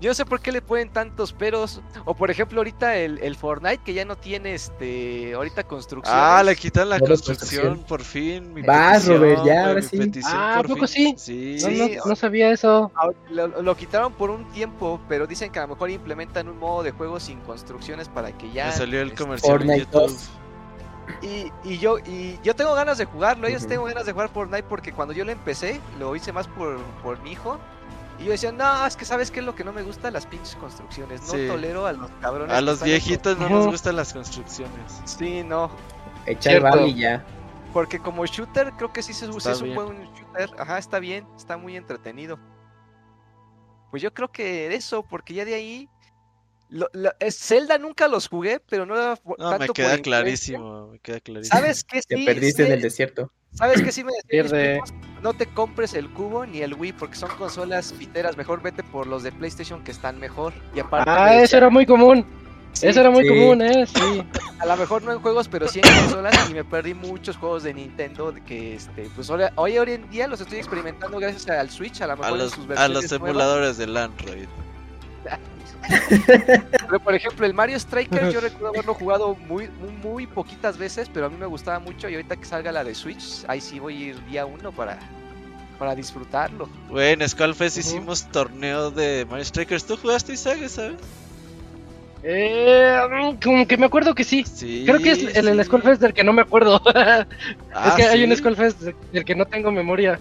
yo 0.00 0.10
no 0.10 0.14
sé 0.14 0.26
por 0.26 0.40
qué 0.40 0.52
le 0.52 0.60
ponen 0.62 0.90
tantos 0.90 1.32
peros. 1.32 1.80
O 2.04 2.14
por 2.14 2.30
ejemplo, 2.30 2.58
ahorita 2.60 2.96
el, 2.96 3.18
el 3.18 3.34
Fortnite 3.36 3.78
que 3.78 3.94
ya 3.94 4.04
no 4.04 4.16
tiene 4.16 4.54
este 4.54 5.32
ahorita 5.34 5.64
construcciones. 5.64 6.22
Ah, 6.22 6.42
le 6.44 6.54
quitan 6.56 6.88
la 6.90 7.00
construcción, 7.00 7.78
construcción. 7.78 7.84
por 7.88 8.02
fin. 8.04 8.52
Mi 8.52 8.62
Vas, 8.62 9.06
petición, 9.06 9.20
Robert, 9.20 9.44
ya, 9.44 9.66
ahora 9.68 9.80
mi 9.80 9.82
sí. 9.82 9.96
petición 9.96 10.34
Ah, 10.36 10.54
por 10.56 10.66
¿a 10.66 10.68
poco 10.68 10.86
fin. 10.86 11.16
sí? 11.18 11.58
Sí. 11.58 11.58
no, 11.62 11.88
no, 11.88 12.04
no 12.04 12.16
sabía 12.16 12.50
eso. 12.50 12.92
Ah, 12.94 13.08
Lo, 13.30 13.48
lo 13.62 13.76
quitaron 13.76 14.12
por 14.12 14.30
un 14.30 14.44
tiempo, 14.52 15.00
pero 15.08 15.26
dicen 15.26 15.50
que 15.50 15.58
a 15.58 15.62
lo 15.62 15.68
mejor 15.68 15.90
implementan 15.90 16.48
un 16.48 16.58
modo 16.58 16.82
de 16.82 16.90
juego 16.92 17.18
sin 17.20 17.40
construcciones 17.40 18.08
para 18.08 18.36
que 18.36 18.50
ya. 18.52 18.66
Me 18.66 18.72
salió 18.72 19.00
el 19.00 19.08
este, 19.08 19.22
comercial 19.22 19.62
en 19.62 19.68
Fortnite 19.68 19.78
YouTube. 19.92 20.00
2. 20.10 20.30
Y, 21.22 21.52
y 21.64 21.78
yo 21.78 21.98
y 22.00 22.38
yo 22.42 22.54
tengo 22.56 22.74
ganas 22.74 22.98
de 22.98 23.04
jugarlo, 23.04 23.48
yo 23.48 23.58
sí 23.58 23.64
Ujú. 23.66 23.68
tengo 23.68 23.84
ganas 23.84 24.06
de 24.06 24.12
jugar 24.12 24.28
Fortnite 24.28 24.64
porque 24.64 24.92
cuando 24.92 25.14
yo 25.14 25.24
lo 25.24 25.30
empecé, 25.32 25.80
lo 25.98 26.14
hice 26.16 26.32
más 26.32 26.48
por, 26.48 26.78
por 27.02 27.20
mi 27.22 27.32
hijo. 27.32 27.58
Y 28.18 28.24
yo 28.24 28.30
decía, 28.32 28.50
no, 28.50 28.86
es 28.86 28.96
que 28.96 29.04
sabes 29.04 29.30
qué 29.30 29.40
es 29.40 29.46
lo 29.46 29.54
que 29.54 29.62
no 29.64 29.72
me 29.72 29.82
gusta, 29.82 30.10
las 30.10 30.26
pinches 30.26 30.56
construcciones. 30.56 31.20
No 31.22 31.28
Sí. 31.34 31.46
tolero 31.48 31.86
a 31.86 31.92
los 31.92 32.10
cabrones. 32.22 32.54
A 32.56 32.60
los 32.62 32.82
viejitos 32.82 33.38
no 33.38 33.48
nos 33.48 33.66
gustan 33.66 33.96
las 33.96 34.12
construcciones. 34.12 35.00
Sí, 35.04 35.42
no. 35.44 35.70
Echar 36.26 36.60
bala 36.60 36.86
y 36.86 36.94
ya. 36.94 37.24
Porque 37.72 37.98
como 37.98 38.24
shooter, 38.24 38.72
creo 38.78 38.90
que 38.92 39.02
sí, 39.02 39.12
se, 39.12 39.30
sí 39.30 39.48
es 39.50 39.60
un 39.60 39.74
buen 39.74 40.12
shooter. 40.14 40.50
Ajá, 40.58 40.78
está 40.78 40.98
bien, 40.98 41.26
está 41.36 41.58
muy 41.58 41.76
entretenido. 41.76 42.38
Pues 43.90 44.02
yo 44.02 44.12
creo 44.14 44.32
que 44.32 44.74
eso, 44.74 45.02
porque 45.04 45.34
ya 45.34 45.44
de 45.44 45.54
ahí. 45.54 45.88
lo- 46.68 46.88
lo- 46.94 47.12
es, 47.20 47.38
Zelda 47.38 47.78
nunca 47.78 48.08
los 48.08 48.28
jugué, 48.28 48.58
pero 48.58 48.86
no 48.86 48.96
era 48.96 49.14
por- 49.14 49.38
No, 49.38 49.50
tanto 49.50 49.66
me 49.68 49.72
queda 49.72 49.98
clarísimo, 50.02 50.88
me 50.88 50.98
queda 50.98 51.20
clarísimo. 51.20 51.56
¿Sabes 51.56 51.84
qué 51.84 52.00
Te 52.02 52.16
sí? 52.16 52.24
perdiste 52.24 52.66
en 52.66 52.72
el 52.72 52.80
desierto. 52.82 53.30
¿Sabes 53.56 53.82
qué 53.82 53.90
sí 53.90 54.04
me 54.04 54.12
primos? 54.28 54.92
No 55.22 55.32
te 55.32 55.46
compres 55.46 55.94
el 55.94 56.08
cubo 56.10 56.44
ni 56.46 56.60
el 56.60 56.74
Wii 56.74 56.92
porque 56.92 57.16
son 57.16 57.30
consolas 57.38 57.92
piteras. 57.92 58.36
Mejor 58.36 58.62
vete 58.62 58.82
por 58.84 59.06
los 59.06 59.22
de 59.22 59.32
PlayStation 59.32 59.82
que 59.82 59.90
están 59.90 60.20
mejor. 60.20 60.52
Y 60.74 60.80
aparte, 60.80 61.10
Ah, 61.10 61.42
eso 61.42 61.56
era 61.56 61.70
muy 61.70 61.86
común. 61.86 62.24
sí, 62.72 62.86
Eso 62.86 63.00
era 63.00 63.10
muy 63.10 63.22
sí. 63.24 63.28
común, 63.30 63.62
¿eh? 63.62 63.86
Sí. 63.86 64.22
a 64.58 64.66
lo 64.66 64.76
mejor 64.76 65.02
no 65.02 65.12
en 65.12 65.18
juegos, 65.20 65.48
pero 65.48 65.66
sí 65.68 65.80
en 65.82 66.02
consolas 66.02 66.50
y 66.50 66.54
me 66.54 66.64
perdí 66.64 66.92
muchos 66.92 67.36
juegos 67.38 67.62
de 67.62 67.72
Nintendo 67.72 68.34
que 68.46 68.74
este 68.74 69.08
pues 69.14 69.30
hoy 69.30 69.42
hoy 69.56 69.76
en 69.88 70.08
día 70.10 70.28
los 70.28 70.40
estoy 70.42 70.58
experimentando 70.58 71.18
gracias 71.18 71.48
al 71.48 71.70
Switch, 71.70 72.00
a 72.02 72.06
lo 72.08 72.12
A 72.12 72.16
mejor 72.16 72.32
en 72.32 72.38
los, 72.38 72.52
sus 72.52 72.64
a 72.76 72.88
los 72.88 73.10
nuevas. 73.10 73.12
emuladores 73.12 73.76
del 73.78 73.96
Android. 73.96 74.46
Pero 76.86 77.00
por 77.00 77.14
ejemplo, 77.14 77.46
el 77.46 77.54
Mario 77.54 77.76
Striker 77.76 78.30
yo 78.30 78.40
recuerdo 78.40 78.68
haberlo 78.68 78.94
jugado 78.94 79.34
muy, 79.34 79.68
muy 79.68 79.90
muy 79.90 80.26
poquitas 80.26 80.78
veces, 80.78 81.10
pero 81.12 81.26
a 81.26 81.28
mí 81.28 81.36
me 81.38 81.46
gustaba 81.46 81.78
mucho 81.78 82.08
y 82.08 82.14
ahorita 82.14 82.36
que 82.36 82.44
salga 82.44 82.72
la 82.72 82.84
de 82.84 82.94
Switch, 82.94 83.44
ahí 83.48 83.60
sí 83.60 83.78
voy 83.78 83.96
a 83.96 84.06
ir 84.08 84.24
día 84.26 84.46
uno 84.46 84.72
para 84.72 84.98
para 85.78 85.94
disfrutarlo. 85.94 86.68
Güey, 86.88 87.12
en 87.12 87.28
Skullfest 87.28 87.78
Ujú. 87.78 87.88
hicimos 87.88 88.30
torneo 88.30 88.90
de 88.90 89.26
Mario 89.28 89.44
Strikers. 89.44 89.84
¿Tú 89.84 89.96
jugaste 89.96 90.32
Isaac, 90.32 90.66
sabes? 90.68 90.96
Eh, 92.22 92.98
mm, 93.08 93.36
como 93.42 93.66
que 93.68 93.76
me 93.76 93.86
acuerdo 93.86 94.14
que 94.14 94.24
sí. 94.24 94.44
Sí. 94.44 94.84
Creo 94.86 95.00
que 95.00 95.12
es 95.12 95.36
el, 95.36 95.48
el 95.48 95.58
sí. 95.58 95.64
Skullfest 95.64 96.00
del 96.00 96.14
que 96.14 96.24
no 96.24 96.32
me 96.32 96.42
acuerdo. 96.42 96.80
Ah, 97.78 97.88
es 97.90 97.94
que 97.94 98.04
hay 98.04 98.24
un 98.24 98.34
Skullfest 98.34 98.80
del 99.12 99.24
que 99.24 99.34
no 99.34 99.44
tengo 99.44 99.70
memoria. 99.70 100.18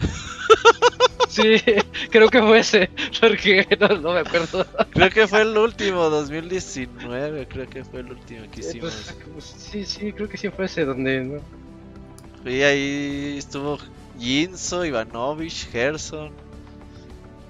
Sí, 1.28 1.56
creo 2.10 2.28
que 2.28 2.40
fue 2.40 2.58
ese, 2.60 2.90
porque 3.20 3.66
no, 3.78 3.88
no 3.98 4.12
me 4.14 4.20
acuerdo. 4.20 4.66
Creo 4.90 5.10
que 5.10 5.26
fue 5.28 5.42
el 5.42 5.56
último, 5.56 6.08
2019. 6.10 7.46
Creo 7.48 7.68
que 7.68 7.84
fue 7.84 8.00
el 8.00 8.12
último 8.12 8.46
que 8.50 8.60
Eh, 8.60 8.64
hicimos. 8.66 8.92
pues, 8.92 9.16
pues, 9.34 9.44
sí, 9.44 9.84
sí, 9.84 10.12
creo 10.12 10.28
que 10.28 10.36
sí 10.38 10.48
fue 10.50 10.64
ese 10.66 10.84
donde... 10.84 11.20
¿no? 11.24 12.50
Y 12.50 12.62
ahí 12.62 13.36
estuvo 13.38 13.78
Jinso, 14.18 14.84
Ivanovich, 14.84 15.68
Gerson. 15.70 16.30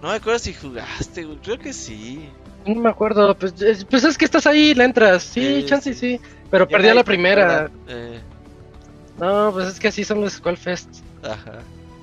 No 0.02 0.08
me 0.08 0.14
acuerdo 0.14 0.38
si 0.38 0.54
jugaste. 0.54 1.26
Creo 1.42 1.58
que 1.58 1.72
sí. 1.72 2.28
No 2.66 2.74
me 2.76 2.88
acuerdo, 2.90 3.36
pues, 3.36 3.60
es- 3.62 3.84
pues 3.84 4.04
es 4.04 4.18
que 4.18 4.24
estás 4.24 4.46
ahí, 4.46 4.74
le 4.74 4.84
entras. 4.84 5.22
Sí, 5.22 5.60
Sí, 5.60 5.66
chance 5.66 5.94
sí. 5.94 6.16
sí. 6.16 6.20
Pero 6.50 6.66
Ya 6.68 6.76
perdí 6.76 6.94
la 6.94 7.04
primera. 7.04 7.70
Eh, 7.86 8.20
No, 9.18 9.50
pues 9.52 9.68
es 9.68 9.78
que 9.80 9.88
así 9.88 10.04
son 10.04 10.20
los 10.20 10.32
Skullfest. 10.34 10.88
ajá. 11.22 11.58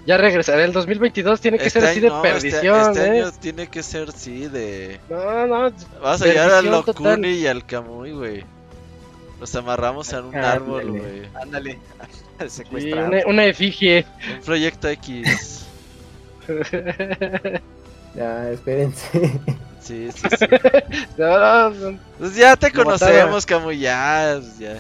Ya 0.05 0.17
regresaré. 0.17 0.63
El 0.65 0.71
2022 0.73 1.41
tiene 1.41 1.57
que 1.57 1.65
Este 1.67 1.79
ser 1.81 1.89
así 1.89 1.99
de 1.99 2.09
no, 2.09 2.23
este- 2.23 2.29
perdición, 2.33 2.91
este, 2.91 3.05
¿eh? 3.05 3.21
año 3.21 3.31
tiene 3.39 3.67
que 3.67 3.81
ser, 3.83 4.11
sí, 4.11 4.47
de. 4.47 4.99
No, 5.09 5.47
no. 5.47 5.71
Vas 6.01 6.21
a 6.21 6.25
llegar 6.25 6.51
al. 6.51 6.65
Locuni 6.69 7.29
y 7.29 7.47
al 7.47 7.65
Camuy, 7.65 8.11
güey. 8.11 8.43
Los 9.39 9.53
amarramos 9.55 10.11
en 10.13 10.19
un 10.25 10.35
Ándale. 10.35 10.47
árbol, 10.47 10.91
güey. 10.91 11.27
Ándale. 11.41 11.79
sí, 12.39 12.49
Secuestrado. 12.49 13.07
una, 13.07 13.21
una 13.25 13.45
efigie. 13.45 14.05
Un 14.35 14.41
proyecto 14.41 14.87
X. 14.89 15.65
Ya, 18.15 18.49
espérense. 18.49 19.09
Sí, 19.81 20.09
sí, 20.11 20.27
sí. 20.39 20.45
No, 21.17 21.69
no, 21.69 21.99
Pues 22.17 22.35
ya 22.35 22.55
te 22.55 22.71
conocemos, 22.71 23.45
ya, 23.77 24.37
pues 24.39 24.57
ya. 24.57 24.77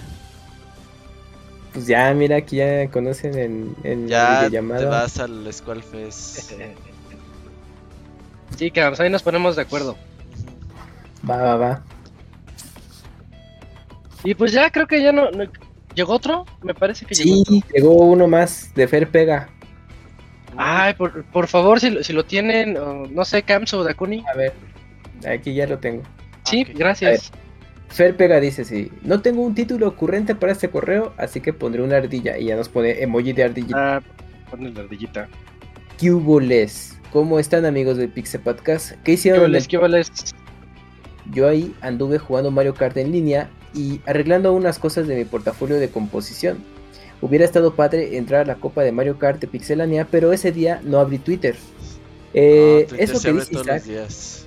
Pues 1.75 1.87
ya, 1.87 2.13
mira, 2.13 2.37
aquí 2.37 2.55
ya 2.55 2.89
conocen 2.89 3.37
en, 3.37 3.75
en 3.83 4.07
Ya 4.07 4.47
te 4.49 4.59
vas 4.85 5.19
al 5.19 5.51
Squall 5.53 5.83
Fest. 5.83 6.53
Sí, 8.57 8.71
cabrón, 8.71 9.01
ahí 9.01 9.09
nos 9.09 9.21
ponemos 9.21 9.57
de 9.57 9.63
acuerdo. 9.63 9.97
Va, 11.29 11.35
va, 11.35 11.55
va. 11.57 11.83
Y 14.23 14.33
pues 14.35 14.53
ya 14.53 14.69
creo 14.69 14.87
que 14.87 15.01
ya 15.03 15.11
no. 15.11 15.29
no- 15.31 15.43
¿Llegó 15.93 16.13
otro? 16.13 16.45
Me 16.61 16.73
parece 16.73 17.05
que 17.05 17.15
llegó 17.15 17.35
Sí, 17.43 17.57
otro. 17.59 17.69
llegó 17.73 17.91
uno 18.05 18.27
más 18.29 18.73
de 18.73 18.87
Fer 18.87 19.09
Pega. 19.09 19.49
Ay, 20.55 20.93
por, 20.93 21.25
por 21.25 21.47
favor, 21.47 21.81
si, 21.81 21.89
lo- 21.89 22.01
si 22.03 22.13
lo 22.13 22.23
tienen, 22.25 22.77
no 23.13 23.25
sé, 23.25 23.43
Camps 23.43 23.73
o 23.73 23.83
Dakuni. 23.83 24.23
A 24.33 24.37
ver, 24.37 24.53
aquí 25.27 25.53
ya 25.53 25.67
lo 25.67 25.77
tengo. 25.79 26.03
Sí, 26.45 26.63
gracias. 26.63 27.33
Fer 27.89 28.15
Pega 28.17 28.39
dice 28.39 28.65
sí. 28.65 28.91
No 29.03 29.21
tengo 29.21 29.41
un 29.41 29.55
título 29.55 29.87
ocurrente 29.87 30.35
para 30.35 30.51
este 30.51 30.69
correo, 30.69 31.13
así 31.17 31.39
que 31.41 31.53
pondré 31.53 31.81
una 31.81 31.97
ardilla. 31.97 32.37
Y 32.37 32.45
ya 32.45 32.55
nos 32.55 32.69
pone 32.69 33.01
emoji 33.01 33.33
de 33.33 33.43
ardillita. 33.43 33.97
Ah, 33.97 34.01
ponle 34.49 34.71
la 34.71 34.81
ardillita. 34.81 35.29
¿Qué 35.97 36.11
hubo, 36.11 36.39
les? 36.39 36.97
¿Cómo 37.13 37.39
están 37.39 37.65
amigos 37.65 37.97
del 37.97 38.09
Pixel 38.09 38.41
Podcast? 38.41 38.91
¿Qué 38.91 38.97
¿Qué 39.03 39.11
hicieron 39.13 39.55
el 39.55 39.67
qué? 39.67 39.77
Yo 41.31 41.47
ahí 41.47 41.73
anduve 41.81 42.19
jugando 42.19 42.51
Mario 42.51 42.73
Kart 42.75 42.97
en 42.97 43.11
línea 43.11 43.49
y 43.73 44.01
arreglando 44.05 44.53
unas 44.53 44.77
cosas 44.79 45.07
de 45.07 45.15
mi 45.15 45.25
portafolio 45.25 45.77
de 45.77 45.89
composición. 45.89 46.57
Hubiera 47.21 47.45
estado 47.45 47.75
padre 47.75 48.17
entrar 48.17 48.41
a 48.41 48.45
la 48.45 48.55
copa 48.55 48.83
de 48.83 48.91
Mario 48.91 49.17
Kart 49.17 49.39
de 49.39 49.47
Pixelania, 49.47 50.05
pero 50.11 50.33
ese 50.33 50.51
día 50.51 50.81
no 50.83 50.99
abrí 50.99 51.17
Twitter. 51.17 51.55
Eh, 52.33 52.81
No, 52.81 52.87
Twitter 52.89 53.09
eso 53.09 53.19
se 53.19 53.23
que 53.23 53.29
abre 53.29 53.41
dice 53.41 53.51
todos 53.53 53.65
Isaac, 53.65 53.75
los 53.77 53.87
días. 53.87 54.44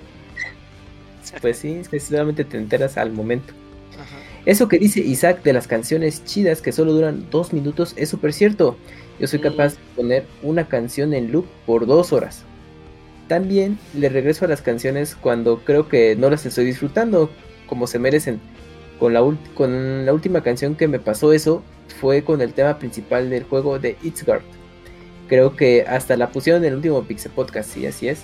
Pues 1.40 1.58
sí, 1.58 1.72
es 1.72 1.88
que 1.88 2.00
solamente 2.00 2.44
te 2.44 2.56
enteras 2.56 2.96
al 2.96 3.12
momento. 3.12 3.52
Ajá. 3.94 4.16
Eso 4.46 4.68
que 4.68 4.78
dice 4.78 5.00
Isaac 5.00 5.42
de 5.42 5.52
las 5.52 5.66
canciones 5.66 6.24
chidas 6.24 6.62
que 6.62 6.72
solo 6.72 6.92
duran 6.92 7.26
dos 7.30 7.52
minutos 7.52 7.92
es 7.96 8.08
súper 8.08 8.32
cierto. 8.32 8.76
Yo 9.18 9.26
soy 9.26 9.40
capaz 9.40 9.74
de 9.74 9.80
poner 9.96 10.24
una 10.42 10.68
canción 10.68 11.12
en 11.12 11.32
loop 11.32 11.46
por 11.66 11.86
dos 11.86 12.12
horas. 12.12 12.44
También 13.26 13.78
le 13.94 14.08
regreso 14.08 14.44
a 14.44 14.48
las 14.48 14.62
canciones 14.62 15.14
cuando 15.14 15.58
creo 15.64 15.88
que 15.88 16.16
no 16.16 16.30
las 16.30 16.46
estoy 16.46 16.64
disfrutando 16.64 17.30
como 17.66 17.86
se 17.86 17.98
merecen. 17.98 18.40
Con 18.98 19.12
la, 19.12 19.22
ult- 19.22 19.54
con 19.54 20.06
la 20.06 20.12
última 20.12 20.42
canción 20.42 20.74
que 20.74 20.88
me 20.88 20.98
pasó 20.98 21.32
eso 21.32 21.62
fue 22.00 22.22
con 22.24 22.40
el 22.40 22.52
tema 22.52 22.78
principal 22.78 23.28
del 23.28 23.44
juego 23.44 23.78
de 23.78 23.96
Itzgard. 24.02 24.42
Creo 25.28 25.56
que 25.56 25.84
hasta 25.86 26.16
la 26.16 26.30
pusieron 26.30 26.64
en 26.64 26.70
el 26.70 26.76
último 26.76 27.02
Pixel 27.02 27.32
Podcast, 27.32 27.70
sí, 27.70 27.86
así 27.86 28.08
es. 28.08 28.20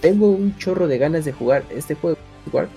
Tengo 0.00 0.30
un 0.30 0.56
chorro 0.56 0.88
de 0.88 0.98
ganas 0.98 1.24
de 1.24 1.32
jugar 1.32 1.62
este 1.70 1.94
juego, 1.94 2.16
Itzgard, 2.46 2.68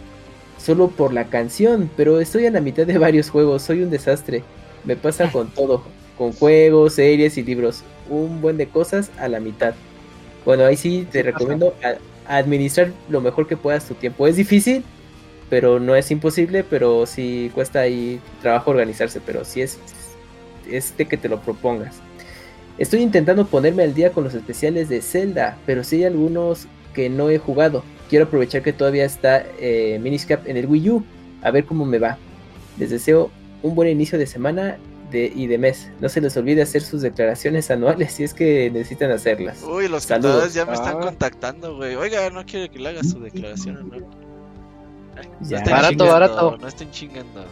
solo 0.57 0.89
por 0.89 1.13
la 1.13 1.25
canción, 1.25 1.89
pero 1.97 2.19
estoy 2.19 2.45
a 2.45 2.51
la 2.51 2.61
mitad 2.61 2.85
de 2.85 2.97
varios 2.97 3.29
juegos, 3.29 3.61
soy 3.63 3.81
un 3.83 3.89
desastre. 3.89 4.43
Me 4.83 4.95
pasa 4.95 5.27
con 5.31 5.49
todo, 5.49 5.83
con 6.17 6.31
juegos, 6.33 6.93
series 6.93 7.37
y 7.37 7.43
libros, 7.43 7.83
un 8.09 8.41
buen 8.41 8.57
de 8.57 8.67
cosas 8.67 9.11
a 9.19 9.27
la 9.27 9.39
mitad. 9.39 9.73
Bueno, 10.45 10.63
ahí 10.65 10.77
sí 10.77 11.07
te 11.11 11.23
recomiendo 11.23 11.73
a- 11.83 11.97
administrar 12.37 12.91
lo 13.09 13.21
mejor 13.21 13.47
que 13.47 13.57
puedas 13.57 13.85
tu 13.85 13.93
tiempo. 13.95 14.27
Es 14.27 14.35
difícil, 14.35 14.83
pero 15.49 15.79
no 15.79 15.95
es 15.95 16.09
imposible, 16.11 16.63
pero 16.63 17.05
sí 17.05 17.51
cuesta 17.53 17.81
ahí 17.81 18.19
trabajo 18.41 18.71
organizarse, 18.71 19.21
pero 19.25 19.45
sí 19.45 19.61
es, 19.61 19.77
es 20.69 20.95
de 20.97 21.05
que 21.07 21.17
te 21.17 21.29
lo 21.29 21.39
propongas. 21.41 21.95
Estoy 22.77 23.01
intentando 23.01 23.45
ponerme 23.47 23.83
al 23.83 23.93
día 23.93 24.11
con 24.11 24.23
los 24.23 24.33
especiales 24.33 24.89
de 24.89 25.01
Zelda, 25.01 25.57
pero 25.65 25.83
sí 25.83 25.97
hay 25.97 26.05
algunos 26.05 26.67
que 26.93 27.09
no 27.09 27.29
he 27.29 27.37
jugado. 27.37 27.83
Quiero 28.09 28.25
aprovechar 28.25 28.61
que 28.61 28.73
todavía 28.73 29.05
está 29.05 29.45
eh, 29.59 29.99
Minish 30.01 30.25
Cap 30.27 30.47
en 30.47 30.57
el 30.57 30.67
Wii 30.67 30.89
U, 30.91 31.03
a 31.41 31.51
ver 31.51 31.65
cómo 31.65 31.85
me 31.85 31.97
va. 31.99 32.17
Les 32.77 32.89
deseo 32.89 33.31
un 33.63 33.73
buen 33.75 33.89
inicio 33.89 34.17
de 34.19 34.27
semana 34.27 34.77
de, 35.11 35.31
y 35.33 35.47
de 35.47 35.57
mes. 35.57 35.89
No 36.01 36.09
se 36.09 36.21
les 36.21 36.35
olvide 36.37 36.61
hacer 36.61 36.81
sus 36.81 37.01
declaraciones 37.01 37.71
anuales 37.71 38.13
si 38.13 38.23
es 38.23 38.33
que 38.33 38.69
necesitan 38.71 39.11
hacerlas. 39.11 39.63
Uy, 39.63 39.87
los 39.87 40.03
Saludos. 40.03 40.53
ya 40.53 40.65
me 40.65 40.73
están 40.73 40.97
Ah. 40.97 41.05
contactando, 41.05 41.75
güey. 41.77 41.95
Oiga, 41.95 42.29
no 42.29 42.45
quiere 42.45 42.69
que 42.69 42.79
le 42.79 42.89
haga 42.89 43.03
su 43.03 43.19
declaración, 43.19 43.89
¿no? 43.89 43.97
No 43.99 44.25
Barato, 45.49 45.89
chingando, 45.89 46.05
barato. 46.07 46.57
No 46.59 46.67
estén 46.67 46.91
chingando. 46.91 47.45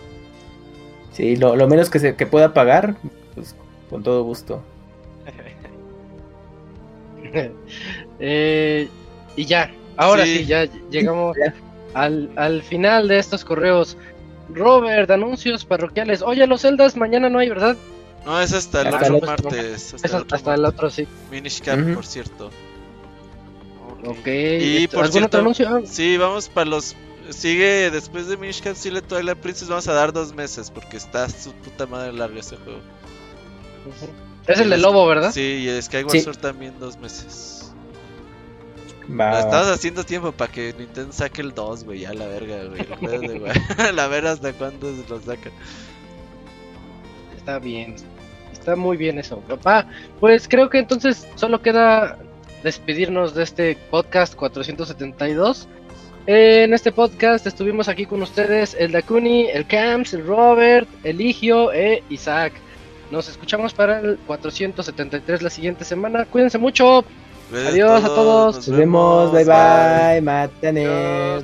Sí, 1.13 1.35
lo, 1.37 1.55
lo 1.55 1.67
menos 1.67 1.89
que, 1.89 1.99
se, 1.99 2.15
que 2.15 2.25
pueda 2.27 2.53
pagar, 2.53 2.95
pues 3.35 3.55
con 3.89 4.03
todo 4.03 4.23
gusto. 4.23 4.61
Eh, 8.19 8.87
y 9.35 9.45
ya, 9.45 9.71
ahora 9.97 10.25
sí, 10.25 10.39
Sí. 10.39 10.45
ya 10.45 10.65
llegamos 10.89 11.35
al, 11.93 12.31
al 12.35 12.61
final 12.63 13.07
de 13.07 13.19
estos 13.19 13.43
correos. 13.45 13.97
Robert, 14.49 15.09
anuncios 15.09 15.63
parroquiales. 15.65 16.21
Oye, 16.21 16.45
los 16.47 16.61
celdas 16.61 16.95
mañana 16.97 17.29
no 17.29 17.39
hay, 17.39 17.49
¿verdad? 17.49 17.77
No, 18.25 18.39
es 18.41 18.53
hasta 18.53 18.81
el 18.81 18.87
Hasta 18.87 18.97
otro 19.05 19.17
el 19.17 19.25
martes. 19.25 19.93
Hasta 19.93 20.07
Es 20.07 20.13
el 20.13 20.21
otro 20.21 20.35
hasta 20.35 20.53
el 20.53 20.61
martes. 20.61 20.77
otro, 20.77 20.89
sí. 20.89 21.07
Minish 21.31 21.61
Cap, 21.61 21.79
Ujú. 21.79 21.93
por 21.95 22.05
cierto. 22.05 22.49
Ok. 24.05 24.27
Y 24.27 24.87
por 24.87 24.99
¿Algún 25.05 25.11
cierto, 25.11 25.27
otro 25.27 25.39
anuncio? 25.41 25.81
Sí, 25.85 26.17
vamos 26.17 26.49
para 26.49 26.69
los. 26.69 26.95
Sigue 27.29 27.89
después 27.89 28.27
de 28.27 28.35
Minish 28.35 28.61
Cap 28.61 28.75
Silent 28.75 29.07
Twilight 29.07 29.37
Princess. 29.37 29.69
Vamos 29.69 29.87
a 29.87 29.93
dar 29.93 30.11
dos 30.11 30.33
meses 30.33 30.69
porque 30.71 30.97
está 30.97 31.29
su 31.29 31.53
puta 31.53 31.85
madre 31.85 32.11
largo 32.11 32.37
ese 32.39 32.57
juego. 32.57 32.79
Es 34.45 34.59
el 34.59 34.69
de 34.69 34.77
lobo, 34.77 35.07
¿verdad? 35.07 35.31
Sí, 35.31 35.41
y 35.69 35.81
Skyward 35.81 36.11
Sí. 36.11 36.21
Sword 36.21 36.37
también 36.37 36.73
dos 36.79 36.97
meses. 36.97 37.52
Va, 39.09 39.31
Lo 39.31 39.35
va. 39.35 39.39
estamos 39.39 39.67
haciendo 39.67 40.03
tiempo 40.03 40.31
para 40.31 40.51
que 40.51 40.73
Nintendo 40.77 41.11
saque 41.11 41.41
el 41.41 41.53
2, 41.53 41.83
güey. 41.83 41.99
Ya 42.01 42.13
la 42.13 42.27
verga, 42.27 42.63
güey. 42.65 42.85
La 43.93 44.07
ver 44.07 44.25
hasta 44.27 44.53
cuándo 44.53 44.91
lo 45.09 45.19
saca. 45.21 45.51
Está 47.35 47.59
bien. 47.59 47.95
Está 48.51 48.75
muy 48.75 48.95
bien 48.97 49.19
eso. 49.19 49.39
Papá, 49.41 49.87
pues 50.19 50.47
creo 50.47 50.69
que 50.69 50.79
entonces 50.79 51.27
solo 51.35 51.61
queda 51.61 52.17
despedirnos 52.63 53.35
de 53.35 53.43
este 53.43 53.77
podcast 53.91 54.35
472. 54.35 55.67
En 56.25 56.73
este 56.73 56.93
podcast 56.93 57.45
estuvimos 57.45 57.89
aquí 57.89 58.05
con 58.05 58.21
ustedes 58.21 58.73
el 58.79 58.93
Dakuni, 58.93 59.49
el 59.49 59.67
Camps, 59.67 60.13
el 60.13 60.25
Robert, 60.25 60.87
el 61.03 61.19
Igio 61.19 61.73
e 61.73 62.01
Isaac. 62.09 62.53
Nos 63.11 63.27
escuchamos 63.27 63.73
para 63.73 63.99
el 63.99 64.17
473 64.25 65.41
la 65.41 65.49
siguiente 65.49 65.83
semana. 65.83 66.23
Cuídense 66.23 66.57
mucho. 66.57 67.03
Adiós 67.53 68.03
a 68.03 68.09
todos. 68.09 68.55
nos 68.55 68.67
Nos 68.67 68.77
vemos, 68.77 69.31
bye 69.31 69.45
bye, 69.45 70.21
matanes. 70.21 71.43